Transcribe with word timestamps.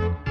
Ik 0.00 0.29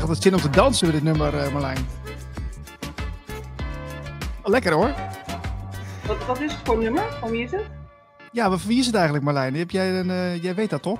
krijg 0.00 0.18
altijd 0.18 0.22
zin 0.22 0.34
om 0.34 0.52
te 0.52 0.60
dansen 0.60 0.86
met 0.86 0.94
dit 0.94 1.04
nummer, 1.04 1.34
uh, 1.34 1.52
Marlijn. 1.52 1.86
Lekker 4.44 4.72
hoor. 4.72 4.94
Wat, 6.06 6.26
wat 6.26 6.40
is 6.40 6.52
het 6.52 6.60
voor 6.64 6.78
nummer? 6.78 7.02
Van 7.20 7.30
wie 7.30 7.42
is 7.42 7.50
het? 7.50 7.64
Ja, 8.32 8.48
maar 8.48 8.58
van 8.58 8.68
wie 8.68 8.78
is 8.78 8.86
het 8.86 8.94
eigenlijk, 8.94 9.24
Marlijn? 9.24 9.54
Heb 9.54 9.70
jij, 9.70 9.98
een, 9.98 10.08
uh, 10.08 10.42
jij 10.42 10.54
weet 10.54 10.70
dat 10.70 10.82
toch? 10.82 10.98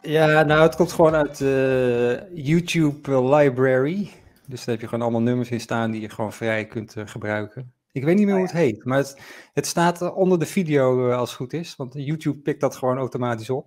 Ja, 0.00 0.42
nou, 0.42 0.62
het 0.62 0.76
komt 0.76 0.92
gewoon 0.92 1.14
uit 1.14 1.40
uh, 1.40 2.44
YouTube 2.44 3.34
Library. 3.36 4.10
Dus 4.46 4.58
daar 4.58 4.74
heb 4.74 4.80
je 4.80 4.88
gewoon 4.88 5.02
allemaal 5.02 5.22
nummers 5.22 5.50
in 5.50 5.60
staan 5.60 5.90
die 5.90 6.00
je 6.00 6.08
gewoon 6.08 6.32
vrij 6.32 6.66
kunt 6.66 6.94
gebruiken. 7.04 7.72
Ik 7.92 8.04
weet 8.04 8.16
niet 8.16 8.26
meer 8.26 8.34
oh, 8.34 8.40
hoe 8.40 8.48
het 8.48 8.58
heet, 8.58 8.84
maar 8.84 8.98
het, 8.98 9.20
het 9.52 9.66
staat 9.66 10.12
onder 10.14 10.38
de 10.38 10.46
video 10.46 11.10
als 11.10 11.28
het 11.28 11.38
goed 11.38 11.52
is. 11.52 11.76
Want 11.76 11.94
YouTube 11.94 12.38
pikt 12.38 12.60
dat 12.60 12.76
gewoon 12.76 12.98
automatisch 12.98 13.50
op. 13.50 13.66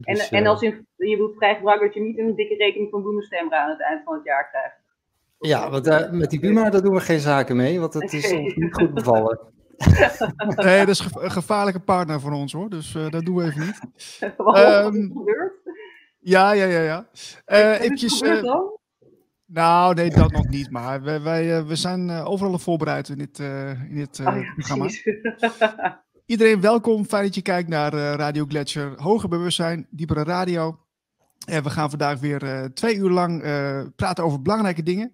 En, 0.00 0.14
dus, 0.14 0.28
en 0.28 0.46
als 0.46 0.60
je, 0.60 0.84
je 0.96 1.16
wilt 1.16 1.36
vrij 1.36 1.54
gebruiken 1.54 1.86
dat 1.86 1.96
je 1.96 2.02
niet 2.02 2.18
een 2.18 2.34
dikke 2.34 2.54
rekening 2.54 2.90
van 2.90 3.02
Boemenstemra 3.02 3.64
aan 3.64 3.70
het 3.70 3.80
eind 3.80 4.04
van 4.04 4.14
het 4.14 4.24
jaar 4.24 4.48
krijgt. 4.48 4.82
Ja, 5.38 5.70
want 5.70 5.86
uh, 5.86 6.10
met 6.10 6.30
die 6.30 6.40
Buma 6.40 6.70
daar 6.70 6.82
doen 6.82 6.94
we 6.94 7.00
geen 7.00 7.20
zaken 7.20 7.56
mee, 7.56 7.80
want 7.80 7.94
het 7.94 8.12
is 8.12 8.32
ons 8.32 8.54
niet 8.56 8.74
goed 8.74 8.94
bevallen. 8.94 9.40
nee, 10.56 10.78
dat 10.78 10.88
is 10.88 11.08
een 11.14 11.30
gevaarlijke 11.30 11.80
partner 11.80 12.20
voor 12.20 12.32
ons 12.32 12.52
hoor, 12.52 12.70
dus 12.70 12.94
uh, 12.94 13.10
dat 13.10 13.24
doen 13.24 13.36
we 13.36 13.44
even 13.44 13.60
niet. 13.60 13.78
Wat 14.36 14.84
um? 14.84 15.12
Ja, 16.18 16.52
ja, 16.52 16.64
ja, 16.64 16.80
ja. 16.80 17.08
Uh, 17.46 17.80
eventjes, 17.80 18.22
nou, 19.46 19.94
nee, 19.94 20.10
dat 20.10 20.32
nog 20.32 20.48
niet, 20.48 20.70
maar 20.70 21.02
wij, 21.02 21.22
wij 21.22 21.64
we 21.64 21.76
zijn 21.76 22.10
overal 22.10 22.58
voorbereid 22.58 23.08
in 23.08 23.18
dit, 23.18 23.38
in 23.88 23.94
dit 23.94 24.20
oh, 24.20 24.54
programma. 24.54 24.88
Iedereen 26.26 26.60
welkom. 26.60 27.04
Fijn 27.04 27.24
dat 27.24 27.34
je 27.34 27.42
kijkt 27.42 27.68
naar 27.68 27.94
uh, 27.94 28.14
Radio 28.14 28.44
Gletscher. 28.48 29.02
Hoger 29.02 29.28
bewustzijn, 29.28 29.86
diepere 29.90 30.22
radio. 30.22 30.78
En 31.46 31.62
we 31.62 31.70
gaan 31.70 31.90
vandaag 31.90 32.20
weer 32.20 32.42
uh, 32.42 32.64
twee 32.64 32.96
uur 32.96 33.10
lang 33.10 33.44
uh, 33.44 33.82
praten 33.96 34.24
over 34.24 34.42
belangrijke 34.42 34.82
dingen. 34.82 35.12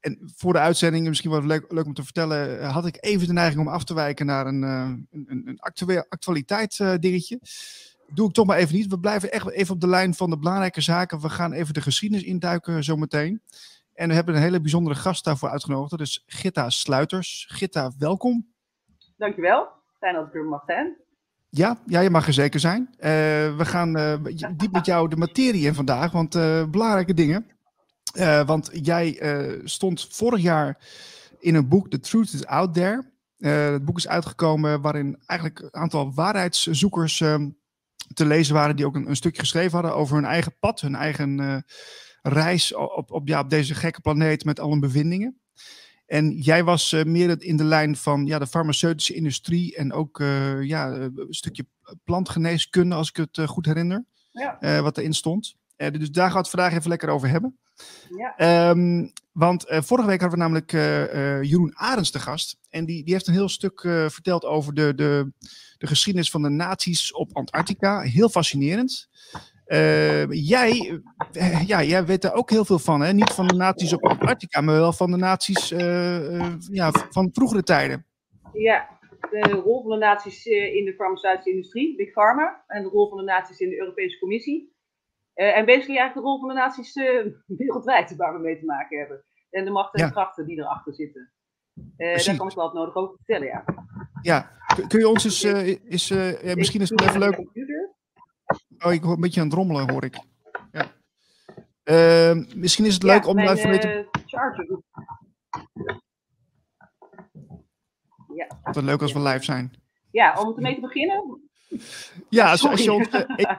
En 0.00 0.32
voor 0.36 0.52
de 0.52 0.58
uitzending, 0.58 1.08
misschien 1.08 1.30
wel 1.30 1.44
leuk, 1.44 1.72
leuk 1.72 1.86
om 1.86 1.94
te 1.94 2.04
vertellen, 2.04 2.64
had 2.64 2.86
ik 2.86 2.96
even 3.00 3.26
de 3.26 3.32
neiging 3.32 3.60
om 3.60 3.68
af 3.68 3.84
te 3.84 3.94
wijken 3.94 4.26
naar 4.26 4.46
een, 4.46 4.62
een, 4.62 5.06
een 5.26 5.58
actueel, 5.60 6.04
actualiteit 6.08 6.76
dingetje. 7.00 7.40
Doe 8.08 8.28
ik 8.28 8.34
toch 8.34 8.46
maar 8.46 8.56
even 8.56 8.74
niet. 8.74 8.86
We 8.86 8.98
blijven 8.98 9.32
echt 9.32 9.50
even 9.50 9.74
op 9.74 9.80
de 9.80 9.88
lijn 9.88 10.14
van 10.14 10.30
de 10.30 10.38
belangrijke 10.38 10.80
zaken. 10.80 11.20
We 11.20 11.28
gaan 11.28 11.52
even 11.52 11.74
de 11.74 11.80
geschiedenis 11.80 12.24
induiken 12.24 12.84
zometeen. 12.84 13.42
En 13.92 14.08
we 14.08 14.14
hebben 14.14 14.34
een 14.34 14.42
hele 14.42 14.60
bijzondere 14.60 14.96
gast 14.96 15.24
daarvoor 15.24 15.48
uitgenodigd. 15.48 15.90
Dat 15.90 16.00
is 16.00 16.22
Gitta 16.26 16.70
Sluiters. 16.70 17.46
Gitta, 17.48 17.92
welkom. 17.98 18.52
Dankjewel 19.16 19.82
dat 20.12 20.26
ik 20.26 20.34
er 20.34 20.44
mag 20.44 20.62
zijn. 20.66 20.96
Ja, 21.48 21.78
ja, 21.86 22.00
je 22.00 22.10
mag 22.10 22.26
er 22.26 22.32
zeker 22.32 22.60
zijn. 22.60 22.88
Uh, 22.96 23.00
we 23.56 23.64
gaan 23.64 23.98
uh, 23.98 24.14
diep 24.56 24.72
met 24.72 24.86
jou 24.86 25.08
de 25.08 25.16
materie 25.16 25.66
in 25.66 25.74
vandaag, 25.74 26.12
want 26.12 26.34
uh, 26.34 26.64
belangrijke 26.64 27.14
dingen. 27.14 27.46
want 28.46 28.70
jij 28.72 29.20
stond 29.64 30.06
vorig 30.10 30.40
jaar 30.40 30.78
in 31.38 31.54
een 31.54 31.68
boek, 31.68 31.90
The 31.90 32.00
Truth 32.00 32.32
is 32.32 32.46
Out 32.46 32.74
There. 32.74 33.12
het 33.38 33.84
boek 33.84 33.96
is 33.96 34.08
uitgekomen 34.08 34.80
waarin 34.80 35.22
eigenlijk 35.26 35.60
een 35.60 35.80
aantal 35.80 36.14
waarheidszoekers 36.14 37.16
te 38.14 38.26
lezen 38.26 38.54
waren, 38.54 38.76
die 38.76 38.86
ook 38.86 38.94
een, 38.94 39.08
een, 39.08 39.16
stukje 39.16 39.40
geschreven 39.40 39.72
hadden 39.72 39.94
over 39.94 40.14
hun 40.14 40.24
eigen 40.24 40.56
pad, 40.58 40.80
hun 40.80 40.94
eigen 40.94 41.64
reis 42.22 42.74
op, 42.74 43.10
op, 43.10 43.28
ja, 43.28 43.40
op 43.40 43.50
deze 43.50 43.74
gekke 43.74 44.00
planeet 44.00 44.44
met 44.44 44.60
al 44.60 44.70
hun 44.70 44.80
bevindingen. 44.80 45.43
En 46.06 46.30
jij 46.30 46.64
was 46.64 46.92
uh, 46.92 47.04
meer 47.04 47.42
in 47.42 47.56
de 47.56 47.64
lijn 47.64 47.96
van 47.96 48.26
ja, 48.26 48.38
de 48.38 48.46
farmaceutische 48.46 49.14
industrie 49.14 49.76
en 49.76 49.92
ook 49.92 50.18
uh, 50.18 50.62
ja, 50.62 50.92
een 50.92 51.26
stukje 51.28 51.66
plantgeneeskunde, 52.04 52.94
als 52.94 53.08
ik 53.08 53.16
het 53.16 53.48
goed 53.48 53.66
herinner, 53.66 54.04
ja. 54.32 54.82
wat 54.82 54.98
erin 54.98 55.12
stond. 55.12 55.56
dus 55.76 56.10
daar 56.10 56.24
gaan 56.24 56.32
we 56.32 56.38
het 56.38 56.48
vandaag 56.48 56.72
even 56.72 56.88
lekker 56.88 57.08
over 57.08 57.28
hebben. 57.28 57.58
Ja. 58.16 58.70
Um, 58.70 59.12
want 59.32 59.64
vorige 59.68 60.08
week 60.08 60.20
hadden 60.20 60.38
we 60.38 60.44
namelijk 60.44 60.72
Jeroen 61.46 61.76
Arends 61.76 62.10
te 62.10 62.18
gast. 62.18 62.56
En 62.68 62.84
die, 62.84 63.04
die 63.04 63.12
heeft 63.12 63.26
een 63.26 63.34
heel 63.34 63.48
stuk 63.48 63.80
verteld 64.08 64.44
over 64.44 64.74
de, 64.74 64.94
de, 64.94 65.32
de 65.78 65.86
geschiedenis 65.86 66.30
van 66.30 66.42
de 66.42 66.48
naties 66.48 67.12
op 67.12 67.36
Antarctica. 67.36 68.00
Heel 68.00 68.28
fascinerend. 68.28 69.08
Uh, 69.66 70.30
jij, 70.30 71.00
uh, 71.32 71.66
ja, 71.66 71.82
jij 71.82 72.04
weet 72.04 72.22
daar 72.22 72.34
ook 72.34 72.50
heel 72.50 72.64
veel 72.64 72.78
van, 72.78 73.00
hè? 73.00 73.12
Niet 73.12 73.32
van 73.32 73.46
de 73.46 73.54
naties 73.54 73.92
op 73.92 74.04
Antarctica, 74.04 74.60
maar 74.60 74.74
wel 74.74 74.92
van 74.92 75.10
de 75.10 75.16
naties 75.16 75.72
uh, 75.72 76.58
ja, 76.58 76.90
van 76.90 77.30
vroegere 77.32 77.62
tijden. 77.62 78.06
Ja, 78.52 78.88
de 79.30 79.60
rol 79.64 79.82
van 79.82 79.90
de 79.90 79.96
naties 79.96 80.46
in 80.46 80.84
de 80.84 80.94
farmaceutische 80.96 81.50
industrie, 81.50 81.96
Big 81.96 82.10
Pharma, 82.10 82.64
en 82.66 82.82
de 82.82 82.88
rol 82.88 83.08
van 83.08 83.18
de 83.18 83.24
naties 83.24 83.58
in 83.58 83.68
de 83.68 83.78
Europese 83.78 84.18
Commissie. 84.18 84.72
en 85.34 85.64
basically 85.64 85.98
eigenlijk 85.98 86.14
de 86.14 86.20
rol 86.20 86.38
van 86.38 86.48
de 86.48 86.54
naties 86.54 86.94
wereldwijd 87.46 88.16
waar 88.16 88.32
we 88.32 88.40
mee 88.40 88.58
te 88.58 88.64
maken 88.64 88.98
hebben. 88.98 89.24
En 89.50 89.64
de 89.64 89.70
machten 89.70 90.04
en 90.04 90.10
krachten 90.10 90.46
die 90.46 90.58
erachter 90.58 90.94
zitten. 90.94 91.32
daar 91.96 92.36
kan 92.36 92.48
ik 92.48 92.54
wel 92.54 92.64
wat 92.64 92.74
nodig 92.74 92.94
over 92.94 93.16
vertellen, 93.16 93.46
ja. 93.46 93.64
Ja, 94.22 94.50
kun 94.88 94.98
je 94.98 95.08
ons 95.08 95.24
eens, 95.24 95.44
is, 95.84 96.10
misschien 96.54 96.80
is 96.80 96.90
het 96.90 97.00
even 97.00 97.18
leuk... 97.18 97.36
Oh, 98.84 98.92
ik 98.92 99.02
hoor 99.02 99.14
een 99.14 99.20
beetje 99.20 99.40
aan 99.40 99.46
het 99.46 99.56
rommelen, 99.56 99.90
hoor 99.90 100.04
ik. 100.04 100.18
Ja. 100.72 100.92
Uh, 101.84 102.44
misschien 102.54 102.84
is 102.84 102.94
het 102.94 103.02
leuk 103.02 103.26
om 103.26 103.38
even 103.38 103.80
te... 103.80 104.08
charger. 104.26 104.82
Ja. 108.34 108.82
Leuk 108.82 109.02
als 109.02 109.12
we 109.12 109.20
live 109.20 109.44
zijn. 109.44 109.72
Ja, 110.10 110.40
om 110.40 110.54
ermee 110.54 110.74
te 110.74 110.80
beginnen. 110.80 111.50
Ja, 112.28 112.50
als, 112.50 112.68
als 112.68 112.84
je 112.84 112.92
ons... 112.92 113.08
Uh, 113.08 113.20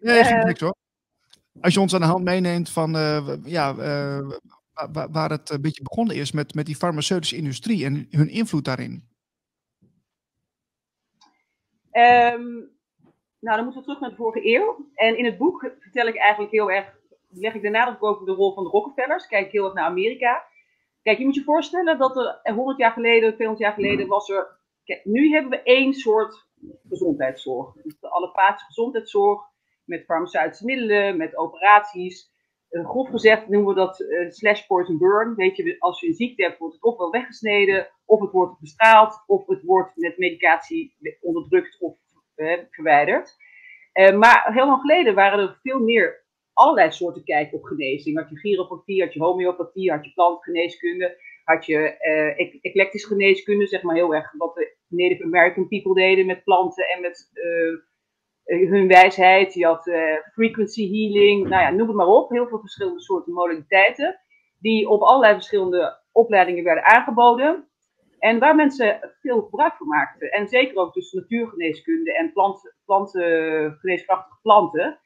nee, 0.00 0.24
geen 0.24 0.46
niks 0.46 0.60
hoor. 0.60 0.74
Als 1.60 1.74
je 1.74 1.80
ons 1.80 1.94
aan 1.94 2.00
de 2.00 2.06
hand 2.06 2.24
meeneemt 2.24 2.70
van 2.70 2.90
ja, 3.44 3.74
waar, 4.72 5.10
waar, 5.10 5.30
het 5.30 5.50
een 5.50 5.60
beetje 5.60 5.82
begonnen 5.82 6.16
is 6.16 6.32
met, 6.32 6.54
met 6.54 6.66
die 6.66 6.76
farmaceutische 6.76 7.36
industrie 7.36 7.84
en 7.84 8.06
hun 8.10 8.28
invloed 8.28 8.64
daarin. 8.64 9.08
Um, 11.92 12.79
nou, 13.40 13.56
dan 13.56 13.64
moeten 13.64 13.82
we 13.82 13.86
terug 13.86 14.00
naar 14.00 14.10
de 14.10 14.16
vorige 14.16 14.54
eeuw. 14.54 14.86
En 14.94 15.18
in 15.18 15.24
het 15.24 15.38
boek 15.38 15.72
vertel 15.78 16.06
ik 16.06 16.16
eigenlijk 16.16 16.52
heel 16.52 16.70
erg, 16.70 16.98
leg 17.28 17.54
ik 17.54 17.62
de 17.62 17.68
nadruk 17.68 18.02
over 18.02 18.26
de 18.26 18.32
rol 18.32 18.54
van 18.54 18.64
de 18.64 18.70
Rockefellers. 18.70 19.26
Kijk 19.26 19.52
heel 19.52 19.64
erg 19.64 19.74
naar 19.74 19.84
Amerika. 19.84 20.44
Kijk, 21.02 21.18
je 21.18 21.24
moet 21.24 21.34
je 21.34 21.42
voorstellen 21.42 21.98
dat 21.98 22.16
er 22.42 22.54
100 22.54 22.78
jaar 22.78 22.92
geleden, 22.92 23.34
200 23.34 23.58
jaar 23.58 23.74
geleden 23.74 24.08
was 24.08 24.28
er. 24.28 24.58
Kijk, 24.84 25.04
nu 25.04 25.30
hebben 25.30 25.50
we 25.50 25.62
één 25.62 25.92
soort 25.92 26.48
gezondheidszorg. 26.88 27.72
Dus 27.82 27.98
de 28.00 28.08
allopathische 28.08 28.66
gezondheidszorg 28.66 29.42
met 29.84 30.04
farmaceutische 30.04 30.64
middelen, 30.64 31.16
met 31.16 31.36
operaties. 31.36 32.30
Uh, 32.70 32.88
grof 32.88 33.08
gezegd 33.08 33.48
noemen 33.48 33.74
we 33.74 33.80
dat 33.80 34.00
uh, 34.00 34.30
slash 34.30 34.66
poison 34.66 34.98
burn. 34.98 35.34
Weet 35.34 35.56
je, 35.56 35.76
als 35.78 36.00
je 36.00 36.06
een 36.06 36.14
ziekte 36.14 36.42
hebt, 36.42 36.58
wordt 36.58 36.74
het 36.74 36.84
ofwel 36.84 37.10
weggesneden, 37.10 37.88
of 38.04 38.20
het 38.20 38.30
wordt 38.30 38.60
bestraald, 38.60 39.22
of 39.26 39.46
het 39.46 39.62
wordt 39.62 39.96
met 39.96 40.18
medicatie 40.18 40.96
onderdrukt 41.20 41.80
of 41.80 41.98
verwijderd. 42.70 43.36
Uh, 43.94 44.18
maar 44.18 44.52
heel 44.52 44.66
lang 44.66 44.80
geleden 44.80 45.14
waren 45.14 45.38
er 45.38 45.58
veel 45.62 45.78
meer 45.78 46.24
allerlei 46.52 46.92
soorten 46.92 47.24
kijken 47.24 47.58
op 47.58 47.64
genezing. 47.64 48.18
Had 48.18 48.30
je 48.30 48.38
chiropractie, 48.38 49.02
had 49.02 49.12
je 49.12 49.20
homeopathie, 49.20 49.90
had 49.90 50.04
je 50.04 50.12
plantgeneeskunde, 50.12 51.16
had 51.44 51.66
je 51.66 51.96
uh, 52.00 52.58
eclectische 52.62 53.08
geneeskunde, 53.08 53.66
zeg 53.66 53.82
maar 53.82 53.94
heel 53.94 54.14
erg 54.14 54.32
wat 54.36 54.54
de 54.54 54.76
Native 54.88 55.24
American 55.24 55.68
people 55.68 55.94
deden 55.94 56.26
met 56.26 56.44
planten 56.44 56.84
en 56.84 57.00
met 57.00 57.30
hun 58.44 58.88
wijsheid. 58.88 59.54
Je 59.54 59.64
had 59.64 59.90
frequency 60.32 60.90
healing, 60.90 61.48
nou 61.48 61.62
ja, 61.62 61.70
noem 61.70 61.86
het 61.86 61.96
maar 61.96 62.06
op. 62.06 62.30
Heel 62.30 62.48
veel 62.48 62.60
verschillende 62.60 63.00
soorten 63.00 63.32
modaliteiten 63.32 64.20
die 64.60 64.88
op 64.88 65.02
allerlei 65.02 65.34
verschillende 65.34 65.98
opleidingen 66.12 66.64
werden 66.64 66.84
aangeboden. 66.84 67.69
En 68.20 68.38
waar 68.38 68.54
mensen 68.54 69.14
veel 69.20 69.42
gebruik 69.42 69.76
van 69.76 69.86
maakten. 69.86 70.30
En 70.30 70.48
zeker 70.48 70.76
ook 70.76 70.92
tussen 70.92 71.20
natuurgeneeskunde 71.20 72.14
en 72.14 72.32
plant, 72.32 72.74
planten, 72.84 73.76
geneeskrachtige 73.80 74.38
planten. 74.42 74.98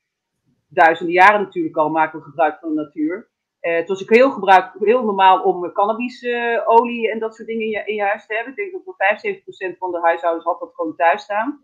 Duizenden 0.69 1.15
jaren 1.15 1.41
natuurlijk 1.41 1.77
al 1.77 1.91
maken 1.91 2.19
we 2.19 2.25
gebruik 2.25 2.59
van 2.59 2.69
de 2.69 2.83
natuur. 2.83 3.29
Uh, 3.61 3.75
het 3.77 3.89
was 3.89 4.03
ook 4.03 4.15
heel, 4.15 4.31
gebruik, 4.31 4.73
heel 4.79 5.05
normaal 5.05 5.43
om 5.43 5.73
cannabisolie 5.73 7.11
en 7.11 7.19
dat 7.19 7.35
soort 7.35 7.49
dingen 7.49 7.63
in 7.63 7.71
je, 7.71 7.83
in 7.85 7.95
je, 7.95 8.03
huis 8.03 8.27
te 8.27 8.35
hebben. 8.35 8.53
Ik 8.53 8.59
denk 8.59 8.73
dat 8.73 8.83
voor 8.85 9.75
75% 9.75 9.79
van 9.79 9.91
de 9.91 10.01
huishoudens 10.01 10.45
had 10.45 10.61
dat 10.61 10.75
gewoon 10.75 10.97
thuis 10.97 11.23
staan. 11.23 11.61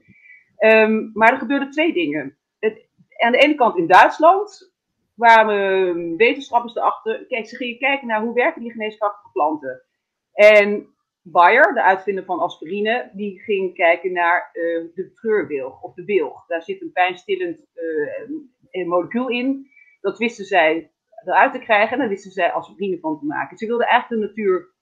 Um, 0.59 1.11
maar 1.15 1.33
er 1.33 1.39
gebeurden 1.39 1.71
twee 1.71 1.93
dingen. 1.93 2.37
Het, 2.59 2.89
aan 3.17 3.33
de 3.33 3.39
ene 3.39 3.55
kant 3.55 3.77
in 3.77 3.87
Duitsland 3.87 4.73
kwamen 5.17 6.17
wetenschappers 6.17 6.77
erachter. 6.77 7.27
Kijk, 7.27 7.47
ze 7.47 7.57
gingen 7.57 7.79
kijken 7.79 8.07
naar 8.07 8.23
hoe 8.23 8.35
werken 8.35 8.63
die 8.63 8.71
geneeskrachtige 8.71 9.33
planten. 9.33 9.83
En 10.33 10.95
Bayer, 11.23 11.75
de 11.75 11.83
uitvinder 11.83 12.25
van 12.25 12.39
aspirine, 12.39 13.11
die 13.13 13.41
ging 13.41 13.75
kijken 13.75 14.13
naar 14.13 14.51
uh, 14.53 14.63
de 14.95 15.13
treurwilg 15.13 15.83
of 15.83 15.95
de 15.95 16.05
wilg. 16.05 16.47
Daar 16.47 16.63
zit 16.63 16.83
een 16.83 16.93
pijnstillend 16.93 17.59
uh, 18.73 18.87
molecuul 18.87 19.29
in. 19.29 19.71
Dat 20.01 20.19
wisten 20.19 20.45
zij 20.45 20.93
eruit 21.25 21.53
te 21.53 21.59
krijgen 21.59 21.93
en 21.93 21.99
daar 21.99 22.09
wisten 22.09 22.31
zij 22.31 22.53
aspirine 22.53 22.99
van 22.99 23.19
te 23.19 23.27
maken. 23.27 23.57
Ze 23.57 23.67
wilden 23.67 23.87
eigenlijk 23.87 24.23
de 24.23 24.29
natuur 24.29 24.75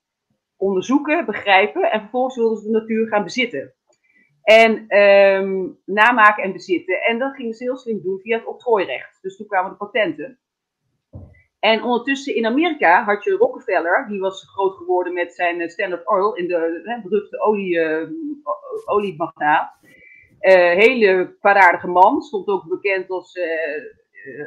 onderzoeken, 0.57 1.25
begrijpen 1.27 1.91
en 1.91 2.01
vervolgens 2.01 2.37
wilden 2.37 2.59
ze 2.59 2.65
de 2.65 2.79
natuur 2.79 3.09
gaan 3.09 3.25
bezitten. 3.25 3.75
En 4.43 4.99
um, 4.99 5.79
namaken 5.85 6.43
en 6.43 6.53
bezitten. 6.53 7.01
En 7.03 7.19
dat 7.19 7.35
gingen 7.35 7.55
ze 7.55 7.65
heel 7.65 7.77
slim 7.77 8.03
doen 8.03 8.21
via 8.21 8.37
het 8.37 8.47
octrooirecht. 8.47 9.23
Dus 9.23 9.37
toen 9.37 9.47
kwamen 9.47 9.71
de 9.71 9.77
patenten. 9.77 10.39
En 11.61 11.83
ondertussen 11.83 12.35
in 12.35 12.47
Amerika 12.47 13.05
had 13.05 13.25
je 13.25 13.31
Rockefeller, 13.31 14.07
die 14.09 14.21
was 14.21 14.51
groot 14.51 14.77
geworden 14.77 15.13
met 15.13 15.35
zijn 15.35 15.61
eh, 15.61 15.69
Standard 15.69 16.07
Oil, 16.09 16.35
in 16.35 16.47
de 16.47 16.81
hè, 16.85 17.01
beruchte 17.03 17.41
olie, 17.41 17.75
uh, 17.75 18.09
oliemagnaat. 18.85 19.77
Uh, 20.41 20.53
hele 20.55 21.37
kwaadaardige 21.41 21.89
man, 21.89 22.23
stond 22.23 22.49
ook 22.49 22.69
bekend 22.69 23.11
als, 23.11 23.35
uh, 23.35 23.45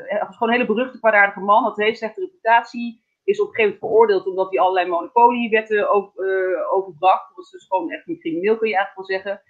gewoon 0.06 0.50
een 0.50 0.60
hele 0.60 0.66
beruchte 0.66 1.00
kwaadaardige 1.00 1.40
man, 1.40 1.63
had 1.63 1.78
een 1.78 1.84
hele 1.84 1.96
slechte 1.96 2.22
reputatie. 2.22 3.02
Is 3.24 3.42
op 3.42 3.48
een 3.48 3.54
gegeven 3.54 3.78
moment 3.80 3.94
veroordeeld 3.94 4.28
omdat 4.28 4.50
hij 4.50 4.60
allerlei 4.60 4.90
monopoliewetten 4.90 5.90
over, 5.90 6.69
overbrak. 6.69 7.28
Dat 7.28 7.36
was 7.36 7.52
dus 7.52 7.68
gewoon 7.68 7.92
echt 7.92 8.08
een 8.08 8.19
crimineel, 8.19 8.58
kun 8.58 8.68
je 8.68 8.75
eigenlijk 8.75 9.08
wel 9.08 9.19
zeggen. 9.19 9.42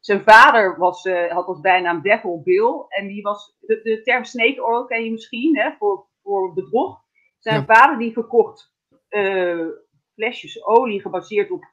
Zijn 0.00 0.22
vader 0.22 0.78
was, 0.78 1.08
had 1.28 1.46
als 1.46 1.60
bijnaam 1.60 2.02
Devil 2.02 2.42
Bill. 2.44 2.84
En 2.88 3.06
die 3.06 3.22
was, 3.22 3.56
de, 3.60 3.80
de 3.82 4.02
term 4.02 4.24
snake 4.24 4.64
oil 4.64 4.84
ken 4.84 5.04
je 5.04 5.10
misschien, 5.10 5.58
hè, 5.58 5.70
voor, 5.78 6.06
voor 6.22 6.52
bedrog. 6.52 7.03
Zijn 7.44 7.64
vader 7.66 7.98
die 7.98 8.12
verkocht 8.12 8.72
uh, 9.10 9.66
flesjes 10.14 10.64
olie 10.64 11.00
gebaseerd 11.00 11.50
op 11.50 11.64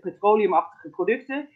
petroleumachtige 0.00 0.90
producten. 0.90 1.48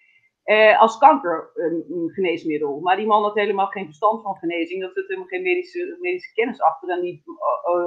Uh, 0.45 0.81
als 0.81 0.99
kanker 0.99 1.51
een, 1.55 1.85
een, 1.89 2.11
geneesmiddel. 2.11 2.81
Maar 2.81 2.97
die 2.97 3.07
man 3.07 3.23
had 3.23 3.35
helemaal 3.35 3.67
geen 3.67 3.85
verstand 3.85 4.23
van 4.23 4.37
genezing. 4.37 4.83
Dat 4.83 4.95
zit 4.95 5.07
helemaal 5.07 5.29
geen 5.29 5.43
medische, 5.43 5.97
medische 6.01 6.33
kennis 6.33 6.61
achter. 6.61 6.89
En 6.89 7.01
die 7.01 7.23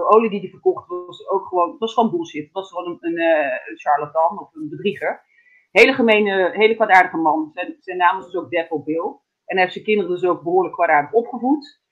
olie 0.09 0.29
die 0.29 0.39
hij 0.39 0.49
verkocht 0.49 0.87
was 0.87 1.29
ook 1.29 1.47
gewoon, 1.47 1.75
was 1.79 1.93
gewoon 1.93 2.11
bullshit. 2.11 2.43
Het 2.43 2.53
was 2.53 2.71
gewoon 2.71 2.97
een, 2.99 3.19
een 3.19 3.77
charlatan 3.77 4.39
of 4.39 4.53
een 4.53 4.69
bedrieger. 4.69 5.23
Hele 5.71 5.93
gemene, 5.93 6.51
hele 6.53 6.75
kwaadaardige 6.75 7.17
man. 7.17 7.49
Zijn, 7.53 7.75
zijn 7.79 7.97
naam 7.97 8.15
was 8.15 8.25
dus 8.31 8.41
ook 8.41 8.49
Devil 8.49 8.83
Bill. 8.83 9.05
En 9.45 9.55
hij 9.55 9.59
heeft 9.59 9.73
zijn 9.73 9.85
kinderen 9.85 10.11
dus 10.11 10.25
ook 10.25 10.43
behoorlijk 10.43 10.73
kwaadaardig 10.73 11.11
opgevoed. 11.11 11.83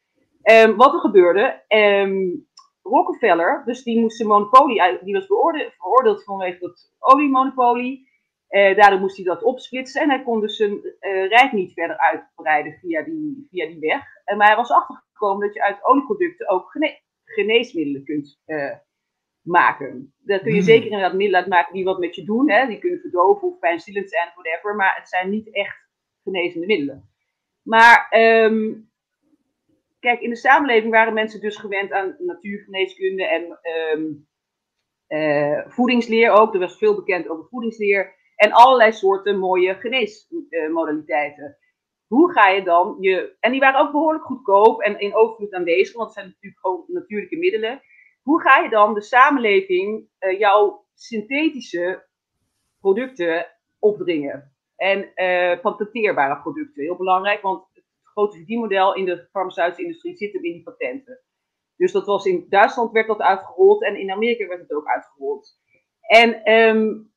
Um, 0.43 0.75
wat 0.75 0.93
er 0.93 0.99
gebeurde, 0.99 1.63
um, 1.67 2.47
Rockefeller, 2.83 3.61
dus 3.65 3.83
die 3.83 3.99
moest 3.99 4.17
zijn 4.17 4.27
monopolie, 4.27 4.99
die 5.03 5.13
was 5.13 5.25
veroordeeld, 5.25 6.23
vanwege 6.23 6.65
het 6.65 6.91
oliemonopolie. 6.99 8.11
Eh, 8.47 8.75
daardoor 8.75 8.99
moest 8.99 9.15
hij 9.15 9.25
dat 9.25 9.43
opsplitsen 9.43 10.01
en 10.01 10.09
hij 10.09 10.23
kon 10.23 10.41
dus 10.41 10.55
zijn 10.55 10.71
uh, 10.71 11.27
rijk 11.27 11.51
niet 11.51 11.73
verder 11.73 11.97
uitbreiden 11.97 12.73
via 12.73 13.01
die, 13.01 13.47
via 13.49 13.67
die 13.67 13.79
weg. 13.79 14.03
En, 14.25 14.37
maar 14.37 14.47
hij 14.47 14.55
was 14.55 14.71
achtergekomen 14.71 15.45
dat 15.45 15.55
je 15.55 15.63
uit 15.63 15.83
olieproducten 15.85 16.49
ook 16.49 16.71
gene 16.71 17.01
geneesmiddelen 17.25 18.03
kunt 18.03 18.41
uh, 18.45 18.75
maken. 19.41 20.13
Daar 20.17 20.39
kun 20.39 20.51
je 20.51 20.57
hmm. 20.57 20.65
zeker 20.65 20.85
inderdaad 20.85 21.13
middelen 21.13 21.39
uit 21.39 21.49
maken 21.49 21.73
die 21.73 21.83
wat 21.83 21.99
met 21.99 22.15
je 22.15 22.23
doen. 22.23 22.49
Hè? 22.49 22.67
Die 22.67 22.79
kunnen 22.79 22.99
verdoven 22.99 23.47
of 23.47 23.59
pijnstillend 23.59 24.09
zijn, 24.09 24.31
whatever. 24.35 24.75
Maar 24.75 24.95
het 24.95 25.09
zijn 25.09 25.29
niet 25.29 25.53
echt 25.53 25.87
genezende 26.23 26.67
middelen. 26.67 27.09
Maar 27.61 28.07
um, 28.45 28.91
kijk, 30.03 30.21
in 30.21 30.29
de 30.29 30.35
samenleving 30.35 30.91
waren 30.91 31.13
mensen 31.13 31.41
dus 31.41 31.57
gewend 31.57 31.91
aan 31.91 32.15
natuurgeneeskunde 32.19 33.27
en 33.27 33.59
um, 33.93 34.27
uh, 35.07 35.61
voedingsleer 35.67 36.31
ook. 36.31 36.53
Er 36.53 36.59
was 36.59 36.77
veel 36.77 36.95
bekend 36.95 37.29
over 37.29 37.45
voedingsleer 37.49 38.15
en 38.35 38.51
allerlei 38.51 38.91
soorten 38.91 39.39
mooie 39.39 39.75
geneesmodaliteiten. 39.75 41.57
Hoe 42.07 42.31
ga 42.31 42.47
je 42.47 42.63
dan 42.63 42.97
je. 42.99 43.35
En 43.39 43.51
die 43.51 43.59
waren 43.59 43.79
ook 43.79 43.91
behoorlijk 43.91 44.23
goedkoop 44.23 44.81
en 44.81 44.99
in 44.99 45.15
overvloed 45.15 45.53
aanwezig, 45.53 45.95
want 45.95 46.05
het 46.05 46.17
zijn 46.17 46.27
natuurlijk 46.27 46.61
gewoon 46.61 46.83
natuurlijke 46.87 47.37
middelen. 47.37 47.81
Hoe 48.21 48.41
ga 48.41 48.59
je 48.59 48.69
dan 48.69 48.93
de 48.93 49.01
samenleving 49.01 50.07
uh, 50.19 50.39
jouw 50.39 50.85
synthetische 50.93 52.05
producten 52.79 53.47
opdringen? 53.79 54.51
En 54.75 55.11
uh, 55.15 55.59
patenteerbare 55.61 56.41
producten, 56.41 56.83
heel 56.83 56.97
belangrijk, 56.97 57.41
want 57.41 57.72
grote 58.13 58.37
verdienmodel 58.37 58.95
in 58.95 59.05
de 59.05 59.27
farmaceutische 59.31 59.81
industrie 59.81 60.15
zit 60.15 60.33
hem 60.33 60.43
in 60.43 60.53
die 60.53 60.63
patenten. 60.63 61.19
Dus 61.75 61.91
dat 61.91 62.05
was 62.05 62.25
in 62.25 62.45
Duitsland 62.49 62.91
werd 62.91 63.07
dat 63.07 63.21
uitgerold 63.21 63.83
en 63.83 63.95
in 63.95 64.11
Amerika 64.11 64.47
werd 64.47 64.61
het 64.61 64.73
ook 64.73 64.87
uitgerold. 64.87 65.61
En 66.01 66.53
um, 66.53 67.13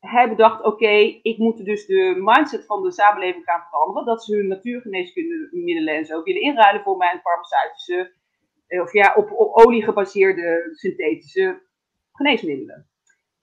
hij 0.00 0.28
bedacht, 0.28 0.64
oké, 0.64 0.96
ik 1.22 1.38
moet 1.38 1.64
dus 1.64 1.86
de 1.86 2.14
mindset 2.18 2.66
van 2.66 2.82
de 2.82 2.92
samenleving 2.92 3.44
gaan 3.44 3.66
veranderen. 3.70 4.04
Dat 4.04 4.24
ze 4.24 4.36
hun 4.36 4.48
natuurgeneeskunde 4.48 5.48
middelen 5.52 5.94
en 5.94 6.04
zo 6.04 6.22
willen 6.22 6.42
inruilen 6.42 6.82
voor 6.82 6.96
mijn 6.96 7.20
farmaceutische, 7.20 8.12
eh, 8.66 8.80
of 8.80 8.92
ja, 8.92 9.14
op, 9.14 9.32
op 9.32 9.54
olie 9.54 9.82
gebaseerde 9.82 10.68
synthetische 10.72 11.62
geneesmiddelen. 12.12 12.88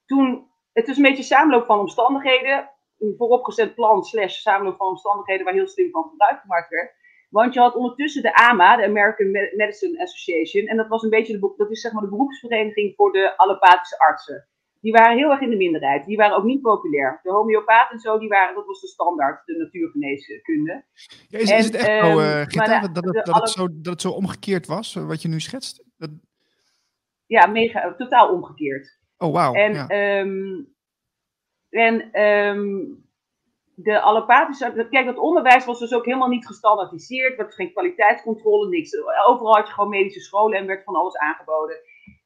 Toen, 0.06 0.48
het 0.74 0.88
is 0.88 0.98
een 0.98 1.04
beetje 1.04 1.24
samenloop 1.24 1.66
van 1.66 1.80
omstandigheden 1.80 2.70
een 3.04 3.16
vooropgezet 3.18 3.76
plan 3.76 4.04
slash 4.04 4.40
samenloop 4.40 4.78
van 4.78 4.88
omstandigheden 4.88 5.46
waar 5.46 5.54
heel 5.54 5.68
slim 5.68 5.92
van 5.92 6.10
gebruik 6.10 6.42
gemaakt 6.42 6.70
werd. 6.70 6.92
Want 7.30 7.54
je 7.54 7.60
had 7.60 7.76
ondertussen 7.76 8.22
de 8.22 8.36
AMA, 8.36 8.76
de 8.76 8.86
American 8.86 9.32
Medicine 9.32 10.02
Association, 10.02 10.68
en 10.68 10.78
dat 10.78 10.88
was 10.88 11.04
een 11.04 11.10
beetje 11.10 11.40
de, 11.40 11.54
dat 11.58 11.72
is 11.72 11.82
zeg 11.82 11.92
maar 11.92 12.04
de 12.04 12.10
beroepsvereniging 12.10 12.96
voor 12.96 13.12
de 13.12 13.38
allopathische 13.38 14.00
artsen. 14.00 14.48
Die 14.82 14.92
waren 14.92 15.18
heel 15.18 15.32
erg 15.32 15.42
in 15.42 15.50
de 15.50 15.56
minderheid. 15.56 16.06
Die 16.06 16.18
waren 16.18 16.38
ook 16.38 16.44
niet 16.44 16.62
populair. 16.62 17.20
De 17.24 17.32
homeopaat 17.32 17.92
en 17.92 18.00
zo, 18.00 18.20
die 18.20 18.28
waren, 18.28 18.56
dat 18.56 18.66
was 18.66 18.82
de 18.82 18.88
standaard, 18.88 19.46
de 19.46 19.58
natuurgeneeskunde. 19.58 20.84
Ja, 21.28 21.40
is, 21.40 21.52
is, 21.52 21.66
het 21.66 21.76
echt 21.76 22.06
zo, 22.06 22.20
uh, 22.20 22.42
Gita, 22.42 22.80
dat, 22.80 22.94
dat, 22.94 23.26
dat, 23.26 23.36
het 23.36 23.50
zo, 23.50 23.68
dat 23.72 23.94
het 23.94 24.02
zo 24.02 24.10
omgekeerd 24.10 24.68
was, 24.68 24.94
wat 24.94 25.22
je 25.22 25.28
nu 25.28 25.40
schetst? 25.40 25.84
Dat... 25.98 26.10
Ja, 27.26 27.46
mega, 27.46 27.94
totaal 27.98 28.34
omgekeerd. 28.34 29.00
Oh, 29.18 29.34
wauw. 29.34 29.54
En 29.54 29.74
ja. 29.74 30.20
um, 30.20 30.73
en 31.74 32.22
um, 32.22 33.04
de 33.76 34.02
allopathische. 34.02 34.88
Kijk, 34.90 35.06
dat 35.06 35.18
onderwijs 35.18 35.66
was 35.66 35.80
dus 35.80 35.94
ook 35.94 36.06
helemaal 36.06 36.28
niet 36.28 36.46
gestandaardiseerd. 36.46 37.32
Er 37.32 37.38
werd 37.38 37.54
geen 37.54 37.72
kwaliteitscontrole, 37.72 38.70
niks. 38.70 38.98
Overal 39.28 39.56
had 39.56 39.68
je 39.68 39.74
gewoon 39.74 39.90
medische 39.90 40.20
scholen 40.20 40.58
en 40.58 40.68
werd 40.68 40.84
van 40.84 40.96
alles 40.96 41.18
aangeboden. 41.18 41.78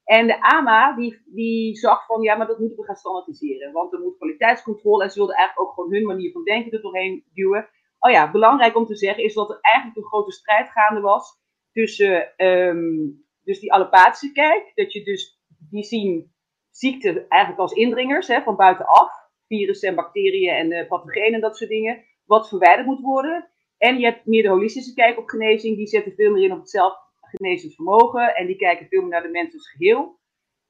En 0.03 0.27
de 0.27 0.41
AMA, 0.41 0.95
die, 0.95 1.21
die 1.25 1.75
zag 1.75 2.05
van, 2.05 2.21
ja, 2.21 2.35
maar 2.35 2.47
dat 2.47 2.59
moeten 2.59 2.77
we 2.77 2.85
gaan 2.85 2.95
standaardiseren. 2.95 3.71
Want 3.71 3.93
er 3.93 3.99
moet 3.99 4.17
kwaliteitscontrole 4.17 5.03
en 5.03 5.09
ze 5.09 5.17
wilden 5.17 5.35
eigenlijk 5.35 5.67
ook 5.69 5.75
gewoon 5.75 5.93
hun 5.93 6.05
manier 6.05 6.31
van 6.31 6.43
denken 6.43 6.71
er 6.71 6.81
doorheen 6.81 7.23
duwen. 7.33 7.69
Oh 7.99 8.11
ja, 8.11 8.31
belangrijk 8.31 8.75
om 8.75 8.85
te 8.85 8.95
zeggen 8.95 9.23
is 9.23 9.33
dat 9.33 9.49
er 9.49 9.57
eigenlijk 9.61 9.97
een 9.97 10.05
grote 10.05 10.31
strijd 10.31 10.69
gaande 10.69 11.01
was 11.01 11.39
tussen 11.71 12.33
um, 12.45 13.25
dus 13.43 13.59
die 13.59 13.73
allopathische 13.73 14.31
kijk. 14.31 14.71
Dat 14.75 14.93
je 14.93 15.03
dus, 15.03 15.41
die 15.69 15.83
zien 15.83 16.35
ziekte 16.71 17.25
eigenlijk 17.27 17.61
als 17.61 17.73
indringers 17.73 18.27
hè, 18.27 18.41
van 18.41 18.55
buitenaf 18.55 19.26
virussen 19.47 19.89
en 19.89 19.95
bacteriën 19.95 20.53
en 20.53 20.71
uh, 20.71 20.87
pathogenen 20.87 21.33
en 21.33 21.41
dat 21.41 21.57
soort 21.57 21.69
dingen, 21.69 22.03
wat 22.25 22.47
verwijderd 22.47 22.87
moet 22.87 23.01
worden. 23.01 23.49
En 23.77 23.97
je 23.97 24.05
hebt 24.05 24.25
meer 24.25 24.43
de 24.43 24.49
holistische 24.49 24.93
kijk 24.93 25.17
op 25.17 25.27
genezing, 25.27 25.77
die 25.77 25.87
zetten 25.87 26.13
veel 26.15 26.31
meer 26.31 26.43
in 26.43 26.51
op 26.51 26.59
het 26.59 26.69
zelfgenezend 26.69 27.75
vermogen 27.75 28.35
en 28.35 28.47
die 28.47 28.55
kijken 28.55 28.87
veel 28.87 29.01
meer 29.01 29.09
naar 29.09 29.21
de 29.21 29.29
mens 29.29 29.53
als 29.53 29.69
geheel. 29.69 30.19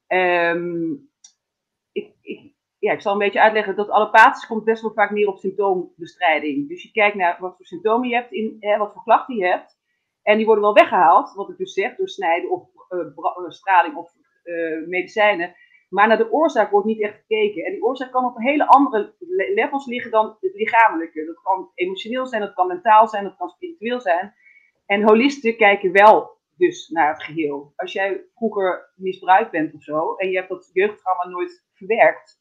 Um, 0.08 1.10
ik, 1.92 2.14
ik, 2.22 2.52
ja, 2.78 2.92
ik 2.92 3.00
zal 3.00 3.12
een 3.12 3.18
beetje 3.18 3.40
uitleggen 3.40 3.76
dat 3.76 3.88
allopathisch 3.88 4.46
komt 4.46 4.64
best 4.64 4.82
wel 4.82 4.92
vaak 4.92 5.10
neer 5.10 5.28
op 5.28 5.38
symptoombestrijding. 5.38 6.68
Dus 6.68 6.82
je 6.82 6.90
kijkt 6.90 7.16
naar 7.16 7.36
wat 7.40 7.56
voor 7.56 7.66
symptomen 7.66 8.08
je 8.08 8.14
hebt, 8.14 8.32
in, 8.32 8.56
hè, 8.60 8.76
wat 8.76 8.92
voor 8.92 9.02
klachten 9.02 9.36
je 9.36 9.46
hebt. 9.46 9.76
En 10.22 10.36
die 10.36 10.46
worden 10.46 10.64
wel 10.64 10.74
weggehaald, 10.74 11.34
wat 11.34 11.50
ik 11.50 11.56
dus 11.56 11.72
zeg, 11.72 11.96
door 11.96 12.08
snijden 12.08 12.50
of 12.50 12.68
uh, 12.90 13.48
straling 13.48 13.96
of 13.96 14.12
medicijnen. 14.86 15.54
Maar 15.88 16.08
naar 16.08 16.16
de 16.16 16.32
oorzaak 16.32 16.70
wordt 16.70 16.86
niet 16.86 17.02
echt 17.02 17.16
gekeken. 17.16 17.64
En 17.64 17.72
die 17.72 17.82
oorzaak 17.82 18.10
kan 18.10 18.24
op 18.24 18.38
hele 18.38 18.66
andere 18.66 19.14
levels 19.54 19.86
liggen 19.86 20.10
dan 20.10 20.36
het 20.40 20.54
lichamelijke. 20.54 21.24
Dat 21.26 21.42
kan 21.42 21.70
emotioneel 21.74 22.26
zijn, 22.26 22.42
dat 22.42 22.54
kan 22.54 22.66
mentaal 22.66 23.08
zijn, 23.08 23.24
dat 23.24 23.36
kan 23.36 23.48
spiritueel 23.48 24.00
zijn. 24.00 24.34
En 24.86 25.02
holisten 25.02 25.56
kijken 25.56 25.92
wel 25.92 26.36
dus 26.56 26.88
naar 26.88 27.08
het 27.08 27.22
geheel. 27.22 27.72
Als 27.76 27.92
jij 27.92 28.24
vroeger 28.34 28.92
misbruikt 28.96 29.50
bent 29.50 29.74
of 29.74 29.82
zo, 29.82 30.14
en 30.14 30.30
je 30.30 30.36
hebt 30.36 30.48
dat 30.48 30.70
jeugdtrauma 30.72 31.28
nooit 31.28 31.66
verwerkt, 31.72 32.40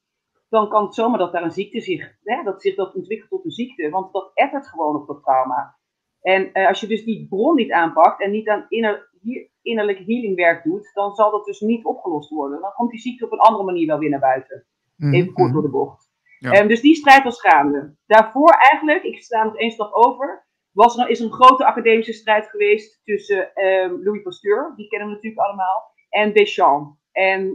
dan 0.50 0.70
kan 0.70 0.84
het 0.84 0.96
zomaar 0.96 1.20
dat 1.20 1.32
daar 1.32 1.44
een 1.44 1.52
ziekte 1.52 1.82
zich, 1.82 2.18
hè, 2.24 2.44
dat 2.44 2.62
zich 2.62 2.76
dat 2.76 2.96
ontwikkelt 2.96 3.30
tot 3.30 3.46
een 3.46 3.52
ziekte. 3.52 3.90
Want 3.90 4.14
dat 4.14 4.32
ettert 4.34 4.68
gewoon 4.68 4.96
op 4.96 5.08
dat 5.08 5.24
trauma. 5.24 5.78
En 6.22 6.50
uh, 6.54 6.68
als 6.68 6.80
je 6.80 6.88
dus 6.88 7.04
die 7.04 7.28
bron 7.28 7.56
niet 7.56 7.72
aanpakt 7.72 8.22
en 8.22 8.32
niet 8.32 8.50
aan 8.50 8.66
inner, 8.70 9.10
hier, 9.28 9.50
innerlijk 9.62 9.98
healingwerk 9.98 10.64
doet, 10.64 10.92
dan 10.94 11.16
zal 11.16 11.32
dat 11.32 11.46
dus 11.46 11.60
niet 11.60 11.86
opgelost 11.86 12.30
worden. 12.30 12.62
Dan 12.62 12.74
komt 12.74 12.92
die 12.92 13.00
ziekte 13.00 13.26
op 13.26 13.32
een 13.32 13.40
andere 13.40 13.64
manier 13.64 13.88
wel 13.88 14.00
weer 14.00 14.10
naar 14.10 14.20
buiten. 14.20 14.66
Mm, 14.96 15.14
Even 15.14 15.34
kort 15.34 15.48
mm. 15.48 15.54
door 15.54 15.62
de 15.62 15.70
bocht. 15.70 16.10
Ja. 16.40 16.62
Um, 16.62 16.68
dus 16.68 16.82
die 16.82 16.96
strijd 16.96 17.24
was 17.24 17.42
gaande. 17.42 17.96
Daarvoor 18.06 18.50
eigenlijk, 18.50 19.04
ik 19.04 19.24
sta 19.24 19.44
nog 19.44 19.58
één 19.58 19.72
stap 19.72 19.94
over, 19.94 20.48
was 20.72 20.98
er, 20.98 21.10
is 21.10 21.20
een 21.20 21.32
grote 21.32 21.66
academische 21.66 22.14
strijd 22.14 22.48
geweest 22.48 23.02
tussen 23.04 23.64
um, 23.64 24.04
Louis 24.04 24.22
Pasteur, 24.22 24.74
die 24.76 24.88
kennen 24.88 25.08
we 25.08 25.14
natuurlijk 25.14 25.42
allemaal, 25.42 25.92
en 26.10 26.34
Deschamps. 26.34 27.00
En, 27.12 27.52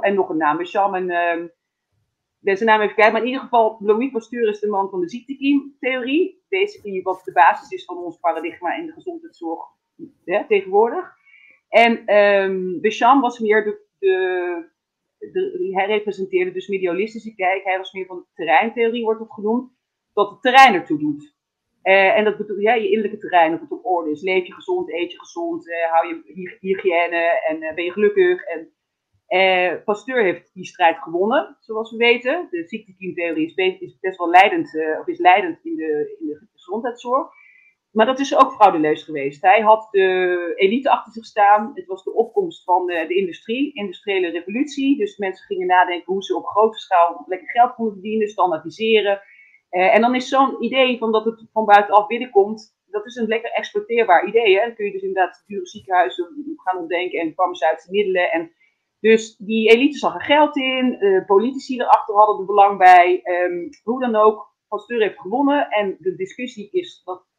en 0.00 0.14
nog 0.14 0.28
een 0.28 0.36
naam, 0.36 0.56
Deschamps 0.56 0.98
en 0.98 1.10
um, 1.10 1.52
ben 2.38 2.56
zijn 2.56 2.68
naam 2.68 2.80
even 2.80 2.94
kijken, 2.94 3.12
maar 3.12 3.22
in 3.22 3.28
ieder 3.28 3.42
geval, 3.42 3.76
Louis 3.80 4.10
Pasteur 4.10 4.48
is 4.48 4.60
de 4.60 4.68
man 4.68 4.90
van 4.90 5.00
de 5.00 5.08
ziektekiemtheorie. 5.08 6.42
Basically 6.48 7.02
wat 7.02 7.22
de 7.24 7.32
basis 7.32 7.70
is 7.70 7.84
van 7.84 7.96
ons 7.96 8.18
paradigma 8.18 8.76
in 8.76 8.86
de 8.86 8.92
gezondheidszorg 8.92 9.66
tegenwoordig. 10.48 11.12
En 11.68 12.16
um, 12.16 12.80
was 13.20 13.38
meer 13.38 13.64
de, 13.64 13.80
de, 15.18 15.70
hij 15.72 15.86
representeerde 15.86 16.52
dus 16.52 16.68
medialistische 16.68 17.34
kijk. 17.34 17.64
Hij 17.64 17.78
was 17.78 17.92
meer 17.92 18.06
van 18.06 18.16
de 18.16 18.24
terreintheorie, 18.34 19.04
wordt 19.04 19.20
het 19.20 19.32
genoemd, 19.32 19.72
dat 20.12 20.30
het 20.30 20.42
terrein 20.42 20.74
ertoe 20.74 20.98
doet. 20.98 21.34
Uh, 21.82 22.16
en 22.16 22.24
dat 22.24 22.36
bedoelt 22.36 22.60
ja, 22.60 22.74
je 22.74 22.88
innerlijke 22.88 23.18
terrein, 23.18 23.54
of 23.54 23.60
het 23.60 23.70
op 23.70 23.84
orde 23.84 24.10
is. 24.10 24.22
Leef 24.22 24.46
je 24.46 24.52
gezond, 24.52 24.92
eet 24.92 25.12
je 25.12 25.18
gezond, 25.18 25.68
uh, 25.68 25.74
hou 25.90 26.06
je 26.08 26.56
hygiëne 26.60 27.42
en 27.48 27.62
uh, 27.62 27.74
ben 27.74 27.84
je 27.84 27.92
gelukkig. 27.92 28.44
En 28.44 28.68
Pasteur 29.84 30.22
heeft 30.22 30.54
die 30.54 30.64
strijd 30.64 30.98
gewonnen, 30.98 31.56
zoals 31.60 31.90
we 31.90 31.96
weten. 31.96 32.48
De 32.50 32.64
ziektekiemtheorie 32.66 33.52
is, 33.54 33.80
is 33.80 33.98
best 34.00 34.18
wel 34.18 34.30
leidend, 34.30 34.78
of 35.00 35.06
is 35.06 35.18
leidend 35.18 35.64
in 35.64 35.76
de, 35.76 36.16
in 36.18 36.26
de 36.26 36.46
gezondheidszorg. 36.52 37.28
Maar 37.94 38.06
dat 38.06 38.18
is 38.18 38.36
ook 38.36 38.52
fraudeleus 38.52 39.02
geweest. 39.02 39.42
Hij 39.42 39.60
had 39.60 39.88
de 39.90 40.52
elite 40.54 40.90
achter 40.90 41.12
zich 41.12 41.24
staan. 41.24 41.70
Het 41.74 41.86
was 41.86 42.04
de 42.04 42.14
opkomst 42.14 42.64
van 42.64 42.86
de, 42.86 43.04
de 43.08 43.14
industrie, 43.14 43.72
industriële 43.72 44.30
revolutie. 44.30 44.98
Dus 44.98 45.16
mensen 45.16 45.46
gingen 45.46 45.66
nadenken 45.66 46.12
hoe 46.12 46.22
ze 46.22 46.36
op 46.36 46.46
grote 46.46 46.78
schaal 46.78 47.24
lekker 47.26 47.48
geld 47.48 47.74
konden 47.74 47.92
verdienen, 47.92 48.28
standaardiseren. 48.28 49.20
Uh, 49.70 49.94
en 49.94 50.00
dan 50.00 50.14
is 50.14 50.28
zo'n 50.28 50.62
idee 50.64 50.98
van 50.98 51.12
dat 51.12 51.24
het 51.24 51.46
van 51.52 51.64
buitenaf 51.64 52.06
binnenkomt, 52.06 52.76
dat 52.86 53.06
is 53.06 53.14
een 53.14 53.26
lekker 53.26 53.50
exploiteerbaar 53.50 54.26
idee. 54.26 54.58
Hè? 54.58 54.66
Dan 54.66 54.74
kun 54.74 54.84
je 54.84 54.92
dus 54.92 55.02
inderdaad 55.02 55.44
dure 55.46 55.66
ziekenhuizen 55.66 56.56
gaan 56.64 56.80
ontdenken 56.80 57.20
en 57.20 57.32
farmaceutische 57.34 57.90
middelen. 57.90 58.30
En 58.30 58.52
dus 59.00 59.36
die 59.36 59.70
elite 59.70 59.98
zag 59.98 60.14
er 60.14 60.24
geld 60.24 60.56
in, 60.56 60.96
uh, 61.00 61.24
politici 61.26 61.80
erachter 61.80 62.14
hadden 62.14 62.38
er 62.38 62.46
belang 62.46 62.78
bij. 62.78 63.20
Um, 63.24 63.68
hoe 63.82 64.00
dan 64.00 64.16
ook, 64.16 64.52
Pasteur 64.68 65.00
heeft 65.00 65.20
gewonnen. 65.20 65.68
En 65.68 65.96
de 65.98 66.14
discussie 66.14 66.68
is 66.70 67.02
dat 67.04 67.32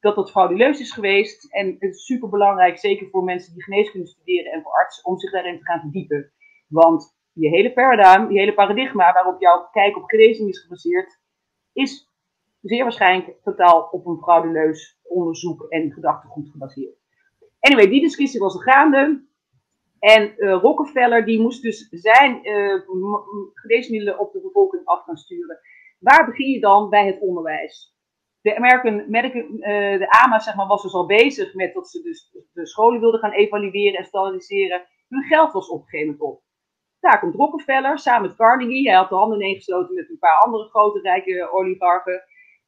dat 0.00 0.14
dat 0.14 0.30
frauduleus 0.30 0.80
is 0.80 0.92
geweest. 0.92 1.52
En 1.52 1.76
het 1.78 1.94
is 1.94 2.04
super 2.04 2.28
belangrijk, 2.28 2.78
zeker 2.78 3.08
voor 3.10 3.24
mensen 3.24 3.52
die 3.52 3.62
geneeskunde 3.62 4.06
studeren 4.06 4.52
en 4.52 4.62
voor 4.62 4.72
artsen, 4.72 5.04
om 5.04 5.18
zich 5.18 5.30
daarin 5.30 5.58
te 5.58 5.64
gaan 5.64 5.80
verdiepen. 5.80 6.32
Want 6.68 7.16
je 7.32 7.48
hele 7.48 7.72
paradigma, 7.72 8.30
je 8.30 8.38
hele 8.38 8.54
paradigma 8.54 9.12
waarop 9.12 9.40
jouw 9.40 9.68
kijk 9.70 9.96
op 9.96 10.10
genezing 10.10 10.48
is 10.48 10.60
gebaseerd, 10.60 11.20
is 11.72 12.08
zeer 12.60 12.82
waarschijnlijk 12.82 13.36
totaal 13.42 13.88
op 13.90 14.06
een 14.06 14.18
frauduleus 14.18 15.00
onderzoek 15.02 15.62
en 15.62 15.92
gedachtegoed 15.92 16.50
gebaseerd. 16.50 16.96
Anyway, 17.60 17.88
die 17.88 18.00
discussie 18.00 18.40
was 18.40 18.62
gaande. 18.62 19.26
En 19.98 20.34
uh, 20.36 20.58
Rockefeller 20.60 21.24
die 21.24 21.40
moest 21.40 21.62
dus 21.62 21.88
zijn 21.90 22.48
uh, 22.48 22.80
geneesmiddelen 23.54 24.18
op 24.18 24.32
de 24.32 24.40
bevolking 24.40 24.84
af 24.84 25.04
gaan 25.04 25.16
sturen. 25.16 25.58
Waar 25.98 26.26
begin 26.26 26.50
je 26.50 26.60
dan 26.60 26.90
bij 26.90 27.06
het 27.06 27.20
onderwijs? 27.20 27.97
De 28.48 28.56
American 28.56 29.04
Medical, 29.08 29.40
uh, 29.40 29.98
de 29.98 30.10
AMA 30.10 30.38
zeg 30.38 30.54
maar, 30.54 30.66
was 30.66 30.82
dus 30.82 30.92
al 30.92 31.06
bezig 31.06 31.54
met 31.54 31.74
dat 31.74 31.88
ze 31.88 32.02
dus 32.02 32.30
de 32.52 32.66
scholen 32.66 33.00
wilden 33.00 33.20
gaan 33.20 33.32
evalueren 33.32 33.98
en 33.98 34.04
standaardiseren. 34.04 34.86
Hun 35.08 35.22
geld 35.22 35.52
was 35.52 35.68
op 35.68 35.80
een 35.80 35.88
gegeven 35.88 36.12
moment 36.12 36.30
op. 36.30 36.42
Daar 37.00 37.20
komt 37.20 37.34
Rockefeller 37.34 37.98
samen 37.98 38.28
met 38.28 38.36
Carnegie. 38.36 38.88
Hij 38.88 38.98
had 38.98 39.08
de 39.08 39.14
handen 39.14 39.40
ineengesloten 39.40 39.94
met 39.94 40.10
een 40.10 40.18
paar 40.18 40.42
andere 40.44 40.68
grote 40.68 41.00
rijke 41.00 41.50
oligarchen. 41.52 42.22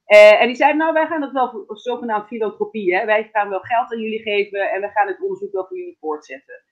Uh, 0.06 0.40
en 0.40 0.46
die 0.46 0.56
zeiden, 0.56 0.78
nou 0.78 0.92
wij 0.92 1.06
gaan 1.06 1.22
het 1.22 1.32
wel 1.32 1.64
zogenaamd 1.66 2.26
filantropie. 2.26 2.96
Hè? 2.96 3.04
Wij 3.04 3.28
gaan 3.32 3.49
wel 3.49 3.60
geld 3.60 3.92
aan 3.92 4.00
jullie 4.00 4.22
geven 4.22 4.70
en 4.70 4.80
we 4.80 4.88
gaan 4.88 5.06
het 5.06 5.20
onderzoek 5.20 5.52
wel 5.52 5.66
voor 5.66 5.76
jullie 5.76 5.96
voortzetten. 6.00 6.62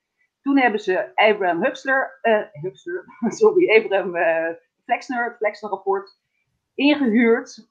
Toen 0.42 0.58
hebben 0.58 0.80
ze 0.80 1.10
Abraham 1.14 1.64
Huxler, 1.64 2.18
Huxler 2.52 3.04
sorry, 3.38 3.70
Abraham 3.70 4.12
Flexner, 4.84 5.24
het 5.24 5.36
Flexner-rapport, 5.36 6.10
ingehuurd. 6.74 7.68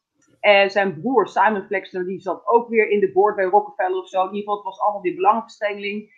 En 0.47 0.69
zijn 0.69 1.01
broer 1.01 1.27
Simon 1.27 1.65
Flexner, 1.65 2.05
die 2.05 2.19
zat 2.19 2.47
ook 2.47 2.69
weer 2.69 2.89
in 2.89 2.99
de 2.99 3.11
board 3.11 3.35
bij 3.35 3.45
Rockefeller 3.45 4.01
of 4.01 4.07
zo. 4.07 4.21
In 4.21 4.25
ieder 4.25 4.39
geval, 4.39 4.55
het 4.55 4.63
was 4.63 4.79
allemaal 4.79 5.01
weer 5.01 5.15
belangenverstrengeling. 5.15 6.11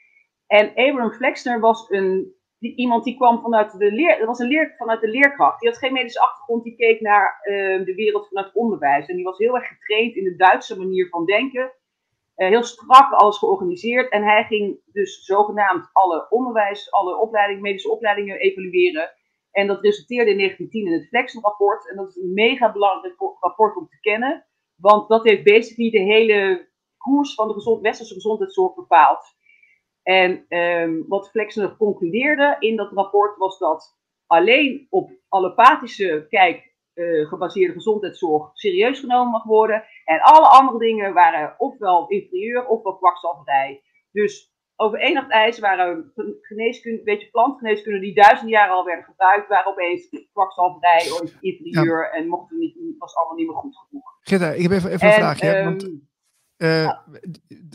En 0.47 0.69
Abraham 0.69 1.11
Flexner 1.11 1.59
was 1.59 1.89
een, 1.89 2.33
iemand 2.59 3.03
die 3.03 3.15
kwam 3.15 3.41
vanuit 3.41 3.79
de 3.79 3.91
leer, 3.91 4.25
was 4.25 4.39
een 4.39 4.47
leer, 4.47 4.73
vanuit 4.77 5.01
de 5.01 5.07
leerkracht. 5.07 5.59
Die 5.59 5.69
had 5.69 5.77
geen 5.77 5.93
medische 5.93 6.21
achtergrond, 6.21 6.63
die 6.63 6.75
keek 6.75 7.01
naar 7.01 7.39
uh, 7.43 7.85
de 7.85 7.93
wereld 7.95 8.27
vanuit 8.27 8.53
onderwijs. 8.53 9.07
En 9.07 9.15
die 9.15 9.25
was 9.25 9.37
heel 9.37 9.55
erg 9.55 9.67
getraind 9.67 10.15
in 10.15 10.23
de 10.23 10.35
Duitse 10.35 10.77
manier 10.77 11.07
van 11.09 11.25
denken. 11.25 11.71
Uh, 12.35 12.47
heel 12.47 12.63
strak 12.63 13.11
alles 13.11 13.37
georganiseerd. 13.37 14.11
En 14.11 14.23
hij 14.23 14.43
ging 14.43 14.79
dus 14.85 15.25
zogenaamd 15.25 15.89
alle 15.93 16.27
onderwijs, 16.29 16.91
alle 16.91 17.57
medische 17.59 17.91
opleidingen 17.91 18.39
evalueren. 18.39 19.11
En 19.51 19.67
dat 19.67 19.81
resulteerde 19.81 20.31
in 20.31 20.37
1910 20.37 20.85
in 20.85 20.99
het 20.99 21.07
Flexen-rapport. 21.07 21.89
En 21.89 21.95
dat 21.95 22.09
is 22.09 22.15
een 22.15 22.33
mega 22.33 22.71
belangrijk 22.71 23.15
rapport 23.39 23.75
om 23.75 23.87
te 23.87 23.99
kennen. 23.99 24.45
Want 24.75 25.09
dat 25.09 25.23
heeft 25.23 25.43
basically 25.43 25.89
de 25.89 26.13
hele 26.13 26.67
koers 26.97 27.33
van 27.33 27.47
de 27.47 27.79
westerse 27.81 28.13
gezondheidszorg 28.13 28.75
bepaald. 28.75 29.37
En 30.03 30.45
um, 30.57 31.05
wat 31.07 31.29
Flexner 31.29 31.77
concludeerde 31.77 32.55
in 32.59 32.75
dat 32.75 32.91
rapport 32.91 33.37
was 33.37 33.59
dat 33.59 33.97
alleen 34.27 34.87
op 34.89 35.11
allopathische 35.27 36.25
kijk 36.29 36.73
uh, 36.93 37.27
gebaseerde 37.27 37.73
gezondheidszorg 37.73 38.49
serieus 38.53 38.99
genomen 38.99 39.31
mag 39.31 39.43
worden. 39.43 39.83
En 40.05 40.19
alle 40.19 40.47
andere 40.47 40.79
dingen 40.79 41.13
waren 41.13 41.55
ofwel 41.57 42.07
inferieur 42.07 42.67
ofwel 42.67 42.97
kwakzalverij. 42.97 43.81
Dus 44.11 44.48
over 44.81 44.99
één 44.99 45.13
nacht 45.13 45.31
ijs 45.31 45.59
waren 45.59 46.11
geneeskunde, 46.41 47.03
beetje 47.03 47.29
plantgeneeskunde 47.29 47.99
die 47.99 48.15
duizenden 48.15 48.49
jaren 48.49 48.73
al 48.73 48.85
werden 48.85 49.05
gebruikt, 49.05 49.47
waren 49.47 49.71
opeens 49.71 50.09
kwakzalverij 50.31 51.11
of 51.11 51.33
interieur 51.41 52.03
ja. 52.03 52.09
en 52.09 52.27
mochten 52.27 52.57
niet, 52.57 52.75
was 52.97 53.15
allemaal 53.15 53.35
niet 53.35 53.47
meer 53.47 53.55
goed 53.55 53.77
genoeg. 53.77 54.17
Gitta, 54.21 54.51
ik 54.51 54.61
heb 54.61 54.71
even, 54.71 54.91
even 54.91 55.07
een 55.07 55.13
vraagje. 55.13 55.57
Um, 55.57 55.63
want, 55.63 55.83
uh, 56.57 56.83
ja. 56.83 57.05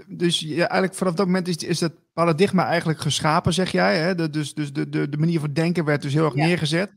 Dus 0.09 0.41
ja, 0.41 0.69
eigenlijk 0.69 0.95
vanaf 0.95 1.15
dat 1.15 1.27
moment 1.27 1.49
is, 1.49 1.57
is 1.57 1.79
dat 1.79 1.93
paradigma 2.13 2.67
eigenlijk 2.67 2.99
geschapen, 2.99 3.53
zeg 3.53 3.71
jij. 3.71 3.99
Hè? 3.99 4.15
De, 4.15 4.31
dus 4.31 4.55
dus 4.55 4.73
de, 4.73 4.89
de, 4.89 5.09
de 5.09 5.19
manier 5.19 5.41
van 5.41 5.53
denken 5.53 5.85
werd 5.85 6.03
dus 6.03 6.15
heel 6.15 6.25
erg 6.25 6.35
ja. 6.35 6.47
neergezet. 6.47 6.93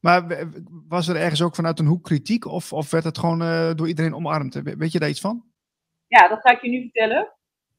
Maar 0.00 0.48
was 0.88 1.08
er 1.08 1.16
ergens 1.16 1.42
ook 1.42 1.54
vanuit 1.54 1.78
een 1.78 1.86
hoek 1.86 2.04
kritiek 2.04 2.44
of, 2.44 2.72
of 2.72 2.90
werd 2.90 3.04
het 3.04 3.18
gewoon 3.18 3.42
uh, 3.42 3.74
door 3.74 3.88
iedereen 3.88 4.14
omarmd? 4.14 4.54
Weet 4.62 4.92
je 4.92 4.98
daar 4.98 5.08
iets 5.08 5.20
van? 5.20 5.44
Ja, 6.06 6.28
dat 6.28 6.40
ga 6.40 6.50
ik 6.50 6.62
je 6.62 6.70
nu 6.70 6.80
vertellen. 6.80 7.32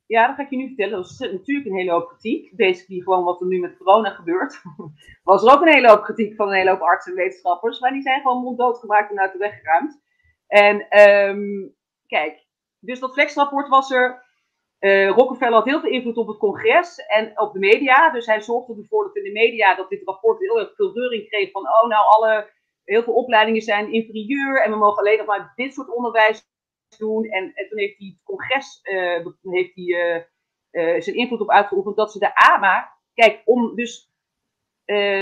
Ja, 0.09 0.27
dat 0.27 0.35
ga 0.35 0.43
ik 0.43 0.49
je 0.49 0.57
nu 0.57 0.67
vertellen. 0.67 0.91
Dat 0.91 1.09
is 1.09 1.19
natuurlijk 1.19 1.67
een 1.67 1.75
hele 1.75 1.91
hoop 1.91 2.07
kritiek. 2.07 2.55
Basically 2.55 3.01
gewoon 3.01 3.23
wat 3.23 3.41
er 3.41 3.47
nu 3.47 3.59
met 3.59 3.77
corona 3.77 4.09
gebeurt. 4.09 4.61
was 5.23 5.43
er 5.43 5.53
ook 5.53 5.61
een 5.61 5.73
hele 5.73 5.89
hoop 5.89 6.03
kritiek 6.03 6.35
van 6.35 6.47
een 6.47 6.53
hele 6.53 6.69
hoop 6.69 6.81
artsen 6.81 7.11
en 7.11 7.17
wetenschappers. 7.17 7.79
Maar 7.79 7.91
die 7.91 8.01
zijn 8.01 8.21
gewoon 8.21 8.43
monddood 8.43 8.77
gemaakt 8.77 9.11
en 9.11 9.19
uit 9.19 9.31
de 9.31 9.37
weg 9.37 9.59
geruimd. 9.59 10.01
En 10.47 10.99
um, 10.99 11.75
kijk, 12.07 12.45
dus 12.79 12.99
dat 12.99 13.13
flexrapport 13.13 13.67
was 13.67 13.91
er. 13.91 14.27
Uh, 14.79 15.09
Rockefeller 15.09 15.53
had 15.53 15.65
heel 15.65 15.79
veel 15.79 15.91
invloed 15.91 16.17
op 16.17 16.27
het 16.27 16.37
congres 16.37 16.97
en 16.97 17.39
op 17.39 17.53
de 17.53 17.59
media. 17.59 18.11
Dus 18.11 18.25
hij 18.25 18.41
zorgde 18.41 18.75
ervoor 18.81 19.03
dat 19.03 19.15
in 19.15 19.23
de 19.23 19.31
media 19.31 19.75
dat 19.75 19.89
dit 19.89 20.05
rapport 20.05 20.39
heel 20.39 20.59
erg 20.59 20.75
veel 20.75 20.93
reuring 20.93 21.27
kreeg 21.27 21.51
van 21.51 21.61
oh 21.61 21.87
nou 21.87 22.05
alle, 22.05 22.49
heel 22.83 23.03
veel 23.03 23.13
opleidingen 23.13 23.61
zijn 23.61 23.91
inferieur 23.91 24.63
en 24.63 24.71
we 24.71 24.77
mogen 24.77 24.97
alleen 24.97 25.17
nog 25.17 25.27
maar 25.27 25.53
dit 25.55 25.73
soort 25.73 25.95
onderwijs 25.95 26.47
doen. 26.97 27.25
En, 27.25 27.51
en 27.53 27.67
toen 27.69 27.79
heeft 27.79 27.97
hij 27.97 28.07
het 28.07 28.23
congres 28.23 28.79
uh, 28.83 29.25
heeft 29.41 29.75
hij, 29.75 29.85
uh, 29.85 30.15
uh, 30.71 31.01
zijn 31.01 31.15
invloed 31.15 31.41
op 31.41 31.49
uitgeoefend 31.49 31.95
dat 31.95 32.11
ze 32.11 32.19
de 32.19 32.35
AMA, 32.35 32.91
kijk, 33.13 33.41
om 33.45 33.75
dus, 33.75 34.07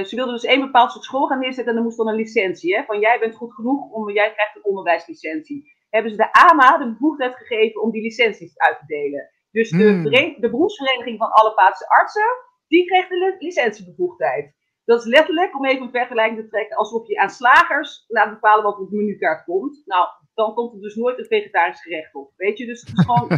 ze 0.03 0.11
wilden 0.15 0.33
dus 0.33 0.43
één 0.43 0.61
bepaald 0.61 0.91
soort 0.91 1.03
school 1.03 1.27
gaan 1.27 1.39
neerzetten 1.39 1.67
en 1.67 1.73
dan 1.73 1.83
moest 1.83 1.97
dan 1.97 2.07
een 2.07 2.15
licentie, 2.15 2.75
hè, 2.75 2.83
van 2.83 2.99
jij 2.99 3.19
bent 3.19 3.35
goed 3.35 3.53
genoeg, 3.53 3.91
om, 3.91 4.11
jij 4.11 4.33
krijgt 4.33 4.55
een 4.55 4.65
onderwijslicentie. 4.65 5.75
Hebben 5.89 6.11
ze 6.11 6.17
de 6.17 6.33
AMA 6.33 6.77
de 6.77 6.91
bevoegdheid 6.91 7.35
gegeven 7.35 7.81
om 7.81 7.91
die 7.91 8.01
licenties 8.01 8.57
uit 8.57 8.79
te 8.79 8.85
delen. 8.85 9.29
Dus 9.51 9.69
de, 9.69 9.83
mm. 9.83 10.03
de 10.41 10.49
beroepsvereniging 10.49 11.17
van 11.17 11.31
alle 11.31 11.53
Paatse 11.53 11.89
artsen, 11.89 12.27
die 12.67 12.85
kreeg 12.85 13.07
de 13.07 13.35
licentiebevoegdheid. 13.39 14.56
Dat 14.87 14.99
is 14.99 15.05
letterlijk, 15.05 15.55
om 15.55 15.65
even 15.65 15.81
een 15.81 15.91
vergelijking 15.91 16.39
te 16.39 16.47
trekken, 16.47 16.77
alsof 16.77 17.07
je 17.07 17.19
aan 17.19 17.29
slagers 17.29 18.05
laat 18.07 18.29
bepalen 18.29 18.63
wat 18.63 18.79
op 18.79 18.89
de 18.89 18.95
menukaart 18.95 19.43
komt. 19.43 19.81
Nou, 19.85 20.07
dan 20.33 20.53
komt 20.53 20.73
er 20.73 20.81
dus 20.81 20.95
nooit 20.95 21.19
een 21.19 21.25
vegetarisch 21.25 21.81
gerecht 21.81 22.15
op. 22.15 22.31
Weet 22.35 22.57
je, 22.57 22.65
dus 22.65 22.79
het 22.79 22.89
is 22.89 23.05
gewoon. 23.05 23.29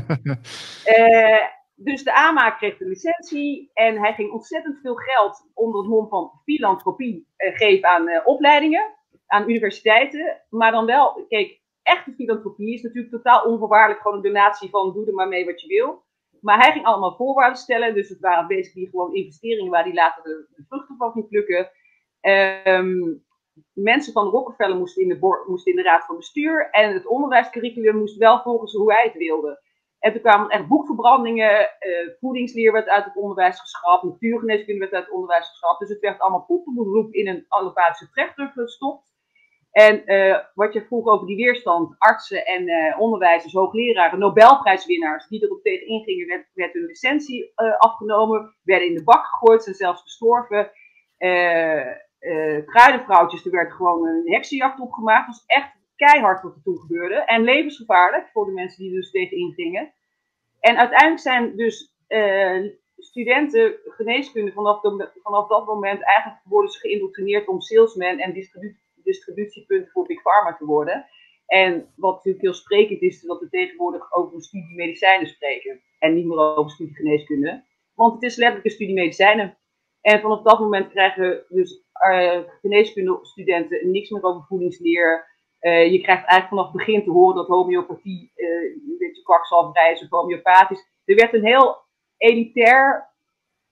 uh, 0.86 1.46
dus 1.90 2.04
de 2.04 2.14
aanmaak 2.14 2.58
kreeg 2.58 2.78
de 2.78 2.86
licentie 2.86 3.72
en 3.74 3.98
hij 3.98 4.14
ging 4.14 4.32
ontzettend 4.32 4.80
veel 4.82 4.96
geld 4.96 5.50
onder 5.54 5.82
het 5.82 5.90
mom 5.90 6.08
van 6.08 6.32
filantropie 6.44 7.28
uh, 7.38 7.58
geven 7.58 7.90
aan 7.90 8.08
uh, 8.08 8.22
opleidingen, 8.24 8.96
aan 9.28 9.50
universiteiten. 9.50 10.42
Maar 10.50 10.72
dan 10.72 10.86
wel, 10.86 11.26
kijk, 11.28 11.62
echte 11.84 12.14
filantropie 12.14 12.74
is 12.74 12.82
natuurlijk 12.82 13.14
totaal 13.14 13.44
onvoorwaardelijk 13.44 14.02
gewoon 14.02 14.18
een 14.18 14.24
donatie 14.24 14.70
van 14.70 14.94
doe 14.94 15.08
er 15.08 15.14
maar 15.14 15.28
mee 15.28 15.46
wat 15.46 15.62
je 15.62 15.68
wil. 15.68 16.04
Maar 16.42 16.60
hij 16.60 16.72
ging 16.72 16.86
allemaal 16.86 17.16
voorwaarden 17.16 17.58
stellen. 17.58 17.94
Dus 17.94 18.10
het 18.10 18.20
waren 18.20 18.48
basically 18.48 18.88
gewoon 18.90 19.14
investeringen 19.14 19.72
waar 19.72 19.84
hij 19.84 19.94
later 19.94 20.24
de, 20.24 20.48
de 20.56 20.66
vruchten 20.68 20.98
van 20.98 21.12
ging 21.12 21.28
plukken. 21.28 21.72
Um, 22.22 23.26
mensen 23.74 24.14
van 24.14 24.28
Rockefeller 24.28 24.78
moesten 24.78 25.02
in, 25.02 25.10
de 25.10 25.44
moesten 25.48 25.72
in 25.72 25.78
de 25.78 25.84
raad 25.84 26.06
van 26.06 26.16
bestuur. 26.16 26.70
En 26.70 26.94
het 26.94 27.08
onderwijscurriculum 27.08 27.98
moest 27.98 28.18
wel 28.18 28.42
volgens 28.42 28.74
hoe 28.74 28.94
hij 28.94 29.04
het 29.04 29.18
wilde. 29.18 29.62
En 30.00 30.12
toen 30.12 30.22
kwamen 30.22 30.50
echt 30.50 30.68
boekverbrandingen. 30.68 31.60
Uh, 31.60 32.10
voedingsleer 32.20 32.72
werd 32.72 32.88
uit 32.88 33.06
het 33.06 33.16
onderwijs 33.16 33.60
geschrapt. 33.60 34.04
Natuurgeneeskunde 34.04 34.80
werd 34.80 34.94
uit 34.94 35.06
het 35.06 35.14
onderwijs 35.14 35.50
geschrapt. 35.50 35.80
Dus 35.80 35.90
het 35.90 36.00
werd 36.00 36.20
allemaal 36.20 36.46
poepelberoep 36.46 37.14
in 37.14 37.28
een 37.28 37.46
allopathische 37.48 38.10
trechtdruk 38.10 38.52
gestopt. 38.52 39.08
En 39.72 40.02
uh, 40.06 40.38
wat 40.54 40.74
je 40.74 40.86
vroeg 40.86 41.08
over 41.08 41.28
die 41.28 41.36
weerstand, 41.36 41.96
artsen 41.98 42.46
en 42.46 42.68
uh, 42.68 43.00
onderwijzers, 43.00 43.54
hoogleraren, 43.54 44.20
Nobelprijswinnaars 44.20 45.28
die 45.28 45.44
erop 45.44 45.62
tegen 45.62 45.88
ingingen, 45.88 46.28
werd, 46.28 46.48
werd 46.54 46.74
hun 46.74 46.86
licentie 46.86 47.52
uh, 47.56 47.78
afgenomen, 47.78 48.56
werden 48.64 48.88
in 48.88 48.96
de 48.96 49.04
bak 49.04 49.26
gegooid, 49.26 49.64
zijn 49.64 49.76
zelfs 49.76 50.02
gestorven. 50.02 50.72
kruidenvrouwtjes, 52.66 53.46
er 53.46 53.52
werd 53.52 53.74
gewoon 53.74 54.08
een 54.08 54.32
heksenjacht 54.32 54.80
opgemaakt. 54.80 55.26
Het 55.26 55.36
was 55.36 55.46
echt 55.46 55.72
keihard 55.96 56.42
wat 56.42 56.56
er 56.56 56.62
toen 56.64 56.80
gebeurde 56.80 57.16
en 57.16 57.44
levensgevaarlijk 57.44 58.30
voor 58.34 58.46
de 58.46 58.52
mensen 58.52 58.84
die 58.84 58.90
er 58.90 59.00
dus 59.00 59.12
tegen 59.12 59.38
ingingen. 59.38 59.94
En 60.60 60.78
uiteindelijk 60.78 61.20
zijn 61.20 61.56
dus 61.56 61.96
studenten 62.98 63.76
geneeskunde 63.84 64.52
vanaf, 64.52 64.82
vanaf 65.24 65.48
dat 65.48 65.66
moment 65.66 66.04
eigenlijk 66.04 66.42
worden 66.44 66.72
ze 66.72 66.80
geïndoctrineerd 66.80 67.48
om 67.48 67.62
salesmen 67.62 68.20
en 68.20 68.34
distributie 68.34 68.88
distributiepunt 69.04 69.92
voor 69.92 70.06
Big 70.06 70.22
Pharma 70.22 70.56
te 70.58 70.66
worden. 70.66 71.06
En 71.46 71.94
wat 71.96 72.16
natuurlijk 72.16 72.44
heel 72.44 72.54
sprekend 72.54 73.02
is, 73.02 73.22
dat 73.22 73.40
we 73.40 73.50
tegenwoordig 73.50 74.14
over 74.14 74.44
studie 74.44 74.76
medicijnen 74.76 75.28
spreken. 75.28 75.82
En 76.00 76.14
niet 76.14 76.26
meer 76.26 76.38
over 76.38 76.72
studie 76.72 76.96
geneeskunde. 76.96 77.64
Want 77.94 78.14
het 78.14 78.24
is 78.24 78.36
letterlijk 78.36 78.66
een 78.66 78.72
studie 78.72 78.94
medicijnen. 78.94 79.58
En 80.02 80.20
vanaf 80.20 80.42
dat 80.42 80.60
moment 80.60 80.90
krijgen 80.90 81.46
dus 81.50 81.84
uh, 82.10 82.40
geneeskundestudenten 82.62 83.92
niks 83.92 84.10
meer 84.10 84.24
over 84.24 84.46
voedingsleer. 84.48 85.28
Uh, 85.62 85.92
je 85.92 86.02
krijgt 86.02 86.26
eigenlijk 86.26 86.48
vanaf 86.48 86.66
het 86.66 86.76
begin 86.86 87.04
te 87.04 87.12
horen 87.12 87.36
dat 87.36 87.48
homeopathie 87.48 88.32
uh, 88.36 88.64
een 88.64 88.96
beetje 88.98 89.24
kwakzalverij 89.24 89.92
is 89.92 90.02
of 90.02 90.10
homeopathisch. 90.10 90.88
Er 91.06 91.16
werd 91.16 91.34
een 91.34 91.46
heel 91.46 91.78
elitair 92.18 93.10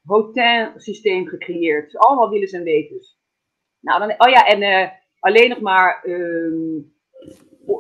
hotel 0.06 0.72
systeem 0.76 1.28
gecreëerd. 1.28 1.98
Allemaal 1.98 2.30
willens 2.30 2.52
en 2.52 2.64
wetens. 2.64 3.20
Nou, 3.80 4.00
dan, 4.00 4.12
oh 4.18 4.30
ja, 4.30 4.46
en 4.46 4.92
alleen 5.20 5.50
nog 5.50 5.60
maar 5.60 6.04
uh, 6.06 6.84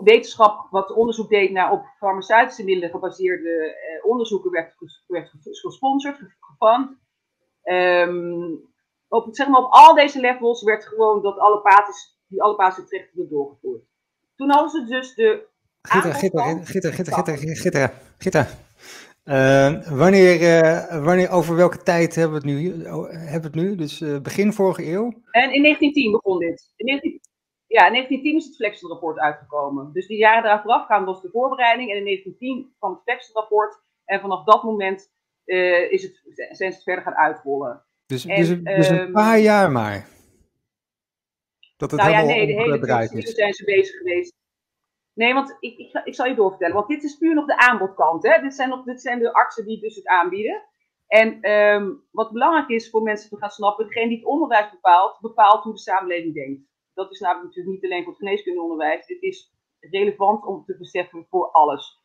wetenschap 0.03 0.67
wat 0.71 0.93
onderzoek 0.93 1.29
deed 1.29 1.51
naar 1.51 1.71
op 1.71 1.85
farmaceutische 1.97 2.63
middelen 2.63 2.89
gebaseerde 2.89 3.49
uh, 3.49 4.05
onderzoeken 4.05 4.51
werd, 4.51 4.75
werd 5.07 5.31
gesponsord, 5.41 6.19
gefund. 6.39 6.97
Um, 7.63 8.75
op, 9.07 9.27
zeg 9.31 9.47
maar, 9.47 9.61
op 9.61 9.71
al 9.71 9.95
deze 9.95 10.19
levels 10.19 10.63
werd 10.63 10.85
gewoon 10.85 11.21
dat 11.21 11.37
allopathisch, 11.37 12.17
die 12.27 12.41
allopathische 12.41 12.89
trechter 12.89 13.29
doorgevoerd. 13.29 13.81
Toen 14.35 14.51
hadden 14.51 14.69
ze 14.69 14.85
dus 14.85 15.15
de. 15.15 15.45
Gitter, 15.81 16.13
gitter, 16.13 16.41
gitter, 16.65 16.93
gitter, 16.93 17.13
gitter, 17.13 17.37
gitter, 17.37 17.93
gitter. 18.17 18.47
Uh, 19.25 19.81
wanneer, 19.89 20.41
uh, 20.41 21.03
wanneer, 21.03 21.29
over 21.29 21.55
welke 21.55 21.83
tijd 21.83 22.15
hebben 22.15 22.41
we 22.41 22.47
het 22.47 22.57
nu? 22.57 22.85
Hebben 23.09 23.51
we 23.51 23.59
het 23.59 23.67
nu? 23.67 23.75
Dus 23.75 24.01
uh, 24.01 24.19
begin 24.19 24.53
vorige 24.53 24.85
eeuw? 24.85 25.05
En 25.31 25.53
in 25.53 25.63
1910 25.63 26.11
begon 26.11 26.39
dit. 26.39 26.71
In 26.75 26.85
19, 26.85 27.19
ja, 27.67 27.85
in 27.85 27.93
1910 27.93 28.35
is 28.35 28.45
het 28.45 28.55
Flexel-rapport 28.55 29.19
uitgekomen. 29.19 29.93
Dus 29.93 30.07
die 30.07 30.17
jaren 30.17 30.43
daar 30.43 30.61
voorafgaan 30.61 31.05
was 31.05 31.21
de 31.21 31.29
voorbereiding. 31.29 31.89
En 31.89 31.97
in 31.97 32.03
1910 32.03 32.75
kwam 32.77 32.91
het 32.91 33.01
Flexel-rapport. 33.01 33.81
En 34.05 34.21
vanaf 34.21 34.43
dat 34.43 34.63
moment 34.63 35.11
uh, 35.45 35.91
is 35.91 36.03
het, 36.03 36.21
zijn 36.33 36.55
ze 36.55 36.77
het 36.77 36.83
verder 36.83 37.03
gaan 37.03 37.15
uitrollen. 37.15 37.85
Dus, 38.05 38.25
en, 38.25 38.35
dus, 38.35 38.47
dus 38.63 38.89
een 38.89 38.99
um, 38.99 39.11
paar 39.11 39.39
jaar 39.39 39.71
maar? 39.71 40.07
Dat 41.77 41.91
het 41.91 41.99
nou 41.99 42.11
ja, 42.11 42.21
nee, 42.21 42.47
de 42.47 42.53
hele 42.53 42.79
tijd 42.79 43.09
zijn 43.29 43.53
ze 43.53 43.63
bezig 43.63 43.97
geweest. 43.97 44.35
Nee, 45.13 45.33
want 45.33 45.57
ik, 45.59 45.77
ik, 45.77 46.01
ik, 46.03 46.15
zal 46.15 46.25
je 46.25 46.35
doorvertellen. 46.35 46.75
Want 46.75 46.87
dit 46.87 47.03
is 47.03 47.17
puur 47.17 47.33
nog 47.33 47.45
de 47.45 47.57
aanbodkant. 47.57 48.23
Hè? 48.23 48.41
Dit, 48.41 48.53
zijn 48.55 48.69
nog, 48.69 48.83
dit 48.83 49.01
zijn 49.01 49.19
de 49.19 49.33
artsen 49.33 49.65
die 49.65 49.79
dus 49.79 49.95
het 49.95 50.07
aanbieden. 50.07 50.63
En 51.07 51.51
um, 51.51 52.03
wat 52.11 52.31
belangrijk 52.31 52.69
is 52.69 52.89
voor 52.89 53.01
mensen 53.01 53.29
te 53.29 53.37
gaan 53.37 53.49
snappen, 53.49 53.85
degene 53.85 54.07
die 54.07 54.17
het 54.17 54.25
onderwijs 54.25 54.71
bepaalt, 54.71 55.19
bepaalt 55.19 55.63
hoe 55.63 55.73
de 55.73 55.79
samenleving 55.79 56.33
denkt 56.33 56.67
dat 56.97 57.11
is 57.11 57.19
namelijk 57.19 57.45
natuurlijk 57.45 57.75
niet 57.75 57.91
alleen 57.91 58.03
voor 58.03 58.13
het 58.13 58.21
geneeskundeonderwijs. 58.21 59.05
Dit 59.05 59.21
is 59.21 59.53
relevant 59.79 60.45
om 60.45 60.63
te 60.65 60.77
beseffen 60.77 61.25
voor 61.29 61.51
alles. 61.51 62.01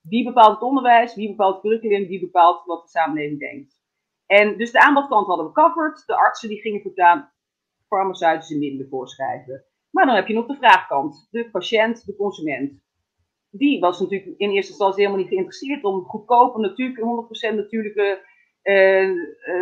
Wie 0.00 0.24
bepaalt 0.24 0.54
het 0.54 0.62
onderwijs, 0.62 1.14
wie 1.14 1.28
bepaalt 1.28 1.52
het 1.52 1.62
curriculum, 1.62 2.06
wie 2.06 2.20
bepaalt 2.20 2.64
wat 2.64 2.82
de 2.82 2.88
samenleving 2.88 3.38
denkt. 3.38 3.74
En 4.26 4.56
dus 4.58 4.72
de 4.72 4.80
aanbodkant 4.80 5.26
hadden 5.26 5.46
we 5.46 5.52
covered. 5.52 6.02
De 6.06 6.16
artsen 6.16 6.48
die 6.48 6.60
gingen 6.60 6.82
voortaan 6.82 7.32
farmaceutische 7.86 8.58
middelen 8.58 8.88
voorschrijven. 8.88 9.64
Maar 9.90 10.06
dan 10.06 10.14
heb 10.14 10.26
je 10.26 10.34
nog 10.34 10.46
de 10.46 10.56
vraagkant, 10.56 11.28
de 11.30 11.50
patiënt, 11.50 12.06
de 12.06 12.16
consument. 12.16 12.84
Die 13.50 13.80
was 13.80 14.00
natuurlijk 14.00 14.38
in 14.38 14.50
eerste 14.50 14.70
instantie 14.70 15.00
helemaal 15.00 15.20
niet 15.20 15.32
geïnteresseerd 15.32 15.84
om 15.84 16.04
goedkope, 16.04 16.60
natuurlijk 16.60 16.98
100% 17.52 17.54
natuurlijke 17.54 18.26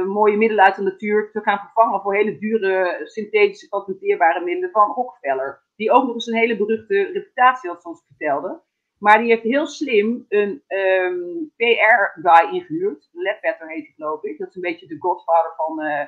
mooie 0.07 0.37
middelen 0.37 0.64
uit 0.64 0.77
de 0.77 0.83
natuur 0.83 1.31
te 1.31 1.40
gaan 1.40 1.59
vervangen 1.59 2.01
voor 2.01 2.14
hele 2.14 2.38
dure 2.38 3.01
synthetische 3.05 3.69
patenteerbare 3.69 4.45
middelen 4.45 4.71
van 4.71 4.90
Rockefeller. 4.90 5.62
Die 5.77 5.90
ook 5.90 6.05
nog 6.05 6.14
eens 6.14 6.27
een 6.27 6.38
hele 6.38 6.57
beruchte 6.57 7.11
reputatie 7.12 7.71
had, 7.71 7.83
zoals 7.83 8.01
ik 8.01 8.07
vertelde. 8.07 8.62
Maar 8.99 9.19
die 9.19 9.29
heeft 9.29 9.43
heel 9.43 9.67
slim 9.67 10.25
een 10.29 10.62
ehm, 10.67 11.19
PR-guy 11.57 12.53
ingehuurd. 12.53 13.09
Ledbetter 13.12 13.69
heet 13.69 13.85
hij 13.85 13.93
geloof 13.97 14.23
ik. 14.23 14.38
Dat 14.38 14.49
is 14.49 14.55
een 14.55 14.61
beetje 14.61 14.87
de 14.87 14.97
godfather 14.99 15.53
van 15.57 15.85
uh, 15.85 16.07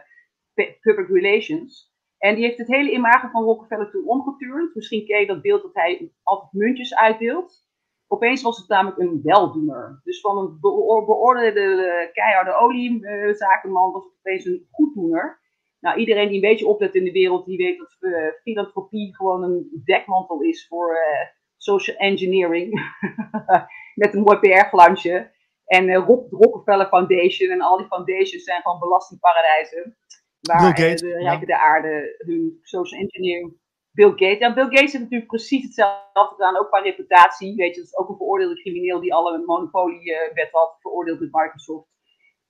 public 0.80 1.08
relations. 1.08 1.94
En 2.18 2.34
die 2.34 2.44
heeft 2.44 2.58
het 2.58 2.68
hele 2.68 2.90
imago 2.90 3.28
van 3.28 3.42
Rockefeller 3.42 3.90
toen 3.90 4.06
omgeturnd. 4.06 4.74
Misschien 4.74 5.06
ken 5.06 5.20
je 5.20 5.26
dat 5.26 5.42
beeld 5.42 5.62
dat 5.62 5.74
hij 5.74 6.12
altijd 6.22 6.52
muntjes 6.52 6.94
uitdeelt. 6.94 7.65
Opeens 8.08 8.42
was 8.42 8.58
het 8.58 8.68
namelijk 8.68 8.98
een 8.98 9.20
weldoener. 9.22 10.00
Dus 10.04 10.20
van 10.20 10.38
een 10.38 10.58
beoordeelde 10.60 12.10
keiharde 12.12 12.54
oliezakenman 12.54 13.92
was 13.92 14.04
het 14.04 14.14
opeens 14.18 14.44
een 14.44 14.68
goeddoener. 14.70 15.40
Nou, 15.80 15.98
iedereen 15.98 16.26
die 16.28 16.34
een 16.34 16.48
beetje 16.50 16.66
oplet 16.66 16.94
in 16.94 17.04
de 17.04 17.12
wereld, 17.12 17.46
die 17.46 17.56
weet 17.56 17.78
dat 17.78 17.96
uh, 18.00 18.28
filantropie 18.42 19.16
gewoon 19.16 19.42
een 19.42 19.82
dekmantel 19.84 20.40
is 20.40 20.66
voor 20.66 20.92
uh, 20.92 21.28
social 21.56 21.96
engineering. 21.96 22.94
Met 23.94 24.14
een 24.14 24.22
mooi 24.22 24.38
PR-glansje. 24.38 25.34
En 25.64 25.88
uh, 25.88 26.06
Rockefeller 26.30 26.86
Foundation 26.86 27.50
en 27.50 27.60
al 27.60 27.76
die 27.76 27.86
foundations 27.86 28.44
zijn 28.44 28.62
gewoon 28.62 28.78
belastingparadijzen. 28.78 29.96
Waar 30.40 30.74
de 30.74 31.18
rijken 31.18 31.46
der 31.46 31.56
aarde 31.56 32.14
hun 32.18 32.58
social 32.62 33.00
engineering 33.00 33.56
Bill 33.96 34.10
Gates. 34.10 34.38
Ja, 34.38 34.54
Bill 34.54 34.70
Gates 34.74 34.92
heeft 34.92 35.04
natuurlijk 35.04 35.30
precies 35.30 35.62
hetzelfde 35.62 36.34
gedaan, 36.34 36.58
ook 36.58 36.68
qua 36.68 36.78
reputatie. 36.78 37.56
Weet 37.56 37.74
je, 37.74 37.80
dat 37.80 37.90
is 37.90 37.96
ook 37.96 38.08
een 38.08 38.16
veroordeelde 38.16 38.60
crimineel 38.60 39.00
die 39.00 39.14
alle 39.14 39.42
monopoliewet 39.46 40.48
had, 40.50 40.76
veroordeeld 40.80 41.20
met 41.20 41.32
Microsoft. 41.32 41.88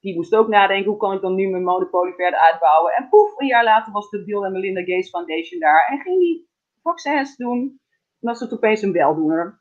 Die 0.00 0.14
moest 0.14 0.34
ook 0.34 0.48
nadenken, 0.48 0.90
hoe 0.90 0.98
kan 0.98 1.12
ik 1.12 1.20
dan 1.20 1.34
nu 1.34 1.48
mijn 1.48 1.64
monopolie 1.64 2.14
verder 2.14 2.40
uitbouwen? 2.40 2.92
En 2.92 3.08
poef, 3.08 3.38
een 3.38 3.46
jaar 3.46 3.64
later 3.64 3.92
was 3.92 4.10
de 4.10 4.24
Bill 4.24 4.42
en 4.42 4.52
Melinda 4.52 4.80
Gates 4.80 5.10
Foundation 5.10 5.60
daar. 5.60 5.86
En 5.90 6.00
ging 6.00 6.18
die 6.18 6.48
vaccins 6.82 7.36
doen. 7.36 7.80
En 8.20 8.28
was 8.28 8.40
het 8.40 8.52
opeens 8.52 8.82
een 8.82 8.92
weldoener. 8.92 9.60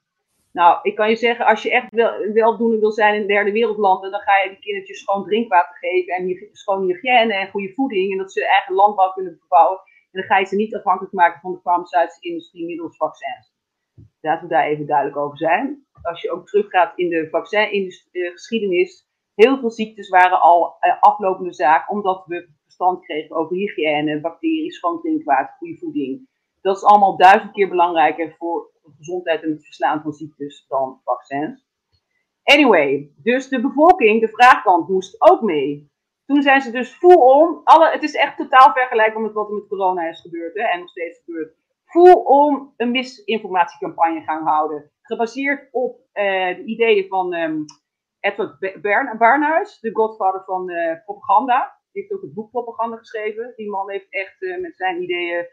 Nou, 0.51 0.79
ik 0.81 0.95
kan 0.95 1.09
je 1.09 1.15
zeggen, 1.15 1.45
als 1.45 1.63
je 1.63 1.71
echt 1.71 1.87
wel, 1.89 2.33
weldoener 2.33 2.79
wil 2.79 2.91
zijn 2.91 3.21
in 3.21 3.27
derde 3.27 3.51
wereldlanden, 3.51 4.11
dan 4.11 4.19
ga 4.19 4.37
je 4.37 4.49
die 4.49 4.59
kindertjes 4.59 4.99
schoon 4.99 5.23
drinkwater 5.23 5.75
geven 5.75 6.13
en 6.13 6.49
schoon 6.51 6.85
hygiëne 6.85 7.33
en 7.33 7.49
goede 7.49 7.73
voeding. 7.73 8.11
En 8.11 8.17
dat 8.17 8.31
ze 8.31 8.47
eigen 8.47 8.75
landbouw 8.75 9.11
kunnen 9.11 9.37
verbouwen. 9.39 9.79
En 10.15 10.21
dan 10.21 10.29
ga 10.29 10.37
je 10.37 10.45
ze 10.45 10.55
niet 10.55 10.75
afhankelijk 10.75 11.13
maken 11.13 11.41
van 11.41 11.51
de 11.51 11.59
farmaceutische 11.59 12.27
industrie 12.29 12.65
middels 12.65 12.97
vaccins. 12.97 13.53
Laten 14.21 14.47
we 14.47 14.53
daar 14.53 14.65
even 14.65 14.85
duidelijk 14.85 15.17
over 15.17 15.37
zijn. 15.37 15.85
Als 16.01 16.21
je 16.21 16.31
ook 16.31 16.47
teruggaat 16.47 16.97
in 16.97 17.09
de 17.09 17.27
vaccingeschiedenis, 17.29 19.07
heel 19.33 19.59
veel 19.59 19.71
ziektes 19.71 20.09
waren 20.09 20.41
al 20.41 20.77
uh, 20.81 21.01
aflopende 21.01 21.53
zaak, 21.53 21.91
omdat 21.91 22.25
we 22.25 22.49
verstand 22.63 23.05
kregen 23.05 23.35
over 23.35 23.55
hygiëne, 23.55 24.21
bacteriën, 24.21 24.71
schoon 24.71 25.01
drinkwater, 25.01 25.55
goede 25.57 25.77
voeding. 25.77 26.29
Dat 26.61 26.75
is 26.75 26.83
allemaal 26.83 27.17
duizend 27.17 27.51
keer 27.51 27.69
belangrijker 27.69 28.35
voor 28.37 28.71
de 28.83 28.91
gezondheid 28.97 29.43
en 29.43 29.49
het 29.49 29.65
verslaan 29.65 30.01
van 30.01 30.13
ziektes 30.13 30.65
dan 30.67 31.01
vaccins. 31.03 31.65
Anyway, 32.43 33.11
dus 33.15 33.47
de 33.47 33.61
bevolking, 33.61 34.21
de 34.21 34.29
vraagkant 34.29 34.87
moest 34.89 35.21
ook 35.31 35.41
mee. 35.41 35.93
Toen 36.25 36.41
zijn 36.41 36.61
ze 36.61 36.71
dus 36.71 36.93
full 36.93 37.15
on, 37.15 37.61
alle, 37.63 37.91
het 37.91 38.03
is 38.03 38.15
echt 38.15 38.37
totaal 38.37 38.71
vergelijkbaar 38.73 39.21
met 39.21 39.33
wat 39.33 39.47
er 39.47 39.53
met 39.53 39.67
corona 39.67 40.09
is 40.09 40.21
gebeurd 40.21 40.55
hè, 40.55 40.63
en 40.63 40.79
nog 40.79 40.89
steeds 40.89 41.21
gebeurt. 41.25 41.55
Full 41.85 42.13
on 42.13 42.73
een 42.77 42.91
misinformatiecampagne 42.91 44.21
gaan 44.21 44.43
houden. 44.43 44.91
Gebaseerd 45.01 45.69
op 45.71 45.99
de 46.13 46.63
ideeën 46.65 47.07
van 47.07 47.33
um, 47.33 47.65
Edward 48.19 49.17
Barnhuis, 49.17 49.79
de 49.79 49.95
godvader 49.95 50.43
van 50.45 50.71
propaganda. 51.05 51.79
Die 51.91 52.01
heeft 52.01 52.13
ook 52.13 52.21
het 52.21 52.33
boek 52.33 52.51
Propaganda 52.51 52.97
geschreven. 52.97 53.53
Die 53.55 53.69
man 53.69 53.89
heeft 53.89 54.07
echt 54.09 54.35
met 54.61 54.75
zijn 54.75 55.01
ideeën 55.01 55.45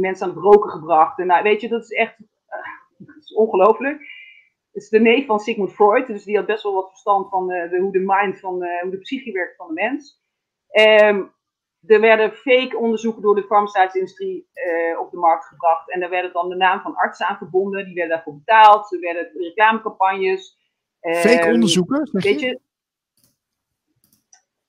mensen 0.00 0.26
aan 0.26 0.34
het 0.34 0.42
roken 0.42 0.70
gebracht. 0.70 1.18
En 1.18 1.26
nou, 1.26 1.42
weet 1.42 1.60
je, 1.60 1.68
dat 1.68 1.82
is 1.82 1.90
echt 1.90 2.16
ongelooflijk. 3.34 4.00
Het 4.72 4.82
is 4.82 4.88
de 4.88 5.00
neef 5.00 5.26
van 5.26 5.40
Sigmund 5.40 5.72
Freud, 5.72 6.06
dus 6.06 6.24
die 6.24 6.36
had 6.36 6.46
best 6.46 6.62
wel 6.62 6.74
wat 6.74 6.88
verstand 6.88 7.28
van 7.28 7.52
uh, 7.52 7.70
de, 7.70 7.78
hoe 7.78 7.92
de 7.92 8.04
mind, 8.06 8.40
van 8.40 8.62
uh, 8.62 8.80
hoe 8.80 8.90
de 8.90 8.98
psyche 8.98 9.32
werkt 9.32 9.56
van 9.56 9.66
de 9.66 9.72
mens. 9.72 10.20
Um, 11.02 11.32
er 11.86 12.00
werden 12.00 12.32
fake 12.32 12.78
onderzoeken 12.78 13.22
door 13.22 13.34
de 13.34 13.42
farmaceutische 13.42 13.98
industrie 13.98 14.48
op 15.00 15.10
de 15.10 15.16
markt 15.16 15.44
gebracht. 15.44 15.90
En 15.90 16.00
daar 16.00 16.10
werden 16.10 16.32
dan 16.32 16.48
de 16.48 16.56
naam 16.56 16.80
van 16.80 16.94
artsen 16.94 17.26
aan 17.26 17.36
verbonden. 17.36 17.84
Die 17.84 17.94
werden 17.94 18.14
daarvoor 18.14 18.34
betaald. 18.34 18.92
Er 18.92 19.00
werden 19.00 19.30
reclamecampagnes. 19.34 20.58
Fake 21.00 21.46
um, 21.46 21.54
onderzoeken? 21.54 22.08
Weet 22.12 22.40
je? 22.40 22.60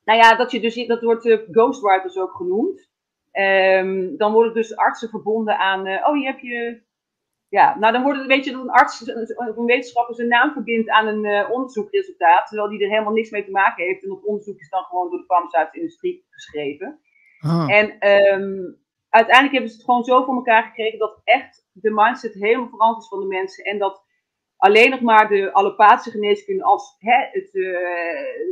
Nou 0.05 0.19
ja, 0.19 0.35
dat, 0.35 0.51
je 0.51 0.59
dus, 0.59 0.87
dat 0.87 1.01
wordt 1.01 1.39
ghostwriters 1.51 2.17
ook 2.17 2.35
genoemd. 2.35 2.89
Um, 3.31 4.17
dan 4.17 4.33
worden 4.33 4.53
dus 4.53 4.75
artsen 4.75 5.09
verbonden 5.09 5.57
aan, 5.57 5.87
uh, 5.87 6.07
oh, 6.07 6.13
hier 6.13 6.31
heb 6.31 6.39
je. 6.39 6.81
Ja, 7.59 7.77
nou 7.79 7.93
dan 7.93 8.03
worden, 8.03 8.27
weet 8.27 8.45
je, 8.45 8.51
dat 8.51 8.61
een 8.61 8.69
arts 8.69 9.11
of 9.35 9.57
een 9.57 9.65
wetenschapper 9.65 10.15
zijn 10.15 10.27
naam 10.27 10.51
verbindt 10.51 10.89
aan 10.89 11.07
een 11.07 11.25
uh, 11.25 11.49
onderzoekresultaat, 11.51 12.47
terwijl 12.47 12.69
die 12.69 12.83
er 12.83 12.89
helemaal 12.89 13.13
niks 13.13 13.29
mee 13.29 13.45
te 13.45 13.51
maken 13.51 13.85
heeft. 13.85 14.03
En 14.03 14.09
dat 14.09 14.23
onderzoek 14.23 14.59
is 14.59 14.69
dan 14.69 14.83
gewoon 14.83 15.09
door 15.09 15.19
de 15.19 15.25
farmaceutische 15.25 15.79
industrie 15.79 16.25
geschreven. 16.29 16.99
Ah. 17.39 17.71
En 17.71 17.85
um, 18.09 18.77
uiteindelijk 19.09 19.53
hebben 19.53 19.69
ze 19.69 19.75
het 19.75 19.85
gewoon 19.85 20.03
zo 20.03 20.23
voor 20.23 20.35
elkaar 20.35 20.63
gekregen 20.63 20.99
dat 20.99 21.21
echt 21.23 21.67
de 21.71 21.91
mindset 21.91 22.33
helemaal 22.33 22.69
veranderd 22.69 23.03
is 23.03 23.09
van 23.09 23.19
de 23.19 23.25
mensen. 23.27 23.63
En 23.63 23.77
dat 23.77 24.03
alleen 24.57 24.89
nog 24.89 25.01
maar 25.01 25.29
de 25.29 25.53
allopathische 25.53 26.11
geneeskunde 26.11 26.63
als 26.63 26.95
hè, 26.99 27.27
het, 27.31 27.53
uh, 27.53 27.77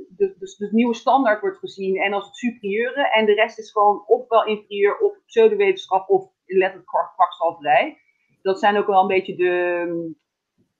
de, 0.10 0.36
de, 0.58 0.70
nieuwe 0.72 0.94
standaard 0.94 1.42
wordt 1.42 1.58
gezien 1.58 1.98
en 1.98 2.14
als 2.14 2.26
het 2.26 2.36
superieure. 2.36 3.12
En 3.12 3.26
de 3.26 3.34
rest 3.34 3.60
is 3.60 3.72
gewoon 3.72 4.04
ofwel 4.08 4.46
inferieur 4.46 4.98
of 4.98 5.26
pseudowetenschap 5.26 6.10
of 6.10 6.30
letterlijk 6.46 6.90
kwakzalverij. 7.16 7.98
Dat 8.42 8.60
zijn 8.60 8.78
ook 8.78 8.88
wel 8.88 9.02
een 9.02 9.08
beetje 9.08 9.36
de... 9.36 10.20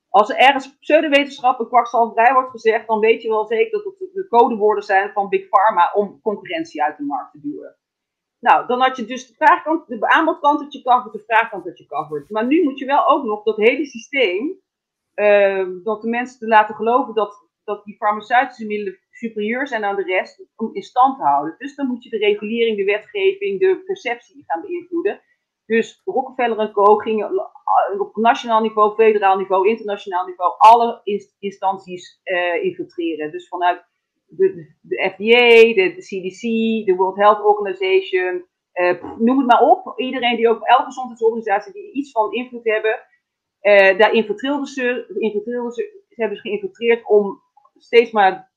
Als 0.08 0.30
er 0.30 0.36
ergens 0.36 0.78
pseudowetenschap 0.78 1.58
en 1.58 1.68
kwakzalverij 1.68 2.32
wordt 2.32 2.50
gezegd, 2.50 2.86
dan 2.86 3.00
weet 3.00 3.22
je 3.22 3.28
wel 3.28 3.46
zeker 3.46 3.70
dat 3.70 3.84
het 3.84 4.12
de 4.12 4.26
codewoorden 4.28 4.84
zijn 4.84 5.12
van 5.12 5.28
Big 5.28 5.48
Pharma 5.48 5.92
om 5.94 6.20
concurrentie 6.22 6.82
uit 6.82 6.96
de 6.96 7.04
markt 7.04 7.32
te 7.32 7.40
duwen. 7.40 7.76
Nou, 8.38 8.66
dan 8.66 8.80
had 8.80 8.96
je 8.96 9.04
dus 9.04 9.26
de, 9.26 9.34
vraagkant, 9.34 9.86
de 9.86 10.08
aanbodkant 10.08 10.60
dat 10.60 10.72
je 10.72 10.82
covert, 10.82 11.12
de 11.12 11.24
vraagkant 11.26 11.64
dat 11.64 11.78
je 11.78 11.86
covert. 11.86 12.30
Maar 12.30 12.46
nu 12.46 12.62
moet 12.62 12.78
je 12.78 12.84
wel 12.84 13.08
ook 13.08 13.24
nog 13.24 13.42
dat 13.42 13.56
hele 13.56 13.86
systeem 13.86 14.60
uh, 15.14 15.66
dat 15.82 16.02
de 16.02 16.08
mensen 16.08 16.38
te 16.38 16.46
laten 16.46 16.74
geloven 16.74 17.14
dat, 17.14 17.48
dat 17.64 17.84
die 17.84 17.96
farmaceutische 17.96 18.66
middelen 18.66 18.98
superieur 19.10 19.66
zijn 19.66 19.84
aan 19.84 19.96
de 19.96 20.02
rest 20.02 20.44
om 20.56 20.74
in 20.74 20.82
stand 20.82 21.16
te 21.16 21.22
houden. 21.22 21.54
Dus 21.58 21.74
dan 21.74 21.86
moet 21.86 22.04
je 22.04 22.10
de 22.10 22.16
regulering, 22.16 22.76
de 22.76 22.84
wetgeving, 22.84 23.60
de 23.60 23.82
perceptie 23.84 24.44
gaan 24.46 24.60
beïnvloeden. 24.60 25.20
Dus 25.66 26.02
Rockefeller 26.04 26.58
en 26.58 26.72
Co. 26.72 26.96
gingen 26.96 27.30
op 27.98 28.16
nationaal 28.16 28.60
niveau, 28.60 28.94
federaal 28.94 29.36
niveau, 29.38 29.68
internationaal 29.68 30.26
niveau 30.26 30.54
alle 30.58 31.00
instanties 31.38 32.20
uh, 32.24 32.64
infiltreren. 32.64 33.30
Dus 33.30 33.48
vanuit 33.48 33.84
de, 34.26 34.74
de 34.80 35.10
FDA, 35.10 35.74
de, 35.74 35.94
CDC, 35.98 36.40
de 36.86 36.94
World 36.96 37.16
Health 37.16 37.44
Organization, 37.44 38.44
uh, 38.74 39.02
noem 39.18 39.38
het 39.38 39.46
maar 39.46 39.62
op. 39.62 39.92
Iedereen 39.96 40.36
die 40.36 40.48
ook, 40.48 40.62
elke 40.62 40.84
gezondheidsorganisatie 40.84 41.72
die 41.72 41.92
iets 41.92 42.10
van 42.10 42.32
invloed 42.32 42.64
hebben, 42.64 43.00
daar 43.98 44.12
infiltreerden 44.12 44.66
ze, 44.66 45.04
ze, 45.72 46.02
ze 46.08 46.20
hebben 46.20 46.36
ze 46.36 46.42
geïnfiltreerd 46.42 47.06
om 47.06 47.42
steeds 47.76 48.10
maar 48.10 48.50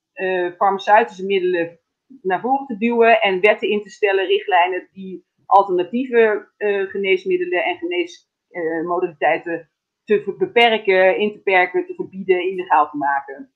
farmaceutische 0.57 1.25
middelen 1.25 1.79
naar 2.21 2.41
voren 2.41 2.65
te 2.65 2.77
duwen 2.77 3.21
en 3.21 3.41
wetten 3.41 3.69
in 3.69 3.81
te 3.81 3.89
stellen, 3.89 4.25
richtlijnen 4.25 4.89
die 4.91 5.25
alternatieve 5.45 6.51
uh, 6.57 6.89
geneesmiddelen 6.89 7.63
en 7.63 7.77
geneesmodaliteiten 7.77 9.69
te 10.03 10.35
beperken, 10.37 11.17
in 11.17 11.31
te 11.31 11.41
perken, 11.41 11.85
te 11.85 11.93
verbieden, 11.93 12.49
illegaal 12.51 12.89
te 12.89 12.97
maken. 12.97 13.53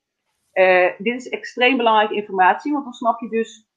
dit 0.98 1.14
is 1.14 1.28
extreem 1.28 1.76
belangrijke 1.76 2.14
informatie, 2.14 2.72
want 2.72 2.84
dan 2.84 2.92
snap 2.92 3.20
je 3.20 3.28
dus 3.28 3.68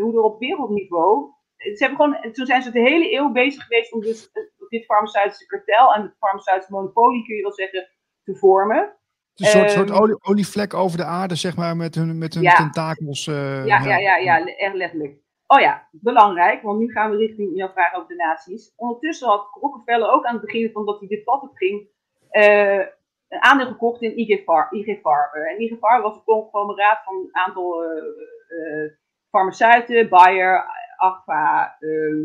hoe 0.00 0.12
er 0.14 0.22
op 0.22 0.40
wereldniveau. 0.40 1.30
Ze 1.56 1.76
hebben 1.84 1.96
gewoon, 1.96 2.32
toen 2.32 2.46
zijn 2.46 2.62
ze 2.62 2.70
de 2.70 2.80
hele 2.80 3.12
eeuw 3.12 3.32
bezig 3.32 3.62
geweest 3.62 3.92
om 3.92 4.00
dus 4.00 4.30
dit 4.68 4.84
farmaceutische 4.84 5.46
kartel 5.46 5.94
en 5.94 6.02
het 6.02 6.16
farmaceutische 6.18 6.72
monopolie, 6.72 7.24
kun 7.24 7.36
je 7.36 7.42
wel 7.42 7.52
zeggen, 7.52 7.88
te 8.24 8.36
vormen. 8.36 8.96
Een 9.34 9.46
soort, 9.46 9.70
soort 9.70 9.90
ehm, 9.90 10.00
olie, 10.00 10.16
olievlek 10.22 10.74
over 10.74 10.98
de 10.98 11.04
aarde, 11.04 11.34
zeg 11.34 11.56
maar, 11.56 11.76
met 11.76 11.94
hun, 11.94 12.18
met 12.18 12.34
hun 12.34 12.54
tentakels. 12.54 13.26
Uh, 13.26 13.66
ja, 13.66 13.84
ja, 13.84 13.96
ja, 13.96 14.16
ja, 14.16 14.46
echt 14.46 14.74
letterlijk. 14.74 15.24
Oh 15.46 15.60
ja, 15.60 15.88
belangrijk, 15.90 16.62
want 16.62 16.78
nu 16.78 16.92
gaan 16.92 17.10
we 17.10 17.16
richting 17.16 17.56
jouw 17.56 17.72
vraag 17.72 17.94
over 17.94 18.08
de 18.08 18.14
naties. 18.14 18.72
Ondertussen 18.76 19.28
had 19.28 19.48
Rockefeller 19.60 20.10
ook 20.10 20.24
aan 20.24 20.34
het 20.34 20.44
begin 20.44 20.72
van 20.72 20.86
dat 20.86 20.98
hij 20.98 21.08
dit 21.08 21.24
pad 21.24 21.42
op 21.42 21.56
ging, 21.56 21.88
uh, 22.30 22.86
een 23.28 23.42
aandeel 23.42 23.66
gekocht 23.66 24.02
in 24.02 24.18
IG, 24.18 24.42
Far 24.42 24.72
IG 24.72 25.00
Farben. 25.00 25.46
En 25.46 25.60
IG 25.60 25.80
was 25.80 26.16
een 26.16 26.24
conglomeraat 26.24 27.04
van 27.04 27.14
een 27.14 27.36
aantal 27.36 27.84
uh, 27.84 28.92
farmaceuten, 29.30 30.08
Bayer, 30.08 30.64
Agfa, 30.96 31.76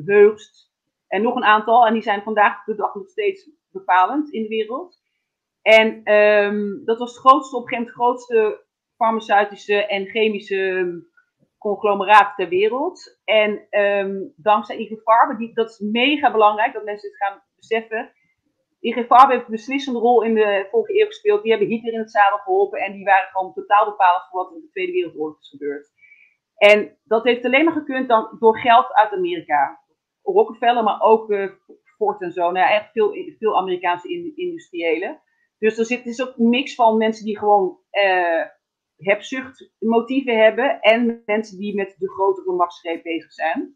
Heugst, 0.05 0.71
en 1.07 1.21
nog 1.21 1.35
een 1.35 1.43
aantal, 1.43 1.85
en 1.85 1.93
die 1.93 2.01
zijn 2.01 2.21
vandaag 2.21 2.63
de 2.63 2.75
dag 2.75 2.95
nog 2.95 3.09
steeds 3.09 3.49
bepalend 3.71 4.33
in 4.33 4.41
de 4.41 4.47
wereld. 4.47 4.99
En 5.61 6.13
um, 6.13 6.85
dat 6.85 6.99
was 6.99 7.11
het 7.11 7.19
grootste, 7.19 7.55
op 7.55 7.61
een 7.61 7.67
gegeven 7.67 7.93
moment 7.97 8.27
grootste 8.27 8.65
farmaceutische 8.95 9.85
en 9.85 10.05
chemische 10.05 11.09
conglomeraat 11.61 12.35
ter 12.35 12.49
wereld. 12.49 13.19
En 13.23 13.67
um, 13.69 14.33
dankzij 14.35 14.77
IG 14.77 15.01
Farben, 15.01 15.37
die, 15.37 15.53
dat 15.53 15.69
is 15.69 15.79
mega 15.79 16.31
belangrijk 16.31 16.73
dat 16.73 16.83
mensen 16.83 17.09
dit 17.09 17.17
gaan 17.17 17.41
beseffen. 17.55 18.11
IG 18.79 19.05
Farben 19.05 19.35
heeft 19.35 19.45
een 19.45 19.59
beslissende 19.59 19.99
rol 19.99 20.23
in 20.23 20.33
de 20.33 20.67
vorige 20.71 20.99
eeuw 20.99 21.05
gespeeld. 21.05 21.41
Die 21.41 21.51
hebben 21.51 21.69
Hitler 21.69 21.93
in 21.93 21.99
het 21.99 22.11
zadel 22.11 22.37
geholpen 22.37 22.79
en 22.79 22.93
die 22.93 23.05
waren 23.05 23.29
gewoon 23.29 23.53
totaal 23.53 23.85
bepalend 23.85 24.23
voor 24.29 24.43
wat 24.43 24.53
in 24.53 24.61
de 24.61 24.69
Tweede 24.69 24.91
Wereldoorlog 24.91 25.39
is 25.39 25.49
gebeurd. 25.49 25.89
En 26.55 26.97
dat 27.03 27.23
heeft 27.23 27.45
alleen 27.45 27.65
maar 27.65 27.73
gekund 27.73 28.07
dan 28.07 28.37
door 28.39 28.57
geld 28.57 28.93
uit 28.93 29.11
Amerika. 29.11 29.79
Rockefeller, 30.23 30.83
maar 30.83 31.01
ook 31.01 31.29
uh, 31.29 31.51
Ford 31.97 32.21
en 32.21 32.31
zo. 32.31 32.51
Nou 32.51 32.69
echt 32.69 32.91
veel, 32.91 33.13
veel 33.39 33.57
Amerikaanse 33.57 34.09
in, 34.09 34.31
industriëlen. 34.35 35.21
Dus 35.59 35.77
er 35.77 35.85
zit 35.85 36.03
dus 36.03 36.21
ook 36.21 36.37
een 36.37 36.49
mix 36.49 36.75
van 36.75 36.97
mensen 36.97 37.25
die 37.25 37.37
gewoon 37.37 37.77
uh, 37.91 38.45
hebzuchtmotieven 39.01 40.43
hebben 40.43 40.79
en 40.79 41.21
mensen 41.25 41.57
die 41.57 41.75
met 41.75 41.95
de 41.97 42.09
grotere 42.09 42.51
machtsgreep 42.51 43.03
bezig 43.03 43.31
zijn. 43.31 43.75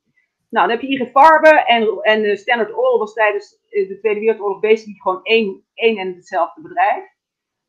Nou, 0.50 0.68
dan 0.68 0.78
heb 0.78 0.82
je 0.82 1.00
IG 1.00 1.12
Farben 1.12 1.66
en, 1.66 2.00
en 2.02 2.38
Standard 2.38 2.74
Oil 2.74 2.98
was 3.00 3.14
tijdens 3.14 3.60
de 3.70 3.98
Tweede 4.00 4.20
Wereldoorlog 4.20 4.60
bezig 4.60 5.02
gewoon 5.02 5.24
één, 5.24 5.66
één 5.74 5.98
en 5.98 6.16
hetzelfde 6.16 6.62
bedrijf. 6.62 7.04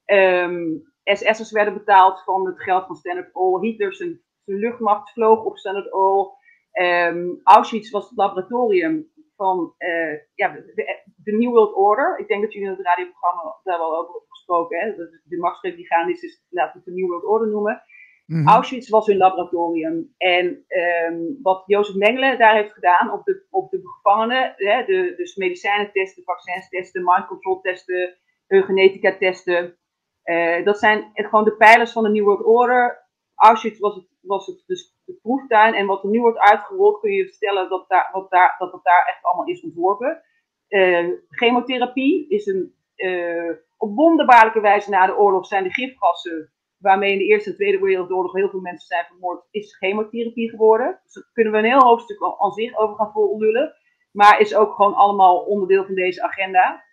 Um, 0.07 0.85
ehm, 1.03 1.17
SS'ers 1.17 1.53
werden 1.53 1.75
betaald 1.75 2.23
van 2.25 2.47
het 2.47 2.63
geld 2.63 2.87
van 2.87 2.97
Standard 2.97 3.35
Oil. 3.35 3.61
Hitler 3.61 3.95
zijn, 3.95 4.21
zijn 4.45 4.59
luchtmacht 4.59 5.13
vloog 5.13 5.45
op 5.45 5.59
Standard 5.59 5.93
Oil. 5.93 6.37
Um, 6.73 7.41
Auschwitz 7.43 7.91
was 7.91 8.09
het 8.09 8.19
laboratorium 8.19 9.11
van 9.37 9.75
uh, 9.79 10.19
ja, 10.35 10.53
de, 10.53 11.03
de, 11.17 11.33
New 11.33 11.51
World 11.51 11.75
Order. 11.75 12.19
Ik 12.19 12.29
denk 12.29 12.43
dat 12.43 12.53
jullie 12.53 12.69
in 12.69 12.75
het 12.75 12.87
radioprogramma 12.87 13.57
daar 13.63 13.79
wel 13.79 13.97
over 13.97 14.15
gesproken 14.47 14.79
hebben. 14.79 15.21
De 15.25 15.39
machtsgreep 15.39 15.77
die 15.77 15.87
gaan 15.87 16.11
is, 16.11 16.23
is 16.23 16.47
laten 16.49 16.73
we 16.73 16.79
het 16.79 16.95
de 16.95 17.01
New 17.01 17.11
World 17.11 17.25
Order 17.25 17.49
noemen. 17.49 17.83
Mm 18.27 18.49
Auschwitz 18.49 18.89
was 18.89 19.07
hun 19.07 19.17
laboratorium. 19.17 20.15
En 20.17 20.65
um, 21.09 21.39
wat 21.43 21.63
Jozef 21.67 21.95
Mengele 21.95 22.37
daar 22.37 22.55
heeft 22.55 22.73
gedaan 22.73 23.13
op 23.13 23.25
de, 23.25 23.47
op 23.51 23.71
de 23.71 23.81
gevangenen, 23.83 24.55
hè, 24.57 24.85
de, 24.85 25.15
dus 25.17 25.37
medicijnentesten, 25.37 26.23
vaccinstesten, 26.23 27.05
mind 27.05 27.27
control 27.27 27.61
testen, 27.61 28.15
genetica 28.49 29.17
testen. 29.17 29.77
Uh, 30.25 30.65
dat 30.65 30.79
zijn 30.79 31.11
gewoon 31.15 31.45
de 31.45 31.57
pijlers 31.57 31.93
van 31.93 32.03
de 32.03 32.11
New 32.11 32.25
World 32.25 32.45
Order. 32.45 33.05
Auschwitz 33.35 33.79
was 33.79 33.95
het, 33.95 34.07
was 34.21 34.47
het 34.47 34.63
dus 34.67 34.97
de 35.05 35.19
proeftuin. 35.23 35.75
En 35.75 35.87
wat 35.87 36.03
er 36.03 36.11
nu 36.11 36.21
wordt 36.21 36.39
uitgerold, 36.39 37.01
kun 37.01 37.13
je 37.13 37.29
stellen 37.29 37.69
dat, 37.69 37.89
daar, 37.89 38.09
wat 38.13 38.31
daar, 38.31 38.55
dat 38.59 38.73
het 38.73 38.83
daar 38.85 39.07
echt 39.07 39.25
allemaal 39.25 39.47
is 39.47 39.63
ontworpen. 39.63 40.23
Uh, 40.69 41.09
chemotherapie 41.31 42.29
is 42.29 42.47
een, 42.47 42.75
uh, 42.97 43.53
op 43.77 43.95
wonderbaarlijke 43.95 44.61
wijze 44.61 44.91
na 44.91 45.07
de 45.07 45.17
oorlog 45.17 45.47
zijn 45.47 45.65
de 45.65 45.73
gifgassen, 45.73 46.53
waarmee 46.79 47.13
in 47.13 47.19
de 47.19 47.25
Eerste 47.25 47.51
en 47.51 47.57
Tweede 47.57 47.79
Wereldoorlog 47.79 48.33
heel 48.33 48.49
veel 48.49 48.61
mensen 48.61 48.87
zijn 48.87 49.05
vermoord, 49.05 49.47
is 49.51 49.77
chemotherapie 49.77 50.51
geworden. 50.51 51.01
Dus 51.03 51.13
daar 51.13 51.31
kunnen 51.33 51.53
we 51.53 51.59
een 51.59 51.65
heel 51.65 51.87
hoofdstuk 51.87 52.19
aan 52.39 52.53
zich 52.53 52.77
over 52.77 52.97
gaan 52.97 53.13
volullen. 53.13 53.75
Maar 54.13 54.41
is 54.41 54.55
ook 54.55 54.75
gewoon 54.75 54.95
allemaal 54.95 55.39
onderdeel 55.39 55.85
van 55.85 55.95
deze 55.95 56.23
agenda. 56.23 56.85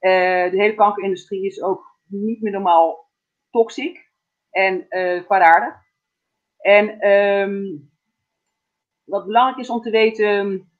Uh, 0.00 0.50
de 0.50 0.56
hele 0.56 0.74
kankerindustrie 0.74 1.44
is 1.44 1.62
ook 1.62 1.98
niet 2.08 2.40
meer 2.40 2.52
normaal 2.52 3.10
toxic 3.50 4.10
en 4.50 4.88
kwaadaardig. 5.26 5.74
En 6.58 7.10
um, 7.10 7.90
wat 9.06 9.26
belangrijk 9.26 9.58
is 9.58 9.70
om 9.70 9.80
te 9.80 9.90
weten. 9.90 10.70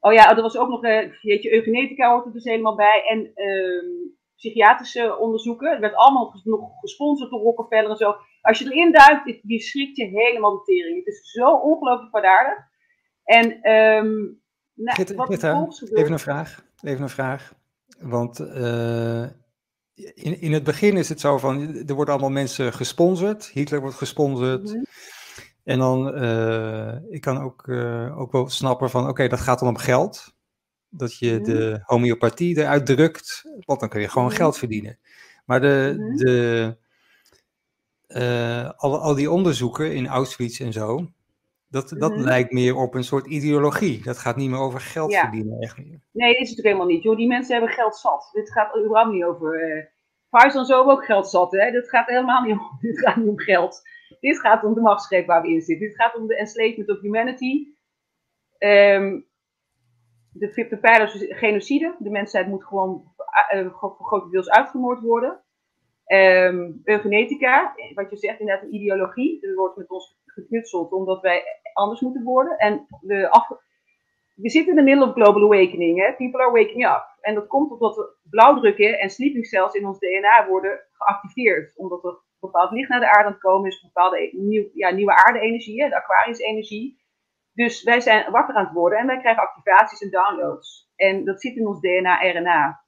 Oh 0.00 0.12
ja, 0.12 0.36
er 0.36 0.42
was 0.42 0.56
ook 0.56 0.68
nog, 0.68 0.84
uh, 0.84 1.12
je, 1.20 1.52
eugenetica 1.52 2.10
hoort 2.10 2.26
er 2.26 2.32
dus 2.32 2.44
helemaal 2.44 2.76
bij. 2.76 3.04
En 3.06 3.32
ehm, 3.34 4.08
psychiatrische 4.38 5.18
onderzoeken. 5.18 5.70
Het 5.70 5.80
werd 5.80 5.94
allemaal 5.94 6.40
nog 6.44 6.70
gesponsord 6.80 7.30
door 7.30 7.40
Rockefeller 7.40 7.90
en 7.90 7.96
zo. 7.96 8.14
Als 8.40 8.58
je 8.58 8.64
erin 8.64 8.92
duikt, 8.92 9.42
die 9.42 9.60
schrikt 9.60 9.96
je 9.96 10.04
helemaal 10.04 10.50
de 10.50 10.62
tering. 10.64 10.96
Het 10.96 11.06
is 11.06 11.30
zo 11.30 11.54
ongelooflijk 11.54 12.12
waardaardig. 12.12 12.58
En 13.24 13.72
um, 13.72 14.40
nou, 14.74 15.14
wat 15.16 15.30
even 15.92 16.12
een 16.12 16.18
vraag. 16.18 16.64
Even 16.82 17.02
een 17.02 17.08
vraag. 17.08 17.54
Want 18.00 18.40
uh, 18.40 19.22
in, 20.14 20.40
in 20.40 20.52
het 20.52 20.64
begin 20.64 20.96
is 20.96 21.08
het 21.08 21.20
zo 21.20 21.38
van, 21.38 21.74
er 21.86 21.94
worden 21.94 22.14
allemaal 22.14 22.32
mensen 22.32 22.72
gesponsord. 22.72 23.46
Hitler 23.46 23.80
wordt 23.80 23.96
gesponsord. 23.96 24.62
Mhm. 24.62 24.82
En 25.64 25.78
dan, 25.78 26.22
uh, 26.22 26.94
ik 27.10 27.20
kan 27.20 27.42
ook, 27.42 27.66
uh, 27.66 28.20
ook 28.20 28.32
wel 28.32 28.48
snappen 28.48 28.90
van, 28.90 29.08
oké, 29.08 29.28
dat 29.28 29.40
gaat 29.40 29.58
dan 29.58 29.68
om 29.68 29.76
geld. 29.76 30.36
Dat 30.90 31.18
je 31.18 31.34
mhm. 31.34 31.42
de 31.42 31.80
homeopathie 31.82 32.58
eruit 32.58 32.86
drukt, 32.86 33.42
want 33.64 33.80
dan 33.80 33.88
kun 33.88 34.00
je 34.00 34.08
gewoon 34.08 34.28
mhm. 34.28 34.36
geld 34.36 34.58
verdienen. 34.58 34.98
Maar 35.44 35.60
de, 35.60 35.96
de, 36.16 36.76
uh, 38.08 38.70
al, 38.76 39.00
al 39.00 39.14
die 39.14 39.30
onderzoeken 39.30 39.94
in 39.94 40.06
Auschwitz 40.06 40.60
en 40.60 40.72
zo, 40.72 41.10
dat, 41.70 41.88
dat 41.98 42.16
lijkt 42.16 42.52
meer 42.52 42.76
op 42.76 42.94
een 42.94 43.04
soort 43.04 43.26
ideologie. 43.26 44.02
Dat 44.02 44.18
gaat 44.18 44.36
niet 44.36 44.50
meer 44.50 44.58
over 44.58 44.80
geld 44.80 45.14
verdienen. 45.14 45.60
Echt 45.60 45.76
meer. 45.76 46.00
Nee, 46.12 46.32
dat 46.32 46.42
is 46.42 46.50
het 46.50 46.64
helemaal 46.64 46.86
niet. 46.86 47.02
Joh. 47.02 47.16
Die 47.16 47.26
mensen 47.26 47.56
hebben 47.56 47.74
geld 47.74 47.96
zat. 47.96 48.30
Dit 48.32 48.52
gaat 48.52 48.76
überhaupt 48.76 49.12
niet 49.12 49.24
over. 49.24 49.76
Uh, 49.76 49.84
Faisal 50.28 50.64
zo 50.64 50.90
ook 50.90 51.04
geld 51.04 51.28
zat. 51.28 51.52
Hè? 51.52 51.70
Dit 51.70 51.88
gaat 51.88 52.06
helemaal 52.06 52.42
niet 52.42 52.52
om, 52.52 52.78
dit 52.80 52.98
gaat 52.98 53.16
niet 53.16 53.28
om 53.28 53.38
geld. 53.38 53.82
Dit 54.20 54.40
gaat 54.40 54.64
om 54.64 54.74
de 54.74 54.80
machtsgreep 54.80 55.26
waar 55.26 55.42
we 55.42 55.48
in 55.48 55.60
zitten. 55.60 55.88
Dit 55.88 55.96
gaat 55.96 56.16
om 56.16 56.26
de 56.26 56.36
enslavement 56.36 56.90
of 56.90 57.00
humanity. 57.00 57.66
Um, 58.58 59.27
de 60.38 60.52
fifth 60.52 60.80
pijlers 60.80 61.26
genocide. 61.28 61.96
De 61.98 62.10
mensheid 62.10 62.46
moet 62.46 62.64
gewoon 62.64 63.04
uh, 63.54 63.74
grotendeels 63.98 64.50
uitgemoord 64.50 65.00
worden. 65.00 65.42
Um, 66.06 66.80
eugenetica, 66.84 67.74
wat 67.94 68.10
je 68.10 68.16
zegt, 68.16 68.40
inderdaad 68.40 68.64
een 68.64 68.74
ideologie. 68.74 69.46
Er 69.46 69.54
wordt 69.54 69.76
met 69.76 69.90
ons 69.90 70.20
geknutseld 70.24 70.92
omdat 70.92 71.20
wij 71.20 71.42
anders 71.72 72.00
moeten 72.00 72.22
worden. 72.22 72.56
En 72.56 72.86
de 73.00 73.28
we 74.34 74.50
zitten 74.50 74.70
in 74.70 74.76
de 74.76 74.90
middle 74.90 75.08
of 75.08 75.12
global 75.12 75.42
awakening. 75.42 75.98
Hè? 75.98 76.12
People 76.12 76.42
are 76.42 76.52
waking 76.52 76.86
up. 76.86 77.04
En 77.20 77.34
dat 77.34 77.46
komt 77.46 77.70
omdat 77.70 78.16
blauwdrukken 78.30 78.98
en 78.98 79.10
sleeping 79.10 79.46
cells 79.46 79.74
in 79.74 79.86
ons 79.86 79.98
DNA 79.98 80.46
worden 80.48 80.80
geactiveerd. 80.92 81.76
Omdat 81.76 82.04
er 82.04 82.18
bepaald 82.40 82.70
licht 82.70 82.88
naar 82.88 83.00
de 83.00 83.06
aarde 83.06 83.24
aan 83.24 83.32
het 83.32 83.40
komen 83.40 83.68
is, 83.68 83.82
bepaalde 83.82 84.22
e- 84.22 84.30
nieuw, 84.32 84.68
ja, 84.72 84.90
nieuwe 84.90 85.14
aarde-energie, 85.14 85.88
de 85.88 85.96
Aquarius-energie. 85.96 86.97
Dus 87.58 87.82
wij 87.82 88.00
zijn 88.00 88.30
wakker 88.30 88.54
aan 88.54 88.64
het 88.64 88.74
worden 88.74 88.98
en 88.98 89.06
wij 89.06 89.18
krijgen 89.18 89.42
activaties 89.42 90.00
en 90.00 90.10
downloads. 90.10 90.90
En 90.96 91.24
dat 91.24 91.40
zit 91.40 91.56
in 91.56 91.66
ons 91.66 91.80
DNA-RNA. 91.80 92.84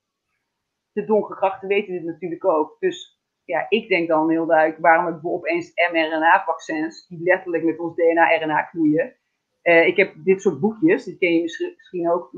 De 0.92 1.04
donkere 1.04 1.38
krachten 1.38 1.68
weten 1.68 1.92
dit 1.92 2.04
natuurlijk 2.04 2.44
ook. 2.44 2.76
Dus 2.78 3.20
ja, 3.44 3.66
ik 3.68 3.88
denk 3.88 4.08
dan 4.08 4.30
heel 4.30 4.46
duidelijk, 4.46 4.80
waarom 4.80 5.04
hebben 5.04 5.22
we 5.22 5.28
opeens 5.28 5.72
mRNA-vaccins, 5.92 7.06
die 7.06 7.22
letterlijk 7.22 7.64
met 7.64 7.78
ons 7.78 7.94
DNA-RNA 7.94 8.62
knoeien. 8.62 9.16
Uh, 9.62 9.86
ik 9.86 9.96
heb 9.96 10.14
dit 10.16 10.42
soort 10.42 10.60
boekjes, 10.60 11.04
die 11.04 11.18
ken 11.18 11.34
je 11.34 11.42
misschien 11.42 12.10
ook, 12.10 12.30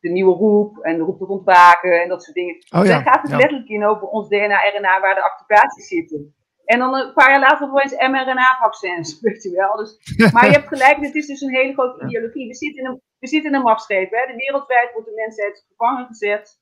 de 0.00 0.08
nieuwe 0.08 0.34
roep 0.34 0.78
en 0.78 0.96
de 0.96 1.02
roep 1.02 1.18
tot 1.18 1.28
ontwaken 1.28 2.02
en 2.02 2.08
dat 2.08 2.22
soort 2.22 2.36
dingen. 2.36 2.54
Oh, 2.54 2.84
ja. 2.84 2.84
Daar 2.84 3.02
gaat 3.02 3.22
het 3.22 3.30
letterlijk 3.30 3.68
in 3.68 3.84
over 3.84 4.08
ons 4.08 4.28
DNA-RNA 4.28 5.00
waar 5.00 5.14
de 5.14 5.24
activaties 5.24 5.88
zitten. 5.88 6.34
En 6.72 6.78
dan 6.78 6.94
een 6.94 7.12
paar 7.12 7.30
jaar 7.30 7.40
later 7.40 7.68
opeens 7.68 7.92
mRNA-vaccins, 7.92 9.08
weet 9.26 9.42
je 9.42 9.50
wel. 9.50 9.76
Dus, 9.76 9.90
maar 10.34 10.46
je 10.46 10.52
hebt 10.52 10.68
gelijk, 10.68 11.00
dit 11.00 11.14
is 11.14 11.26
dus 11.26 11.40
een 11.40 11.54
hele 11.54 11.72
grote 11.72 12.04
ideologie. 12.04 12.48
We 12.48 12.54
zitten 12.54 12.84
in 12.84 12.90
een, 12.90 13.00
we 13.18 13.26
zitten 13.26 13.50
in 13.50 13.56
een 13.56 13.62
machtsgreep. 13.62 14.10
Hè. 14.10 14.26
De 14.26 14.36
wereldwijd 14.36 14.92
wordt 14.92 15.08
de 15.08 15.14
mensheid 15.14 15.66
gevangen 15.68 16.06
gezet. 16.06 16.60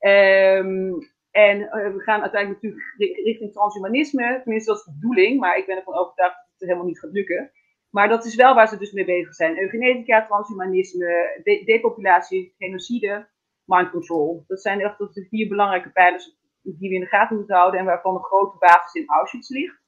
Um, 0.00 0.98
en 1.30 1.60
uh, 1.60 1.70
we 1.70 2.00
gaan 2.00 2.20
uiteindelijk 2.20 2.62
natuurlijk 2.62 3.22
richting 3.24 3.52
transhumanisme. 3.52 4.40
Tenminste, 4.42 4.70
dat 4.70 4.78
is 4.78 4.84
de 4.84 4.98
bedoeling. 5.00 5.40
Maar 5.40 5.58
ik 5.58 5.66
ben 5.66 5.76
ervan 5.76 5.94
overtuigd 5.94 6.34
dat 6.34 6.46
het 6.58 6.68
helemaal 6.68 6.86
niet 6.86 6.98
gaat 6.98 7.12
lukken. 7.12 7.50
Maar 7.90 8.08
dat 8.08 8.24
is 8.24 8.34
wel 8.34 8.54
waar 8.54 8.68
ze 8.68 8.78
dus 8.78 8.92
mee 8.92 9.04
bezig 9.04 9.34
zijn. 9.34 9.58
Eugenetica, 9.58 10.26
transhumanisme, 10.26 11.40
de 11.44 11.62
depopulatie, 11.64 12.54
genocide, 12.58 13.28
mind 13.64 13.90
control. 13.90 14.44
Dat 14.46 14.62
zijn 14.62 14.80
echt 14.80 14.98
de 14.98 15.26
vier 15.28 15.48
belangrijke 15.48 15.90
pijlers 15.90 16.36
die 16.74 16.88
we 16.88 16.94
in 16.94 17.00
de 17.00 17.06
gaten 17.06 17.36
moeten 17.36 17.56
houden 17.56 17.80
en 17.80 17.86
waarvan 17.86 18.14
een 18.14 18.24
grote 18.24 18.58
basis 18.58 19.02
in 19.02 19.08
Auschwitz 19.08 19.48
ligt. 19.48 19.84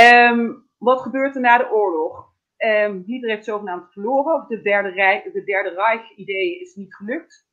Um, 0.00 0.68
wat 0.78 1.00
gebeurt 1.00 1.34
er 1.34 1.40
na 1.40 1.58
de 1.58 1.70
oorlog? 1.70 2.28
Um, 2.56 3.02
Hitler 3.06 3.30
heeft 3.30 3.44
zogenaamd 3.44 3.92
verloren. 3.92 4.44
De 4.48 4.62
derde, 4.62 4.88
Rijk, 4.88 5.32
de 5.32 5.44
derde 5.44 5.68
Reich-idee 5.68 6.60
is 6.60 6.74
niet 6.74 6.94
gelukt. 6.94 7.48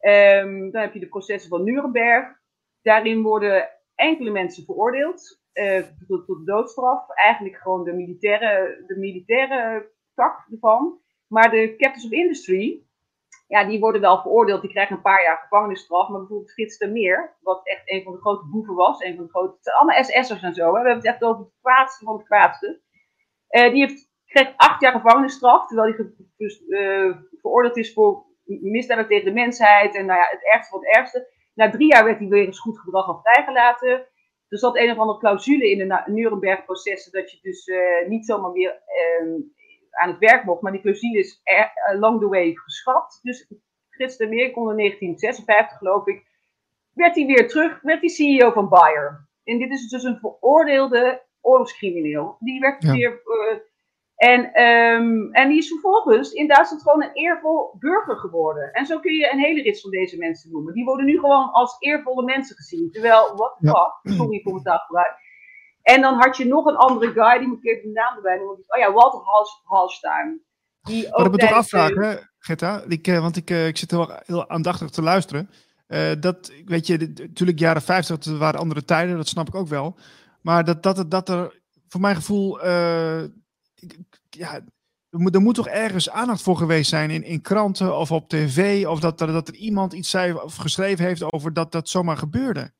Um, 0.00 0.70
dan 0.70 0.80
heb 0.82 0.92
je 0.92 1.00
de 1.00 1.08
processen 1.08 1.50
van 1.50 1.64
Nuremberg. 1.64 2.42
Daarin 2.82 3.22
worden 3.22 3.68
enkele 3.94 4.30
mensen 4.30 4.64
veroordeeld 4.64 5.42
uh, 5.54 5.82
tot, 6.06 6.26
tot 6.26 6.46
doodstraf. 6.46 7.10
Eigenlijk 7.10 7.56
gewoon 7.56 7.84
de 7.84 7.92
militaire, 7.92 8.84
de 8.86 8.96
militaire 8.98 9.90
tak 10.14 10.46
ervan. 10.50 10.98
Maar 11.26 11.50
de 11.50 11.74
captains 11.76 12.04
of 12.04 12.10
industry, 12.10 12.86
ja, 13.46 13.64
die 13.64 13.80
worden 13.80 14.00
wel 14.00 14.20
veroordeeld. 14.20 14.60
Die 14.60 14.70
krijgen 14.70 14.96
een 14.96 15.02
paar 15.02 15.22
jaar 15.22 15.38
gevangenisstraf. 15.38 16.08
Maar 16.08 16.18
bijvoorbeeld 16.18 16.52
Frits 16.52 16.78
de 16.78 16.88
Meer, 16.88 17.36
wat 17.40 17.66
echt 17.66 17.90
een 17.90 18.02
van 18.02 18.12
de 18.12 18.20
grote 18.20 18.46
boeven 18.46 18.74
was. 18.74 19.02
Een 19.02 19.16
van 19.16 19.24
de 19.24 19.30
grote, 19.30 19.54
het 19.54 19.64
zijn 19.64 19.76
allemaal 19.76 20.04
SS'ers 20.04 20.42
en 20.42 20.54
zo. 20.54 20.64
Hè. 20.64 20.70
We 20.70 20.76
hebben 20.76 20.96
het 20.96 21.06
echt 21.06 21.22
over 21.22 21.44
het 21.44 21.54
kwaadste 21.60 22.04
van 22.04 22.16
het 22.16 22.26
kwaadste. 22.26 22.80
Uh, 23.50 23.70
die 23.70 23.86
heeft, 23.86 24.10
kreeg 24.26 24.52
acht 24.56 24.80
jaar 24.80 24.92
gevangenisstraf. 24.92 25.66
Terwijl 25.66 25.94
hij 25.94 26.06
dus, 26.36 26.62
uh, 26.68 27.16
veroordeeld 27.40 27.76
is 27.76 27.92
voor 27.92 28.24
misdaden 28.44 29.06
tegen 29.06 29.24
de 29.24 29.40
mensheid. 29.40 29.94
En 29.94 30.06
nou 30.06 30.18
ja, 30.18 30.26
het 30.30 30.44
ergste 30.44 30.70
van 30.70 30.84
het 30.84 30.96
ergste. 30.96 31.32
Na 31.54 31.70
drie 31.70 31.92
jaar 31.92 32.04
werd 32.04 32.18
hij 32.18 32.28
weer 32.28 32.44
eens 32.44 32.60
goed 32.60 32.78
gedrag 32.78 33.06
al 33.06 33.20
vrijgelaten. 33.22 33.90
Er 34.48 34.58
zat 34.58 34.76
een 34.76 34.90
of 34.90 34.98
andere 34.98 35.18
clausule 35.18 35.70
in 35.70 35.78
de 35.78 36.02
Nuremberg-processen 36.06 37.12
dat 37.12 37.30
je 37.30 37.38
dus 37.42 37.66
uh, 37.66 38.08
niet 38.08 38.26
zomaar 38.26 38.52
weer 38.52 38.82
uh, 39.20 39.34
aan 39.94 40.08
het 40.08 40.18
werk 40.18 40.44
mocht. 40.44 40.62
Maar 40.62 40.72
die 40.72 40.80
clausule 40.80 41.18
is 41.18 41.40
er, 41.42 41.72
along 41.86 42.20
the 42.20 42.28
way 42.28 42.54
geschrapt. 42.54 43.18
Dus 43.22 43.46
de 44.16 44.26
Meer 44.28 44.50
kon 44.50 44.70
in 44.70 44.76
1956, 44.76 45.78
geloof 45.78 46.06
ik, 46.06 46.26
werd 46.92 47.14
hij 47.14 47.26
weer 47.26 47.48
terug, 47.48 47.80
werd 47.82 48.00
hij 48.00 48.08
CEO 48.08 48.50
van 48.50 48.68
Bayer. 48.68 49.28
En 49.44 49.58
dit 49.58 49.70
is 49.70 49.88
dus 49.88 50.02
een 50.02 50.18
veroordeelde 50.18 51.22
oorlogscrimineel. 51.40 52.36
Die 52.38 52.60
werd 52.60 52.82
ja. 52.82 52.92
weer 52.92 53.10
uh, 53.10 53.58
en, 54.16 54.62
um, 54.62 55.32
en 55.32 55.48
die 55.48 55.58
is 55.58 55.68
vervolgens 55.68 56.32
in 56.32 56.46
Duitsland 56.46 56.82
gewoon 56.82 57.02
een 57.02 57.12
eervol 57.12 57.76
burger 57.78 58.16
geworden. 58.16 58.72
En 58.72 58.86
zo 58.86 59.00
kun 59.00 59.12
je 59.12 59.32
een 59.32 59.38
hele 59.38 59.62
rits 59.62 59.80
van 59.80 59.90
deze 59.90 60.18
mensen 60.18 60.50
noemen. 60.50 60.74
Die 60.74 60.84
worden 60.84 61.06
nu 61.06 61.18
gewoon 61.18 61.50
als 61.52 61.76
eervolle 61.78 62.24
mensen 62.24 62.56
gezien. 62.56 62.90
Terwijl, 62.90 63.36
wat 63.36 63.56
the 63.60 63.66
fuck, 63.66 64.14
sorry 64.16 64.40
voor 64.42 64.62
taalgebruik. 64.62 65.16
En 65.84 66.00
dan 66.00 66.14
had 66.14 66.36
je 66.36 66.46
nog 66.46 66.64
een 66.64 66.76
andere 66.76 67.12
guy, 67.12 67.38
die 67.38 67.48
moet 67.48 67.64
ik 67.64 67.70
even 67.70 67.88
de 67.88 67.92
naam 67.92 68.16
erbij 68.16 68.36
noemen. 68.36 68.64
Oh 68.66 68.78
ja, 68.78 68.92
Walter 68.92 69.20
Hallstein. 69.64 70.42
Die 70.82 71.06
ook 71.06 71.12
oh, 71.12 71.22
dat 71.22 71.30
moet 71.30 71.42
ik 71.42 71.48
toch 71.48 71.58
afvragen, 71.58 72.30
Getta? 72.38 72.82
Ik, 72.88 73.06
uh, 73.06 73.20
want 73.20 73.36
ik, 73.36 73.50
uh, 73.50 73.66
ik 73.66 73.76
zit 73.76 73.90
heel, 73.90 74.10
heel 74.24 74.48
aandachtig 74.48 74.90
te 74.90 75.02
luisteren. 75.02 75.50
Uh, 75.88 76.10
dat, 76.20 76.52
weet 76.64 76.86
je, 76.86 77.12
natuurlijk 77.14 77.58
jaren 77.58 77.82
50, 77.82 78.18
dat 78.18 78.38
waren 78.38 78.60
andere 78.60 78.84
tijden, 78.84 79.16
dat 79.16 79.28
snap 79.28 79.48
ik 79.48 79.54
ook 79.54 79.68
wel. 79.68 79.98
Maar 80.40 80.64
dat, 80.64 80.82
dat, 80.82 81.10
dat 81.10 81.28
er, 81.28 81.60
voor 81.88 82.00
mijn 82.00 82.16
gevoel 82.16 82.58
ja, 84.30 84.60
er 85.10 85.40
moet 85.40 85.54
toch 85.54 85.68
ergens 85.68 86.10
aandacht 86.10 86.42
voor 86.42 86.56
geweest 86.56 86.90
zijn 86.90 87.10
in, 87.10 87.22
in 87.22 87.40
kranten 87.40 87.98
of 87.98 88.12
op 88.12 88.28
tv, 88.28 88.86
of 88.86 89.00
dat 89.00 89.20
er, 89.20 89.26
dat 89.26 89.48
er 89.48 89.54
iemand 89.54 89.92
iets 89.92 90.10
zei 90.10 90.32
of 90.32 90.56
geschreven 90.56 91.04
heeft 91.04 91.32
over 91.32 91.52
dat 91.52 91.72
dat 91.72 91.88
zomaar 91.88 92.16
gebeurde? 92.16 92.72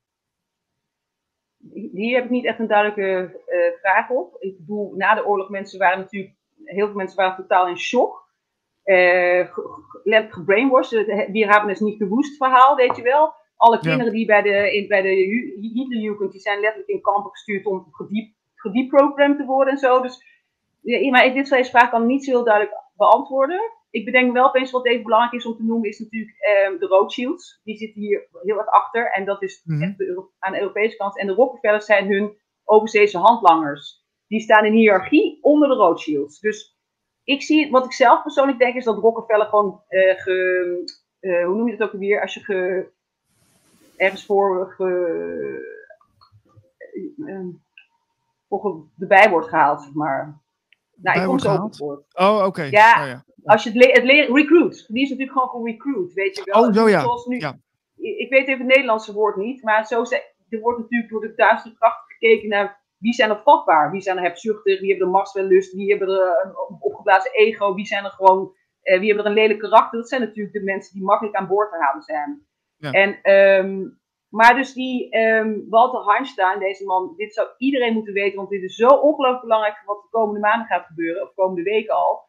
Hier 1.73 2.15
heb 2.15 2.25
ik 2.25 2.31
niet 2.31 2.45
echt 2.45 2.59
een 2.59 2.67
duidelijke 2.67 3.41
uh, 3.49 3.79
vraag 3.81 4.11
op. 4.11 4.37
Ik 4.39 4.59
bedoel, 4.59 4.93
na 4.97 5.15
de 5.15 5.27
oorlog, 5.27 5.49
mensen 5.49 5.79
waren 5.79 5.99
natuurlijk, 5.99 6.35
heel 6.65 6.87
veel 6.87 6.97
mensen 6.97 7.17
waren 7.17 7.37
totaal 7.37 7.69
in 7.69 7.79
shock. 7.79 8.23
Uh, 8.85 9.49
letterlijk 10.03 10.33
gebrainwashed. 10.33 11.07
Wir 11.31 11.51
hebben 11.51 11.71
is 11.71 11.81
niet 11.81 12.09
woest 12.09 12.37
verhaal, 12.37 12.77
weet 12.77 12.97
je 12.97 13.03
wel. 13.03 13.33
Alle 13.57 13.79
kinderen 13.79 14.13
die 14.13 14.27
bij 14.27 14.43
de, 14.43 14.75
in, 14.77 14.89
bij 14.89 15.03
de 15.03 15.15
Hitlerjugend, 15.75 16.33
die 16.33 16.41
zijn 16.41 16.61
letterlijk 16.61 16.91
in 16.91 17.01
kampen 17.01 17.31
gestuurd 17.31 17.67
om 17.67 17.87
gedeprogrammed 18.55 19.39
te 19.39 19.45
worden 19.45 19.73
en 19.73 19.79
zo. 19.79 20.01
Dus 20.03 20.23
ja, 20.81 21.11
maar 21.11 21.33
dit 21.33 21.49
soort 21.49 21.69
vraag 21.69 21.91
kan 21.91 22.07
niet 22.07 22.25
zo 22.25 22.31
heel 22.31 22.45
duidelijk 22.45 22.77
beantwoorden. 22.97 23.61
Ik 23.95 24.05
bedenk 24.05 24.33
wel 24.33 24.47
opeens 24.47 24.71
wat 24.71 24.87
even 24.87 25.03
belangrijk 25.03 25.33
is 25.35 25.47
om 25.47 25.57
te 25.57 25.63
noemen, 25.63 25.89
is 25.89 25.99
natuurlijk 25.99 26.37
eh, 26.39 26.79
de 26.79 26.87
Rothschilds. 26.87 27.61
Die 27.65 27.77
zitten 27.77 28.01
hier 28.01 28.29
heel 28.43 28.59
erg 28.59 28.67
achter 28.67 29.11
en 29.13 29.25
dat 29.25 29.43
is 29.43 29.63
mm 29.65 29.83
echt 29.83 29.99
de, 29.99 30.25
aan 30.39 30.53
de 30.53 30.61
Europese 30.61 30.97
kant. 30.97 31.19
En 31.19 31.27
de 31.27 31.33
Rockefellers 31.33 31.85
zijn 31.85 32.07
hun 32.07 32.37
overzeese 32.65 33.19
handlangers. 33.19 34.05
Die 34.27 34.41
staan 34.41 34.65
in 34.65 34.73
hiërarchie 34.73 35.39
onder 35.41 35.69
de 35.69 35.75
Rothschilds. 35.75 36.41
Dus 36.41 36.79
ik 37.25 37.43
zie, 37.43 37.71
wat 37.71 37.85
ik 37.85 37.93
zelf 37.93 38.23
persoonlijk 38.23 38.59
denk, 38.59 38.75
is 38.75 38.85
dat 38.85 38.99
Rockefeller 38.99 39.47
gewoon, 39.47 39.83
uh, 39.89 40.15
ge, 40.19 40.97
uh, 41.21 41.47
hoe 41.47 41.57
noem 41.57 41.67
je 41.67 41.73
het 41.73 41.83
ook 41.83 41.93
weer, 41.93 42.21
als 42.21 42.35
je 42.35 42.41
ge, 42.41 42.89
ergens 43.97 44.27
voor, 44.27 44.73
ge, 44.77 44.89
uh, 47.17 47.47
voor 48.49 48.89
erbij 48.99 49.31
wordt 49.31 49.49
gehaald, 49.49 49.83
zeg 49.83 49.93
maar 49.93 50.43
Nou, 50.95 51.21
ik 51.21 51.27
kom 51.27 51.39
zo. 51.39 51.71
Oh, 52.13 52.45
oké. 52.47 52.63
Ja. 52.63 53.03
Oh, 53.03 53.07
ja. 53.07 53.25
Als 53.45 53.63
je 53.63 53.71
het, 53.71 53.79
le 53.79 53.87
het 53.87 54.37
recruit, 54.37 54.87
die 54.89 55.03
is 55.03 55.11
natuurlijk 55.11 55.39
gewoon 55.39 55.51
voor 55.51 55.71
recruit, 55.71 56.13
weet 56.13 56.37
je 56.37 56.43
wel. 56.45 56.63
Oh, 56.63 56.73
zo 56.73 56.89
ja. 56.89 57.01
Zoals 57.01 57.27
nu, 57.27 57.39
Ja. 57.39 57.59
Ik 57.97 58.31
weet 58.31 58.49
even 58.49 58.67
het 58.67 58.75
Nederlandse 58.75 59.13
woord 59.13 59.37
niet, 59.37 59.63
maar 59.63 59.87
zo 59.87 60.05
ze, 60.05 60.33
er 60.49 60.61
wordt 60.61 60.79
natuurlijk 60.79 61.11
door 61.11 61.21
de 61.21 61.35
Duitse 61.35 61.75
kracht 61.75 62.13
gekeken 62.13 62.49
naar 62.49 62.83
wie 62.99 63.13
zijn 63.13 63.31
er 63.31 63.41
vatbaar, 63.45 63.91
wie 63.91 64.01
zijn 64.01 64.17
er 64.17 64.23
hebzuchtig, 64.23 64.81
wie 64.81 64.89
hebben 64.89 65.07
er 65.07 65.13
machtswellust, 65.13 65.75
wie 65.75 65.91
hebben 65.91 66.09
er 66.09 66.45
een 66.45 66.77
opgeblazen 66.81 67.33
ego, 67.33 67.75
wie 67.75 67.87
zijn 67.87 68.05
er 68.05 68.11
gewoon, 68.11 68.55
eh, 68.83 68.99
wie 68.99 69.07
hebben 69.07 69.25
er 69.25 69.31
een 69.31 69.37
lelijk 69.37 69.59
karakter. 69.59 69.99
Dat 69.99 70.09
zijn 70.09 70.21
natuurlijk 70.21 70.55
de 70.55 70.63
mensen 70.63 70.95
die 70.95 71.05
makkelijk 71.05 71.37
aan 71.37 71.47
boord 71.47 71.71
te 71.71 71.79
halen 71.79 72.03
zijn. 72.03 72.47
Ja. 72.77 72.91
En, 72.91 73.19
ehm, 73.23 73.89
maar 74.29 74.55
dus 74.55 74.73
die 74.73 75.11
ehm, 75.11 75.59
Walter 75.69 76.15
Einstein, 76.15 76.59
deze 76.59 76.85
man, 76.85 77.15
dit 77.17 77.35
zou 77.35 77.49
iedereen 77.59 77.95
moeten 77.95 78.13
weten, 78.13 78.37
want 78.37 78.51
dit 78.51 78.63
is 78.63 78.77
zo 78.77 78.89
ongelooflijk 78.89 79.43
belangrijk 79.43 79.77
voor 79.77 79.95
wat 79.95 80.03
de 80.03 80.09
komende 80.11 80.41
maanden 80.41 80.67
gaat 80.67 80.87
gebeuren, 80.87 81.23
of 81.23 81.35
komende 81.35 81.63
weken 81.63 81.95
al. 81.95 82.24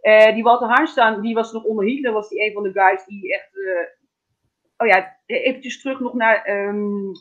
Eh, 0.00 0.34
die 0.34 0.42
Walter 0.42 0.68
Einstein, 0.68 1.20
die 1.20 1.34
was 1.34 1.52
nog 1.52 1.64
onder 1.64 1.84
Hitler, 1.84 2.12
was 2.12 2.28
die 2.28 2.46
een 2.46 2.52
van 2.52 2.62
de 2.62 2.72
guys 2.72 3.04
die 3.04 3.34
echt. 3.34 3.50
eh, 3.56 3.98
oh 4.76 4.86
ja, 4.86 5.16
eventjes 5.26 5.80
terug 5.80 6.00
nog 6.00 6.14
naar 6.14 6.42
ehm, 6.44 7.12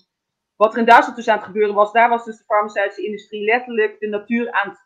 wat 0.56 0.74
er 0.74 0.80
in 0.80 0.86
Duitsland 0.86 1.16
dus 1.16 1.28
aan 1.28 1.38
het 1.38 1.46
gebeuren 1.46 1.76
was. 1.76 1.92
Daar 1.92 2.10
was 2.10 2.26
dus 2.26 2.38
de 2.38 2.44
farmaceutische 2.44 3.06
industrie 3.06 3.44
letterlijk 3.44 4.00
de 4.00 4.08
natuur 4.08 4.52
aan 4.52 4.78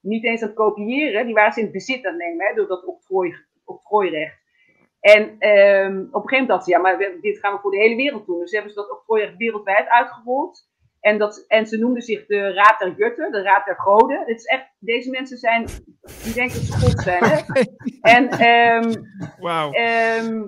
niet 0.00 0.24
eens 0.24 0.42
aan 0.42 0.48
het 0.48 0.56
kopiëren, 0.56 1.26
die 1.26 1.34
waren 1.34 1.52
ze 1.52 1.58
in 1.58 1.64
het 1.64 1.74
bezit 1.74 2.06
aan 2.06 2.12
het 2.12 2.22
nemen, 2.22 2.46
hè, 2.46 2.54
door 2.54 2.66
dat 2.66 2.84
octrooi, 2.84 3.36
octrooirecht. 3.64 4.44
En 5.00 5.36
ehm, 5.38 5.98
op 6.10 6.22
een 6.22 6.28
gegeven 6.28 6.30
moment 6.30 6.48
dachten 6.48 6.64
ze, 6.64 6.70
ja, 6.70 6.78
maar 6.78 6.98
dit 7.20 7.38
gaan 7.38 7.54
we 7.54 7.60
voor 7.60 7.70
de 7.70 7.78
hele 7.78 7.96
wereld 7.96 8.26
doen. 8.26 8.38
Dus 8.38 8.52
hebben 8.52 8.70
ze 8.70 8.76
dat 8.76 8.90
octrooirecht 8.90 9.36
wereldwijd 9.36 9.88
uitgerold. 9.88 10.68
En, 11.06 11.18
dat, 11.18 11.44
en 11.48 11.66
ze 11.66 11.78
noemden 11.78 12.02
zich 12.02 12.26
de 12.26 12.52
Raad 12.52 12.78
der 12.78 12.94
Gutten, 12.96 13.32
de 13.32 13.42
Raad 13.42 13.64
der 13.64 13.76
Goden. 13.76 14.26
Dit 14.26 14.38
is 14.38 14.44
echt, 14.44 14.66
deze 14.78 15.10
mensen 15.10 15.38
zijn, 15.38 15.66
die 16.24 16.34
denken 16.34 16.54
dat 16.54 16.64
ze 16.64 16.72
God 16.72 17.02
zijn. 17.02 17.24
Hè? 17.24 17.40
En 18.16 18.28
ehm, 18.28 18.94
Wauw. 19.40 19.72
Ehm, 19.72 20.44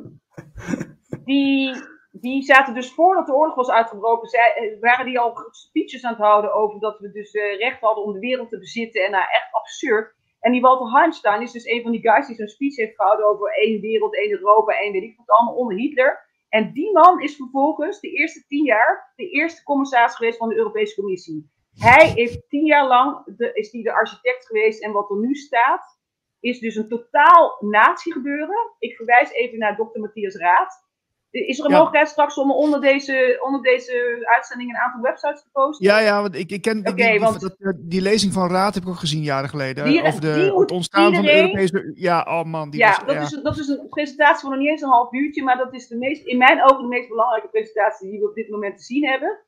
die, 1.25 1.75
die 2.11 2.43
zaten 2.43 2.75
dus 2.75 2.93
voordat 2.93 3.27
de 3.27 3.35
oorlog 3.35 3.55
was 3.55 3.71
uitgebroken, 3.71 4.29
zij, 4.29 4.55
eh, 4.55 4.81
waren 4.81 5.07
die 5.07 5.19
al 5.19 5.49
speeches 5.51 6.05
aan 6.05 6.13
het 6.13 6.23
houden 6.23 6.53
over 6.53 6.81
dat 6.81 6.99
we 6.99 7.13
dus 7.13 7.31
eh, 7.33 7.59
recht 7.59 7.81
hadden 7.81 8.05
om 8.05 8.13
de 8.13 8.19
wereld 8.19 8.49
te 8.49 8.59
bezitten. 8.59 9.05
En 9.05 9.11
nou, 9.11 9.25
echt 9.25 9.53
absurd. 9.53 10.15
En 10.41 10.53
die 10.53 10.61
Walter 10.61 11.01
Einstein 11.01 11.43
is 11.43 11.53
dus 11.53 11.67
een 11.67 11.83
van 11.83 11.93
die 11.93 12.11
guys 12.11 12.27
die 12.27 12.37
zo'n 12.37 12.47
speech 12.47 12.77
heeft 12.77 12.97
gehouden 12.97 13.27
over 13.27 13.53
één 13.53 13.81
wereld, 13.81 14.17
één 14.17 14.31
Europa, 14.31 14.73
één 14.73 14.93
weet 14.93 15.03
ik 15.03 15.17
wat 15.17 15.37
allemaal 15.37 15.57
onder 15.57 15.77
Hitler. 15.77 16.27
En 16.49 16.73
die 16.73 16.93
man 16.93 17.21
is 17.21 17.37
vervolgens 17.37 18.01
de 18.01 18.11
eerste 18.11 18.45
tien 18.47 18.65
jaar 18.65 19.13
de 19.17 19.31
eerste 19.31 19.63
commissaris 19.63 20.15
geweest 20.15 20.39
van 20.39 20.49
de 20.49 20.57
Europese 20.57 20.95
Commissie. 20.95 21.51
Hij 21.75 22.09
heeft 22.09 22.49
tien 22.49 22.65
jaar 22.65 22.87
lang 22.87 23.37
de, 23.37 23.53
is 23.53 23.71
die 23.71 23.83
de 23.83 23.93
architect 23.93 24.47
geweest 24.47 24.83
en 24.83 24.93
wat 24.93 25.11
er 25.11 25.19
nu 25.19 25.35
staat, 25.35 25.99
is 26.41 26.59
dus 26.59 26.77
een 26.77 26.89
totaal 26.89 27.57
natiegebeuren. 27.61 28.75
Ik 28.79 28.97
verwijs 28.97 29.31
even 29.31 29.59
naar 29.59 29.77
dokter 29.77 30.01
Matthias 30.01 30.37
Raad. 30.37 30.88
Is 31.31 31.59
er 31.59 31.65
een 31.65 31.71
Ja. 31.71 31.77
mogelijkheid 31.77 32.09
straks 32.09 32.39
om 32.39 32.53
onder 32.53 32.81
deze, 32.81 33.39
onder 33.45 33.63
deze 33.63 34.23
uitzending 34.35 34.71
een 34.71 34.77
aantal 34.81 35.01
websites 35.01 35.43
te 35.43 35.49
posten? 35.53 35.87
Ja, 35.87 35.99
ja, 35.99 36.21
want 36.23 36.35
ik, 36.35 36.51
ik 36.51 36.63
ken 36.63 36.75
die, 36.83 36.93
Oké, 36.93 37.03
die, 37.03 37.11
die, 37.11 37.21
want- 37.21 37.41
dat, 37.41 37.57
eh, 37.59 37.73
die 37.77 38.01
lezing 38.01 38.33
van 38.33 38.51
Raad 38.51 38.75
heb 38.75 38.83
ik 38.83 38.89
ook 38.89 38.95
gezien 38.99 39.23
jaren 39.23 39.49
geleden. 39.49 39.85
Die- 39.85 40.03
over 40.03 40.21
de, 40.21 40.55
het 40.59 40.71
ontstaan 40.71 41.03
van 41.03 41.13
de 41.13 41.19
iedereen- 41.19 41.57
Europese... 41.59 41.93
Ja, 41.95 42.27
oh 42.29 42.45
man. 42.45 42.71
Die 42.71 42.81
ja, 42.81 42.89
was, 42.89 42.99
dat, 43.07 43.15
ja. 43.15 43.21
Is, 43.23 43.41
dat 43.43 43.59
is 43.59 43.69
een 43.69 43.89
presentatie 43.89 44.41
van 44.41 44.51
nog 44.51 44.59
niet 44.59 44.69
eens 44.69 44.83
een 44.83 44.89
half 44.89 45.13
uurtje, 45.13 45.43
maar 45.43 45.57
dat 45.57 45.75
is 45.75 45.89
de 45.89 45.97
meest, 45.97 46.27
in 46.27 46.39
mijn 46.39 46.63
ogen 46.63 46.83
de 46.83 46.89
meest 46.89 47.09
belangrijke 47.09 47.49
presentatie 47.49 48.11
die 48.11 48.21
we 48.21 48.29
op 48.29 48.35
dit 48.35 48.49
moment 48.51 48.77
te 48.79 48.85
zien 48.85 49.05
hebben. 49.07 49.39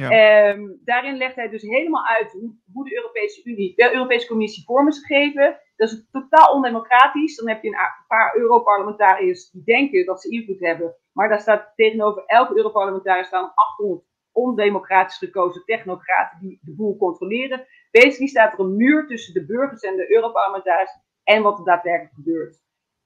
Ja. 0.00 0.10
Ehm, 0.10 0.68
daarin 0.84 1.16
legt 1.16 1.36
hij 1.36 1.48
dus 1.48 1.62
helemaal 1.62 2.06
uit 2.06 2.32
hoe, 2.32 2.54
hoe 2.72 2.84
de 2.84 2.96
Europese 2.96 3.40
Unie, 3.44 3.72
de 3.76 3.94
Europese 3.94 4.26
Commissie 4.26 4.64
vorm 4.64 4.88
is 4.88 4.98
gegeven. 4.98 5.58
Dat 5.76 5.90
is 5.90 6.06
totaal 6.10 6.54
ondemocratisch. 6.54 7.36
Dan 7.36 7.48
heb 7.48 7.62
je 7.62 7.68
een 7.68 8.06
paar 8.08 8.36
Europarlementariërs 8.36 9.50
die 9.50 9.62
denken 9.64 10.04
dat 10.04 10.20
ze 10.20 10.30
invloed 10.30 10.60
hebben, 10.60 10.96
maar 11.12 11.28
daar 11.28 11.40
staat 11.40 11.72
tegenover 11.74 12.22
elke 12.26 12.56
Europarlementariër 12.56 13.24
staan 13.24 13.52
800 13.54 14.08
ondemocratisch 14.32 15.18
gekozen 15.18 15.64
technocraten 15.64 16.38
die 16.40 16.58
de 16.62 16.74
boel 16.74 16.96
controleren. 16.96 17.66
Basically 17.90 18.28
staat 18.28 18.52
er 18.52 18.60
een 18.60 18.76
muur 18.76 19.06
tussen 19.06 19.34
de 19.34 19.46
burgers 19.46 19.82
en 19.82 19.96
de 19.96 20.14
Europarlementariërs 20.14 20.98
en 21.24 21.42
wat 21.42 21.58
er 21.58 21.64
daadwerkelijk 21.64 22.14
gebeurt. 22.14 22.58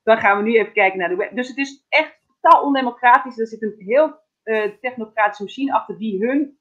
Dan 0.02 0.18
gaan 0.18 0.36
we 0.36 0.42
nu 0.42 0.58
even 0.58 0.72
kijken 0.72 0.98
naar 0.98 1.08
de 1.08 1.16
web. 1.16 1.34
Dus 1.34 1.48
het 1.48 1.56
is 1.56 1.86
echt 1.88 2.18
totaal 2.40 2.62
ondemocratisch. 2.62 3.38
Er 3.38 3.46
zit 3.46 3.62
een 3.62 3.74
heel 3.78 4.22
eh, 4.42 4.70
technocratische 4.80 5.42
machine 5.42 5.72
achter 5.72 5.98
die 5.98 6.26
hun 6.26 6.58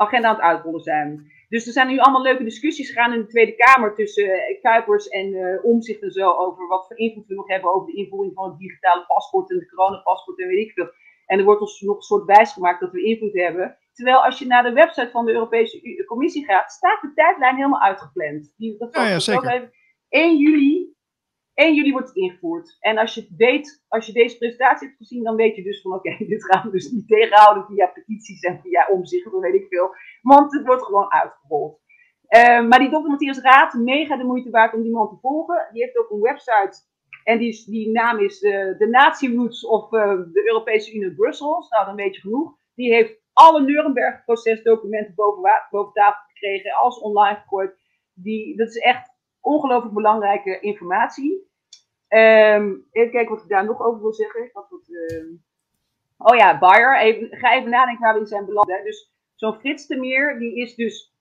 agenda 0.00 0.28
aan 0.28 0.34
het 0.34 0.44
uitrollen 0.44 0.80
zijn. 0.80 1.32
Dus 1.48 1.66
er 1.66 1.72
zijn 1.72 1.88
nu 1.88 1.98
allemaal 1.98 2.22
leuke 2.22 2.44
discussies 2.44 2.88
gegaan 2.88 3.12
in 3.12 3.20
de 3.20 3.26
Tweede 3.26 3.54
Kamer 3.54 3.94
tussen 3.94 4.24
eh, 4.30 4.60
Kuipers 4.60 5.08
en 5.08 5.34
eh 5.34 5.64
Omzicht 5.64 6.02
en 6.02 6.10
zo 6.10 6.30
over 6.32 6.66
wat 6.68 6.86
voor 6.86 6.98
invloed 6.98 7.26
we 7.26 7.34
nog 7.34 7.48
hebben 7.48 7.74
over 7.74 7.86
de 7.92 7.96
invoering 7.98 8.34
van 8.34 8.50
het 8.50 8.58
digitale 8.58 9.04
paspoort 9.06 9.50
en 9.50 9.58
de 9.58 9.68
coronapaspoort 9.68 10.40
en 10.40 10.48
weet 10.48 10.66
ik 10.66 10.72
veel. 10.72 10.90
En 11.26 11.38
er 11.38 11.44
wordt 11.44 11.60
ons 11.60 11.80
nog 11.80 11.96
een 11.96 12.02
soort 12.02 12.24
wijs 12.24 12.52
gemaakt 12.52 12.80
dat 12.80 12.92
we 12.92 13.02
invloed 13.02 13.32
hebben. 13.34 13.76
Terwijl 13.92 14.24
als 14.24 14.38
je 14.38 14.46
naar 14.46 14.62
de 14.62 14.72
website 14.72 15.10
van 15.10 15.24
de 15.26 15.32
Europese 15.32 16.04
Commissie 16.06 16.44
gaat, 16.44 16.70
staat 16.72 17.00
de 17.00 17.12
tijdlijn 17.14 17.56
helemaal 17.56 17.80
uitgepland. 17.80 18.54
Die, 18.56 18.76
dat 18.78 18.94
Ja, 18.94 19.04
ja, 19.06 19.12
dat 19.12 19.22
zeker. 19.22 19.50
even- 19.52 19.72
1 20.08 20.36
juli, 20.38 20.94
1 21.54 21.74
juli 21.74 21.92
wordt 21.92 22.08
het 22.08 22.16
ingevoerd. 22.16 22.76
En 22.80 22.98
als 22.98 23.14
je, 23.14 23.34
weet, 23.36 23.84
als 23.88 24.06
je 24.06 24.12
deze 24.12 24.38
presentatie 24.38 24.86
hebt 24.86 24.98
gezien, 24.98 25.24
dan 25.24 25.36
weet 25.36 25.56
je 25.56 25.62
dus 25.62 25.80
van 25.80 25.92
oké, 25.92 26.16
dit 26.34 26.44
gaan 26.44 26.64
we 26.64 26.70
dus 26.70 26.90
niet 26.90 27.08
tegenhouden 27.08 27.64
via 27.64 27.86
petities 27.86 28.40
en 28.40 28.60
via 28.62 28.86
omzicht, 28.90 29.26
of 29.26 29.40
weet 29.40 29.54
ik 29.54 29.66
veel. 29.68 29.94
Want 30.22 30.52
het 30.52 30.66
wordt 30.66 30.82
gewoon 30.82 31.12
uitgerold. 31.12 31.80
Eh, 32.30 32.66
maar 32.66 32.78
die 32.78 32.88
Dr. 32.88 33.08
Matthias 33.08 33.40
Raad, 33.40 33.74
mega 33.74 34.16
de 34.16 34.24
moeite 34.24 34.50
waard 34.50 34.74
om 34.74 34.82
die 34.82 34.92
man 34.92 35.08
te 35.08 35.18
volgen. 35.20 35.68
Die 35.72 35.82
heeft 35.82 35.98
ook 35.98 36.10
een 36.10 36.20
website. 36.20 36.88
En 37.24 37.38
die, 37.38 37.64
die 37.66 37.90
naam 37.90 38.18
is 38.18 38.42
eh, 38.42 38.78
de 38.78 38.86
Nazi 38.90 39.36
Roots 39.36 39.66
of 39.66 39.92
eh, 39.92 40.20
de 40.32 40.42
Europese 40.46 40.94
Unie 40.94 41.14
Brussels. 41.14 41.68
Nou, 41.68 41.86
dan 41.86 41.94
weet 41.94 42.14
je 42.14 42.20
genoeg. 42.20 42.58
Die 42.74 42.92
heeft 42.92 43.20
alle 43.32 43.62
Nuremberg-procesdocumenten 43.62 45.14
boven, 45.14 45.66
boven 45.70 45.92
tafel 45.92 46.22
gekregen, 46.26 46.72
alles 46.72 46.98
online 46.98 47.36
gegooid. 47.36 47.78
Die, 48.14 48.56
dat 48.56 48.68
is 48.68 48.76
echt 48.76 49.09
ongelooflijk 49.40 49.94
belangrijke 49.94 50.60
informatie. 50.60 51.48
Ehm, 52.08 52.72
even 52.90 53.10
kijken 53.10 53.34
wat 53.34 53.42
ik 53.42 53.48
daar 53.48 53.64
nog 53.64 53.80
over 53.82 54.00
wil 54.00 54.12
zeggen. 54.12 54.50
Wat, 54.52 54.66
wat, 54.70 54.88
ehm, 55.08 55.26
Oh 56.22 56.36
ja, 56.36 56.58
Bayer. 56.58 56.98
Even, 56.98 57.28
ga 57.38 57.54
even 57.54 57.70
nadenken 57.70 58.04
waar 58.04 58.14
we 58.14 58.20
in 58.20 58.26
zijn 58.26 58.44
beland. 58.44 58.68
Hè. 58.68 58.82
Dus 58.82 59.12
zo'n 59.34 59.54
Frits 59.58 59.86
de 59.86 59.96
Meer, 59.96 60.38
die 60.38 60.56
is 60.56 60.74
dus 60.74 61.14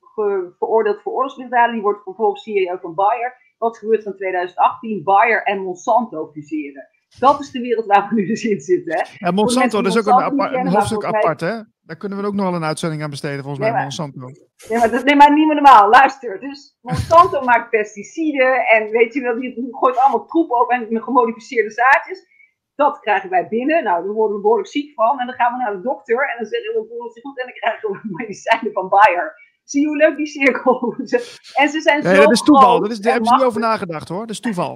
ge- 0.00 0.52
veroordeeld 0.58 1.02
voor 1.02 1.12
oorlogsmisdaden. 1.12 1.72
Die 1.74 1.82
wordt 1.82 2.02
vervolgens 2.02 2.42
CEO 2.42 2.76
van 2.80 2.94
Bayer. 2.94 3.36
Wat 3.58 3.78
gebeurt 3.78 4.02
van 4.02 4.16
2018? 4.16 5.02
Bayer 5.02 5.42
en 5.42 5.62
Monsanto 5.62 6.26
fuseren. 6.32 6.88
Dat 7.18 7.40
is 7.40 7.50
de 7.50 7.60
wereld 7.60 7.86
waar 7.86 8.08
we 8.08 8.14
nu 8.14 8.26
dus 8.26 8.44
in 8.44 8.60
zitten. 8.60 8.94
Hè. 8.94 9.02
Ja, 9.26 9.30
Monsanto, 9.30 9.82
dat 9.82 9.96
is 9.96 9.98
ook 9.98 10.06
een, 10.06 10.22
apart- 10.24 10.68
hoofdstuk 10.68 11.04
apart, 11.04 11.40
hè? 11.40 11.60
Daar 11.86 11.96
kunnen 11.96 12.18
we 12.18 12.26
ook 12.26 12.34
nog 12.34 12.44
wel 12.44 12.54
een 12.54 12.64
uitzending 12.64 13.02
aan 13.02 13.10
besteden, 13.10 13.42
volgens 13.44 13.58
Nee, 13.58 13.72
mij, 13.72 13.76
maar- 13.78 13.88
Monsanto. 13.96 14.20
Nee, 14.68 14.78
maar 14.78 14.90
dat 14.90 15.04
nee, 15.04 15.16
maar 15.16 15.32
niet 15.34 15.46
meer 15.46 15.54
normaal. 15.62 15.88
Luister. 15.88 16.40
Dus 16.40 16.78
Monsanto 16.80 17.40
maakt 17.50 17.70
pesticiden 17.70 18.66
en 18.66 18.90
weet 18.90 19.14
je 19.14 19.20
wel, 19.20 19.34
die 19.40 19.68
gooit 19.70 19.96
allemaal 19.98 20.26
troep 20.26 20.50
op 20.50 20.70
en 20.70 21.02
gemodificeerde 21.02 21.70
zaadjes. 21.70 22.34
Dat 22.74 22.98
krijgen 23.00 23.30
wij 23.30 23.48
binnen. 23.48 23.84
Nou, 23.84 24.04
daar 24.04 24.12
worden 24.12 24.36
we 24.36 24.42
behoorlijk 24.42 24.68
ziek 24.68 24.94
van. 24.94 25.20
En 25.20 25.26
dan 25.26 25.34
gaan 25.34 25.52
we 25.52 25.58
naar 25.58 25.72
de 25.72 25.82
dokter 25.82 26.28
en 26.30 26.36
dan 26.38 26.46
zeggen 26.46 26.72
we, 26.74 26.80
we 26.80 26.86
voelen 26.88 27.06
ons 27.06 27.20
goed 27.20 27.38
en 27.38 27.44
dan 27.46 27.54
krijgen 27.54 27.90
we 27.90 27.98
medicijnen 28.22 28.72
van 28.72 28.88
Bayer. 28.88 29.34
Zie 29.64 29.80
je 29.80 29.86
hoe 29.86 29.96
leuk 29.96 30.16
die 30.16 30.26
cirkel 30.26 30.94
is? 31.02 31.12
En 31.54 31.68
ze 31.68 31.80
zijn 31.80 32.02
Nee, 32.02 32.14
zo 32.14 32.20
dat 32.22 32.32
is 32.32 32.42
toeval. 32.42 32.80
Dat 32.80 32.90
is, 32.90 32.98
daar 32.98 33.06
en 33.06 33.12
hebben 33.12 33.28
ze 33.28 33.34
niet 33.36 33.44
over 33.44 33.60
nagedacht, 33.60 34.08
hoor. 34.08 34.20
Dat 34.20 34.30
is 34.30 34.40
toeval. 34.40 34.74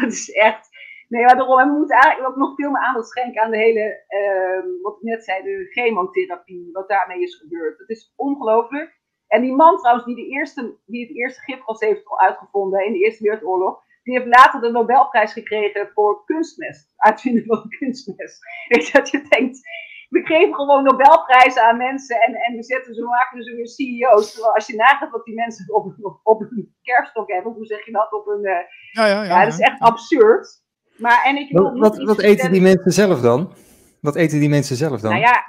Dat 0.00 0.12
is 0.12 0.30
echt. 0.30 0.68
Nee, 1.12 1.24
maar 1.24 1.36
daarom, 1.36 1.56
we 1.72 1.78
moeten 1.78 1.96
eigenlijk 1.96 2.32
ook 2.32 2.38
nog 2.44 2.54
veel 2.54 2.70
meer 2.70 2.82
aandacht 2.82 3.08
schenken 3.08 3.42
aan 3.42 3.50
de 3.50 3.56
hele, 3.56 4.04
ehm, 4.08 4.66
wat 4.82 4.96
ik 4.96 5.02
net 5.02 5.24
zei, 5.24 5.42
de 5.42 5.66
chemotherapie, 5.70 6.68
wat 6.72 6.88
daarmee 6.88 7.22
is 7.22 7.34
gebeurd. 7.34 7.78
Het 7.78 7.88
is 7.88 8.12
ongelooflijk. 8.16 8.98
En 9.26 9.40
die 9.42 9.54
man 9.54 9.76
trouwens, 9.78 10.06
die, 10.06 10.14
de 10.14 10.26
eerste, 10.28 10.78
die 10.86 11.06
het 11.06 11.16
eerste 11.16 11.40
gifgas 11.40 11.80
heeft 11.80 12.06
al 12.06 12.18
uitgevonden 12.20 12.86
in 12.86 12.92
de 12.92 12.98
Eerste 12.98 13.22
Wereldoorlog, 13.22 13.82
die 14.02 14.14
heeft 14.14 14.36
later 14.36 14.60
de 14.60 14.70
Nobelprijs 14.70 15.32
gekregen 15.32 15.90
voor 15.94 16.24
kunstmest. 16.24 16.92
Uitvinden 16.96 17.44
van 17.46 17.68
kunstmest. 17.78 18.38
Weet 18.68 18.86
je, 18.86 18.92
dat 18.98 19.10
je 19.10 19.22
denkt, 19.28 19.60
we 20.08 20.20
geven 20.26 20.54
gewoon 20.54 20.82
Nobelprijzen 20.84 21.62
aan 21.62 21.76
mensen 21.76 22.20
en, 22.20 22.34
en 22.34 22.56
we, 22.56 22.62
zetten 22.62 22.94
ze, 22.94 23.02
maken 23.02 23.42
ze 23.42 23.54
weer 23.54 23.68
CEO's. 23.68 24.32
Terwijl 24.32 24.54
als 24.54 24.66
je 24.66 24.76
nagaat 24.76 25.10
wat 25.10 25.24
die 25.24 25.34
mensen 25.34 25.74
op, 25.74 25.94
op, 26.00 26.20
op 26.22 26.40
een 26.40 26.74
kerststok 26.82 27.30
hebben, 27.30 27.52
hoe 27.52 27.66
zeg 27.66 27.84
je 27.84 27.92
dat, 27.92 28.12
op 28.12 28.26
een... 28.26 28.44
eh, 28.44 28.64
Ja, 28.92 29.06
ja, 29.06 29.22
ja. 29.22 29.24
ja, 29.24 29.44
dat 29.44 29.52
is 29.52 29.60
echt 29.60 29.80
absurd. 29.80 30.59
Maar, 31.00 31.24
en 31.24 31.36
ik 31.36 31.52
wil 31.52 31.78
Wat, 31.78 32.02
wat, 32.02 32.20
eten 32.20 32.52
die 32.52 32.60
mensen 32.60 32.92
zelf 32.92 33.20
dan? 33.20 33.52
Wat 34.00 34.16
eten 34.16 34.40
die 34.40 34.48
mensen 34.48 34.76
zelf 34.76 35.00
dan? 35.00 35.10
Nou 35.10 35.22
ja, 35.22 35.46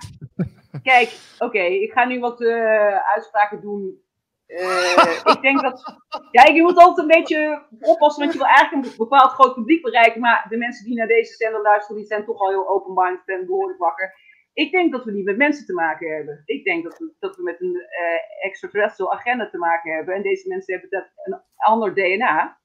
kijk, 0.92 1.18
oké, 1.40 1.60
ik 1.64 1.92
ga 1.92 2.06
nu 2.06 2.20
wat 2.20 2.42
eh, 2.42 2.96
uitspraken 3.14 3.62
doen. 3.62 4.02
Eh, 4.46 5.34
ik 5.36 5.42
denk 5.42 5.62
dat. 5.62 6.00
Ja, 6.32 6.54
je 6.54 6.62
moet 6.62 6.78
altijd 6.78 6.98
een 6.98 7.20
beetje 7.20 7.66
oppassen, 7.80 8.22
want 8.22 8.34
je 8.34 8.40
wil 8.40 8.48
eigenlijk 8.48 8.88
een 8.88 8.94
bepaald 8.98 9.32
groot 9.32 9.54
publiek 9.54 9.82
bereiken. 9.82 10.22
Maar 10.22 10.46
de 10.50 10.58
mensen 10.58 10.86
die 10.86 10.96
naar 10.96 11.08
deze 11.08 11.34
zender 11.34 11.62
luisteren, 11.62 11.98
die 11.98 12.06
zijn 12.06 12.26
toch 12.26 12.40
al 12.40 12.50
heel 12.50 12.70
open-minded 12.70 13.28
en 13.28 13.46
behoorlijk 13.46 13.80
wakker. 13.80 14.14
Ik 14.54 14.72
denk 14.72 14.92
dat 14.92 15.04
we 15.04 15.12
niet 15.12 15.26
met 15.26 15.38
mensen 15.38 15.66
te 15.66 15.74
maken 15.74 16.16
hebben. 16.16 16.42
Ik 16.46 16.64
denk 16.64 16.84
dat 16.84 16.98
we, 16.98 17.14
dat 17.20 17.36
we 17.36 17.44
met 17.44 17.62
een 17.62 17.76
uh, 17.76 18.46
extraterrestrial 18.46 19.14
agenda 19.14 19.50
te 19.50 19.58
maken 19.58 19.94
hebben. 19.96 20.16
En 20.16 20.22
deze 20.22 20.48
mensen 20.48 20.74
hebben 20.74 21.00
dat 21.00 21.12
een 21.24 21.42
ander 21.56 21.94
DNA. 21.94 22.61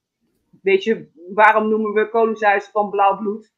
Weet 0.67 0.85
je, 0.85 1.11
waarom 1.35 1.69
noemen 1.69 1.93
we 1.93 2.09
koningshuis 2.09 2.69
van 2.69 2.91
blauw 2.91 3.17
bloed? 3.17 3.55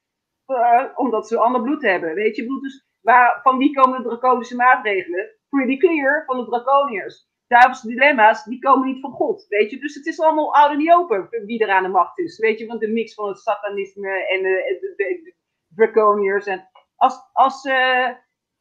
Uh, 0.47 0.85
omdat 0.95 1.29
ze 1.29 1.39
ander 1.39 1.63
bloed 1.63 1.83
hebben. 1.83 2.15
Weet 2.15 2.37
je, 2.37 2.47
bloed 2.47 2.63
dus 2.63 2.87
waar, 3.01 3.41
van 3.43 3.59
wie 3.59 3.75
komen 3.75 4.03
de 4.03 4.09
draconische 4.09 4.57
maatregelen? 4.57 5.37
Pretty 5.49 5.77
clear, 5.77 6.25
van 6.27 6.39
de 6.39 6.45
draconiërs. 6.45 7.27
Duivelse 7.47 7.89
dilemma's, 7.89 8.45
die 8.45 8.59
komen 8.59 8.87
niet 8.89 9.01
van 9.01 9.11
God. 9.11 9.47
Weet 9.49 9.71
je, 9.71 9.79
dus 9.79 9.95
het 9.95 10.07
is 10.07 10.21
allemaal 10.21 10.55
oud 10.55 10.71
en 10.71 10.79
niet 10.79 10.93
open 10.93 11.29
wie 11.31 11.59
er 11.59 11.71
aan 11.71 11.83
de 11.83 11.89
macht 11.89 12.19
is. 12.19 12.39
Weet 12.39 12.59
je, 12.59 12.67
want 12.67 12.81
de 12.81 12.93
mix 12.93 13.15
van 13.15 13.29
het 13.29 13.39
satanisme 13.39 14.27
en 14.27 14.43
de, 14.43 14.79
de, 14.81 14.95
de, 14.97 15.35
draconiërs. 15.75 16.47
En 16.47 16.69
als, 16.97 17.31
als 17.33 17.65
uh, 17.65 18.09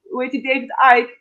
hoe 0.02 0.24
heet 0.24 0.32
die, 0.32 0.44
David 0.44 0.70
Icke 0.98 1.18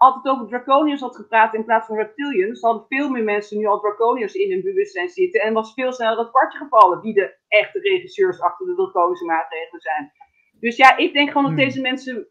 altijd 0.00 0.34
over 0.34 0.48
draconiërs 0.48 1.00
had 1.00 1.16
gepraat 1.16 1.54
in 1.54 1.64
plaats 1.64 1.86
van 1.86 1.96
reptilians, 1.96 2.60
hadden 2.60 2.84
veel 2.88 3.08
meer 3.08 3.24
mensen 3.24 3.58
nu 3.58 3.66
al 3.66 3.80
draconiërs 3.80 4.34
in 4.34 4.50
hun 4.50 4.62
bewustzijn 4.62 5.08
zitten 5.08 5.40
en 5.40 5.52
was 5.52 5.74
veel 5.74 5.92
sneller 5.92 6.16
dat 6.16 6.30
kwartje 6.30 6.58
gevallen 6.58 7.00
wie 7.00 7.14
de 7.14 7.36
echte 7.48 7.78
regisseurs 7.78 8.40
achter 8.40 8.66
de 8.66 8.74
draconische 8.74 9.24
maatregelen 9.24 9.80
zijn. 9.80 10.12
Dus 10.60 10.76
ja, 10.76 10.96
ik 10.96 11.12
denk 11.12 11.28
gewoon 11.28 11.42
dat 11.44 11.52
hmm. 11.52 11.64
deze 11.64 11.80
mensen 11.80 12.28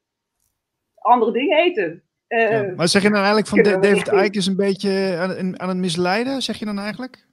andere 0.96 1.32
dingen 1.32 1.58
eten. 1.58 2.04
Uh, 2.28 2.76
Maar 2.76 2.88
zeg 2.88 3.02
je 3.02 3.10
dan 3.10 3.18
eigenlijk 3.18 3.48
van 3.48 3.64
David 3.64 4.08
Icke 4.08 4.38
is 4.38 4.48
een 4.48 4.56
beetje 4.56 5.18
aan, 5.20 5.60
aan, 5.60 5.70
het 5.70 5.78
misleiden, 5.78 6.42
zeg 6.42 6.58
je 6.58 6.66
dan 6.66 6.80
eigenlijk? 6.80 7.28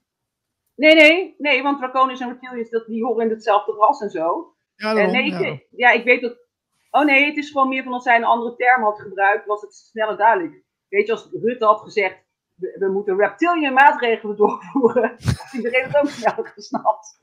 Nee, 0.75 0.95
nee, 0.95 1.35
nee, 1.37 1.63
want 1.63 1.77
draconiërs 1.77 2.19
en 2.19 2.27
reptilians, 2.27 2.69
dat, 2.69 2.85
die 2.85 3.03
horen 3.03 3.23
in 3.23 3.29
hetzelfde 3.29 3.71
ras 3.71 4.01
en 4.01 4.09
zo. 4.09 4.55
Ja, 4.75 4.93
daarom, 4.93 5.13
nee, 5.13 5.29
ja. 5.29 5.59
ja, 5.71 5.91
ik 5.91 6.03
weet 6.03 6.21
dat 6.21 6.46
Oh 6.91 7.05
nee, 7.05 7.25
het 7.25 7.37
is 7.37 7.51
gewoon 7.51 7.69
meer 7.69 7.83
van 7.83 7.93
als 7.93 8.05
hij 8.05 8.15
een 8.15 8.23
andere 8.23 8.55
term 8.55 8.83
had 8.83 9.01
gebruikt, 9.01 9.45
was 9.45 9.61
het 9.61 9.73
sneller 9.73 10.17
duidelijk. 10.17 10.63
Weet 10.89 11.05
je, 11.05 11.11
als 11.11 11.29
Rutte 11.31 11.65
had 11.65 11.81
gezegd, 11.81 12.25
we, 12.55 12.89
moeten 12.91 13.17
reptilian 13.17 13.73
maatregelen 13.73 14.35
doorvoeren, 14.35 15.09
had 15.41 15.53
iedereen 15.53 15.83
het 15.83 15.97
ook 15.97 16.07
sneller 16.07 16.47
gesnapt. 16.47 17.19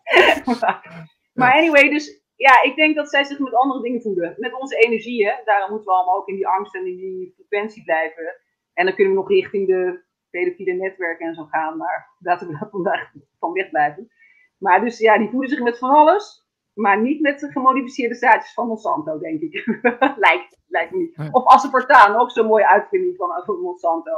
maar, 1.34 1.52
anyway, 1.52 1.88
dus 1.88 2.22
ja, 2.36 2.62
ik 2.62 2.76
denk 2.76 2.94
dat 2.94 3.10
zij 3.10 3.24
zich 3.24 3.38
met 3.38 3.54
andere 3.54 3.82
dingen 3.82 4.02
voeden. 4.02 4.34
Met 4.38 4.60
onze 4.60 4.76
energieën. 4.76 5.40
Daarom 5.44 5.70
moeten 5.70 5.88
we 5.88 5.94
allemaal 5.96 6.16
ook 6.16 6.28
in 6.28 6.34
die 6.34 6.48
angst 6.48 6.74
en 6.74 6.86
in 6.86 6.96
die 6.96 7.32
frequentie 7.34 7.84
blijven. 7.84 8.40
En 8.72 8.84
dan 8.84 8.94
kunnen 8.94 9.12
we 9.12 9.18
nog 9.18 9.28
richting 9.28 9.66
de 9.66 10.02
pedofiele 10.30 10.72
netwerken 10.72 11.26
en 11.26 11.34
zo 11.34 11.44
gaan. 11.44 11.76
Maar 11.76 12.14
laten 12.18 12.46
we 12.46 12.52
daar 12.52 12.68
vandaag 12.70 13.12
van 13.38 13.52
weg 13.52 13.70
blijven. 13.70 14.10
Maar 14.58 14.80
dus 14.80 14.98
ja, 14.98 15.18
die 15.18 15.28
voeden 15.28 15.50
zich 15.50 15.62
met 15.62 15.78
van 15.78 15.90
alles. 15.90 16.43
Maar 16.74 17.00
niet 17.00 17.20
met 17.20 17.40
de 17.40 17.50
gemodificeerde 17.50 18.14
zaadjes 18.14 18.52
van 18.52 18.66
Monsanto, 18.66 19.18
denk 19.18 19.40
ik. 19.40 19.66
lijkt, 20.26 20.58
lijkt 20.66 20.92
me 20.92 20.98
niet. 20.98 21.32
Of 21.32 21.44
aspartaan, 21.44 22.16
ook 22.16 22.30
zo'n 22.30 22.46
mooie 22.46 22.68
uitvinding 22.68 23.16
van, 23.16 23.60
Monsanto. 23.60 24.12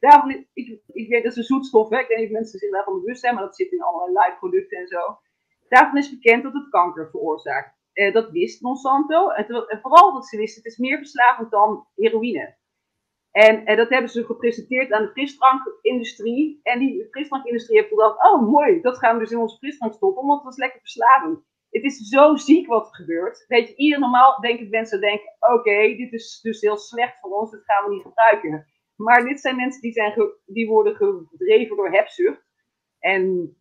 Daarvan, 0.00 0.46
ik, 0.52 0.80
ik 0.86 1.08
weet 1.08 1.22
dat 1.22 1.32
is 1.32 1.38
een 1.38 1.44
zoetstof, 1.44 1.88
hè. 1.88 1.98
ik 1.98 2.08
weet 2.08 2.18
niet 2.18 2.26
of 2.26 2.32
mensen 2.32 2.58
zich 2.58 2.70
daarvan 2.70 3.00
bewust 3.00 3.20
zijn, 3.20 3.34
maar 3.34 3.44
dat 3.44 3.56
zit 3.56 3.72
in 3.72 3.82
allerlei 3.82 4.26
live 4.26 4.38
producten 4.38 4.78
en 4.78 4.86
zo. 4.86 5.18
Daarvan 5.68 5.98
is 5.98 6.10
bekend 6.10 6.42
dat 6.42 6.52
het 6.52 6.68
kanker 6.68 7.10
veroorzaakt. 7.10 7.80
Eh, 7.92 8.12
dat 8.12 8.30
wist 8.30 8.62
Monsanto. 8.62 9.28
En, 9.28 9.46
en, 9.46 9.80
vooral 9.80 10.12
dat 10.12 10.26
ze 10.26 10.36
wisten, 10.36 10.62
het 10.62 10.72
is 10.72 10.78
meer 10.78 10.96
verslavend 10.96 11.50
dan 11.50 11.86
heroïne. 11.94 12.56
En, 13.30 13.64
en 13.64 13.76
dat 13.76 13.88
hebben 13.88 14.10
ze 14.10 14.24
gepresenteerd 14.24 14.92
aan 14.92 15.02
de 15.02 15.10
frisdrankindustrie. 15.10 16.60
En 16.62 16.78
die 16.78 17.08
frisdrankindustrie 17.10 17.78
heeft 17.78 17.88
gedacht, 17.88 18.32
oh 18.32 18.48
mooi, 18.50 18.80
dat 18.80 18.98
gaan 18.98 19.14
we 19.14 19.22
dus 19.22 19.30
in 19.30 19.38
onze 19.38 19.56
frisdrank 19.56 19.94
stoppen, 19.94 20.26
want 20.26 20.42
dat 20.42 20.52
is 20.52 20.58
lekker 20.58 20.80
verslavend 20.80 21.44
het 21.72 21.82
is 21.82 22.08
zo 22.08 22.36
ziek 22.36 22.66
wat 22.66 22.88
er 22.88 22.94
gebeurt. 22.94 23.44
Weet 23.48 23.68
je, 23.68 23.74
ieder 23.74 23.98
normaal 23.98 24.40
denken 24.40 24.70
mensen 24.70 25.00
denken, 25.00 25.36
oké, 25.40 25.96
dit 25.96 26.12
is 26.12 26.40
dus 26.40 26.60
heel 26.60 26.76
slecht 26.76 27.20
voor 27.20 27.30
ons, 27.30 27.50
dit 27.50 27.64
gaan 27.64 27.88
we 27.88 27.94
niet 27.94 28.02
gebruiken. 28.02 28.66
Maar 28.96 29.24
dit 29.24 29.40
zijn 29.40 29.56
mensen 29.56 29.80
die, 29.80 29.92
zijn 29.92 30.32
die 30.46 30.68
worden 30.68 30.94
gedreven 30.96 31.76
door 31.76 31.90
hebzucht. 31.90 32.44
En 32.98 33.56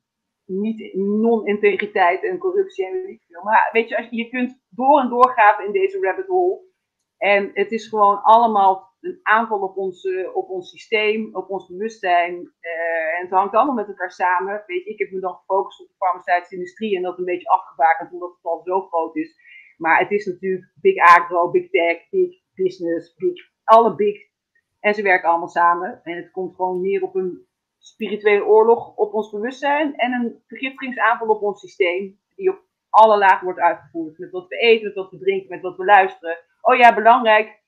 niet 0.46 0.94
non-integriteit 0.94 2.24
en 2.24 2.38
corruptie 2.38 2.86
en 2.86 2.92
weet 2.92 3.24
veel. 3.28 3.44
Maar 3.44 3.70
weet 3.72 3.90
je, 3.90 3.98
als 3.98 4.10
je, 4.10 4.16
je 4.16 4.30
kunt 4.30 4.62
door 4.70 5.00
en 5.00 5.10
door 5.10 5.30
graven 5.30 5.66
in 5.66 5.72
deze 5.72 6.00
rabbit 6.00 6.28
hole. 6.28 6.62
En 7.18 7.52
het 7.54 7.72
is 7.72 7.88
gewoon 7.88 8.22
allemaal 8.22 8.91
een 9.02 9.20
aanval 9.22 9.60
op 9.60 9.78
ons, 9.78 10.08
op 10.34 10.50
ons 10.50 10.70
systeem, 10.70 11.36
op 11.36 11.50
ons 11.50 11.68
bewustzijn. 11.68 12.34
Uh, 12.34 13.18
en 13.18 13.22
het 13.22 13.30
hangt 13.30 13.56
allemaal 13.56 13.76
met 13.76 13.88
elkaar 13.88 14.12
samen. 14.12 14.64
Weet 14.66 14.84
je, 14.84 14.90
ik 14.90 15.00
heb 15.00 15.12
me 15.12 15.20
dan 15.20 15.36
gefocust 15.36 15.82
op 15.82 15.88
de 15.88 15.94
farmaceutische 15.98 16.56
industrie 16.56 16.96
en 16.96 17.02
dat 17.02 17.18
een 17.18 17.26
beetje 17.26 17.50
afgebakend 17.50 18.12
omdat 18.12 18.36
het 18.36 18.46
al 18.46 18.62
zo 18.64 18.82
groot 18.82 19.16
is. 19.16 19.36
Maar 19.78 20.00
het 20.00 20.12
is 20.12 20.26
natuurlijk 20.26 20.72
big 20.82 20.98
agro, 20.98 21.52
big 21.52 21.70
tech, 21.70 22.10
big 22.10 22.42
business, 22.56 23.16
big, 23.16 23.52
alle 23.64 23.96
big. 23.96 24.30
En 24.80 24.94
ze 24.94 25.02
werken 25.02 25.30
allemaal 25.30 25.48
samen. 25.48 26.00
En 26.04 26.16
het 26.16 26.32
komt 26.32 26.56
gewoon 26.56 26.82
neer 26.82 27.04
op 27.04 27.16
een 27.16 27.46
spirituele 27.78 28.46
oorlog 28.46 28.96
op 28.96 29.14
ons 29.14 29.30
bewustzijn 29.30 29.96
en 29.96 30.12
een 30.12 30.44
vergiftigingsaanval 30.48 31.28
op 31.28 31.42
ons 31.42 31.60
systeem, 31.60 32.20
die 32.36 32.50
op 32.50 32.62
alle 32.90 33.18
lagen 33.18 33.44
wordt 33.44 33.60
uitgevoerd. 33.60 34.18
Met 34.18 34.32
wat 34.32 34.48
we 34.48 34.56
eten, 34.58 34.86
met 34.86 34.96
wat 34.96 35.12
we 35.12 35.18
drinken, 35.18 35.50
met 35.50 35.62
wat 35.62 35.78
we 35.78 35.86
luisteren. 35.86 36.38
Oh 36.62 36.76
ja, 36.76 36.94
belangrijk, 36.94 37.61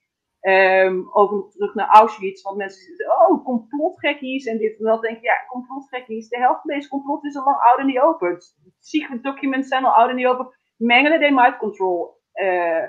Um, 0.45 1.09
ook 1.13 1.51
terug 1.51 1.73
naar 1.73 1.87
Auschwitz, 1.87 2.41
want 2.41 2.57
mensen 2.57 2.95
zeggen, 2.95 3.27
oh, 3.27 3.45
complotgekkies 3.45 4.45
en 4.45 4.57
dit 4.57 4.79
en 4.79 4.85
dat. 4.85 5.01
denk 5.01 5.17
ik, 5.17 5.23
ja, 5.23 5.45
complotgekkies. 5.47 6.29
De 6.29 6.37
helft 6.37 6.61
van 6.61 6.73
deze 6.73 6.89
complot 6.89 7.25
is 7.25 7.37
al 7.37 7.43
lang 7.43 7.57
oud 7.57 7.79
en 7.79 7.85
niet 7.85 7.99
open. 7.99 8.37
Secret 8.79 9.23
documents 9.23 9.67
zijn 9.67 9.85
al 9.85 9.91
oud 9.91 10.09
en 10.09 10.15
niet 10.15 10.25
open. 10.25 10.55
Mengelen 10.77 11.19
de 11.19 11.31
mind 11.31 11.57
control 11.57 12.21
uh, 12.33 12.83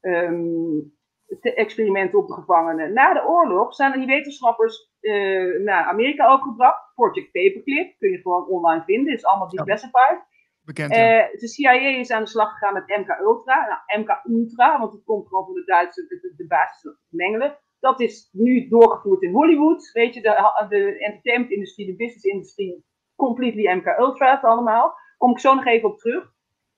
um, 0.00 0.94
experimenten 1.40 2.18
op 2.18 2.26
de 2.26 2.34
gevangenen. 2.34 2.92
Na 2.92 3.12
de 3.12 3.26
oorlog 3.26 3.74
zijn 3.74 3.92
die 3.92 4.06
wetenschappers 4.06 4.90
uh, 5.00 5.60
naar 5.64 5.84
Amerika 5.84 6.28
overgebracht. 6.28 6.94
Project 6.94 7.32
Paperclip, 7.32 7.98
kun 7.98 8.10
je 8.10 8.20
gewoon 8.20 8.46
online 8.46 8.84
vinden, 8.84 9.12
is 9.12 9.24
allemaal 9.24 9.48
declassified. 9.48 10.22
Bekend, 10.64 10.92
eh, 10.92 11.40
de 11.40 11.48
CIA 11.48 11.72
is 11.72 12.10
aan 12.10 12.22
de 12.22 12.28
slag 12.28 12.52
gegaan 12.52 12.72
met 12.72 12.86
MK 12.86 13.18
Ultra. 13.20 13.84
Nou, 13.86 14.00
MK 14.00 14.20
Ultra, 14.24 14.78
want 14.78 14.92
het 14.92 15.04
komt 15.04 15.28
gewoon 15.28 15.44
van 15.44 15.54
de 15.54 15.64
Duitse 15.64 16.06
de, 16.06 16.34
de 16.36 16.46
basis 16.46 16.92
mengelen. 17.08 17.58
Dat 17.80 18.00
is 18.00 18.28
nu 18.32 18.68
doorgevoerd 18.68 19.22
in 19.22 19.32
Hollywood. 19.32 19.90
Weet 19.92 20.14
je, 20.14 20.20
de, 20.20 20.66
de 20.68 20.98
entertainment-industrie, 20.98 21.86
de 21.86 21.96
business-industrie, 21.96 22.84
completely 23.16 23.76
MK 23.76 23.86
Ultra 23.98 24.34
allemaal. 24.34 24.94
Kom 25.16 25.30
ik 25.30 25.38
zo 25.38 25.54
nog 25.54 25.66
even 25.66 25.88
op 25.88 25.98
terug. 25.98 26.32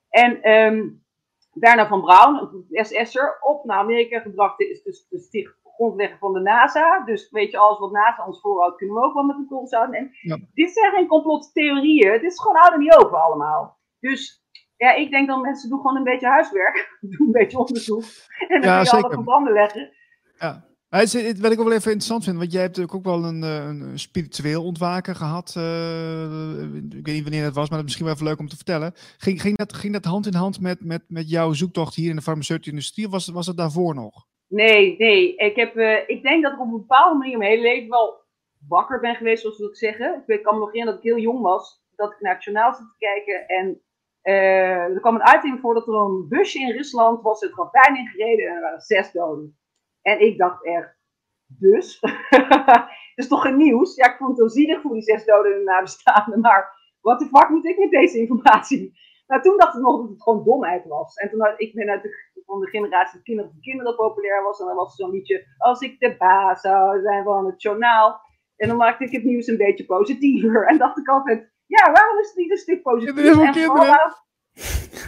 En 0.09 0.51
um, 0.51 1.05
daarna 1.53 1.89
van 1.89 2.01
Brown, 2.01 2.65
SS'er, 2.71 3.39
op 3.41 3.65
naar 3.65 3.79
Amerika 3.79 4.21
gebracht 4.21 4.61
is 4.61 4.83
dus 4.83 5.07
de 5.09 5.19
sticht 5.19 5.59
grondlegger 5.77 6.19
van 6.19 6.33
de 6.33 6.41
NASA. 6.41 7.05
Dus 7.05 7.31
weet 7.31 7.51
je, 7.51 7.59
alles 7.59 7.79
wat 7.79 7.93
NASA 7.93 8.27
ons 8.27 8.41
voorhoudt, 8.41 8.77
kunnen 8.77 8.97
we 8.97 9.03
ook 9.03 9.15
wel 9.15 9.23
met 9.23 9.37
een 9.37 9.47
kool 9.49 9.67
zouden. 9.67 9.95
En 9.95 10.11
dit 10.55 10.73
zijn 10.73 10.93
geen 10.93 11.07
complottheorieën. 11.07 12.13
Dit 12.13 12.23
is 12.23 12.41
gewoon 12.41 12.57
ouder 12.57 12.79
niet 12.79 12.95
open 12.95 13.23
allemaal. 13.23 13.76
Dus 14.01 14.45
ja, 14.77 14.95
ik 14.95 15.11
denk 15.11 15.29
dan 15.29 15.41
mensen 15.41 15.69
doen 15.69 15.81
gewoon 15.81 15.97
een 15.97 16.05
beetje 16.05 16.27
huiswerk. 16.27 16.97
Doen 17.01 17.27
een 17.27 17.33
beetje 17.33 17.59
onderzoek. 17.59 18.05
En 18.49 18.61
dan 18.61 18.71
ja, 18.71 18.83
kun 18.83 18.99
je 18.99 19.05
alle 19.05 19.15
verbanden 19.15 19.53
leggen. 19.53 19.93
Ja. 20.39 20.65
Wat 20.89 21.53
ik 21.53 21.61
ook 21.61 21.69
wel 21.69 21.73
even 21.73 21.93
interessant 21.93 22.25
vind, 22.25 22.37
want 22.37 22.53
jij 22.53 22.63
hebt 22.63 22.77
natuurlijk 22.77 23.07
ook 23.07 23.15
wel 23.15 23.29
een, 23.29 23.43
eh, 23.43 23.67
een 23.67 23.99
spiritueel 23.99 24.65
ontwaken 24.65 25.17
gehad. 25.17 25.55
Uh, 25.59 26.63
ik 26.75 27.07
weet 27.07 27.15
niet 27.15 27.23
wanneer 27.23 27.43
dat 27.43 27.55
was, 27.55 27.69
maar 27.69 27.79
dat 27.79 27.79
is 27.79 27.83
misschien 27.85 28.05
wel 28.05 28.15
even 28.15 28.27
leuk 28.27 28.39
om 28.39 28.49
te 28.49 28.57
vertellen. 28.57 28.93
Ging, 29.19 29.41
ging, 29.41 29.57
dat, 29.57 29.73
ging 29.73 29.93
dat 29.93 30.05
hand 30.05 30.27
in 30.27 30.35
hand 30.35 30.61
met, 30.61 30.85
met, 30.85 31.03
met 31.09 31.31
jouw 31.31 31.53
zoektocht 31.53 31.95
hier 31.95 32.11
in 32.11 32.17
de 32.17 32.23
farmaceutische 32.23 32.71
industrie? 32.71 33.07
Of 33.07 33.13
was, 33.13 33.29
was 33.29 33.47
het 33.47 33.57
daarvoor 33.57 33.95
nog? 33.95 34.27
Nee, 34.49 34.97
nee. 34.99 35.37
Ik, 35.37 35.57
heb, 35.57 35.77
uh, 35.77 36.09
ik 36.09 36.23
denk 36.23 36.43
dat 36.43 36.53
ik 36.53 36.61
op 36.61 36.67
een 36.67 36.81
bepaalde 36.87 37.19
manier 37.19 37.39
mijn 37.39 37.51
hele 37.51 37.63
leven 37.63 37.89
wel 37.89 38.25
wakker 38.69 39.01
ben 39.01 39.15
geweest, 39.15 39.43
zoals 39.43 39.59
we 39.59 39.65
het 39.65 39.79
zeggen. 39.79 40.23
Ik 40.27 40.43
kan 40.43 40.55
me 40.55 40.61
nog 40.61 40.73
herinneren 40.73 41.01
dat 41.01 41.05
ik 41.05 41.13
heel 41.13 41.23
jong 41.23 41.41
was, 41.41 41.83
dat 41.97 42.13
ik 42.13 42.21
naar 42.21 42.35
het 42.35 42.45
journaal 42.45 42.73
zat 42.73 42.89
te 42.89 42.99
kijken 42.99 43.47
en 43.47 43.81
uh, 44.27 44.95
er 44.95 45.01
kwam 45.01 45.15
een 45.15 45.27
uiting 45.27 45.61
voor 45.61 45.75
dat 45.75 45.89
er 45.89 45.95
een 45.95 46.27
busje 46.29 46.59
in 46.59 46.73
Rusland 46.73 47.23
was 47.23 47.41
het 47.41 47.55
ravijn 47.55 47.97
ingereden 47.97 48.47
en 48.47 48.55
er 48.55 48.61
waren 48.61 48.81
zes 48.81 49.13
doden. 49.13 49.59
En 50.03 50.21
ik 50.21 50.39
dacht 50.39 50.65
echt, 50.65 50.99
dus? 51.47 52.01
Het 53.15 53.25
is 53.25 53.29
toch 53.29 53.43
geen 53.43 53.57
nieuws? 53.57 53.95
Ja, 53.95 54.07
ik 54.07 54.17
vond 54.17 54.31
het 54.31 54.39
wel 54.39 54.49
zielig 54.49 54.81
voor 54.81 54.93
die 54.93 55.03
zes 55.03 55.25
doden 55.25 55.55
en 55.55 55.65
nabestaanden, 55.65 56.41
maar 56.41 56.75
wat 57.01 57.19
de 57.19 57.27
fuck 57.27 57.49
moet 57.49 57.65
ik 57.65 57.79
met 57.79 57.91
deze 57.91 58.19
informatie? 58.19 58.95
Nou, 59.27 59.43
toen 59.43 59.57
dacht 59.57 59.75
ik 59.75 59.83
nog 59.83 60.01
dat 60.01 60.09
het 60.09 60.23
gewoon 60.23 60.45
domheid 60.45 60.87
was. 60.87 61.15
En 61.15 61.31
toen 61.31 61.55
ik 61.57 61.75
ben 61.75 61.89
uit 61.89 62.03
de, 62.03 62.43
van 62.45 62.61
de 62.61 62.67
generatie 62.67 63.23
kinderen 63.23 63.51
van 63.51 63.61
kinderen 63.61 63.97
populair 63.97 64.43
was. 64.43 64.61
En 64.61 64.67
dan 64.67 64.77
was 64.77 64.95
zo'n 64.95 65.11
liedje, 65.11 65.47
als 65.59 65.81
ik 65.81 66.01
de 66.01 66.17
baas 66.17 66.61
zou 66.61 67.01
zijn 67.01 67.25
van 67.25 67.47
het 67.47 67.63
journaal. 67.63 68.21
En 68.57 68.69
dan 68.69 68.77
maakte 68.77 69.05
ik 69.05 69.11
het 69.11 69.25
nieuws 69.25 69.47
een 69.47 69.57
beetje 69.57 69.85
positiever. 69.85 70.67
En 70.69 70.79
dacht 70.79 70.99
ik 70.99 71.09
altijd, 71.09 71.53
ja, 71.67 71.93
waarom 71.93 72.19
is 72.19 72.29
het 72.29 72.37
niet 72.37 72.51
een 72.51 72.57
stuk 72.57 72.83
positiever? 72.83 73.43
En 73.43 73.55
vooral, 73.55 74.25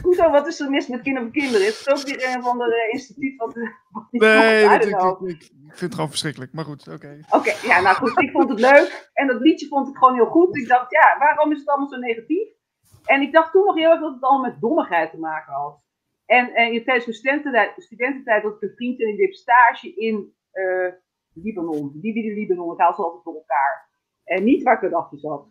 Hoezo, 0.02 0.30
wat 0.30 0.46
is 0.46 0.60
er 0.60 0.70
mis 0.70 0.86
met 0.88 1.02
kinderen 1.02 1.28
voor 1.28 1.40
kinderen? 1.40 1.66
Is 1.66 1.78
het 1.78 1.88
ook 1.88 2.04
weer 2.04 2.34
een 2.34 2.42
van 2.42 2.58
de 2.58 2.88
instituut 2.90 3.36
wat, 3.36 3.54
wat 3.90 4.06
Nee, 4.10 4.64
ik, 4.64 4.84
ik, 4.84 4.90
ik, 5.22 5.52
vind 5.68 5.80
het 5.80 5.94
gewoon 5.94 6.08
verschrikkelijk, 6.08 6.52
maar 6.52 6.64
goed, 6.64 6.88
oké. 6.88 7.20
Oké, 7.30 7.52
ja, 7.62 7.80
nou 7.80 7.96
goed, 7.96 8.20
ik 8.20 8.30
vond 8.30 8.48
het 8.48 8.60
leuk. 8.60 9.10
En 9.12 9.26
dat 9.26 9.40
liedje 9.40 9.66
vond 9.66 9.88
ik 9.88 9.96
gewoon 9.96 10.14
heel 10.14 10.26
goed. 10.26 10.56
Ik 10.56 10.68
dacht, 10.68 10.90
ja, 10.90 11.16
waarom 11.18 11.52
is 11.52 11.58
het 11.58 11.68
allemaal 11.68 11.88
zo 11.88 11.96
negatief? 11.96 12.48
En 13.04 13.20
ik 13.20 13.32
dacht 13.32 13.52
toen 13.52 13.64
nog 13.64 13.74
heel 13.74 13.90
erg 13.90 14.00
dat 14.00 14.14
het 14.14 14.22
allemaal 14.22 14.50
met 14.50 14.60
dommigheid 14.60 15.10
te 15.10 15.18
maken 15.18 15.52
had. 15.52 15.80
En, 16.26 16.54
en 16.54 16.72
in 16.72 16.84
tijdens 16.84 17.06
mijn 17.06 17.18
studententijd, 17.18 17.72
studententijd 17.76 18.42
had 18.42 18.54
ik 18.54 18.62
een 18.62 18.74
vriend 18.76 19.00
en 19.00 19.06
die 19.06 19.16
deed 19.16 19.36
stage 19.36 19.94
in 19.94 20.34
uh, 20.52 20.92
Libanon. 21.32 21.98
Libië, 22.02 22.34
Libanon, 22.34 22.72
ik 22.72 22.80
haal 22.80 22.94
ze 22.94 23.02
altijd 23.02 23.24
door 23.24 23.34
elkaar. 23.34 23.88
En 24.24 24.44
niet 24.44 24.62
waar 24.62 24.78
Gaddafi 24.78 25.18
zat. 25.18 25.46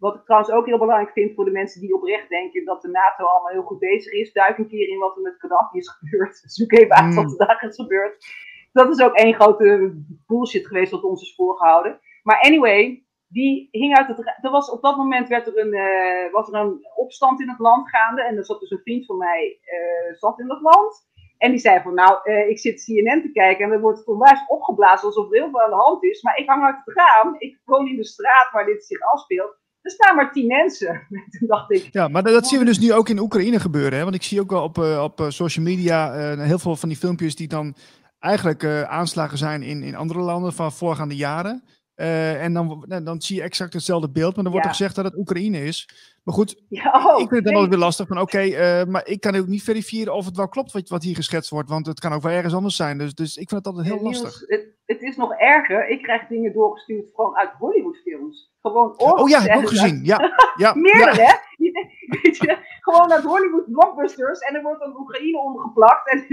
Wat 0.00 0.14
ik 0.14 0.24
trouwens 0.24 0.52
ook 0.52 0.66
heel 0.66 0.78
belangrijk 0.78 1.12
vind 1.12 1.34
voor 1.34 1.44
de 1.44 1.50
mensen 1.50 1.80
die 1.80 1.94
oprecht 1.94 2.28
denken 2.28 2.64
dat 2.64 2.82
de 2.82 2.88
NATO 2.88 3.24
allemaal 3.24 3.52
heel 3.52 3.62
goed 3.62 3.78
bezig 3.78 4.12
is. 4.12 4.32
Duik 4.32 4.58
een 4.58 4.68
keer 4.68 4.88
in 4.88 4.98
wat 4.98 5.16
er 5.16 5.22
met 5.22 5.34
Gaddafi 5.38 5.78
is 5.78 5.88
gebeurd. 5.88 6.42
Zoek 6.56 6.72
even 6.72 6.96
uit 6.96 7.14
wat 7.14 7.30
er 7.30 7.46
daar 7.46 7.64
is 7.68 7.76
gebeurd. 7.76 8.24
Dat 8.72 8.90
is 8.90 9.04
ook 9.04 9.14
één 9.14 9.34
grote 9.34 9.92
bullshit 10.26 10.66
geweest 10.66 10.90
wat 10.90 11.02
ons 11.02 11.22
is 11.22 11.34
voorgehouden. 11.34 12.00
Maar 12.22 12.40
anyway, 12.40 13.04
die 13.28 13.68
hing 13.70 13.96
uit 13.96 14.08
het. 14.08 14.38
Er 14.40 14.50
was, 14.50 14.70
op 14.70 14.82
dat 14.82 14.96
moment 14.96 15.28
werd 15.28 15.46
er 15.46 15.58
een, 15.58 15.74
uh, 15.74 16.32
was 16.32 16.48
er 16.48 16.54
een 16.54 16.86
opstand 16.94 17.40
in 17.40 17.48
het 17.48 17.58
land 17.58 17.88
gaande. 17.88 18.22
En 18.22 18.36
er 18.36 18.44
zat 18.44 18.60
dus 18.60 18.70
een 18.70 18.82
vriend 18.82 19.06
van 19.06 19.16
mij 19.16 19.58
uh, 19.64 20.16
zat 20.16 20.38
in 20.40 20.46
dat 20.46 20.60
land. 20.60 21.08
En 21.38 21.50
die 21.50 21.60
zei 21.60 21.80
van, 21.80 21.94
nou, 21.94 22.30
uh, 22.30 22.48
ik 22.48 22.58
zit 22.58 22.84
CNN 22.84 23.22
te 23.22 23.30
kijken 23.32 23.64
en 23.64 23.72
er 23.72 23.80
wordt 23.80 24.06
onwijs 24.06 24.44
opgeblazen 24.48 25.06
alsof 25.06 25.30
er 25.30 25.40
heel 25.40 25.50
veel 25.50 25.62
aan 25.62 25.70
de 25.70 25.76
hand 25.76 26.04
is. 26.04 26.22
Maar 26.22 26.38
ik 26.38 26.48
hang 26.48 26.64
uit 26.64 26.76
het 26.84 26.94
raam. 26.94 27.34
Ik 27.38 27.60
woon 27.64 27.88
in 27.88 27.96
de 27.96 28.04
straat 28.04 28.50
waar 28.52 28.66
dit 28.66 28.84
zich 28.84 29.00
afspeelt. 29.00 29.59
Er 29.82 29.90
staan 29.90 30.16
maar 30.16 30.32
tien 30.32 30.46
mensen. 30.46 31.06
Toen 31.38 31.48
dacht 31.48 31.72
ik. 31.72 31.88
Ja, 31.92 32.08
maar 32.08 32.22
dat 32.22 32.46
zien 32.46 32.58
we 32.58 32.64
dus 32.64 32.78
nu 32.78 32.92
ook 32.92 33.08
in 33.08 33.18
Oekraïne 33.18 33.60
gebeuren. 33.60 33.98
Hè? 33.98 34.02
Want 34.02 34.14
ik 34.14 34.22
zie 34.22 34.40
ook 34.40 34.50
wel 34.50 34.62
op, 34.62 34.78
op 34.78 35.26
social 35.28 35.64
media 35.64 36.12
heel 36.36 36.58
veel 36.58 36.76
van 36.76 36.88
die 36.88 36.98
filmpjes 36.98 37.36
die 37.36 37.48
dan 37.48 37.74
eigenlijk 38.18 38.64
aanslagen 38.86 39.38
zijn 39.38 39.62
in, 39.62 39.82
in 39.82 39.94
andere 39.94 40.20
landen 40.20 40.52
van 40.52 40.72
voorgaande 40.72 41.16
jaren. 41.16 41.64
En 41.94 42.52
dan, 42.52 42.84
dan 43.04 43.22
zie 43.22 43.36
je 43.36 43.42
exact 43.42 43.72
hetzelfde 43.72 44.10
beeld, 44.10 44.34
maar 44.34 44.44
dan 44.44 44.52
wordt 44.52 44.66
er 44.66 44.74
gezegd 44.74 44.94
dat 44.94 45.04
het 45.04 45.16
Oekraïne 45.16 45.64
is. 45.64 45.88
Maar 46.30 46.38
goed, 46.38 46.62
ja, 46.68 46.90
oh, 47.06 47.20
ik 47.20 47.28
vind 47.28 47.30
het 47.30 47.44
dan 47.44 47.54
altijd 47.54 47.70
weer 47.70 47.84
lastig 47.84 48.06
van 48.06 48.20
oké, 48.20 48.36
okay, 48.36 48.80
uh, 48.80 48.86
maar 48.86 49.06
ik 49.06 49.20
kan 49.20 49.36
ook 49.36 49.46
niet 49.46 49.62
verifiëren 49.62 50.14
of 50.14 50.24
het 50.24 50.36
wel 50.36 50.48
klopt 50.48 50.72
wat, 50.72 50.88
wat 50.88 51.02
hier 51.02 51.14
geschetst 51.14 51.50
wordt, 51.50 51.68
want 51.68 51.86
het 51.86 52.00
kan 52.00 52.12
ook 52.12 52.22
wel 52.22 52.32
ergens 52.32 52.54
anders 52.54 52.76
zijn. 52.76 52.98
Dus, 52.98 53.14
dus 53.14 53.36
ik 53.36 53.48
vind 53.48 53.64
het 53.64 53.74
altijd 53.74 53.94
heel 53.94 54.02
lastig. 54.02 54.42
Het, 54.46 54.74
het, 54.86 55.02
is 55.02 55.16
nog 55.16 55.32
erger, 55.32 55.88
ik 55.88 56.02
krijg 56.02 56.26
dingen 56.26 56.52
doorgestuurd 56.52 57.10
gewoon 57.14 57.36
uit 57.36 57.50
Hollywoodfilms. 57.58 58.52
Gewoon 58.60 58.98
Oh 58.98 59.28
ja, 59.28 59.40
heb 59.40 59.50
ik 59.50 59.56
ook 59.56 59.68
gezien. 59.68 60.04
Ja, 60.04 60.18
ja, 60.56 60.74
Meerdere, 60.86 61.22
hè? 61.22 61.34
Weet 62.22 62.36
je, 62.36 62.58
gewoon 62.80 63.12
uit 63.12 63.24
Hollywood 63.24 63.72
blockbusters 63.72 64.40
en 64.40 64.54
er 64.54 64.62
wordt 64.62 64.80
dan 64.80 64.96
Oekraïne 64.96 65.38
ondergeplakt. 65.38 66.10
En 66.10 66.26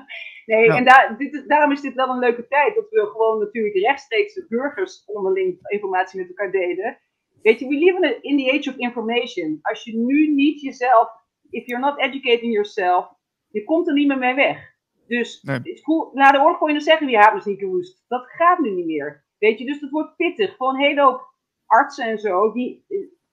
nee, 0.52 0.72
en 0.72 0.84
daar, 0.84 1.14
dit 1.18 1.44
daarom 1.46 1.72
is 1.72 1.80
dit 1.80 1.94
wel 1.94 2.08
een 2.08 2.18
leuke 2.18 2.46
tijd. 2.48 2.74
Dat 2.74 2.88
we 2.90 3.06
gewoon 3.12 3.38
natuurlijk 3.38 3.76
rechtstreeks 3.76 4.34
de 4.34 4.46
burgers 4.48 5.02
onderling 5.06 5.58
informatie 5.62 6.20
met 6.20 6.28
elkaar 6.28 6.50
delen. 6.50 6.98
Weet 7.44 7.58
je, 7.58 7.68
we 7.68 7.74
live 7.74 8.18
in 8.20 8.36
the 8.36 8.52
age 8.52 8.70
of 8.70 8.76
information. 8.76 9.58
Als 9.62 9.84
je 9.84 9.96
nu 9.96 10.28
niet 10.28 10.60
jezelf, 10.60 11.08
if 11.50 11.66
you're 11.66 11.84
not 11.84 11.98
educating 11.98 12.52
yourself, 12.52 13.08
je 13.48 13.64
komt 13.64 13.88
er 13.88 13.94
niet 13.94 14.06
meer 14.06 14.18
mee 14.18 14.34
weg. 14.34 14.72
Dus 15.06 15.42
nee. 15.42 15.82
na 16.12 16.30
de 16.30 16.38
oorlog 16.38 16.58
kon 16.58 16.68
je 16.68 16.74
dan 16.74 16.82
zeggen, 16.82 17.06
wie 17.06 17.18
hebben 17.18 17.42
niet 17.44 17.58
gewoest. 17.58 18.04
Dat 18.08 18.26
gaat 18.26 18.58
nu 18.58 18.70
niet 18.70 18.86
meer. 18.86 19.24
Weet 19.38 19.58
je, 19.58 19.64
dus 19.64 19.80
dat 19.80 19.90
wordt 19.90 20.16
pittig. 20.16 20.56
Gewoon 20.56 20.74
een 20.74 20.80
hele 20.80 21.02
hoop 21.02 21.34
artsen 21.66 22.06
en 22.06 22.18
zo, 22.18 22.52
die 22.52 22.84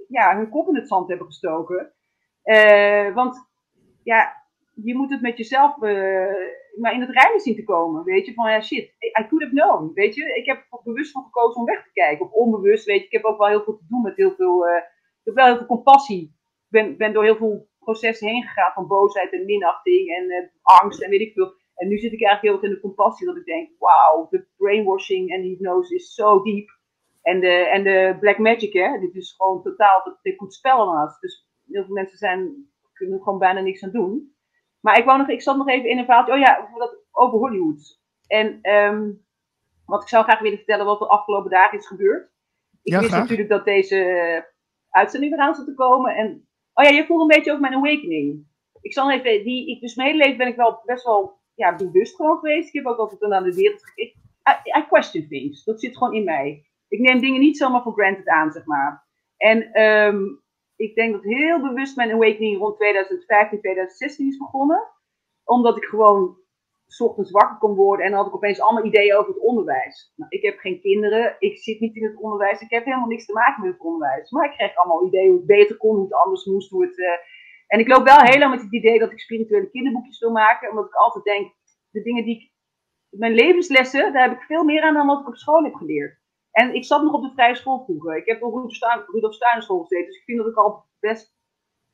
ja, 0.08 0.36
hun 0.36 0.50
kop 0.50 0.68
in 0.68 0.76
het 0.76 0.88
zand 0.88 1.08
hebben 1.08 1.28
gestoken. 1.28 1.94
Uh, 2.44 3.14
want 3.14 3.50
ja, 4.04 4.41
je 4.74 4.96
moet 4.96 5.10
het 5.10 5.22
met 5.22 5.38
jezelf 5.38 5.76
uh, 5.82 6.34
maar 6.76 6.94
in 6.94 7.02
het 7.02 7.10
rijden 7.10 7.40
zien 7.40 7.56
te 7.56 7.64
komen. 7.64 8.04
Weet 8.04 8.26
je, 8.26 8.34
van 8.34 8.52
ja 8.52 8.62
shit, 8.62 8.94
I 9.00 9.28
could 9.28 9.44
have 9.44 9.56
known. 9.56 9.92
Weet 9.94 10.16
je, 10.16 10.36
ik 10.36 10.46
heb 10.46 10.58
er 10.58 10.80
bewust 10.84 11.12
voor 11.12 11.24
gekozen 11.24 11.60
om 11.60 11.66
weg 11.66 11.84
te 11.84 11.92
kijken. 11.94 12.26
Of 12.26 12.32
onbewust, 12.32 12.86
weet 12.86 13.00
je, 13.00 13.06
ik 13.06 13.12
heb 13.12 13.24
ook 13.24 13.38
wel 13.38 13.48
heel 13.48 13.64
veel 13.64 13.78
te 13.78 13.86
doen 13.88 14.02
met 14.02 14.16
heel 14.16 14.36
veel, 14.36 14.68
uh, 14.68 14.76
ik 14.76 15.24
heb 15.24 15.36
wel 15.36 15.46
heel 15.46 15.58
veel 15.58 15.66
compassie. 15.66 16.24
Ik 16.24 16.70
ben, 16.70 16.98
ben 16.98 17.14
door 17.14 17.24
heel 17.24 17.36
veel 17.36 17.70
processen 17.80 18.28
heen 18.28 18.44
gegaan 18.44 18.74
van 18.74 18.88
boosheid 18.88 19.34
en 19.34 19.46
minachting 19.46 20.10
en 20.10 20.52
angst 20.62 21.02
en 21.02 21.10
weet 21.10 21.22
ik 21.22 21.34
veel. 21.34 21.54
En 21.76 21.88
nu 21.88 21.98
zit 21.98 22.12
ik 22.12 22.24
eigenlijk 22.24 22.42
heel 22.42 22.54
erg 22.54 22.64
in 22.64 22.70
de 22.70 22.88
compassie 22.96 23.28
dat 23.28 23.38
ik 23.38 23.46
denk, 23.46 23.70
wauw, 23.80 24.28
de 24.30 24.48
brainwashing 24.58 25.32
en 25.32 25.42
hypnose 25.42 25.96
is 25.96 26.14
zo 26.14 26.42
diep. 26.42 26.70
En 27.22 27.40
de, 27.40 27.48
en 27.48 27.84
de 27.84 28.18
black 28.20 28.38
magic, 28.38 28.74
hè, 28.74 29.00
dit 29.00 29.16
is 29.16 29.34
gewoon 29.38 29.62
totaal, 29.62 30.18
dit 30.22 30.38
goed 30.38 30.54
spel 30.54 30.92
naast. 30.92 31.22
Dus 31.22 31.48
heel 31.68 31.86
veel 31.86 31.94
mensen 31.94 32.18
zijn, 32.18 32.70
kunnen 32.94 33.18
er 33.18 33.24
gewoon 33.24 33.40
bijna 33.40 33.60
niks 33.60 33.84
aan 33.84 33.92
doen. 33.92 34.36
Maar 34.82 34.98
ik, 34.98 35.06
wou 35.06 35.18
nog, 35.18 35.30
ik 35.30 35.42
zat 35.42 35.58
nog 35.58 35.68
even 35.68 35.90
in 35.90 35.98
een 35.98 36.06
verhaal, 36.06 36.26
oh 36.26 36.40
ja, 36.40 36.70
over, 37.12 37.40
Hollywood. 37.40 38.00
En 38.28 38.60
um, 38.62 39.26
wat 39.86 40.02
ik 40.02 40.08
zou 40.08 40.24
graag 40.24 40.40
willen 40.40 40.58
vertellen 40.58 40.86
wat 40.86 41.02
er 41.02 41.08
de 41.08 41.14
afgelopen 41.14 41.52
dagen 41.52 41.78
is 41.78 41.88
gebeurd. 41.88 42.30
Ik 42.84 42.96
wist 43.00 43.12
natuurlijk 43.12 43.50
dat 43.50 43.66
deze 43.66 44.46
uitzending 44.90 45.34
eraan 45.34 45.56
zat 45.56 45.66
te 45.66 45.74
komen. 45.74 46.16
En, 46.16 46.48
oh 46.74 46.86
ja, 46.86 46.92
je 46.92 47.06
voelde 47.06 47.22
een 47.22 47.38
beetje 47.38 47.52
ook 47.52 47.60
mijn 47.60 47.76
awakening. 47.76 48.46
Ik 48.82 48.94
zal 48.94 49.12
even, 49.12 49.44
die, 49.44 49.70
ik, 49.70 49.82
dus 49.82 49.96
mijn 49.96 50.10
hele 50.10 50.24
leven 50.24 50.38
ben 50.38 50.48
ik 50.48 50.56
wel 50.56 50.82
best 50.86 51.04
wel 51.04 51.40
ja, 51.56 51.76
bewust 51.76 52.16
gewoon 52.16 52.38
geweest. 52.38 52.68
Ik 52.68 52.74
heb 52.74 52.86
ook 52.86 52.98
altijd 52.98 53.32
aan 53.32 53.44
de 53.44 53.56
wereld 53.56 53.84
gekeken. 53.84 54.20
I, 54.50 54.80
I 54.80 54.88
question 54.88 55.28
things. 55.28 55.64
Dat 55.64 55.80
zit 55.80 55.98
gewoon 55.98 56.14
in 56.14 56.24
mij 56.24 56.70
ik 56.92 57.00
neem 57.00 57.20
dingen 57.20 57.40
niet 57.40 57.58
zomaar 57.58 57.82
voor 57.82 57.94
granted 57.94 58.28
aan, 58.28 58.52
zeg 58.52 58.66
maar. 58.66 59.06
En 59.38 59.82
um, 59.82 60.41
ik 60.82 60.96
denk 60.96 61.12
dat 61.14 61.24
heel 61.24 61.62
bewust 61.62 61.96
mijn 61.96 62.12
awakening 62.12 62.58
rond 62.58 62.76
2015, 62.76 63.60
2016 63.60 64.28
is 64.28 64.38
begonnen. 64.38 64.88
Omdat 65.44 65.78
ik 65.78 65.84
gewoon 65.84 66.38
s 66.88 67.02
ochtends 67.02 67.32
wakker 67.32 67.58
kon 67.58 67.76
worden 67.76 68.06
en 68.06 68.12
dan 68.12 68.20
had 68.20 68.30
ik 68.30 68.36
opeens 68.36 68.62
allemaal 68.62 68.86
ideeën 68.86 69.16
over 69.16 69.34
het 69.34 69.44
onderwijs. 69.44 70.14
Nou, 70.16 70.32
ik 70.32 70.42
heb 70.42 70.58
geen 70.58 70.82
kinderen, 70.82 71.36
ik 71.40 71.58
zit 71.58 71.80
niet 71.80 71.96
in 71.96 72.04
het 72.04 72.18
onderwijs, 72.18 72.62
ik 72.62 72.70
heb 72.70 72.86
helemaal 72.86 73.08
niks 73.08 73.26
te 73.26 73.34
maken 73.34 73.62
met 73.64 73.72
het 73.72 73.82
onderwijs. 73.82 74.32
Maar 74.32 74.46
ik 74.46 74.58
kreeg 74.58 74.76
allemaal 74.76 75.06
ideeën 75.06 75.30
hoe 75.30 75.38
het 75.38 75.46
beter 75.46 75.78
kon, 75.78 75.96
hoe 75.96 76.04
het 76.04 76.14
anders 76.14 76.46
moest, 76.46 76.70
hoe 76.70 76.86
het... 76.86 76.98
Uh... 76.98 77.08
En 77.68 77.80
ik 77.80 77.88
loop 77.88 78.04
wel 78.04 78.22
heel 78.22 78.40
lang 78.40 78.52
met 78.52 78.62
het 78.62 78.74
idee 78.74 79.00
dat 79.00 79.12
ik 79.12 79.20
spirituele 79.20 79.70
kinderboekjes 79.70 80.20
wil 80.20 80.32
maken, 80.32 80.70
omdat 80.70 80.86
ik 80.86 80.94
altijd 80.94 81.24
denk, 81.24 81.54
de 81.90 82.02
dingen 82.02 82.24
die 82.24 82.36
ik... 82.36 82.52
Mijn 83.10 83.34
levenslessen, 83.34 84.14
daar 84.14 84.30
heb 84.30 84.38
ik 84.38 84.46
veel 84.46 84.64
meer 84.64 84.82
aan 84.82 84.94
dan 84.94 85.08
wat 85.08 85.20
ik 85.20 85.28
op 85.28 85.36
school 85.36 85.64
heb 85.64 85.74
geleerd. 85.74 86.21
En 86.52 86.76
ik 86.76 86.86
zat 86.86 87.04
nog 87.04 87.14
op 87.14 87.22
de 87.22 87.32
vrije 87.34 87.56
school 87.56 87.84
vroeger. 87.84 88.18
Ik 88.18 88.26
heb 88.26 88.44
op 88.44 88.54
Rudolf 88.54 89.34
Steiner 89.34 89.64
gezeten. 89.64 90.06
Dus 90.06 90.18
ik 90.18 90.24
vind 90.24 90.38
dat 90.38 90.48
ik 90.48 90.56
al 90.56 90.86
best 91.00 91.36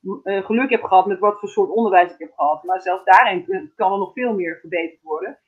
uh, 0.02 0.44
geluk 0.44 0.70
heb 0.70 0.82
gehad 0.82 1.06
met 1.06 1.18
wat 1.18 1.38
voor 1.38 1.48
soort 1.48 1.70
onderwijs 1.70 2.12
ik 2.12 2.18
heb 2.18 2.32
gehad. 2.36 2.62
Maar 2.62 2.80
zelfs 2.80 3.04
daarin 3.04 3.72
kan 3.76 3.92
er 3.92 3.98
nog 3.98 4.12
veel 4.12 4.34
meer 4.34 4.58
verbeterd 4.60 5.02
worden. 5.02 5.38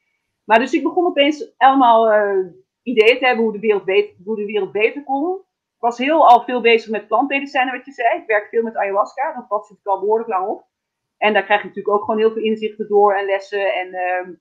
Maar 0.44 0.58
dus 0.58 0.72
ik 0.72 0.82
begon 0.82 1.06
opeens 1.06 1.54
allemaal 1.56 2.12
uh, 2.12 2.46
ideeën 2.82 3.18
te 3.18 3.26
hebben 3.26 3.44
hoe 3.44 3.52
de, 3.52 3.58
wereld 3.58 3.84
beter, 3.84 4.16
hoe 4.24 4.70
beter 4.70 5.04
kon. 5.04 5.38
Ik 5.74 5.86
was 5.86 5.98
heel 5.98 6.28
al 6.28 6.44
veel 6.44 6.60
bezig 6.60 6.90
met 6.90 7.06
plantmedicijnen, 7.06 7.76
wat 7.76 7.84
je 7.84 7.92
zei. 7.92 8.18
Ik 8.18 8.26
werk 8.26 8.48
veel 8.48 8.62
met 8.62 8.76
ayahuasca. 8.76 9.34
Dat 9.34 9.48
pad 9.48 9.66
zit 9.66 9.78
ik 9.78 9.86
al 9.86 10.00
behoorlijk 10.00 10.28
lang 10.28 10.48
op. 10.48 10.68
En 11.16 11.32
daar 11.32 11.44
krijg 11.44 11.60
je 11.60 11.68
natuurlijk 11.68 11.94
ook 11.94 12.04
gewoon 12.04 12.20
heel 12.20 12.32
veel 12.32 12.42
inzichten 12.42 12.88
door 12.88 13.14
en 13.14 13.26
lessen. 13.26 13.74
En, 13.74 13.88
uh, 13.88 14.36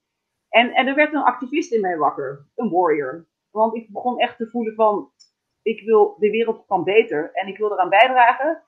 en, 0.48 0.72
en 0.72 0.86
er 0.86 0.94
werd 0.94 1.12
een 1.12 1.22
activist 1.22 1.72
in 1.72 1.80
mij 1.80 1.96
wakker. 1.96 2.46
Een 2.54 2.70
warrior. 2.70 3.28
Want 3.50 3.74
ik 3.74 3.92
begon 3.92 4.18
echt 4.18 4.36
te 4.36 4.48
voelen 4.50 4.74
van, 4.74 5.10
ik 5.62 5.82
wil, 5.84 6.16
de 6.18 6.30
wereld 6.30 6.66
kan 6.66 6.84
beter 6.84 7.30
en 7.32 7.48
ik 7.48 7.58
wil 7.58 7.72
eraan 7.72 7.88
bijdragen. 7.88 8.62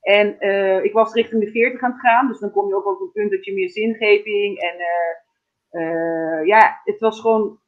En 0.00 0.36
uh, 0.38 0.84
ik 0.84 0.92
was 0.92 1.12
richting 1.12 1.44
de 1.44 1.50
40 1.50 1.82
aan 1.82 1.90
het 1.90 2.00
gaan, 2.00 2.28
dus 2.28 2.38
dan 2.38 2.50
kom 2.50 2.68
je 2.68 2.76
ook 2.76 2.86
op 2.86 3.00
het 3.00 3.12
punt 3.12 3.30
dat 3.30 3.44
je 3.44 3.54
meer 3.54 3.70
zingeving 3.70 4.58
en 4.58 4.76
uh, 4.78 5.82
uh, 5.82 6.46
ja, 6.46 6.80
het 6.84 7.00
was 7.00 7.20
gewoon, 7.20 7.60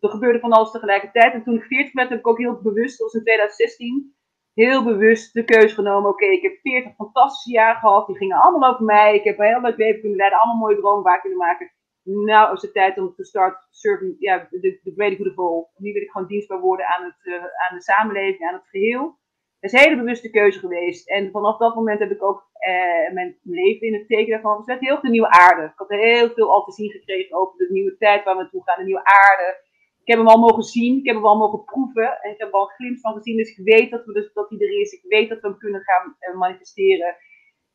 er 0.00 0.08
gebeurde 0.08 0.38
van 0.38 0.52
alles 0.52 0.70
tegelijkertijd. 0.70 1.32
En 1.32 1.42
toen 1.42 1.54
ik 1.54 1.62
40 1.62 1.92
werd, 1.92 2.08
heb 2.08 2.18
ik 2.18 2.26
ook 2.26 2.38
heel 2.38 2.60
bewust, 2.62 2.98
dat 2.98 3.06
was 3.06 3.14
in 3.14 3.20
2016, 3.20 4.14
heel 4.54 4.84
bewust 4.84 5.32
de 5.32 5.44
keuze 5.44 5.74
genomen. 5.74 6.10
Oké, 6.10 6.24
ik 6.24 6.42
heb 6.42 6.58
40 6.60 6.94
fantastische 6.94 7.50
jaren 7.50 7.80
gehad, 7.80 8.06
die 8.06 8.16
gingen 8.16 8.36
allemaal 8.36 8.72
over 8.72 8.84
mij. 8.84 9.14
Ik 9.14 9.24
heb 9.24 9.38
een 9.38 9.46
heel 9.46 9.60
leuk 9.60 9.76
leven 9.76 10.00
kunnen 10.00 10.18
leiden, 10.18 10.38
allemaal 10.38 10.60
mooie 10.60 10.80
dromen 10.80 11.02
waar 11.02 11.20
kunnen 11.20 11.38
maken 11.38 11.70
nou 12.08 12.54
is 12.54 12.62
het 12.62 12.72
tijd 12.72 12.98
om 12.98 13.14
te 13.14 13.24
start 13.24 13.66
serving, 13.70 14.16
ja, 14.18 14.46
de, 14.50 14.80
de 14.82 14.92
greater 14.94 15.16
good 15.16 15.30
of 15.30 15.38
all. 15.38 15.66
Nu 15.76 15.92
wil 15.92 16.02
ik 16.02 16.10
gewoon 16.10 16.26
dienstbaar 16.26 16.60
worden 16.60 16.86
aan, 16.86 17.04
het, 17.04 17.18
uh, 17.22 17.34
aan 17.34 17.76
de 17.76 17.82
samenleving, 17.82 18.48
aan 18.48 18.54
het 18.54 18.68
geheel. 18.68 19.18
Dat 19.60 19.72
is 19.72 19.72
een 19.72 19.86
hele 19.86 20.02
bewuste 20.02 20.30
keuze 20.30 20.58
geweest. 20.58 21.08
En 21.08 21.30
vanaf 21.30 21.58
dat 21.58 21.74
moment 21.74 21.98
heb 21.98 22.10
ik 22.10 22.22
ook 22.22 22.48
uh, 22.68 23.14
mijn 23.14 23.38
leven 23.42 23.86
in 23.86 23.94
het 23.94 24.08
teken 24.08 24.30
daarvan 24.30 24.56
gezet. 24.56 24.80
Heel 24.80 25.00
veel 25.00 25.10
nieuwe 25.10 25.30
aarde. 25.30 25.62
Ik 25.62 25.72
had 25.74 25.88
heel 25.88 26.30
veel 26.30 26.52
al 26.52 26.64
te 26.64 26.72
zien 26.72 26.90
gekregen 26.90 27.36
over 27.36 27.56
de 27.58 27.68
nieuwe 27.70 27.96
tijd 27.96 28.24
waar 28.24 28.36
we 28.36 28.42
naartoe 28.42 28.62
gaan, 28.64 28.78
de 28.78 28.84
nieuwe 28.84 29.04
aarde. 29.04 29.66
Ik 30.00 30.14
heb 30.14 30.18
hem 30.18 30.28
al 30.28 30.38
mogen 30.38 30.62
zien, 30.62 30.98
ik 30.98 31.06
heb 31.06 31.14
hem 31.14 31.26
al 31.26 31.36
mogen 31.38 31.64
proeven. 31.64 32.20
En 32.22 32.30
ik 32.30 32.38
heb 32.38 32.48
er 32.48 32.54
al 32.54 32.68
een 32.68 32.74
glimp 32.74 32.98
van 32.98 33.14
gezien. 33.16 33.36
Dus 33.36 33.56
ik 33.56 33.64
weet 33.64 33.90
dat, 33.90 34.04
we 34.04 34.12
dus, 34.12 34.32
dat 34.32 34.50
hij 34.50 34.58
er 34.58 34.80
is. 34.80 34.92
Ik 34.92 35.04
weet 35.08 35.28
dat 35.28 35.40
we 35.40 35.48
hem 35.48 35.58
kunnen 35.58 35.80
gaan 35.80 36.16
uh, 36.20 36.38
manifesteren. 36.38 37.16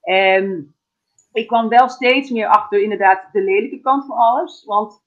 En 0.01 0.75
ik 1.33 1.47
kwam 1.47 1.69
wel 1.69 1.89
steeds 1.89 2.29
meer 2.29 2.47
achter 2.47 2.81
inderdaad 2.81 3.29
de 3.31 3.41
lelijke 3.41 3.79
kant 3.79 4.05
van 4.05 4.17
alles. 4.17 4.63
Want 4.65 5.03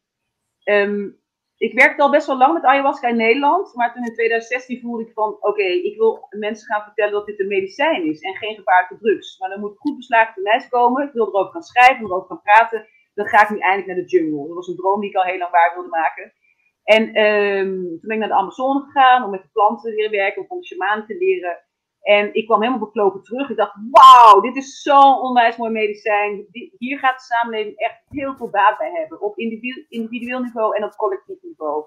um, 0.65 1.21
ik 1.57 1.75
werkte 1.75 2.03
al 2.03 2.11
best 2.11 2.27
wel 2.27 2.37
lang 2.37 2.53
met 2.53 2.63
ayahuasca 2.63 3.09
in 3.09 3.17
Nederland. 3.17 3.75
Maar 3.75 3.93
toen 3.93 4.05
in 4.05 4.15
2016 4.15 4.81
voelde 4.81 5.03
ik 5.03 5.13
van, 5.13 5.37
oké, 5.41 5.63
ik 5.63 5.97
wil 5.97 6.27
mensen 6.31 6.67
gaan 6.67 6.83
vertellen 6.83 7.13
dat 7.13 7.27
dit 7.27 7.41
een 7.41 7.47
medicijn 7.47 8.05
is 8.05 8.21
en 8.21 8.35
geen 8.35 8.57
gevaarlijke 8.57 8.99
drugs. 8.99 9.39
Maar 9.39 9.49
dan 9.49 9.61
moet 9.61 9.79
goed 9.79 9.97
beslagen 9.97 10.43
lijst 10.43 10.69
komen. 10.69 11.07
Ik 11.07 11.13
wil 11.13 11.27
erover 11.27 11.53
gaan 11.53 11.63
schrijven, 11.63 12.05
erover 12.05 12.29
gaan 12.29 12.43
praten. 12.43 12.87
Dan 13.15 13.27
ga 13.27 13.43
ik 13.43 13.51
nu 13.51 13.59
eindelijk 13.59 13.87
naar 13.87 14.05
de 14.05 14.11
jungle. 14.11 14.47
Dat 14.47 14.57
was 14.57 14.69
een 14.69 14.77
droom 14.77 15.01
die 15.01 15.11
ik 15.11 15.17
al 15.17 15.23
heel 15.23 15.39
lang 15.39 15.51
waar 15.51 15.73
wilde 15.75 15.89
maken. 15.89 16.33
En 16.85 17.03
um, 17.23 17.89
toen 17.89 18.09
ben 18.09 18.17
ik 18.17 18.19
naar 18.19 18.29
de 18.29 18.35
Amazone 18.35 18.81
gegaan 18.81 19.25
om 19.25 19.31
met 19.31 19.43
de 19.43 19.49
planten 19.53 19.91
te 19.91 19.97
leren 19.97 20.11
werken, 20.11 20.43
om 20.43 20.49
van 20.49 20.59
de 20.59 20.67
shamanen 20.67 21.07
te 21.07 21.17
leren. 21.17 21.66
En 22.07 22.35
ik 22.35 22.47
kwam 22.47 22.61
helemaal 22.61 22.87
beklopen 22.87 23.23
terug. 23.23 23.51
Ik 23.51 23.57
dacht, 23.57 23.75
wauw, 23.91 24.41
dit 24.41 24.57
is 24.57 24.83
zo'n 24.83 25.21
onwijs 25.21 25.57
mooi 25.57 25.73
medicijn. 25.73 26.47
Hier 26.79 26.99
gaat 26.99 27.19
de 27.19 27.25
samenleving 27.25 27.77
echt 27.77 28.03
heel 28.09 28.37
veel 28.37 28.51
baat 28.51 28.79
bij 28.79 28.91
hebben. 28.93 29.21
Op 29.21 29.39
individueel 29.89 30.41
niveau 30.41 30.77
en 30.77 30.85
op 30.85 30.97
collectief 30.97 31.43
niveau. 31.43 31.85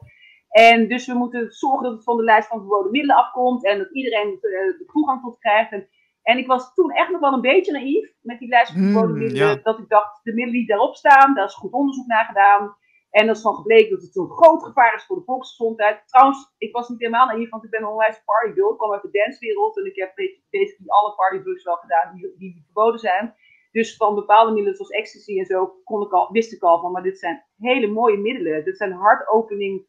En 0.49 0.87
dus 0.87 1.07
we 1.07 1.13
moeten 1.13 1.51
zorgen 1.51 1.83
dat 1.83 1.93
het 1.93 2.03
van 2.03 2.17
de 2.17 2.23
lijst 2.23 2.47
van 2.47 2.59
verboden 2.59 2.91
middelen 2.91 3.15
afkomt. 3.15 3.65
En 3.65 3.77
dat 3.77 3.91
iedereen 3.91 4.27
eh, 4.27 4.77
de 4.77 4.85
toegang 4.91 5.21
tot 5.21 5.39
krijgt. 5.39 5.71
En, 5.71 5.87
en, 6.23 6.37
ik 6.37 6.47
was 6.47 6.73
toen 6.73 6.91
echt 6.91 7.09
nog 7.09 7.19
wel 7.19 7.33
een 7.33 7.41
beetje 7.41 7.71
naïef 7.71 8.11
met 8.21 8.39
die 8.39 8.49
lijst 8.49 8.71
van 8.71 8.81
verboden 8.81 9.09
hmm, 9.09 9.19
middelen. 9.19 9.63
Dat 9.63 9.79
ik 9.79 9.89
dacht, 9.89 10.19
de 10.23 10.33
middelen 10.33 10.59
die 10.59 10.67
daarop 10.67 10.95
staan, 10.95 11.33
daar 11.35 11.45
is 11.45 11.53
goed 11.53 11.71
onderzoek 11.71 12.07
naar 12.07 12.25
gedaan. 12.25 12.75
En 13.09 13.27
dat 13.27 13.35
is 13.35 13.41
van 13.41 13.55
gebleken 13.55 13.89
dat 13.89 14.01
het 14.01 14.13
zo'n 14.13 14.29
groot 14.29 14.63
gevaar 14.63 14.95
is 14.95 15.05
voor 15.05 15.15
de 15.15 15.23
volksgezondheid. 15.23 16.07
Trouwens, 16.07 16.53
ik 16.57 16.73
was 16.73 16.89
niet 16.89 16.99
helemaal 16.99 17.27
naïef, 17.27 17.49
want 17.49 17.63
ik 17.63 17.69
ben 17.69 17.81
een 17.81 17.87
onwijs 17.87 18.21
partygirl. 18.25 18.71
Ik 18.71 18.77
kwam 18.77 18.91
uit 18.91 19.01
de 19.01 19.11
dancewereld 19.11 19.77
en 19.77 19.85
ik 19.85 19.95
heb 19.95 20.15
basically 20.49 20.87
alle 20.87 21.15
partydrugs 21.15 21.63
wel 21.63 21.75
gedaan 21.75 22.15
die, 22.15 22.35
die 22.37 22.61
verboden 22.65 22.99
zijn. 22.99 23.35
Dus 23.71 23.95
van 23.95 24.15
bepaalde 24.15 24.51
middelen 24.51 24.75
zoals 24.75 24.91
ecstasy 24.91 25.39
en 25.39 25.45
zo 25.45 25.75
kon 25.83 26.01
ik 26.01 26.11
al, 26.11 26.31
wist 26.31 26.53
ik 26.53 26.61
al 26.61 26.79
van, 26.79 26.91
maar 26.91 27.03
dit 27.03 27.19
zijn 27.19 27.43
hele 27.57 27.87
mooie 27.87 28.17
middelen. 28.17 28.63
Dit 28.63 28.77
zijn 28.77 28.91
hartopening 28.91 29.85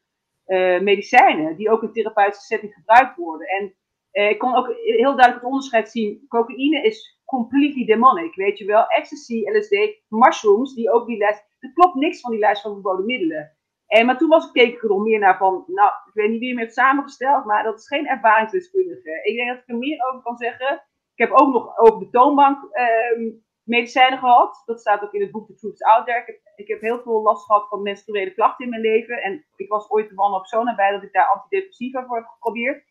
uh, 0.46 0.80
medicijnen 0.80 1.56
die 1.56 1.70
ook 1.70 1.82
in 1.82 1.92
therapeutische 1.92 2.46
setting 2.46 2.74
gebruikt 2.74 3.16
worden. 3.16 3.46
En 3.46 3.74
uh, 4.12 4.30
ik 4.30 4.38
kon 4.38 4.54
ook 4.54 4.66
heel 4.66 5.16
duidelijk 5.16 5.34
het 5.34 5.44
onderscheid 5.44 5.90
zien. 5.90 6.24
Cocaïne 6.28 6.82
is 6.82 7.20
completely 7.24 7.84
demonic, 7.84 8.34
weet 8.34 8.58
je 8.58 8.64
wel. 8.64 8.86
Ecstasy, 8.86 9.42
LSD, 9.44 10.02
mushrooms, 10.08 10.74
die 10.74 10.92
ook 10.92 11.06
die 11.06 11.16
lijst 11.16 11.49
er 11.60 11.72
klopt 11.72 11.94
niks 11.94 12.20
van 12.20 12.30
die 12.30 12.40
lijst 12.40 12.62
van 12.62 12.72
verboden 12.72 13.06
middelen. 13.06 13.56
En, 13.86 14.06
maar 14.06 14.18
toen 14.18 14.28
was 14.28 14.46
ik 14.46 14.52
keek 14.52 14.82
er 14.82 14.90
al 14.90 14.98
meer 14.98 15.18
naar 15.18 15.36
van, 15.36 15.64
nou, 15.66 15.90
ik 16.06 16.12
weet 16.12 16.30
niet 16.30 16.38
wie 16.38 16.48
je 16.48 16.54
me 16.54 16.60
heeft 16.60 16.74
samengesteld, 16.74 17.44
maar 17.44 17.62
dat 17.62 17.78
is 17.78 17.86
geen 17.86 18.06
ervaringsdeskundige. 18.06 19.20
Ik 19.22 19.36
denk 19.36 19.48
dat 19.48 19.58
ik 19.58 19.68
er 19.68 19.76
meer 19.76 20.08
over 20.08 20.22
kan 20.22 20.36
zeggen. 20.36 20.74
Ik 21.14 21.28
heb 21.28 21.30
ook 21.30 21.52
nog 21.52 21.78
over 21.78 22.00
de 22.00 22.10
toonbank 22.10 22.72
ehm, 22.72 23.30
medicijnen 23.62 24.18
gehad. 24.18 24.62
Dat 24.64 24.80
staat 24.80 25.02
ook 25.02 25.12
in 25.12 25.20
het 25.20 25.30
boek 25.30 25.46
The 25.46 25.54
Truth 25.54 25.82
Out. 25.82 26.08
Ik 26.08 26.22
heb, 26.26 26.40
ik 26.54 26.68
heb 26.68 26.80
heel 26.80 27.02
veel 27.02 27.22
last 27.22 27.46
gehad 27.46 27.68
van 27.68 27.82
menstruele 27.82 28.34
klachten 28.34 28.64
in 28.64 28.70
mijn 28.70 28.82
leven. 28.82 29.22
En 29.22 29.46
ik 29.56 29.68
was 29.68 29.90
ooit 29.90 30.12
man 30.14 30.34
op 30.34 30.46
zo 30.46 30.62
nabij 30.62 30.90
dat 30.90 31.02
ik 31.02 31.12
daar 31.12 31.30
antidepressiva 31.34 32.06
voor 32.06 32.16
heb 32.16 32.26
geprobeerd. 32.26 32.84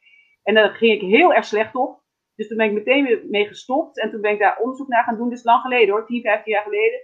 En 0.43 0.53
daar 0.53 0.70
ging 0.70 0.93
ik 0.93 1.01
heel 1.01 1.34
erg 1.34 1.45
slecht 1.45 1.76
op. 1.76 2.01
Dus 2.36 2.47
toen 2.47 2.57
ben 2.57 2.65
ik 2.67 2.74
meteen 2.74 3.05
weer 3.05 3.22
mee 3.30 3.47
gestopt. 3.47 3.99
En 3.99 4.11
toen 4.11 4.22
ben 4.22 4.32
ik 4.32 4.39
daar 4.39 4.59
onderzoek 4.59 4.88
naar 4.88 5.03
gaan 5.03 5.17
doen. 5.17 5.30
Dus 5.30 5.43
lang 5.43 5.61
geleden 5.61 5.89
hoor, 5.89 6.05
10, 6.05 6.22
15 6.22 6.53
jaar 6.53 6.63
geleden. 6.63 6.99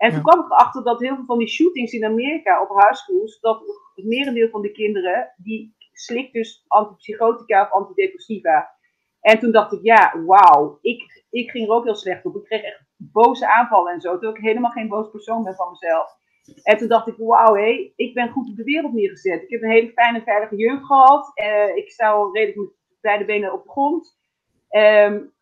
En 0.00 0.12
toen 0.12 0.22
kwam 0.22 0.40
ik 0.40 0.50
erachter 0.50 0.84
dat 0.84 1.00
heel 1.00 1.14
veel 1.14 1.24
van 1.24 1.38
die 1.38 1.48
shootings 1.48 1.92
in 1.92 2.04
Amerika 2.04 2.62
op 2.62 2.80
huisschools, 2.80 3.40
dat 3.40 3.60
het 3.94 4.04
merendeel 4.04 4.48
van 4.48 4.62
de 4.62 4.72
kinderen, 4.72 5.34
die 5.36 5.74
slikt 5.92 6.32
dus 6.32 6.64
antipsychotica 6.66 7.62
of 7.62 7.70
antidepressiva. 7.70 8.70
En 9.20 9.38
toen 9.38 9.50
dacht 9.50 9.72
ik, 9.72 9.82
ja, 9.82 10.22
wauw, 10.26 10.78
ik, 10.80 11.24
ik 11.30 11.50
ging 11.50 11.68
er 11.68 11.74
ook 11.74 11.84
heel 11.84 11.94
slecht 11.94 12.24
op. 12.24 12.36
Ik 12.36 12.44
kreeg 12.44 12.62
echt 12.62 12.84
boze 12.96 13.48
aanvallen 13.48 13.92
en 13.92 14.00
zo, 14.00 14.10
terwijl 14.10 14.34
ik 14.34 14.42
helemaal 14.42 14.70
geen 14.70 14.88
boos 14.88 15.10
persoon 15.10 15.44
ben 15.44 15.54
van 15.54 15.70
mezelf. 15.70 16.18
En 16.62 16.76
toen 16.76 16.88
dacht 16.88 17.06
ik, 17.06 17.14
wauw, 17.16 17.54
hé, 17.54 17.92
ik 17.96 18.14
ben 18.14 18.30
goed 18.30 18.48
op 18.48 18.56
de 18.56 18.64
wereld 18.64 18.92
neergezet. 18.92 19.42
Ik 19.42 19.50
heb 19.50 19.62
een 19.62 19.70
hele 19.70 19.92
fijne, 19.92 20.22
veilige 20.22 20.56
jeugd 20.56 20.84
gehad. 20.84 21.32
Uh, 21.34 21.76
ik 21.76 21.90
sta 21.90 22.10
al 22.10 22.34
redelijk 22.34 22.56
met 22.56 23.00
beide 23.00 23.24
benen 23.24 23.52
op 23.52 23.62
de 23.62 23.70
grond. 23.70 24.18
Um, 24.70 25.32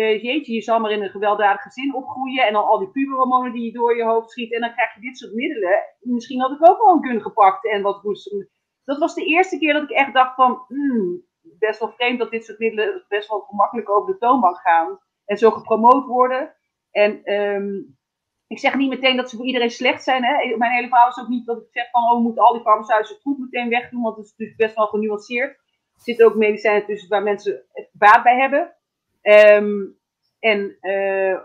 uh, 0.00 0.22
jeetje, 0.22 0.52
je 0.52 0.60
zal 0.60 0.80
maar 0.80 0.90
in 0.90 1.02
een 1.02 1.10
gewelddadig 1.10 1.62
gezin 1.62 1.94
opgroeien 1.94 2.46
en 2.46 2.52
dan 2.52 2.64
al 2.64 2.78
die 2.78 2.90
puberhormonen 2.90 3.52
die 3.52 3.64
je 3.64 3.72
door 3.72 3.96
je 3.96 4.04
hoofd 4.04 4.30
schiet 4.30 4.52
en 4.52 4.60
dan 4.60 4.72
krijg 4.72 4.94
je 4.94 5.00
dit 5.00 5.18
soort 5.18 5.34
middelen. 5.34 5.84
Misschien 6.00 6.40
had 6.40 6.50
ik 6.50 6.68
ook 6.68 6.78
wel 6.78 6.94
een 6.94 7.04
gun 7.04 7.22
gepakt 7.22 7.66
en 7.66 7.82
wat 7.82 8.02
roest. 8.02 8.48
Dat 8.84 8.98
was 8.98 9.14
de 9.14 9.24
eerste 9.24 9.58
keer 9.58 9.72
dat 9.72 9.82
ik 9.82 9.90
echt 9.90 10.14
dacht 10.14 10.34
van, 10.34 10.64
hmm, 10.66 11.22
best 11.58 11.80
wel 11.80 11.92
vreemd 11.92 12.18
dat 12.18 12.30
dit 12.30 12.44
soort 12.44 12.58
middelen 12.58 13.04
best 13.08 13.28
wel 13.28 13.40
gemakkelijk 13.40 13.90
over 13.90 14.12
de 14.12 14.18
toonbank 14.18 14.60
gaan 14.60 14.98
en 15.24 15.36
zo 15.36 15.50
gepromoot 15.50 16.06
worden. 16.06 16.54
En 16.90 17.32
um, 17.34 17.98
ik 18.46 18.58
zeg 18.58 18.74
niet 18.74 18.88
meteen 18.88 19.16
dat 19.16 19.30
ze 19.30 19.36
voor 19.36 19.46
iedereen 19.46 19.70
slecht 19.70 20.02
zijn. 20.02 20.24
Hè. 20.24 20.56
Mijn 20.56 20.72
hele 20.72 20.88
verhaal 20.88 21.08
is 21.08 21.18
ook 21.18 21.28
niet 21.28 21.46
dat 21.46 21.58
ik 21.58 21.68
zeg 21.70 21.90
van, 21.90 22.02
oh, 22.02 22.16
we 22.16 22.22
moeten 22.22 22.42
al 22.42 22.52
die 22.52 22.62
farmaceutische 22.62 23.18
troep 23.18 23.38
meteen 23.38 23.68
wegdoen, 23.68 24.02
want 24.02 24.16
het 24.16 24.34
is 24.36 24.54
best 24.56 24.74
wel 24.74 24.86
genuanceerd. 24.86 25.50
Er 25.94 26.02
zitten 26.02 26.26
ook 26.26 26.34
medicijnen 26.34 26.86
tussen 26.86 27.08
waar 27.08 27.22
mensen 27.22 27.64
baat 27.92 28.22
bij 28.22 28.36
hebben. 28.36 28.74
Um, 29.22 29.98
en 30.38 30.76
uh, 30.82 31.38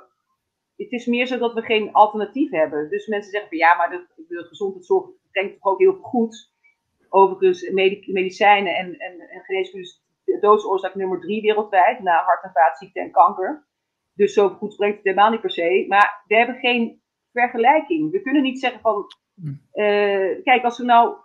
het 0.76 0.92
is 0.92 1.06
meer 1.06 1.26
zo 1.26 1.38
dat 1.38 1.54
we 1.54 1.62
geen 1.62 1.94
alternatief 1.94 2.52
hebben. 2.52 2.90
Dus 2.90 3.08
mensen 3.08 3.32
zeggen 3.32 3.50
van 3.50 3.58
ja, 3.58 3.76
maar 3.76 3.90
de, 3.90 4.06
de 4.28 4.44
gezondheidszorg 4.44 5.10
denkt 5.32 5.54
toch 5.54 5.72
ook 5.72 5.80
heel 5.80 5.94
veel 5.94 6.02
goed. 6.02 6.54
Overigens, 7.10 7.70
medicijnen 8.06 8.76
en, 8.76 8.98
en, 8.98 9.20
en 9.20 9.42
geneeskunde 9.42 9.86
is 9.86 10.04
de 10.24 10.40
doodsoorzaak 10.40 10.96
nummer 10.96 11.20
drie 11.20 11.42
wereldwijd, 11.42 12.00
na 12.00 12.24
hart- 12.24 12.44
en 12.44 12.52
vaatziekten 12.54 13.02
en 13.02 13.12
kanker. 13.12 13.68
Dus 14.14 14.34
zo 14.34 14.50
goed 14.50 14.74
spreekt 14.74 14.96
het 14.96 15.04
helemaal 15.04 15.32
niet 15.32 15.42
per 15.42 15.52
se. 15.52 15.86
Maar 15.88 16.24
we 16.28 16.36
hebben 16.36 16.56
geen 16.56 17.02
vergelijking. 17.32 18.12
We 18.12 18.22
kunnen 18.22 18.42
niet 18.42 18.60
zeggen 18.60 18.82
van, 18.82 19.06
uh, 19.74 20.44
kijk, 20.44 20.64
als 20.64 20.78
we 20.78 20.84
nou 20.84 21.16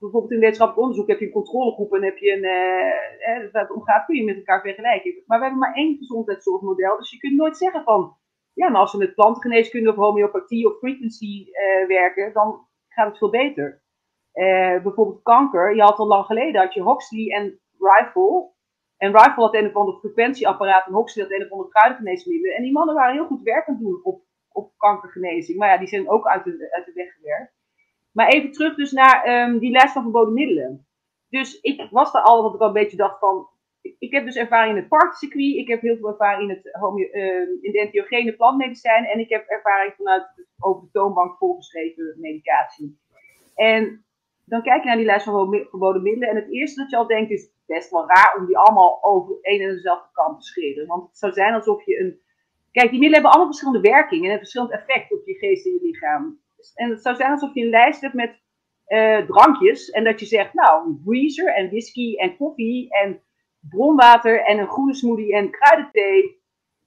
bijvoorbeeld 0.00 0.32
in 0.32 0.40
wetenschappelijk 0.40 0.82
onderzoek 0.82 1.08
heb 1.08 1.18
je 1.18 1.26
een 1.26 1.38
controlegroep 1.40 1.94
en 1.94 2.02
heb 2.02 2.18
je 2.18 2.32
een, 2.32 2.44
eh, 2.44 3.52
waar 3.52 3.68
het 3.68 3.84
gaat, 3.84 4.04
kun 4.06 4.16
je 4.16 4.24
met 4.24 4.36
elkaar 4.36 4.60
vergelijken. 4.60 5.22
Maar 5.26 5.38
we 5.38 5.44
hebben 5.44 5.62
maar 5.62 5.74
één 5.74 5.96
gezondheidszorgmodel, 5.96 6.96
dus 6.96 7.10
je 7.10 7.18
kunt 7.18 7.36
nooit 7.36 7.56
zeggen 7.56 7.82
van, 7.82 8.16
ja, 8.52 8.68
maar 8.68 8.80
als 8.80 8.92
we 8.92 8.98
met 8.98 9.14
plantengeneeskunde 9.14 9.90
of 9.90 9.96
homeopathie 9.96 10.66
of 10.66 10.78
frequency 10.78 11.46
uh, 11.46 11.86
werken, 11.86 12.32
dan 12.32 12.66
gaat 12.88 13.08
het 13.08 13.18
veel 13.18 13.30
beter. 13.30 13.82
Uh, 14.34 14.82
bijvoorbeeld 14.82 15.22
kanker, 15.22 15.74
je 15.74 15.82
had 15.82 15.98
al 15.98 16.06
lang 16.06 16.24
geleden, 16.24 16.60
had 16.60 16.74
je 16.74 16.82
Hoxley 16.82 17.30
en 17.30 17.60
Rifle. 17.78 18.52
En 18.96 19.12
Rifle 19.12 19.42
had 19.42 19.54
een 19.54 19.66
of 19.66 19.74
ander 19.74 19.94
frequentieapparaat 19.94 20.86
en 20.86 20.92
Hoxley 20.92 21.24
had 21.24 21.34
een 21.34 21.44
of 21.44 21.50
ander 21.50 21.68
kruidengeneesmiddelen. 21.68 22.56
En 22.56 22.62
die 22.62 22.72
mannen 22.72 22.94
waren 22.94 23.14
heel 23.14 23.26
goed 23.26 23.42
werk 23.42 23.68
aan 23.68 23.78
doen 23.78 24.00
op, 24.02 24.22
op 24.52 24.72
kankergenezing. 24.76 25.58
Maar 25.58 25.68
ja, 25.68 25.78
die 25.78 25.88
zijn 25.88 26.08
ook 26.08 26.26
uit 26.26 26.44
de, 26.44 26.68
uit 26.70 26.84
de 26.86 26.92
weg 26.92 27.12
gewerkt. 27.12 27.59
Maar 28.12 28.28
even 28.28 28.52
terug 28.52 28.74
dus 28.74 28.92
naar 28.92 29.48
um, 29.48 29.58
die 29.58 29.70
lijst 29.70 29.92
van 29.92 30.02
verboden 30.02 30.34
middelen. 30.34 30.86
Dus 31.28 31.60
ik 31.60 31.88
was 31.90 32.12
daar 32.12 32.22
al, 32.22 32.42
wat 32.42 32.54
ik 32.54 32.60
al 32.60 32.66
een 32.66 32.72
beetje 32.72 32.96
dacht 32.96 33.18
van, 33.18 33.48
ik 33.98 34.12
heb 34.12 34.24
dus 34.24 34.36
ervaring 34.36 34.74
in 34.74 34.80
het 34.80 34.88
parkcircuit, 34.88 35.56
ik 35.56 35.68
heb 35.68 35.80
heel 35.80 35.96
veel 35.96 36.08
ervaring 36.08 36.50
in, 36.50 36.56
het 36.56 36.74
homeo, 36.80 37.08
uh, 37.12 37.48
in 37.60 37.72
de 37.72 37.80
entheogene 37.80 38.36
plantmedicijn 38.36 39.04
en 39.04 39.18
ik 39.18 39.28
heb 39.28 39.46
ervaring 39.46 39.94
vanuit 39.96 40.26
over 40.58 40.82
de 40.82 40.90
toonbank 40.92 41.36
voorgeschreven 41.38 42.16
medicatie. 42.18 42.98
En 43.54 44.04
dan 44.44 44.62
kijk 44.62 44.82
je 44.82 44.88
naar 44.88 44.96
die 44.96 45.06
lijst 45.06 45.24
van 45.24 45.64
verboden 45.70 46.02
middelen 46.02 46.28
en 46.28 46.36
het 46.36 46.50
eerste 46.50 46.80
dat 46.80 46.90
je 46.90 46.96
al 46.96 47.06
denkt 47.06 47.30
is 47.30 47.50
best 47.66 47.90
wel 47.90 48.06
raar 48.06 48.36
om 48.38 48.46
die 48.46 48.58
allemaal 48.58 48.98
over 49.02 49.38
één 49.40 49.60
en 49.60 49.74
dezelfde 49.74 50.08
kant 50.12 50.40
te 50.40 50.46
scheren. 50.46 50.86
Want 50.86 51.08
het 51.08 51.18
zou 51.18 51.32
zijn 51.32 51.54
alsof 51.54 51.84
je 51.84 52.00
een... 52.00 52.20
Kijk, 52.72 52.90
die 52.90 52.98
middelen 52.98 53.12
hebben 53.12 53.30
allemaal 53.30 53.52
verschillende 53.52 53.88
werkingen 53.88 54.26
en 54.26 54.32
een 54.32 54.38
verschillend 54.38 54.70
effect 54.70 55.12
op 55.12 55.26
je 55.26 55.34
geest 55.34 55.66
en 55.66 55.72
je 55.72 55.80
lichaam. 55.82 56.39
En 56.74 56.90
het 56.90 57.02
zou 57.02 57.16
zijn 57.16 57.30
alsof 57.30 57.54
je 57.54 57.62
een 57.62 57.70
lijst 57.70 58.00
hebt 58.00 58.14
met 58.14 58.40
uh, 58.88 59.26
drankjes. 59.26 59.90
En 59.90 60.04
dat 60.04 60.20
je 60.20 60.26
zegt, 60.26 60.54
nou, 60.54 61.00
breezer 61.04 61.54
en 61.54 61.68
whisky 61.68 62.16
en 62.16 62.36
koffie 62.36 62.90
en 62.90 63.22
bronwater 63.60 64.44
en 64.44 64.58
een 64.58 64.68
groene 64.68 64.94
smoothie 64.94 65.34
en 65.34 65.50
kruidenthee 65.50 66.38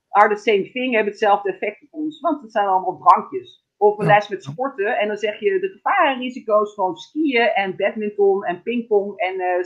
are 0.10 0.36
the 0.36 0.42
same 0.42 0.72
thing, 0.72 0.94
hebben 0.94 1.12
hetzelfde 1.12 1.52
effect 1.52 1.82
op 1.82 1.88
ons. 1.92 2.20
Want 2.20 2.42
het 2.42 2.52
zijn 2.52 2.68
allemaal 2.68 2.98
drankjes. 2.98 3.62
Of 3.78 3.98
een 3.98 4.06
lijst 4.06 4.30
met 4.30 4.44
sporten 4.44 4.98
en 5.00 5.08
dan 5.08 5.18
zeg 5.18 5.40
je 5.40 5.60
de 5.60 5.68
gevaren 5.68 6.14
en 6.14 6.20
risico's 6.20 6.74
van 6.74 6.96
skiën 6.96 7.48
en 7.48 7.76
badminton 7.76 8.44
en 8.44 8.62
pingpong 8.62 9.18
en 9.18 9.34
uh, 9.34 9.64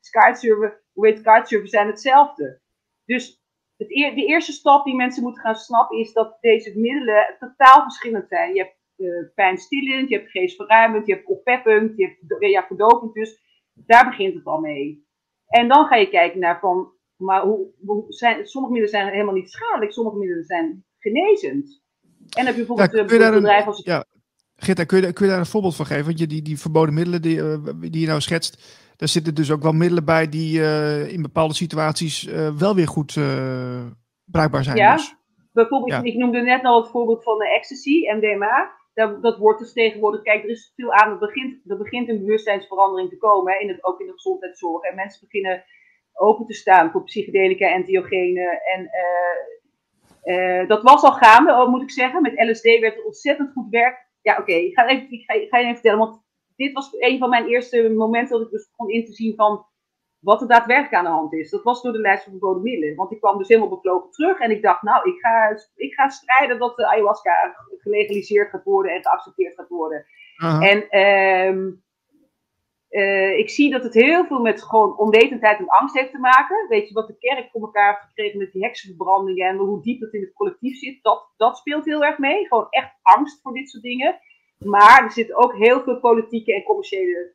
sky, 0.00 0.46
uh, 0.46 0.70
hoe 0.92 1.06
heet 1.06 1.22
kitesurfen, 1.22 1.68
zijn 1.68 1.86
hetzelfde. 1.86 2.60
Dus 3.04 3.42
het 3.76 3.88
de 3.88 4.26
eerste 4.26 4.52
stap 4.52 4.84
die 4.84 4.94
mensen 4.94 5.22
moeten 5.22 5.42
gaan 5.42 5.54
snappen 5.54 5.98
is 5.98 6.12
dat 6.12 6.36
deze 6.40 6.78
middelen 6.78 7.36
totaal 7.38 7.82
verschillend 7.82 8.28
zijn. 8.28 8.54
Je 8.54 8.62
hebt 8.62 8.76
uh, 8.96 9.28
pijnstillend, 9.34 10.08
je 10.08 10.16
hebt 10.16 10.30
geestverruimend, 10.30 11.06
je 11.06 11.14
hebt 11.14 11.26
oppeppend, 11.26 11.96
je 11.96 12.16
hebt 12.28 12.50
ja, 12.50 12.64
verdovend. 12.66 13.14
Dus 13.14 13.40
daar 13.74 14.08
begint 14.08 14.34
het 14.34 14.44
al 14.44 14.60
mee. 14.60 15.06
En 15.46 15.68
dan 15.68 15.86
ga 15.86 15.96
je 15.96 16.08
kijken 16.08 16.40
naar 16.40 16.58
van, 16.60 16.92
maar 17.16 17.42
hoe, 17.42 17.66
hoe 17.84 18.04
zijn, 18.08 18.46
sommige 18.46 18.72
middelen 18.72 19.00
zijn 19.00 19.12
helemaal 19.12 19.34
niet 19.34 19.50
schadelijk, 19.50 19.92
sommige 19.92 20.16
middelen 20.16 20.44
zijn 20.44 20.84
genezend. 20.98 21.82
En 22.36 22.46
heb 22.46 22.54
je 22.54 22.64
bijvoorbeeld 22.66 22.92
ja, 22.92 22.98
een 22.98 23.34
bedrijf 23.34 23.66
als... 23.66 23.84
Ja. 23.84 24.04
Gitta, 24.56 24.84
kun 24.84 25.00
je, 25.00 25.12
kun 25.12 25.24
je 25.24 25.30
daar 25.30 25.40
een 25.40 25.46
voorbeeld 25.46 25.76
van 25.76 25.86
geven? 25.86 26.04
Want 26.04 26.18
je, 26.18 26.26
die, 26.26 26.42
die 26.42 26.58
verboden 26.58 26.94
middelen 26.94 27.22
die, 27.22 27.36
uh, 27.36 27.56
die 27.80 28.00
je 28.00 28.06
nou 28.06 28.20
schetst, 28.20 28.78
daar 28.96 29.08
zitten 29.08 29.34
dus 29.34 29.50
ook 29.50 29.62
wel 29.62 29.72
middelen 29.72 30.04
bij 30.04 30.28
die 30.28 30.58
uh, 30.58 31.12
in 31.12 31.22
bepaalde 31.22 31.54
situaties 31.54 32.26
uh, 32.26 32.56
wel 32.56 32.74
weer 32.74 32.88
goed 32.88 33.14
bruikbaar 34.24 34.64
zijn. 34.64 34.76
Ja, 34.76 34.96
dus. 34.96 35.14
bijvoorbeeld, 35.52 35.92
ja. 35.92 36.02
ik 36.02 36.16
noemde 36.16 36.40
net 36.40 36.64
al 36.64 36.82
het 36.82 36.90
voorbeeld 36.90 37.22
van 37.22 37.38
de 37.38 37.54
ecstasy, 37.54 38.00
MDMA 38.16 38.72
dat, 38.94 39.22
dat 39.22 39.38
wordt 39.38 39.58
dus 39.58 39.72
tegenwoordig, 39.72 40.22
kijk, 40.22 40.42
er 40.42 40.50
is 40.50 40.72
veel 40.76 40.92
aan, 40.92 41.10
er 41.10 41.18
begint, 41.18 41.70
er 41.70 41.76
begint 41.76 42.08
een 42.08 42.18
bewustzijnsverandering 42.18 43.08
te 43.08 43.16
komen, 43.16 43.60
in 43.60 43.68
het, 43.68 43.84
ook 43.84 44.00
in 44.00 44.06
de 44.06 44.12
gezondheidszorg. 44.12 44.82
En 44.82 44.94
mensen 44.94 45.20
beginnen 45.20 45.64
open 46.12 46.46
te 46.46 46.54
staan 46.54 46.90
voor 46.90 47.04
psychedelica 47.04 47.68
en 47.68 47.84
diogenen. 47.84 48.60
En 48.62 48.90
uh, 50.24 50.36
uh, 50.36 50.68
dat 50.68 50.82
was 50.82 51.02
al 51.02 51.12
gaande, 51.12 51.66
moet 51.70 51.82
ik 51.82 51.90
zeggen. 51.90 52.22
Met 52.22 52.48
LSD 52.48 52.64
werd 52.64 52.96
er 52.96 53.04
ontzettend 53.04 53.52
goed 53.52 53.68
werk. 53.70 54.06
Ja, 54.22 54.38
oké, 54.38 54.52
ik 54.52 54.74
ga 54.74 54.88
je 54.88 55.48
even 55.50 55.74
vertellen, 55.74 55.98
want 55.98 56.22
dit 56.56 56.72
was 56.72 56.96
een 56.98 57.18
van 57.18 57.28
mijn 57.28 57.46
eerste 57.46 57.90
momenten 57.90 58.36
dat 58.36 58.46
ik 58.46 58.52
dus 58.52 58.68
begon 58.70 58.90
in 58.90 59.04
te 59.04 59.12
zien 59.12 59.34
van, 59.34 59.66
wat 60.24 60.40
er 60.40 60.48
daadwerkelijk 60.48 60.94
aan 60.94 61.04
de 61.04 61.10
hand 61.10 61.32
is. 61.32 61.50
Dat 61.50 61.62
was 61.62 61.82
door 61.82 61.92
de 61.92 61.98
lijst 61.98 62.22
van 62.22 62.32
verboden 62.32 62.62
middelen. 62.62 62.96
Want 62.96 63.12
ik 63.12 63.20
kwam 63.20 63.38
dus 63.38 63.48
helemaal 63.48 63.68
bevlogen 63.68 64.10
terug 64.10 64.38
en 64.38 64.50
ik 64.50 64.62
dacht, 64.62 64.82
nou, 64.82 65.10
ik 65.10 65.20
ga, 65.20 65.58
ik 65.74 65.94
ga 65.94 66.08
strijden 66.08 66.58
dat 66.58 66.76
de 66.76 66.86
ayahuasca 66.86 67.54
gelegaliseerd 67.78 68.50
gaat 68.50 68.64
worden 68.64 68.92
en 68.92 69.02
geaccepteerd 69.02 69.54
gaat 69.54 69.68
worden. 69.68 70.06
En 70.60 70.88
ehm, 70.88 71.70
uh, 72.90 73.38
ik 73.38 73.50
zie 73.50 73.70
dat 73.70 73.82
het 73.82 73.94
heel 73.94 74.26
veel 74.26 74.40
met 74.40 74.62
gewoon 74.62 74.98
onwetendheid 74.98 75.58
en 75.58 75.68
angst 75.68 75.94
heeft 75.94 76.10
te 76.10 76.18
maken. 76.18 76.66
Weet 76.68 76.88
je, 76.88 76.94
wat 76.94 77.06
de 77.06 77.18
kerk 77.18 77.50
voor 77.50 77.60
elkaar 77.60 77.94
heeft 77.94 78.06
gekregen 78.06 78.38
met 78.38 78.52
die 78.52 78.62
heksenverbrandingen 78.62 79.48
en 79.48 79.56
hoe 79.56 79.82
diep 79.82 80.00
het 80.00 80.12
in 80.12 80.20
het 80.20 80.32
collectief 80.32 80.78
zit, 80.78 81.02
dat, 81.02 81.32
dat 81.36 81.56
speelt 81.56 81.84
heel 81.84 82.04
erg 82.04 82.18
mee. 82.18 82.46
Gewoon 82.46 82.66
echt 82.70 82.92
angst 83.02 83.40
voor 83.42 83.52
dit 83.52 83.70
soort 83.70 83.82
dingen. 83.82 84.18
Maar 84.58 85.04
er 85.04 85.10
zit 85.10 85.34
ook 85.34 85.54
heel 85.56 85.82
veel 85.82 86.00
politieke 86.00 86.54
en 86.54 86.62
commerciële 86.62 87.34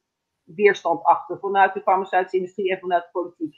weerstand 0.55 1.03
achter, 1.03 1.39
vanuit 1.39 1.73
de 1.73 1.81
farmaceutische 1.81 2.37
industrie 2.37 2.71
en 2.71 2.79
vanuit 2.79 3.03
de 3.03 3.09
politiek. 3.11 3.55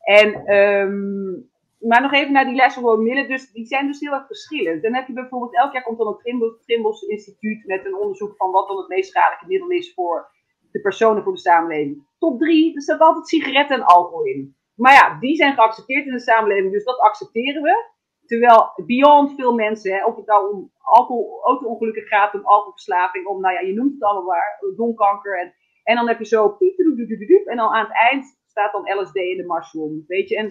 En, 0.00 0.56
um, 0.56 1.50
maar 1.78 2.02
nog 2.02 2.12
even 2.12 2.32
naar 2.32 2.44
die 2.44 2.54
lessen 2.54 2.82
van 2.82 3.02
Millen, 3.02 3.28
dus 3.28 3.52
die 3.52 3.66
zijn 3.66 3.86
dus 3.86 4.00
heel 4.00 4.12
erg 4.12 4.26
verschillend. 4.26 4.82
Dan 4.82 4.94
heb 4.94 5.06
je 5.06 5.12
bijvoorbeeld, 5.12 5.54
elk 5.54 5.72
jaar 5.72 5.82
komt 5.82 5.98
dan 5.98 6.06
het 6.06 6.62
Trimbos 6.64 7.02
Instituut 7.02 7.66
met 7.66 7.84
een 7.84 7.96
onderzoek 7.96 8.36
van 8.36 8.50
wat 8.50 8.68
dan 8.68 8.76
het 8.76 8.88
meest 8.88 9.10
schadelijke 9.10 9.46
middel 9.46 9.68
is 9.68 9.94
voor 9.94 10.32
de 10.72 10.80
personen 10.80 11.22
voor 11.22 11.32
de 11.32 11.38
samenleving. 11.38 12.06
Top 12.18 12.38
drie, 12.38 12.74
er 12.74 12.82
staat 12.82 13.00
altijd 13.00 13.28
sigaretten 13.28 13.76
en 13.76 13.84
alcohol 13.84 14.24
in. 14.24 14.56
Maar 14.74 14.92
ja, 14.92 15.18
die 15.20 15.36
zijn 15.36 15.54
geaccepteerd 15.54 16.06
in 16.06 16.12
de 16.12 16.20
samenleving, 16.20 16.72
dus 16.72 16.84
dat 16.84 16.98
accepteren 16.98 17.62
we. 17.62 17.92
Terwijl 18.26 18.72
beyond 18.86 19.34
veel 19.34 19.54
mensen, 19.54 19.92
hè, 19.92 20.04
of 20.04 20.16
het 20.16 20.26
nou 20.26 20.54
om 20.54 20.72
alcohol, 20.80 21.40
auto-ongelukken 21.44 22.02
gaat, 22.02 22.34
om 22.34 22.44
alcoholverslaving, 22.44 23.26
om, 23.26 23.40
nou 23.40 23.54
ja, 23.54 23.60
je 23.60 23.74
noemt 23.74 23.92
het 23.92 24.02
allemaal 24.02 24.24
waar, 24.24 24.58
donkanker. 24.76 25.40
En, 25.40 25.54
en 25.84 25.96
dan 25.96 26.08
heb 26.08 26.18
je 26.18 26.26
zo 26.26 26.48
piep, 26.48 26.78
en 27.46 27.56
dan 27.56 27.68
aan 27.68 27.84
het 27.84 27.94
eind 27.94 28.38
staat 28.46 28.72
dan 28.72 29.00
LSD 29.00 29.14
in 29.14 29.36
de 29.36 29.44
mushroom, 29.46 30.04
weet 30.06 30.28
je. 30.28 30.36
En, 30.36 30.46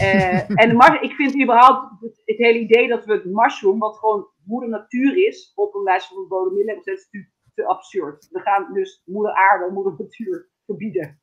uh, 0.00 0.60
en 0.62 0.78
de 0.78 0.98
ik 1.00 1.12
vind 1.12 1.42
überhaupt 1.42 2.00
het, 2.00 2.22
het, 2.24 2.36
hele 2.36 2.58
idee 2.58 2.88
dat 2.88 3.04
we 3.04 3.12
het 3.12 3.24
mushroom, 3.24 3.78
wat 3.78 3.98
gewoon 3.98 4.28
moeder 4.44 4.68
natuur 4.68 5.26
is, 5.26 5.52
op 5.54 5.74
een 5.74 5.82
lijst 5.82 6.08
van 6.08 6.16
verboden 6.16 6.54
middelen, 6.54 6.84
is 6.84 7.04
natuurlijk 7.04 7.32
te 7.54 7.66
absurd. 7.66 8.28
We 8.30 8.40
gaan 8.40 8.72
dus 8.72 9.02
moeder 9.04 9.32
aarde, 9.32 9.72
moeder 9.72 9.94
natuur 9.98 10.48
verbieden. 10.66 11.20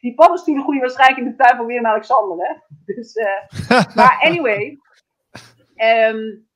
Die 0.00 0.14
paddenstoelen 0.14 0.62
groeien 0.62 0.80
waarschijnlijk 0.80 1.20
in 1.20 1.30
de 1.30 1.36
tuin 1.36 1.56
van 1.56 1.66
Willem 1.66 1.86
Alexander, 1.86 2.46
hè? 2.46 2.54
Dus, 2.94 3.16
uh, 3.16 3.94
maar 3.96 4.18
anyway, 4.20 4.78
um, 5.76 6.48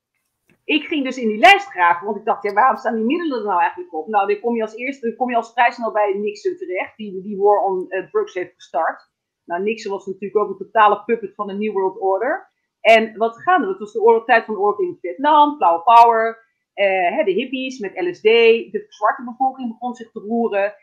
ik 0.67 0.85
ging 0.85 1.05
dus 1.05 1.19
in 1.19 1.29
die 1.29 1.39
lijst 1.39 1.67
graven, 1.67 2.07
want 2.07 2.19
ik 2.19 2.25
dacht, 2.25 2.43
ja, 2.43 2.53
waarom 2.53 2.77
staan 2.77 2.95
die 2.95 3.05
middelen 3.05 3.39
er 3.39 3.45
nou 3.45 3.61
eigenlijk 3.61 3.95
op? 3.95 4.07
Nou, 4.07 4.27
dan 4.27 4.41
kom 4.41 4.57
je 4.57 4.63
als 4.63 4.75
eerste, 4.75 5.17
kom 5.17 5.31
je 5.31 5.37
als 5.37 5.53
vrij 5.53 5.71
snel 5.71 5.93
bij 5.93 6.13
Nixon 6.13 6.57
terecht, 6.57 6.97
die 6.97 7.23
die 7.23 7.39
war 7.39 7.65
on 7.65 7.87
uh, 7.89 8.11
drugs 8.11 8.35
heeft 8.35 8.55
gestart. 8.55 9.11
Nou, 9.45 9.63
Nixon 9.63 9.93
was 9.93 10.07
natuurlijk 10.07 10.37
ook 10.37 10.49
een 10.49 10.67
totale 10.67 11.03
puppet 11.05 11.35
van 11.35 11.47
de 11.47 11.53
New 11.53 11.73
World 11.73 12.01
Order. 12.01 12.51
En 12.81 13.17
wat 13.17 13.43
gaande, 13.43 13.69
het 13.69 13.79
was 13.79 13.93
de 13.93 14.01
oorlog, 14.01 14.25
tijd 14.25 14.45
van 14.45 14.55
de 14.55 14.61
oorlog 14.61 14.81
in 14.81 14.99
Vietnam, 15.01 15.57
Flower 15.57 15.83
Power, 15.83 16.45
uh, 16.75 17.25
de 17.25 17.33
hippies 17.33 17.79
met 17.79 18.01
LSD, 18.01 18.23
de 18.23 18.87
zwarte 18.89 19.25
bevolking 19.25 19.69
begon 19.69 19.95
zich 19.95 20.11
te 20.11 20.21
roeren. 20.21 20.75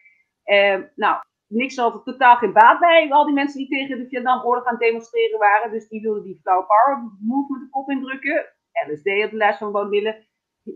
Uh, 0.45 0.81
nou, 0.95 1.15
niks 1.47 1.77
had 1.77 1.93
er 1.93 2.03
totaal 2.03 2.35
geen 2.35 2.53
baat 2.53 2.79
bij. 2.79 3.11
Al 3.11 3.25
die 3.25 3.33
mensen 3.33 3.57
die 3.57 3.67
tegen 3.67 3.97
de 3.97 4.07
Vietnamoorlog 4.07 4.65
aan 4.65 4.73
het 4.73 4.81
demonstreren 4.83 5.39
waren. 5.39 5.71
Dus 5.71 5.87
die 5.87 6.01
wilden 6.01 6.23
die 6.23 6.39
Flower 6.41 6.65
Power 6.65 7.11
movement 7.19 7.63
de 7.63 7.69
kop 7.69 7.89
indrukken. 7.89 8.52
LSD 8.87 9.07
op 9.23 9.29
de 9.29 9.37
lijst 9.37 9.57
van 9.57 9.71
woonwillen. 9.71 10.27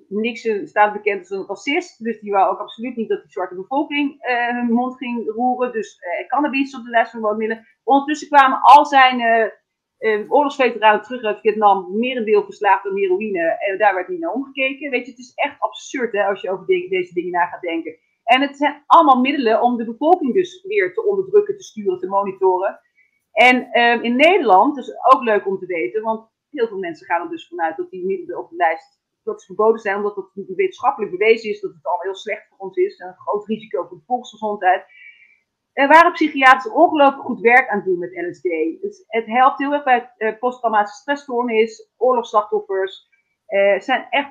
Nixon 0.08 0.68
staat 0.68 0.94
bekend 0.94 1.20
als 1.20 1.30
een 1.30 1.48
racist. 1.48 2.04
Dus 2.04 2.20
die 2.20 2.32
wou 2.32 2.52
ook 2.52 2.60
absoluut 2.60 2.96
niet 2.96 3.10
dat 3.10 3.22
die 3.22 3.32
zwarte 3.32 3.56
bevolking 3.56 4.28
uh, 4.30 4.50
hun 4.50 4.74
mond 4.74 4.98
ging 4.98 5.30
roeren. 5.30 5.72
Dus 5.72 6.00
uh, 6.00 6.28
cannabis 6.28 6.76
op 6.76 6.84
de 6.84 6.90
lijst 6.90 7.12
van 7.12 7.22
woonwillen. 7.22 7.68
Ondertussen 7.84 8.28
kwamen 8.28 8.62
al 8.62 8.86
zijn 8.86 9.20
uh, 10.00 10.32
oorlogsveteranen 10.32 11.02
terug 11.02 11.24
uit 11.24 11.40
Vietnam, 11.40 11.98
merendeel 12.00 12.44
verslaafd 12.44 12.86
aan 12.86 12.98
heroïne. 12.98 13.58
En 13.60 13.78
daar 13.78 13.96
werd 13.96 14.08
niet 14.08 14.20
naar 14.20 14.34
omgekeken. 14.34 14.90
Weet 14.90 15.06
je, 15.06 15.12
het 15.12 15.20
is 15.20 15.32
echt 15.36 15.60
absurd 15.60 16.12
hè, 16.12 16.26
als 16.26 16.42
je 16.42 16.52
over 16.52 16.66
deze 16.66 17.14
dingen 17.14 17.32
na 17.32 17.46
gaat 17.46 17.62
denken. 17.62 17.98
En 18.24 18.42
het 18.42 18.58
zijn 18.58 18.84
allemaal 18.86 19.22
middelen 19.22 19.62
om 19.62 19.78
de 19.78 19.86
bevolking 19.86 20.34
dus 20.34 20.64
weer 20.64 20.94
te 20.94 21.06
onderdrukken, 21.06 21.58
te 21.58 21.64
sturen, 21.64 22.00
te 22.00 22.08
monitoren. 22.08 22.80
En 23.32 23.82
um, 23.82 24.04
in 24.04 24.16
Nederland, 24.16 24.76
dus 24.76 24.92
ook 25.14 25.24
leuk 25.24 25.48
om 25.48 25.58
te 25.58 25.66
weten, 25.66 26.02
want 26.02 26.30
heel 26.60 26.68
veel 26.68 26.78
mensen 26.78 27.06
gaan 27.06 27.22
er 27.22 27.30
dus 27.30 27.48
vanuit 27.48 27.78
dat 27.78 27.90
die 27.90 28.06
middelen 28.06 28.38
op 28.38 28.50
de 28.50 28.56
lijst 28.56 28.98
dat 29.24 29.46
verboden 29.46 29.80
zijn, 29.80 29.96
omdat 29.96 30.16
het 30.16 30.56
wetenschappelijk 30.56 31.12
bewezen 31.12 31.50
is 31.50 31.62
dat 31.62 31.74
het 31.74 31.86
al 31.86 32.02
heel 32.02 32.16
slecht 32.16 32.48
voor 32.48 32.58
ons 32.58 32.78
is 32.78 32.98
en 32.98 33.08
een 33.08 33.14
groot 33.14 33.46
risico 33.46 33.86
voor 33.88 33.98
de 33.98 34.04
volksgezondheid. 34.06 34.86
Er 35.74 35.88
waren 35.88 36.12
psychiaters 36.12 36.70
ongelooflijk 36.74 37.26
goed 37.26 37.40
werk 37.40 37.70
aan 37.70 37.84
doen 37.84 38.00
met 38.00 38.28
LSD. 38.28 38.44
Het, 39.08 39.26
helpt 39.26 39.60
heel 39.60 39.74
erg 39.74 39.84
bij 39.84 40.12
uh, 40.18 40.40
posttraumatische 40.40 41.02
stressstoornis, 41.02 41.92
oorlogsslachtoffers. 41.98 43.08
Uh, 43.48 43.80
zijn 43.80 44.08
echt, 44.10 44.30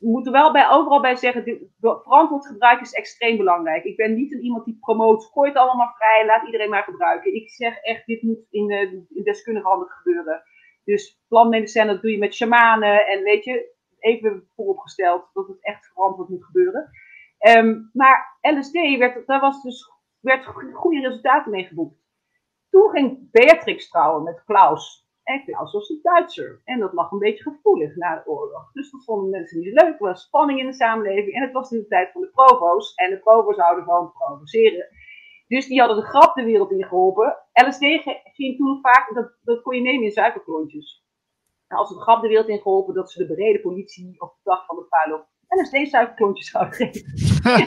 we 0.00 0.08
moeten 0.08 0.32
wel 0.32 0.52
bij, 0.52 0.70
overal 0.70 1.00
bij 1.00 1.16
zeggen, 1.16 1.44
dit, 1.44 1.62
verantwoord 1.80 2.46
gebruik 2.46 2.80
is 2.80 2.92
extreem 2.92 3.36
belangrijk. 3.36 3.84
Ik 3.84 3.96
ben 3.96 4.14
niet 4.14 4.32
een 4.32 4.42
iemand 4.42 4.64
die 4.64 4.78
promoot, 4.80 5.24
gooi 5.24 5.48
het 5.48 5.58
allemaal 5.58 5.94
vrij, 5.96 6.26
laat 6.26 6.46
iedereen 6.46 6.70
maar 6.70 6.82
gebruiken. 6.82 7.34
Ik 7.34 7.50
zeg 7.50 7.78
echt, 7.78 8.06
dit 8.06 8.22
moet 8.22 8.46
in, 8.50 8.70
uh, 8.70 8.92
in 8.92 9.22
deskundige 9.22 9.66
handen 9.66 9.88
gebeuren. 9.88 10.42
Dus 10.88 11.20
plantmedicijnen, 11.28 11.92
dat 11.92 12.02
doe 12.02 12.10
je 12.10 12.18
met 12.18 12.34
shamanen 12.34 13.06
en 13.06 13.22
weet 13.22 13.44
je, 13.44 13.74
even 13.98 14.48
vooropgesteld 14.54 15.30
dat 15.32 15.48
het 15.48 15.58
echt 15.60 15.86
verantwoord 15.86 16.28
moet 16.28 16.44
gebeuren. 16.44 16.90
Um, 17.56 17.90
maar 17.92 18.38
LSD 18.40 18.72
werd, 18.98 19.26
daar 19.26 19.40
was 19.40 19.62
dus 19.62 19.90
werd 20.20 20.46
goede 20.72 21.00
resultaten 21.00 21.50
mee 21.50 21.64
geboekt. 21.64 21.96
Toen 22.70 22.90
ging 22.90 23.30
Beatrix 23.30 23.88
trouwen 23.88 24.22
met 24.22 24.44
Klaus. 24.44 25.06
En 25.22 25.44
Klaus 25.44 25.72
was 25.72 25.88
een 25.88 26.00
Duitser. 26.02 26.60
En 26.64 26.78
dat 26.78 26.92
lag 26.92 27.10
een 27.10 27.18
beetje 27.18 27.42
gevoelig 27.42 27.96
na 27.96 28.14
de 28.14 28.30
oorlog. 28.30 28.72
Dus 28.72 28.90
dat 28.90 29.04
vonden 29.04 29.30
mensen 29.30 29.58
niet 29.58 29.82
leuk. 29.82 29.92
Er 29.92 29.98
was 29.98 30.22
spanning 30.22 30.60
in 30.60 30.66
de 30.66 30.72
samenleving. 30.72 31.34
En 31.34 31.42
het 31.42 31.52
was 31.52 31.70
in 31.70 31.78
de 31.78 31.86
tijd 31.86 32.12
van 32.12 32.20
de 32.20 32.30
provo's. 32.30 32.94
En 32.94 33.10
de 33.10 33.18
provo's 33.18 33.56
houden 33.56 33.84
van 33.84 34.12
provoceren. 34.12 34.86
Dus 35.48 35.66
die 35.66 35.78
hadden 35.78 35.96
de 35.96 36.06
grap 36.06 36.34
de 36.34 36.44
wereld 36.44 36.70
in 36.70 36.84
geholpen. 36.84 37.36
LSD 37.66 37.84
ging 38.32 38.56
toen 38.56 38.78
vaak, 38.82 39.14
dat, 39.14 39.32
dat 39.42 39.62
kon 39.62 39.74
je 39.74 39.82
nemen 39.82 40.04
in 40.04 40.10
suikerklontjes. 40.10 41.06
En 41.66 41.76
als 41.76 41.88
de 41.88 42.00
grap 42.00 42.22
de 42.22 42.28
wereld 42.28 42.48
in 42.48 42.60
geholpen 42.60 42.94
dat 42.94 43.12
ze 43.12 43.18
de 43.18 43.34
bereden 43.34 43.60
politie 43.60 44.20
op 44.20 44.34
de 44.34 44.40
dag 44.42 44.66
van 44.66 44.76
de 44.76 44.84
bruiloft 44.88 45.28
LSD 45.48 45.90
suikerklontjes 45.90 46.50
zouden 46.50 46.74
geven. 46.74 47.02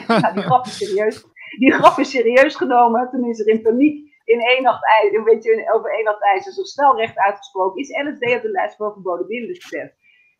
nou, 0.20 0.34
die 0.34 0.42
grap 0.42 0.66
is 0.66 0.76
serieus 0.76 1.30
die 1.58 1.72
grap 1.72 1.98
is 1.98 2.10
serieus 2.10 2.54
genomen. 2.56 3.10
Toen 3.10 3.24
is 3.24 3.40
er 3.40 3.48
in 3.48 3.62
paniek 3.62 4.10
in 4.24 4.40
één 4.40 4.62
nacht 4.62 4.84
ijs, 4.84 5.12
een 5.12 5.24
beetje 5.24 5.72
over 5.74 5.90
één 5.94 6.04
nacht 6.04 6.22
ijs, 6.22 6.44
zo 6.44 6.62
snel 6.62 6.96
recht 6.96 7.18
uitgesproken, 7.18 7.80
is 7.80 7.88
LSD 7.88 8.36
op 8.36 8.42
de 8.42 8.50
lijst 8.50 8.76
van 8.76 8.92
verboden 8.92 9.26
middelen 9.26 9.60
gezet. 9.60 9.94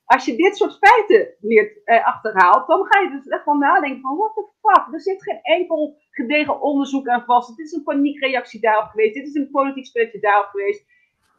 Als 0.04 0.24
je 0.24 0.36
dit 0.36 0.56
soort 0.56 0.78
feiten 0.78 1.34
leert 1.40 1.84
eh, 1.84 2.06
achterhaalt, 2.06 2.66
dan 2.66 2.86
ga 2.86 3.00
je 3.00 3.10
dus 3.10 3.26
echt 3.26 3.42
van 3.42 3.58
nadenken 3.58 4.00
van, 4.00 4.16
what 4.16 4.34
the 4.34 4.48
fuck, 4.60 4.92
er 4.92 5.00
zit 5.00 5.22
geen 5.22 5.40
enkel 5.42 6.01
gedegen 6.12 6.60
onderzoek 6.60 7.08
aan 7.08 7.24
vast. 7.24 7.48
Het 7.48 7.58
is 7.58 7.72
een 7.72 7.82
paniekreactie 7.82 8.60
daarop 8.60 8.88
geweest, 8.90 9.14
dit 9.14 9.26
is 9.26 9.34
een 9.34 9.50
politiek 9.50 9.86
spelletje 9.86 10.20
daarop 10.20 10.46
geweest. 10.46 10.84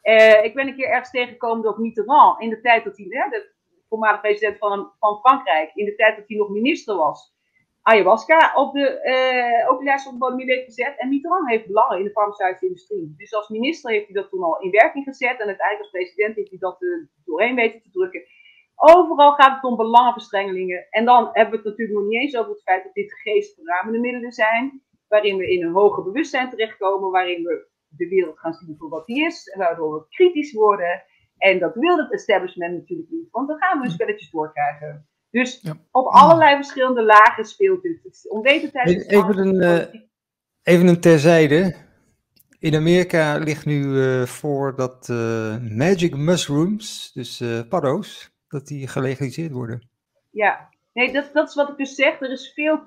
Uh, 0.04 0.44
ik 0.44 0.54
ben 0.54 0.68
een 0.68 0.76
keer 0.76 0.90
ergens 0.90 1.12
tegengekomen 1.12 1.64
dat 1.64 1.78
Mitterrand, 1.78 2.42
in 2.42 2.50
de 2.50 2.62
tijd 2.62 2.84
dat 2.84 2.98
hij, 2.98 3.06
hè, 3.10 3.30
de 3.30 3.52
voormalige 3.90 4.22
president 4.22 4.58
van, 4.58 4.92
van 5.00 5.20
Frankrijk, 5.20 5.72
in 5.76 5.86
de 5.86 5.96
tijd 5.96 6.18
dat 6.18 6.28
hij 6.28 6.38
nog 6.38 6.50
minister 6.50 6.96
was, 6.96 7.34
ayahuasca 7.84 8.52
op 8.56 8.74
de, 8.74 8.86
uh, 9.04 9.72
ook 9.72 9.84
lijst 9.84 10.04
van 10.04 10.20
de 10.20 10.64
gezet. 10.66 10.98
En 10.98 11.10
Mitterrand 11.10 11.50
heeft 11.50 11.68
belangen 11.68 11.98
in 11.98 12.04
de 12.04 12.12
farmaceutische 12.12 12.66
industrie. 12.66 13.14
Dus 13.18 13.34
als 13.34 13.50
minister 13.50 13.92
heeft 13.92 14.06
hij 14.06 14.16
dat 14.16 14.30
toen 14.30 14.44
al 14.44 14.60
in 14.60 14.72
werking 14.72 15.04
gezet. 15.04 15.40
En 15.40 15.48
uiteindelijk 15.48 15.80
als 15.80 15.90
president 15.90 16.36
heeft 16.36 16.50
hij 16.50 16.60
dat 16.60 16.82
er 16.82 17.10
doorheen 17.26 17.56
weten 17.56 17.82
te 17.82 17.90
drukken. 17.92 18.24
Overal 18.76 19.32
gaat 19.32 19.56
het 19.56 19.64
om 19.64 19.76
belangenverstrengelingen. 19.76 20.88
En 20.90 21.06
dan 21.06 21.30
hebben 21.32 21.52
we 21.52 21.56
het 21.56 21.66
natuurlijk 21.66 22.00
nog 22.00 22.08
niet 22.08 22.22
eens 22.22 22.36
over 22.38 22.52
het 22.52 22.62
feit 22.62 22.84
dat 22.84 22.94
dit 22.94 23.14
geestverruimende 23.14 24.00
middelen 24.00 24.32
zijn. 24.32 24.82
Waarin 25.08 25.38
we 25.38 25.52
in 25.52 25.64
een 25.64 25.74
hoger 25.74 26.04
bewustzijn 26.04 26.50
terechtkomen. 26.50 27.12
Waarin 27.12 27.44
we 27.44 27.68
de 27.88 28.08
wereld 28.08 28.40
gaan 28.40 28.54
zien 28.54 28.76
voor 28.78 28.90
wat 28.90 29.06
die 29.06 29.26
is. 29.26 29.56
Waardoor 29.58 29.94
we 29.94 30.06
kritisch 30.10 30.54
worden. 30.54 31.04
En 31.38 31.60
dat 31.60 31.76
wil 31.76 31.98
het 31.98 32.14
establishment 32.14 32.74
natuurlijk 32.74 33.10
niet. 33.10 33.28
Want 33.32 33.48
dan 33.48 33.58
gaan 33.58 33.80
we 33.80 33.86
een 33.86 33.92
spelletjes 33.92 34.32
doorkrijgen. 34.32 35.08
Dus 35.30 35.64
op 35.92 36.08
allerlei 36.08 36.56
verschillende 36.56 37.04
lagen 37.04 37.46
speelt 37.46 37.82
dit. 37.82 38.30
Onwetendheid 38.30 38.90
is 38.90 39.08
even 39.08 39.38
een, 39.38 39.56
uh, 39.56 40.02
even 40.64 40.88
een 40.88 41.00
terzijde. 41.00 41.76
In 42.60 42.76
Amerika 42.76 43.38
ligt 43.38 43.66
nu 43.66 43.84
uh, 43.84 44.24
voor 44.26 44.76
dat 44.76 45.08
uh, 45.12 45.58
magic 45.60 46.18
mushrooms, 46.18 47.12
dus 47.14 47.44
paddo's, 47.70 48.33
dat 48.54 48.68
die 48.68 48.88
gelegaliseerd 48.88 49.52
worden. 49.52 49.90
Ja, 50.32 50.70
nee, 50.94 51.14
dat, 51.14 51.30
dat 51.34 51.50
is 51.50 51.56
wat 51.56 51.70
ik 51.70 51.78
dus 51.78 51.96
zeg. 51.96 52.22
Er 52.22 52.32
is 52.32 52.54
veel. 52.54 52.80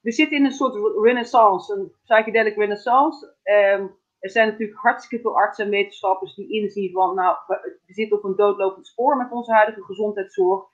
we 0.00 0.12
zitten 0.12 0.36
in 0.36 0.44
een 0.44 0.52
soort 0.52 1.02
renaissance, 1.02 1.74
een 1.74 1.92
psychedelic 2.04 2.56
renaissance. 2.56 3.34
Um, 3.44 3.96
er 4.18 4.30
zijn 4.30 4.48
natuurlijk 4.48 4.78
hartstikke 4.78 5.22
veel 5.22 5.36
artsen 5.36 5.64
en 5.64 5.70
wetenschappers 5.70 6.34
die 6.34 6.52
inzien 6.52 6.92
van, 6.92 7.14
nou, 7.14 7.36
we 7.46 7.92
zitten 7.92 8.16
op 8.16 8.24
een 8.24 8.36
doodlopend 8.36 8.86
spoor 8.86 9.16
met 9.16 9.30
onze 9.30 9.52
huidige 9.52 9.82
gezondheidszorg 9.84 10.68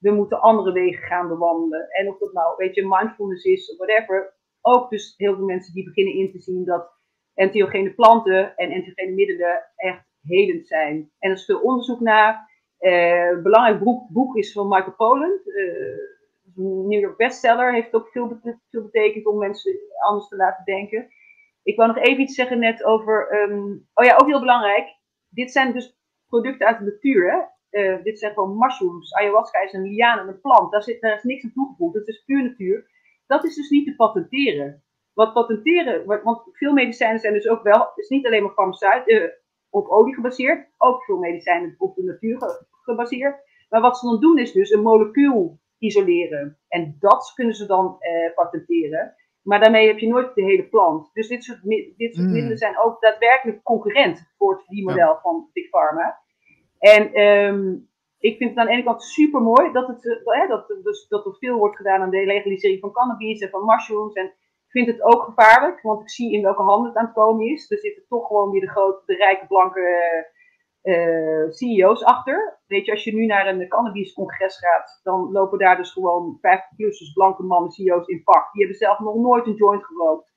we 0.00 0.10
moeten 0.10 0.40
andere 0.40 0.72
wegen 0.72 1.06
gaan 1.06 1.28
bewandelen. 1.28 1.88
En 1.90 2.08
of 2.08 2.18
dat 2.18 2.32
nou, 2.32 2.54
weet 2.56 2.74
je, 2.74 2.86
mindfulness 2.86 3.44
is, 3.44 3.74
whatever. 3.76 4.34
Ook 4.60 4.90
dus 4.90 5.14
heel 5.16 5.34
veel 5.34 5.44
mensen 5.44 5.74
die 5.74 5.84
beginnen 5.84 6.14
in 6.14 6.30
te 6.30 6.38
zien 6.38 6.64
dat 6.64 6.90
entheogene 7.34 7.94
planten 7.94 8.56
en 8.56 8.70
entheogene 8.70 9.14
middelen 9.14 9.64
echt 9.76 10.04
helend 10.22 10.66
zijn. 10.66 11.10
En 11.18 11.30
er 11.30 11.36
is 11.36 11.44
veel 11.44 11.60
onderzoek 11.60 12.00
naar. 12.00 12.49
Uh, 12.80 13.28
een 13.28 13.42
belangrijk 13.42 13.82
boek, 13.82 14.08
boek, 14.08 14.36
is 14.36 14.52
van 14.52 14.68
Michael 14.68 14.94
Pollan. 14.96 15.40
Uh, 15.44 15.98
een 16.56 16.88
New 16.88 17.00
York 17.00 17.16
bestseller. 17.16 17.72
Heeft 17.72 17.94
ook 17.94 18.08
veel, 18.08 18.40
betekend 18.70 19.26
om 19.26 19.38
mensen 19.38 19.78
anders 19.98 20.28
te 20.28 20.36
laten 20.36 20.64
denken. 20.64 21.08
Ik 21.62 21.76
wou 21.76 21.88
nog 21.88 21.98
even 21.98 22.22
iets 22.22 22.34
zeggen 22.34 22.58
net 22.58 22.84
over. 22.84 23.42
Um, 23.50 23.88
oh 23.94 24.04
ja, 24.04 24.16
ook 24.16 24.26
heel 24.26 24.40
belangrijk. 24.40 24.88
Dit 25.28 25.52
zijn 25.52 25.72
dus 25.72 25.98
producten 26.28 26.66
uit 26.66 26.78
de 26.78 26.84
natuur. 26.84 27.52
Uh, 27.70 28.02
dit 28.02 28.18
zijn 28.18 28.32
gewoon 28.32 28.58
mushrooms. 28.58 29.14
Ayahuasca 29.14 29.60
is 29.60 29.72
een 29.72 29.88
liaan, 29.88 30.28
een 30.28 30.40
plant. 30.40 30.72
Daar, 30.72 30.82
zit, 30.82 31.00
daar 31.00 31.14
is 31.14 31.22
niks 31.22 31.44
aan 31.44 31.52
toegevoegd. 31.54 31.94
Het 31.94 32.08
is 32.08 32.24
puur 32.24 32.42
natuur. 32.42 32.90
Dat 33.26 33.44
is 33.44 33.54
dus 33.54 33.70
niet 33.70 33.86
te 33.86 33.94
patenteren. 33.94 34.82
Wat 35.12 35.32
patenteren, 35.32 36.06
want 36.06 36.42
veel 36.52 36.72
medicijnen 36.72 37.20
zijn 37.20 37.32
dus 37.32 37.48
ook 37.48 37.62
wel, 37.62 37.92
is 37.94 38.08
niet 38.08 38.26
alleen 38.26 38.42
maar 38.42 38.52
farmaceut, 38.52 39.39
op 39.70 39.88
olie 39.88 40.14
gebaseerd, 40.14 40.68
ook 40.76 41.04
veel 41.04 41.18
medicijnen 41.18 41.74
op 41.78 41.94
de 41.94 42.02
natuur 42.02 42.66
gebaseerd. 42.70 43.48
Maar 43.68 43.80
wat 43.80 43.98
ze 43.98 44.06
dan 44.06 44.20
doen 44.20 44.38
is 44.38 44.52
dus 44.52 44.70
een 44.70 44.82
molecuul 44.82 45.58
isoleren. 45.78 46.58
En 46.68 46.96
dat 46.98 47.32
kunnen 47.34 47.54
ze 47.54 47.66
dan 47.66 47.96
uh, 48.00 48.34
patenteren. 48.34 49.14
Maar 49.42 49.60
daarmee 49.60 49.86
heb 49.86 49.98
je 49.98 50.08
nooit 50.08 50.34
de 50.34 50.42
hele 50.42 50.68
plant. 50.68 51.10
Dus 51.12 51.28
dit 51.28 51.44
soort, 51.44 51.62
dit 51.96 52.14
soort 52.14 52.26
mm. 52.26 52.32
middelen 52.32 52.58
zijn 52.58 52.78
ook 52.78 53.00
daadwerkelijk 53.00 53.62
concurrent 53.62 54.32
voor 54.38 54.52
het 54.52 54.64
verdienmodel 54.64 55.08
ja. 55.08 55.20
van 55.22 55.48
Big 55.52 55.68
Pharma. 55.68 56.18
En 56.78 57.20
um, 57.20 57.88
ik 58.18 58.36
vind 58.36 58.50
het 58.50 58.58
aan 58.58 58.66
de 58.66 58.72
ene 58.72 58.82
kant 58.82 59.02
super 59.02 59.40
mooi 59.40 59.72
dat, 59.72 59.86
het, 59.86 60.04
uh, 60.04 60.48
dat, 60.48 60.68
dus, 60.82 61.08
dat 61.08 61.26
er 61.26 61.36
veel 61.38 61.56
wordt 61.56 61.76
gedaan 61.76 62.00
aan 62.00 62.10
de 62.10 62.26
legalisering 62.26 62.80
van 62.80 62.92
cannabis 62.92 63.40
en 63.40 63.50
van 63.50 63.64
mushrooms. 63.64 64.14
En 64.14 64.32
vind 64.70 64.86
het 64.86 65.02
ook 65.02 65.22
gevaarlijk, 65.22 65.80
want 65.80 66.00
ik 66.00 66.10
zie 66.10 66.32
in 66.32 66.42
welke 66.42 66.62
handen 66.62 66.88
het 66.88 66.98
aan 66.98 67.04
het 67.04 67.14
komen 67.14 67.46
is. 67.46 67.70
Er 67.70 67.78
zitten 67.78 68.04
toch 68.08 68.26
gewoon 68.26 68.50
weer 68.50 68.60
de 68.60 68.70
grote, 68.70 69.02
de 69.06 69.14
rijke, 69.14 69.46
blanke 69.46 69.82
uh, 70.82 71.50
CEO's 71.50 72.02
achter. 72.02 72.58
Weet 72.66 72.84
je, 72.84 72.92
als 72.92 73.04
je 73.04 73.14
nu 73.14 73.26
naar 73.26 73.46
een 73.46 73.68
cannabiscongres 73.68 74.58
gaat, 74.58 75.00
dan 75.02 75.32
lopen 75.32 75.58
daar 75.58 75.76
dus 75.76 75.92
gewoon 75.92 76.38
50-plussers, 76.38 77.12
blanke 77.14 77.42
mannen, 77.42 77.70
CEO's 77.70 78.06
in 78.06 78.22
pak. 78.22 78.52
Die 78.52 78.60
hebben 78.60 78.78
zelf 78.78 78.98
nog 78.98 79.14
nooit 79.14 79.46
een 79.46 79.54
joint 79.54 79.84
gerookt. 79.84 80.28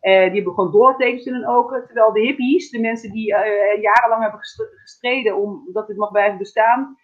Uh, 0.00 0.12
die 0.12 0.34
hebben 0.34 0.54
gewoon 0.54 0.72
doortekens 0.72 1.24
in 1.24 1.32
hun 1.32 1.48
ogen. 1.48 1.84
Terwijl 1.86 2.12
de 2.12 2.20
hippies, 2.20 2.70
de 2.70 2.80
mensen 2.80 3.12
die 3.12 3.30
uh, 3.30 3.82
jarenlang 3.82 4.22
hebben 4.22 4.40
gestreden 4.40 5.36
om 5.36 5.68
dat 5.72 5.86
dit 5.86 5.96
mag 5.96 6.10
blijven 6.10 6.38
bestaan, 6.38 6.96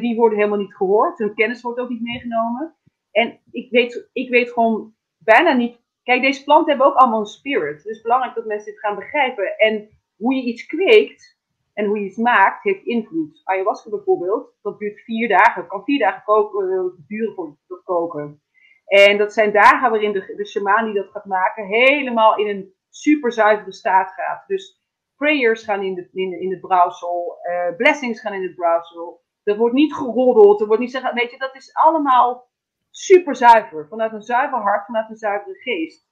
die 0.00 0.16
worden 0.16 0.38
helemaal 0.38 0.58
niet 0.58 0.76
gehoord. 0.76 1.18
Hun 1.18 1.34
kennis 1.34 1.62
wordt 1.62 1.78
ook 1.78 1.88
niet 1.88 2.02
meegenomen. 2.02 2.76
En 3.10 3.40
ik 3.50 3.70
weet, 3.70 4.08
ik 4.12 4.30
weet 4.30 4.52
gewoon 4.52 4.94
bijna 5.18 5.52
niet. 5.52 5.85
Kijk, 6.06 6.22
deze 6.22 6.44
planten 6.44 6.68
hebben 6.68 6.86
ook 6.86 6.96
allemaal 6.96 7.20
een 7.20 7.26
spirit. 7.26 7.86
Is 7.86 8.02
belangrijk 8.02 8.34
dat 8.34 8.44
mensen 8.44 8.72
dit 8.72 8.80
gaan 8.80 8.94
begrijpen. 8.94 9.56
En 9.58 9.88
hoe 10.16 10.34
je 10.34 10.42
iets 10.42 10.66
kweekt 10.66 11.38
en 11.72 11.86
hoe 11.86 11.98
je 11.98 12.04
iets 12.04 12.16
maakt, 12.16 12.62
heeft 12.62 12.84
invloed. 12.84 13.40
Ayahuasca 13.44 13.90
bijvoorbeeld, 13.90 14.54
dat 14.62 14.78
duurt 14.78 15.00
vier 15.00 15.28
dagen. 15.28 15.66
kan 15.66 15.84
vier 15.84 15.98
dagen 15.98 16.22
koken, 16.24 17.04
duren 17.06 17.34
voor 17.34 17.56
het 17.68 17.82
koken. 17.84 18.42
En 18.86 19.18
dat 19.18 19.32
zijn 19.32 19.52
dagen 19.52 19.90
waarin 19.90 20.12
de, 20.12 20.34
de 20.36 20.46
shaman 20.46 20.84
die 20.84 20.94
dat 20.94 21.10
gaat 21.10 21.24
maken, 21.24 21.66
helemaal 21.66 22.36
in 22.36 22.48
een 22.48 22.74
super 22.90 23.32
zuivere 23.32 23.72
staat 23.72 24.12
gaat. 24.12 24.44
Dus 24.46 24.82
prayers 25.16 25.64
gaan 25.64 25.82
in, 25.82 25.94
de, 25.94 26.08
in, 26.12 26.50
het 26.50 26.60
brouwsel, 26.60 27.38
uh, 27.42 27.76
blessings 27.76 28.20
gaan 28.20 28.34
in 28.34 28.42
het 28.42 28.54
brouwsel. 28.54 29.24
Er 29.42 29.56
wordt 29.56 29.74
niet 29.74 29.94
geroddeld, 29.94 30.60
er 30.60 30.66
wordt 30.66 30.82
niet 30.82 30.90
zeggen, 30.90 31.14
weet 31.14 31.30
je, 31.30 31.38
dat 31.38 31.54
is 31.54 31.74
allemaal 31.74 32.48
super 32.96 33.36
zuiver. 33.36 33.86
Vanuit 33.88 34.12
een 34.12 34.22
zuiver 34.22 34.58
hart, 34.58 34.86
vanuit 34.86 35.08
een 35.08 35.16
zuivere 35.16 35.54
geest. 35.54 36.06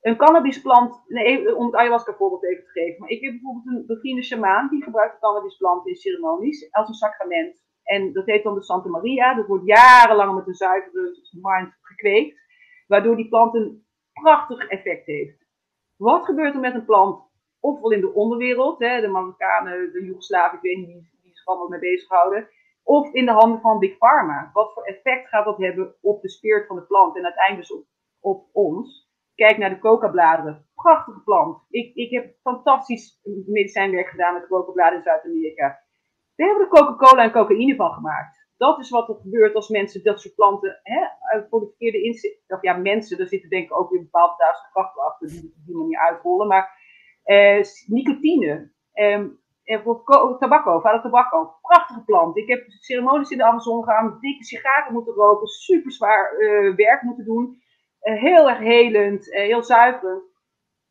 Een 0.00 0.16
cannabisplant, 0.16 1.02
om 1.56 1.66
het 1.66 1.74
ayahuasca 1.74 2.12
voorbeeld 2.12 2.44
even 2.44 2.64
te 2.64 2.70
geven. 2.70 3.00
Maar 3.00 3.08
ik 3.08 3.20
heb 3.20 3.32
bijvoorbeeld 3.32 3.66
een 3.66 3.86
bevriende 3.86 4.22
shamaan, 4.22 4.68
die 4.68 4.82
gebruikt 4.82 5.12
de 5.12 5.20
cannabisplant 5.20 5.86
in 5.86 5.94
ceremonies 5.94 6.72
als 6.72 6.88
een 6.88 6.94
sacrament. 6.94 7.62
En 7.82 8.12
dat 8.12 8.26
heet 8.26 8.42
dan 8.42 8.54
de 8.54 8.62
Santa 8.62 8.88
Maria. 8.88 9.34
Dat 9.34 9.46
wordt 9.46 9.66
jarenlang 9.66 10.34
met 10.34 10.46
een 10.46 10.54
zuivere 10.54 11.16
mind 11.40 11.78
gekweekt. 11.80 12.38
Waardoor 12.86 13.16
die 13.16 13.28
plant 13.28 13.54
een 13.54 13.86
prachtig 14.12 14.68
effect 14.68 15.06
heeft. 15.06 15.46
Wat 15.96 16.24
gebeurt 16.24 16.54
er 16.54 16.60
met 16.60 16.74
een 16.74 16.84
plant? 16.84 17.28
Ofwel 17.60 17.92
in 17.92 18.00
de 18.00 18.12
onderwereld, 18.12 18.78
hè, 18.78 19.00
de 19.00 19.08
Marokkanen, 19.08 19.92
de 19.92 20.04
Joegoslaven, 20.04 20.56
ik 20.56 20.62
weet 20.62 20.76
niet 20.76 21.10
wie 21.22 21.34
zich 21.34 21.46
allemaal 21.46 21.68
mee 21.68 21.80
bezighouden. 21.80 22.48
Of 22.82 23.12
in 23.12 23.26
de 23.26 23.32
handen 23.32 23.60
van 23.60 23.78
Big 23.78 23.96
Pharma. 23.96 24.50
Wat 24.52 24.72
voor 24.72 24.82
effect 24.82 25.28
gaat 25.28 25.44
dat 25.44 25.58
hebben 25.58 25.94
op 26.00 26.22
de 26.22 26.28
spirit 26.28 26.66
van 26.66 26.76
de 26.76 26.82
plant 26.82 27.16
en 27.16 27.24
uiteindelijk 27.24 27.68
dus 27.68 27.78
op, 27.78 27.86
op 28.20 28.48
ons? 28.52 29.08
Kijk 29.34 29.58
naar 29.58 29.70
de 29.70 29.78
coca-bladeren. 29.78 30.66
Prachtige 30.74 31.20
plant. 31.20 31.62
Ik, 31.68 31.94
ik 31.94 32.10
heb 32.10 32.34
fantastisch 32.42 33.20
medicijnwerk 33.46 34.08
gedaan 34.08 34.34
met 34.34 34.46
coca-bladeren 34.46 34.98
in 34.98 35.04
Zuid-Amerika. 35.04 35.82
We 36.34 36.44
hebben 36.44 36.62
er 36.62 36.68
Coca-Cola 36.68 37.22
en 37.22 37.32
cocaïne 37.32 37.74
van 37.76 37.92
gemaakt. 37.92 38.48
Dat 38.56 38.78
is 38.78 38.90
wat 38.90 39.08
er 39.08 39.14
gebeurt 39.14 39.54
als 39.54 39.68
mensen 39.68 40.02
dat 40.02 40.20
soort 40.20 40.34
planten 40.34 40.80
hè, 40.82 41.06
voor 41.48 41.60
de 41.60 41.66
verkeerde 41.66 42.02
inzicht. 42.02 42.42
Of 42.46 42.62
ja, 42.62 42.76
mensen, 42.76 43.18
daar 43.18 43.26
zitten 43.26 43.50
denk 43.50 43.64
ik 43.64 43.78
ook 43.78 43.90
weer 43.90 44.00
bepaalde 44.00 44.34
duizend 44.36 44.70
krachten 44.72 45.02
achter 45.02 45.28
die, 45.28 45.54
die 45.66 45.76
we 45.76 45.84
niet 45.84 45.96
uitrollen. 45.96 46.46
Maar 46.46 46.78
eh, 47.22 47.62
nicotine. 47.86 48.72
Eh, 48.92 49.24
en 49.64 49.82
voor 49.82 50.04
tabacco, 50.38 50.80
vader 50.80 51.00
tabacco. 51.00 51.54
Prachtige 51.60 52.04
plant. 52.04 52.36
Ik 52.36 52.48
heb 52.48 52.64
ceremonies 52.68 53.30
in 53.30 53.38
de 53.38 53.44
Amazon 53.44 53.84
gegaan, 53.84 54.18
dikke 54.20 54.44
sigaren 54.44 54.92
moeten 54.92 55.14
roken, 55.14 55.46
super 55.46 55.92
zwaar 55.92 56.34
uh, 56.38 56.74
werk 56.74 57.02
moeten 57.02 57.24
doen. 57.24 57.62
Uh, 58.02 58.20
heel 58.20 58.48
erg 58.48 58.58
helend, 58.58 59.28
uh, 59.28 59.40
heel 59.40 59.62
zuiverend 59.62 60.30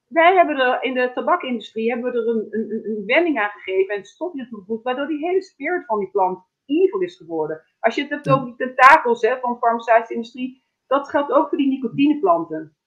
wij 0.10 0.36
hebben 0.36 0.58
er 0.58 0.84
in 0.84 0.94
de 0.94 1.12
tabakindustrie 1.14 1.90
hebben 1.92 2.12
we 2.12 2.18
er 2.18 2.28
een, 2.28 2.48
een, 2.50 2.90
een 2.90 3.06
wending 3.06 3.40
aan 3.40 3.50
gegeven 3.50 3.96
en 3.96 4.04
stopje 4.04 4.48
toegevoegd, 4.48 4.84
waardoor 4.84 5.08
die 5.08 5.26
hele 5.28 5.42
spirit 5.42 5.86
van 5.86 6.00
die 6.00 6.10
plant 6.10 6.40
evil 6.66 7.00
is 7.00 7.16
geworden. 7.16 7.62
Als 7.80 7.96
je 7.96 8.02
het 8.02 8.10
hebt 8.10 8.30
over 8.30 8.46
die 8.46 8.56
tentakels 8.56 9.22
hè, 9.22 9.40
van 9.40 9.52
de 9.54 9.58
farmaceutische 9.58 10.14
industrie, 10.14 10.64
dat 10.88 11.10
geldt 11.10 11.32
ook 11.32 11.50
voor 11.50 11.58
die 11.58 11.68
nicotineplanten. 11.68 12.78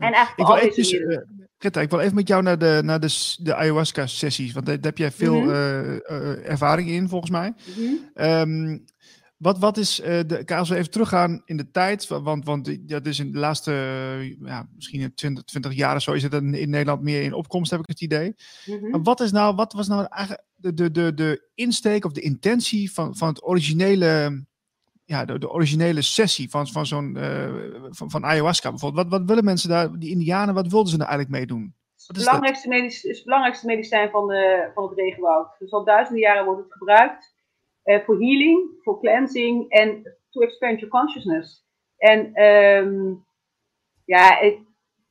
En 0.00 0.12
eigenlijk 0.12 0.38
ik 0.38 0.46
wil, 0.46 0.56
eventjes, 0.56 0.92
uh, 0.92 1.82
ik 1.82 1.90
wil 1.90 2.00
even 2.00 2.14
met 2.14 2.28
jou 2.28 2.42
naar 2.42 2.58
de, 2.58 2.80
naar 2.84 3.00
de, 3.00 3.36
de 3.36 3.54
ayahuasca-sessies, 3.54 4.52
want 4.52 4.66
daar, 4.66 4.78
heb 4.80 4.98
jij 4.98 5.10
veel 5.10 5.40
mm 5.40 5.48
-hmm. 5.48 6.00
ervaring 6.44 6.88
in, 6.88 7.08
volgens 7.08 7.30
mij. 7.30 7.54
Mm 7.66 7.74
-hmm. 7.74 8.24
um, 8.24 8.84
wat, 9.40 9.58
wat 9.58 9.76
is 9.76 10.00
uh, 10.00 10.06
de. 10.06 10.42
Als 10.46 10.68
we 10.68 10.76
even 10.76 10.90
teruggaan 10.90 11.42
in 11.44 11.56
de 11.56 11.70
tijd, 11.70 12.08
want, 12.08 12.44
want 12.44 12.88
dat 12.88 13.06
is 13.06 13.18
in 13.18 13.32
de 13.32 13.38
laatste, 13.38 13.72
ja, 14.42 14.68
misschien 14.74 15.14
20, 15.14 15.44
20 15.44 15.74
jaar 15.74 16.02
zo, 16.02 16.12
is 16.12 16.22
het 16.22 16.32
in, 16.32 16.54
in 16.54 16.70
Nederland 16.70 17.02
meer 17.02 17.22
in 17.22 17.32
opkomst, 17.32 17.70
heb 17.70 17.80
ik 17.80 17.88
het 17.88 18.00
idee. 18.00 18.34
Maar 18.90 19.02
wat, 19.02 19.20
is 19.20 19.32
nou, 19.32 19.54
wat 19.54 19.72
was 19.72 19.88
nou 19.88 20.06
eigenlijk 20.10 20.46
de, 20.54 20.74
de, 20.74 20.90
de, 20.90 21.14
de 21.14 21.48
insteek 21.54 22.04
of 22.04 22.12
de 22.12 22.20
intentie 22.20 22.92
van, 22.92 23.16
van 23.16 23.28
het 23.28 23.46
originele, 23.46 24.44
ja, 25.10 25.24
de, 25.24 25.38
de 25.38 25.50
originele 25.50 26.02
sessie 26.02 26.50
van, 26.50 26.66
van 26.66 26.86
zo'n, 26.86 27.16
uh, 27.16 27.90
van, 27.90 28.10
van 28.10 28.24
ayahuasca 28.24 28.70
bijvoorbeeld? 28.70 29.08
Wat, 29.08 29.18
wat 29.18 29.28
willen 29.28 29.44
mensen 29.44 29.68
daar, 29.68 29.98
die 29.98 30.10
Indianen, 30.10 30.54
wat 30.54 30.66
wilden 30.66 30.90
ze 30.90 30.96
nou 30.96 31.08
eigenlijk 31.08 31.38
mee 31.38 31.46
doen? 31.46 31.74
Het 32.06 32.16
belangrijkste, 32.16 32.68
medisch, 32.68 33.04
is 33.04 33.16
het 33.16 33.24
belangrijkste 33.24 33.66
medicijn 33.66 34.10
van, 34.10 34.26
de, 34.26 34.70
van 34.74 34.84
het 34.88 34.98
regenwoud. 34.98 35.48
Dus 35.58 35.72
al 35.72 35.84
duizenden 35.84 36.22
jaren 36.22 36.44
wordt 36.44 36.62
het 36.62 36.72
gebruikt. 36.72 37.34
Eh, 37.82 38.00
voor 38.04 38.18
healing, 38.18 38.70
voor 38.82 39.00
cleansing 39.00 39.70
en 39.70 40.16
to 40.30 40.40
expand 40.40 40.80
your 40.80 40.94
consciousness. 40.94 41.66
En 41.96 42.42
um, 42.42 43.24
ja, 44.04 44.40
ik, 44.40 44.58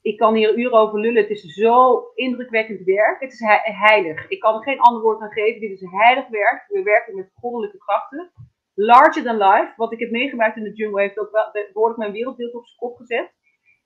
ik 0.02 0.18
kan 0.18 0.36
hier 0.36 0.58
uren 0.58 0.80
over 0.80 1.00
lullen. 1.00 1.22
Het 1.22 1.32
is 1.32 1.54
zo 1.54 2.04
indrukwekkend 2.16 2.84
werk. 2.84 3.20
Het 3.20 3.34
is 3.34 3.39
heilig. 3.62 4.28
Ik 4.28 4.39
kan 4.39 4.56
er 4.56 4.64
geen 4.64 4.80
ander 4.80 5.02
woord 5.02 5.22
aan 5.22 5.32
geven. 5.32 5.62
Dit 5.62 5.72
is 5.72 5.91
heilig 5.91 6.28
werk. 6.28 6.66
We 6.68 6.84
werken 6.84 7.16
met 7.16 7.32
goddelijke 7.36 7.78
krachten. 7.78 8.32
Larger 8.82 9.23
than 9.23 9.38
life. 9.38 9.73
Wat 9.75 9.91
ik 9.91 9.99
heb 9.99 10.11
meegemaakt 10.11 10.57
in 10.57 10.63
de 10.63 10.73
jungle 10.73 11.01
heeft 11.01 11.19
ook 11.19 11.32
wel 11.32 11.51
behoorlijk 11.73 11.99
mijn 11.99 12.11
wereldbeeld 12.11 12.53
op 12.53 12.65
zijn 12.65 12.77
kop 12.77 12.95
gezet. 12.97 13.32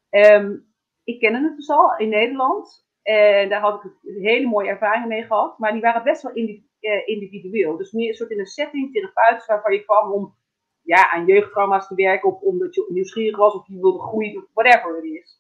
Um, 0.10 0.74
ik 1.04 1.20
ken 1.20 1.44
het 1.44 1.56
dus 1.56 1.70
al 1.70 1.98
in 1.98 2.10
Nederland. 2.10 2.88
En 3.02 3.50
daar 3.50 3.62
had 3.62 3.84
ik 3.84 3.92
hele 4.04 4.48
mooie 4.48 4.70
ervaringen 4.70 5.08
mee 5.08 5.24
gehad. 5.24 5.58
Maar 5.58 5.72
die 5.72 5.82
waren 5.82 6.04
best 6.04 6.22
wel 6.22 6.38
uh, 6.38 6.62
individueel. 7.06 7.78
Dus 7.78 7.92
meer 7.92 8.08
een 8.08 8.14
soort 8.14 8.30
in 8.30 8.40
een 8.40 8.46
setting, 8.46 8.94
therapeutisch, 8.94 9.46
waarvan 9.46 9.74
je 9.74 9.84
kwam 9.84 10.12
om 10.12 10.36
ja, 10.82 11.12
aan 11.12 11.26
jeugdtrauma's 11.26 11.88
te 11.88 11.96
werken. 11.96 12.30
Of 12.30 12.42
omdat 12.42 12.76
je 12.76 12.86
nieuwsgierig 12.90 13.38
was 13.38 13.54
of 13.54 13.68
je 13.68 13.80
wilde 13.80 14.00
groeien, 14.00 14.38
of 14.38 14.50
whatever 14.54 14.96
het 14.96 15.04
is. 15.04 15.40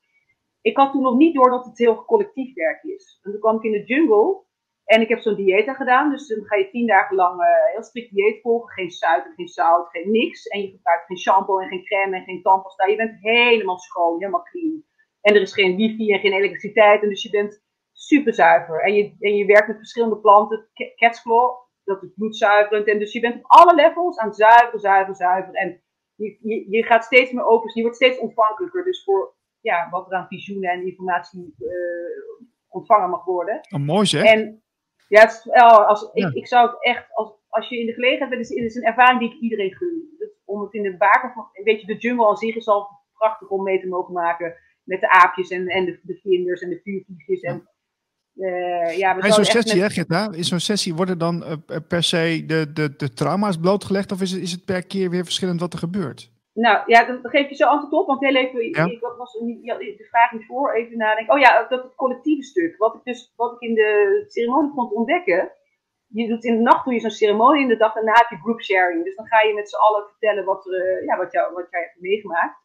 Ik 0.61 0.77
had 0.77 0.91
toen 0.91 1.01
nog 1.01 1.17
niet 1.17 1.35
door 1.35 1.49
dat 1.49 1.65
het 1.65 1.77
heel 1.77 2.05
collectief 2.05 2.53
werk 2.53 2.83
is. 2.83 3.19
En 3.23 3.31
toen 3.31 3.39
kwam 3.39 3.55
ik 3.55 3.63
in 3.63 3.71
de 3.71 3.83
jungle. 3.83 4.41
En 4.85 5.01
ik 5.01 5.09
heb 5.09 5.19
zo'n 5.19 5.35
diëta 5.35 5.73
gedaan. 5.73 6.09
Dus 6.11 6.27
dan 6.27 6.45
ga 6.45 6.55
je 6.55 6.69
tien 6.69 6.87
dagen 6.87 7.15
lang 7.15 7.41
uh, 7.41 7.47
heel 7.71 7.83
strikt 7.83 8.13
dieet 8.13 8.41
volgen. 8.41 8.73
Geen 8.73 8.91
suiker, 8.91 9.33
geen 9.35 9.47
zout, 9.47 9.89
geen 9.89 10.11
niks. 10.11 10.47
En 10.47 10.61
je 10.61 10.69
gebruikt 10.69 11.05
geen 11.05 11.17
shampoo 11.17 11.59
en 11.59 11.67
geen 11.67 11.85
crème 11.85 12.15
en 12.15 12.23
geen 12.23 12.41
tandpasta. 12.41 12.85
Je 12.85 12.95
bent 12.95 13.17
helemaal 13.19 13.77
schoon, 13.77 14.19
helemaal 14.19 14.43
clean. 14.43 14.83
En 15.21 15.35
er 15.35 15.41
is 15.41 15.53
geen 15.53 15.75
wifi 15.75 16.11
en 16.11 16.19
geen 16.19 16.33
elektriciteit. 16.33 17.01
En 17.01 17.09
dus 17.09 17.23
je 17.23 17.29
bent 17.29 17.63
super 17.91 18.33
zuiver. 18.33 18.81
En 18.81 18.93
je, 18.93 19.15
en 19.19 19.35
je 19.35 19.45
werkt 19.45 19.67
met 19.67 19.77
verschillende 19.77 20.17
planten. 20.17 20.69
Catsclaw, 20.95 21.51
dat 21.83 22.03
is 22.03 22.13
bloedzuiverend. 22.15 22.87
En 22.87 22.99
dus 22.99 23.13
je 23.13 23.19
bent 23.19 23.35
op 23.35 23.45
alle 23.45 23.75
levels 23.75 24.17
aan 24.17 24.27
het 24.27 24.37
zuiveren, 24.37 24.79
zuiveren, 24.79 25.15
zuiveren. 25.15 25.59
En 25.59 25.81
je, 26.15 26.37
je, 26.41 26.69
je 26.69 26.83
gaat 26.83 27.03
steeds 27.03 27.31
meer 27.31 27.45
open. 27.45 27.71
Je 27.73 27.81
wordt 27.81 27.95
steeds 27.95 28.19
ontvankelijker. 28.19 28.83
Dus 28.83 29.03
voor 29.03 29.35
ja, 29.59 29.89
wat 29.89 30.11
er 30.11 30.17
aan 30.17 30.27
visioenen 30.27 30.69
en 30.69 30.85
informatie 30.85 31.55
uh, 31.59 32.47
ontvangen 32.67 33.09
mag 33.09 33.25
worden. 33.25 33.59
Oh, 33.75 33.81
mooi 33.81 34.05
zeg. 34.05 34.23
En 34.23 34.62
ja, 35.13 35.21
het 35.21 35.31
is, 35.31 35.45
oh, 35.45 35.87
als, 35.87 36.09
ik, 36.13 36.33
ik 36.33 36.47
zou 36.47 36.67
het 36.67 36.83
echt, 36.83 37.05
als, 37.13 37.31
als 37.49 37.69
je 37.69 37.79
in 37.79 37.85
de 37.85 37.93
gelegenheid 37.93 38.29
bent, 38.29 38.41
is, 38.41 38.49
is 38.49 38.75
een 38.75 38.83
ervaring 38.83 39.19
die 39.19 39.33
ik 39.33 39.41
iedereen 39.41 39.73
gun. 39.73 40.15
Dus 40.17 40.29
om 40.45 40.61
het 40.61 40.73
in 40.73 40.83
de 40.83 40.97
baken 40.97 41.31
van, 41.33 41.47
weet 41.63 41.81
je, 41.81 41.87
de 41.87 41.97
jungle 41.97 42.27
aan 42.27 42.37
zich 42.37 42.55
is 42.55 42.67
al 42.67 42.87
prachtig 43.13 43.49
om 43.49 43.63
mee 43.63 43.79
te 43.79 43.87
mogen 43.87 44.13
maken. 44.13 44.55
Met 44.83 45.01
de 45.01 45.09
aapjes 45.09 45.49
en, 45.49 45.67
en 45.67 45.85
de, 45.85 45.99
de 46.03 46.19
vlinders 46.21 46.61
en 46.61 46.69
de 46.69 46.79
vuurvliegjes. 46.83 47.41
En, 47.41 47.69
uh, 48.35 48.97
ja, 48.97 49.23
in 49.23 49.33
zo'n 49.33 49.45
sessie, 49.45 49.81
met... 49.81 50.07
hè, 50.07 50.35
in 50.35 50.43
zo'n 50.43 50.59
sessie 50.59 50.95
worden 50.95 51.17
dan 51.17 51.43
uh, 51.43 51.77
per 51.87 52.03
se 52.03 52.43
de, 52.45 52.73
de, 52.73 52.95
de 52.95 53.13
trauma's 53.13 53.57
blootgelegd? 53.57 54.11
Of 54.11 54.21
is 54.21 54.31
het, 54.31 54.41
is 54.41 54.51
het 54.51 54.65
per 54.65 54.85
keer 54.85 55.09
weer 55.09 55.23
verschillend 55.23 55.59
wat 55.59 55.73
er 55.73 55.79
gebeurt? 55.79 56.31
Nou 56.53 56.83
ja, 56.85 57.05
dan 57.05 57.19
geef 57.21 57.49
je 57.49 57.55
zo 57.55 57.67
antwoord 57.67 57.93
op, 57.93 58.07
want 58.07 58.19
heel 58.19 58.35
even, 58.35 58.69
ja. 58.69 58.85
ik 58.85 58.99
was 58.99 59.33
de 59.33 60.07
vraag 60.09 60.31
niet 60.31 60.45
voor, 60.45 60.73
even 60.73 60.97
nadenken. 60.97 61.33
Oh 61.33 61.39
ja, 61.39 61.67
dat 61.67 61.83
het 61.83 61.95
collectieve 61.95 62.43
stuk. 62.43 62.77
Wat 62.77 62.95
ik 62.95 63.03
dus, 63.03 63.33
wat 63.35 63.53
ik 63.53 63.59
in 63.59 63.75
de 63.75 64.23
ceremonie 64.27 64.73
kon 64.73 64.91
ontdekken. 64.91 65.51
Je 66.07 66.27
doet 66.27 66.43
in 66.43 66.55
de 66.55 66.61
nacht 66.61 66.85
doe 66.85 66.93
je 66.93 66.99
zo'n 66.99 67.09
ceremonie, 67.09 67.61
in 67.61 67.67
de 67.67 67.77
dag 67.77 67.93
daarna 67.93 68.13
heb 68.13 68.29
je 68.29 68.43
group 68.43 68.61
sharing. 68.61 69.03
Dus 69.03 69.15
dan 69.15 69.27
ga 69.27 69.41
je 69.41 69.53
met 69.53 69.69
z'n 69.69 69.75
allen 69.75 70.07
vertellen 70.09 70.45
wat, 70.45 70.65
er, 70.65 71.03
ja, 71.03 71.17
wat, 71.17 71.31
jou, 71.31 71.53
wat 71.53 71.67
jij 71.69 71.81
hebt 71.81 72.01
meegemaakt. 72.01 72.61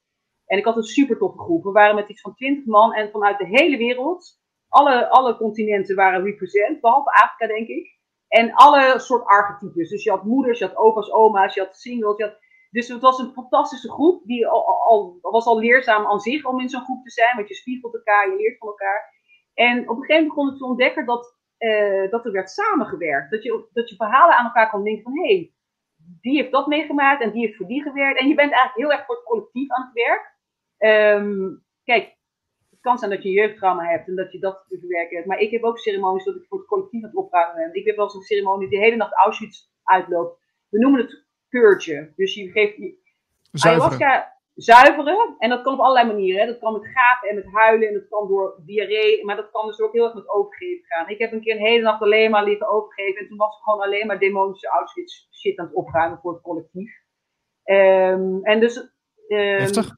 En 0.47 0.59
ik 0.59 0.65
had 0.65 0.77
een 0.77 0.83
super 0.83 1.19
toffe 1.19 1.39
groep. 1.39 1.65
We 1.65 1.71
waren 1.71 1.95
met 1.95 2.09
iets 2.09 2.21
van 2.21 2.35
20 2.35 2.65
man 2.65 2.93
en 2.93 3.11
vanuit 3.11 3.39
de 3.39 3.47
hele 3.47 3.77
wereld. 3.77 4.41
Alle, 4.69 5.09
alle 5.09 5.37
continenten 5.37 5.97
waren 5.97 6.25
represent, 6.25 6.81
behalve 6.81 7.11
Afrika 7.11 7.47
denk 7.47 7.69
ik. 7.69 7.97
En 8.29 8.53
alle 8.53 8.99
soort 8.99 9.25
archetypes. 9.25 9.89
Dus 9.89 10.05
je 10.05 10.11
had 10.11 10.25
moeders, 10.25 10.59
je 10.59 10.65
had 10.65 10.77
opa's, 10.77 11.13
oma's, 11.13 11.55
je 11.55 11.61
had 11.61 11.77
singles, 11.77 12.17
je 12.17 12.25
had 12.25 12.39
dus 12.71 12.89
het 12.89 13.01
was 13.01 13.19
een 13.19 13.33
fantastische 13.33 13.91
groep. 13.91 14.27
Die 14.27 14.47
al, 14.47 14.67
al, 14.67 15.19
was 15.21 15.47
al 15.47 15.59
leerzaam 15.59 16.07
aan 16.07 16.21
zich 16.21 16.45
om 16.45 16.61
in 16.61 16.69
zo'n 16.69 16.85
groep 16.85 17.05
te 17.05 17.11
zijn. 17.11 17.37
Want 17.37 17.49
je 17.49 17.55
spiegelt 17.55 17.95
elkaar, 17.95 18.31
je 18.31 18.37
leert 18.37 18.59
van 18.59 18.69
elkaar. 18.69 19.17
En 19.55 19.89
op 19.89 19.97
een 19.97 20.05
gegeven 20.05 20.15
moment 20.15 20.29
begon 20.29 20.53
ik 20.53 20.59
te 20.59 20.65
ontdekken 20.65 21.07
dat, 21.07 21.37
uh, 21.59 22.11
dat 22.11 22.25
er 22.25 22.33
werd 22.33 22.51
samengewerkt. 22.51 23.31
Dat 23.31 23.43
je, 23.43 23.69
dat 23.73 23.89
je 23.89 23.97
verhalen 23.97 24.37
aan 24.37 24.45
elkaar 24.45 24.71
kon 24.71 24.85
denken 24.85 25.03
van... 25.03 25.19
Hé, 25.19 25.35
hey, 25.35 25.53
die 26.21 26.37
heeft 26.37 26.53
dat 26.53 26.67
meegemaakt 26.67 27.23
en 27.23 27.33
die 27.33 27.47
heeft 27.47 27.57
voor 27.57 27.67
die 27.67 27.83
gewerkt. 27.83 28.21
En 28.21 28.29
je 28.29 28.35
bent 28.35 28.53
eigenlijk 28.53 28.81
heel 28.81 28.93
erg 28.93 29.07
voor 29.07 29.15
het 29.15 29.25
collectief 29.25 29.71
aan 29.71 29.91
het 29.93 29.93
werk. 29.93 30.37
Um, 31.21 31.65
kijk, 31.85 32.17
het 32.71 32.81
kan 32.81 32.99
zijn 32.99 33.11
dat 33.11 33.23
je 33.23 33.29
een 33.29 33.35
jeugdtrauma 33.35 33.85
hebt 33.85 34.09
en 34.09 34.17
dat 34.17 34.33
je 34.33 34.39
dat 34.39 34.65
te 34.69 34.79
verwerken 34.79 35.17
hebt. 35.17 35.29
Maar 35.29 35.39
ik 35.39 35.51
heb 35.51 35.63
ook 35.63 35.79
ceremonies 35.79 36.25
dat 36.25 36.35
ik 36.35 36.47
voor 36.49 36.59
het 36.59 36.67
collectief 36.67 37.03
aan 37.03 37.09
het 37.09 37.19
opruimen 37.19 37.57
ben. 37.57 37.75
Ik 37.75 37.87
heb 37.87 37.97
wel 37.97 38.15
een 38.15 38.21
ceremonie 38.21 38.69
die 38.69 38.79
de 38.79 38.85
hele 38.85 38.97
nacht 38.97 39.15
Auschwitz 39.15 39.69
uitloopt. 39.83 40.41
We 40.69 40.79
noemen 40.79 41.01
het 41.01 41.28
keurtje. 41.49 42.13
Dus 42.17 42.35
je 42.35 42.51
geeft 42.51 42.77
je 42.77 42.99
ayahuasca 43.63 44.37
zuiveren. 44.55 45.35
En 45.39 45.49
dat 45.49 45.63
kan 45.63 45.73
op 45.73 45.81
allerlei 45.81 46.07
manieren. 46.07 46.41
Hè. 46.41 46.47
Dat 46.47 46.59
kan 46.59 46.73
met 46.73 46.91
gapen 46.95 47.29
en 47.29 47.35
met 47.35 47.53
huilen. 47.53 47.89
En 47.89 47.95
dat 47.95 48.09
kan 48.09 48.29
door 48.29 48.63
diarree. 48.65 49.25
Maar 49.25 49.37
dat 49.37 49.51
kan 49.51 49.67
dus 49.67 49.81
ook 49.81 49.93
heel 49.93 50.05
erg 50.05 50.15
met 50.15 50.29
overgeven 50.29 50.85
gaan. 50.87 51.09
Ik 51.09 51.19
heb 51.19 51.33
een 51.33 51.41
keer 51.41 51.55
een 51.55 51.67
hele 51.67 51.83
nacht 51.83 52.03
alleen 52.03 52.31
maar 52.31 52.45
liggen 52.45 52.69
overgeven. 52.69 53.21
En 53.21 53.29
toen 53.29 53.39
was 53.39 53.57
ik 53.57 53.63
gewoon 53.63 53.81
alleen 53.81 54.07
maar 54.07 54.19
demonische 54.19 54.69
Auschwitz 54.69 55.29
shit 55.31 55.59
aan 55.59 55.67
het 55.67 55.75
opruimen 55.75 56.19
voor 56.19 56.33
het 56.33 56.43
collectief. 56.43 56.93
Um, 57.65 58.45
en 58.45 58.61
dus... 58.61 58.93
Um, 59.29 59.97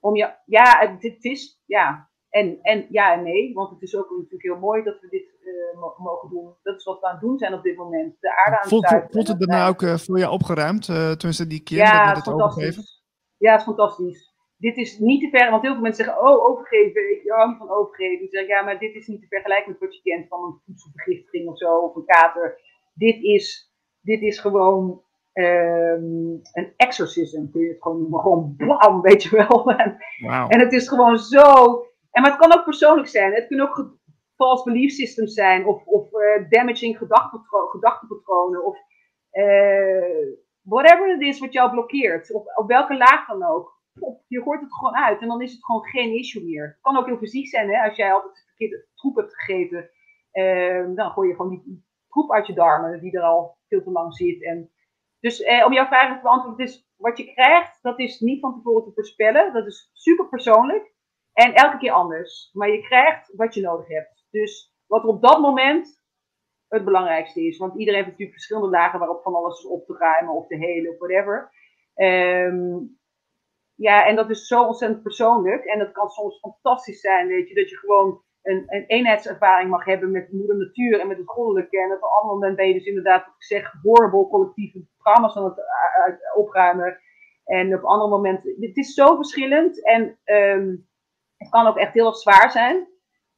om 0.00 0.16
je, 0.16 0.34
ja, 0.44 0.96
het 0.98 1.24
is... 1.24 1.62
Ja, 1.66 2.10
en, 2.36 2.58
en 2.62 2.86
ja 2.90 3.12
en 3.12 3.22
nee, 3.22 3.54
want 3.54 3.70
het 3.70 3.82
is 3.82 3.96
ook 3.96 4.10
natuurlijk 4.10 4.42
heel 4.42 4.58
mooi 4.58 4.82
dat 4.82 5.00
we 5.00 5.08
dit 5.08 5.34
uh, 5.44 6.04
mogen 6.04 6.28
doen. 6.28 6.54
Dat 6.62 6.76
is 6.76 6.84
wat 6.84 7.00
we 7.00 7.06
aan 7.06 7.12
het 7.12 7.20
doen 7.20 7.38
zijn 7.38 7.54
op 7.54 7.62
dit 7.62 7.76
moment. 7.76 8.16
De 8.20 8.36
aarde 8.36 8.56
aan 8.56 8.60
het 8.60 8.68
Voelt, 8.68 9.06
voelt 9.10 9.28
het 9.28 9.38
daarna 9.38 9.68
ook 9.68 9.82
uh, 9.82 9.96
voor 9.96 10.18
jou 10.18 10.32
opgeruimd, 10.32 10.88
uh, 10.88 11.12
toen 11.12 11.48
die 11.48 11.62
keer 11.62 11.78
ja, 11.78 12.14
dat 12.14 12.26
het 12.26 12.34
overgeven? 12.34 12.82
Ja, 13.36 13.50
het 13.50 13.60
is 13.60 13.66
fantastisch. 13.66 14.34
Dit 14.56 14.76
is 14.76 14.98
niet 14.98 15.20
te 15.20 15.38
ver, 15.38 15.50
want 15.50 15.62
heel 15.62 15.72
veel 15.72 15.82
mensen 15.82 16.04
zeggen, 16.04 16.22
oh, 16.22 16.44
overgeven, 16.50 17.10
ik 17.10 17.30
hou 17.30 17.48
niet 17.48 17.58
van 17.58 17.70
overgeven. 17.70 18.24
Ik 18.24 18.30
zeg, 18.30 18.46
ja, 18.46 18.62
maar 18.62 18.78
dit 18.78 18.94
is 18.94 19.06
niet 19.06 19.20
te 19.20 19.26
vergelijken 19.28 19.70
met 19.70 19.80
wat 19.80 19.94
je 19.94 20.02
kent 20.02 20.28
van 20.28 20.44
een 20.44 20.60
voedselvergiftiging 20.66 21.48
of 21.48 21.58
zo, 21.58 21.76
of 21.76 21.96
een 21.96 22.04
kater. 22.04 22.60
Dit 22.94 23.22
is, 23.22 23.72
dit 24.00 24.22
is 24.22 24.38
gewoon 24.38 25.02
um, 25.32 26.40
een 26.52 26.72
exorcism, 26.76 27.50
kun 27.50 27.60
je 27.60 27.68
het 27.68 27.82
gewoon 27.82 27.98
noemen. 28.00 28.20
Gewoon 28.20 28.54
blam, 28.56 29.00
weet 29.00 29.22
je 29.22 29.36
wel. 29.36 29.70
en, 29.82 29.96
wow. 30.18 30.52
en 30.52 30.60
het 30.60 30.72
is 30.72 30.88
gewoon 30.88 31.18
zo 31.18 31.85
en 32.16 32.22
maar 32.22 32.30
het 32.30 32.40
kan 32.40 32.58
ook 32.58 32.64
persoonlijk 32.64 33.08
zijn. 33.08 33.32
Het 33.32 33.46
kunnen 33.46 33.68
ook 33.68 33.98
false 34.34 34.64
belief 34.64 34.92
systems 34.92 35.34
zijn. 35.34 35.66
Of, 35.66 35.86
of 35.86 36.12
uh, 36.12 36.48
damaging 36.48 36.98
gedachtenpatronen. 37.70 38.64
Of 38.64 38.78
uh, 39.32 40.36
whatever 40.62 41.08
het 41.08 41.20
is 41.20 41.38
wat 41.38 41.52
jou 41.52 41.70
blokkeert. 41.70 42.32
Op, 42.32 42.52
op 42.54 42.68
welke 42.68 42.96
laag 42.96 43.26
dan 43.26 43.44
ook. 43.44 43.80
je 44.26 44.40
hoort 44.40 44.60
het 44.60 44.74
gewoon 44.74 44.96
uit. 44.96 45.20
En 45.20 45.28
dan 45.28 45.42
is 45.42 45.52
het 45.52 45.64
gewoon 45.64 45.84
geen 45.84 46.14
issue 46.14 46.44
meer. 46.44 46.66
Het 46.66 46.80
kan 46.80 46.96
ook 46.96 47.06
heel 47.06 47.16
fysiek 47.16 47.48
zijn. 47.48 47.70
Hè? 47.70 47.88
Als 47.88 47.96
jij 47.96 48.12
altijd 48.12 48.44
verkeerde 48.46 48.86
troep 48.94 49.16
hebt 49.16 49.34
gegeten. 49.34 49.90
Uh, 50.32 50.94
dan 50.94 51.10
gooi 51.10 51.28
je 51.28 51.34
gewoon 51.34 51.50
die 51.50 51.84
troep 52.08 52.32
uit 52.32 52.46
je 52.46 52.54
darmen. 52.54 53.00
Die 53.00 53.16
er 53.16 53.22
al 53.22 53.58
veel 53.68 53.82
te 53.82 53.90
lang 53.90 54.14
zit. 54.14 54.44
En 54.44 54.70
dus 55.20 55.42
eh, 55.42 55.64
om 55.66 55.72
jouw 55.72 55.86
vraag 55.86 56.16
te 56.16 56.22
beantwoorden. 56.22 56.84
Wat 56.96 57.18
je 57.18 57.32
krijgt. 57.32 57.82
Dat 57.82 57.98
is 57.98 58.20
niet 58.20 58.40
van 58.40 58.54
tevoren 58.54 58.84
te 58.84 58.92
voorspellen. 58.94 59.52
Dat 59.52 59.66
is 59.66 59.90
super 59.92 60.28
persoonlijk. 60.28 60.94
En 61.36 61.54
elke 61.54 61.78
keer 61.78 61.92
anders. 61.92 62.50
Maar 62.52 62.70
je 62.70 62.82
krijgt 62.82 63.32
wat 63.34 63.54
je 63.54 63.60
nodig 63.60 63.88
hebt. 63.88 64.26
Dus 64.30 64.74
wat 64.86 65.04
op 65.04 65.22
dat 65.22 65.40
moment 65.40 66.02
het 66.68 66.84
belangrijkste 66.84 67.46
is. 67.46 67.58
Want 67.58 67.72
iedereen 67.78 67.94
heeft 67.94 68.10
natuurlijk 68.10 68.38
verschillende 68.38 68.76
dagen 68.76 68.98
waarop 68.98 69.22
van 69.22 69.34
alles 69.34 69.58
is 69.58 69.66
op 69.66 69.86
te 69.86 69.96
ruimen 69.98 70.34
of 70.34 70.46
te 70.46 70.56
helen 70.56 70.92
of 70.92 70.98
whatever. 70.98 71.50
Um, 71.94 72.98
ja, 73.74 74.06
en 74.06 74.16
dat 74.16 74.30
is 74.30 74.46
zo 74.46 74.62
ontzettend 74.62 75.02
persoonlijk. 75.02 75.64
En 75.64 75.78
dat 75.78 75.92
kan 75.92 76.08
soms 76.08 76.38
fantastisch 76.38 77.00
zijn, 77.00 77.26
weet 77.26 77.48
je, 77.48 77.54
dat 77.54 77.70
je 77.70 77.76
gewoon 77.76 78.22
een, 78.42 78.64
een 78.66 78.84
eenheidservaring 78.86 79.70
mag 79.70 79.84
hebben 79.84 80.10
met 80.10 80.32
moeder 80.32 80.56
natuur 80.56 81.00
en 81.00 81.08
met 81.08 81.18
het 81.18 81.28
goddelijke. 81.28 81.80
En 81.80 81.92
op 81.92 82.02
een 82.02 82.08
ander 82.20 82.34
moment 82.34 82.56
ben 82.56 82.66
je 82.66 82.74
dus 82.74 82.86
inderdaad, 82.86 83.24
wat 83.24 83.34
ik 83.34 83.44
zeg, 83.44 83.72
horrible 83.82 84.28
collectieve 84.28 84.86
trauma's 84.98 85.36
aan 85.36 85.44
het 85.44 86.34
opruimen. 86.34 86.98
En 87.44 87.74
op 87.74 87.84
andere 87.84 88.10
momenten, 88.10 88.56
het 88.60 88.76
is 88.76 88.94
zo 88.94 89.14
verschillend. 89.14 89.84
En 89.86 90.18
um, 90.24 90.88
het 91.36 91.48
kan 91.48 91.66
ook 91.66 91.76
echt 91.76 91.92
heel 91.92 92.14
zwaar 92.14 92.50
zijn. 92.50 92.88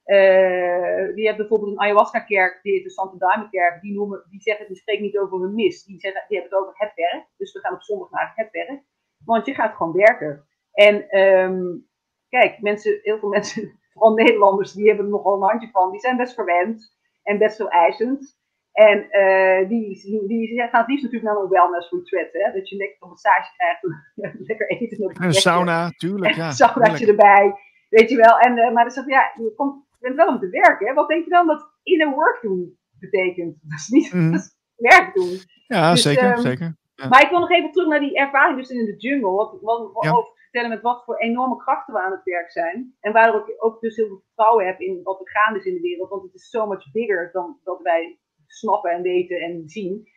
Uh, 0.04 1.16
je 1.16 1.22
hebt 1.24 1.36
bijvoorbeeld 1.36 1.70
een 1.70 1.80
ayahuasca-kerk, 1.80 2.62
de 2.62 2.90
Santa 2.90 3.26
Daime-kerk, 3.26 3.80
die, 3.82 3.94
noemen, 3.94 4.24
die 4.30 4.40
zeggen, 4.40 4.66
die 4.66 4.76
spreken 4.76 5.02
niet 5.02 5.18
over 5.18 5.40
hun 5.40 5.54
mis, 5.54 5.84
die, 5.84 6.00
zeggen, 6.00 6.24
die 6.28 6.38
hebben 6.38 6.58
het 6.58 6.66
over 6.66 6.78
het 6.78 6.92
werk. 6.94 7.26
Dus 7.36 7.52
we 7.52 7.60
gaan 7.60 7.74
op 7.74 7.82
zondag 7.82 8.10
naar 8.10 8.32
het 8.34 8.50
werk, 8.50 8.82
want 9.24 9.46
je 9.46 9.54
gaat 9.54 9.74
gewoon 9.74 9.92
werken. 9.92 10.46
En 10.72 11.18
um, 11.20 11.86
kijk, 12.28 12.60
mensen, 12.60 12.98
heel 13.02 13.18
veel 13.18 13.28
mensen, 13.28 13.78
vooral 13.92 14.14
Nederlanders, 14.14 14.72
die 14.72 14.86
hebben 14.86 15.04
er 15.04 15.10
nogal 15.10 15.34
een 15.34 15.48
handje 15.48 15.70
van, 15.70 15.90
die 15.90 16.00
zijn 16.00 16.16
best 16.16 16.34
verwend 16.34 16.96
en 17.22 17.38
best 17.38 17.56
veel 17.56 17.70
eisend. 17.70 18.36
En 18.72 19.06
uh, 19.10 19.68
die, 19.68 20.02
die, 20.02 20.26
die, 20.26 20.68
gaan 20.68 20.80
het 20.80 20.88
liefst 20.88 21.04
natuurlijk 21.04 21.32
naar 21.32 21.42
een 21.42 21.48
wellness 21.48 21.90
retreat, 21.90 22.32
hè? 22.32 22.52
dat 22.52 22.68
je 22.68 22.76
lekker 22.76 22.96
een 23.00 23.08
massage 23.08 23.52
krijgt 23.56 23.82
lekker 24.48 24.68
eten. 24.68 25.08
En 25.08 25.24
een 25.24 25.32
sauna, 25.32 25.90
tuurlijk, 25.90 26.34
ja. 26.34 26.46
Een 26.46 26.52
saunaatje 26.66 27.06
erbij. 27.06 27.54
Weet 27.88 28.10
je 28.10 28.16
wel. 28.16 28.38
En, 28.38 28.56
uh, 28.56 28.72
maar 28.72 28.84
dan 28.84 28.92
zeg 28.92 29.04
je, 29.04 29.10
ja, 29.10 29.32
je, 29.34 29.52
komt, 29.56 29.84
je 29.90 29.96
bent 30.00 30.16
wel 30.16 30.28
om 30.28 30.38
te 30.38 30.48
werken. 30.48 30.94
Wat 30.94 31.08
denk 31.08 31.24
je 31.24 31.30
dan 31.30 31.46
dat 31.46 31.70
inner 31.82 32.10
work 32.10 32.38
doen 32.42 32.78
betekent? 33.00 33.58
Dat 33.70 33.78
is 33.78 33.88
niet 33.88 34.12
mm. 34.12 34.32
dat 34.32 34.40
is 34.40 34.56
werk 34.76 35.14
doen. 35.14 35.38
Ja, 35.66 35.90
dus, 35.90 36.02
zeker. 36.02 36.30
Um, 36.30 36.38
zeker. 36.38 36.76
Ja. 36.94 37.08
Maar 37.08 37.22
ik 37.22 37.30
wil 37.30 37.38
nog 37.38 37.50
even 37.50 37.72
terug 37.72 37.88
naar 37.88 38.00
die 38.00 38.16
ervaring 38.16 38.58
dus 38.58 38.70
in 38.70 38.84
de 38.84 38.96
jungle. 38.96 39.30
Wat, 39.30 39.58
wat, 39.60 39.92
wat 39.92 40.04
ja. 40.04 40.10
over 40.10 40.32
vertellen 40.34 40.68
met 40.68 40.82
wat 40.82 41.04
voor 41.04 41.16
enorme 41.16 41.56
krachten 41.56 41.94
we 41.94 42.00
aan 42.00 42.12
het 42.12 42.24
werk 42.24 42.50
zijn. 42.50 42.96
En 43.00 43.12
waar 43.12 43.34
ik 43.34 43.54
ook 43.58 43.80
dus 43.80 43.96
heel 43.96 44.06
veel 44.06 44.22
vertrouwen 44.26 44.66
heb 44.66 44.80
in 44.80 45.00
wat 45.02 45.20
er 45.20 45.30
gaande 45.30 45.58
is 45.58 45.64
in 45.64 45.74
de 45.74 45.80
wereld. 45.80 46.08
Want 46.08 46.22
het 46.22 46.34
is 46.34 46.50
so 46.50 46.66
much 46.66 46.92
bigger 46.92 47.30
dan 47.32 47.58
dat 47.64 47.82
wij 47.82 48.18
snappen 48.46 48.90
en 48.90 49.02
weten 49.02 49.40
en 49.40 49.68
zien. 49.68 50.08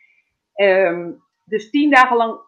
Um, 0.54 1.22
dus 1.44 1.70
tien 1.70 1.90
dagen 1.90 2.16
lang 2.16 2.40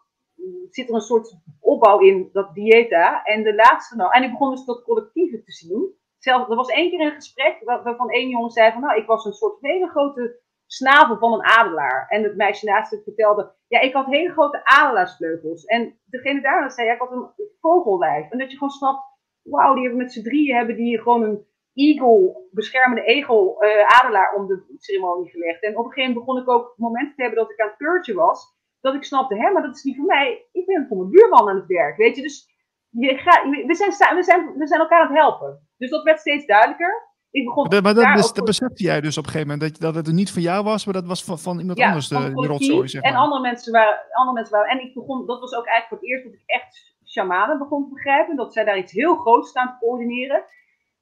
zit 0.69 0.89
er 0.89 0.95
een 0.95 1.01
soort 1.01 1.37
opbouw 1.59 1.99
in, 1.99 2.29
dat 2.31 2.53
dieta. 2.53 3.23
En 3.23 3.43
de 3.43 3.55
laatste 3.55 3.95
nou, 3.95 4.11
en 4.11 4.23
ik 4.23 4.31
begon 4.31 4.49
dus 4.49 4.65
dat 4.65 4.83
collectieve 4.83 5.43
te 5.43 5.51
zien. 5.51 5.93
Zelf, 6.17 6.49
er 6.49 6.55
was 6.55 6.69
één 6.69 6.89
keer 6.89 7.05
een 7.05 7.11
gesprek 7.11 7.61
waarvan 7.63 8.09
één 8.09 8.29
jongen 8.29 8.51
zei 8.51 8.71
van, 8.71 8.81
nou, 8.81 8.97
ik 8.97 9.05
was 9.05 9.25
een 9.25 9.33
soort 9.33 9.61
hele 9.61 9.87
grote 9.87 10.39
snavel 10.67 11.17
van 11.17 11.33
een 11.33 11.43
adelaar. 11.43 12.05
En 12.09 12.23
het 12.23 12.35
meisje 12.35 12.65
naast 12.65 12.91
het 12.91 13.03
vertelde, 13.03 13.51
ja, 13.67 13.79
ik 13.79 13.93
had 13.93 14.05
hele 14.05 14.31
grote 14.31 14.65
adelaarsvleugels. 14.65 15.65
En 15.65 15.99
degene 16.05 16.41
daarna 16.41 16.69
zei, 16.69 16.87
ja, 16.87 16.93
ik 16.93 16.99
had 16.99 17.11
een 17.11 17.29
vogellijf. 17.61 18.29
En 18.29 18.37
dat 18.37 18.51
je 18.51 18.57
gewoon 18.57 18.73
snapt, 18.73 19.03
wauw, 19.41 19.73
die 19.73 19.83
hebben 19.83 20.01
met 20.01 20.13
z'n 20.13 20.23
drieën 20.23 20.55
hebben 20.55 20.75
die 20.75 21.01
gewoon 21.01 21.23
een 21.23 21.45
eagle, 21.73 22.47
beschermende 22.51 23.03
egel, 23.03 23.63
uh, 23.63 23.99
adelaar 23.99 24.35
om 24.35 24.47
de 24.47 24.75
ceremonie 24.77 25.29
gelegd. 25.29 25.63
En 25.63 25.77
op 25.77 25.85
een 25.85 25.91
gegeven 25.91 26.13
moment 26.13 26.25
begon 26.25 26.41
ik 26.41 26.49
ook 26.49 26.73
momenten 26.77 27.15
te 27.15 27.21
hebben 27.21 27.39
dat 27.39 27.51
ik 27.51 27.59
aan 27.59 27.67
het 27.67 27.77
keurtje 27.77 28.13
was 28.13 28.54
dat 28.85 28.95
ik 28.95 29.03
snapte, 29.03 29.35
hè, 29.35 29.51
maar 29.51 29.61
dat 29.61 29.75
is 29.75 29.83
niet 29.83 29.95
voor 29.95 30.05
mij. 30.05 30.45
Ik 30.51 30.65
ben 30.65 30.85
voor 30.87 30.97
mijn 30.97 31.09
buurman 31.09 31.49
aan 31.49 31.55
het 31.55 31.65
werk, 31.67 31.97
weet 31.97 32.15
je. 32.15 32.21
Dus 32.21 32.47
je 32.89 33.17
gaat, 33.17 33.43
we, 33.43 33.75
zijn, 33.75 34.15
we, 34.15 34.23
zijn, 34.23 34.57
we 34.57 34.67
zijn 34.67 34.79
elkaar 34.79 35.01
aan 35.01 35.07
het 35.07 35.17
helpen. 35.17 35.67
Dus 35.77 35.89
dat 35.89 36.03
werd 36.03 36.19
steeds 36.19 36.45
duidelijker. 36.45 37.13
Ik 37.31 37.45
begon 37.45 37.67
maar 37.83 37.93
dat, 37.93 38.13
bes, 38.13 38.33
dat 38.33 38.45
besefte 38.45 38.83
jij 38.83 39.01
dus 39.01 39.17
op 39.17 39.25
een 39.25 39.31
gegeven 39.31 39.53
moment, 39.53 39.79
dat, 39.79 39.93
dat 39.93 40.05
het 40.05 40.15
niet 40.15 40.31
van 40.31 40.41
jou 40.41 40.63
was, 40.63 40.85
maar 40.85 40.93
dat 40.93 41.05
was 41.05 41.23
van, 41.23 41.39
van 41.39 41.59
iemand 41.59 41.79
anders, 41.79 42.07
de, 42.07 42.33
de 42.33 42.47
rotzooi, 42.47 42.87
zeg 42.87 43.01
maar. 43.01 43.11
En 43.11 43.17
andere 43.17 43.41
mensen, 43.41 43.71
waren, 43.71 43.99
andere 44.11 44.35
mensen 44.35 44.57
waren, 44.57 44.71
en 44.71 44.85
ik 44.85 44.93
begon, 44.93 45.25
dat 45.25 45.39
was 45.39 45.53
ook 45.53 45.65
eigenlijk 45.65 45.87
voor 45.87 45.97
het 45.97 46.07
eerst 46.07 46.23
dat 46.23 46.33
ik 46.33 46.43
echt 46.45 46.95
shamanen 47.05 47.57
begon 47.57 47.83
te 47.83 47.93
begrijpen, 47.93 48.35
dat 48.35 48.53
zij 48.53 48.63
daar 48.63 48.77
iets 48.77 48.91
heel 48.91 49.15
groots 49.15 49.49
staan 49.49 49.67
te 49.67 49.85
coördineren. 49.85 50.43